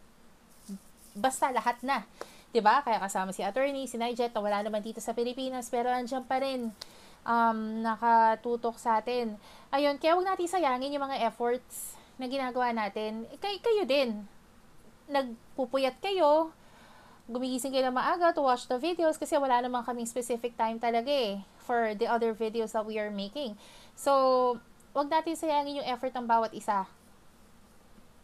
basta 1.14 1.54
lahat 1.54 1.78
na. 1.86 2.02
'Di 2.54 2.62
ba? 2.62 2.86
Kaya 2.86 3.02
kasama 3.02 3.34
si 3.34 3.42
attorney, 3.42 3.90
si 3.90 3.98
Nijet, 3.98 4.30
wala 4.30 4.62
naman 4.62 4.78
dito 4.78 5.02
sa 5.02 5.10
Pilipinas, 5.10 5.66
pero 5.66 5.90
andiyan 5.90 6.22
pa 6.22 6.38
rin 6.38 6.70
um, 7.26 7.58
nakatutok 7.82 8.78
sa 8.78 9.02
atin. 9.02 9.34
Ayun, 9.74 9.98
kaya 9.98 10.14
huwag 10.14 10.30
natin 10.30 10.46
sayangin 10.46 10.94
yung 10.94 11.02
mga 11.02 11.26
efforts 11.26 11.98
na 12.14 12.30
ginagawa 12.30 12.70
natin. 12.70 13.26
Kay, 13.42 13.58
kayo 13.58 13.82
din. 13.82 14.22
Nagpupuyat 15.10 15.98
kayo, 15.98 16.54
gumigising 17.26 17.74
kayo 17.74 17.90
na 17.90 17.98
maaga 17.98 18.30
to 18.30 18.46
watch 18.46 18.70
the 18.70 18.78
videos 18.78 19.18
kasi 19.18 19.34
wala 19.34 19.58
naman 19.58 19.82
kaming 19.82 20.06
specific 20.06 20.54
time 20.54 20.78
talaga 20.78 21.10
eh 21.10 21.42
for 21.64 21.96
the 21.98 22.06
other 22.06 22.36
videos 22.36 22.70
that 22.70 22.86
we 22.86 23.02
are 23.02 23.10
making. 23.10 23.58
So, 23.98 24.12
wag 24.94 25.10
natin 25.10 25.34
sayangin 25.34 25.82
yung 25.82 25.88
effort 25.90 26.14
ng 26.14 26.28
bawat 26.28 26.54
isa. 26.54 26.86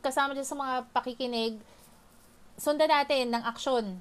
Kasama 0.07 0.39
dyan 0.39 0.47
sa 0.47 0.55
mga 0.55 0.87
pakikinig, 0.95 1.59
sundan 2.55 2.95
natin 2.95 3.35
ng 3.35 3.43
aksyon. 3.43 3.99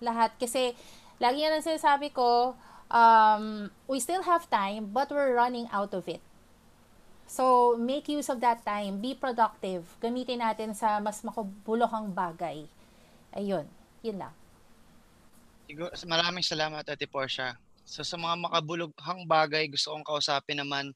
Lahat. 0.00 0.34
Kasi, 0.36 0.74
lagi 1.22 1.42
yan 1.42 1.54
ang 1.54 1.64
sinasabi 1.64 2.14
ko, 2.14 2.54
um, 2.90 3.68
we 3.90 3.98
still 3.98 4.22
have 4.24 4.46
time, 4.50 4.90
but 4.90 5.08
we're 5.10 5.34
running 5.34 5.66
out 5.70 5.92
of 5.94 6.06
it. 6.06 6.22
So, 7.28 7.76
make 7.76 8.08
use 8.08 8.32
of 8.32 8.40
that 8.40 8.64
time. 8.64 9.04
Be 9.04 9.12
productive. 9.12 9.84
Gamitin 10.00 10.40
natin 10.40 10.72
sa 10.72 10.96
mas 10.96 11.20
makabuluhang 11.20 12.10
bagay. 12.16 12.64
Ayun. 13.36 13.68
Yun 14.00 14.16
lang. 14.24 14.34
Siguro, 15.68 15.92
maraming 16.08 16.40
salamat, 16.40 16.80
Ate 16.88 17.04
Portia. 17.04 17.52
So 17.88 18.04
sa 18.04 18.20
mga 18.20 18.36
makabulughang 18.44 19.24
bagay, 19.24 19.72
gusto 19.72 19.96
kong 19.96 20.04
kausapin 20.04 20.60
naman 20.60 20.92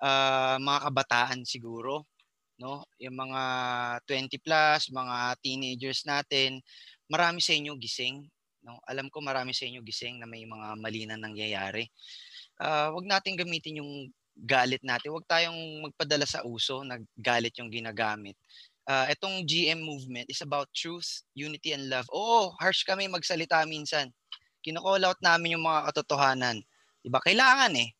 ah, 0.00 0.56
mga 0.56 0.88
kabataan 0.88 1.44
siguro, 1.44 2.08
no? 2.56 2.88
Yung 2.96 3.16
mga 3.20 3.42
20 4.08 4.40
plus, 4.40 4.88
mga 4.88 5.16
teenagers 5.44 6.08
natin, 6.08 6.64
marami 7.12 7.44
sa 7.44 7.52
inyo 7.52 7.76
gising, 7.76 8.24
no? 8.64 8.80
Alam 8.88 9.12
ko 9.12 9.20
marami 9.20 9.52
sa 9.52 9.68
inyo 9.68 9.84
gising 9.84 10.16
na 10.16 10.26
may 10.28 10.48
mga 10.48 10.80
mali 10.80 11.04
na 11.04 11.20
nangyayari. 11.20 11.84
Ah, 12.56 12.88
wag 12.96 13.04
nating 13.04 13.36
gamitin 13.36 13.84
yung 13.84 14.08
galit 14.32 14.80
natin. 14.80 15.12
Wag 15.12 15.28
tayong 15.28 15.92
magpadala 15.92 16.24
sa 16.24 16.40
uso 16.48 16.80
na 16.88 16.96
galit 17.20 17.52
yung 17.60 17.68
ginagamit. 17.68 18.36
Ah, 18.88 19.06
itong 19.12 19.44
GM 19.44 19.84
movement 19.84 20.26
is 20.32 20.40
about 20.40 20.72
truth, 20.72 21.22
unity 21.36 21.76
and 21.76 21.92
love. 21.92 22.08
Oo, 22.10 22.56
harsh 22.58 22.82
kami 22.88 23.06
magsalita 23.12 23.62
minsan 23.68 24.08
kino-call 24.62 25.02
out 25.04 25.18
namin 25.20 25.58
yung 25.58 25.66
mga 25.66 25.90
katotohanan. 25.92 26.62
'Di 27.02 27.10
ba? 27.10 27.18
Kailangan 27.20 27.74
eh. 27.76 27.90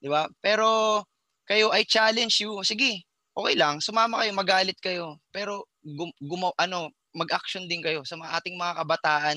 'Di 0.00 0.08
ba? 0.08 0.26
Pero 0.40 1.02
kayo 1.46 1.70
I 1.76 1.84
challenge 1.86 2.42
you. 2.42 2.58
Sige, 2.64 3.04
okay 3.36 3.54
lang, 3.54 3.78
sumama 3.84 4.24
kayo, 4.24 4.32
magalit 4.32 4.78
kayo. 4.80 5.20
Pero 5.30 5.68
gum, 5.84 6.10
gumaw, 6.18 6.52
ano, 6.58 6.90
mag-action 7.16 7.64
din 7.64 7.80
kayo 7.80 8.04
sa 8.04 8.20
mga 8.20 8.36
ating 8.40 8.56
mga 8.60 8.74
kabataan. 8.84 9.36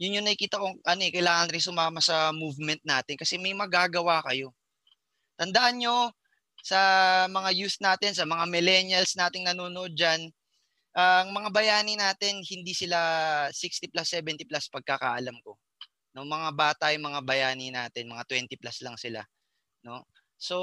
Yun 0.00 0.18
yung 0.20 0.26
nakikita 0.26 0.56
kong 0.56 0.80
ano 0.82 1.00
eh, 1.04 1.12
kailangan 1.12 1.48
rin 1.52 1.62
sumama 1.62 2.00
sa 2.00 2.32
movement 2.32 2.80
natin 2.88 3.14
kasi 3.20 3.36
may 3.36 3.52
magagawa 3.52 4.24
kayo. 4.24 4.56
Tandaan 5.36 5.78
nyo, 5.78 6.10
sa 6.64 6.80
mga 7.30 7.50
youth 7.54 7.78
natin, 7.78 8.16
sa 8.16 8.26
mga 8.26 8.44
millennials 8.50 9.14
nating 9.14 9.46
nanonood 9.46 9.94
dyan, 9.94 10.26
ang 10.98 11.30
mga 11.30 11.54
bayani 11.54 11.94
natin, 11.94 12.42
hindi 12.42 12.74
sila 12.74 12.98
60 13.54 13.92
plus, 13.92 14.08
70 14.10 14.42
plus 14.48 14.66
pagkakaalam 14.66 15.36
ko 15.46 15.54
no 16.18 16.26
mga 16.26 16.50
bata 16.50 16.90
yung 16.90 17.06
mga 17.14 17.22
bayani 17.22 17.70
natin 17.70 18.10
mga 18.10 18.26
20 18.26 18.58
plus 18.58 18.82
lang 18.82 18.98
sila 18.98 19.22
no 19.86 20.02
so 20.34 20.56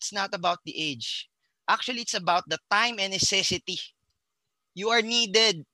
it's 0.00 0.08
not 0.08 0.32
about 0.32 0.56
the 0.64 0.72
age 0.72 1.28
actually 1.68 2.00
it's 2.00 2.16
about 2.16 2.40
the 2.48 2.56
time 2.72 2.96
and 2.96 3.12
necessity 3.12 3.76
you 4.72 4.88
are 4.88 5.04
needed 5.04 5.64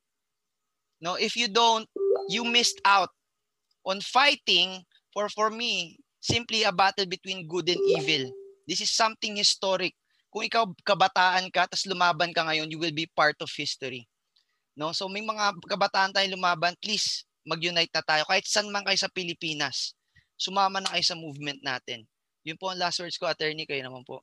no 1.02 1.14
if 1.16 1.34
you 1.38 1.46
don't 1.46 1.86
you 2.30 2.42
missed 2.44 2.80
out 2.84 3.10
on 3.86 4.02
fighting 4.02 4.82
for 5.14 5.30
for 5.30 5.48
me 5.48 5.96
simply 6.18 6.66
a 6.66 6.74
battle 6.74 7.06
between 7.06 7.46
good 7.46 7.68
and 7.70 7.80
evil 7.98 8.28
this 8.66 8.82
is 8.82 8.90
something 8.90 9.38
historic 9.38 9.94
kung 10.28 10.44
ikaw 10.44 10.68
kabataan 10.84 11.48
ka 11.48 11.64
tapos 11.64 11.88
lumaban 11.88 12.34
ka 12.34 12.44
ngayon 12.44 12.68
you 12.68 12.76
will 12.76 12.92
be 12.92 13.08
part 13.16 13.38
of 13.40 13.48
history 13.54 14.04
no 14.76 14.92
so 14.92 15.08
may 15.08 15.24
mga 15.24 15.56
kabataan 15.64 16.12
tayong 16.12 16.36
lumaban 16.36 16.76
please 16.82 17.28
mag-unite 17.48 17.90
na 17.96 18.04
tayo. 18.04 18.22
Kahit 18.28 18.44
saan 18.44 18.68
man 18.68 18.84
kayo 18.84 19.00
sa 19.00 19.08
Pilipinas, 19.08 19.96
sumama 20.36 20.84
na 20.84 20.92
kayo 20.92 21.04
sa 21.04 21.16
movement 21.16 21.64
natin. 21.64 22.04
Yun 22.44 22.60
po 22.60 22.68
ang 22.68 22.78
last 22.78 23.00
words 23.00 23.16
ko, 23.16 23.24
attorney. 23.24 23.64
Kayo 23.64 23.80
naman 23.80 24.04
po. 24.04 24.20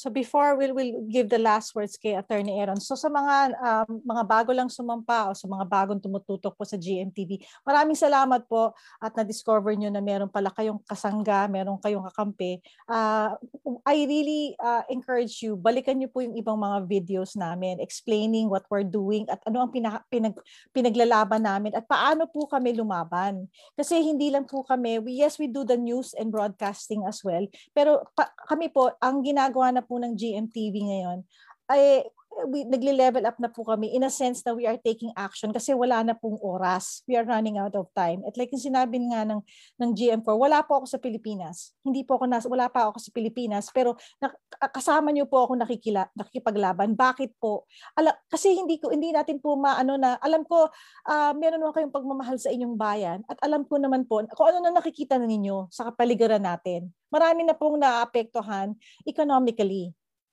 So 0.00 0.08
before 0.08 0.56
we'll, 0.56 0.72
we'll 0.72 1.04
give 1.12 1.28
the 1.28 1.36
last 1.36 1.76
words 1.76 2.00
kay 2.00 2.16
Attorney 2.16 2.56
Aaron. 2.56 2.80
So 2.80 2.96
sa 2.96 3.12
mga 3.12 3.52
um, 3.60 4.00
mga 4.00 4.24
bago 4.24 4.50
lang 4.56 4.72
sumampa 4.72 5.28
o 5.28 5.36
sa 5.36 5.44
mga 5.44 5.68
bagong 5.68 6.00
tumututok 6.00 6.56
po 6.56 6.64
sa 6.64 6.80
GMTV, 6.80 7.36
maraming 7.68 8.00
salamat 8.00 8.48
po 8.48 8.72
at 8.96 9.12
na-discover 9.12 9.76
nyo 9.76 9.92
na 9.92 10.00
meron 10.00 10.32
pala 10.32 10.48
kayong 10.56 10.80
kasangga, 10.88 11.44
meron 11.52 11.76
kayong 11.84 12.08
kakampi. 12.08 12.64
Uh, 12.88 13.36
I 13.84 14.08
really 14.08 14.56
uh, 14.56 14.88
encourage 14.88 15.44
you, 15.44 15.60
balikan 15.60 16.00
nyo 16.00 16.08
po 16.08 16.24
yung 16.24 16.32
ibang 16.40 16.56
mga 16.56 16.88
videos 16.88 17.36
namin 17.36 17.76
explaining 17.76 18.48
what 18.48 18.64
we're 18.72 18.88
doing 18.88 19.28
at 19.28 19.44
ano 19.44 19.68
ang 19.68 19.70
pinag, 19.70 20.00
pinag, 20.08 20.32
pinaglalaban 20.72 21.44
namin 21.44 21.76
at 21.76 21.84
paano 21.84 22.24
po 22.24 22.48
kami 22.48 22.72
lumaban. 22.72 23.44
Kasi 23.76 24.00
hindi 24.00 24.32
lang 24.32 24.48
po 24.48 24.64
kami, 24.64 24.96
we, 25.04 25.20
yes, 25.20 25.36
we 25.36 25.44
do 25.44 25.60
the 25.60 25.76
news 25.76 26.16
and 26.16 26.32
broadcasting 26.32 27.04
as 27.04 27.20
well, 27.20 27.44
pero 27.76 28.00
pa, 28.16 28.32
kami 28.48 28.72
po, 28.72 28.88
ang 29.04 29.20
ginagawa 29.20 29.68
na 29.76 29.84
po 29.90 29.98
ng 29.98 30.14
GMTV 30.14 30.74
ngayon, 30.86 31.26
ay 31.66 32.06
we, 32.46 32.64
nagle-level 32.64 33.26
up 33.26 33.36
na 33.42 33.50
po 33.50 33.66
kami 33.66 33.92
in 33.92 34.06
a 34.06 34.12
sense 34.12 34.40
na 34.46 34.54
we 34.54 34.64
are 34.64 34.78
taking 34.80 35.10
action 35.18 35.50
kasi 35.50 35.74
wala 35.74 36.00
na 36.06 36.14
pong 36.16 36.38
oras. 36.40 37.02
We 37.04 37.18
are 37.18 37.26
running 37.26 37.58
out 37.58 37.74
of 37.74 37.90
time. 37.92 38.22
At 38.24 38.38
like 38.38 38.54
yung 38.54 38.62
sinabi 38.62 39.02
nga 39.10 39.26
ng, 39.26 39.42
ng 39.80 39.90
GM4, 39.92 40.34
wala 40.38 40.62
po 40.64 40.80
ako 40.82 40.86
sa 40.86 40.98
Pilipinas. 41.02 41.74
Hindi 41.82 42.06
po 42.06 42.16
ako 42.16 42.24
nas, 42.30 42.46
wala 42.46 42.70
pa 42.70 42.88
ako 42.88 42.98
sa 43.02 43.10
Pilipinas 43.12 43.68
pero 43.74 43.98
na, 44.22 44.32
kasama 44.70 45.10
niyo 45.10 45.26
po 45.26 45.44
ako 45.44 45.58
nakikila, 45.58 46.08
nakikipaglaban. 46.14 46.94
Bakit 46.94 47.36
po? 47.36 47.66
Ala, 47.98 48.14
kasi 48.30 48.54
hindi 48.54 48.78
ko 48.78 48.94
hindi 48.94 49.10
natin 49.10 49.42
po 49.42 49.58
maano 49.58 49.98
na 49.98 50.16
alam 50.22 50.46
ko 50.46 50.70
uh, 51.06 51.32
meron 51.36 51.60
naman 51.60 51.74
kayong 51.76 51.94
pagmamahal 51.94 52.36
sa 52.40 52.48
inyong 52.52 52.76
bayan 52.78 53.18
at 53.26 53.36
alam 53.44 53.66
ko 53.66 53.76
naman 53.76 54.06
po 54.06 54.22
kung 54.36 54.46
ano 54.54 54.58
na 54.64 54.80
nakikita 54.80 55.18
ninyo 55.20 55.68
sa 55.68 55.90
kapaligiran 55.92 56.42
natin. 56.42 56.90
Marami 57.10 57.42
na 57.42 57.58
pong 57.58 57.82
naapektuhan 57.82 58.78
economically 59.02 59.90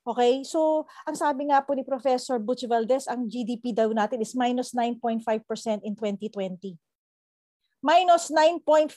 Okay? 0.07 0.47
So, 0.47 0.87
ang 1.03 1.19
sabi 1.19 1.51
nga 1.51 1.59
po 1.59 1.75
ni 1.75 1.83
Professor 1.83 2.39
Butch 2.39 2.63
Valdez, 2.63 3.11
ang 3.11 3.27
GDP 3.27 3.75
daw 3.75 3.91
natin 3.91 4.23
is 4.23 4.31
minus 4.31 4.71
9.5% 4.71 5.83
in 5.83 5.99
2020. 5.99 6.79
Minus 7.77 8.33
9.5% 8.33 8.89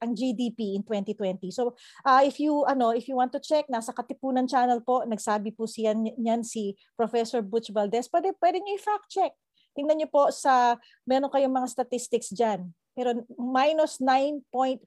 ang 0.00 0.10
GDP 0.16 0.78
in 0.78 0.82
2020. 0.86 1.52
So, 1.52 1.76
uh, 2.06 2.24
if 2.24 2.40
you 2.40 2.64
ano, 2.64 2.96
if 2.96 3.10
you 3.10 3.18
want 3.18 3.34
to 3.36 3.42
check, 3.42 3.68
nasa 3.68 3.92
Katipunan 3.92 4.48
channel 4.48 4.80
po, 4.80 5.04
nagsabi 5.04 5.52
po 5.52 5.68
siya 5.68 5.92
niyan 5.92 6.40
si 6.40 6.78
Professor 6.96 7.44
Butch 7.44 7.68
Valdez. 7.74 8.08
Pwede, 8.08 8.32
pwede 8.40 8.62
niyo 8.62 8.80
i-fact 8.80 9.10
check. 9.10 9.34
Tingnan 9.76 10.00
niyo 10.00 10.08
po 10.08 10.32
sa, 10.32 10.80
meron 11.04 11.28
kayong 11.28 11.52
mga 11.52 11.68
statistics 11.68 12.32
dyan. 12.32 12.72
Pero 12.96 13.20
minus 13.36 14.00
9.5%. 14.00 14.80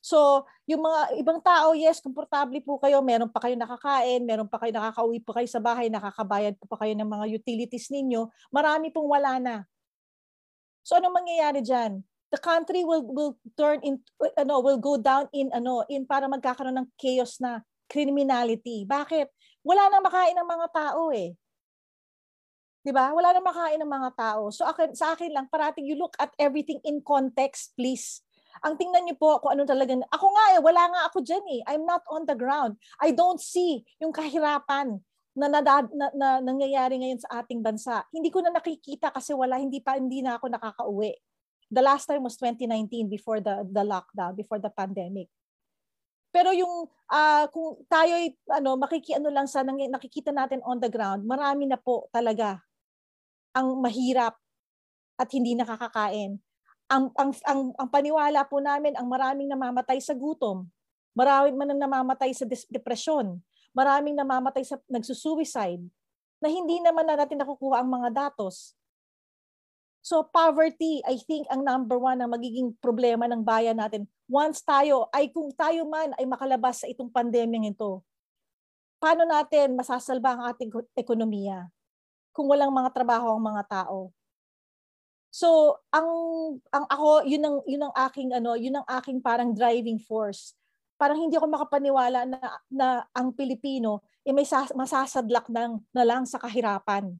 So, 0.00 0.48
yung 0.64 0.80
mga 0.80 1.20
ibang 1.20 1.40
tao, 1.44 1.76
yes, 1.76 2.00
komportable 2.00 2.56
po 2.64 2.80
kayo, 2.80 3.04
meron 3.04 3.28
pa 3.28 3.44
kayo 3.44 3.52
nakakain, 3.52 4.24
meron 4.24 4.48
pa 4.48 4.56
kayo 4.56 4.72
nakakauwi 4.72 5.20
pa 5.20 5.36
kayo 5.36 5.48
sa 5.48 5.60
bahay, 5.60 5.92
nakakabayad 5.92 6.56
po 6.56 6.64
pa 6.64 6.80
kayo 6.80 6.96
ng 6.96 7.04
mga 7.04 7.26
utilities 7.36 7.92
ninyo, 7.92 8.32
marami 8.48 8.88
pong 8.88 9.08
wala 9.12 9.36
na. 9.36 9.56
So, 10.80 10.96
ano 10.96 11.12
mangyayari 11.12 11.60
diyan? 11.60 12.00
The 12.32 12.40
country 12.40 12.86
will 12.86 13.04
will 13.10 13.34
turn 13.58 13.82
in 13.84 14.00
ano, 14.38 14.62
will 14.64 14.78
go 14.78 14.96
down 14.96 15.26
in 15.34 15.50
ano, 15.52 15.84
in 15.90 16.06
para 16.06 16.30
magkakaroon 16.30 16.78
ng 16.78 16.88
chaos 16.96 17.42
na 17.42 17.60
criminality. 17.90 18.86
Bakit? 18.86 19.28
Wala 19.66 19.90
nang 19.90 20.06
makain 20.06 20.38
ng 20.38 20.46
mga 20.46 20.66
tao 20.70 21.10
eh. 21.10 21.34
'Di 22.80 22.92
ba? 22.94 23.12
Wala 23.12 23.34
nang 23.34 23.44
makain 23.44 23.82
ng 23.82 23.90
mga 23.90 24.10
tao. 24.16 24.48
So 24.54 24.64
akin, 24.64 24.96
sa 24.96 25.12
akin 25.12 25.34
lang 25.34 25.50
parating 25.52 25.84
you 25.84 25.98
look 25.98 26.16
at 26.16 26.32
everything 26.40 26.80
in 26.86 27.04
context, 27.04 27.74
please. 27.76 28.24
Ang 28.66 28.74
tingnan 28.76 29.06
niyo 29.08 29.16
po 29.16 29.40
kung 29.40 29.56
ano 29.56 29.64
talaga. 29.64 29.96
Ako 30.12 30.26
nga 30.30 30.44
eh, 30.56 30.60
wala 30.60 30.82
nga 30.90 31.00
ako 31.08 31.24
dyan 31.24 31.44
eh. 31.48 31.60
I'm 31.70 31.86
not 31.86 32.04
on 32.10 32.28
the 32.28 32.36
ground. 32.36 32.76
I 33.00 33.14
don't 33.14 33.40
see 33.40 33.82
yung 34.02 34.12
kahirapan 34.12 35.00
na, 35.34 35.46
na, 35.48 35.60
na, 35.62 36.06
na 36.12 36.28
nangyayari 36.42 37.00
ngayon 37.00 37.20
sa 37.22 37.40
ating 37.40 37.62
bansa. 37.62 38.04
Hindi 38.10 38.28
ko 38.28 38.42
na 38.42 38.52
nakikita 38.52 39.14
kasi 39.14 39.32
wala, 39.32 39.56
hindi 39.56 39.80
pa, 39.80 39.96
hindi 39.96 40.20
na 40.20 40.36
ako 40.36 40.52
nakakauwi. 40.52 41.14
The 41.70 41.82
last 41.82 42.10
time 42.10 42.26
was 42.26 42.34
2019 42.36 43.06
before 43.06 43.38
the, 43.38 43.62
the 43.70 43.86
lockdown, 43.86 44.34
before 44.34 44.58
the 44.58 44.74
pandemic. 44.74 45.30
Pero 46.30 46.54
yung 46.54 46.86
uh, 47.10 47.44
kung 47.50 47.82
tayo 47.90 48.14
ay 48.14 48.38
ano 48.54 48.78
makikiano 48.78 49.34
lang 49.34 49.50
sa 49.50 49.66
nakikita 49.66 50.30
natin 50.30 50.62
on 50.62 50.78
the 50.78 50.86
ground, 50.86 51.26
marami 51.26 51.66
na 51.66 51.74
po 51.74 52.06
talaga 52.14 52.62
ang 53.50 53.82
mahirap 53.82 54.38
at 55.18 55.28
hindi 55.34 55.58
nakakakain 55.58 56.38
ang, 56.90 57.14
ang, 57.14 57.30
ang, 57.46 57.60
ang 57.78 57.88
paniwala 57.88 58.42
po 58.50 58.58
namin, 58.58 58.98
ang 58.98 59.06
maraming 59.06 59.46
namamatay 59.46 60.02
sa 60.02 60.10
gutom, 60.10 60.66
maraming 61.14 61.54
man 61.54 61.70
namamatay 61.70 62.34
sa 62.34 62.42
depresyon, 62.66 63.38
maraming 63.70 64.18
namamatay 64.18 64.66
sa 64.66 64.74
nagsusuicide, 64.90 65.86
na 66.42 66.48
hindi 66.50 66.82
naman 66.82 67.06
na 67.06 67.14
natin 67.14 67.38
nakukuha 67.38 67.78
ang 67.78 67.90
mga 67.94 68.10
datos. 68.10 68.74
So 70.02 70.26
poverty, 70.26 71.04
I 71.06 71.20
think, 71.22 71.46
ang 71.46 71.62
number 71.62 71.94
one 72.00 72.18
na 72.18 72.26
magiging 72.26 72.74
problema 72.82 73.30
ng 73.30 73.44
bayan 73.44 73.78
natin. 73.78 74.10
Once 74.26 74.58
tayo, 74.64 75.06
ay 75.14 75.30
kung 75.30 75.52
tayo 75.54 75.86
man 75.86 76.10
ay 76.18 76.26
makalabas 76.26 76.82
sa 76.82 76.90
itong 76.90 77.12
pandemyang 77.12 77.70
ito, 77.70 78.02
paano 78.98 79.28
natin 79.28 79.78
masasalba 79.78 80.34
ang 80.34 80.42
ating 80.50 80.72
ekonomiya 80.96 81.70
kung 82.34 82.50
walang 82.50 82.72
mga 82.72 82.90
trabaho 82.90 83.36
ang 83.36 83.44
mga 83.44 83.62
tao? 83.68 84.10
So, 85.30 85.78
ang 85.94 86.10
ang 86.74 86.84
ako, 86.90 87.22
yun 87.22 87.42
ang 87.46 87.56
yun 87.62 87.86
ang 87.86 87.94
aking 88.10 88.34
ano, 88.34 88.58
yun 88.58 88.82
ang 88.82 88.86
aking 88.98 89.22
parang 89.22 89.54
driving 89.54 90.02
force. 90.02 90.58
Parang 90.98 91.16
hindi 91.16 91.38
ako 91.38 91.46
makapaniwala 91.46 92.26
na 92.26 92.38
na 92.66 92.86
ang 93.14 93.30
Pilipino 93.30 94.02
ay 94.26 94.34
eh, 94.34 94.36
may 94.36 94.44
masasadlak 94.76 95.48
ng 95.48 95.80
na 95.94 96.04
lang 96.04 96.26
sa 96.28 96.36
kahirapan. 96.36 97.14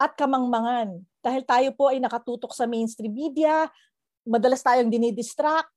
At 0.00 0.16
kamangmangan. 0.16 1.02
Dahil 1.20 1.42
tayo 1.44 1.70
po 1.76 1.92
ay 1.92 2.00
nakatutok 2.00 2.56
sa 2.56 2.64
mainstream 2.64 3.12
media, 3.12 3.68
madalas 4.24 4.64
tayong 4.64 4.88
dinidistract. 4.88 5.68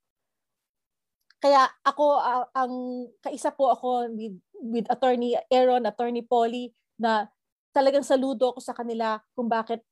Kaya 1.37 1.69
ako 1.85 2.17
uh, 2.17 2.45
ang 2.55 2.73
kaisa 3.21 3.53
po 3.53 3.69
ako 3.69 4.09
with, 4.15 4.37
with 4.57 4.87
attorney 4.89 5.37
Aaron, 5.53 5.85
attorney 5.85 6.25
Polly 6.25 6.73
na 6.97 7.29
talagang 7.69 8.01
saludo 8.01 8.55
ako 8.55 8.59
sa 8.63 8.73
kanila 8.73 9.21
kung 9.37 9.45
bakit 9.45 9.85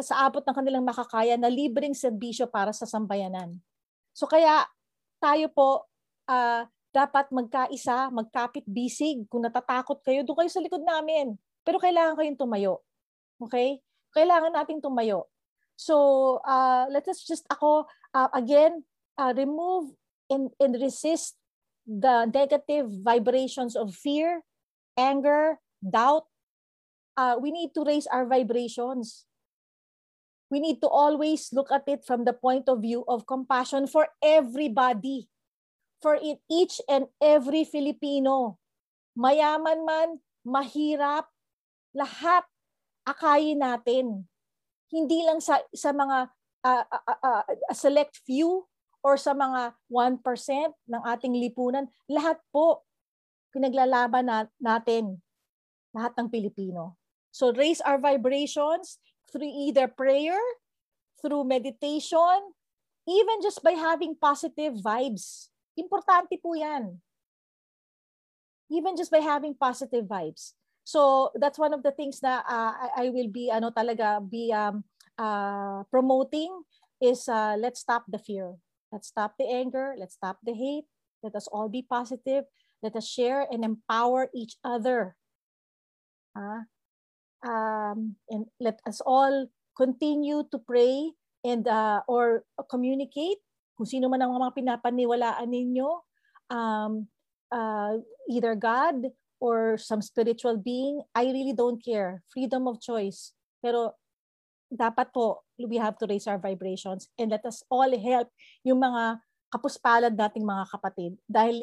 sa 0.00 0.26
abot 0.26 0.42
ng 0.42 0.56
kanilang 0.56 0.84
makakaya 0.86 1.38
na 1.38 1.46
libreng 1.50 1.94
serbisyo 1.94 2.50
para 2.50 2.74
sa 2.74 2.88
sambayanan. 2.88 3.58
So 4.14 4.26
kaya 4.26 4.66
tayo 5.22 5.50
po 5.50 5.86
uh, 6.30 6.66
dapat 6.94 7.26
magkaisa, 7.34 8.14
magkapit 8.14 8.62
bisig. 8.70 9.26
Kung 9.26 9.42
natatakot 9.42 9.98
kayo, 10.06 10.22
doon 10.22 10.46
kayo 10.46 10.50
sa 10.54 10.62
likod 10.62 10.86
namin. 10.86 11.34
Pero 11.66 11.82
kailangan 11.82 12.14
kayong 12.14 12.38
tumayo. 12.38 12.86
Okay? 13.42 13.82
Kailangan 14.14 14.54
nating 14.54 14.78
tumayo. 14.78 15.26
So, 15.74 16.38
uh, 16.46 16.86
let 16.86 17.10
us 17.10 17.26
just 17.26 17.42
ako, 17.50 17.90
uh, 18.14 18.30
again, 18.30 18.86
uh, 19.18 19.34
remove 19.34 19.90
and, 20.30 20.54
and 20.62 20.78
resist 20.78 21.34
the 21.82 22.30
negative 22.30 22.86
vibrations 23.02 23.74
of 23.74 23.90
fear, 23.90 24.46
anger, 24.94 25.58
doubt. 25.82 26.30
Uh, 27.18 27.42
we 27.42 27.50
need 27.50 27.74
to 27.74 27.82
raise 27.82 28.06
our 28.06 28.22
vibrations 28.22 29.26
we 30.54 30.62
need 30.62 30.78
to 30.78 30.86
always 30.86 31.50
look 31.50 31.74
at 31.74 31.82
it 31.90 32.06
from 32.06 32.22
the 32.22 32.30
point 32.30 32.70
of 32.70 32.78
view 32.78 33.02
of 33.10 33.26
compassion 33.26 33.90
for 33.90 34.06
everybody. 34.22 35.26
For 35.98 36.14
it, 36.14 36.38
each 36.46 36.78
and 36.86 37.10
every 37.18 37.66
Filipino. 37.66 38.62
Mayaman 39.18 39.82
man, 39.82 40.22
mahirap, 40.46 41.26
lahat 41.90 42.46
akayin 43.02 43.66
natin. 43.66 44.30
Hindi 44.94 45.26
lang 45.26 45.42
sa, 45.42 45.58
sa 45.74 45.90
mga 45.90 46.30
uh, 46.62 46.84
uh, 46.86 47.18
uh, 47.18 47.42
a 47.66 47.74
select 47.74 48.22
few 48.22 48.70
or 49.02 49.18
sa 49.18 49.34
mga 49.34 49.74
1% 49.90 50.22
ng 50.86 51.02
ating 51.02 51.34
lipunan. 51.34 51.90
Lahat 52.06 52.38
po 52.54 52.86
pinaglalaban 53.50 54.30
na, 54.30 54.46
natin. 54.62 55.18
Lahat 55.90 56.14
ng 56.14 56.30
Pilipino. 56.30 56.94
So 57.34 57.50
raise 57.50 57.82
our 57.82 57.98
vibrations, 57.98 59.02
through 59.34 59.50
either 59.50 59.90
prayer, 59.90 60.38
through 61.18 61.42
meditation, 61.42 62.54
even 63.10 63.42
just 63.42 63.58
by 63.66 63.74
having 63.74 64.14
positive 64.14 64.78
vibes. 64.78 65.50
Importante 65.74 66.38
po 66.38 66.54
yan. 66.54 67.02
Even 68.70 68.94
just 68.94 69.10
by 69.10 69.18
having 69.18 69.58
positive 69.58 70.06
vibes. 70.06 70.54
So 70.86 71.34
that's 71.34 71.58
one 71.58 71.74
of 71.74 71.82
the 71.82 71.90
things 71.90 72.22
that 72.22 72.46
uh, 72.46 72.72
I, 72.78 72.88
I 72.96 73.10
will 73.10 73.28
be 73.28 73.50
ano 73.50 73.74
talaga 73.74 74.22
be 74.22 74.54
um, 74.54 74.84
uh, 75.18 75.82
promoting 75.90 76.52
is 77.02 77.26
uh, 77.28 77.56
let's 77.58 77.80
stop 77.80 78.06
the 78.06 78.22
fear. 78.22 78.54
Let's 78.92 79.08
stop 79.08 79.34
the 79.34 79.50
anger. 79.50 79.98
Let's 79.98 80.14
stop 80.14 80.38
the 80.44 80.54
hate. 80.54 80.86
Let 81.24 81.34
us 81.34 81.48
all 81.50 81.68
be 81.68 81.82
positive. 81.82 82.44
Let 82.84 82.94
us 82.94 83.08
share 83.08 83.48
and 83.50 83.64
empower 83.64 84.28
each 84.36 84.60
other. 84.62 85.16
Uh, 86.36 86.68
um, 87.44 88.16
and 88.32 88.48
let 88.58 88.80
us 88.88 89.04
all 89.04 89.46
continue 89.76 90.42
to 90.48 90.58
pray 90.58 91.12
and 91.44 91.68
uh, 91.68 92.00
or 92.08 92.42
communicate 92.72 93.38
kung 93.76 93.86
sino 93.86 94.08
man 94.08 94.22
ang 94.24 94.32
mga 94.34 94.54
pinapaniwalaan 94.54 95.50
ninyo 95.50 96.02
um, 96.48 97.06
uh, 97.52 98.00
either 98.30 98.54
God 98.54 99.10
or 99.42 99.76
some 99.76 100.00
spiritual 100.00 100.56
being, 100.56 101.02
I 101.12 101.28
really 101.28 101.52
don't 101.52 101.82
care. 101.82 102.22
Freedom 102.32 102.64
of 102.70 102.80
choice. 102.80 103.34
Pero 103.60 103.98
dapat 104.72 105.12
po, 105.12 105.44
we 105.58 105.76
have 105.76 105.98
to 106.00 106.08
raise 106.08 106.24
our 106.24 106.40
vibrations 106.40 107.10
and 107.18 107.30
let 107.30 107.44
us 107.44 107.60
all 107.68 107.90
help 107.92 108.30
yung 108.64 108.80
mga 108.80 109.20
kapuspalad 109.52 110.14
nating 110.16 110.42
mga 110.46 110.64
kapatid. 110.72 111.12
Dahil 111.28 111.62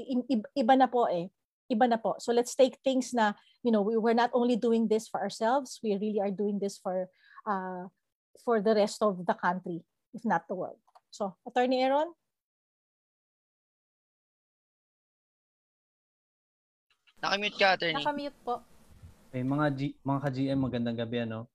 iba 0.55 0.73
na 0.77 0.87
po 0.87 1.09
eh. 1.09 1.27
Iba 1.71 1.87
na 1.87 1.95
po. 1.95 2.19
So 2.19 2.35
let's 2.35 2.51
take 2.51 2.75
things 2.83 3.15
na, 3.15 3.31
you 3.63 3.71
know, 3.71 3.79
we, 3.79 3.95
we're 3.95 4.17
not 4.17 4.35
only 4.35 4.59
doing 4.59 4.91
this 4.91 5.07
for 5.07 5.23
ourselves, 5.23 5.79
we 5.79 5.95
really 5.95 6.19
are 6.19 6.31
doing 6.31 6.59
this 6.59 6.75
for 6.75 7.07
uh, 7.47 7.87
for 8.43 8.59
the 8.59 8.75
rest 8.75 8.99
of 8.99 9.23
the 9.23 9.35
country, 9.39 9.79
if 10.11 10.27
not 10.27 10.43
the 10.51 10.55
world. 10.55 10.79
So, 11.11 11.35
Attorney 11.47 11.83
Aaron? 11.83 12.11
Nakamute 17.21 17.57
ka, 17.59 17.77
attorney. 17.77 18.01
Nakamute 18.01 18.39
po. 18.41 18.65
Okay, 19.29 19.43
mga 19.45 19.67
G, 19.77 19.79
mga 20.03 20.19
ka-GM, 20.25 20.59
magandang 20.59 20.97
gabi 20.97 21.17
ano. 21.23 21.47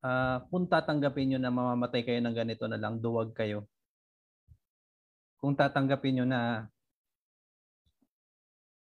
Uh, 0.00 0.40
kung 0.48 0.64
tatanggapin 0.64 1.34
nyo 1.34 1.38
na 1.42 1.52
mamamatay 1.52 2.00
kayo 2.00 2.20
ng 2.24 2.32
ganito 2.32 2.64
na 2.64 2.80
lang, 2.80 2.96
duwag 2.96 3.36
kayo. 3.36 3.68
Kung 5.36 5.52
tatanggapin 5.52 6.22
nyo 6.22 6.26
na 6.28 6.70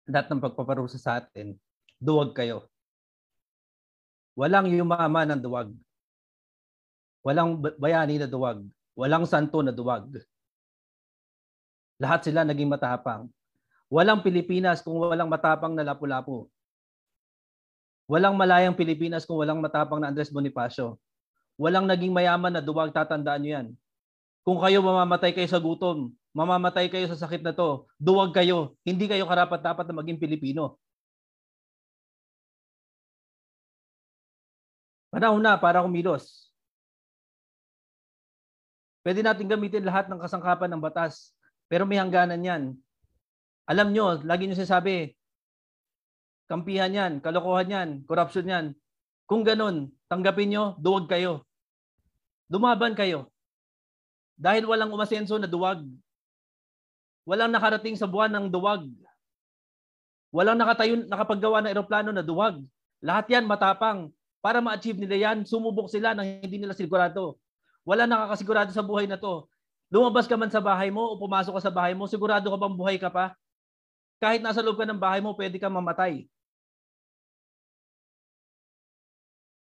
lahat 0.09 0.33
ng 0.33 0.41
pagpaparusa 0.41 0.97
sa 0.97 1.20
atin, 1.20 1.53
duwag 2.01 2.33
kayo. 2.33 2.65
Walang 4.33 4.73
yumama 4.73 5.28
ng 5.28 5.43
duwag. 5.45 5.69
Walang 7.20 7.61
bayani 7.77 8.17
na 8.17 8.25
duwag. 8.25 8.65
Walang 8.97 9.28
santo 9.28 9.61
na 9.61 9.70
duwag. 9.70 10.09
Lahat 12.01 12.25
sila 12.25 12.43
naging 12.43 12.73
matapang. 12.73 13.28
Walang 13.93 14.25
Pilipinas 14.25 14.81
kung 14.81 14.97
walang 14.97 15.28
matapang 15.28 15.77
na 15.77 15.85
lapu-lapu. 15.85 16.49
Walang 18.09 18.39
malayang 18.41 18.73
Pilipinas 18.73 19.28
kung 19.28 19.37
walang 19.37 19.61
matapang 19.61 20.01
na 20.01 20.09
Andres 20.09 20.33
Bonifacio. 20.33 20.97
Walang 21.61 21.85
naging 21.85 22.15
mayaman 22.15 22.55
na 22.55 22.65
duwag, 22.65 22.95
tatandaan 22.95 23.43
nyo 23.45 23.51
yan. 23.61 23.67
Kung 24.47 24.62
kayo 24.62 24.81
mamamatay 24.81 25.35
kayo 25.35 25.51
sa 25.51 25.61
gutom, 25.61 26.15
mamamatay 26.39 26.86
kayo 26.86 27.10
sa 27.10 27.18
sakit 27.18 27.42
na 27.42 27.50
to, 27.50 27.91
duwag 27.99 28.31
kayo. 28.31 28.78
Hindi 28.86 29.10
kayo 29.10 29.26
karapat-dapat 29.26 29.91
na 29.91 29.99
maging 29.99 30.23
Pilipino. 30.23 30.78
Panahon 35.10 35.42
na 35.42 35.58
para 35.58 35.83
kumilos. 35.83 36.55
Pwede 39.02 39.26
natin 39.26 39.50
gamitin 39.50 39.83
lahat 39.83 40.07
ng 40.07 40.20
kasangkapan 40.23 40.70
ng 40.70 40.84
batas, 40.84 41.34
pero 41.67 41.83
may 41.83 41.99
hangganan 41.99 42.39
yan. 42.39 42.62
Alam 43.67 43.91
nyo, 43.91 44.23
lagi 44.23 44.47
nyo 44.47 44.55
sinasabi, 44.55 45.18
kampihan 46.47 46.92
yan, 46.92 47.12
kalokohan 47.18 47.73
yan, 47.73 47.89
corruption 48.07 48.47
yan. 48.47 48.67
Kung 49.26 49.42
ganun, 49.42 49.91
tanggapin 50.07 50.55
nyo, 50.55 50.78
duwag 50.78 51.10
kayo. 51.10 51.42
Dumaban 52.47 52.94
kayo. 52.94 53.26
Dahil 54.39 54.65
walang 54.70 54.94
umasenso 54.94 55.34
na 55.34 55.50
duwag. 55.50 55.83
Walang 57.28 57.52
nakarating 57.52 57.92
sa 57.92 58.08
buwan 58.08 58.32
ng 58.32 58.48
duwag. 58.48 58.89
Walang 60.32 60.57
nakatayo, 60.57 61.05
nakapaggawa 61.05 61.60
ng 61.60 61.73
eroplano 61.76 62.08
na 62.08 62.24
duwag. 62.24 62.57
Lahat 63.05 63.28
yan 63.28 63.44
matapang. 63.44 64.08
Para 64.40 64.65
ma-achieve 64.65 64.97
nila 64.97 65.28
yan, 65.28 65.44
sumubok 65.44 65.92
sila 65.92 66.16
nang 66.16 66.24
hindi 66.24 66.57
nila 66.57 66.73
sigurado. 66.73 67.36
Wala 67.84 68.08
nakakasigurado 68.08 68.73
sa 68.73 68.81
buhay 68.81 69.05
na 69.05 69.20
to. 69.20 69.44
Lumabas 69.92 70.24
ka 70.24 70.40
man 70.40 70.48
sa 70.48 70.65
bahay 70.65 70.89
mo 70.89 71.05
o 71.05 71.20
pumasok 71.20 71.60
ka 71.60 71.68
sa 71.68 71.73
bahay 71.73 71.92
mo, 71.92 72.08
sigurado 72.08 72.48
ka 72.48 72.57
bang 72.57 72.76
buhay 72.76 72.97
ka 72.97 73.12
pa? 73.12 73.36
Kahit 74.16 74.40
nasa 74.40 74.65
loob 74.65 74.81
ka 74.81 74.89
ng 74.89 74.97
bahay 74.97 75.20
mo, 75.20 75.36
pwede 75.36 75.60
kang 75.60 75.73
mamatay. 75.76 76.24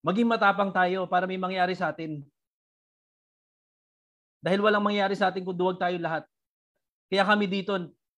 Maging 0.05 0.29
matapang 0.29 0.69
tayo 0.69 1.09
para 1.09 1.25
may 1.25 1.41
mangyari 1.41 1.73
sa 1.73 1.89
atin. 1.89 2.21
Dahil 4.45 4.61
walang 4.61 4.85
mangyari 4.85 5.17
sa 5.17 5.33
atin 5.33 5.41
kung 5.41 5.57
duwag 5.57 5.81
tayo 5.81 5.97
lahat. 5.97 6.23
Kaya 7.07 7.23
kami 7.23 7.47
dito, 7.47 7.73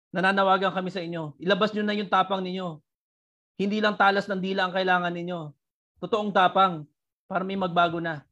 nananawagan 0.10 0.74
kami 0.74 0.90
sa 0.90 1.02
inyo. 1.02 1.38
Ilabas 1.38 1.74
nyo 1.74 1.84
na 1.86 1.98
yung 1.98 2.10
tapang 2.10 2.42
ninyo. 2.42 2.82
Hindi 3.60 3.78
lang 3.84 4.00
talas 4.00 4.26
ng 4.26 4.42
dila 4.42 4.66
ang 4.66 4.74
kailangan 4.74 5.14
ninyo. 5.14 5.40
Totoong 6.00 6.32
tapang 6.34 6.88
para 7.30 7.44
may 7.46 7.60
magbago 7.60 8.02
na. 8.02 8.24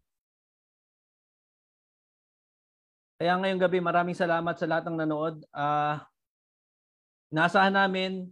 Kaya 3.18 3.34
ngayong 3.38 3.62
gabi, 3.62 3.82
maraming 3.82 4.18
salamat 4.18 4.56
sa 4.58 4.70
lahat 4.70 4.86
ng 4.88 4.98
nanood. 4.98 5.42
Uh, 5.50 5.98
naasahan 7.34 7.74
namin, 7.74 8.30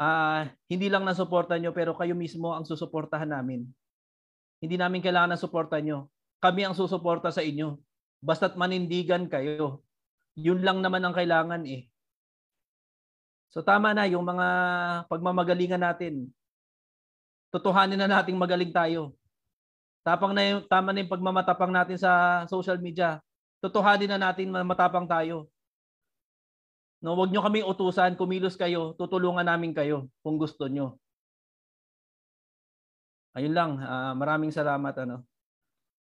uh, 0.00 0.48
hindi 0.72 0.88
lang 0.88 1.04
nasuporta 1.04 1.60
nyo, 1.60 1.70
pero 1.76 1.92
kayo 1.92 2.16
mismo 2.16 2.56
ang 2.56 2.64
susuportahan 2.64 3.28
namin. 3.28 3.68
Hindi 4.58 4.76
namin 4.80 5.04
kailangan 5.04 5.36
ng 5.36 5.42
suporta 5.44 5.78
nyo. 5.78 6.08
Kami 6.40 6.64
ang 6.66 6.74
susuporta 6.74 7.30
sa 7.30 7.44
inyo. 7.44 7.78
Basta't 8.24 8.58
manindigan 8.58 9.30
kayo. 9.30 9.84
Yun 10.38 10.62
lang 10.62 10.78
naman 10.78 11.02
ang 11.02 11.14
kailangan 11.14 11.66
eh. 11.66 11.90
So 13.50 13.64
tama 13.66 13.90
na 13.90 14.06
yung 14.06 14.22
mga 14.22 14.48
pagmamagalingan 15.10 15.82
natin. 15.82 16.30
Tutuhanin 17.50 17.98
na 17.98 18.06
nating 18.06 18.38
magaling 18.38 18.70
tayo. 18.70 19.18
Tapang 20.06 20.30
na 20.30 20.46
yung, 20.46 20.62
tama 20.68 20.94
na 20.94 21.02
yung 21.02 21.10
pagmamatapang 21.10 21.72
natin 21.74 21.98
sa 21.98 22.44
social 22.46 22.78
media. 22.78 23.18
Tutuhanin 23.58 24.14
na 24.14 24.30
natin 24.30 24.54
matapang 24.62 25.10
tayo. 25.10 25.50
No, 27.02 27.14
wag 27.18 27.30
nyo 27.30 27.42
kaming 27.42 27.66
utusan, 27.66 28.18
kumilos 28.18 28.58
kayo, 28.58 28.94
tutulungan 28.98 29.46
namin 29.46 29.70
kayo 29.70 30.10
kung 30.22 30.34
gusto 30.34 30.66
nyo. 30.66 30.98
Ayun 33.38 33.54
lang, 33.54 33.78
uh, 33.78 34.18
maraming 34.18 34.50
salamat 34.50 34.94
ano. 35.06 35.22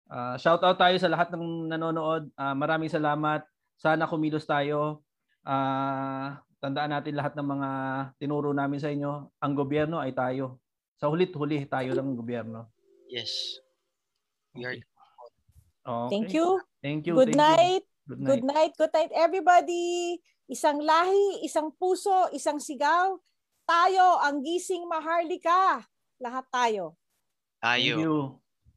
Uh, 0.10 0.36
shout 0.42 0.60
out 0.66 0.76
tayo 0.76 0.98
sa 0.98 1.08
lahat 1.08 1.30
ng 1.32 1.70
nanonood. 1.70 2.34
Uh, 2.34 2.56
maraming 2.58 2.90
salamat. 2.90 3.46
Sana 3.82 4.06
kumilos 4.06 4.46
tayo. 4.46 5.02
Uh, 5.42 6.38
tandaan 6.62 6.94
natin 6.94 7.18
lahat 7.18 7.34
ng 7.34 7.48
mga 7.50 7.70
tinuro 8.22 8.54
namin 8.54 8.78
sa 8.78 8.94
inyo. 8.94 9.34
Ang 9.42 9.54
gobyerno 9.58 9.98
ay 9.98 10.14
tayo. 10.14 10.62
Sa 11.02 11.10
hulit-huli, 11.10 11.66
tayo 11.66 11.98
lang 11.98 12.14
ang 12.14 12.20
gobyerno. 12.22 12.70
Yes. 13.10 13.58
We 14.54 14.70
are 14.70 14.78
okay. 14.78 16.14
Thank 16.14 16.38
you. 16.38 16.62
Thank 16.86 17.10
you. 17.10 17.18
Good 17.18 17.34
thank 17.34 17.42
night. 17.42 17.82
You. 18.06 18.14
Good 18.14 18.22
night. 18.22 18.30
Good 18.30 18.46
night. 18.46 18.72
Good 18.78 18.94
night, 18.94 19.14
everybody. 19.18 20.22
Isang 20.46 20.86
lahi, 20.86 21.42
isang 21.42 21.74
puso, 21.74 22.30
isang 22.38 22.62
sigaw. 22.62 23.18
Tayo 23.66 24.22
ang 24.22 24.46
gising 24.46 24.86
maharlika. 24.86 25.82
Lahat 26.22 26.46
tayo. 26.54 26.94
Tayo. 27.58 27.98
Thank 27.98 28.04
you. 28.06 28.16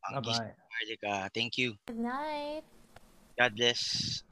Ang 0.08 0.12
Bye-bye. 0.24 0.52
Marlika. 0.72 1.14
Thank 1.36 1.60
you. 1.60 1.76
Good 1.84 2.00
night. 2.00 2.64
God 3.36 3.52
bless. 3.52 4.24